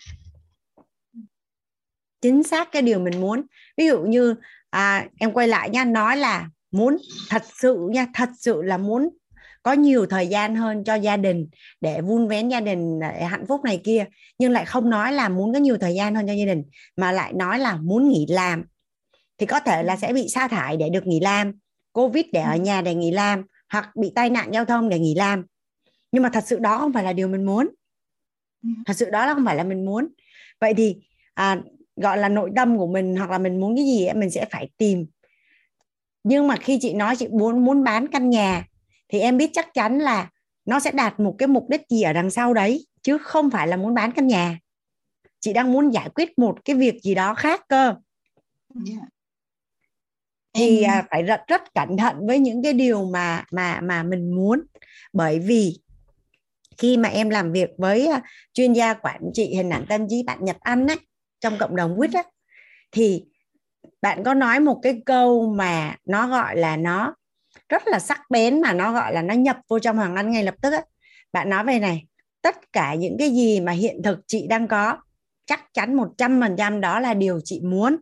Chính 2.22 2.44
xác 2.44 2.72
cái 2.72 2.82
điều 2.82 3.00
mình 3.00 3.22
muốn. 3.22 3.42
Ví 3.78 3.88
dụ 3.88 4.02
như 4.02 4.36
à, 4.70 5.08
em 5.20 5.32
quay 5.32 5.48
lại 5.48 5.70
nha 5.70 5.86
nói 5.86 6.18
là 6.18 6.50
muốn 6.72 6.98
thật 7.30 7.44
sự 7.62 7.88
nha 7.92 8.08
thật 8.14 8.30
sự 8.38 8.62
là 8.62 8.78
muốn 8.78 9.10
có 9.64 9.74
nhiều 9.74 10.06
thời 10.06 10.28
gian 10.28 10.56
hơn 10.56 10.84
cho 10.84 10.96
gia 10.96 11.18
đình 11.18 11.48
để 11.82 12.02
vun 12.02 12.28
vén 12.28 12.50
gia 12.50 12.60
đình 12.60 13.00
để 13.00 13.24
hạnh 13.24 13.46
phúc 13.48 13.62
này 13.64 13.82
kia 13.84 14.06
nhưng 14.38 14.52
lại 14.52 14.66
không 14.66 14.90
nói 14.90 15.14
là 15.14 15.30
muốn 15.30 15.54
có 15.54 15.60
nhiều 15.60 15.78
thời 15.78 15.96
gian 15.96 16.16
hơn 16.16 16.28
cho 16.28 16.34
gia 16.34 16.46
đình 16.46 16.64
mà 16.96 17.12
lại 17.12 17.34
nói 17.34 17.60
là 17.60 17.76
muốn 17.76 18.10
nghỉ 18.10 18.26
làm 18.30 18.64
thì 19.38 19.46
có 19.46 19.60
thể 19.60 19.84
là 19.84 19.98
sẽ 19.98 20.14
bị 20.14 20.28
sa 20.30 20.48
thải 20.48 20.78
để 20.78 20.90
được 20.90 21.08
nghỉ 21.08 21.20
làm 21.20 21.54
covid 21.92 22.26
để 22.32 22.42
ở 22.42 22.56
nhà 22.56 22.82
để 22.82 22.96
nghỉ 22.96 23.12
làm 23.12 23.44
hoặc 23.70 23.96
bị 23.96 24.12
tai 24.16 24.30
nạn 24.30 24.52
giao 24.54 24.66
thông 24.66 24.90
để 24.90 25.00
nghỉ 25.00 25.16
làm. 25.16 25.46
Nhưng 26.12 26.24
mà 26.24 26.30
thật 26.30 26.44
sự 26.48 26.60
đó 26.60 26.78
không 26.78 26.94
phải 26.94 27.04
là 27.04 27.14
điều 27.14 27.28
mình 27.28 27.46
muốn. 27.46 27.70
Thật 28.86 28.94
sự 28.94 29.10
đó 29.10 29.26
là 29.26 29.34
không 29.34 29.46
phải 29.46 29.56
là 29.56 29.64
mình 29.64 29.86
muốn. 29.86 30.08
Vậy 30.62 30.74
thì 30.74 30.96
à, 31.34 31.62
gọi 31.96 32.18
là 32.18 32.30
nội 32.30 32.52
tâm 32.56 32.78
của 32.78 32.88
mình 32.88 33.16
hoặc 33.16 33.30
là 33.30 33.38
mình 33.38 33.60
muốn 33.60 33.76
cái 33.76 33.86
gì 33.86 34.06
ấy, 34.06 34.16
mình 34.16 34.30
sẽ 34.30 34.46
phải 34.52 34.70
tìm. 34.78 35.06
Nhưng 36.24 36.48
mà 36.48 36.56
khi 36.56 36.78
chị 36.82 36.94
nói 36.94 37.16
chị 37.16 37.28
muốn 37.28 37.66
muốn 37.66 37.84
bán 37.84 38.08
căn 38.08 38.30
nhà 38.30 38.66
thì 39.10 39.20
em 39.20 39.38
biết 39.38 39.50
chắc 39.54 39.74
chắn 39.74 40.00
là 40.00 40.30
nó 40.66 40.80
sẽ 40.80 40.92
đạt 40.92 41.20
một 41.20 41.36
cái 41.38 41.48
mục 41.48 41.70
đích 41.70 41.82
gì 41.90 42.02
ở 42.02 42.14
đằng 42.14 42.30
sau 42.30 42.54
đấy 42.54 42.88
chứ 43.02 43.18
không 43.18 43.50
phải 43.50 43.68
là 43.68 43.78
muốn 43.78 43.94
bán 43.94 44.12
căn 44.12 44.28
nhà. 44.28 44.60
Chị 45.40 45.54
đang 45.54 45.72
muốn 45.72 45.94
giải 45.94 46.10
quyết 46.10 46.40
một 46.40 46.66
cái 46.66 46.76
việc 46.76 47.02
gì 47.02 47.16
đó 47.16 47.34
khác 47.34 47.62
cơ. 47.70 47.96
Yeah. 48.88 49.00
Thì. 50.58 50.82
À, 50.84 51.04
phải 51.12 51.24
rất 51.24 51.42
rất 51.48 51.74
cẩn 51.74 51.98
thận 51.98 52.28
với 52.28 52.40
những 52.40 52.64
cái 52.64 52.74
điều 52.74 53.06
mà 53.06 53.44
mà 53.52 53.80
mà 53.82 54.04
mình 54.04 54.36
muốn. 54.36 54.62
Bởi 55.14 55.40
vì 55.40 55.80
khi 56.78 56.98
mà 56.98 57.10
em 57.10 57.30
làm 57.30 57.52
việc 57.52 57.70
với 57.78 58.08
à, 58.08 58.22
chuyên 58.54 58.74
gia 58.74 58.94
quản 58.94 59.22
trị 59.34 59.56
hình 59.56 59.70
ảnh 59.70 59.86
tâm 59.90 60.08
trí 60.10 60.24
bạn 60.24 60.46
Nhật 60.46 60.58
Anh 60.60 60.88
ấy 60.88 60.98
trong 61.40 61.58
cộng 61.60 61.76
đồng 61.76 61.98
quýt 61.98 62.14
á 62.14 62.24
thì 62.92 63.24
bạn 64.02 64.24
có 64.24 64.34
nói 64.34 64.60
một 64.60 64.80
cái 64.84 65.02
câu 65.06 65.54
mà 65.58 65.96
nó 66.06 66.28
gọi 66.28 66.58
là 66.58 66.78
nó 66.78 67.16
rất 67.70 67.88
là 67.88 68.00
sắc 68.00 68.22
bén 68.30 68.62
mà 68.62 68.74
nó 68.74 68.94
gọi 68.94 69.14
là 69.14 69.22
nó 69.22 69.34
nhập 69.34 69.58
vô 69.68 69.80
trong 69.80 69.98
Hoàng 69.98 70.16
Anh 70.16 70.32
ngay 70.32 70.44
lập 70.44 70.56
tức 70.62 70.74
á. 70.74 70.82
Bạn 71.34 71.50
nói 71.50 71.64
về 71.64 71.80
này 71.80 72.06
tất 72.42 72.74
cả 72.74 72.96
những 72.96 73.16
cái 73.20 73.30
gì 73.30 73.60
mà 73.60 73.72
hiện 73.72 74.04
thực 74.04 74.20
chị 74.28 74.48
đang 74.48 74.68
có 74.68 74.98
chắc 75.46 75.74
chắn 75.74 75.94
một 75.94 76.08
trăm 76.18 76.42
phần 76.42 76.56
trăm 76.58 76.82
đó 76.82 77.00
là 77.00 77.14
điều 77.14 77.40
chị 77.44 77.62
muốn 77.64 77.98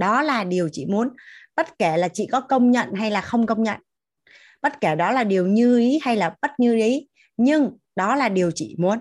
đó 0.00 0.22
là 0.22 0.44
điều 0.44 0.68
chị 0.72 0.86
muốn. 0.86 1.08
Bất 1.56 1.78
kể 1.78 1.96
là 1.96 2.08
chị 2.08 2.26
có 2.32 2.40
công 2.40 2.70
nhận 2.70 2.94
hay 2.94 3.10
là 3.10 3.20
không 3.20 3.46
công 3.46 3.62
nhận. 3.62 3.78
Bất 4.62 4.80
kể 4.80 4.94
đó 4.94 5.12
là 5.12 5.24
điều 5.24 5.46
như 5.46 5.78
ý 5.78 5.98
hay 6.02 6.16
là 6.16 6.34
bất 6.42 6.50
như 6.58 6.74
ý. 6.74 7.08
Nhưng 7.36 7.78
đó 7.96 8.16
là 8.16 8.28
điều 8.28 8.50
chị 8.54 8.76
muốn. 8.78 8.98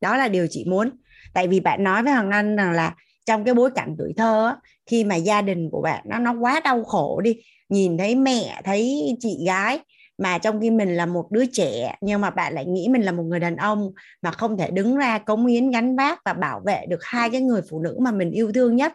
Đó 0.00 0.16
là 0.16 0.28
điều 0.28 0.46
chị 0.50 0.64
muốn. 0.68 0.90
Tại 1.34 1.48
vì 1.48 1.60
bạn 1.60 1.84
nói 1.84 2.02
với 2.02 2.12
hoàng 2.12 2.30
anh 2.30 2.56
rằng 2.56 2.72
là 2.72 2.94
trong 3.26 3.44
cái 3.44 3.54
bối 3.54 3.70
cảnh 3.74 3.94
tuổi 3.98 4.12
thơ 4.16 4.56
khi 4.86 5.04
mà 5.04 5.16
gia 5.16 5.42
đình 5.42 5.68
của 5.72 5.82
bạn 5.82 6.04
nó 6.08 6.18
nó 6.18 6.34
quá 6.40 6.60
đau 6.64 6.84
khổ 6.84 7.20
đi, 7.20 7.36
nhìn 7.68 7.98
thấy 7.98 8.14
mẹ, 8.14 8.60
thấy 8.64 9.16
chị 9.20 9.44
gái 9.46 9.80
mà 10.18 10.38
trong 10.38 10.60
khi 10.60 10.70
mình 10.70 10.96
là 10.96 11.06
một 11.06 11.30
đứa 11.30 11.46
trẻ 11.46 11.96
nhưng 12.00 12.20
mà 12.20 12.30
bạn 12.30 12.54
lại 12.54 12.66
nghĩ 12.66 12.88
mình 12.90 13.02
là 13.02 13.12
một 13.12 13.22
người 13.22 13.40
đàn 13.40 13.56
ông 13.56 13.90
mà 14.22 14.30
không 14.30 14.56
thể 14.56 14.70
đứng 14.70 14.96
ra 14.96 15.18
cống 15.18 15.46
hiến 15.46 15.70
gánh 15.70 15.96
vác 15.96 16.20
và 16.24 16.32
bảo 16.32 16.60
vệ 16.66 16.86
được 16.88 17.04
hai 17.04 17.30
cái 17.30 17.40
người 17.40 17.62
phụ 17.70 17.80
nữ 17.80 17.96
mà 18.00 18.10
mình 18.10 18.30
yêu 18.30 18.52
thương 18.52 18.76
nhất 18.76 18.92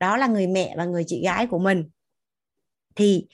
đó 0.00 0.16
là 0.16 0.26
người 0.26 0.46
mẹ 0.46 0.74
và 0.76 0.84
người 0.84 1.04
chị 1.06 1.22
gái 1.24 1.46
của 1.46 1.58
mình. 1.58 1.90
Thì 2.96 3.26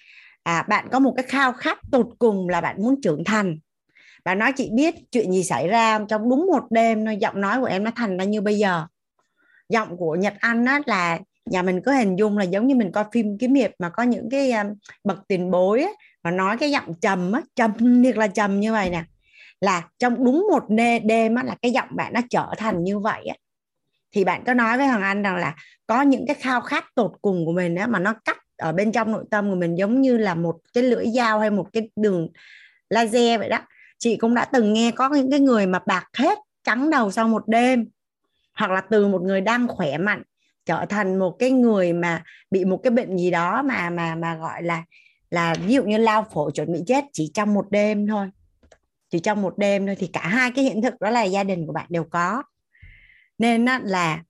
à 0.43 0.63
bạn 0.69 0.89
có 0.93 0.99
một 0.99 1.15
cái 1.17 1.27
khao 1.29 1.53
khát 1.53 1.79
tột 1.93 2.07
cùng 2.19 2.49
là 2.49 2.61
bạn 2.61 2.83
muốn 2.83 3.01
trưởng 3.03 3.25
thành. 3.25 3.59
Bạn 4.25 4.39
nói 4.39 4.53
chị 4.57 4.71
biết 4.73 4.95
chuyện 5.11 5.33
gì 5.33 5.45
xảy 5.45 5.69
ra 5.69 5.99
trong 6.09 6.29
đúng 6.31 6.47
một 6.47 6.71
đêm 6.71 7.05
nó 7.05 7.11
giọng 7.11 7.41
nói 7.41 7.61
của 7.61 7.67
em 7.67 7.85
nó 7.85 7.91
thành 7.97 8.17
ra 8.17 8.25
như 8.25 8.41
bây 8.41 8.59
giờ. 8.59 8.87
Giọng 9.69 9.97
của 9.97 10.15
Nhật 10.15 10.35
Anh 10.39 10.65
á 10.65 10.81
là 10.87 11.19
nhà 11.51 11.63
mình 11.63 11.81
có 11.85 11.93
hình 11.93 12.17
dung 12.19 12.39
là 12.39 12.45
giống 12.45 12.67
như 12.67 12.75
mình 12.75 12.93
coi 12.93 13.05
phim 13.13 13.39
kiếm 13.39 13.55
hiệp 13.55 13.71
mà 13.79 13.89
có 13.89 14.03
những 14.03 14.31
cái 14.31 14.53
um, 14.53 14.67
bậc 15.05 15.19
tiền 15.29 15.51
bối 15.51 15.83
á, 15.83 15.91
mà 16.23 16.31
nói 16.31 16.57
cái 16.59 16.71
giọng 16.71 16.95
trầm 17.01 17.33
á 17.33 17.43
trầm 17.57 18.03
thiệt 18.05 18.17
là 18.17 18.27
trầm 18.27 18.61
như 18.61 18.73
vậy 18.73 18.91
nè. 18.91 19.05
Là 19.61 19.89
trong 19.99 20.25
đúng 20.25 20.47
một 20.51 20.63
đêm 21.05 21.35
á 21.35 21.43
là 21.43 21.57
cái 21.63 21.71
giọng 21.71 21.89
bạn 21.91 22.13
nó 22.13 22.21
trở 22.31 22.47
thành 22.59 22.85
như 22.85 22.99
vậy 22.99 23.27
á 23.27 23.37
thì 24.15 24.25
bạn 24.25 24.45
có 24.47 24.55
nói 24.55 24.79
với 24.79 24.87
Hoàng 24.87 25.03
Anh 25.03 25.23
rằng 25.23 25.37
là 25.37 25.55
có 25.87 26.03
những 26.03 26.27
cái 26.27 26.35
khao 26.35 26.61
khát 26.61 26.85
tột 26.95 27.13
cùng 27.23 27.47
của 27.47 27.53
mình 27.53 27.75
á, 27.75 27.87
mà 27.87 27.99
nó 27.99 28.15
cắt 28.25 28.39
ở 28.57 28.73
bên 28.73 28.93
trong 28.93 29.13
nội 29.13 29.25
tâm 29.31 29.51
của 29.51 29.57
mình 29.57 29.79
giống 29.79 30.01
như 30.01 30.17
là 30.17 30.35
một 30.35 30.57
cái 30.75 30.83
lưỡi 30.83 31.07
dao 31.11 31.41
hay 31.41 31.51
một 31.51 31.67
cái 31.73 31.91
đường 31.97 32.29
laser 32.91 33.39
vậy 33.39 33.49
đó. 33.49 33.59
Chị 33.99 34.17
cũng 34.17 34.35
đã 34.35 34.45
từng 34.45 34.73
nghe 34.73 34.91
có 34.91 35.09
những 35.09 35.31
cái 35.31 35.41
người 35.41 35.67
mà 35.67 35.79
bạc 35.87 36.09
hết 36.17 36.39
trắng 36.65 36.91
đầu 36.91 37.11
sau 37.11 37.29
một 37.29 37.49
đêm, 37.49 37.89
hoặc 38.55 38.71
là 38.71 38.81
từ 38.81 39.09
một 39.09 39.23
người 39.23 39.41
đang 39.41 39.69
khỏe 39.69 39.99
mạnh 39.99 40.23
trở 40.67 40.85
thành 40.89 41.19
một 41.19 41.37
cái 41.39 41.51
người 41.51 41.93
mà 41.93 42.23
bị 42.51 42.65
một 42.65 42.77
cái 42.77 42.91
bệnh 42.91 43.17
gì 43.17 43.31
đó 43.31 43.63
mà 43.63 43.91
mà 43.91 44.15
mà 44.15 44.37
gọi 44.37 44.63
là 44.63 44.83
là 45.31 45.55
ví 45.67 45.75
dụ 45.75 45.85
như 45.85 45.99
lao 45.99 46.27
phổi 46.35 46.53
chuẩn 46.53 46.73
bị 46.73 46.83
chết 46.87 47.05
chỉ 47.13 47.31
trong 47.35 47.55
một 47.55 47.71
đêm 47.71 48.07
thôi. 48.07 48.27
Chỉ 49.11 49.21
trong 49.21 49.43
một 49.43 49.59
đêm 49.59 49.87
thôi. 49.87 49.97
Thì 49.99 50.07
cả 50.07 50.29
hai 50.29 50.51
cái 50.51 50.65
hiện 50.65 50.83
thực 50.83 51.01
đó 51.01 51.11
là 51.11 51.23
gia 51.23 51.45
đình 51.45 51.67
của 51.67 51.73
bạn 51.73 51.87
đều 51.89 52.05
có 52.05 52.43
nên 53.39 53.65
là 53.65 54.23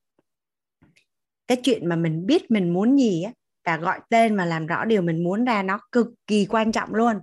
cái 1.47 1.61
chuyện 1.65 1.89
mà 1.89 1.97
mình 1.97 2.27
biết 2.27 2.51
mình 2.51 2.73
muốn 2.73 2.99
gì 2.99 3.23
á 3.23 3.33
và 3.65 3.77
gọi 3.77 4.01
tên 4.11 4.37
và 4.37 4.45
làm 4.45 4.67
rõ 4.67 4.85
điều 4.85 5.03
mình 5.03 5.25
muốn 5.25 5.45
ra 5.45 5.63
nó 5.63 5.81
cực 5.93 6.07
kỳ 6.27 6.47
quan 6.47 6.73
trọng 6.73 6.95
luôn. 6.95 7.17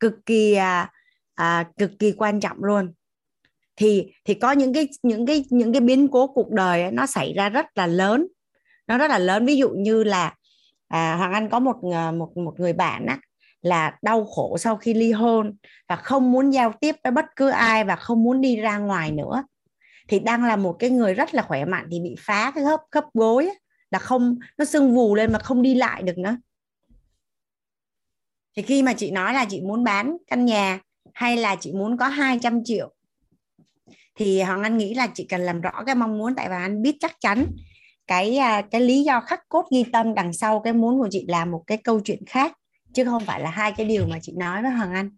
Cực 0.00 0.14
kỳ 0.26 0.54
à, 0.54 0.92
à, 1.34 1.70
cực 1.78 1.90
kỳ 1.98 2.12
quan 2.12 2.40
trọng 2.40 2.64
luôn. 2.64 2.92
Thì 3.76 4.12
thì 4.24 4.34
có 4.34 4.52
những 4.52 4.72
cái 4.74 4.88
những 5.02 5.26
cái 5.26 5.44
những 5.50 5.72
cái 5.72 5.80
biến 5.80 6.08
cố 6.08 6.26
cuộc 6.26 6.50
đời 6.50 6.82
ấy, 6.82 6.92
nó 6.92 7.06
xảy 7.06 7.34
ra 7.34 7.48
rất 7.48 7.66
là 7.74 7.86
lớn. 7.86 8.26
Nó 8.86 8.98
rất 8.98 9.10
là 9.10 9.18
lớn. 9.18 9.46
Ví 9.46 9.56
dụ 9.56 9.70
như 9.70 10.04
là 10.04 10.34
à, 10.88 11.16
hoàng 11.16 11.32
anh 11.32 11.50
có 11.50 11.58
một 11.58 11.76
à, 11.94 12.12
một 12.12 12.36
một 12.36 12.54
người 12.58 12.72
bạn 12.72 13.06
á 13.06 13.18
là 13.62 13.98
đau 14.02 14.24
khổ 14.24 14.56
sau 14.58 14.76
khi 14.76 14.94
ly 14.94 15.12
hôn 15.12 15.56
và 15.88 15.96
không 15.96 16.32
muốn 16.32 16.50
giao 16.50 16.72
tiếp 16.80 16.96
với 17.04 17.10
bất 17.10 17.24
cứ 17.36 17.48
ai 17.48 17.84
và 17.84 17.96
không 17.96 18.22
muốn 18.22 18.40
đi 18.40 18.56
ra 18.56 18.78
ngoài 18.78 19.10
nữa. 19.10 19.44
Thì 20.08 20.18
đang 20.18 20.44
là 20.44 20.56
một 20.56 20.76
cái 20.78 20.90
người 20.90 21.14
rất 21.14 21.34
là 21.34 21.42
khỏe 21.42 21.64
mạnh 21.64 21.88
thì 21.90 22.00
bị 22.00 22.14
phá 22.18 22.52
cái 22.54 22.64
khớp 22.64 22.80
khớp 22.90 23.04
gối 23.14 23.46
ấy, 23.46 23.58
là 23.90 23.98
không 23.98 24.38
nó 24.58 24.64
sưng 24.64 24.94
vù 24.94 25.14
lên 25.14 25.32
mà 25.32 25.38
không 25.38 25.62
đi 25.62 25.74
lại 25.74 26.02
được 26.02 26.18
nữa. 26.18 26.36
Thì 28.56 28.62
khi 28.62 28.82
mà 28.82 28.92
chị 28.92 29.10
nói 29.10 29.34
là 29.34 29.44
chị 29.48 29.60
muốn 29.60 29.84
bán 29.84 30.16
căn 30.26 30.44
nhà 30.44 30.80
hay 31.14 31.36
là 31.36 31.56
chị 31.60 31.72
muốn 31.72 31.96
có 31.96 32.08
200 32.08 32.64
triệu 32.64 32.94
thì 34.18 34.42
Hoàng 34.42 34.62
Anh 34.62 34.78
nghĩ 34.78 34.94
là 34.94 35.08
chị 35.14 35.26
cần 35.28 35.40
làm 35.40 35.60
rõ 35.60 35.82
cái 35.86 35.94
mong 35.94 36.18
muốn 36.18 36.34
tại 36.34 36.48
vì 36.48 36.54
anh 36.54 36.82
biết 36.82 36.96
chắc 37.00 37.16
chắn 37.20 37.46
cái 38.06 38.36
à, 38.36 38.62
cái 38.70 38.80
lý 38.80 39.02
do 39.02 39.20
khắc 39.20 39.48
cốt 39.48 39.66
ghi 39.72 39.84
tâm 39.92 40.14
đằng 40.14 40.32
sau 40.32 40.60
cái 40.60 40.72
muốn 40.72 40.98
của 40.98 41.08
chị 41.10 41.24
là 41.28 41.44
một 41.44 41.62
cái 41.66 41.78
câu 41.78 42.00
chuyện 42.00 42.22
khác 42.26 42.52
chứ 42.92 43.04
không 43.04 43.24
phải 43.24 43.40
là 43.40 43.50
hai 43.50 43.72
cái 43.72 43.86
điều 43.86 44.06
mà 44.06 44.18
chị 44.22 44.32
nói 44.36 44.62
với 44.62 44.70
Hoàng 44.70 44.92
Anh. 44.92 45.10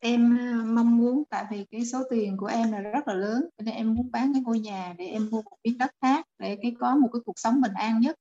Em 0.00 0.38
à, 0.38 0.52
mong 0.66 0.96
muốn 0.96 1.22
tại 1.30 1.44
vì 1.50 1.64
cái 1.70 1.84
số 1.84 2.02
tiền 2.10 2.36
của 2.36 2.46
em 2.46 2.72
là 2.72 2.78
rất 2.78 3.08
là 3.08 3.14
lớn 3.14 3.48
nên 3.58 3.74
em 3.74 3.94
muốn 3.94 4.10
bán 4.10 4.32
cái 4.32 4.42
ngôi 4.42 4.60
nhà 4.60 4.94
để 4.98 5.06
em 5.06 5.28
mua 5.30 5.42
một 5.42 5.56
miếng 5.64 5.78
đất 5.78 5.90
khác 6.02 6.26
để 6.38 6.56
cái 6.62 6.74
có 6.80 6.96
một 6.96 7.08
cái 7.12 7.20
cuộc 7.24 7.38
sống 7.38 7.60
bình 7.60 7.72
an 7.74 8.00
nhất. 8.00 8.16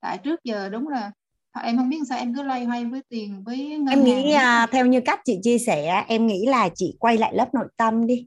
Tại 0.00 0.18
trước 0.18 0.44
giờ 0.44 0.68
đúng 0.68 0.88
là 0.88 1.12
em 1.62 1.76
không 1.76 1.88
biết 1.88 1.98
sao 2.08 2.18
em 2.18 2.34
cứ 2.34 2.42
loay 2.42 2.64
hoay 2.64 2.84
với 2.84 3.02
tiền 3.08 3.44
với 3.44 3.58
ngân 3.58 3.86
em 3.86 4.04
nghĩ 4.04 4.32
hàng. 4.32 4.64
uh, 4.64 4.70
theo 4.72 4.86
như 4.86 5.00
cách 5.00 5.20
chị 5.24 5.38
chia 5.42 5.58
sẻ 5.58 6.04
em 6.08 6.26
nghĩ 6.26 6.46
là 6.46 6.68
chị 6.74 6.96
quay 6.98 7.18
lại 7.18 7.34
lớp 7.34 7.54
nội 7.54 7.68
tâm 7.76 8.06
đi. 8.06 8.26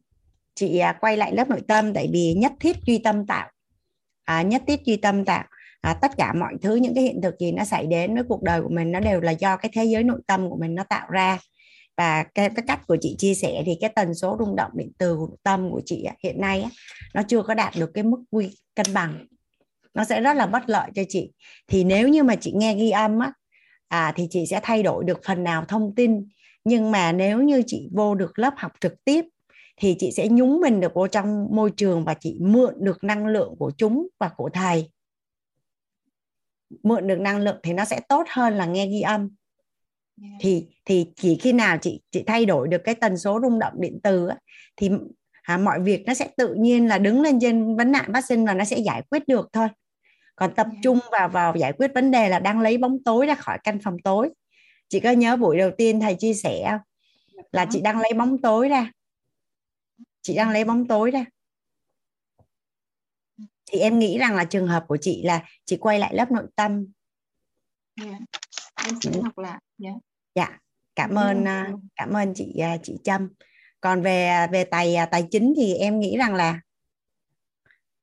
Chị 0.56 0.82
uh, 0.90 0.96
quay 1.02 1.18
lại 1.18 1.36
lớp 1.36 1.50
nội 1.50 1.62
tâm 1.68 1.94
tại 1.94 2.10
vì 2.14 2.34
nhất 2.34 2.54
thiết 2.60 2.78
duy 2.86 2.98
tâm 2.98 3.26
tạo. 3.26 3.52
À, 4.24 4.42
nhất 4.42 4.64
thiết 4.68 4.86
duy 4.86 4.98
tâm 4.98 5.26
tạo 5.26 5.44
à, 5.82 5.94
tất 5.94 6.12
cả 6.18 6.34
mọi 6.34 6.54
thứ 6.62 6.76
những 6.76 6.96
cái 6.96 7.04
hiện 7.04 7.22
thực 7.22 7.40
gì 7.40 7.52
nó 7.52 7.66
xảy 7.66 7.88
đến 7.88 8.14
với 8.14 8.24
cuộc 8.24 8.44
đời 8.44 8.62
của 8.62 8.70
mình 8.70 8.92
nó 8.92 9.00
đều 9.00 9.22
là 9.22 9.32
do 9.32 9.58
cái 9.58 9.72
thế 9.74 9.86
giới 9.86 10.04
nội 10.04 10.20
tâm 10.28 10.50
của 10.50 10.58
mình 10.60 10.76
nó 10.76 10.84
tạo 10.84 11.08
ra. 11.10 11.38
Và 11.98 12.24
cái, 12.24 12.50
cái 12.50 12.64
cách 12.68 12.88
của 12.88 12.98
chị 13.02 13.16
chia 13.18 13.34
sẻ 13.34 13.64
thì 13.66 13.78
cái 13.82 13.90
tần 13.96 14.16
số 14.16 14.36
rung 14.40 14.56
động 14.56 14.72
điện 14.76 14.92
từ 14.98 15.16
của 15.16 15.36
tâm 15.44 15.72
của 15.72 15.82
chị 15.86 16.06
hiện 16.24 16.42
nay 16.42 16.66
nó 17.14 17.22
chưa 17.28 17.42
có 17.42 17.54
đạt 17.54 17.74
được 17.78 17.92
cái 17.94 18.04
mức 18.04 18.24
quy 18.32 18.58
cân 18.76 18.86
bằng. 18.94 19.26
Nó 19.94 20.04
sẽ 20.04 20.22
rất 20.22 20.34
là 20.34 20.46
bất 20.46 20.70
lợi 20.70 20.90
cho 20.96 21.04
chị. 21.10 21.32
Thì 21.68 21.84
nếu 21.84 22.08
như 22.08 22.24
mà 22.24 22.36
chị 22.36 22.52
nghe 22.56 22.76
ghi 22.76 22.90
âm 22.90 23.20
á 23.20 23.32
à, 23.88 24.14
thì 24.16 24.28
chị 24.30 24.46
sẽ 24.46 24.60
thay 24.64 24.84
đổi 24.84 25.04
được 25.04 25.20
phần 25.26 25.44
nào 25.44 25.66
thông 25.68 25.96
tin. 25.96 26.28
Nhưng 26.64 26.92
mà 26.92 27.12
nếu 27.12 27.42
như 27.42 27.64
chị 27.68 27.90
vô 27.94 28.16
được 28.16 28.40
lớp 28.40 28.54
học 28.58 28.72
trực 28.82 29.06
tiếp 29.06 29.26
thì 29.82 29.96
chị 30.00 30.12
sẽ 30.12 30.28
nhúng 30.28 30.62
mình 30.62 30.80
được 30.80 30.94
vô 30.94 31.08
trong 31.08 31.48
môi 31.52 31.72
trường 31.78 32.06
và 32.06 32.14
chị 32.14 32.38
mượn 32.42 32.74
được 32.78 33.04
năng 33.04 33.28
lượng 33.28 33.56
của 33.60 33.72
chúng 33.78 34.08
và 34.20 34.30
của 34.38 34.50
thầy 34.54 34.90
mượn 36.84 37.08
được 37.08 37.20
năng 37.20 37.40
lượng 37.40 37.60
thì 37.64 37.74
nó 37.74 37.86
sẽ 37.86 38.00
tốt 38.10 38.24
hơn 38.30 38.54
là 38.54 38.66
nghe 38.66 38.88
ghi 38.88 39.02
âm. 39.02 39.30
Yeah. 40.22 40.34
thì 40.40 40.68
thì 40.86 41.06
chỉ 41.16 41.38
khi 41.42 41.54
nào 41.54 41.78
chị 41.82 42.02
chị 42.12 42.24
thay 42.28 42.46
đổi 42.46 42.68
được 42.68 42.82
cái 42.84 42.96
tần 42.96 43.18
số 43.18 43.40
rung 43.44 43.60
động 43.60 43.74
điện 43.78 44.00
từ 44.04 44.28
á, 44.28 44.38
thì 44.76 44.90
à, 45.42 45.58
mọi 45.58 45.80
việc 45.82 46.04
nó 46.06 46.14
sẽ 46.14 46.30
tự 46.38 46.54
nhiên 46.54 46.88
là 46.88 46.98
đứng 46.98 47.22
lên 47.22 47.40
trên 47.40 47.76
vấn 47.76 47.92
nạn 47.92 48.14
phát 48.14 48.26
sinh 48.26 48.46
và 48.46 48.54
nó 48.54 48.66
sẽ 48.66 48.78
giải 48.78 49.02
quyết 49.10 49.28
được 49.28 49.50
thôi. 49.54 49.68
Còn 50.36 50.56
tập 50.56 50.68
yeah. 50.72 50.84
trung 50.84 51.00
vào 51.12 51.30
vào 51.30 51.56
giải 51.56 51.74
quyết 51.74 51.92
vấn 51.96 52.12
đề 52.12 52.30
là 52.30 52.40
đang 52.40 52.60
lấy 52.60 52.78
bóng 52.78 53.04
tối 53.04 53.26
ra 53.26 53.36
khỏi 53.36 53.58
căn 53.64 53.80
phòng 53.80 53.98
tối. 54.04 54.30
Chị 54.90 55.00
có 55.00 55.12
nhớ 55.12 55.36
buổi 55.36 55.58
đầu 55.58 55.72
tiên 55.78 56.00
thầy 56.00 56.16
chia 56.16 56.34
sẻ 56.34 56.78
là 57.52 57.66
chị 57.70 57.82
đang 57.82 58.00
lấy 58.00 58.14
bóng 58.14 58.38
tối 58.38 58.70
ra. 58.70 58.92
Chị 60.22 60.36
đang 60.36 60.50
lấy 60.50 60.64
bóng 60.64 60.88
tối 60.88 61.12
ra 61.12 61.26
thì 63.72 63.80
em 63.80 64.00
nghĩ 64.00 64.18
rằng 64.18 64.36
là 64.36 64.44
trường 64.44 64.68
hợp 64.68 64.86
của 64.88 64.98
chị 65.02 65.24
là 65.24 65.44
chị 65.66 65.78
quay 65.78 66.00
lại 66.00 66.16
lớp 66.16 66.32
nội 66.32 66.48
tâm. 66.56 66.86
Yeah. 68.02 68.22
em 68.86 68.96
sẽ 69.02 69.12
học 69.24 69.38
lại 69.38 69.62
yeah. 69.84 69.96
dạ 70.36 70.60
cảm 70.96 71.16
ơn 71.16 71.46
yeah. 71.46 71.68
cảm 71.96 72.14
ơn 72.14 72.34
chị 72.34 72.58
à, 72.58 72.78
chị 72.84 72.98
Trâm. 73.04 73.30
Còn 73.82 74.02
về 74.02 74.48
về 74.52 74.64
tài 74.64 74.96
à, 74.96 75.06
tài 75.06 75.28
chính 75.32 75.54
thì 75.58 75.74
em 75.74 76.00
nghĩ 76.00 76.18
rằng 76.18 76.36
là 76.36 76.62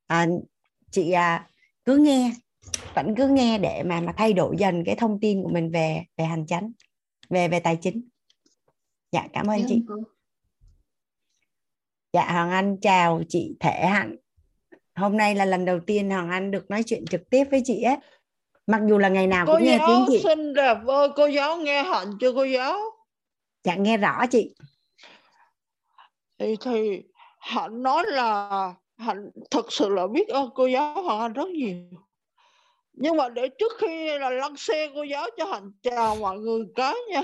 à, 0.06 0.26
chị 0.90 1.12
à, 1.12 1.48
cứ 1.84 1.96
nghe 1.96 2.32
vẫn 2.94 3.14
cứ 3.16 3.28
nghe 3.28 3.58
để 3.58 3.82
mà 3.82 4.00
mà 4.00 4.12
thay 4.16 4.32
đổi 4.32 4.56
dần 4.58 4.84
cái 4.86 4.96
thông 4.96 5.20
tin 5.20 5.42
của 5.42 5.48
mình 5.48 5.70
về 5.70 6.04
về 6.16 6.24
hành 6.24 6.46
chánh 6.46 6.72
về 7.28 7.48
về 7.48 7.60
tài 7.60 7.78
chính. 7.82 8.08
Dạ 9.12 9.28
cảm 9.32 9.46
ơn 9.46 9.60
chị. 9.68 9.82
dạ 12.12 12.32
hoàng 12.32 12.50
anh 12.50 12.76
chào 12.80 13.22
chị 13.28 13.56
thể 13.60 13.86
hạnh 13.86 14.16
hôm 14.94 15.16
nay 15.16 15.34
là 15.34 15.44
lần 15.44 15.64
đầu 15.64 15.80
tiên 15.86 16.10
hoàng 16.10 16.30
anh 16.30 16.50
được 16.50 16.70
nói 16.70 16.82
chuyện 16.82 17.04
trực 17.10 17.30
tiếp 17.30 17.44
với 17.50 17.62
chị 17.64 17.82
ấy. 17.82 17.96
Mặc 18.66 18.80
dù 18.88 18.98
là 18.98 19.08
ngày 19.08 19.26
nào 19.26 19.44
cô 19.46 19.52
cũng 19.52 19.64
nghe 19.64 19.78
tiếng 19.86 20.04
chị. 20.08 20.20
xinh 20.22 20.54
đẹp 20.54 20.76
ơi 20.86 21.08
cô 21.16 21.26
giáo 21.26 21.56
nghe 21.56 21.82
hạnh 21.82 22.10
chưa 22.20 22.32
cô 22.32 22.44
giáo? 22.44 22.78
Dạ 23.64 23.74
nghe 23.74 23.96
rõ 23.96 24.26
chị. 24.30 24.54
Thì 26.38 26.56
thì 26.60 27.02
hạnh 27.38 27.82
nói 27.82 28.04
là 28.06 28.48
hạnh 28.96 29.30
thực 29.50 29.72
sự 29.72 29.88
là 29.88 30.06
biết 30.06 30.28
ơn 30.28 30.50
cô 30.54 30.66
giáo 30.66 31.02
hoàng 31.02 31.20
anh 31.20 31.32
rất 31.32 31.48
nhiều. 31.48 31.76
Nhưng 32.92 33.16
mà 33.16 33.28
để 33.28 33.48
trước 33.58 33.72
khi 33.80 34.18
là 34.18 34.30
lăn 34.30 34.56
xe 34.56 34.88
cô 34.94 35.02
giáo 35.02 35.26
cho 35.36 35.44
hạnh 35.44 35.72
chào 35.82 36.16
mọi 36.16 36.38
người 36.38 36.64
cái 36.74 36.94
nha. 37.10 37.22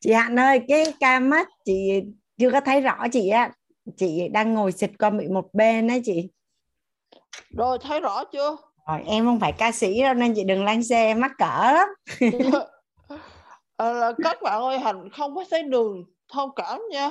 Chị 0.00 0.12
hạnh 0.12 0.38
ơi 0.38 0.60
cái 0.68 0.84
ca 1.00 1.20
mắt 1.20 1.48
chị 1.64 2.02
chưa 2.38 2.50
có 2.50 2.60
thấy 2.60 2.80
rõ 2.80 3.06
chị 3.12 3.28
á 3.28 3.50
chị 3.96 4.28
đang 4.28 4.54
ngồi 4.54 4.72
xịt 4.72 4.90
qua 4.98 5.10
bị 5.10 5.28
một 5.28 5.46
bên 5.52 5.88
á 5.88 5.96
chị. 6.04 6.28
Rồi 7.50 7.78
thấy 7.78 8.00
rõ 8.00 8.24
chưa? 8.24 8.56
Rồi 8.88 9.02
em 9.06 9.24
không 9.24 9.40
phải 9.40 9.52
ca 9.52 9.72
sĩ 9.72 10.02
đâu 10.02 10.14
nên 10.14 10.32
chị 10.36 10.44
đừng 10.44 10.64
lăn 10.64 10.82
xe 10.82 11.14
mắc 11.14 11.32
cỡ 11.38 11.72
lắm. 11.72 11.88
À, 13.76 14.12
các 14.24 14.42
bạn 14.42 14.62
ơi 14.62 14.78
hạnh 14.78 15.08
không 15.10 15.34
có 15.34 15.44
thấy 15.50 15.62
đường 15.62 16.04
thông 16.32 16.50
cảm 16.56 16.80
nha. 16.90 17.10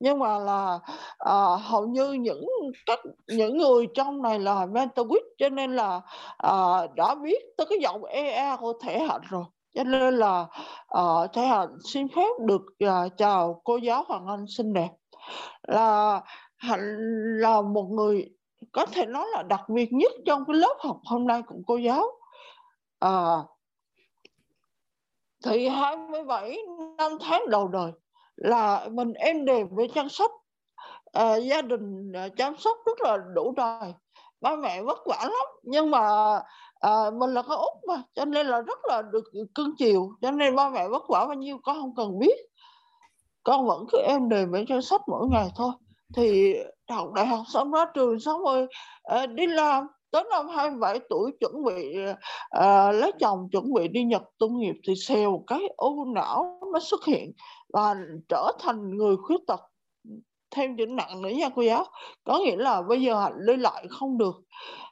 Nhưng 0.00 0.18
mà 0.18 0.38
là 0.38 0.78
à, 1.18 1.34
hầu 1.62 1.86
như 1.86 2.12
những 2.12 2.46
các 2.86 2.98
những 3.26 3.58
người 3.58 3.86
trong 3.94 4.22
này 4.22 4.38
là 4.38 4.66
mental 4.66 5.06
weak 5.06 5.22
cho 5.38 5.48
nên 5.48 5.76
là 5.76 6.00
à, 6.38 6.52
đã 6.96 7.14
biết 7.14 7.42
tới 7.56 7.66
cái 7.70 7.78
giọng 7.82 8.04
EE 8.04 8.56
của 8.56 8.72
thể 8.82 8.98
hạnh 8.98 9.20
rồi. 9.30 9.44
Cho 9.74 9.84
nên 9.84 10.16
là 10.16 10.46
à, 10.88 11.02
thể 11.32 11.46
hạnh 11.46 11.76
xin 11.92 12.08
phép 12.16 12.30
được 12.40 12.62
à, 12.78 13.08
chào 13.16 13.60
cô 13.64 13.76
giáo 13.76 14.04
hoàng 14.08 14.26
anh 14.26 14.44
xinh 14.48 14.72
đẹp 14.72 14.88
là 15.62 16.20
là 17.40 17.62
một 17.62 17.88
người 17.90 18.28
có 18.72 18.86
thể 18.86 19.06
nói 19.06 19.26
là 19.32 19.42
đặc 19.42 19.68
biệt 19.68 19.92
nhất 19.92 20.12
trong 20.26 20.44
cái 20.46 20.56
lớp 20.56 20.74
học 20.78 20.96
hôm 21.04 21.26
nay 21.26 21.42
của 21.46 21.56
cô 21.66 21.76
giáo. 21.76 22.06
À, 22.98 23.36
thì 25.44 25.68
27 25.68 26.58
năm 26.98 27.12
tháng 27.20 27.50
đầu 27.50 27.68
đời 27.68 27.92
là 28.36 28.88
mình 28.92 29.12
em 29.12 29.44
đều 29.44 29.68
với 29.70 29.88
chăm 29.94 30.08
sóc. 30.08 30.32
À, 31.12 31.36
gia 31.36 31.62
đình 31.62 32.12
à, 32.12 32.28
chăm 32.36 32.56
sóc 32.58 32.76
rất 32.86 33.00
là 33.00 33.18
đủ 33.34 33.54
đời. 33.56 33.94
Ba 34.40 34.56
mẹ 34.56 34.82
vất 34.82 34.98
vả 35.06 35.18
lắm 35.22 35.46
nhưng 35.62 35.90
mà 35.90 36.00
à, 36.80 37.10
mình 37.18 37.30
là 37.34 37.42
con 37.42 37.58
út 37.58 37.72
mà 37.88 38.02
cho 38.14 38.24
nên 38.24 38.46
là 38.46 38.60
rất 38.60 38.78
là 38.84 39.02
được 39.02 39.24
cưng 39.54 39.76
chiều. 39.78 40.10
Cho 40.22 40.30
nên 40.30 40.56
ba 40.56 40.70
mẹ 40.70 40.88
vất 40.88 41.02
vả 41.08 41.26
bao 41.26 41.34
nhiêu 41.34 41.58
con 41.62 41.76
không 41.80 41.94
cần 41.96 42.18
biết 42.18 42.36
con 43.42 43.66
vẫn 43.66 43.84
cứ 43.92 43.98
em 43.98 44.28
đề 44.28 44.46
mấy 44.46 44.64
cho 44.68 44.80
sách 44.80 45.00
mỗi 45.06 45.28
ngày 45.30 45.48
thôi. 45.56 45.72
Thì 46.16 46.54
học 46.90 47.12
đại 47.12 47.26
học 47.26 47.44
xong 47.52 47.72
ra 47.72 47.86
trường 47.94 48.20
xong 48.20 48.42
rồi 48.44 48.66
ờ, 49.02 49.26
đi 49.26 49.46
làm. 49.46 49.86
Tới 50.10 50.24
năm 50.30 50.48
27 50.48 51.00
tuổi 51.10 51.30
chuẩn 51.40 51.64
bị 51.64 51.96
uh, 52.58 52.94
lấy 52.94 53.12
chồng 53.20 53.48
chuẩn 53.52 53.72
bị 53.72 53.88
đi 53.88 54.04
Nhật 54.04 54.22
tu 54.38 54.48
nghiệp 54.48 54.74
thì 54.88 54.94
xèo 54.94 55.44
cái 55.46 55.60
u 55.76 56.04
não 56.04 56.60
nó 56.72 56.80
xuất 56.80 57.04
hiện 57.04 57.32
và 57.72 57.94
trở 58.28 58.52
thành 58.60 58.96
người 58.96 59.16
khuyết 59.16 59.40
tật. 59.46 59.60
Thêm 60.50 60.76
chữ 60.76 60.86
nặng 60.86 61.22
nữa 61.22 61.28
nha 61.28 61.48
cô 61.56 61.62
giáo. 61.62 61.84
Có 62.24 62.38
nghĩa 62.38 62.56
là 62.56 62.82
bây 62.82 63.02
giờ 63.02 63.20
hạnh 63.20 63.46
đi 63.46 63.56
lại 63.56 63.86
không 63.90 64.18
được. 64.18 64.34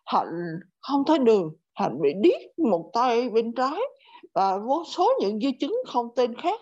Hạnh 0.07 0.61
không 0.81 1.05
thấy 1.07 1.19
đường. 1.19 1.51
Hạnh 1.75 2.01
bị 2.03 2.11
điếc 2.21 2.59
một 2.71 2.91
tay 2.93 3.31
bên 3.31 3.55
trái 3.55 3.81
và 4.35 4.59
vô 4.59 4.85
số 4.87 5.13
những 5.21 5.41
di 5.41 5.53
chứng 5.61 5.75
không 5.87 6.09
tên 6.17 6.35
khác 6.35 6.61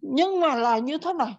nhưng 0.00 0.40
mà 0.40 0.54
là 0.54 0.78
như 0.78 0.98
thế 0.98 1.12
này. 1.12 1.34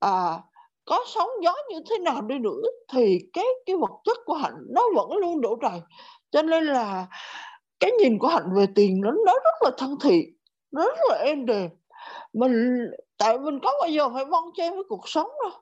À 0.00 0.38
có 0.84 1.04
sóng 1.14 1.28
gió 1.42 1.54
như 1.70 1.80
thế 1.90 1.98
nào 1.98 2.22
đi 2.22 2.38
nữa 2.38 2.62
thì 2.92 3.18
cái 3.32 3.44
cái 3.66 3.76
vật 3.76 3.90
chất 4.04 4.18
của 4.24 4.34
hạnh 4.34 4.54
nó 4.68 4.82
vẫn 4.96 5.16
luôn 5.16 5.40
đổ 5.40 5.56
đầy 5.56 5.80
cho 6.30 6.42
nên 6.42 6.64
là 6.66 7.06
cái 7.80 7.90
nhìn 8.00 8.18
của 8.18 8.28
hạnh 8.28 8.54
về 8.56 8.66
tiền 8.74 9.00
nó 9.00 9.10
nó 9.10 9.32
rất 9.32 9.54
là 9.62 9.70
thân 9.78 9.96
thiện 10.02 10.36
nó 10.76 10.86
rất 10.86 10.98
là 11.08 11.16
êm 11.16 11.46
đềm. 11.46 11.70
Mình 12.32 12.76
tại 13.18 13.38
mình 13.38 13.58
có 13.62 13.72
bao 13.80 13.88
giờ 13.88 14.10
phải 14.14 14.24
bon 14.24 14.44
chen 14.56 14.74
với 14.74 14.84
cuộc 14.88 15.08
sống 15.08 15.28
đâu. 15.42 15.60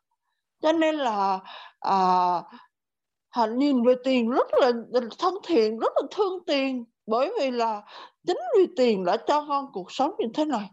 Cho 0.63 0.73
nên 0.73 0.95
là 0.95 1.41
à, 1.81 1.99
hạnh 3.31 3.59
nhìn 3.59 3.85
về 3.85 3.95
tiền 4.05 4.31
rất 4.31 4.47
là 4.53 4.73
thân 5.19 5.35
thiện 5.47 5.79
rất 5.79 5.93
là 5.97 6.03
thương 6.11 6.45
tiền. 6.47 6.85
Bởi 7.07 7.33
vì 7.39 7.51
là 7.51 7.83
chính 8.27 8.39
vì 8.57 8.67
tiền 8.77 9.05
đã 9.05 9.17
cho 9.17 9.45
con 9.49 9.67
cuộc 9.73 9.93
sống 9.93 10.15
như 10.19 10.27
thế 10.35 10.45
này 10.45 10.71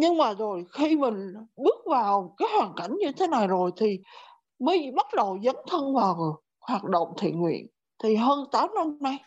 nhưng 0.00 0.16
mà 0.18 0.34
rồi 0.34 0.64
khi 0.72 0.96
mình 0.96 1.34
bước 1.56 1.76
vào 1.86 2.34
cái 2.36 2.48
hoàn 2.56 2.72
cảnh 2.76 2.96
như 2.98 3.12
thế 3.12 3.26
này 3.26 3.46
rồi 3.46 3.70
thì 3.76 3.98
mới 4.58 4.92
bắt 4.96 5.06
đầu 5.14 5.38
dấn 5.44 5.56
thân 5.66 5.94
vào 5.94 6.40
hoạt 6.60 6.84
động 6.84 7.08
thiện 7.18 7.40
nguyện. 7.40 7.66
Thì 8.02 8.16
hơn 8.16 8.44
8 8.52 8.74
năm 8.74 8.98
nay, 9.00 9.18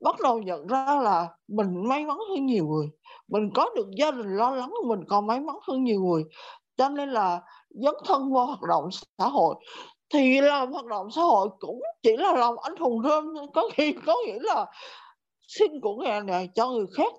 bắt 0.00 0.20
đầu 0.20 0.38
nhận 0.38 0.66
ra 0.66 0.96
là 1.02 1.28
mình 1.48 1.88
may 1.88 2.04
mắn 2.04 2.18
hơn 2.28 2.46
nhiều 2.46 2.66
người. 2.66 2.86
Mình 3.28 3.50
có 3.54 3.70
được 3.76 3.86
gia 3.98 4.10
đình 4.10 4.36
lo 4.36 4.50
lắng, 4.50 4.72
mình 4.86 5.00
còn 5.08 5.26
may 5.26 5.40
mắn 5.40 5.56
hơn 5.68 5.84
nhiều 5.84 6.00
người. 6.00 6.24
Cho 6.76 6.88
nên 6.88 7.10
là 7.10 7.40
dấn 7.70 7.94
thân 8.04 8.32
vào 8.32 8.46
hoạt 8.46 8.62
động 8.68 8.88
xã 9.18 9.28
hội. 9.28 9.54
Thì 10.12 10.40
làm 10.40 10.72
hoạt 10.72 10.84
động 10.84 11.10
xã 11.10 11.22
hội 11.22 11.48
cũng 11.58 11.80
chỉ 12.02 12.16
là 12.16 12.32
làm 12.32 12.54
anh 12.62 12.76
hùng 12.76 13.02
rơm 13.02 13.34
có 13.54 13.70
khi 13.74 13.94
có 14.06 14.14
nghĩa 14.26 14.38
là 14.40 14.66
xin 15.48 15.80
của 15.80 15.96
nghề 15.96 16.20
này 16.20 16.48
cho 16.54 16.70
người 16.70 16.86
khác 16.96 17.12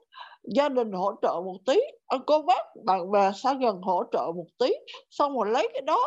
gia 0.44 0.70
đình 0.70 0.92
hỗ 0.92 1.12
trợ 1.22 1.42
một 1.46 1.56
tí 1.66 1.80
anh 2.08 2.22
cô 2.28 2.42
bác, 2.42 2.66
bạn 2.86 3.12
bè 3.12 3.32
xa 3.36 3.54
gần 3.54 3.82
hỗ 3.82 4.04
trợ 4.12 4.32
một 4.36 4.46
tí, 4.60 4.74
xong 5.10 5.38
rồi 5.38 5.50
lấy 5.50 5.70
cái 5.74 5.82
đó, 5.82 6.00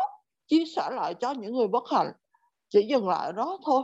chia 0.47 0.65
sẻ 0.77 0.91
lại 0.93 1.15
cho 1.15 1.31
những 1.31 1.53
người 1.57 1.69
bất 1.69 1.85
hạnh. 1.91 2.13
Chỉ 2.71 2.83
dừng 2.83 3.09
lại 3.09 3.33
đó 3.33 3.59
thôi. 3.67 3.83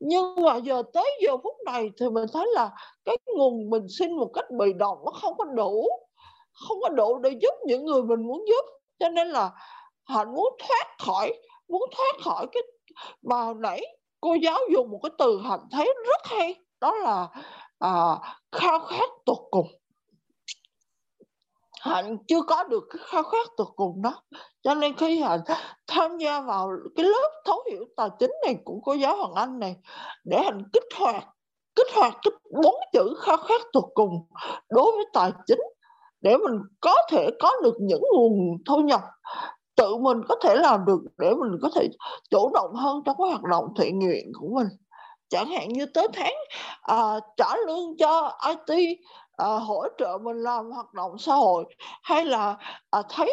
Nhưng 0.00 0.42
mà 0.44 0.56
giờ 0.56 0.82
tới 0.92 1.10
giờ 1.22 1.36
phút 1.36 1.56
này 1.66 1.90
thì 2.00 2.08
mình 2.08 2.26
thấy 2.32 2.46
là 2.54 2.70
cái 3.04 3.16
nguồn 3.36 3.70
mình 3.70 3.86
xin 3.98 4.16
một 4.16 4.30
cách 4.34 4.44
bị 4.58 4.72
động 4.72 4.98
nó 5.04 5.12
không 5.12 5.34
có 5.38 5.44
đủ, 5.44 5.86
không 6.52 6.78
có 6.82 6.88
đủ 6.88 7.18
để 7.18 7.30
giúp 7.42 7.54
những 7.64 7.84
người 7.84 8.02
mình 8.02 8.26
muốn 8.26 8.44
giúp. 8.48 8.64
Cho 8.98 9.08
nên 9.08 9.28
là 9.28 9.50
hạnh 10.04 10.34
muốn 10.34 10.56
thoát 10.58 10.86
khỏi, 11.06 11.32
muốn 11.68 11.82
thoát 11.96 12.24
khỏi 12.24 12.46
cái 12.52 12.62
mà 13.22 13.42
hồi 13.42 13.54
nãy 13.58 13.82
cô 14.20 14.34
giáo 14.34 14.58
dùng 14.72 14.90
một 14.90 15.00
cái 15.02 15.10
từ 15.18 15.40
hạnh 15.44 15.60
thấy 15.72 15.94
rất 16.06 16.20
hay, 16.24 16.54
đó 16.80 16.94
là 16.94 17.28
à, 17.82 18.18
khao 18.52 18.78
khát 18.80 19.10
tột 19.26 19.38
cùng. 19.50 19.66
Hạnh 21.80 22.16
chưa 22.28 22.42
có 22.42 22.64
được 22.64 22.84
cái 22.90 23.02
khao 23.04 23.22
khát 23.22 23.48
tột 23.56 23.68
cùng 23.76 24.02
đó. 24.02 24.22
Cho 24.62 24.74
nên 24.74 24.96
khi 24.96 25.20
hạnh 25.20 25.40
tham 25.86 26.18
gia 26.18 26.40
vào 26.40 26.70
cái 26.96 27.06
lớp 27.06 27.42
thấu 27.44 27.64
hiểu 27.70 27.84
tài 27.96 28.08
chính 28.18 28.30
này 28.46 28.56
của 28.64 28.80
cô 28.82 28.92
giáo 28.92 29.16
hoàng 29.16 29.34
anh 29.34 29.58
này 29.58 29.76
để 30.24 30.42
hạnh 30.44 30.62
kích 30.72 30.98
hoạt 30.98 31.24
kích 31.76 31.86
hoạt 31.94 32.12
cái 32.22 32.32
bốn 32.62 32.74
chữ 32.92 33.14
khao 33.20 33.36
khát 33.36 33.62
tột 33.72 33.84
cùng 33.94 34.26
đối 34.70 34.92
với 34.92 35.04
tài 35.12 35.32
chính 35.46 35.60
để 36.20 36.36
mình 36.36 36.60
có 36.80 36.94
thể 37.10 37.30
có 37.40 37.50
được 37.62 37.74
những 37.80 38.02
nguồn 38.14 38.56
thu 38.66 38.76
nhập 38.76 39.00
tự 39.76 39.96
mình 39.96 40.18
có 40.28 40.36
thể 40.42 40.54
làm 40.54 40.84
được 40.84 41.00
để 41.18 41.34
mình 41.34 41.58
có 41.62 41.70
thể 41.74 41.88
chủ 42.30 42.50
động 42.54 42.74
hơn 42.74 43.02
trong 43.04 43.16
cái 43.18 43.28
hoạt 43.28 43.42
động 43.42 43.64
thiện 43.78 43.98
nguyện 43.98 44.32
của 44.40 44.48
mình 44.48 44.66
chẳng 45.32 45.50
hạn 45.50 45.68
như 45.68 45.86
tới 45.86 46.08
tháng 46.12 46.34
uh, 46.92 47.22
trả 47.36 47.56
lương 47.66 47.96
cho 47.98 48.38
IT 48.48 48.98
uh, 48.98 48.98
ờ, 49.36 49.58
hỗ 49.58 49.84
trợ 49.98 50.18
mình 50.22 50.36
làm 50.36 50.70
hoạt 50.70 50.94
động 50.94 51.18
xã 51.18 51.34
hội 51.34 51.64
hay 52.02 52.24
là 52.24 52.56
uh, 52.98 53.06
thấy 53.08 53.32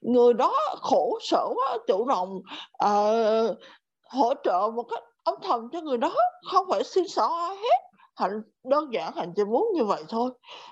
người 0.00 0.34
đó 0.34 0.52
khổ 0.80 1.18
sở 1.22 1.46
quá 1.54 1.78
chủ 1.86 2.04
động 2.04 2.40
uh, 2.84 3.56
hỗ 4.10 4.34
trợ 4.44 4.70
một 4.74 4.82
cách 4.82 5.02
âm 5.24 5.34
thầm 5.42 5.68
cho 5.72 5.80
người 5.80 5.98
đó 5.98 6.14
không 6.50 6.66
phải 6.70 6.84
xin 6.84 7.08
xỏ 7.08 7.26
ai 7.26 7.56
hết 7.56 7.90
hạnh 8.16 8.42
đơn 8.64 8.92
giản 8.92 9.12
hạnh 9.16 9.32
chỉ 9.36 9.44
muốn 9.44 9.68
như 9.74 9.84
vậy 9.84 10.02
thôi. 10.08 10.30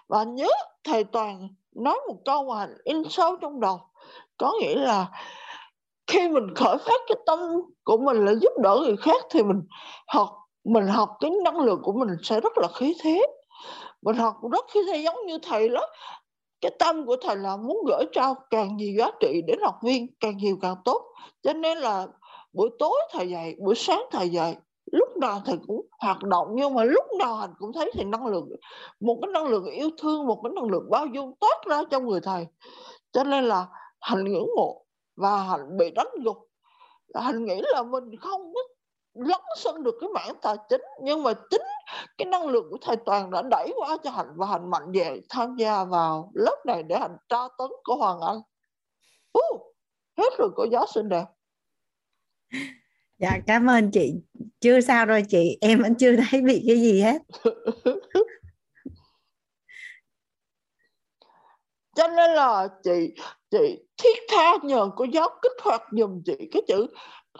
Và 0.08 0.24
nhớ 0.24 0.48
thầy 0.84 1.04
toàn 1.04 1.48
nói 1.74 2.00
một 2.08 2.16
câu 2.24 2.44
mà 2.44 2.58
hạnh 2.58 2.76
in 2.84 3.02
sâu 3.10 3.36
trong 3.36 3.60
đầu 3.60 3.80
có 4.38 4.52
nghĩa 4.60 4.74
là 4.74 5.06
khi 6.06 6.28
mình 6.28 6.54
khởi 6.54 6.76
phát 6.78 7.00
cái 7.08 7.16
tâm 7.26 7.38
của 7.84 7.96
mình 7.96 8.24
là 8.24 8.32
giúp 8.40 8.52
đỡ 8.62 8.78
người 8.82 8.96
khác 8.96 9.24
thì 9.30 9.42
mình 9.42 9.62
học 10.06 10.37
mình 10.64 10.86
học 10.86 11.16
cái 11.20 11.30
năng 11.44 11.60
lượng 11.60 11.80
của 11.82 11.92
mình 11.92 12.08
sẽ 12.22 12.40
rất 12.40 12.58
là 12.58 12.68
khí 12.74 12.96
thế. 13.02 13.26
Mình 14.02 14.16
học 14.16 14.36
rất 14.52 14.64
khí 14.74 14.80
thế 14.86 14.96
giống 14.96 15.26
như 15.26 15.38
thầy 15.42 15.68
đó. 15.68 15.86
Cái 16.60 16.72
tâm 16.78 17.06
của 17.06 17.16
thầy 17.22 17.36
là 17.36 17.56
muốn 17.56 17.78
gửi 17.86 18.04
trao 18.12 18.34
càng 18.50 18.76
nhiều 18.76 18.94
giá 18.98 19.10
trị 19.20 19.42
đến 19.46 19.58
học 19.62 19.74
viên, 19.82 20.06
càng 20.20 20.36
nhiều 20.36 20.58
càng 20.62 20.76
tốt. 20.84 21.02
Cho 21.42 21.52
nên 21.52 21.78
là 21.78 22.06
buổi 22.52 22.70
tối 22.78 23.00
thầy 23.12 23.30
dạy, 23.30 23.54
buổi 23.64 23.74
sáng 23.74 24.02
thầy 24.10 24.28
dạy, 24.28 24.56
lúc 24.92 25.08
nào 25.16 25.42
thầy 25.44 25.56
cũng 25.66 25.86
hoạt 26.00 26.22
động. 26.22 26.48
Nhưng 26.50 26.74
mà 26.74 26.84
lúc 26.84 27.04
nào 27.18 27.36
thầy 27.40 27.48
cũng 27.58 27.72
thấy 27.72 27.90
thì 27.94 28.04
năng 28.04 28.26
lượng, 28.26 28.48
một 29.00 29.18
cái 29.22 29.30
năng 29.32 29.46
lượng 29.46 29.64
yêu 29.64 29.90
thương, 29.98 30.26
một 30.26 30.40
cái 30.44 30.52
năng 30.54 30.70
lượng 30.70 30.90
bao 30.90 31.06
dung 31.06 31.34
toát 31.40 31.56
ra 31.66 31.82
trong 31.90 32.06
người 32.06 32.20
thầy. 32.20 32.46
Cho 33.12 33.24
nên 33.24 33.44
là 33.44 33.66
hành 34.00 34.24
ngưỡng 34.24 34.48
mộ 34.56 34.84
và 35.16 35.42
hành 35.42 35.76
bị 35.76 35.90
đánh 35.90 36.08
gục. 36.24 36.36
Hành 37.14 37.44
nghĩ 37.44 37.60
là 37.72 37.82
mình 37.82 38.16
không 38.20 38.52
có 38.54 38.60
lấn 39.18 39.40
sân 39.56 39.82
được 39.82 39.94
cái 40.00 40.08
mảng 40.14 40.34
tài 40.42 40.56
chính 40.68 40.82
nhưng 41.02 41.22
mà 41.22 41.32
chính 41.50 41.62
cái 42.18 42.26
năng 42.26 42.46
lượng 42.46 42.66
của 42.70 42.78
thầy 42.80 42.96
toàn 43.06 43.30
đã 43.30 43.42
đẩy 43.50 43.72
qua 43.76 43.96
cho 44.04 44.10
hạnh 44.10 44.32
và 44.36 44.46
hạnh 44.46 44.70
mạnh 44.70 44.92
dạn 44.94 45.20
tham 45.28 45.56
gia 45.56 45.84
vào 45.84 46.30
lớp 46.34 46.56
này 46.66 46.82
để 46.82 46.98
hạnh 46.98 47.16
tra 47.28 47.38
tấn 47.58 47.68
của 47.84 47.96
hoàng 47.96 48.20
anh. 48.20 48.40
Uh, 49.38 49.62
hết 50.18 50.30
rồi 50.38 50.50
cô 50.56 50.66
giáo 50.72 50.86
xinh 50.94 51.08
đẹp. 51.08 51.24
Dạ 53.18 53.38
cảm 53.46 53.66
ơn 53.66 53.90
chị. 53.90 54.14
Chưa 54.60 54.80
sao 54.80 55.06
rồi 55.06 55.22
chị 55.28 55.58
em 55.60 55.82
vẫn 55.82 55.94
chưa 55.94 56.16
thấy 56.30 56.40
bị 56.40 56.64
cái 56.66 56.80
gì 56.80 57.00
hết. 57.00 57.22
Cho 61.96 62.08
nên 62.08 62.30
là 62.30 62.68
chị 62.84 63.14
chị 63.50 63.78
thiết 63.96 64.18
tha 64.28 64.56
nhờ 64.62 64.90
cô 64.96 65.04
giáo 65.04 65.28
kích 65.42 65.52
hoạt 65.62 65.82
giùm 65.92 66.22
chị 66.24 66.48
cái 66.52 66.62
chữ 66.68 66.86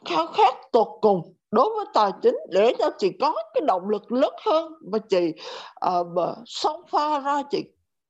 khao 0.05 0.27
khát 0.27 0.55
tột 0.73 0.89
cùng 1.01 1.35
đối 1.51 1.71
với 1.77 1.87
tài 1.95 2.11
chính 2.23 2.37
để 2.49 2.75
cho 2.79 2.91
chị 2.99 3.13
có 3.21 3.35
cái 3.55 3.61
động 3.67 3.89
lực 3.89 4.13
lớn 4.13 4.35
hơn 4.47 4.73
và 4.81 4.99
chị 4.99 5.33
ờ, 5.75 6.01
uh, 6.01 6.37
song 6.47 6.81
pha 6.91 7.21
ra 7.21 7.43
chị 7.51 7.65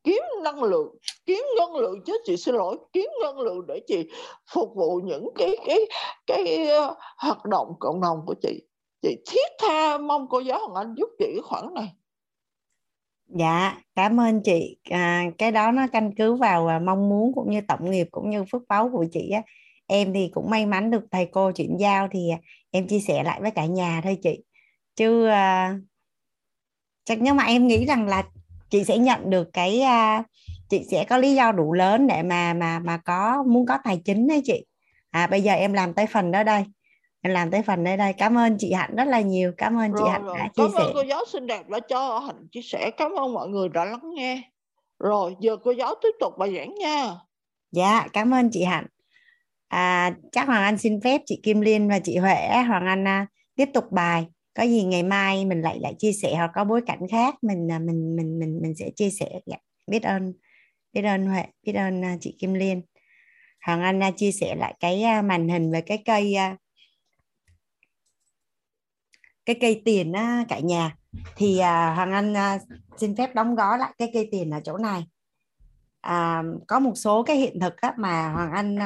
kiếm 0.05 0.23
năng 0.43 0.63
lượng 0.63 0.97
kiếm 1.27 1.45
ngân 1.57 1.77
lượng 1.77 2.05
chứ 2.07 2.19
chị 2.25 2.37
xin 2.37 2.55
lỗi 2.55 2.77
kiếm 2.93 3.09
ngân 3.23 3.41
lượng 3.41 3.67
để 3.69 3.81
chị 3.87 4.11
phục 4.53 4.75
vụ 4.77 5.01
những 5.05 5.29
cái 5.35 5.57
cái 5.67 5.81
cái 6.27 6.69
uh, 6.89 6.97
hoạt 7.17 7.45
động 7.45 7.69
cộng 7.81 8.01
đồng 8.01 8.19
của 8.27 8.35
chị. 8.43 8.63
Chị 9.03 9.17
thiết 9.31 9.49
tha 9.59 9.99
mong 9.99 10.27
cô 10.31 10.41
giáo 10.41 10.59
Hoàng 10.59 10.75
Anh 10.75 10.95
giúp 10.99 11.09
chị 11.19 11.27
cái 11.35 11.43
khoản 11.43 11.75
này. 11.75 11.93
Dạ 13.27 13.77
cảm 13.95 14.21
ơn 14.21 14.43
chị. 14.43 14.77
À, 14.91 15.25
cái 15.39 15.53
đó 15.53 15.73
nó 15.73 15.87
căn 15.93 16.11
cứ 16.17 16.35
vào 16.35 16.67
à, 16.67 16.79
mong 16.79 17.09
muốn 17.09 17.33
cũng 17.35 17.51
như 17.51 17.61
tổng 17.69 17.91
nghiệp 17.91 18.07
cũng 18.11 18.31
như 18.31 18.45
phước 18.53 18.63
báu 18.69 18.91
của 18.93 19.07
chị 19.13 19.31
á 19.31 19.43
em 19.89 20.13
thì 20.13 20.31
cũng 20.35 20.51
may 20.51 20.67
mắn 20.67 20.91
được 20.91 21.05
thầy 21.11 21.27
cô 21.33 21.53
chuyển 21.53 21.77
giao 21.81 22.09
thì 22.11 22.31
à, 22.31 22.39
em 22.71 22.89
chia 22.89 23.01
sẻ 23.01 23.23
lại 23.23 23.41
với 23.41 23.51
cả 23.51 23.67
nhà 23.67 24.01
thôi 24.05 24.19
chị. 24.23 24.43
Chứ 24.97 25.27
uh, 25.27 25.81
chắc 27.05 27.19
nhưng 27.21 27.37
mà 27.37 27.45
em 27.45 27.67
nghĩ 27.67 27.87
rằng 27.87 28.07
là 28.07 28.23
chị 28.71 28.85
sẽ 28.85 28.99
nhận 28.99 29.31
được 29.31 29.49
cái 29.53 29.83
uh, 29.83 30.27
chị 30.69 30.85
sẽ 30.91 31.05
có 31.05 31.17
lý 31.17 31.35
do 31.35 31.53
đủ 31.53 31.73
lớn 31.73 32.07
để 32.07 32.23
mà 32.23 32.55
mà 32.55 32.79
mà 32.79 32.97
có 32.97 33.43
muốn 33.47 33.67
có 33.67 33.79
tài 33.85 34.01
chính 34.05 34.29
đấy 34.29 34.43
chị. 34.45 34.65
À 35.11 35.27
bây 35.27 35.43
giờ 35.43 35.53
em 35.53 35.73
làm 35.73 35.95
tới 35.95 36.07
phần 36.07 36.31
đó 36.31 36.43
đây. 36.43 36.65
Em 37.21 37.33
làm 37.33 37.51
tới 37.51 37.63
phần 37.63 37.85
đây 37.85 37.97
đây. 37.97 38.13
Cảm 38.13 38.39
ơn 38.39 38.57
chị 38.59 38.73
hạnh 38.73 38.97
rất 38.97 39.05
là 39.05 39.21
nhiều. 39.21 39.53
Cảm 39.57 39.79
ơn 39.79 39.93
rồi, 39.93 40.03
chị 40.05 40.11
hạnh 40.11 40.25
rồi. 40.25 40.39
đã 40.39 40.49
chia 40.57 40.63
cảm 40.63 40.71
sẻ. 40.73 40.85
ơn 40.85 40.93
cô 40.95 41.03
giáo 41.03 41.25
xinh 41.29 41.47
đẹp 41.47 41.69
đã 41.69 41.81
cho 41.81 42.19
hạnh 42.19 42.49
chia 42.53 42.63
sẻ. 42.63 42.91
Cảm 42.97 43.13
ơn 43.13 43.33
mọi 43.35 43.49
người 43.49 43.69
đã 43.69 43.85
lắng 43.85 44.11
nghe. 44.15 44.43
Rồi 44.99 45.37
giờ 45.41 45.57
cô 45.65 45.71
giáo 45.71 45.95
tiếp 46.03 46.15
tục 46.21 46.33
bài 46.39 46.55
giảng 46.57 46.75
nha. 46.75 47.11
Dạ 47.73 48.07
cảm 48.13 48.35
ơn 48.35 48.51
chị 48.53 48.65
hạnh 48.65 48.87
à, 49.69 50.15
chắc 50.33 50.47
hoàng 50.47 50.63
anh 50.63 50.79
xin 50.79 51.01
phép 51.01 51.21
chị 51.27 51.41
kim 51.43 51.61
liên 51.61 51.89
và 51.89 51.99
chị 51.99 52.17
huệ 52.17 52.63
hoàng 52.69 52.87
anh 52.87 53.09
à, 53.09 53.27
tiếp 53.55 53.69
tục 53.75 53.85
bài. 53.93 54.27
Có 54.55 54.63
gì 54.63 54.85
ngày 54.85 55.03
mai 55.03 55.45
mình 55.45 55.63
lại 55.63 55.79
lại 55.81 55.95
chia 55.99 56.13
sẻ 56.13 56.37
hoặc 56.37 56.51
có 56.55 56.65
bối 56.65 56.81
cảnh 56.87 57.01
khác 57.11 57.35
mình 57.43 57.73
à, 57.73 57.79
mình 57.79 58.17
mình 58.17 58.39
mình 58.39 58.59
mình 58.63 58.75
sẽ 58.75 58.91
chia 58.97 59.11
sẻ. 59.11 59.41
Dạ, 59.47 59.57
biết 59.87 60.03
ơn 60.03 60.33
biết 60.93 61.03
ơn 61.03 61.27
huệ 61.27 61.45
biết 61.63 61.73
ơn 61.73 62.05
à, 62.05 62.17
chị 62.21 62.37
kim 62.39 62.55
liên. 62.55 62.83
Hoàng 63.67 63.83
anh 63.83 64.03
à, 64.03 64.11
chia 64.11 64.33
sẻ 64.33 64.55
lại 64.55 64.75
cái 64.81 65.23
màn 65.23 65.49
hình 65.49 65.73
về 65.73 65.81
cái 65.81 66.03
cây 66.05 66.37
cái 69.47 69.57
cây 69.61 69.83
tiền 69.85 70.13
cả 70.49 70.59
nhà. 70.59 70.97
Thì 71.37 71.61
hoàng 71.61 72.13
anh 72.13 72.59
xin 72.97 73.17
phép 73.17 73.35
đóng 73.35 73.55
gói 73.55 73.79
lại 73.79 73.95
cái 73.99 74.11
cây 74.13 74.29
tiền 74.33 74.51
ở 74.51 74.61
chỗ 74.65 74.77
này. 74.77 75.07
À, 76.01 76.43
có 76.69 76.81
một 76.81 76.93
số 76.95 77.23
cái 77.23 77.37
hiện 77.37 77.61
thực 77.61 77.77
á, 77.77 77.95
mà 77.99 78.33
hoàng 78.33 78.53
anh 78.53 78.79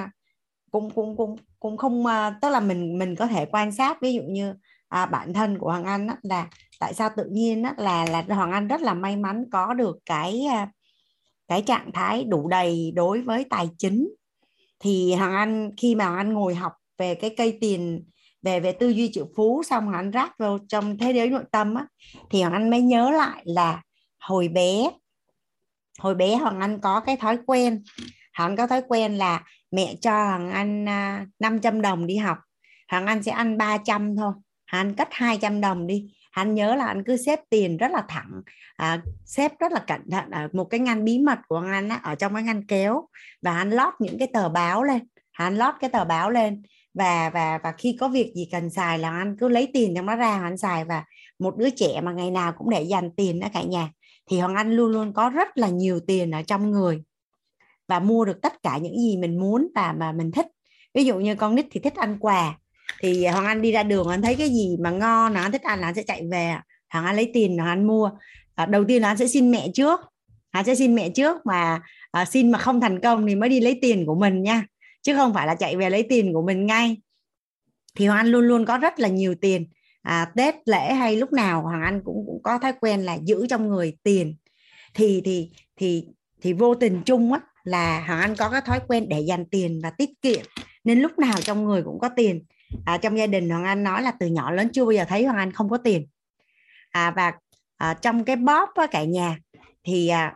cũng 0.72 0.90
cũng 0.90 1.16
cũng 1.16 1.36
cũng 1.60 1.76
không 1.76 2.06
à, 2.06 2.38
tức 2.42 2.48
là 2.48 2.60
mình 2.60 2.98
mình 2.98 3.16
có 3.16 3.26
thể 3.26 3.46
quan 3.46 3.72
sát 3.72 4.02
ví 4.02 4.14
dụ 4.14 4.22
như 4.22 4.54
à, 4.88 5.06
bản 5.06 5.32
thân 5.32 5.58
của 5.58 5.70
Hoàng 5.70 5.84
Anh 5.84 6.06
á, 6.06 6.16
là 6.22 6.48
tại 6.80 6.94
sao 6.94 7.10
tự 7.16 7.24
nhiên 7.24 7.62
á, 7.62 7.74
là 7.78 8.06
là 8.06 8.22
Hoàng 8.34 8.52
Anh 8.52 8.68
rất 8.68 8.80
là 8.80 8.94
may 8.94 9.16
mắn 9.16 9.44
có 9.52 9.74
được 9.74 9.98
cái 10.06 10.44
à, 10.50 10.70
cái 11.48 11.62
trạng 11.62 11.92
thái 11.92 12.24
đủ 12.24 12.48
đầy 12.48 12.92
đối 12.94 13.20
với 13.20 13.44
tài 13.50 13.68
chính. 13.78 14.14
Thì 14.80 15.14
Hoàng 15.14 15.34
Anh 15.34 15.70
khi 15.76 15.94
mà 15.94 16.04
Hoàng 16.04 16.16
Anh 16.16 16.32
ngồi 16.32 16.54
học 16.54 16.72
về 16.98 17.14
cái 17.14 17.34
cây 17.36 17.58
tiền 17.60 18.04
về 18.42 18.60
về 18.60 18.72
tư 18.72 18.88
duy 18.88 19.10
triệu 19.12 19.28
phú 19.36 19.62
xong 19.62 19.84
Hoàng 19.84 19.96
Anh 19.96 20.10
rác 20.10 20.38
vào 20.38 20.58
trong 20.68 20.98
thế 20.98 21.12
giới 21.12 21.30
nội 21.30 21.44
tâm 21.52 21.74
á, 21.74 21.86
thì 22.30 22.42
Hoàng 22.42 22.52
Anh 22.52 22.70
mới 22.70 22.80
nhớ 22.82 23.10
lại 23.10 23.42
là 23.44 23.82
hồi 24.20 24.48
bé 24.48 24.90
hồi 25.98 26.14
bé 26.14 26.36
Hoàng 26.36 26.60
Anh 26.60 26.80
có 26.80 27.00
cái 27.00 27.16
thói 27.16 27.38
quen 27.46 27.82
Hoàng 28.34 28.50
Anh 28.50 28.56
có 28.56 28.66
thói 28.66 28.82
quen 28.88 29.18
là 29.18 29.44
mẹ 29.72 29.94
cho 30.00 30.10
Hoàng 30.10 30.50
Anh 30.50 30.88
à, 30.88 31.26
500 31.38 31.82
đồng 31.82 32.06
đi 32.06 32.16
học. 32.16 32.38
Hoàng 32.90 33.06
Anh 33.06 33.22
sẽ 33.22 33.32
ăn 33.32 33.58
300 33.58 34.16
thôi. 34.16 34.32
Anh 34.64 34.94
cất 34.94 35.08
200 35.10 35.60
đồng 35.60 35.86
đi. 35.86 36.12
Anh 36.30 36.54
nhớ 36.54 36.74
là 36.74 36.86
anh 36.86 37.04
cứ 37.04 37.16
xếp 37.16 37.40
tiền 37.50 37.76
rất 37.76 37.90
là 37.90 38.04
thẳng. 38.08 38.42
À, 38.76 39.02
xếp 39.24 39.52
rất 39.60 39.72
là 39.72 39.80
cẩn 39.86 40.10
thận 40.10 40.30
ở 40.30 40.48
một 40.52 40.64
cái 40.64 40.80
ngăn 40.80 41.04
bí 41.04 41.18
mật 41.18 41.38
của 41.48 41.64
anh 41.72 41.88
á, 41.88 42.00
ở 42.02 42.14
trong 42.14 42.34
cái 42.34 42.42
ngăn 42.42 42.66
kéo. 42.66 43.08
Và 43.42 43.56
anh 43.56 43.70
lót 43.70 43.94
những 43.98 44.18
cái 44.18 44.28
tờ 44.32 44.48
báo 44.48 44.84
lên. 44.84 45.02
Anh 45.32 45.56
lót 45.56 45.74
cái 45.80 45.90
tờ 45.90 46.04
báo 46.04 46.30
lên. 46.30 46.62
Và 46.94 47.30
và 47.30 47.58
và 47.62 47.72
khi 47.78 47.96
có 48.00 48.08
việc 48.08 48.32
gì 48.36 48.48
cần 48.52 48.70
xài 48.70 48.98
là 48.98 49.10
anh 49.10 49.36
cứ 49.40 49.48
lấy 49.48 49.68
tiền 49.72 49.92
trong 49.96 50.06
đó 50.06 50.16
ra 50.16 50.40
anh 50.42 50.58
xài. 50.58 50.84
Và 50.84 51.04
một 51.38 51.56
đứa 51.56 51.70
trẻ 51.70 52.00
mà 52.00 52.12
ngày 52.12 52.30
nào 52.30 52.52
cũng 52.52 52.70
để 52.70 52.82
dành 52.82 53.10
tiền 53.16 53.40
đó 53.40 53.48
cả 53.54 53.62
nhà. 53.62 53.90
Thì 54.30 54.38
hoàng 54.40 54.54
anh 54.54 54.72
luôn 54.72 54.90
luôn 54.90 55.12
có 55.12 55.30
rất 55.30 55.48
là 55.54 55.68
nhiều 55.68 56.00
tiền 56.06 56.30
ở 56.30 56.42
trong 56.42 56.70
người 56.70 57.02
và 57.88 58.00
mua 58.00 58.24
được 58.24 58.42
tất 58.42 58.62
cả 58.62 58.78
những 58.78 58.98
gì 58.98 59.16
mình 59.16 59.40
muốn 59.40 59.68
và 59.74 59.92
mà 59.92 60.12
mình 60.12 60.30
thích 60.30 60.46
ví 60.94 61.04
dụ 61.04 61.18
như 61.18 61.34
con 61.34 61.54
nít 61.54 61.66
thì 61.70 61.80
thích 61.80 61.94
ăn 61.94 62.18
quà 62.20 62.58
thì 63.00 63.26
hoàng 63.26 63.46
anh 63.46 63.62
đi 63.62 63.72
ra 63.72 63.82
đường 63.82 64.08
anh 64.08 64.22
thấy 64.22 64.34
cái 64.34 64.48
gì 64.48 64.76
mà 64.80 64.90
ngon 64.90 65.34
nó 65.34 65.40
anh 65.40 65.52
thích 65.52 65.62
ăn 65.62 65.80
là 65.80 65.88
anh 65.88 65.94
sẽ 65.94 66.02
chạy 66.02 66.22
về 66.30 66.54
hoàng 66.90 67.04
anh 67.04 67.16
lấy 67.16 67.30
tiền 67.34 67.58
hoàng 67.58 67.70
anh 67.70 67.86
mua 67.86 68.10
à, 68.54 68.66
đầu 68.66 68.84
tiên 68.84 69.02
là 69.02 69.08
anh 69.08 69.16
sẽ 69.16 69.26
xin 69.26 69.50
mẹ 69.50 69.68
trước 69.74 70.00
anh 70.50 70.64
sẽ 70.64 70.74
xin 70.74 70.94
mẹ 70.94 71.10
trước 71.10 71.46
mà 71.46 71.82
à, 72.10 72.24
xin 72.24 72.50
mà 72.50 72.58
không 72.58 72.80
thành 72.80 73.00
công 73.00 73.26
thì 73.26 73.34
mới 73.34 73.48
đi 73.48 73.60
lấy 73.60 73.78
tiền 73.82 74.06
của 74.06 74.14
mình 74.14 74.42
nha 74.42 74.64
chứ 75.02 75.16
không 75.16 75.34
phải 75.34 75.46
là 75.46 75.54
chạy 75.54 75.76
về 75.76 75.90
lấy 75.90 76.02
tiền 76.02 76.32
của 76.32 76.42
mình 76.42 76.66
ngay 76.66 76.96
thì 77.94 78.06
hoàng 78.06 78.18
anh 78.18 78.26
luôn 78.26 78.44
luôn 78.44 78.64
có 78.64 78.78
rất 78.78 79.00
là 79.00 79.08
nhiều 79.08 79.34
tiền 79.40 79.66
à, 80.02 80.32
tết 80.36 80.54
lễ 80.64 80.94
hay 80.94 81.16
lúc 81.16 81.32
nào 81.32 81.62
hoàng 81.62 81.82
anh 81.82 82.02
cũng 82.04 82.24
cũng 82.26 82.42
có 82.42 82.58
thói 82.58 82.72
quen 82.80 83.00
là 83.00 83.18
giữ 83.24 83.46
trong 83.46 83.68
người 83.68 83.96
tiền 84.02 84.36
thì 84.94 85.20
thì 85.24 85.50
thì 85.76 86.06
thì 86.40 86.52
vô 86.52 86.74
tình 86.74 87.02
chung 87.04 87.32
á 87.32 87.40
là 87.64 88.04
hoàng 88.06 88.20
anh 88.20 88.36
có 88.36 88.50
cái 88.50 88.60
thói 88.60 88.80
quen 88.88 89.08
để 89.08 89.20
dành 89.20 89.44
tiền 89.44 89.80
và 89.82 89.90
tiết 89.90 90.10
kiệm 90.22 90.40
nên 90.84 91.00
lúc 91.00 91.18
nào 91.18 91.34
trong 91.40 91.64
người 91.64 91.82
cũng 91.82 91.98
có 91.98 92.08
tiền. 92.16 92.44
À, 92.84 92.98
trong 92.98 93.18
gia 93.18 93.26
đình 93.26 93.50
hoàng 93.50 93.64
anh 93.64 93.84
nói 93.84 94.02
là 94.02 94.12
từ 94.20 94.26
nhỏ 94.26 94.50
lớn 94.50 94.68
chưa 94.72 94.84
bao 94.84 94.92
giờ 94.92 95.04
thấy 95.08 95.24
hoàng 95.24 95.38
anh 95.38 95.52
không 95.52 95.68
có 95.70 95.76
tiền. 95.76 96.06
À, 96.90 97.10
và 97.10 97.32
à, 97.76 97.94
trong 97.94 98.24
cái 98.24 98.36
bóp 98.36 98.68
á, 98.74 98.86
cả 98.86 99.04
nhà 99.04 99.38
thì 99.84 100.08
à, 100.08 100.34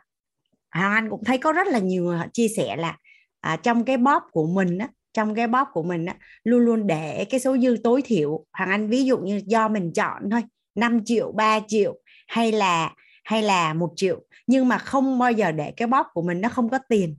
hoàng 0.70 0.92
anh 0.92 1.10
cũng 1.10 1.24
thấy 1.24 1.38
có 1.38 1.52
rất 1.52 1.66
là 1.66 1.78
nhiều 1.78 2.14
chia 2.32 2.48
sẻ 2.48 2.76
là 2.76 2.96
à, 3.40 3.56
trong 3.56 3.84
cái 3.84 3.96
bóp 3.96 4.22
của 4.30 4.46
mình 4.46 4.78
á, 4.78 4.88
trong 5.12 5.34
cái 5.34 5.46
bóp 5.46 5.68
của 5.72 5.82
mình 5.82 6.06
á, 6.06 6.16
luôn 6.44 6.60
luôn 6.60 6.86
để 6.86 7.24
cái 7.30 7.40
số 7.40 7.58
dư 7.58 7.76
tối 7.84 8.02
thiểu. 8.02 8.44
Hoàng 8.52 8.70
anh 8.70 8.88
ví 8.88 9.04
dụ 9.04 9.18
như 9.18 9.42
do 9.46 9.68
mình 9.68 9.92
chọn 9.92 10.30
thôi 10.30 10.42
5 10.74 11.04
triệu 11.04 11.32
3 11.32 11.60
triệu 11.68 11.98
hay 12.28 12.52
là 12.52 12.92
hay 13.24 13.42
là 13.42 13.74
một 13.74 13.92
triệu 13.96 14.20
nhưng 14.46 14.68
mà 14.68 14.78
không 14.78 15.18
bao 15.18 15.32
giờ 15.32 15.52
để 15.52 15.72
cái 15.76 15.88
bóp 15.88 16.06
của 16.14 16.22
mình 16.22 16.40
nó 16.40 16.48
không 16.48 16.68
có 16.68 16.78
tiền. 16.88 17.16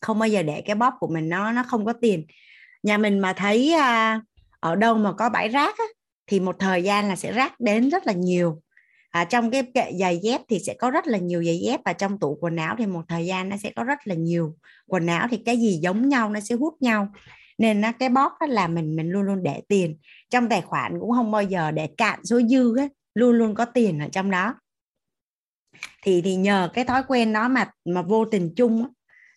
Không 0.00 0.18
bao 0.18 0.28
giờ 0.28 0.42
để 0.42 0.60
cái 0.60 0.76
bóp 0.76 0.94
của 1.00 1.08
mình 1.08 1.28
nó 1.28 1.52
nó 1.52 1.62
không 1.62 1.84
có 1.84 1.92
tiền. 1.92 2.26
Nhà 2.82 2.98
mình 2.98 3.18
mà 3.18 3.32
thấy 3.32 3.72
à, 3.72 4.20
ở 4.60 4.76
đâu 4.76 4.94
mà 4.94 5.12
có 5.12 5.28
bãi 5.28 5.48
rác 5.48 5.78
á, 5.78 5.84
thì 6.26 6.40
một 6.40 6.56
thời 6.58 6.82
gian 6.82 7.08
là 7.08 7.16
sẽ 7.16 7.32
rác 7.32 7.60
đến 7.60 7.90
rất 7.90 8.06
là 8.06 8.12
nhiều. 8.12 8.62
À, 9.10 9.24
trong 9.24 9.50
cái 9.50 9.62
kệ 9.74 9.92
giày 10.00 10.18
dép 10.22 10.40
thì 10.48 10.58
sẽ 10.58 10.74
có 10.74 10.90
rất 10.90 11.06
là 11.06 11.18
nhiều 11.18 11.44
giày 11.44 11.58
dép 11.58 11.80
và 11.84 11.92
trong 11.92 12.18
tủ 12.18 12.38
quần 12.40 12.56
áo 12.56 12.74
thì 12.78 12.86
một 12.86 13.02
thời 13.08 13.26
gian 13.26 13.48
nó 13.48 13.56
sẽ 13.56 13.70
có 13.76 13.84
rất 13.84 13.98
là 14.04 14.14
nhiều. 14.14 14.56
Quần 14.86 15.06
áo 15.06 15.28
thì 15.30 15.36
cái 15.36 15.56
gì 15.56 15.78
giống 15.82 16.08
nhau 16.08 16.30
nó 16.30 16.40
sẽ 16.40 16.54
hút 16.54 16.74
nhau. 16.80 17.08
Nên 17.58 17.80
nó 17.80 17.92
cái 17.92 18.08
bóp 18.08 18.32
đó 18.40 18.46
là 18.46 18.68
mình 18.68 18.96
mình 18.96 19.10
luôn 19.10 19.22
luôn 19.22 19.42
để 19.42 19.62
tiền. 19.68 19.96
Trong 20.30 20.48
tài 20.48 20.62
khoản 20.62 21.00
cũng 21.00 21.10
không 21.10 21.30
bao 21.30 21.42
giờ 21.42 21.70
để 21.70 21.86
cạn 21.96 22.24
số 22.24 22.40
dư 22.40 22.78
hết 22.78 22.88
luôn 23.14 23.32
luôn 23.32 23.54
có 23.54 23.64
tiền 23.64 23.98
ở 23.98 24.08
trong 24.12 24.30
đó 24.30 24.54
thì 26.02 26.22
thì 26.22 26.34
nhờ 26.34 26.68
cái 26.74 26.84
thói 26.84 27.02
quen 27.08 27.32
đó 27.32 27.48
mà 27.48 27.70
mà 27.84 28.02
vô 28.02 28.24
tình 28.24 28.52
chung 28.56 28.86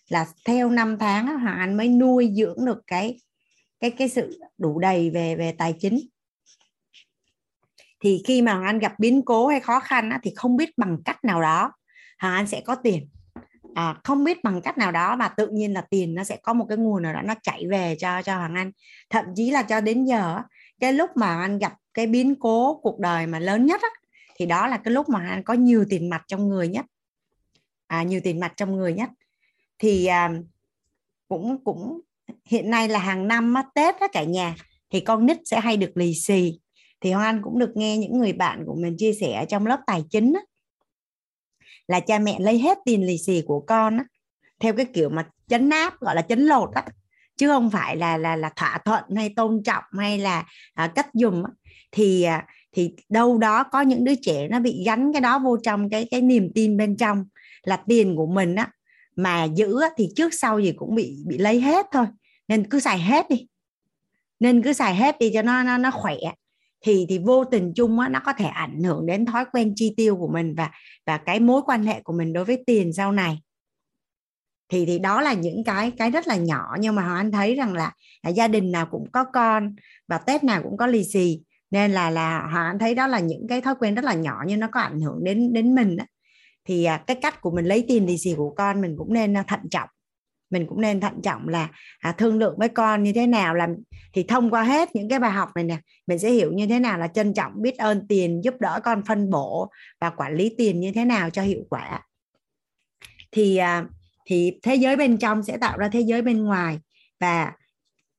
là 0.09 0.25
theo 0.45 0.69
năm 0.69 0.97
tháng 0.99 1.39
Hoàng 1.39 1.59
Anh 1.59 1.77
mới 1.77 1.89
nuôi 1.89 2.31
dưỡng 2.35 2.65
được 2.65 2.81
cái 2.87 3.19
cái 3.79 3.91
cái 3.91 4.09
sự 4.09 4.39
đủ 4.57 4.79
đầy 4.79 5.09
về 5.09 5.35
về 5.35 5.51
tài 5.57 5.73
chính. 5.79 5.99
Thì 7.99 8.23
khi 8.25 8.41
mà 8.41 8.65
anh 8.65 8.79
gặp 8.79 8.99
biến 8.99 9.21
cố 9.25 9.47
hay 9.47 9.59
khó 9.59 9.79
khăn 9.79 10.09
á, 10.09 10.19
thì 10.23 10.33
không 10.35 10.57
biết 10.57 10.77
bằng 10.77 10.97
cách 11.05 11.23
nào 11.23 11.41
đó 11.41 11.71
hoàng 12.19 12.35
anh 12.35 12.47
sẽ 12.47 12.61
có 12.61 12.75
tiền. 12.75 13.09
À, 13.75 13.95
không 14.03 14.23
biết 14.23 14.43
bằng 14.43 14.61
cách 14.61 14.77
nào 14.77 14.91
đó 14.91 15.15
mà 15.15 15.27
tự 15.27 15.47
nhiên 15.47 15.73
là 15.73 15.81
tiền 15.89 16.15
nó 16.15 16.23
sẽ 16.23 16.37
có 16.43 16.53
một 16.53 16.65
cái 16.69 16.77
nguồn 16.77 17.03
nào 17.03 17.13
đó 17.13 17.21
nó 17.21 17.33
chạy 17.43 17.65
về 17.69 17.95
cho 17.99 18.21
cho 18.21 18.37
hoàng 18.37 18.55
anh. 18.55 18.71
Thậm 19.09 19.25
chí 19.35 19.51
là 19.51 19.63
cho 19.63 19.81
đến 19.81 20.05
giờ 20.05 20.41
cái 20.79 20.93
lúc 20.93 21.09
mà 21.15 21.41
anh 21.41 21.59
gặp 21.59 21.73
cái 21.93 22.07
biến 22.07 22.35
cố 22.39 22.79
cuộc 22.83 22.99
đời 22.99 23.27
mà 23.27 23.39
lớn 23.39 23.65
nhất 23.65 23.81
á, 23.81 23.89
thì 24.39 24.45
đó 24.45 24.67
là 24.67 24.77
cái 24.77 24.93
lúc 24.93 25.09
mà 25.09 25.29
anh 25.29 25.43
có 25.43 25.53
nhiều 25.53 25.85
tiền 25.89 26.09
mặt 26.09 26.23
trong 26.27 26.49
người 26.49 26.67
nhất. 26.67 26.85
À, 27.87 28.03
nhiều 28.03 28.21
tiền 28.23 28.39
mặt 28.39 28.53
trong 28.57 28.75
người 28.75 28.93
nhất. 28.93 29.09
Thì 29.79 30.05
à, 30.05 30.31
cũng 31.27 31.63
cũng 31.63 32.01
hiện 32.45 32.69
nay 32.69 32.89
là 32.89 32.99
hàng 32.99 33.27
năm 33.27 33.53
á, 33.53 33.63
Tết 33.75 33.95
á, 33.99 34.07
cả 34.11 34.23
nhà 34.23 34.55
thì 34.89 34.99
con 34.99 35.25
nít 35.25 35.37
sẽ 35.45 35.59
hay 35.59 35.77
được 35.77 35.91
lì 35.95 36.13
xì. 36.13 36.59
Thì 37.01 37.11
Hoàng 37.11 37.25
Anh 37.25 37.41
cũng 37.43 37.59
được 37.59 37.71
nghe 37.75 37.97
những 37.97 38.19
người 38.19 38.33
bạn 38.33 38.63
của 38.65 38.75
mình 38.75 38.95
chia 38.97 39.13
sẻ 39.13 39.45
trong 39.49 39.65
lớp 39.65 39.79
tài 39.87 40.03
chính 40.09 40.33
á, 40.33 40.41
là 41.87 41.99
cha 41.99 42.19
mẹ 42.19 42.39
lấy 42.39 42.59
hết 42.59 42.77
tiền 42.85 43.05
lì 43.05 43.17
xì 43.17 43.41
của 43.45 43.59
con 43.59 43.97
á, 43.97 44.05
theo 44.59 44.73
cái 44.73 44.85
kiểu 44.85 45.09
mà 45.09 45.29
chấn 45.47 45.69
áp 45.69 45.99
gọi 45.99 46.15
là 46.15 46.21
chấn 46.21 46.39
lột 46.39 46.69
á. 46.73 46.85
Chứ 47.37 47.47
không 47.47 47.69
phải 47.69 47.95
là 47.95 48.17
là 48.17 48.35
là 48.35 48.49
thỏa 48.55 48.77
thuận 48.85 49.03
hay 49.15 49.33
tôn 49.35 49.63
trọng 49.65 49.83
hay 49.99 50.17
là 50.17 50.45
à, 50.73 50.91
cách 50.95 51.07
dùng 51.13 51.43
á. 51.45 51.51
thì 51.91 52.23
à, 52.23 52.45
thì 52.77 52.91
đâu 53.09 53.37
đó 53.37 53.63
có 53.63 53.81
những 53.81 54.03
đứa 54.03 54.15
trẻ 54.15 54.47
nó 54.47 54.59
bị 54.59 54.83
gắn 54.85 55.13
cái 55.13 55.21
đó 55.21 55.39
vô 55.39 55.57
trong 55.63 55.89
cái 55.89 56.07
cái 56.11 56.21
niềm 56.21 56.51
tin 56.55 56.77
bên 56.77 56.97
trong 56.97 57.25
là 57.63 57.77
tiền 57.87 58.15
của 58.15 58.27
mình 58.27 58.55
á 58.55 58.71
mà 59.15 59.43
giữ 59.43 59.79
thì 59.97 60.09
trước 60.15 60.33
sau 60.33 60.59
gì 60.59 60.71
cũng 60.71 60.95
bị 60.95 61.17
bị 61.27 61.37
lấy 61.37 61.61
hết 61.61 61.85
thôi. 61.91 62.05
Nên 62.47 62.69
cứ 62.69 62.79
xài 62.79 62.99
hết 62.99 63.29
đi. 63.29 63.47
Nên 64.39 64.61
cứ 64.61 64.73
xài 64.73 64.95
hết 64.95 65.19
đi 65.19 65.31
cho 65.33 65.41
nó 65.41 65.63
nó 65.63 65.77
nó 65.77 65.91
khỏe. 65.91 66.15
Thì 66.81 67.05
thì 67.09 67.17
vô 67.17 67.43
tình 67.45 67.73
chung 67.75 67.99
á, 67.99 68.09
nó 68.09 68.19
có 68.25 68.33
thể 68.33 68.45
ảnh 68.45 68.83
hưởng 68.83 69.05
đến 69.05 69.25
thói 69.25 69.45
quen 69.53 69.73
chi 69.75 69.93
tiêu 69.97 70.15
của 70.15 70.27
mình 70.27 70.55
và 70.57 70.71
và 71.05 71.17
cái 71.17 71.39
mối 71.39 71.61
quan 71.65 71.83
hệ 71.83 72.01
của 72.01 72.13
mình 72.13 72.33
đối 72.33 72.45
với 72.45 72.63
tiền 72.67 72.93
sau 72.93 73.11
này. 73.11 73.41
Thì 74.69 74.85
thì 74.85 74.99
đó 74.99 75.21
là 75.21 75.33
những 75.33 75.63
cái 75.63 75.91
cái 75.91 76.11
rất 76.11 76.27
là 76.27 76.35
nhỏ 76.35 76.75
nhưng 76.79 76.95
mà 76.95 77.15
anh 77.15 77.31
thấy 77.31 77.55
rằng 77.55 77.73
là, 77.73 77.93
là 78.23 78.29
gia 78.29 78.47
đình 78.47 78.71
nào 78.71 78.85
cũng 78.91 79.11
có 79.11 79.23
con 79.23 79.75
và 80.07 80.17
tết 80.17 80.43
nào 80.43 80.63
cũng 80.63 80.77
có 80.77 80.87
lì 80.87 81.03
xì 81.03 81.41
nên 81.71 81.91
là 81.91 82.09
là 82.09 82.47
họ 82.51 82.61
anh 82.61 82.79
thấy 82.79 82.95
đó 82.95 83.07
là 83.07 83.19
những 83.19 83.47
cái 83.49 83.61
thói 83.61 83.75
quen 83.79 83.95
rất 83.95 84.05
là 84.05 84.13
nhỏ 84.13 84.43
nhưng 84.47 84.59
nó 84.59 84.67
có 84.71 84.79
ảnh 84.79 84.99
hưởng 84.99 85.23
đến 85.23 85.53
đến 85.53 85.75
mình 85.75 85.97
đó 85.97 86.05
thì 86.67 86.83
à, 86.83 87.03
cái 87.07 87.17
cách 87.21 87.41
của 87.41 87.51
mình 87.51 87.65
lấy 87.65 87.85
tiền 87.87 88.05
lì 88.05 88.17
xì 88.17 88.33
của 88.37 88.53
con 88.57 88.81
mình 88.81 88.95
cũng 88.97 89.13
nên 89.13 89.37
à, 89.37 89.43
thận 89.47 89.59
trọng. 89.71 89.89
Mình 90.49 90.67
cũng 90.67 90.81
nên 90.81 90.99
thận 90.99 91.21
trọng 91.23 91.47
là 91.47 91.69
à, 91.99 92.11
thương 92.11 92.37
lượng 92.37 92.55
với 92.57 92.69
con 92.69 93.03
như 93.03 93.13
thế 93.13 93.27
nào 93.27 93.55
làm 93.55 93.75
thì 94.13 94.23
thông 94.23 94.49
qua 94.49 94.63
hết 94.63 94.95
những 94.95 95.09
cái 95.09 95.19
bài 95.19 95.31
học 95.31 95.49
này 95.55 95.63
nè 95.63 95.77
mình 96.07 96.19
sẽ 96.19 96.31
hiểu 96.31 96.53
như 96.53 96.67
thế 96.67 96.79
nào 96.79 96.97
là 96.97 97.07
trân 97.07 97.33
trọng 97.33 97.61
biết 97.61 97.77
ơn 97.77 98.07
tiền 98.07 98.41
giúp 98.43 98.53
đỡ 98.59 98.79
con 98.83 99.01
phân 99.05 99.29
bổ 99.29 99.69
và 100.01 100.09
quản 100.09 100.35
lý 100.35 100.55
tiền 100.57 100.79
như 100.79 100.91
thế 100.95 101.05
nào 101.05 101.29
cho 101.29 101.41
hiệu 101.41 101.61
quả. 101.69 102.01
Thì 103.31 103.57
à, 103.57 103.85
thì 104.25 104.59
thế 104.63 104.75
giới 104.75 104.95
bên 104.95 105.17
trong 105.17 105.43
sẽ 105.43 105.57
tạo 105.57 105.77
ra 105.77 105.89
thế 105.89 106.01
giới 106.01 106.21
bên 106.21 106.43
ngoài 106.43 106.79
và 107.19 107.51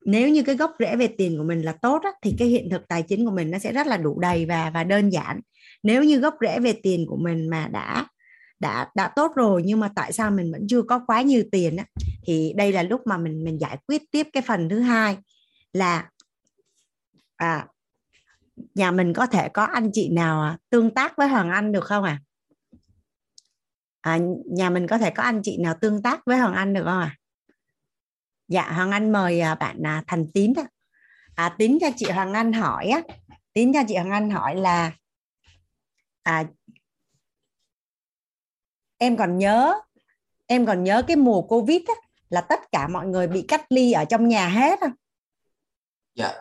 nếu 0.05 0.29
như 0.29 0.43
cái 0.43 0.55
gốc 0.55 0.75
rễ 0.79 0.95
về 0.95 1.07
tiền 1.07 1.37
của 1.37 1.43
mình 1.43 1.61
là 1.61 1.71
tốt 1.71 2.01
á, 2.03 2.09
thì 2.21 2.35
cái 2.39 2.47
hiện 2.47 2.69
thực 2.69 2.87
tài 2.87 3.03
chính 3.03 3.25
của 3.25 3.31
mình 3.31 3.51
nó 3.51 3.59
sẽ 3.59 3.73
rất 3.73 3.87
là 3.87 3.97
đủ 3.97 4.19
đầy 4.19 4.45
và 4.45 4.69
và 4.69 4.83
đơn 4.83 5.09
giản 5.09 5.39
nếu 5.83 6.03
như 6.03 6.19
gốc 6.19 6.35
rễ 6.41 6.59
về 6.59 6.73
tiền 6.83 7.05
của 7.09 7.17
mình 7.17 7.49
mà 7.49 7.67
đã 7.67 8.05
đã 8.59 8.89
đã 8.95 9.11
tốt 9.15 9.31
rồi 9.35 9.61
nhưng 9.65 9.79
mà 9.79 9.89
tại 9.95 10.13
sao 10.13 10.31
mình 10.31 10.51
vẫn 10.51 10.67
chưa 10.69 10.81
có 10.81 10.99
quá 11.07 11.21
nhiều 11.21 11.43
tiền 11.51 11.77
á 11.77 11.85
thì 12.25 12.53
đây 12.57 12.71
là 12.71 12.83
lúc 12.83 13.01
mà 13.07 13.17
mình 13.17 13.43
mình 13.43 13.59
giải 13.59 13.77
quyết 13.87 14.01
tiếp 14.11 14.27
cái 14.33 14.43
phần 14.43 14.69
thứ 14.69 14.79
hai 14.79 15.17
là 15.73 16.09
à 17.35 17.67
nhà 18.75 18.91
mình 18.91 19.13
có 19.13 19.27
thể 19.27 19.49
có 19.49 19.63
anh 19.63 19.89
chị 19.93 20.09
nào 20.09 20.41
à, 20.41 20.57
tương 20.69 20.93
tác 20.93 21.17
với 21.17 21.27
Hoàng 21.27 21.49
Anh 21.49 21.71
được 21.71 21.83
không 21.83 22.03
ạ? 22.03 22.19
À? 24.01 24.11
à 24.13 24.19
nhà 24.45 24.69
mình 24.69 24.87
có 24.87 24.97
thể 24.97 25.09
có 25.09 25.23
anh 25.23 25.41
chị 25.43 25.57
nào 25.57 25.73
tương 25.81 26.01
tác 26.01 26.25
với 26.25 26.37
Hoàng 26.37 26.53
Anh 26.53 26.73
được 26.73 26.83
không 26.83 26.99
ạ? 26.99 27.15
À? 27.15 27.18
Dạ 28.49 28.71
Hoàng 28.71 28.91
Anh 28.91 29.11
mời 29.11 29.39
à, 29.39 29.55
bạn 29.55 29.83
à, 29.83 30.03
Thành 30.07 30.25
Tín 30.33 30.53
đó. 30.53 30.63
À, 31.35 31.55
Tín 31.57 31.77
cho 31.81 31.87
chị 31.95 32.05
Hoàng 32.05 32.33
Anh 32.33 32.53
hỏi 32.53 32.87
á, 32.87 33.01
Tín 33.53 33.73
cho 33.73 33.83
chị 33.87 33.95
Hoàng 33.95 34.11
Anh 34.11 34.29
hỏi 34.29 34.55
là 34.55 34.91
à, 36.23 36.43
em 38.97 39.17
còn 39.17 39.37
nhớ 39.37 39.73
em 40.47 40.65
còn 40.65 40.83
nhớ 40.83 41.01
cái 41.07 41.15
mùa 41.15 41.41
Covid 41.41 41.81
á, 41.87 41.93
là 42.29 42.41
tất 42.41 42.59
cả 42.71 42.87
mọi 42.87 43.07
người 43.07 43.27
bị 43.27 43.45
cách 43.47 43.65
ly 43.69 43.91
ở 43.91 44.05
trong 44.05 44.27
nhà 44.27 44.47
hết 44.47 44.79
không? 44.79 44.91
Dạ. 46.15 46.33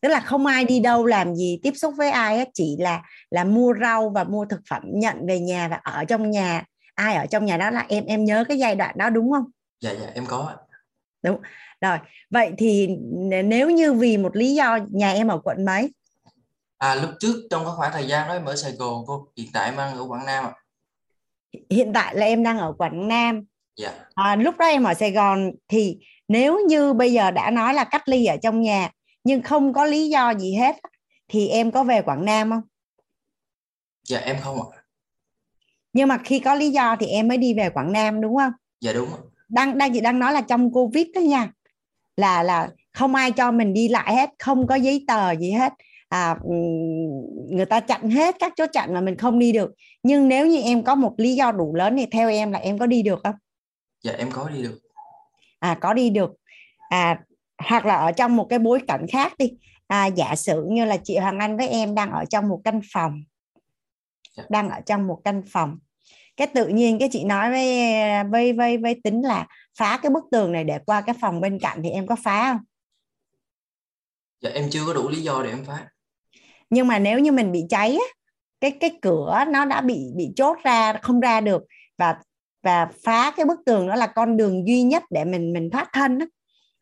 Tức 0.00 0.08
là 0.08 0.20
không 0.20 0.46
ai 0.46 0.64
đi 0.64 0.80
đâu 0.80 1.06
làm 1.06 1.34
gì 1.34 1.60
tiếp 1.62 1.72
xúc 1.76 1.94
với 1.96 2.10
ai 2.10 2.38
hết 2.38 2.48
chỉ 2.54 2.76
là 2.78 3.02
là 3.30 3.44
mua 3.44 3.74
rau 3.80 4.10
và 4.10 4.24
mua 4.24 4.44
thực 4.44 4.60
phẩm 4.70 4.82
nhận 4.86 5.26
về 5.26 5.40
nhà 5.40 5.68
và 5.68 5.76
ở 5.76 6.04
trong 6.04 6.30
nhà. 6.30 6.64
Ai 6.94 7.14
ở 7.14 7.26
trong 7.26 7.44
nhà 7.44 7.56
đó 7.56 7.70
là 7.70 7.86
em 7.88 8.04
em 8.04 8.24
nhớ 8.24 8.44
cái 8.48 8.58
giai 8.58 8.74
đoạn 8.76 8.98
đó 8.98 9.10
đúng 9.10 9.32
không? 9.32 9.44
Dạ 9.80 9.92
dạ 10.00 10.10
em 10.14 10.26
có 10.26 10.56
đúng 11.22 11.40
rồi 11.80 11.98
vậy 12.30 12.52
thì 12.58 12.88
nếu 13.44 13.70
như 13.70 13.92
vì 13.92 14.16
một 14.16 14.36
lý 14.36 14.54
do 14.54 14.78
nhà 14.90 15.12
em 15.12 15.28
ở 15.28 15.40
quận 15.44 15.64
mấy 15.64 15.92
à 16.78 16.94
lúc 16.94 17.10
trước 17.20 17.46
trong 17.50 17.64
cái 17.64 17.72
khoảng 17.76 17.92
thời 17.92 18.06
gian 18.06 18.28
đó 18.28 18.34
em 18.34 18.44
ở 18.44 18.56
Sài 18.56 18.72
Gòn 18.72 19.04
cô 19.06 19.28
hiện 19.36 19.48
tại 19.52 19.64
em 19.64 19.76
đang 19.76 19.96
ở 19.96 20.04
Quảng 20.08 20.26
Nam 20.26 20.44
ạ 20.44 20.52
hiện 21.70 21.92
tại 21.92 22.14
là 22.16 22.26
em 22.26 22.42
đang 22.42 22.58
ở 22.58 22.74
Quảng 22.78 23.08
Nam 23.08 23.44
dạ 23.76 23.92
à, 24.14 24.36
lúc 24.36 24.56
đó 24.58 24.66
em 24.66 24.84
ở 24.84 24.94
Sài 24.94 25.12
Gòn 25.12 25.50
thì 25.68 25.98
nếu 26.28 26.58
như 26.68 26.92
bây 26.92 27.12
giờ 27.12 27.30
đã 27.30 27.50
nói 27.50 27.74
là 27.74 27.84
cách 27.84 28.08
ly 28.08 28.26
ở 28.26 28.36
trong 28.42 28.60
nhà 28.60 28.90
nhưng 29.24 29.42
không 29.42 29.72
có 29.72 29.84
lý 29.84 30.08
do 30.08 30.34
gì 30.34 30.54
hết 30.54 30.76
thì 31.28 31.48
em 31.48 31.70
có 31.70 31.84
về 31.84 32.02
Quảng 32.02 32.24
Nam 32.24 32.50
không? 32.50 32.62
Dạ 34.02 34.18
em 34.18 34.36
không 34.42 34.70
ạ. 34.72 34.78
Nhưng 35.92 36.08
mà 36.08 36.18
khi 36.24 36.38
có 36.38 36.54
lý 36.54 36.70
do 36.70 36.96
thì 37.00 37.06
em 37.06 37.28
mới 37.28 37.38
đi 37.38 37.54
về 37.54 37.70
Quảng 37.70 37.92
Nam 37.92 38.20
đúng 38.20 38.36
không? 38.36 38.52
Dạ 38.80 38.92
đúng. 38.92 39.08
Đang 39.48 39.78
đang 39.78 39.92
chị 39.92 40.00
đang 40.00 40.18
nói 40.18 40.32
là 40.32 40.40
trong 40.40 40.72
Covid 40.72 41.06
đó 41.14 41.20
nha. 41.20 41.50
Là 42.16 42.42
là 42.42 42.68
không 42.92 43.14
ai 43.14 43.32
cho 43.32 43.52
mình 43.52 43.74
đi 43.74 43.88
lại 43.88 44.16
hết, 44.16 44.30
không 44.38 44.66
có 44.66 44.74
giấy 44.74 45.04
tờ 45.08 45.34
gì 45.34 45.50
hết. 45.50 45.72
À, 46.08 46.36
người 47.50 47.66
ta 47.66 47.80
chặn 47.80 48.10
hết 48.10 48.36
các 48.38 48.52
chốt 48.56 48.70
chặn 48.72 48.94
mà 48.94 49.00
mình 49.00 49.16
không 49.16 49.38
đi 49.38 49.52
được. 49.52 49.70
Nhưng 50.02 50.28
nếu 50.28 50.46
như 50.46 50.60
em 50.60 50.82
có 50.82 50.94
một 50.94 51.14
lý 51.16 51.34
do 51.34 51.52
đủ 51.52 51.74
lớn 51.74 51.96
thì 51.96 52.06
theo 52.06 52.30
em 52.30 52.52
là 52.52 52.58
em 52.58 52.78
có 52.78 52.86
đi 52.86 53.02
được 53.02 53.20
không? 53.22 53.34
Dạ 54.04 54.12
em 54.12 54.30
có 54.32 54.48
đi 54.48 54.62
được. 54.62 54.78
À 55.58 55.78
có 55.80 55.94
đi 55.94 56.10
được. 56.10 56.30
À 56.88 57.20
hoặc 57.68 57.86
là 57.86 57.94
ở 57.94 58.12
trong 58.12 58.36
một 58.36 58.46
cái 58.50 58.58
bối 58.58 58.80
cảnh 58.88 59.06
khác 59.12 59.32
đi 59.38 59.52
à, 59.86 60.06
giả 60.06 60.36
sử 60.36 60.64
như 60.68 60.84
là 60.84 60.96
chị 61.04 61.16
Hoàng 61.16 61.38
Anh 61.38 61.56
với 61.56 61.68
em 61.68 61.94
đang 61.94 62.10
ở 62.10 62.24
trong 62.24 62.48
một 62.48 62.60
căn 62.64 62.80
phòng 62.92 63.22
dạ. 64.36 64.44
đang 64.48 64.70
ở 64.70 64.80
trong 64.86 65.06
một 65.06 65.20
căn 65.24 65.42
phòng 65.48 65.78
cái 66.38 66.46
tự 66.46 66.68
nhiên 66.68 66.98
cái 66.98 67.08
chị 67.12 67.24
nói 67.24 67.50
với 67.50 67.94
với 68.30 68.52
với 68.52 68.78
với 68.78 69.00
tính 69.04 69.22
là 69.22 69.46
phá 69.78 69.98
cái 70.02 70.10
bức 70.10 70.24
tường 70.30 70.52
này 70.52 70.64
để 70.64 70.78
qua 70.86 71.00
cái 71.00 71.14
phòng 71.20 71.40
bên 71.40 71.58
cạnh 71.58 71.80
thì 71.82 71.90
em 71.90 72.06
có 72.06 72.16
phá 72.16 72.52
không? 72.52 72.60
Dạ 74.40 74.50
em 74.50 74.70
chưa 74.70 74.86
có 74.86 74.92
đủ 74.92 75.08
lý 75.08 75.22
do 75.22 75.42
để 75.42 75.50
em 75.50 75.64
phá. 75.64 75.88
Nhưng 76.70 76.86
mà 76.86 76.98
nếu 76.98 77.18
như 77.18 77.32
mình 77.32 77.52
bị 77.52 77.64
cháy 77.68 77.90
á, 77.92 78.06
cái 78.60 78.70
cái 78.70 78.98
cửa 79.02 79.44
nó 79.48 79.64
đã 79.64 79.80
bị 79.80 80.12
bị 80.16 80.32
chốt 80.36 80.58
ra 80.64 80.92
không 80.92 81.20
ra 81.20 81.40
được 81.40 81.62
và 81.98 82.16
và 82.62 82.88
phá 83.04 83.32
cái 83.36 83.46
bức 83.46 83.58
tường 83.66 83.88
đó 83.88 83.94
là 83.94 84.06
con 84.06 84.36
đường 84.36 84.66
duy 84.66 84.82
nhất 84.82 85.02
để 85.10 85.24
mình 85.24 85.52
mình 85.52 85.70
thoát 85.70 85.88
thân 85.92 86.18
á. 86.18 86.26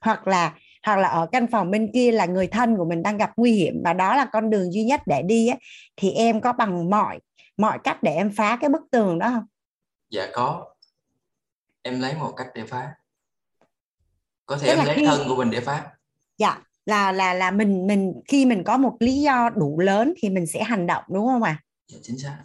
hoặc 0.01 0.27
là 0.27 0.55
hoặc 0.87 0.97
là 0.97 1.09
ở 1.09 1.27
căn 1.33 1.47
phòng 1.47 1.71
bên 1.71 1.91
kia 1.95 2.13
là 2.13 2.27
người 2.27 2.47
thân 2.47 2.77
của 2.77 2.85
mình 2.85 3.03
đang 3.03 3.17
gặp 3.17 3.31
nguy 3.37 3.53
hiểm 3.53 3.83
và 3.85 3.93
đó 3.93 4.17
là 4.17 4.25
con 4.25 4.51
đường 4.51 4.73
duy 4.73 4.85
nhất 4.85 5.01
để 5.07 5.23
đi 5.23 5.49
ấy, 5.49 5.59
thì 5.97 6.11
em 6.11 6.41
có 6.41 6.53
bằng 6.53 6.91
mọi 6.91 7.19
mọi 7.57 7.79
cách 7.85 8.03
để 8.03 8.15
em 8.15 8.33
phá 8.37 8.59
cái 8.61 8.71
bức 8.71 8.83
tường 8.91 9.19
đó 9.19 9.31
không? 9.31 9.45
Dạ 10.11 10.27
có. 10.33 10.75
Em 11.83 12.01
lấy 12.01 12.15
một 12.15 12.33
cách 12.37 12.47
để 12.55 12.65
phá. 12.65 12.95
Có 14.47 14.57
thể 14.57 14.67
Tức 14.67 14.77
em 14.77 14.87
lấy 14.87 14.97
khi... 14.97 15.07
thân 15.07 15.29
của 15.29 15.37
mình 15.37 15.51
để 15.51 15.61
phá. 15.61 15.85
Dạ 16.39 16.59
là 16.87 17.13
là 17.13 17.35
là 17.35 17.51
mình 17.51 17.87
mình 17.87 18.13
khi 18.29 18.47
mình 18.47 18.65
có 18.65 18.77
một 18.77 18.97
lý 19.01 19.21
do 19.21 19.51
đủ 19.51 19.81
lớn 19.81 20.15
thì 20.17 20.31
mình 20.31 20.47
sẽ 20.47 20.63
hành 20.63 20.87
động 20.87 21.05
đúng 21.09 21.27
không 21.27 21.43
ạ? 21.43 21.57
À? 21.61 21.63
Dạ 21.89 21.99
chính 22.03 22.19
xác. 22.19 22.39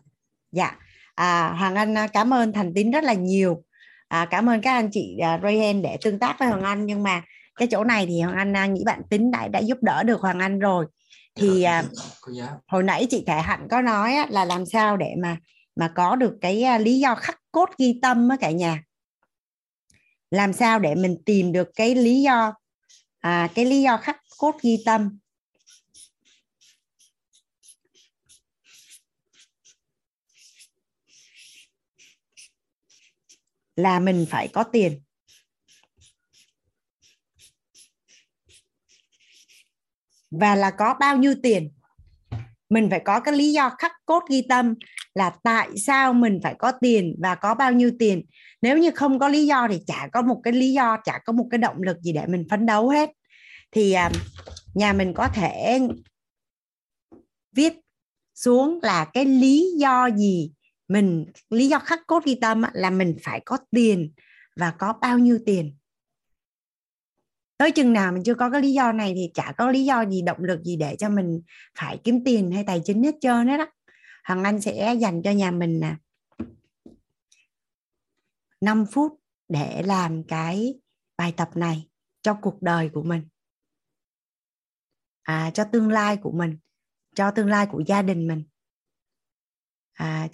Dạ. 0.51 0.75
À, 1.15 1.53
Hoàng 1.59 1.75
Anh 1.75 1.97
à, 1.97 2.07
cảm 2.07 2.33
ơn 2.33 2.53
Thành 2.53 2.73
Tín 2.75 2.91
rất 2.91 3.03
là 3.03 3.13
nhiều. 3.13 3.63
À, 4.07 4.27
cảm 4.29 4.49
ơn 4.49 4.61
các 4.61 4.73
anh 4.73 4.89
chị 4.91 5.17
uh, 5.35 5.43
Rayhen 5.43 5.81
để 5.81 5.97
tương 6.03 6.19
tác 6.19 6.35
với 6.39 6.47
Hoàng 6.47 6.63
Anh 6.63 6.85
nhưng 6.85 7.03
mà 7.03 7.23
cái 7.55 7.67
chỗ 7.71 7.83
này 7.83 8.05
thì 8.05 8.21
hoàng 8.21 8.53
anh 8.53 8.73
nghĩ 8.73 8.83
bạn 8.85 9.01
tính 9.09 9.31
đã 9.31 9.47
đã 9.47 9.59
giúp 9.59 9.77
đỡ 9.81 10.03
được 10.03 10.21
hoàng 10.21 10.39
anh 10.39 10.59
rồi 10.59 10.85
thì 11.35 11.63
à, 11.63 11.83
hồi 12.67 12.83
nãy 12.83 13.07
chị 13.09 13.23
Thể 13.27 13.41
Hạnh 13.41 13.67
có 13.71 13.81
nói 13.81 14.15
là 14.29 14.45
làm 14.45 14.65
sao 14.65 14.97
để 14.97 15.15
mà 15.21 15.37
mà 15.75 15.91
có 15.95 16.15
được 16.15 16.33
cái 16.41 16.63
à, 16.63 16.77
lý 16.77 16.99
do 16.99 17.15
khắc 17.15 17.41
cốt 17.51 17.69
ghi 17.77 17.99
tâm 18.01 18.29
á 18.29 18.37
cả 18.39 18.51
nhà. 18.51 18.83
Làm 20.31 20.53
sao 20.53 20.79
để 20.79 20.95
mình 20.95 21.17
tìm 21.25 21.51
được 21.51 21.69
cái 21.75 21.95
lý 21.95 22.21
do 22.21 22.53
à, 23.19 23.49
cái 23.55 23.65
lý 23.65 23.81
do 23.81 23.97
khắc 23.97 24.17
cốt 24.37 24.55
ghi 24.61 24.83
tâm. 24.85 25.19
Là 33.75 33.99
mình 33.99 34.25
phải 34.29 34.47
có 34.47 34.63
tiền 34.63 35.01
và 40.31 40.55
là 40.55 40.71
có 40.71 40.93
bao 40.99 41.17
nhiêu 41.17 41.35
tiền? 41.43 41.71
Mình 42.69 42.89
phải 42.89 42.99
có 42.99 43.19
cái 43.19 43.33
lý 43.33 43.51
do 43.51 43.69
khắc 43.69 43.91
cốt 44.05 44.23
ghi 44.29 44.45
tâm 44.49 44.73
là 45.13 45.29
tại 45.43 45.69
sao 45.77 46.13
mình 46.13 46.39
phải 46.43 46.55
có 46.59 46.71
tiền 46.71 47.15
và 47.19 47.35
có 47.35 47.55
bao 47.55 47.71
nhiêu 47.71 47.91
tiền. 47.99 48.25
Nếu 48.61 48.77
như 48.77 48.91
không 48.91 49.19
có 49.19 49.27
lý 49.27 49.45
do 49.45 49.67
thì 49.67 49.79
chả 49.87 50.07
có 50.13 50.21
một 50.21 50.41
cái 50.43 50.53
lý 50.53 50.73
do, 50.73 50.97
chả 51.03 51.19
có 51.25 51.33
một 51.33 51.47
cái 51.51 51.57
động 51.57 51.81
lực 51.81 51.97
gì 52.01 52.13
để 52.13 52.25
mình 52.27 52.45
phấn 52.49 52.65
đấu 52.65 52.89
hết. 52.89 53.09
Thì 53.71 53.91
à, 53.91 54.11
nhà 54.73 54.93
mình 54.93 55.13
có 55.13 55.27
thể 55.27 55.79
viết 57.55 57.73
xuống 58.35 58.79
là 58.81 59.05
cái 59.05 59.25
lý 59.25 59.71
do 59.77 60.09
gì 60.17 60.51
mình, 60.87 61.25
lý 61.49 61.67
do 61.67 61.79
khắc 61.79 61.99
cốt 62.07 62.25
ghi 62.25 62.35
tâm 62.35 62.61
là 62.73 62.89
mình 62.89 63.17
phải 63.23 63.41
có 63.45 63.57
tiền 63.71 64.11
và 64.55 64.71
có 64.71 64.93
bao 65.01 65.19
nhiêu 65.19 65.39
tiền 65.45 65.75
tới 67.61 67.71
chừng 67.71 67.93
nào 67.93 68.11
mình 68.11 68.23
chưa 68.23 68.35
có 68.35 68.49
cái 68.49 68.61
lý 68.61 68.73
do 68.73 68.91
này 68.91 69.13
thì 69.15 69.31
chả 69.33 69.53
có 69.57 69.71
lý 69.71 69.85
do 69.85 70.05
gì 70.05 70.21
động 70.21 70.43
lực 70.43 70.63
gì 70.63 70.75
để 70.75 70.95
cho 70.95 71.09
mình 71.09 71.41
phải 71.77 71.99
kiếm 72.03 72.23
tiền 72.25 72.51
hay 72.51 72.63
tài 72.67 72.81
chính 72.85 73.03
hết 73.03 73.15
trơn 73.21 73.47
hết 73.47 73.57
đó 73.57 73.67
hằng 74.23 74.43
Anh 74.43 74.61
sẽ 74.61 74.93
dành 74.93 75.21
cho 75.23 75.31
nhà 75.31 75.51
mình 75.51 75.79
nè 75.79 75.95
5 78.61 78.85
phút 78.91 79.19
để 79.47 79.81
làm 79.85 80.23
cái 80.23 80.79
bài 81.17 81.33
tập 81.37 81.49
này 81.55 81.89
cho 82.21 82.33
cuộc 82.33 82.61
đời 82.61 82.89
của 82.89 83.03
mình. 83.03 83.27
À, 85.21 85.51
cho 85.53 85.63
tương 85.63 85.89
lai 85.89 86.17
của 86.17 86.31
mình 86.31 86.57
cho 87.15 87.31
tương 87.31 87.49
lai 87.49 87.67
của 87.71 87.83
gia 87.87 88.01
đình 88.01 88.27
mình. 88.27 88.43
À, 89.93 90.27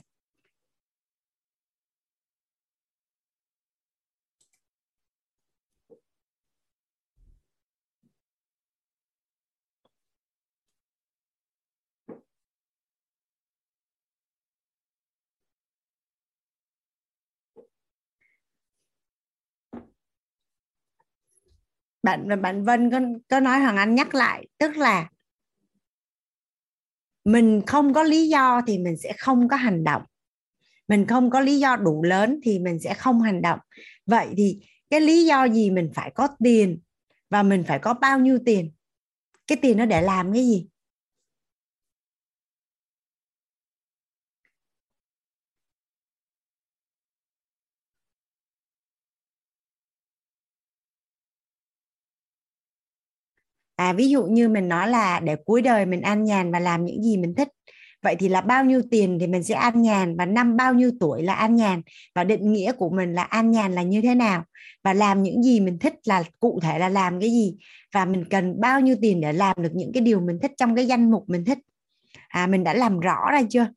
bạn 22.04 22.42
bạn 22.42 22.64
Vân 22.64 22.92
có 22.92 23.00
có 23.30 23.40
nói 23.40 23.60
Hoàng 23.60 23.78
Anh 23.78 23.96
nhắc 23.96 24.16
lại, 24.16 24.48
tức 24.58 24.78
là 24.78 25.10
mình 27.26 27.62
không 27.68 27.94
có 27.94 28.04
lý 28.04 28.30
do 28.30 28.62
thì 28.68 28.78
mình 28.78 28.98
sẽ 28.98 29.14
không 29.18 29.48
có 29.48 29.56
hành 29.56 29.84
động. 29.84 30.02
Mình 30.88 31.06
không 31.08 31.30
có 31.30 31.40
lý 31.40 31.60
do 31.60 31.76
đủ 31.76 32.04
lớn 32.04 32.40
thì 32.44 32.60
mình 32.60 32.80
sẽ 32.80 32.94
không 32.94 33.22
hành 33.22 33.42
động. 33.42 33.60
Vậy 34.06 34.28
thì 34.38 34.62
cái 34.90 35.02
lý 35.02 35.26
do 35.26 35.46
gì 35.46 35.72
mình 35.72 35.90
phải 35.94 36.12
có 36.16 36.28
tiền 36.44 36.80
và 37.30 37.44
mình 37.44 37.64
phải 37.68 37.80
có 37.80 37.94
bao 37.94 38.20
nhiêu 38.20 38.40
tiền? 38.46 38.72
Cái 39.48 39.58
tiền 39.62 39.78
nó 39.78 39.86
để 39.86 40.02
làm 40.02 40.34
cái 40.34 40.44
gì? 40.44 40.68
À 53.78 53.94
ví 53.94 54.10
dụ 54.10 54.24
như 54.24 54.50
mình 54.50 54.70
nói 54.70 54.88
là 54.88 55.20
để 55.20 55.36
cuối 55.46 55.62
đời 55.62 55.86
mình 55.86 56.02
an 56.02 56.24
nhàn 56.24 56.52
và 56.52 56.60
làm 56.60 56.86
những 56.86 57.04
gì 57.04 57.18
mình 57.18 57.34
thích, 57.36 57.48
vậy 58.04 58.16
thì 58.20 58.30
là 58.30 58.42
bao 58.42 58.66
nhiêu 58.66 58.82
tiền 58.92 59.18
thì 59.20 59.28
mình 59.28 59.44
sẽ 59.44 59.56
an 59.56 59.82
nhàn 59.82 60.18
và 60.18 60.26
năm 60.26 60.58
bao 60.58 60.74
nhiêu 60.74 60.92
tuổi 61.00 61.24
là 61.24 61.34
an 61.34 61.56
nhàn 61.56 61.82
và 62.16 62.24
định 62.24 62.54
nghĩa 62.54 62.72
của 62.72 62.90
mình 62.90 63.14
là 63.14 63.24
an 63.24 63.52
nhàn 63.52 63.76
là 63.76 63.82
như 63.82 64.02
thế 64.02 64.16
nào 64.16 64.44
và 64.84 64.94
làm 64.94 65.24
những 65.24 65.44
gì 65.44 65.60
mình 65.60 65.80
thích 65.80 65.94
là 66.06 66.24
cụ 66.40 66.60
thể 66.64 66.80
là 66.80 66.90
làm 66.90 67.20
cái 67.20 67.30
gì 67.30 67.56
và 67.94 68.06
mình 68.06 68.26
cần 68.30 68.62
bao 68.62 68.82
nhiêu 68.82 68.96
tiền 69.02 69.22
để 69.22 69.34
làm 69.34 69.56
được 69.64 69.72
những 69.74 69.92
cái 69.94 70.02
điều 70.02 70.20
mình 70.20 70.40
thích 70.42 70.52
trong 70.58 70.76
cái 70.76 70.86
danh 70.86 71.12
mục 71.12 71.24
mình 71.28 71.46
thích. 71.46 71.58
À 72.28 72.48
mình 72.48 72.64
đã 72.64 72.74
làm 72.74 73.00
rõ 73.00 73.32
ra 73.32 73.42
chưa? 73.50 73.68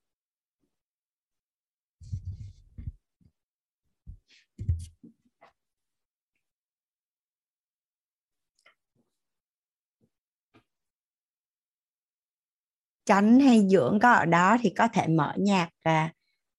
Chánh 13.10 13.40
hay 13.40 13.66
dưỡng 13.68 13.98
có 14.02 14.12
ở 14.12 14.24
đó 14.24 14.56
thì 14.60 14.70
có 14.70 14.88
thể 14.88 15.06
mở 15.08 15.32
nhạc 15.36 15.68
ra 15.84 16.10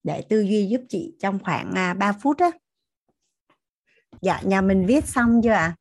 để 0.03 0.23
tư 0.29 0.41
duy 0.41 0.67
giúp 0.67 0.81
chị 0.89 1.15
trong 1.19 1.39
khoảng 1.43 1.71
à, 1.75 1.93
3 1.93 2.11
phút 2.11 2.37
á 2.39 2.51
dạ 4.21 4.41
nhà 4.43 4.61
mình 4.61 4.85
viết 4.85 5.05
xong 5.05 5.41
chưa 5.43 5.49
ạ 5.49 5.75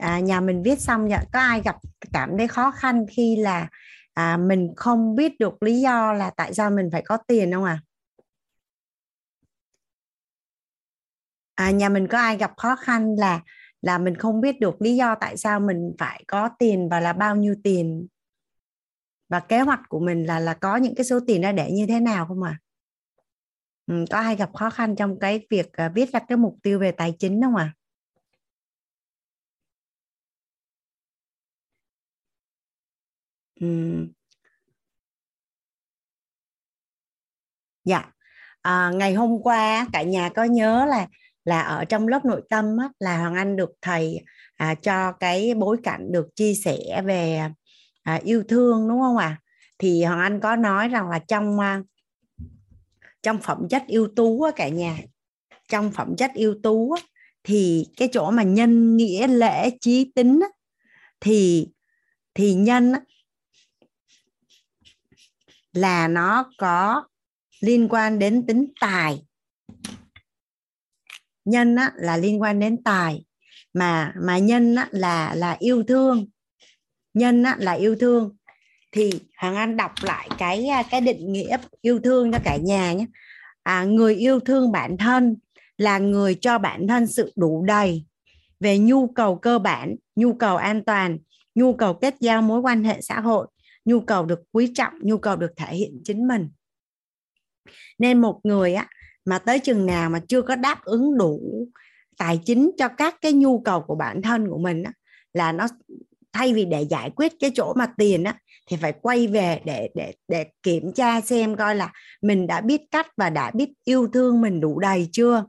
à? 0.00 0.14
à, 0.16 0.20
nhà 0.20 0.40
mình 0.40 0.62
viết 0.62 0.80
xong 0.80 1.10
dạ 1.10 1.24
có 1.32 1.40
ai 1.40 1.62
gặp 1.64 1.76
cảm 2.12 2.30
thấy 2.38 2.48
khó 2.48 2.70
khăn 2.70 3.06
khi 3.16 3.36
là 3.36 3.68
à, 4.14 4.36
mình 4.36 4.72
không 4.76 5.16
biết 5.16 5.32
được 5.38 5.62
lý 5.62 5.80
do 5.80 6.12
là 6.12 6.30
tại 6.36 6.54
sao 6.54 6.70
mình 6.70 6.88
phải 6.92 7.02
có 7.02 7.16
tiền 7.26 7.52
không 7.52 7.64
à 7.64 7.80
à 11.54 11.70
nhà 11.70 11.88
mình 11.88 12.08
có 12.08 12.18
ai 12.18 12.36
gặp 12.36 12.52
khó 12.56 12.76
khăn 12.76 13.14
là 13.18 13.40
là 13.82 13.98
mình 13.98 14.16
không 14.16 14.40
biết 14.40 14.60
được 14.60 14.82
lý 14.82 14.96
do 14.96 15.14
tại 15.14 15.36
sao 15.36 15.60
mình 15.60 15.92
phải 15.98 16.24
có 16.28 16.50
tiền 16.58 16.88
và 16.88 17.00
là 17.00 17.12
bao 17.12 17.36
nhiêu 17.36 17.54
tiền 17.64 18.06
và 19.28 19.40
kế 19.40 19.60
hoạch 19.60 19.80
của 19.88 20.00
mình 20.00 20.24
là 20.26 20.40
là 20.40 20.54
có 20.54 20.76
những 20.76 20.94
cái 20.94 21.04
số 21.04 21.20
tiền 21.26 21.42
ra 21.42 21.52
để 21.52 21.70
như 21.72 21.86
thế 21.86 22.00
nào 22.00 22.26
không 22.26 22.42
à 22.42 22.58
ừ, 23.86 24.04
có 24.10 24.18
ai 24.18 24.36
gặp 24.36 24.50
khó 24.54 24.70
khăn 24.70 24.96
trong 24.96 25.18
cái 25.18 25.46
việc 25.50 25.66
uh, 25.86 25.92
viết 25.94 26.12
ra 26.12 26.20
cái 26.28 26.36
mục 26.38 26.56
tiêu 26.62 26.78
về 26.78 26.92
tài 26.92 27.14
chính 27.18 27.42
không 27.42 27.56
à 27.56 27.72
ừ. 33.60 33.66
dạ. 37.84 38.12
À, 38.62 38.90
ngày 38.94 39.14
hôm 39.14 39.42
qua 39.42 39.86
cả 39.92 40.02
nhà 40.02 40.30
có 40.36 40.44
nhớ 40.44 40.86
là 40.88 41.06
là 41.44 41.60
ở 41.60 41.84
trong 41.84 42.08
lớp 42.08 42.24
nội 42.24 42.42
tâm 42.50 42.76
á, 42.78 42.88
là 42.98 43.18
hoàng 43.18 43.34
anh 43.34 43.56
được 43.56 43.70
thầy 43.82 44.20
à, 44.56 44.74
cho 44.74 45.12
cái 45.12 45.54
bối 45.54 45.76
cảnh 45.82 46.12
được 46.12 46.26
chia 46.36 46.54
sẻ 46.54 47.02
về 47.04 47.42
à, 48.06 48.20
yêu 48.24 48.44
thương 48.48 48.88
đúng 48.88 49.00
không 49.00 49.16
ạ 49.16 49.26
à? 49.26 49.40
thì 49.78 50.04
hoàng 50.04 50.20
anh 50.20 50.40
có 50.40 50.56
nói 50.56 50.88
rằng 50.88 51.10
là 51.10 51.18
trong 51.18 51.58
à, 51.58 51.82
trong 53.22 53.38
phẩm 53.38 53.68
chất 53.70 53.82
ưu 53.88 54.08
tú 54.16 54.42
á, 54.42 54.50
cả 54.56 54.68
nhà 54.68 54.98
trong 55.68 55.92
phẩm 55.92 56.16
chất 56.16 56.30
ưu 56.34 56.54
tú 56.62 56.92
á, 56.92 57.02
thì 57.44 57.86
cái 57.96 58.08
chỗ 58.12 58.30
mà 58.30 58.42
nhân 58.42 58.96
nghĩa 58.96 59.26
lễ 59.26 59.70
trí 59.80 60.12
tính 60.14 60.40
á, 60.42 60.48
thì 61.20 61.68
thì 62.34 62.54
nhân 62.54 62.92
á, 62.92 63.00
là 65.72 66.08
nó 66.08 66.50
có 66.58 67.04
liên 67.60 67.88
quan 67.88 68.18
đến 68.18 68.46
tính 68.46 68.66
tài 68.80 69.22
nhân 71.44 71.76
á, 71.76 71.92
là 71.96 72.16
liên 72.16 72.40
quan 72.40 72.60
đến 72.60 72.82
tài 72.82 73.24
mà 73.74 74.14
mà 74.22 74.38
nhân 74.38 74.74
á, 74.74 74.88
là 74.90 75.34
là 75.34 75.56
yêu 75.58 75.82
thương 75.88 76.26
nhân 77.16 77.42
á, 77.42 77.56
là 77.58 77.72
yêu 77.72 77.96
thương. 77.96 78.36
Thì 78.92 79.10
hoàng 79.38 79.56
anh 79.56 79.76
đọc 79.76 79.92
lại 80.02 80.28
cái 80.38 80.66
à, 80.66 80.82
cái 80.90 81.00
định 81.00 81.32
nghĩa 81.32 81.56
yêu 81.80 82.00
thương 82.00 82.32
cho 82.32 82.38
cả 82.44 82.56
nhà 82.56 82.92
nhé. 82.92 83.06
À, 83.62 83.84
người 83.84 84.14
yêu 84.14 84.40
thương 84.40 84.72
bản 84.72 84.96
thân 84.96 85.36
là 85.78 85.98
người 85.98 86.34
cho 86.34 86.58
bản 86.58 86.86
thân 86.88 87.06
sự 87.06 87.32
đủ 87.36 87.64
đầy 87.66 88.04
về 88.60 88.78
nhu 88.78 89.06
cầu 89.06 89.36
cơ 89.36 89.58
bản 89.58 89.96
nhu 90.16 90.34
cầu 90.34 90.56
an 90.56 90.84
toàn 90.84 91.18
nhu 91.54 91.72
cầu 91.72 91.94
kết 91.94 92.14
giao 92.20 92.42
mối 92.42 92.60
quan 92.60 92.84
hệ 92.84 93.00
xã 93.00 93.20
hội 93.20 93.46
nhu 93.84 94.00
cầu 94.00 94.26
được 94.26 94.40
quý 94.52 94.72
trọng 94.74 94.92
nhu 95.02 95.18
cầu 95.18 95.36
được 95.36 95.50
thể 95.56 95.76
hiện 95.76 96.00
chính 96.04 96.28
mình. 96.28 96.48
Nên 97.98 98.20
một 98.20 98.40
người 98.44 98.74
á 98.74 98.88
mà 99.24 99.38
tới 99.38 99.58
chừng 99.58 99.86
nào 99.86 100.10
mà 100.10 100.20
chưa 100.28 100.42
có 100.42 100.56
đáp 100.56 100.84
ứng 100.84 101.18
đủ 101.18 101.40
tài 102.18 102.40
chính 102.44 102.70
cho 102.78 102.88
các 102.88 103.14
cái 103.20 103.32
nhu 103.32 103.60
cầu 103.60 103.80
của 103.80 103.94
bản 103.94 104.22
thân 104.22 104.48
của 104.50 104.58
mình 104.58 104.82
á, 104.82 104.92
là 105.32 105.52
nó 105.52 105.66
thay 106.36 106.54
vì 106.54 106.64
để 106.64 106.82
giải 106.82 107.10
quyết 107.10 107.32
cái 107.40 107.50
chỗ 107.54 107.72
mà 107.76 107.86
tiền 107.98 108.24
á 108.24 108.34
thì 108.68 108.76
phải 108.76 108.92
quay 109.02 109.26
về 109.26 109.60
để 109.64 109.88
để 109.94 110.12
để 110.28 110.46
kiểm 110.62 110.92
tra 110.92 111.20
xem 111.20 111.56
coi 111.56 111.74
là 111.74 111.92
mình 112.22 112.46
đã 112.46 112.60
biết 112.60 112.80
cách 112.90 113.06
và 113.16 113.30
đã 113.30 113.50
biết 113.54 113.68
yêu 113.84 114.08
thương 114.12 114.40
mình 114.40 114.60
đủ 114.60 114.78
đầy 114.78 115.08
chưa. 115.12 115.44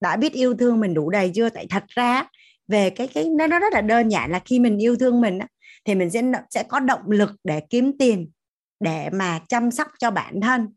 Đã 0.00 0.16
biết 0.16 0.32
yêu 0.32 0.54
thương 0.54 0.80
mình 0.80 0.94
đủ 0.94 1.10
đầy 1.10 1.30
chưa? 1.34 1.48
Tại 1.48 1.66
thật 1.70 1.84
ra 1.88 2.24
về 2.68 2.90
cái 2.90 3.06
cái 3.06 3.24
nó 3.28 3.46
nó 3.46 3.58
rất 3.58 3.72
là 3.72 3.80
đơn 3.80 4.08
giản 4.08 4.30
là 4.30 4.38
khi 4.44 4.58
mình 4.58 4.78
yêu 4.78 4.96
thương 4.96 5.20
mình 5.20 5.38
á, 5.38 5.46
thì 5.84 5.94
mình 5.94 6.10
sẽ 6.10 6.22
sẽ 6.50 6.62
có 6.62 6.80
động 6.80 7.10
lực 7.10 7.30
để 7.44 7.60
kiếm 7.70 7.92
tiền 7.98 8.30
để 8.80 9.10
mà 9.12 9.40
chăm 9.48 9.70
sóc 9.70 9.88
cho 9.98 10.10
bản 10.10 10.40
thân. 10.40 10.68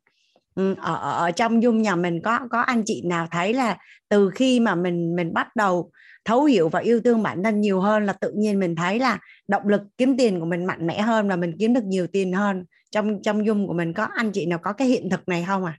Ừ, 0.56 0.76
ở, 0.82 0.96
ở 0.96 1.32
trong 1.32 1.64
dung 1.64 1.82
nhà 1.82 1.96
mình 1.96 2.22
có 2.22 2.40
có 2.52 2.62
anh 2.62 2.84
chị 2.86 3.02
nào 3.06 3.28
thấy 3.32 3.54
là 3.54 3.78
từ 4.10 4.30
khi 4.36 4.60
mà 4.60 4.76
mình 4.76 5.16
mình 5.16 5.34
bắt 5.34 5.56
đầu 5.56 5.92
thấu 6.26 6.44
hiểu 6.44 6.70
và 6.70 6.80
yêu 6.80 7.02
thương 7.02 7.24
bản 7.24 7.44
thân 7.44 7.62
nhiều 7.62 7.82
hơn 7.82 8.06
là 8.06 8.14
tự 8.14 8.32
nhiên 8.32 8.60
mình 8.60 8.76
thấy 8.76 9.00
là 9.00 9.20
động 9.48 9.68
lực 9.68 9.82
kiếm 9.98 10.18
tiền 10.18 10.40
của 10.40 10.46
mình 10.46 10.66
mạnh 10.66 10.88
mẽ 10.88 11.02
hơn 11.02 11.30
và 11.30 11.36
mình 11.36 11.56
kiếm 11.60 11.74
được 11.74 11.84
nhiều 11.84 12.08
tiền 12.08 12.34
hơn. 12.34 12.66
Trong 12.92 13.22
trong 13.22 13.46
dung 13.46 13.68
của 13.68 13.74
mình 13.74 13.94
có 13.94 14.08
anh 14.16 14.32
chị 14.32 14.46
nào 14.46 14.60
có 14.64 14.74
cái 14.74 14.88
hiện 14.88 15.10
thực 15.10 15.28
này 15.28 15.44
không 15.48 15.66
à 15.66 15.78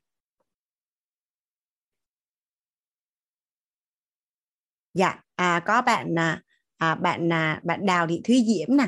dạ 4.95 5.21
à, 5.37 5.61
có 5.67 5.83
bạn 5.83 6.19
à, 6.19 6.43
à, 6.79 6.95
bạn 6.95 7.33
à, 7.33 7.61
bạn 7.65 7.87
đào 7.87 8.07
thị 8.07 8.21
thúy 8.25 8.45
diễm 8.47 8.77
nè. 8.77 8.87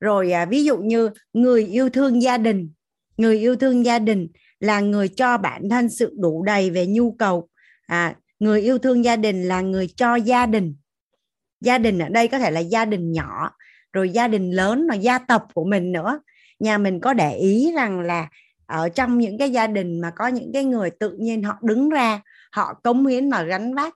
Rồi 0.00 0.32
à, 0.32 0.44
ví 0.44 0.64
dụ 0.64 0.78
như 0.78 1.10
người 1.32 1.66
yêu 1.66 1.90
thương 1.90 2.22
gia 2.22 2.38
đình. 2.38 2.70
Người 3.16 3.38
yêu 3.38 3.56
thương 3.56 3.84
gia 3.84 3.98
đình 3.98 4.28
là 4.60 4.80
người 4.80 5.08
cho 5.08 5.38
bản 5.38 5.68
thân 5.70 5.88
sự 5.88 6.14
đủ 6.18 6.42
đầy 6.42 6.70
về 6.70 6.86
nhu 6.86 7.12
cầu. 7.12 7.48
À, 7.86 8.16
người 8.38 8.60
yêu 8.60 8.78
thương 8.78 9.04
gia 9.04 9.16
đình 9.16 9.48
là 9.48 9.60
người 9.60 9.88
cho 9.96 10.16
gia 10.16 10.46
đình 10.46 10.76
gia 11.60 11.78
đình 11.78 11.98
ở 11.98 12.08
đây 12.08 12.28
có 12.28 12.38
thể 12.38 12.50
là 12.50 12.60
gia 12.60 12.84
đình 12.84 13.12
nhỏ 13.12 13.50
rồi 13.92 14.10
gia 14.10 14.28
đình 14.28 14.50
lớn 14.50 14.86
là 14.86 14.94
gia 14.94 15.18
tộc 15.18 15.42
của 15.54 15.64
mình 15.64 15.92
nữa. 15.92 16.20
Nhà 16.58 16.78
mình 16.78 17.00
có 17.00 17.12
để 17.12 17.36
ý 17.36 17.72
rằng 17.76 18.00
là 18.00 18.28
ở 18.66 18.88
trong 18.88 19.18
những 19.18 19.38
cái 19.38 19.50
gia 19.50 19.66
đình 19.66 20.00
mà 20.00 20.10
có 20.10 20.26
những 20.26 20.50
cái 20.52 20.64
người 20.64 20.90
tự 20.90 21.16
nhiên 21.18 21.42
họ 21.42 21.58
đứng 21.62 21.90
ra 21.90 22.20
họ 22.52 22.74
cống 22.82 23.06
hiến 23.06 23.30
và 23.30 23.42
gánh 23.42 23.74
vác 23.74 23.94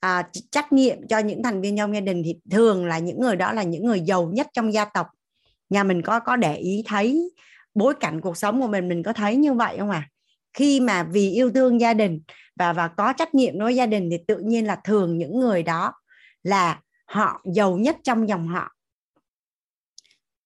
à, 0.00 0.28
trách 0.50 0.72
nhiệm 0.72 1.06
cho 1.08 1.18
những 1.18 1.42
thành 1.42 1.60
viên 1.60 1.76
trong 1.76 1.94
gia 1.94 2.00
đình 2.00 2.22
thì 2.24 2.36
thường 2.50 2.86
là 2.86 2.98
những 2.98 3.20
người 3.20 3.36
đó 3.36 3.52
là 3.52 3.62
những 3.62 3.84
người 3.84 4.00
giàu 4.00 4.30
nhất 4.32 4.46
trong 4.52 4.72
gia 4.72 4.84
tộc. 4.84 5.06
Nhà 5.70 5.84
mình 5.84 6.02
có 6.02 6.20
có 6.20 6.36
để 6.36 6.56
ý 6.56 6.84
thấy 6.86 7.30
bối 7.74 7.94
cảnh 8.00 8.20
cuộc 8.20 8.36
sống 8.36 8.60
của 8.60 8.68
mình 8.68 8.88
mình 8.88 9.02
có 9.02 9.12
thấy 9.12 9.36
như 9.36 9.54
vậy 9.54 9.76
không 9.78 9.90
à 9.90 10.08
khi 10.52 10.80
mà 10.80 11.02
vì 11.02 11.30
yêu 11.30 11.50
thương 11.50 11.80
gia 11.80 11.94
đình 11.94 12.20
và 12.56 12.72
và 12.72 12.88
có 12.88 13.12
trách 13.12 13.34
nhiệm 13.34 13.58
với 13.58 13.76
gia 13.76 13.86
đình 13.86 14.08
thì 14.10 14.18
tự 14.26 14.38
nhiên 14.38 14.66
là 14.66 14.76
thường 14.84 15.18
những 15.18 15.40
người 15.40 15.62
đó 15.62 15.92
là 16.42 16.80
họ 17.08 17.42
giàu 17.54 17.78
nhất 17.78 17.96
trong 18.02 18.28
dòng 18.28 18.48
họ. 18.48 18.68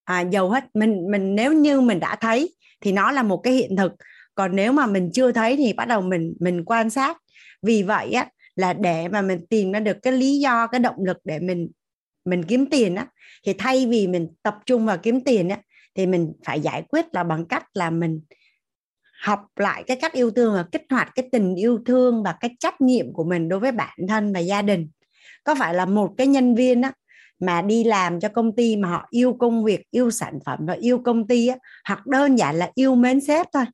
À, 0.03 0.21
giàu 0.21 0.49
hết. 0.49 0.63
Mình 0.73 1.11
mình 1.11 1.35
nếu 1.35 1.53
như 1.53 1.81
mình 1.81 1.99
đã 1.99 2.15
thấy 2.15 2.55
thì 2.81 2.91
nó 2.91 3.11
là 3.11 3.23
một 3.23 3.37
cái 3.37 3.53
hiện 3.53 3.75
thực. 3.75 3.91
Còn 4.35 4.55
nếu 4.55 4.71
mà 4.71 4.85
mình 4.85 5.09
chưa 5.13 5.31
thấy 5.31 5.57
thì 5.57 5.73
bắt 5.73 5.85
đầu 5.85 6.01
mình 6.01 6.33
mình 6.39 6.65
quan 6.65 6.89
sát. 6.89 7.17
Vì 7.61 7.83
vậy 7.83 8.11
á 8.11 8.29
là 8.55 8.73
để 8.73 9.07
mà 9.07 9.21
mình 9.21 9.45
tìm 9.49 9.71
ra 9.71 9.79
được 9.79 9.97
cái 10.01 10.13
lý 10.13 10.39
do 10.39 10.67
cái 10.67 10.79
động 10.79 11.03
lực 11.05 11.17
để 11.23 11.39
mình 11.39 11.69
mình 12.25 12.43
kiếm 12.43 12.65
tiền 12.69 12.95
á 12.95 13.07
thì 13.45 13.53
thay 13.53 13.85
vì 13.85 14.07
mình 14.07 14.27
tập 14.43 14.55
trung 14.65 14.85
vào 14.85 14.97
kiếm 14.97 15.21
tiền 15.21 15.49
á 15.49 15.57
thì 15.95 16.05
mình 16.05 16.33
phải 16.45 16.59
giải 16.61 16.83
quyết 16.89 17.05
là 17.11 17.23
bằng 17.23 17.45
cách 17.45 17.65
là 17.73 17.89
mình 17.89 18.21
học 19.21 19.39
lại 19.55 19.83
cái 19.87 19.97
cách 20.01 20.13
yêu 20.13 20.31
thương 20.31 20.53
và 20.53 20.65
kích 20.71 20.83
hoạt 20.89 21.11
cái 21.15 21.29
tình 21.31 21.55
yêu 21.55 21.79
thương 21.85 22.23
và 22.23 22.35
cái 22.39 22.55
trách 22.59 22.81
nhiệm 22.81 23.13
của 23.13 23.23
mình 23.23 23.49
đối 23.49 23.59
với 23.59 23.71
bản 23.71 23.97
thân 24.07 24.33
và 24.33 24.39
gia 24.39 24.61
đình 24.61 24.89
có 25.43 25.55
phải 25.55 25.73
là 25.73 25.85
một 25.85 26.13
cái 26.17 26.27
nhân 26.27 26.55
viên 26.55 26.81
á 26.81 26.91
mà 27.39 27.61
đi 27.61 27.83
làm 27.83 28.19
cho 28.19 28.29
công 28.29 28.55
ty 28.55 28.75
mà 28.75 28.89
họ 28.89 29.07
yêu 29.09 29.37
công 29.39 29.63
việc 29.63 29.81
yêu 29.91 30.11
sản 30.11 30.39
phẩm 30.45 30.59
và 30.61 30.73
yêu 30.73 31.01
công 31.05 31.27
ty 31.27 31.47
á, 31.47 31.57
hoặc 31.87 32.07
đơn 32.07 32.35
giản 32.35 32.55
là 32.55 32.71
yêu 32.75 32.95
mến 32.95 33.21
sếp 33.21 33.47
thôi 33.53 33.65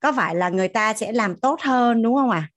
có 0.00 0.12
phải 0.12 0.34
là 0.34 0.48
người 0.48 0.68
ta 0.68 0.94
sẽ 0.94 1.12
làm 1.12 1.40
tốt 1.40 1.60
hơn 1.60 2.02
đúng 2.02 2.14
không 2.14 2.30
ạ 2.30 2.38
à? 2.38 2.50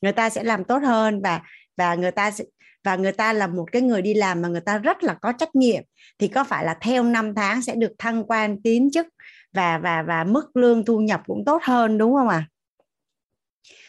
người 0.00 0.12
ta 0.12 0.30
sẽ 0.30 0.44
làm 0.44 0.64
tốt 0.64 0.82
hơn 0.82 1.22
và 1.22 1.42
và 1.76 1.94
người 1.94 2.10
ta 2.10 2.30
sẽ 2.30 2.44
và 2.84 2.96
người 2.96 3.12
ta 3.12 3.32
là 3.32 3.46
một 3.46 3.72
cái 3.72 3.82
người 3.82 4.02
đi 4.02 4.14
làm 4.14 4.42
mà 4.42 4.48
người 4.48 4.60
ta 4.60 4.78
rất 4.78 5.04
là 5.04 5.14
có 5.14 5.32
trách 5.32 5.56
nhiệm 5.56 5.82
thì 6.18 6.28
có 6.28 6.44
phải 6.44 6.64
là 6.64 6.76
theo 6.80 7.02
năm 7.02 7.34
tháng 7.34 7.62
sẽ 7.62 7.74
được 7.74 7.92
thăng 7.98 8.24
quan 8.24 8.62
tiến 8.62 8.90
chức 8.90 9.06
và 9.52 9.78
và 9.78 10.02
và 10.02 10.24
mức 10.24 10.56
lương 10.56 10.84
thu 10.84 10.98
nhập 10.98 11.22
cũng 11.26 11.44
tốt 11.46 11.62
hơn 11.62 11.98
đúng 11.98 12.14
không 12.14 12.28
ạ 12.28 12.36
à? 12.36 12.48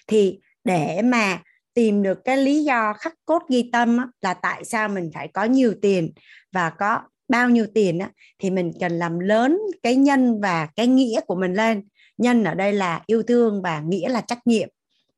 thì 0.08 0.40
để 0.64 1.02
mà 1.02 1.42
tìm 1.76 2.04
được 2.04 2.20
cái 2.26 2.38
lý 2.38 2.64
do 2.64 2.94
khắc 2.94 3.14
cốt 3.26 3.44
ghi 3.50 3.70
tâm 3.74 3.98
á, 3.98 4.08
là 4.22 4.34
tại 4.34 4.66
sao 4.66 4.90
mình 4.90 5.12
phải 5.14 5.28
có 5.28 5.44
nhiều 5.44 5.74
tiền 5.82 6.14
và 6.52 6.70
có 6.70 7.00
bao 7.28 7.50
nhiêu 7.50 7.68
tiền 7.74 8.00
á, 8.00 8.10
thì 8.40 8.50
mình 8.50 8.72
cần 8.80 8.92
làm 9.00 9.20
lớn 9.20 9.60
cái 9.84 9.96
nhân 9.96 10.42
và 10.42 10.68
cái 10.76 10.88
nghĩa 10.88 11.22
của 11.22 11.36
mình 11.36 11.54
lên. 11.54 11.88
Nhân 12.18 12.44
ở 12.44 12.56
đây 12.56 12.74
là 12.74 13.02
yêu 13.06 13.24
thương 13.24 13.62
và 13.62 13.80
nghĩa 13.80 14.10
là 14.10 14.22
trách 14.22 14.48
nhiệm. 14.48 14.70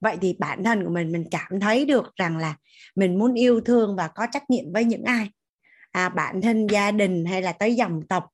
Vậy 0.02 0.18
thì 0.22 0.36
bản 0.40 0.64
thân 0.64 0.84
của 0.84 0.90
mình 0.90 1.11
mình 1.11 1.26
cảm 1.32 1.60
thấy 1.60 1.86
được 1.86 2.16
rằng 2.16 2.38
là 2.38 2.56
mình 2.95 3.19
muốn 3.19 3.34
yêu 3.34 3.61
thương 3.61 3.95
và 3.95 4.08
có 4.08 4.27
trách 4.32 4.50
nhiệm 4.50 4.74
với 4.74 4.84
những 4.84 5.03
ai? 5.03 5.30
À, 5.92 6.10
bản 6.10 6.42
thân 6.42 6.68
gia 6.68 6.92
đình 6.92 7.26
hay 7.26 7.42
là 7.42 7.52
tới 7.52 7.76
dòng 7.76 8.02
tộc 8.10 8.26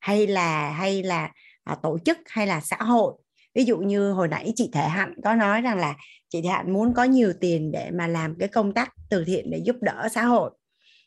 hay 0.00 0.26
là 0.26 0.70
hay 0.70 1.02
là 1.02 1.30
à, 1.64 1.76
tổ 1.82 1.98
chức 2.04 2.18
hay 2.26 2.46
là 2.46 2.60
xã 2.60 2.76
hội 2.76 3.14
ví 3.54 3.64
dụ 3.64 3.78
như 3.78 4.12
hồi 4.12 4.28
nãy 4.28 4.52
chị 4.56 4.70
Thể 4.72 4.88
Hạnh 4.88 5.14
có 5.24 5.34
nói 5.34 5.60
rằng 5.60 5.78
là 5.78 5.94
chị 6.28 6.42
Thể 6.42 6.48
Hạnh 6.48 6.72
muốn 6.72 6.94
có 6.94 7.04
nhiều 7.04 7.32
tiền 7.40 7.72
để 7.72 7.90
mà 7.90 8.06
làm 8.06 8.34
cái 8.38 8.48
công 8.48 8.74
tác 8.74 8.92
từ 9.10 9.24
thiện 9.24 9.50
để 9.50 9.58
giúp 9.64 9.76
đỡ 9.80 10.08
xã 10.14 10.24
hội. 10.24 10.50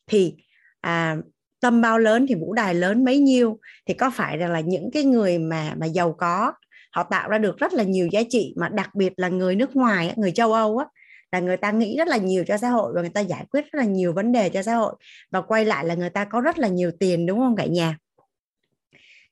Thì 0.07 0.35
à, 0.82 1.17
tâm 1.59 1.82
bao 1.82 1.99
lớn 1.99 2.25
thì 2.30 2.35
vũ 2.35 2.53
đài 2.53 2.75
lớn 2.75 3.06
mấy 3.06 3.19
nhiêu 3.19 3.59
thì 3.85 3.93
có 3.93 4.09
phải 4.09 4.38
rằng 4.38 4.51
là 4.51 4.59
những 4.59 4.90
cái 4.93 5.03
người 5.03 5.40
mà 5.40 5.74
mà 5.77 5.85
giàu 5.85 6.14
có 6.14 6.53
họ 6.91 7.03
tạo 7.03 7.30
ra 7.30 7.38
được 7.38 7.57
rất 7.57 7.74
là 7.74 7.83
nhiều 7.83 8.07
giá 8.07 8.22
trị 8.30 8.53
mà 8.57 8.69
đặc 8.69 8.95
biệt 8.95 9.14
là 9.17 9.30
người 9.30 9.56
nước 9.56 9.75
ngoài 9.75 10.14
người 10.15 10.32
châu 10.32 10.53
Âu 10.53 10.77
á 10.77 10.85
là 11.32 11.40
người 11.40 11.57
ta 11.57 11.72
nghĩ 11.72 11.98
rất 11.98 12.07
là 12.07 12.17
nhiều 12.17 12.43
cho 12.48 12.57
xã 12.57 12.69
hội 12.69 12.93
và 12.95 13.01
người 13.01 13.09
ta 13.09 13.22
giải 13.22 13.45
quyết 13.51 13.61
rất 13.72 13.80
là 13.80 13.85
nhiều 13.85 14.14
vấn 14.14 14.32
đề 14.32 14.49
cho 14.49 14.64
xã 14.64 14.75
hội 14.75 14.95
và 15.32 15.41
quay 15.41 15.65
lại 15.65 15.85
là 15.85 15.95
người 15.95 16.09
ta 16.09 16.25
có 16.25 16.41
rất 16.41 16.59
là 16.59 16.67
nhiều 16.67 16.91
tiền 16.99 17.25
đúng 17.25 17.40
không 17.40 17.56
cả 17.56 17.65
nhà? 17.65 17.98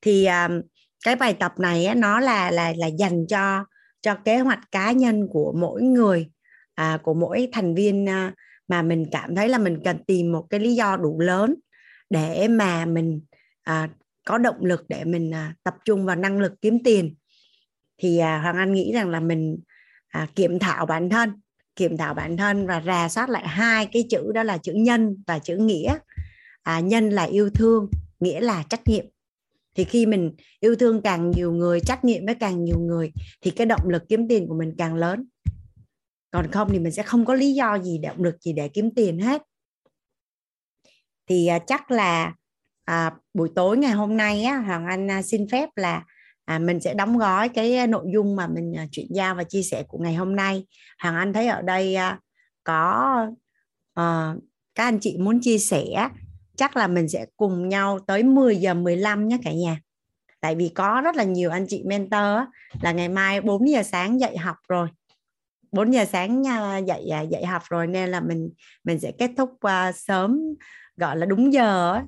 Thì 0.02 0.26
um, 0.26 0.62
cái 1.04 1.16
bài 1.16 1.34
tập 1.34 1.54
này 1.60 1.86
á, 1.86 1.96
nó 1.96 2.20
là 2.20 2.52
là 2.52 2.74
là 2.78 2.88
dành 2.88 3.28
cho 3.28 3.66
cho 4.02 4.16
kế 4.16 4.40
hoạch 4.40 4.72
cá 4.72 4.92
nhân 4.92 5.28
của 5.28 5.54
mỗi 5.58 5.82
người 5.82 6.30
à, 6.76 6.98
của 7.04 7.14
mỗi 7.14 7.50
thành 7.52 7.76
viên 7.76 8.10
à, 8.10 8.34
mà 8.68 8.82
mình 8.82 9.06
cảm 9.12 9.36
thấy 9.36 9.50
là 9.50 9.58
mình 9.58 9.80
cần 9.84 10.04
tìm 10.08 10.32
một 10.32 10.48
cái 10.50 10.60
lý 10.60 10.76
do 10.76 10.98
đủ 10.98 11.20
lớn 11.20 11.56
để 12.10 12.48
mà 12.48 12.86
mình 12.86 13.22
à, 13.64 13.90
có 14.26 14.38
động 14.38 14.66
lực 14.66 14.86
để 14.90 15.04
mình 15.04 15.34
à, 15.34 15.54
tập 15.64 15.76
trung 15.86 16.06
vào 16.06 16.16
năng 16.16 16.40
lực 16.40 16.54
kiếm 16.62 16.84
tiền. 16.84 17.16
Thì 17.98 18.18
à, 18.18 18.40
hoàng 18.42 18.58
anh 18.58 18.74
nghĩ 18.74 18.92
rằng 18.94 19.10
là 19.10 19.20
mình 19.20 19.58
à, 20.08 20.28
kiểm 20.36 20.60
thảo 20.60 20.86
bản 20.86 21.10
thân 21.10 21.32
kiểm 21.76 21.98
thảo 21.98 22.14
bản 22.14 22.38
thân 22.38 22.68
và 22.68 22.82
rà 22.86 23.10
soát 23.10 23.30
lại 23.30 23.48
hai 23.48 23.86
cái 23.86 24.04
chữ 24.10 24.32
đó 24.34 24.44
là 24.44 24.58
chữ 24.58 24.74
nhân 24.74 25.24
và 25.28 25.40
chữ 25.40 25.58
nghĩa. 25.58 25.98
À, 26.64 26.80
nhân 26.80 27.10
là 27.10 27.24
yêu 27.24 27.50
thương 27.50 27.90
nghĩa 28.20 28.40
là 28.40 28.64
trách 28.70 28.88
nhiệm 28.88 29.06
thì 29.76 29.84
khi 29.84 30.06
mình 30.06 30.32
yêu 30.60 30.76
thương 30.76 31.02
càng 31.02 31.32
nhiều 31.32 31.52
người 31.52 31.80
trách 31.80 32.06
nhiệm 32.06 32.26
với 32.26 32.36
càng 32.36 32.64
nhiều 32.64 32.80
người 32.80 33.12
thì 33.42 33.52
cái 33.52 33.68
động 33.68 33.90
lực 33.90 34.04
kiếm 34.10 34.28
tiền 34.28 34.48
của 34.48 34.56
mình 34.56 34.76
càng 34.78 34.96
lớn. 34.96 35.26
Còn 36.32 36.52
không 36.52 36.70
thì 36.72 36.80
mình 36.80 36.92
sẽ 36.92 37.04
không 37.04 37.26
có 37.26 37.34
lý 37.34 37.54
do 37.54 37.80
gì 37.80 37.98
động 37.98 38.24
lực 38.24 38.42
gì 38.42 38.54
để 38.54 38.68
kiếm 38.68 38.90
tiền 38.96 39.20
hết. 39.20 39.42
Thì 41.30 41.48
à, 41.48 41.60
chắc 41.60 41.92
là 41.92 42.34
à, 42.86 43.12
buổi 43.34 43.50
tối 43.56 43.78
ngày 43.78 43.92
hôm 43.92 44.18
nay 44.18 44.44
á, 44.44 44.58
hoàng 44.58 44.86
anh 44.86 45.12
à, 45.12 45.22
xin 45.22 45.48
phép 45.50 45.70
là 45.76 46.04
à, 46.46 46.60
mình 46.60 46.80
sẽ 46.80 46.94
đóng 46.94 47.18
gói 47.18 47.50
cái 47.50 47.76
à, 47.76 47.88
nội 47.88 48.06
dung 48.14 48.36
mà 48.36 48.48
mình 48.48 48.74
à, 48.78 48.88
chuyển 48.92 49.08
giao 49.10 49.36
và 49.36 49.44
chia 49.44 49.64
sẻ 49.64 49.84
của 49.88 49.98
ngày 49.98 50.14
hôm 50.14 50.36
nay. 50.36 50.66
Hoàng 51.00 51.16
anh 51.16 51.34
thấy 51.34 51.48
ở 51.48 51.62
đây 51.62 51.96
à, 51.96 52.20
có 52.64 53.16
à, 53.94 54.36
các 54.76 54.84
anh 54.84 55.00
chị 55.00 55.18
muốn 55.18 55.40
chia 55.42 55.58
sẻ 55.58 56.10
chắc 56.58 56.78
là 56.78 56.88
mình 56.88 57.10
sẽ 57.10 57.26
cùng 57.38 57.70
nhau 57.70 58.00
tới 58.08 58.24
10 58.24 58.58
giờ 58.58 58.74
15 58.74 59.28
nhé 59.28 59.38
cả 59.44 59.52
nhà. 59.54 59.80
Tại 60.40 60.56
vì 60.56 60.70
có 60.70 61.02
rất 61.04 61.16
là 61.16 61.24
nhiều 61.24 61.52
anh 61.52 61.66
chị 61.70 61.84
mentor 61.86 62.40
là 62.82 62.92
ngày 62.92 63.10
mai 63.10 63.42
4 63.42 63.70
giờ 63.70 63.84
sáng 63.84 64.20
dạy 64.20 64.38
học 64.38 64.58
rồi. 64.68 64.88
4 65.72 65.94
giờ 65.94 66.06
sáng 66.06 66.48
à, 66.48 66.78
dạy 66.78 67.10
à, 67.10 67.22
dạy 67.22 67.46
học 67.46 67.62
rồi 67.70 67.88
nên 67.88 68.10
là 68.10 68.20
mình 68.20 68.50
mình 68.84 69.00
sẽ 69.00 69.12
kết 69.12 69.32
thúc 69.38 69.50
uh, 69.50 69.96
sớm 69.96 70.40
gọi 70.98 71.18
là 71.18 71.26
đúng 71.26 71.54
giờ 71.54 72.02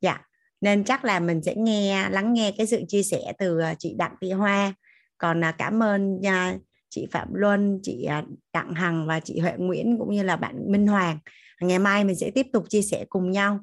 dạ 0.00 0.20
nên 0.60 0.84
chắc 0.84 1.04
là 1.04 1.20
mình 1.20 1.42
sẽ 1.42 1.54
nghe 1.54 2.10
lắng 2.10 2.32
nghe 2.32 2.52
cái 2.58 2.66
sự 2.66 2.82
chia 2.88 3.02
sẻ 3.02 3.32
từ 3.38 3.60
chị 3.78 3.94
Đặng 3.98 4.14
Thị 4.20 4.30
Hoa. 4.30 4.74
Còn 5.18 5.40
uh, 5.40 5.54
cảm 5.58 5.82
ơn 5.82 6.16
uh, 6.16 6.60
chị 6.88 7.06
Phạm 7.12 7.34
Luân 7.34 7.80
chị 7.82 8.08
Đặng 8.52 8.74
Hằng 8.74 9.06
và 9.06 9.20
chị 9.20 9.38
Huệ 9.38 9.52
Nguyễn 9.56 9.98
cũng 9.98 10.10
như 10.10 10.22
là 10.22 10.36
bạn 10.36 10.72
Minh 10.72 10.86
Hoàng 10.86 11.18
ngày 11.60 11.78
mai 11.78 12.04
mình 12.04 12.16
sẽ 12.16 12.30
tiếp 12.30 12.46
tục 12.52 12.64
chia 12.68 12.82
sẻ 12.82 13.04
cùng 13.08 13.30
nhau. 13.30 13.60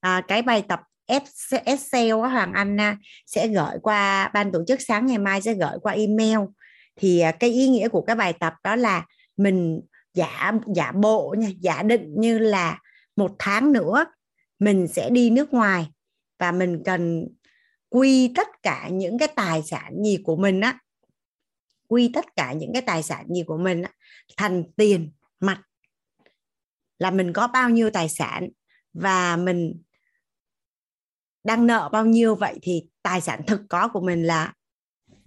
À, 0.00 0.22
cái 0.28 0.42
bài 0.42 0.62
tập 0.68 0.80
Excel 1.64 2.12
Hoàng 2.12 2.52
Anh 2.52 2.76
sẽ 3.26 3.48
gửi 3.48 3.78
qua 3.82 4.30
ban 4.34 4.52
tổ 4.52 4.64
chức. 4.66 4.80
Sáng 4.80 5.06
ngày 5.06 5.18
mai 5.18 5.42
sẽ 5.42 5.54
gửi 5.54 5.78
qua 5.82 5.92
email. 5.92 6.38
Thì 6.96 7.20
à, 7.20 7.32
cái 7.32 7.50
ý 7.50 7.68
nghĩa 7.68 7.88
của 7.88 8.00
cái 8.00 8.16
bài 8.16 8.32
tập 8.32 8.54
đó 8.64 8.76
là 8.76 9.06
mình 9.36 9.80
giả 10.14 10.52
giả 10.74 10.92
bộ 10.92 11.34
nha 11.38 11.48
giả 11.60 11.82
định 11.82 12.14
như 12.16 12.38
là 12.38 12.78
một 13.16 13.36
tháng 13.38 13.72
nữa 13.72 14.04
mình 14.58 14.88
sẽ 14.88 15.10
đi 15.10 15.30
nước 15.30 15.52
ngoài 15.52 15.86
và 16.38 16.52
mình 16.52 16.82
cần 16.84 17.28
quy 17.88 18.32
tất 18.36 18.48
cả 18.62 18.88
những 18.92 19.18
cái 19.18 19.28
tài 19.36 19.62
sản 19.62 20.02
gì 20.04 20.18
của 20.24 20.36
mình 20.36 20.60
á. 20.60 20.78
Quy 21.88 22.10
tất 22.14 22.36
cả 22.36 22.52
những 22.52 22.72
cái 22.72 22.82
tài 22.82 23.02
sản 23.02 23.26
gì 23.34 23.42
của 23.46 23.58
mình 23.58 23.82
á, 23.82 23.90
thành 24.36 24.64
tiền 24.76 25.12
mặt 25.40 25.62
là 26.98 27.10
mình 27.10 27.32
có 27.32 27.46
bao 27.46 27.70
nhiêu 27.70 27.90
tài 27.90 28.08
sản 28.08 28.48
và 28.92 29.36
mình 29.36 29.82
đang 31.44 31.66
nợ 31.66 31.88
bao 31.92 32.06
nhiêu. 32.06 32.34
Vậy 32.34 32.58
thì 32.62 32.86
tài 33.02 33.20
sản 33.20 33.40
thực 33.46 33.60
có 33.68 33.88
của 33.88 34.00
mình 34.00 34.22
là 34.22 34.52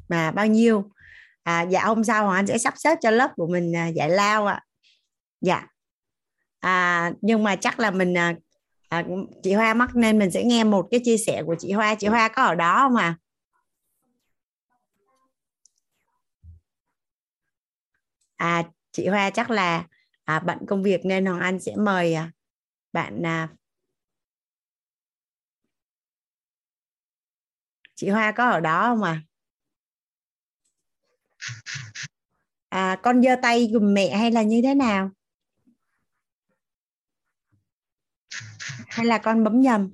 mà 0.09 0.31
bao 0.31 0.47
nhiêu? 0.47 0.91
À, 1.43 1.61
dạ 1.61 1.85
hôm 1.85 2.03
sau 2.03 2.25
hoàng 2.25 2.35
anh 2.35 2.47
sẽ 2.47 2.57
sắp 2.57 2.73
xếp 2.77 2.97
cho 3.01 3.11
lớp 3.11 3.31
của 3.35 3.47
mình 3.47 3.75
à, 3.75 3.87
dạy 3.87 4.09
lao 4.09 4.45
ạ. 4.45 4.53
À. 4.53 4.65
dạ. 5.41 5.67
À, 6.59 7.11
nhưng 7.21 7.43
mà 7.43 7.55
chắc 7.55 7.79
là 7.79 7.91
mình 7.91 8.17
à, 8.17 8.35
à, 8.89 9.03
chị 9.43 9.53
Hoa 9.53 9.73
mắc 9.73 9.95
nên 9.95 10.19
mình 10.19 10.31
sẽ 10.31 10.43
nghe 10.43 10.63
một 10.63 10.87
cái 10.91 10.99
chia 11.03 11.17
sẻ 11.17 11.43
của 11.45 11.55
chị 11.59 11.71
Hoa. 11.71 11.95
Chị 11.95 12.07
Hoa 12.07 12.27
có 12.27 12.43
ở 12.43 12.55
đó 12.55 12.79
không 12.79 12.95
à 12.95 13.15
à 18.41 18.63
chị 18.91 19.07
Hoa 19.07 19.29
chắc 19.29 19.49
là 19.49 19.83
à, 20.31 20.39
bận 20.39 20.57
công 20.67 20.83
việc 20.83 21.05
nên 21.05 21.25
Hoàng 21.25 21.41
Anh 21.41 21.59
sẽ 21.59 21.75
mời 21.75 22.13
à, 22.13 22.31
bạn 22.93 23.25
à, 23.25 23.49
chị 27.95 28.09
Hoa 28.09 28.31
có 28.31 28.49
ở 28.49 28.59
đó 28.59 28.85
không 28.87 29.03
à? 29.03 29.21
À 32.69 32.99
con 33.03 33.21
giơ 33.23 33.35
tay 33.41 33.69
gùm 33.73 33.93
mẹ 33.93 34.17
hay 34.17 34.31
là 34.31 34.41
như 34.41 34.61
thế 34.63 34.75
nào? 34.75 35.11
Hay 38.87 39.05
là 39.05 39.17
con 39.17 39.43
bấm 39.43 39.61
nhầm? 39.61 39.93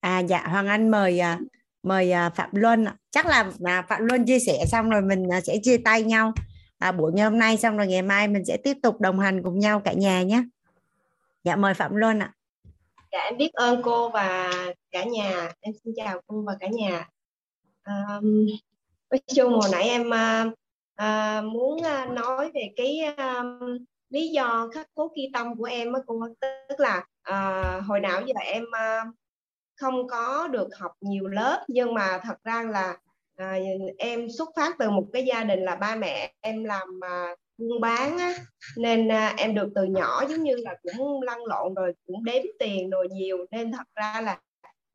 À 0.00 0.18
dạ 0.18 0.46
hoàng 0.46 0.66
anh 0.66 0.90
mời 0.90 1.18
à, 1.18 1.40
mời 1.82 2.12
à, 2.12 2.30
phạm 2.30 2.50
luân 2.52 2.86
chắc 3.10 3.26
là 3.26 3.50
à, 3.64 3.82
phạm 3.88 4.04
luân 4.04 4.26
chia 4.26 4.38
sẻ 4.38 4.64
xong 4.66 4.90
rồi 4.90 5.02
mình 5.02 5.32
à, 5.32 5.40
sẽ 5.40 5.56
chia 5.62 5.76
tay 5.76 6.02
nhau. 6.02 6.32
À, 6.78 6.92
buổi 6.92 7.12
ngày 7.12 7.24
hôm 7.24 7.38
nay 7.38 7.56
xong 7.56 7.76
rồi 7.76 7.86
ngày 7.86 8.02
mai 8.02 8.28
mình 8.28 8.44
sẽ 8.44 8.56
tiếp 8.56 8.76
tục 8.82 9.00
đồng 9.00 9.18
hành 9.18 9.42
cùng 9.42 9.58
nhau 9.58 9.80
cả 9.84 9.92
nhà 9.92 10.22
nhé. 10.22 10.42
Dạ 11.44 11.56
mời 11.56 11.74
phạm 11.74 11.94
luân 11.94 12.18
ạ. 12.18 12.32
Dạ 13.12 13.18
em 13.18 13.36
biết 13.36 13.52
ơn 13.52 13.82
cô 13.82 14.08
và 14.08 14.52
cả 14.90 15.04
nhà. 15.04 15.52
Em 15.60 15.74
xin 15.84 15.94
chào 15.96 16.20
cô 16.26 16.42
và 16.46 16.56
cả 16.60 16.66
nhà. 16.68 17.08
Um, 17.86 18.46
nói 19.10 19.20
chung 19.34 19.52
hồi 19.52 19.68
nãy 19.72 19.82
em 19.82 20.02
uh, 20.02 20.52
uh, 21.02 21.52
muốn 21.52 21.76
uh, 21.76 22.10
nói 22.10 22.50
về 22.54 22.70
cái 22.76 22.98
um, 23.16 23.78
lý 24.10 24.28
do 24.28 24.68
khắc 24.74 24.86
cốt 24.94 25.12
ghi 25.16 25.30
tâm 25.32 25.56
của 25.56 25.64
em 25.64 25.92
á 25.92 26.00
cô. 26.06 26.20
Tức 26.68 26.80
là 26.80 27.04
uh, 27.30 27.84
hồi 27.84 28.00
nào 28.00 28.22
giờ 28.26 28.34
em 28.44 28.62
uh, 28.62 29.14
không 29.80 30.08
có 30.08 30.48
được 30.48 30.68
học 30.78 30.92
nhiều 31.00 31.26
lớp 31.28 31.64
nhưng 31.68 31.94
mà 31.94 32.20
thật 32.22 32.44
ra 32.44 32.62
là 32.62 32.96
à, 33.36 33.58
em 33.98 34.30
xuất 34.38 34.48
phát 34.56 34.76
từ 34.78 34.90
một 34.90 35.04
cái 35.12 35.24
gia 35.24 35.44
đình 35.44 35.60
là 35.60 35.76
ba 35.76 35.94
mẹ 35.94 36.32
em 36.40 36.64
làm 36.64 37.00
à, 37.04 37.36
buôn 37.58 37.80
bán 37.80 38.18
á, 38.18 38.34
nên 38.76 39.08
à, 39.12 39.34
em 39.38 39.54
được 39.54 39.68
từ 39.74 39.84
nhỏ 39.84 40.24
giống 40.28 40.42
như 40.42 40.56
là 40.56 40.76
cũng 40.82 41.22
lăn 41.22 41.44
lộn 41.44 41.74
rồi 41.74 41.92
cũng 42.06 42.24
đếm 42.24 42.42
tiền 42.58 42.90
rồi 42.90 43.08
nhiều. 43.10 43.38
Nên 43.50 43.72
thật 43.72 43.86
ra 43.94 44.20
là 44.24 44.40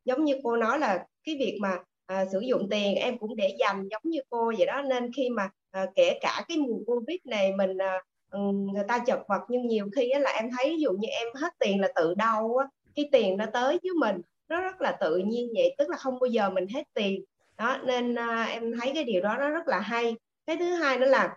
giống 0.04 0.24
như 0.24 0.36
cô 0.42 0.56
nói 0.56 0.78
là 0.78 1.06
cái 1.24 1.36
việc 1.38 1.58
mà 1.60 1.78
à, 2.06 2.24
sử 2.32 2.40
dụng 2.40 2.68
tiền 2.70 2.94
em 2.94 3.18
cũng 3.18 3.36
để 3.36 3.56
dành 3.58 3.88
giống 3.90 4.02
như 4.04 4.20
cô 4.30 4.52
vậy 4.58 4.66
đó. 4.66 4.82
Nên 4.82 5.12
khi 5.16 5.28
mà 5.30 5.50
à, 5.70 5.86
kể 5.94 6.18
cả 6.20 6.44
cái 6.48 6.58
mùa 6.58 6.78
covid 6.86 7.18
này 7.24 7.52
mình 7.52 7.78
à, 7.78 8.02
ừ, 8.30 8.40
người 8.72 8.84
ta 8.88 8.98
chật 9.06 9.18
vật 9.28 9.40
nhưng 9.48 9.66
nhiều 9.66 9.88
khi 9.96 10.10
á, 10.10 10.20
là 10.20 10.30
em 10.30 10.50
thấy 10.58 10.66
ví 10.66 10.80
dụ 10.80 10.90
như 10.92 11.08
em 11.08 11.28
hết 11.34 11.52
tiền 11.58 11.80
là 11.80 11.88
tự 11.96 12.14
đau 12.14 12.56
á, 12.56 12.66
cái 12.96 13.08
tiền 13.12 13.36
nó 13.36 13.46
tới 13.52 13.78
với 13.82 13.92
mình 14.00 14.20
nó 14.48 14.60
rất 14.60 14.80
là 14.80 14.92
tự 15.00 15.16
nhiên 15.16 15.48
vậy 15.54 15.74
tức 15.78 15.90
là 15.90 15.96
không 15.96 16.18
bao 16.20 16.26
giờ 16.26 16.50
mình 16.50 16.66
hết 16.74 16.82
tiền. 16.94 17.24
Đó 17.58 17.78
nên 17.84 18.12
uh, 18.12 18.48
em 18.48 18.72
thấy 18.80 18.92
cái 18.94 19.04
điều 19.04 19.22
đó 19.22 19.36
nó 19.38 19.48
rất 19.48 19.68
là 19.68 19.80
hay. 19.80 20.16
Cái 20.46 20.56
thứ 20.56 20.74
hai 20.74 20.98
nữa 20.98 21.06
là 21.06 21.36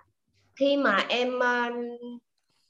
khi 0.56 0.78
mà 0.78 1.06
em 1.10 1.38
uh, 1.38 1.74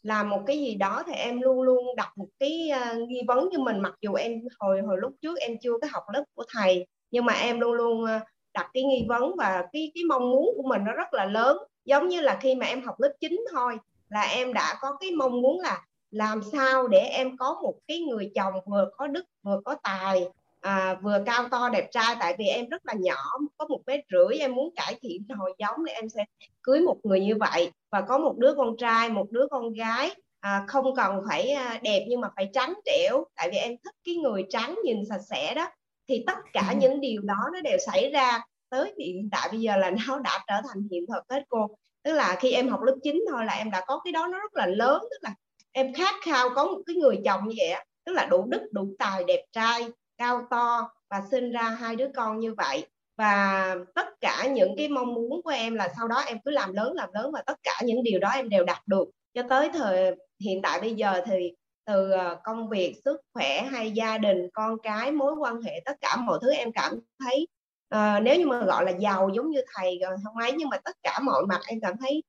làm 0.04 0.30
một 0.30 0.44
cái 0.48 0.58
gì 0.60 0.76
đó 0.76 1.04
thì 1.08 1.14
em 1.14 1.42
luôn 1.42 1.62
luôn 1.62 1.96
đặt 1.96 2.18
một 2.18 2.28
cái 2.40 2.70
uh, 2.92 3.10
nghi 3.10 3.22
vấn 3.28 3.50
cho 3.52 3.64
mình. 3.64 3.80
Mặc 3.80 3.94
dù 4.02 4.14
em 4.14 4.42
hồi 4.60 4.82
hồi 4.82 4.98
lúc 5.00 5.14
trước 5.22 5.40
em 5.40 5.58
chưa 5.62 5.74
có 5.82 5.88
học 5.92 6.04
lớp 6.14 6.24
của 6.36 6.44
thầy 6.54 6.88
nhưng 7.12 7.26
mà 7.26 7.34
em 7.34 7.60
luôn 7.60 7.74
luôn 7.74 8.04
uh, 8.04 8.22
đặt 8.54 8.70
cái 8.74 8.84
nghi 8.84 9.06
vấn 9.10 9.36
và 9.38 9.66
cái 9.74 9.92
cái 9.96 10.04
mong 10.10 10.32
muốn 10.32 10.54
của 10.58 10.64
mình 10.70 10.82
nó 10.86 10.94
rất 10.94 11.14
là 11.14 11.26
lớn. 11.26 11.58
Giống 11.86 12.08
như 12.08 12.22
là 12.22 12.40
khi 12.42 12.56
mà 12.56 12.66
em 12.66 12.82
học 12.82 12.96
lớp 13.00 13.14
9 13.20 13.42
thôi 13.52 13.78
là 14.10 14.22
em 14.22 14.54
đã 14.54 14.78
có 14.82 14.98
cái 15.00 15.12
mong 15.12 15.42
muốn 15.42 15.60
là 15.60 15.82
làm 16.12 16.42
sao 16.52 16.88
để 16.88 17.00
em 17.00 17.38
có 17.38 17.60
một 17.64 17.76
cái 17.88 18.00
người 18.00 18.32
chồng 18.36 18.54
vừa 18.66 18.90
có 18.98 19.08
đức 19.08 19.26
vừa 19.44 19.62
có 19.66 19.76
tài 19.84 20.28
à, 20.62 20.96
vừa 21.02 21.24
cao 21.26 21.48
to 21.52 21.70
đẹp 21.70 21.88
trai? 21.92 22.16
Tại 22.20 22.36
vì 22.40 22.46
em 22.46 22.70
rất 22.70 22.86
là 22.86 22.94
nhỏ 22.94 23.24
có 23.58 23.68
một 23.68 23.80
mét 23.86 24.00
rưỡi 24.12 24.40
em 24.40 24.56
muốn 24.56 24.76
cải 24.76 24.96
thiện 25.02 25.24
hồi 25.38 25.54
giống 25.60 25.76
thì 25.88 25.94
em 25.94 26.10
sẽ 26.10 26.26
cưới 26.64 26.82
một 26.82 26.98
người 27.04 27.20
như 27.20 27.36
vậy. 27.40 27.72
Và 27.92 28.02
có 28.02 28.18
một 28.18 28.38
đứa 28.38 28.54
con 28.58 28.78
trai 28.78 29.10
một 29.10 29.28
đứa 29.32 29.48
con 29.52 29.74
gái 29.74 30.16
à, 30.40 30.64
không 30.68 30.96
cần 30.96 31.22
phải 31.30 31.52
à, 31.52 31.80
đẹp 31.84 32.06
nhưng 32.10 32.22
mà 32.22 32.30
phải 32.36 32.50
trắng 32.54 32.74
trẻo. 32.86 33.24
Tại 33.36 33.50
vì 33.52 33.58
em 33.58 33.72
thích 33.84 33.96
cái 34.06 34.16
người 34.16 34.46
trắng 34.50 34.80
nhìn 34.84 35.06
sạch 35.10 35.22
sẽ 35.30 35.54
đó. 35.54 35.68
Thì 36.08 36.24
tất 36.28 36.38
cả 36.54 36.70
ừ. 36.72 36.78
những 36.82 37.02
điều 37.02 37.22
đó 37.22 37.50
nó 37.54 37.62
đều 37.62 37.78
xảy 37.86 38.10
ra 38.10 38.42
tới 38.70 38.94
hiện 38.98 39.30
tại 39.32 39.50
bây 39.52 39.62
giờ 39.62 39.78
là 39.78 39.92
nó 40.08 40.20
đã 40.20 40.44
trở 40.48 40.56
thành 40.68 40.88
hiện 40.92 41.06
thực 41.14 41.24
hết 41.30 41.44
cô. 41.50 41.68
Tức 42.04 42.14
là 42.14 42.38
khi 42.40 42.52
em 42.52 42.70
học 42.70 42.82
lớp 42.82 42.96
9 43.04 43.24
thôi 43.30 43.46
là 43.46 43.54
em 43.54 43.72
đã 43.72 43.84
có 43.88 44.02
cái 44.04 44.12
đó 44.12 44.28
nó 44.28 44.40
rất 44.40 44.56
là 44.56 44.66
lớn 44.66 45.02
tức 45.02 45.18
là 45.22 45.34
em 45.72 45.94
khát 45.94 46.16
khao 46.22 46.50
có 46.56 46.66
một 46.66 46.82
cái 46.86 46.96
người 46.96 47.22
chồng 47.26 47.48
như 47.48 47.56
vậy 47.58 47.86
tức 48.06 48.14
là 48.14 48.26
đủ 48.26 48.46
đức 48.50 48.70
đủ 48.72 48.96
tài 49.00 49.24
đẹp 49.24 49.46
trai 49.52 49.90
cao 50.18 50.48
to 50.50 50.90
và 51.10 51.22
sinh 51.32 51.52
ra 51.52 51.70
hai 51.70 51.96
đứa 51.96 52.08
con 52.16 52.40
như 52.40 52.54
vậy. 52.54 52.86
Và 53.18 53.76
tất 53.96 54.08
cả 54.22 54.48
những 54.52 54.76
cái 54.78 54.88
mong 54.88 55.14
muốn 55.14 55.42
của 55.44 55.50
em 55.50 55.76
là 55.76 55.94
sau 55.98 56.08
đó 56.08 56.24
em 56.28 56.38
cứ 56.46 56.52
làm 56.52 56.74
lớn 56.74 56.94
làm 56.94 57.10
lớn 57.14 57.32
và 57.32 57.42
tất 57.46 57.58
cả 57.64 57.82
những 57.86 58.04
điều 58.04 58.20
đó 58.20 58.30
em 58.30 58.50
đều 58.50 58.64
đạt 58.64 58.88
được. 58.88 59.10
Cho 59.34 59.44
tới 59.50 59.70
thời 59.74 60.16
hiện 60.40 60.62
tại 60.62 60.82
bây 60.82 60.96
giờ 60.96 61.22
thì 61.26 61.54
từ 61.86 62.12
ờ, 62.12 62.40
công 62.44 62.70
việc 62.70 62.96
sức 63.06 63.22
khỏe 63.34 63.62
hay 63.62 63.92
gia 63.92 64.18
đình 64.18 64.50
con 64.54 64.78
cái 64.84 65.12
mối 65.12 65.34
quan 65.34 65.62
hệ 65.62 65.82
tất 65.86 65.94
cả 66.02 66.16
mọi 66.16 66.40
thứ 66.42 66.52
em 66.54 66.72
cảm 66.72 67.00
thấy 67.20 67.48
uh, 67.96 68.24
nếu 68.24 68.36
như 68.40 68.48
mà 68.48 68.66
gọi 68.66 68.86
là 68.86 68.92
giàu 68.92 69.30
giống 69.36 69.50
như 69.50 69.62
thầy 69.76 70.00
ờ, 70.00 70.10
rồi 70.10 70.18
không 70.24 70.38
ấy 70.38 70.52
nhưng 70.52 70.70
mà 70.70 70.78
tất 70.78 70.96
cả 71.04 71.20
mọi 71.24 71.46
mặt 71.46 71.62
em 71.68 71.80
cảm 71.82 71.94
thấy 72.00 72.24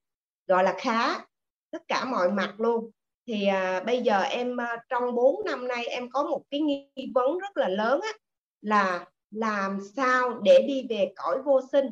gọi 0.46 0.64
là 0.64 0.74
khá 0.78 1.18
tất 1.70 1.82
cả 1.88 2.04
mọi 2.04 2.30
mặt 2.30 2.54
luôn 2.58 2.90
thì 3.30 3.46
à, 3.46 3.82
bây 3.86 4.02
giờ 4.02 4.20
em 4.20 4.60
à, 4.60 4.76
trong 4.88 5.14
4 5.14 5.44
năm 5.44 5.68
nay 5.68 5.86
em 5.86 6.10
có 6.10 6.22
một 6.22 6.42
cái 6.50 6.60
nghi 6.60 6.86
vấn 7.14 7.38
rất 7.38 7.56
là 7.56 7.68
lớn 7.68 8.00
á, 8.02 8.12
là 8.60 9.06
làm 9.30 9.78
sao 9.96 10.40
để 10.42 10.62
đi 10.68 10.86
về 10.90 11.12
cõi 11.16 11.38
vô 11.44 11.60
sinh. 11.72 11.86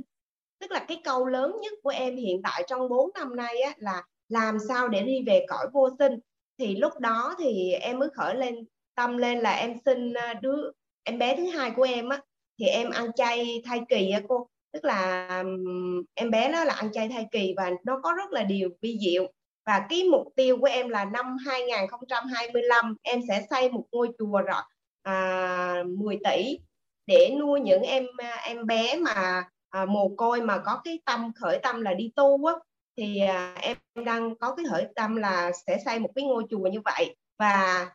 Tức 0.61 0.71
là 0.71 0.85
cái 0.89 1.01
câu 1.05 1.27
lớn 1.27 1.57
nhất 1.63 1.73
của 1.83 1.91
em 1.91 2.17
hiện 2.17 2.41
tại 2.43 2.65
trong 2.67 2.89
4 2.89 3.11
năm 3.15 3.37
nay 3.37 3.61
á, 3.61 3.75
là 3.77 4.03
làm 4.29 4.59
sao 4.69 4.89
để 4.89 5.03
đi 5.03 5.23
về 5.27 5.47
cõi 5.49 5.67
vô 5.73 5.89
sinh. 5.99 6.19
Thì 6.59 6.77
lúc 6.77 6.93
đó 7.01 7.35
thì 7.39 7.73
em 7.73 7.99
mới 7.99 8.09
khởi 8.15 8.35
lên 8.35 8.65
tâm 8.95 9.17
lên 9.17 9.39
là 9.39 9.51
em 9.51 9.75
sinh 9.85 10.13
à, 10.15 10.35
đứa 10.43 10.71
em 11.03 11.19
bé 11.19 11.37
thứ 11.37 11.47
hai 11.47 11.71
của 11.77 11.83
em 11.83 12.09
á. 12.09 12.21
Thì 12.59 12.67
em 12.67 12.91
ăn 12.91 13.13
chay 13.13 13.63
thai 13.65 13.81
kỳ 13.89 14.11
á 14.11 14.21
cô. 14.29 14.49
Tức 14.73 14.85
là 14.85 15.29
em 16.15 16.31
bé 16.31 16.49
nó 16.49 16.65
là 16.65 16.75
ăn 16.75 16.93
chay 16.93 17.09
thai 17.09 17.27
kỳ 17.31 17.55
và 17.57 17.71
nó 17.85 18.01
có 18.03 18.13
rất 18.13 18.33
là 18.33 18.43
điều 18.43 18.69
vi 18.83 18.99
diệu 19.01 19.33
và 19.69 19.87
cái 19.89 20.05
mục 20.05 20.27
tiêu 20.37 20.57
của 20.61 20.67
em 20.67 20.89
là 20.89 21.05
năm 21.05 21.37
2025 21.47 22.97
em 23.03 23.21
sẽ 23.29 23.47
xây 23.51 23.71
một 23.71 23.85
ngôi 23.93 24.09
chùa 24.19 24.41
rồi 24.41 24.63
à, 25.03 25.85
10 25.99 26.19
tỷ 26.25 26.59
để 27.07 27.37
nuôi 27.41 27.61
những 27.61 27.83
em 27.83 28.07
à, 28.17 28.37
em 28.45 28.67
bé 28.67 28.97
mà 28.97 29.45
à, 29.71 29.85
mồ 29.85 30.09
côi 30.17 30.41
mà 30.41 30.59
có 30.59 30.81
cái 30.85 31.01
tâm 31.05 31.33
khởi 31.41 31.59
tâm 31.63 31.81
là 31.81 31.95
đi 31.95 32.13
tu 32.17 32.47
á. 32.47 32.55
Thì 32.97 33.21
à, 33.21 33.55
em 33.61 33.77
đang 34.05 34.37
có 34.37 34.55
cái 34.55 34.67
khởi 34.71 34.87
tâm 34.95 35.17
là 35.17 35.53
sẽ 35.67 35.79
xây 35.85 35.99
một 35.99 36.11
cái 36.15 36.25
ngôi 36.25 36.45
chùa 36.51 36.67
như 36.67 36.81
vậy. 36.85 37.17
Và 37.39 37.87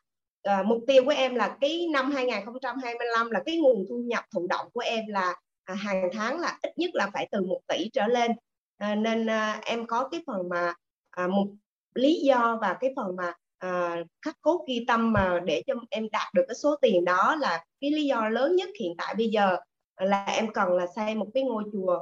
à, 0.43 0.64
mục 0.64 0.80
tiêu 0.88 1.03
của 1.06 1.14
em 1.16 1.35
là 1.35 1.58
cái 1.61 1.88
năm 1.93 2.11
2025 2.11 3.32
là 3.32 3.42
cái 3.45 3.58
nguồn 3.58 3.85
thu 3.90 3.98
nhập 4.06 4.24
thụ 4.34 4.48
động 4.50 4.68
của 4.74 4.82
em 4.82 5.08
là 5.08 5.35
à, 5.64 5.76
hàng 5.76 6.10
tháng 6.14 6.40
là 6.40 6.58
ít 6.61 6.77
nhất 6.77 6.90
là 6.93 7.10
phải 7.14 7.27
từ 7.32 7.42
một 7.42 7.60
tỷ 7.68 7.90
trở 7.93 8.08
lên. 8.08 8.32
À, 8.77 8.95
nên 8.95 9.30
à, 9.30 9.61
em 9.66 9.88
có 9.88 10.10
cái 10.11 10.22
phần 10.27 10.50
mà 10.50 10.74
à, 11.10 11.27
mục 11.27 11.48
lý 11.96 12.22
do 12.24 12.58
và 12.62 12.78
cái 12.80 12.94
phần 12.96 13.16
mà 13.16 13.34
à, 13.58 14.04
khắc 14.26 14.42
cốt 14.42 14.66
ghi 14.68 14.86
tâm 14.88 15.14
mà 15.14 15.40
để 15.46 15.64
cho 15.68 15.74
em 15.90 16.08
đạt 16.12 16.34
được 16.34 16.44
cái 16.48 16.56
số 16.56 16.76
tiền 16.82 17.06
đó 17.06 17.36
là 17.40 17.66
cái 17.82 17.92
lý 17.92 18.06
do 18.06 18.30
lớn 18.30 18.56
nhất 18.56 18.70
hiện 18.80 18.96
tại 18.98 19.16
bây 19.18 19.30
giờ 19.30 19.58
là 20.02 20.26
em 20.26 20.54
cần 20.54 20.70
là 20.70 20.88
xây 20.96 21.16
một 21.16 21.28
cái 21.34 21.44
ngôi 21.44 21.64
chùa 21.74 22.00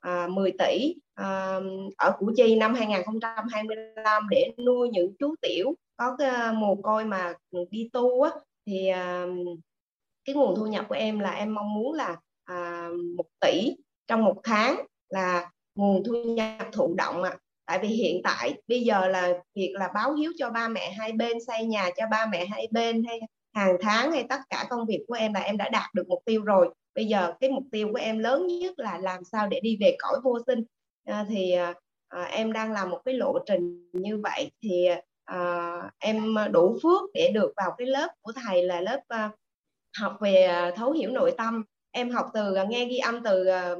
à, 0.00 0.26
10 0.30 0.52
tỷ 0.58 0.94
à, 1.14 1.58
ở 1.96 2.12
Củ 2.18 2.32
Chi 2.36 2.56
năm 2.56 2.74
2025 2.74 4.22
để 4.30 4.52
nuôi 4.66 4.88
những 4.88 5.14
chú 5.18 5.34
tiểu 5.42 5.74
có 5.96 6.16
cái 6.18 6.30
à, 6.30 6.52
mồ 6.52 6.74
côi 6.74 7.04
mà 7.04 7.34
đi 7.70 7.90
tu 7.92 8.22
á 8.22 8.30
thì 8.66 8.88
à, 8.88 9.26
cái 10.24 10.34
nguồn 10.34 10.56
thu 10.56 10.66
nhập 10.66 10.84
của 10.88 10.94
em 10.94 11.18
là 11.18 11.30
em 11.30 11.54
mong 11.54 11.74
muốn 11.74 11.92
là 11.92 12.16
à, 12.44 12.88
1 13.16 13.24
tỷ 13.40 13.76
trong 14.06 14.24
một 14.24 14.40
tháng 14.44 14.86
là 15.08 15.50
nguồn 15.74 16.04
thu 16.04 16.22
nhập 16.22 16.66
thụ 16.72 16.94
động 16.94 17.22
ạ. 17.22 17.30
À. 17.30 17.38
Tại 17.70 17.78
vì 17.82 17.88
hiện 17.88 18.20
tại 18.24 18.54
bây 18.68 18.80
giờ 18.80 19.08
là 19.08 19.32
việc 19.54 19.72
là 19.74 19.90
báo 19.94 20.14
hiếu 20.14 20.32
cho 20.38 20.50
ba 20.50 20.68
mẹ 20.68 20.90
hai 20.98 21.12
bên 21.12 21.36
xây 21.46 21.64
nhà 21.64 21.90
cho 21.96 22.04
ba 22.10 22.26
mẹ 22.26 22.46
hai 22.46 22.68
bên 22.70 23.04
hay 23.04 23.20
hàng 23.54 23.76
tháng 23.80 24.12
hay 24.12 24.26
tất 24.28 24.40
cả 24.48 24.66
công 24.70 24.86
việc 24.86 25.04
của 25.08 25.14
em 25.14 25.34
là 25.34 25.40
em 25.40 25.56
đã 25.56 25.68
đạt 25.68 25.94
được 25.94 26.08
mục 26.08 26.22
tiêu 26.24 26.42
rồi. 26.42 26.74
Bây 26.94 27.04
giờ 27.04 27.32
cái 27.40 27.50
mục 27.50 27.64
tiêu 27.72 27.88
của 27.92 27.98
em 27.98 28.18
lớn 28.18 28.46
nhất 28.46 28.78
là 28.78 28.98
làm 28.98 29.24
sao 29.24 29.46
để 29.46 29.60
đi 29.60 29.76
về 29.80 29.96
cõi 29.98 30.20
vô 30.24 30.38
sinh. 30.46 30.64
À, 31.04 31.26
thì 31.28 31.52
à, 31.52 31.74
à 32.08 32.22
em 32.22 32.52
đang 32.52 32.72
làm 32.72 32.90
một 32.90 33.00
cái 33.04 33.14
lộ 33.14 33.38
trình 33.46 33.90
như 33.92 34.18
vậy 34.18 34.50
thì 34.62 34.88
à, 35.24 35.72
em 35.98 36.34
đủ 36.50 36.78
phước 36.82 37.10
để 37.14 37.30
được 37.34 37.52
vào 37.56 37.74
cái 37.78 37.86
lớp 37.86 38.08
của 38.20 38.32
thầy 38.44 38.62
là 38.62 38.80
lớp 38.80 39.00
à, 39.08 39.30
học 40.00 40.16
về 40.20 40.42
à, 40.42 40.72
thấu 40.76 40.92
hiểu 40.92 41.10
nội 41.10 41.34
tâm. 41.38 41.64
Em 41.90 42.10
học 42.10 42.26
từ 42.34 42.54
à, 42.54 42.64
nghe 42.64 42.84
ghi 42.84 42.98
âm 42.98 43.22
từ 43.22 43.46
à, 43.46 43.74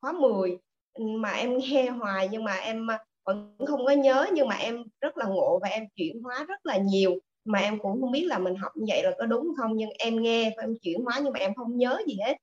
khóa 0.00 0.12
10 0.12 0.58
mà 0.98 1.30
em 1.30 1.58
nghe 1.58 1.88
hoài 1.90 2.28
nhưng 2.30 2.44
mà 2.44 2.54
em 2.54 2.90
à, 2.90 2.98
vẫn 3.26 3.56
không 3.66 3.86
có 3.86 3.92
nhớ. 3.92 4.26
Nhưng 4.32 4.48
mà 4.48 4.54
em 4.54 4.84
rất 5.00 5.16
là 5.18 5.24
ngộ 5.26 5.58
và 5.62 5.68
em 5.68 5.84
chuyển 5.96 6.22
hóa 6.22 6.44
rất 6.48 6.66
là 6.66 6.76
nhiều. 6.76 7.18
Mà 7.44 7.58
em 7.58 7.78
cũng 7.78 8.00
không 8.00 8.12
biết 8.12 8.24
là 8.26 8.38
mình 8.38 8.54
học 8.54 8.72
như 8.76 8.84
vậy 8.88 9.02
là 9.02 9.10
có 9.18 9.26
đúng 9.26 9.52
không? 9.56 9.76
Nhưng 9.76 9.90
em 9.98 10.22
nghe 10.22 10.52
và 10.56 10.62
em 10.62 10.74
chuyển 10.82 11.04
hóa 11.04 11.20
nhưng 11.24 11.32
mà 11.32 11.38
em 11.38 11.54
không 11.54 11.76
nhớ 11.76 11.98
gì 12.06 12.16
hết. 12.26 12.36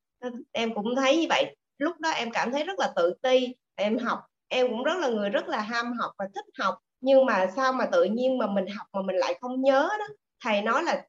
Em 0.51 0.73
cũng 0.75 0.95
thấy 0.95 1.17
như 1.17 1.25
vậy. 1.29 1.55
Lúc 1.77 1.99
đó 1.99 2.09
em 2.09 2.31
cảm 2.31 2.51
thấy 2.51 2.63
rất 2.63 2.79
là 2.79 2.93
tự 2.95 3.13
ti. 3.21 3.55
Em 3.75 3.97
học, 3.97 4.19
em 4.47 4.67
cũng 4.69 4.83
rất 4.83 4.97
là 4.99 5.09
người 5.09 5.29
rất 5.29 5.47
là 5.47 5.61
ham 5.61 5.93
học 5.93 6.11
và 6.19 6.25
thích 6.35 6.45
học. 6.59 6.75
Nhưng 7.01 7.25
mà 7.25 7.47
sao 7.55 7.73
mà 7.73 7.85
tự 7.85 8.03
nhiên 8.03 8.37
mà 8.37 8.47
mình 8.47 8.67
học 8.67 8.87
mà 8.93 9.01
mình 9.01 9.15
lại 9.15 9.37
không 9.41 9.61
nhớ 9.61 9.89
đó? 9.99 10.05
Thầy 10.43 10.61
nói 10.61 10.83
là 10.83 11.05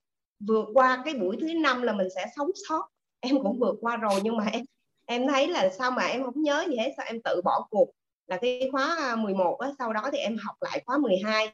vượt 0.48 0.64
qua 0.74 1.02
cái 1.04 1.14
buổi 1.14 1.36
thứ 1.40 1.46
năm 1.62 1.82
là 1.82 1.92
mình 1.92 2.08
sẽ 2.14 2.26
sống 2.36 2.50
sót. 2.68 2.88
Em 3.20 3.42
cũng 3.42 3.58
vượt 3.58 3.76
qua 3.80 3.96
rồi 3.96 4.20
nhưng 4.22 4.36
mà 4.36 4.44
em 4.52 4.64
em 5.08 5.28
thấy 5.28 5.48
là 5.48 5.68
sao 5.78 5.90
mà 5.90 6.02
em 6.06 6.24
không 6.24 6.42
nhớ 6.42 6.64
gì 6.68 6.76
hết 6.76 6.92
sao 6.96 7.06
em 7.06 7.22
tự 7.24 7.40
bỏ 7.44 7.66
cuộc 7.70 7.90
là 8.26 8.36
cái 8.36 8.68
khóa 8.72 8.96
à, 8.98 9.16
11 9.16 9.58
á 9.60 9.70
sau 9.78 9.92
đó 9.92 10.08
thì 10.12 10.18
em 10.18 10.36
học 10.36 10.56
lại 10.60 10.82
khóa 10.86 10.98
12 10.98 11.52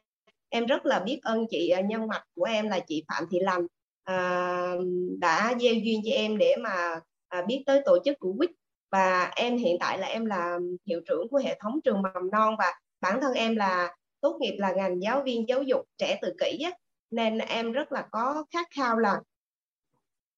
em 0.49 0.67
rất 0.67 0.87
là 0.87 0.99
biết 0.99 1.21
ơn 1.23 1.47
chị 1.51 1.69
à, 1.69 1.81
nhân 1.81 2.07
mạch 2.07 2.25
của 2.35 2.45
em 2.45 2.69
là 2.69 2.81
chị 2.81 3.05
Phạm 3.09 3.25
Thị 3.31 3.39
Lành 3.41 3.67
à, 4.05 4.75
đã 5.19 5.55
gieo 5.61 5.75
duyên 5.75 6.01
cho 6.05 6.11
em 6.13 6.39
để 6.39 6.57
mà 6.61 7.01
à, 7.29 7.43
biết 7.43 7.63
tới 7.67 7.83
tổ 7.85 7.99
chức 8.05 8.19
của 8.19 8.35
quýt. 8.39 8.51
Và 8.91 9.33
em 9.37 9.57
hiện 9.57 9.77
tại 9.81 9.99
là 9.99 10.07
em 10.07 10.25
là 10.25 10.59
hiệu 10.87 11.01
trưởng 11.09 11.29
của 11.31 11.37
hệ 11.37 11.59
thống 11.61 11.81
trường 11.85 12.03
mầm 12.03 12.31
non 12.33 12.57
và 12.59 12.73
bản 13.01 13.21
thân 13.21 13.35
em 13.35 13.57
là 13.57 13.97
tốt 14.21 14.37
nghiệp 14.41 14.57
là 14.59 14.73
ngành 14.73 15.03
giáo 15.03 15.23
viên 15.23 15.49
giáo 15.49 15.63
dục 15.63 15.81
trẻ 15.99 16.19
tự 16.23 16.35
kỷ 16.41 16.59
á, 16.65 16.71
nên 17.11 17.39
em 17.39 17.73
rất 17.73 17.93
là 17.93 18.07
có 18.11 18.45
khát 18.51 18.67
khao 18.77 18.99
là 18.99 19.21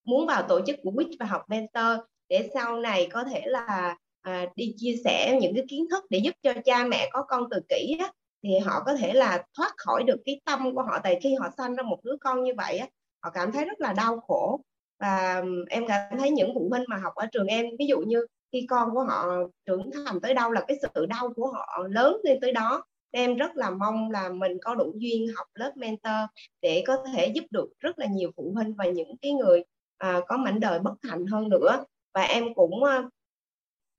muốn 0.04 0.26
vào 0.26 0.42
tổ 0.48 0.60
chức 0.66 0.76
của 0.82 0.90
quýt 0.96 1.08
và 1.20 1.26
học 1.26 1.42
mentor 1.48 1.98
để 2.28 2.48
sau 2.54 2.76
này 2.80 3.08
có 3.12 3.24
thể 3.24 3.42
là 3.46 3.96
à, 4.20 4.46
đi 4.56 4.74
chia 4.76 4.94
sẻ 5.04 5.38
những 5.40 5.54
cái 5.54 5.64
kiến 5.68 5.86
thức 5.90 6.04
để 6.10 6.18
giúp 6.18 6.34
cho 6.42 6.52
cha 6.64 6.84
mẹ 6.84 7.08
có 7.12 7.22
con 7.28 7.44
từ 7.50 7.60
kỷ 7.68 7.96
á, 8.00 8.12
thì 8.42 8.58
họ 8.58 8.82
có 8.86 8.94
thể 8.94 9.12
là 9.12 9.44
thoát 9.56 9.72
khỏi 9.76 10.02
được 10.04 10.16
cái 10.24 10.40
tâm 10.44 10.74
của 10.74 10.82
họ. 10.82 10.98
Tại 11.02 11.18
khi 11.22 11.34
họ 11.34 11.48
sanh 11.56 11.74
ra 11.74 11.82
một 11.82 11.98
đứa 12.04 12.16
con 12.20 12.42
như 12.44 12.52
vậy 12.56 12.78
á 12.78 12.86
họ 13.22 13.30
cảm 13.34 13.52
thấy 13.52 13.64
rất 13.64 13.80
là 13.80 13.92
đau 13.92 14.20
khổ. 14.20 14.60
Và 15.00 15.42
em 15.68 15.84
cảm 15.88 16.18
thấy 16.18 16.30
những 16.30 16.50
phụ 16.54 16.68
huynh 16.70 16.84
mà 16.88 16.96
học 16.96 17.14
ở 17.14 17.26
trường 17.32 17.46
em 17.46 17.66
ví 17.78 17.86
dụ 17.86 17.98
như 18.00 18.26
khi 18.52 18.66
con 18.70 18.90
của 18.94 19.02
họ 19.02 19.26
trưởng 19.66 19.90
thành 19.92 20.20
tới 20.20 20.34
đâu 20.34 20.50
là 20.50 20.64
cái 20.68 20.76
sự 20.82 21.06
đau 21.06 21.32
của 21.36 21.46
họ 21.50 21.78
lớn 21.90 22.16
lên 22.24 22.38
tới 22.40 22.52
đó 22.52 22.84
em 23.10 23.36
rất 23.36 23.56
là 23.56 23.70
mong 23.70 24.10
là 24.10 24.28
mình 24.28 24.52
có 24.62 24.74
đủ 24.74 24.92
duyên 24.96 25.26
học 25.36 25.46
lớp 25.54 25.72
mentor 25.76 26.30
để 26.62 26.84
có 26.86 26.96
thể 27.14 27.26
giúp 27.34 27.44
được 27.50 27.68
rất 27.80 27.98
là 27.98 28.06
nhiều 28.06 28.30
phụ 28.36 28.52
huynh 28.54 28.74
và 28.74 28.84
những 28.84 29.16
cái 29.22 29.32
người 29.32 29.64
à, 29.98 30.20
có 30.28 30.36
mảnh 30.36 30.60
đời 30.60 30.78
bất 30.78 30.94
hạnh 31.02 31.26
hơn 31.26 31.48
nữa 31.48 31.84
và 32.16 32.22
em 32.22 32.54
cũng 32.56 32.84
ờ, 32.84 33.10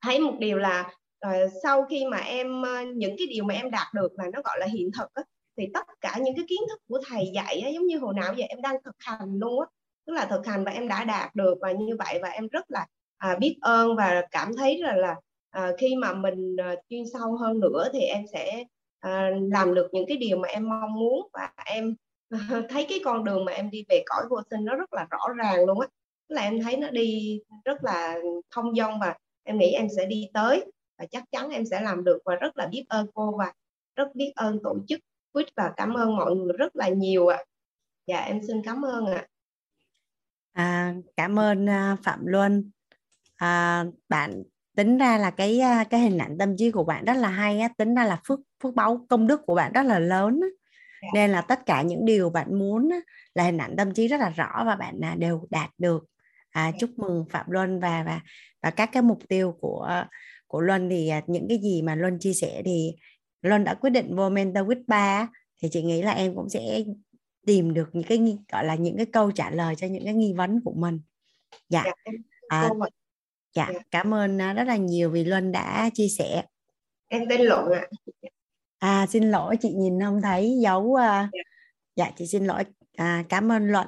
thấy 0.02 0.20
một 0.20 0.34
điều 0.40 0.58
là 0.58 0.92
ờ, 1.20 1.32
sau 1.64 1.86
khi 1.90 2.06
mà 2.12 2.18
em 2.18 2.62
ờ, 2.62 2.84
những 2.96 3.16
cái 3.18 3.28
điều 3.28 3.44
mà 3.44 3.54
em 3.54 3.72
đạt 3.72 3.88
được 3.94 4.08
mà 4.18 4.24
nó 4.34 4.42
gọi 4.44 4.58
là 4.60 4.66
hiện 4.66 4.90
thực 4.98 5.14
á, 5.14 5.24
thì 5.58 5.64
tất 5.74 5.86
cả 6.02 6.18
những 6.24 6.36
cái 6.36 6.46
kiến 6.50 6.60
thức 6.70 6.80
của 6.90 7.00
thầy 7.10 7.32
dạy 7.36 7.60
á, 7.60 7.70
giống 7.70 7.86
như 7.88 7.98
hồi 8.00 8.14
nào 8.16 8.34
giờ 8.34 8.46
em 8.50 8.62
đang 8.62 8.76
thực 8.86 8.96
hành 9.00 9.40
luôn 9.40 9.60
á. 9.62 9.66
Tức 10.08 10.14
là 10.14 10.26
thực 10.26 10.46
hành 10.46 10.64
và 10.66 10.72
em 10.72 10.88
đã 10.88 11.04
đạt 11.04 11.36
được 11.36 11.58
và 11.62 11.72
như 11.72 11.96
vậy 12.00 12.20
và 12.22 12.30
em 12.30 12.48
rất 12.48 12.66
là 12.72 12.86
à, 13.18 13.36
biết 13.40 13.58
ơn 13.62 13.96
và 13.96 14.22
cảm 14.32 14.52
thấy 14.58 14.78
là 14.80 14.96
là 14.96 15.16
à, 15.50 15.72
khi 15.80 15.96
mà 15.96 16.14
mình 16.14 16.56
à, 16.62 16.76
chuyên 16.90 17.04
sâu 17.14 17.38
hơn 17.38 17.60
nữa 17.60 17.90
thì 17.94 18.00
em 18.00 18.24
sẽ 18.34 18.64
à, 19.00 19.30
làm 19.52 19.74
được 19.74 19.88
những 19.92 20.06
cái 20.08 20.18
điều 20.18 20.38
mà 20.38 20.48
em 20.48 20.70
mong 20.70 20.94
muốn 20.94 21.28
và 21.34 21.50
em 21.66 21.96
thấy 22.70 22.86
cái 22.90 23.00
con 23.06 23.24
đường 23.24 23.46
mà 23.46 23.52
em 23.52 23.70
đi 23.70 23.84
về 23.90 24.04
cõi 24.06 24.26
vô 24.30 24.38
sinh 24.50 24.66
nó 24.66 24.76
rất 24.76 24.94
là 24.94 25.08
rõ 25.12 25.20
ràng 25.38 25.66
luôn 25.66 25.80
á 25.80 25.88
là 26.32 26.42
em 26.42 26.62
thấy 26.64 26.78
nó 26.78 26.90
đi 26.90 27.40
rất 27.66 27.84
là 27.84 28.18
thông 28.52 28.76
dong 28.76 29.00
và 29.00 29.16
em 29.44 29.58
nghĩ 29.58 29.72
em 29.72 29.88
sẽ 29.98 30.06
đi 30.06 30.30
tới 30.34 30.72
và 30.98 31.06
chắc 31.12 31.24
chắn 31.32 31.50
em 31.50 31.66
sẽ 31.66 31.82
làm 31.82 32.04
được 32.04 32.20
và 32.26 32.36
rất 32.36 32.58
là 32.58 32.68
biết 32.68 32.86
ơn 32.90 33.08
cô 33.14 33.38
và 33.38 33.54
rất 33.96 34.16
biết 34.16 34.32
ơn 34.36 34.60
tổ 34.64 34.78
chức 34.88 35.00
quýt 35.32 35.48
và 35.56 35.74
cảm 35.78 35.94
ơn 35.94 36.16
mọi 36.16 36.36
người 36.36 36.54
rất 36.58 36.76
là 36.76 36.90
nhiều 36.90 37.28
ạ. 37.28 37.38
À. 37.38 37.46
Dạ 38.08 38.20
em 38.20 38.42
xin 38.48 38.62
cảm 38.64 38.82
ơn 38.86 39.06
ạ. 39.06 39.14
À. 39.18 39.28
À, 40.54 40.94
cảm 41.18 41.40
ơn 41.40 41.66
uh, 41.66 42.00
Phạm 42.04 42.26
Luân. 42.26 42.72
À, 43.36 43.86
bạn 44.10 44.44
tính 44.76 44.98
ra 44.98 45.18
là 45.18 45.32
cái 45.32 45.62
cái 45.90 46.00
hình 46.00 46.18
ảnh 46.18 46.38
tâm 46.38 46.58
trí 46.58 46.72
của 46.72 46.84
bạn 46.84 47.06
rất 47.06 47.14
là 47.18 47.30
hay 47.30 47.60
á, 47.60 47.70
tính 47.78 47.96
ra 47.96 48.04
là 48.04 48.20
phước 48.28 48.40
phước 48.64 48.76
báu 48.76 49.06
công 49.10 49.28
đức 49.28 49.42
của 49.46 49.56
bạn 49.56 49.74
rất 49.74 49.84
là 49.84 50.00
lớn 50.00 50.40
á. 50.42 50.48
dạ. 51.02 51.08
nên 51.14 51.30
là 51.30 51.42
tất 51.42 51.66
cả 51.66 51.82
những 51.82 52.06
điều 52.06 52.30
bạn 52.30 52.60
muốn 52.60 52.90
là 53.36 53.44
hình 53.44 53.58
ảnh 53.58 53.76
tâm 53.78 53.94
trí 53.94 54.08
rất 54.08 54.20
là 54.22 54.30
rõ 54.30 54.64
và 54.66 54.76
bạn 54.76 55.00
à, 55.02 55.16
đều 55.18 55.48
đạt 55.50 55.70
được 55.78 56.06
à, 56.58 56.72
chúc 56.80 56.90
mừng 57.00 57.26
phạm 57.30 57.46
luân 57.50 57.80
và 57.80 58.04
và 58.04 58.22
và 58.64 58.70
các 58.70 58.90
cái 58.94 59.04
mục 59.04 59.20
tiêu 59.30 59.58
của 59.60 60.04
của 60.48 60.62
luân 60.62 60.90
thì 60.90 61.10
à, 61.10 61.22
những 61.28 61.46
cái 61.50 61.60
gì 61.64 61.82
mà 61.82 61.96
luân 61.96 62.20
chia 62.20 62.34
sẻ 62.34 62.62
thì 62.66 62.96
luân 63.42 63.64
đã 63.64 63.74
quyết 63.74 63.90
định 63.90 64.16
vô 64.16 64.30
mentor 64.30 64.68
with 64.68 64.84
ba 64.88 65.28
thì 65.62 65.70
chị 65.72 65.84
nghĩ 65.84 66.02
là 66.02 66.12
em 66.12 66.36
cũng 66.36 66.50
sẽ 66.50 66.84
tìm 67.46 67.74
được 67.74 67.90
những 67.94 68.04
cái 68.04 68.38
gọi 68.52 68.66
là 68.66 68.76
những 68.76 68.98
cái 68.98 69.06
câu 69.06 69.32
trả 69.32 69.50
lời 69.50 69.76
cho 69.76 69.88
những 69.88 70.06
cái 70.06 70.14
nghi 70.14 70.34
vấn 70.34 70.62
của 70.64 70.74
mình. 70.78 71.02
Dạ, 71.70 71.84
dạ 71.86 72.12
à, 72.48 72.70
dạ, 73.54 73.70
dạ. 73.74 73.80
cảm 73.92 74.14
ơn 74.14 74.42
à, 74.42 74.54
rất 74.54 74.64
là 74.64 74.76
nhiều 74.78 75.10
vì 75.10 75.24
luân 75.24 75.52
đã 75.52 75.90
chia 75.94 76.08
sẻ. 76.18 76.44
Em 77.08 77.22
tên 77.30 77.42
luận 77.42 77.72
ạ. 77.72 77.88
À 78.80 79.08
xin 79.08 79.32
lỗi 79.32 79.58
chị 79.62 79.74
nhìn 79.74 80.00
không 80.02 80.22
thấy 80.22 80.58
dấu 80.62 80.82
uh, 80.82 81.00
dạ. 81.00 81.30
dạ 81.96 82.12
chị 82.18 82.28
xin 82.28 82.46
lỗi. 82.46 82.64
À, 82.96 83.24
cảm 83.30 83.52
ơn 83.52 83.68
luận 83.68 83.88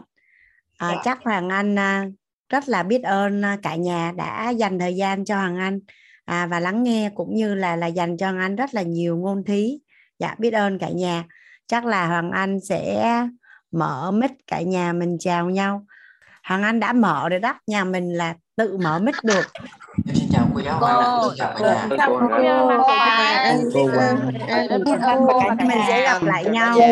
à, 0.77 0.91
dạ. 0.91 1.01
chắc 1.03 1.19
hoàng 1.23 1.49
anh 1.49 1.75
uh, 1.75 2.18
rất 2.49 2.69
là 2.69 2.83
biết 2.83 3.03
ơn 3.03 3.45
à, 3.45 3.57
cả 3.63 3.75
nhà 3.75 4.13
đã 4.17 4.49
dành 4.49 4.79
thời 4.79 4.95
gian 4.95 5.25
cho 5.25 5.35
hoàng 5.35 5.57
anh. 5.57 5.79
À, 6.25 6.45
và 6.45 6.59
lắng 6.59 6.83
nghe 6.83 7.11
cũng 7.15 7.35
như 7.35 7.55
là 7.55 7.75
là 7.75 7.87
dành 7.87 8.17
cho 8.17 8.25
hoàng 8.25 8.39
anh 8.39 8.55
rất 8.55 8.73
là 8.73 8.81
nhiều 8.81 9.17
ngôn 9.17 9.43
thí. 9.43 9.79
Dạ 10.19 10.35
biết 10.39 10.53
ơn 10.53 10.79
cả 10.79 10.89
nhà. 10.89 11.23
Chắc 11.67 11.85
là 11.85 12.07
hoàng 12.07 12.31
anh 12.31 12.59
sẽ 12.69 13.27
mở 13.71 14.11
mic 14.11 14.31
cả 14.47 14.61
nhà 14.61 14.93
mình 14.93 15.17
chào 15.19 15.49
nhau. 15.49 15.85
Hoàng 16.43 16.63
anh 16.63 16.79
đã 16.79 16.93
mở 16.93 17.29
rồi 17.29 17.39
đó. 17.39 17.59
Nhà 17.67 17.83
mình 17.83 18.13
là 18.13 18.35
tự 18.55 18.77
mở 18.77 18.99
mic 18.99 19.15
được 19.23 19.45
chào 20.39 20.47
cô 20.53 20.61
giáo 20.61 20.79
Hoa 20.79 20.93
xin 23.73 23.87
chào 23.97 24.45
cả 24.59 24.77
nhà 24.77 24.97
cô 25.15 25.25
và 25.25 25.33
cả 25.57 25.65
mình 25.67 25.77
sẽ 25.87 26.01
gặp 26.03 26.23
lại 26.23 26.45
nhau 26.45 26.75
cô 26.77 26.85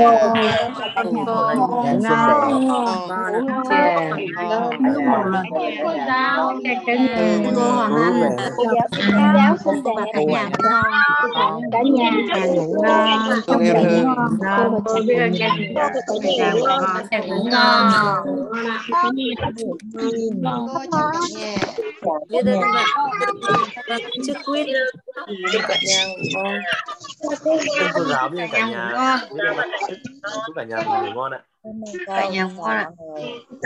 giáo 2.00 2.42
cô 2.44 2.52
Hoàng 5.02 5.32
Anh 7.96 8.36
cô 8.58 8.64
giáo 9.38 9.58
xinh 9.58 9.84
đẹp 9.84 9.92
cả 10.14 10.22
nhà 10.28 10.50
ngon 10.64 10.84
cả 11.72 11.80
nhà 11.96 12.10
ngủ 12.48 12.76
ngon 12.84 13.42
chúc 13.48 13.62
cả 13.74 13.82
nhà 13.82 14.04
ngon 14.40 14.72
cô 14.88 14.96
biết 22.30 22.46
ơn 22.46 22.62
cả 22.62 22.84
nhà 23.42 23.98
trước 24.28 24.38
quyết 24.46 24.66
chúc 25.54 25.62
cả 25.68 25.76
nhà 25.88 26.06
ngon. 26.34 26.60
Chúc 27.24 27.40
cô 27.94 28.04
giáo 28.06 28.30
với 28.30 28.50
cả 28.52 28.70
nhà 28.70 29.18
chúc 30.46 30.56
cả 30.56 30.64
nhà 30.64 30.78
ngủ 30.84 31.14
ngon 31.16 31.32
ạ. 31.34 31.42
Cả 32.08 32.30
nhà 32.30 32.44
ngon 32.56 32.70
ạ 32.70 32.90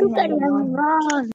chúc 0.02 0.12
cả 0.16 0.28
nhà 0.28 0.48
ngủ 0.50 0.76
ngon. 0.76 1.26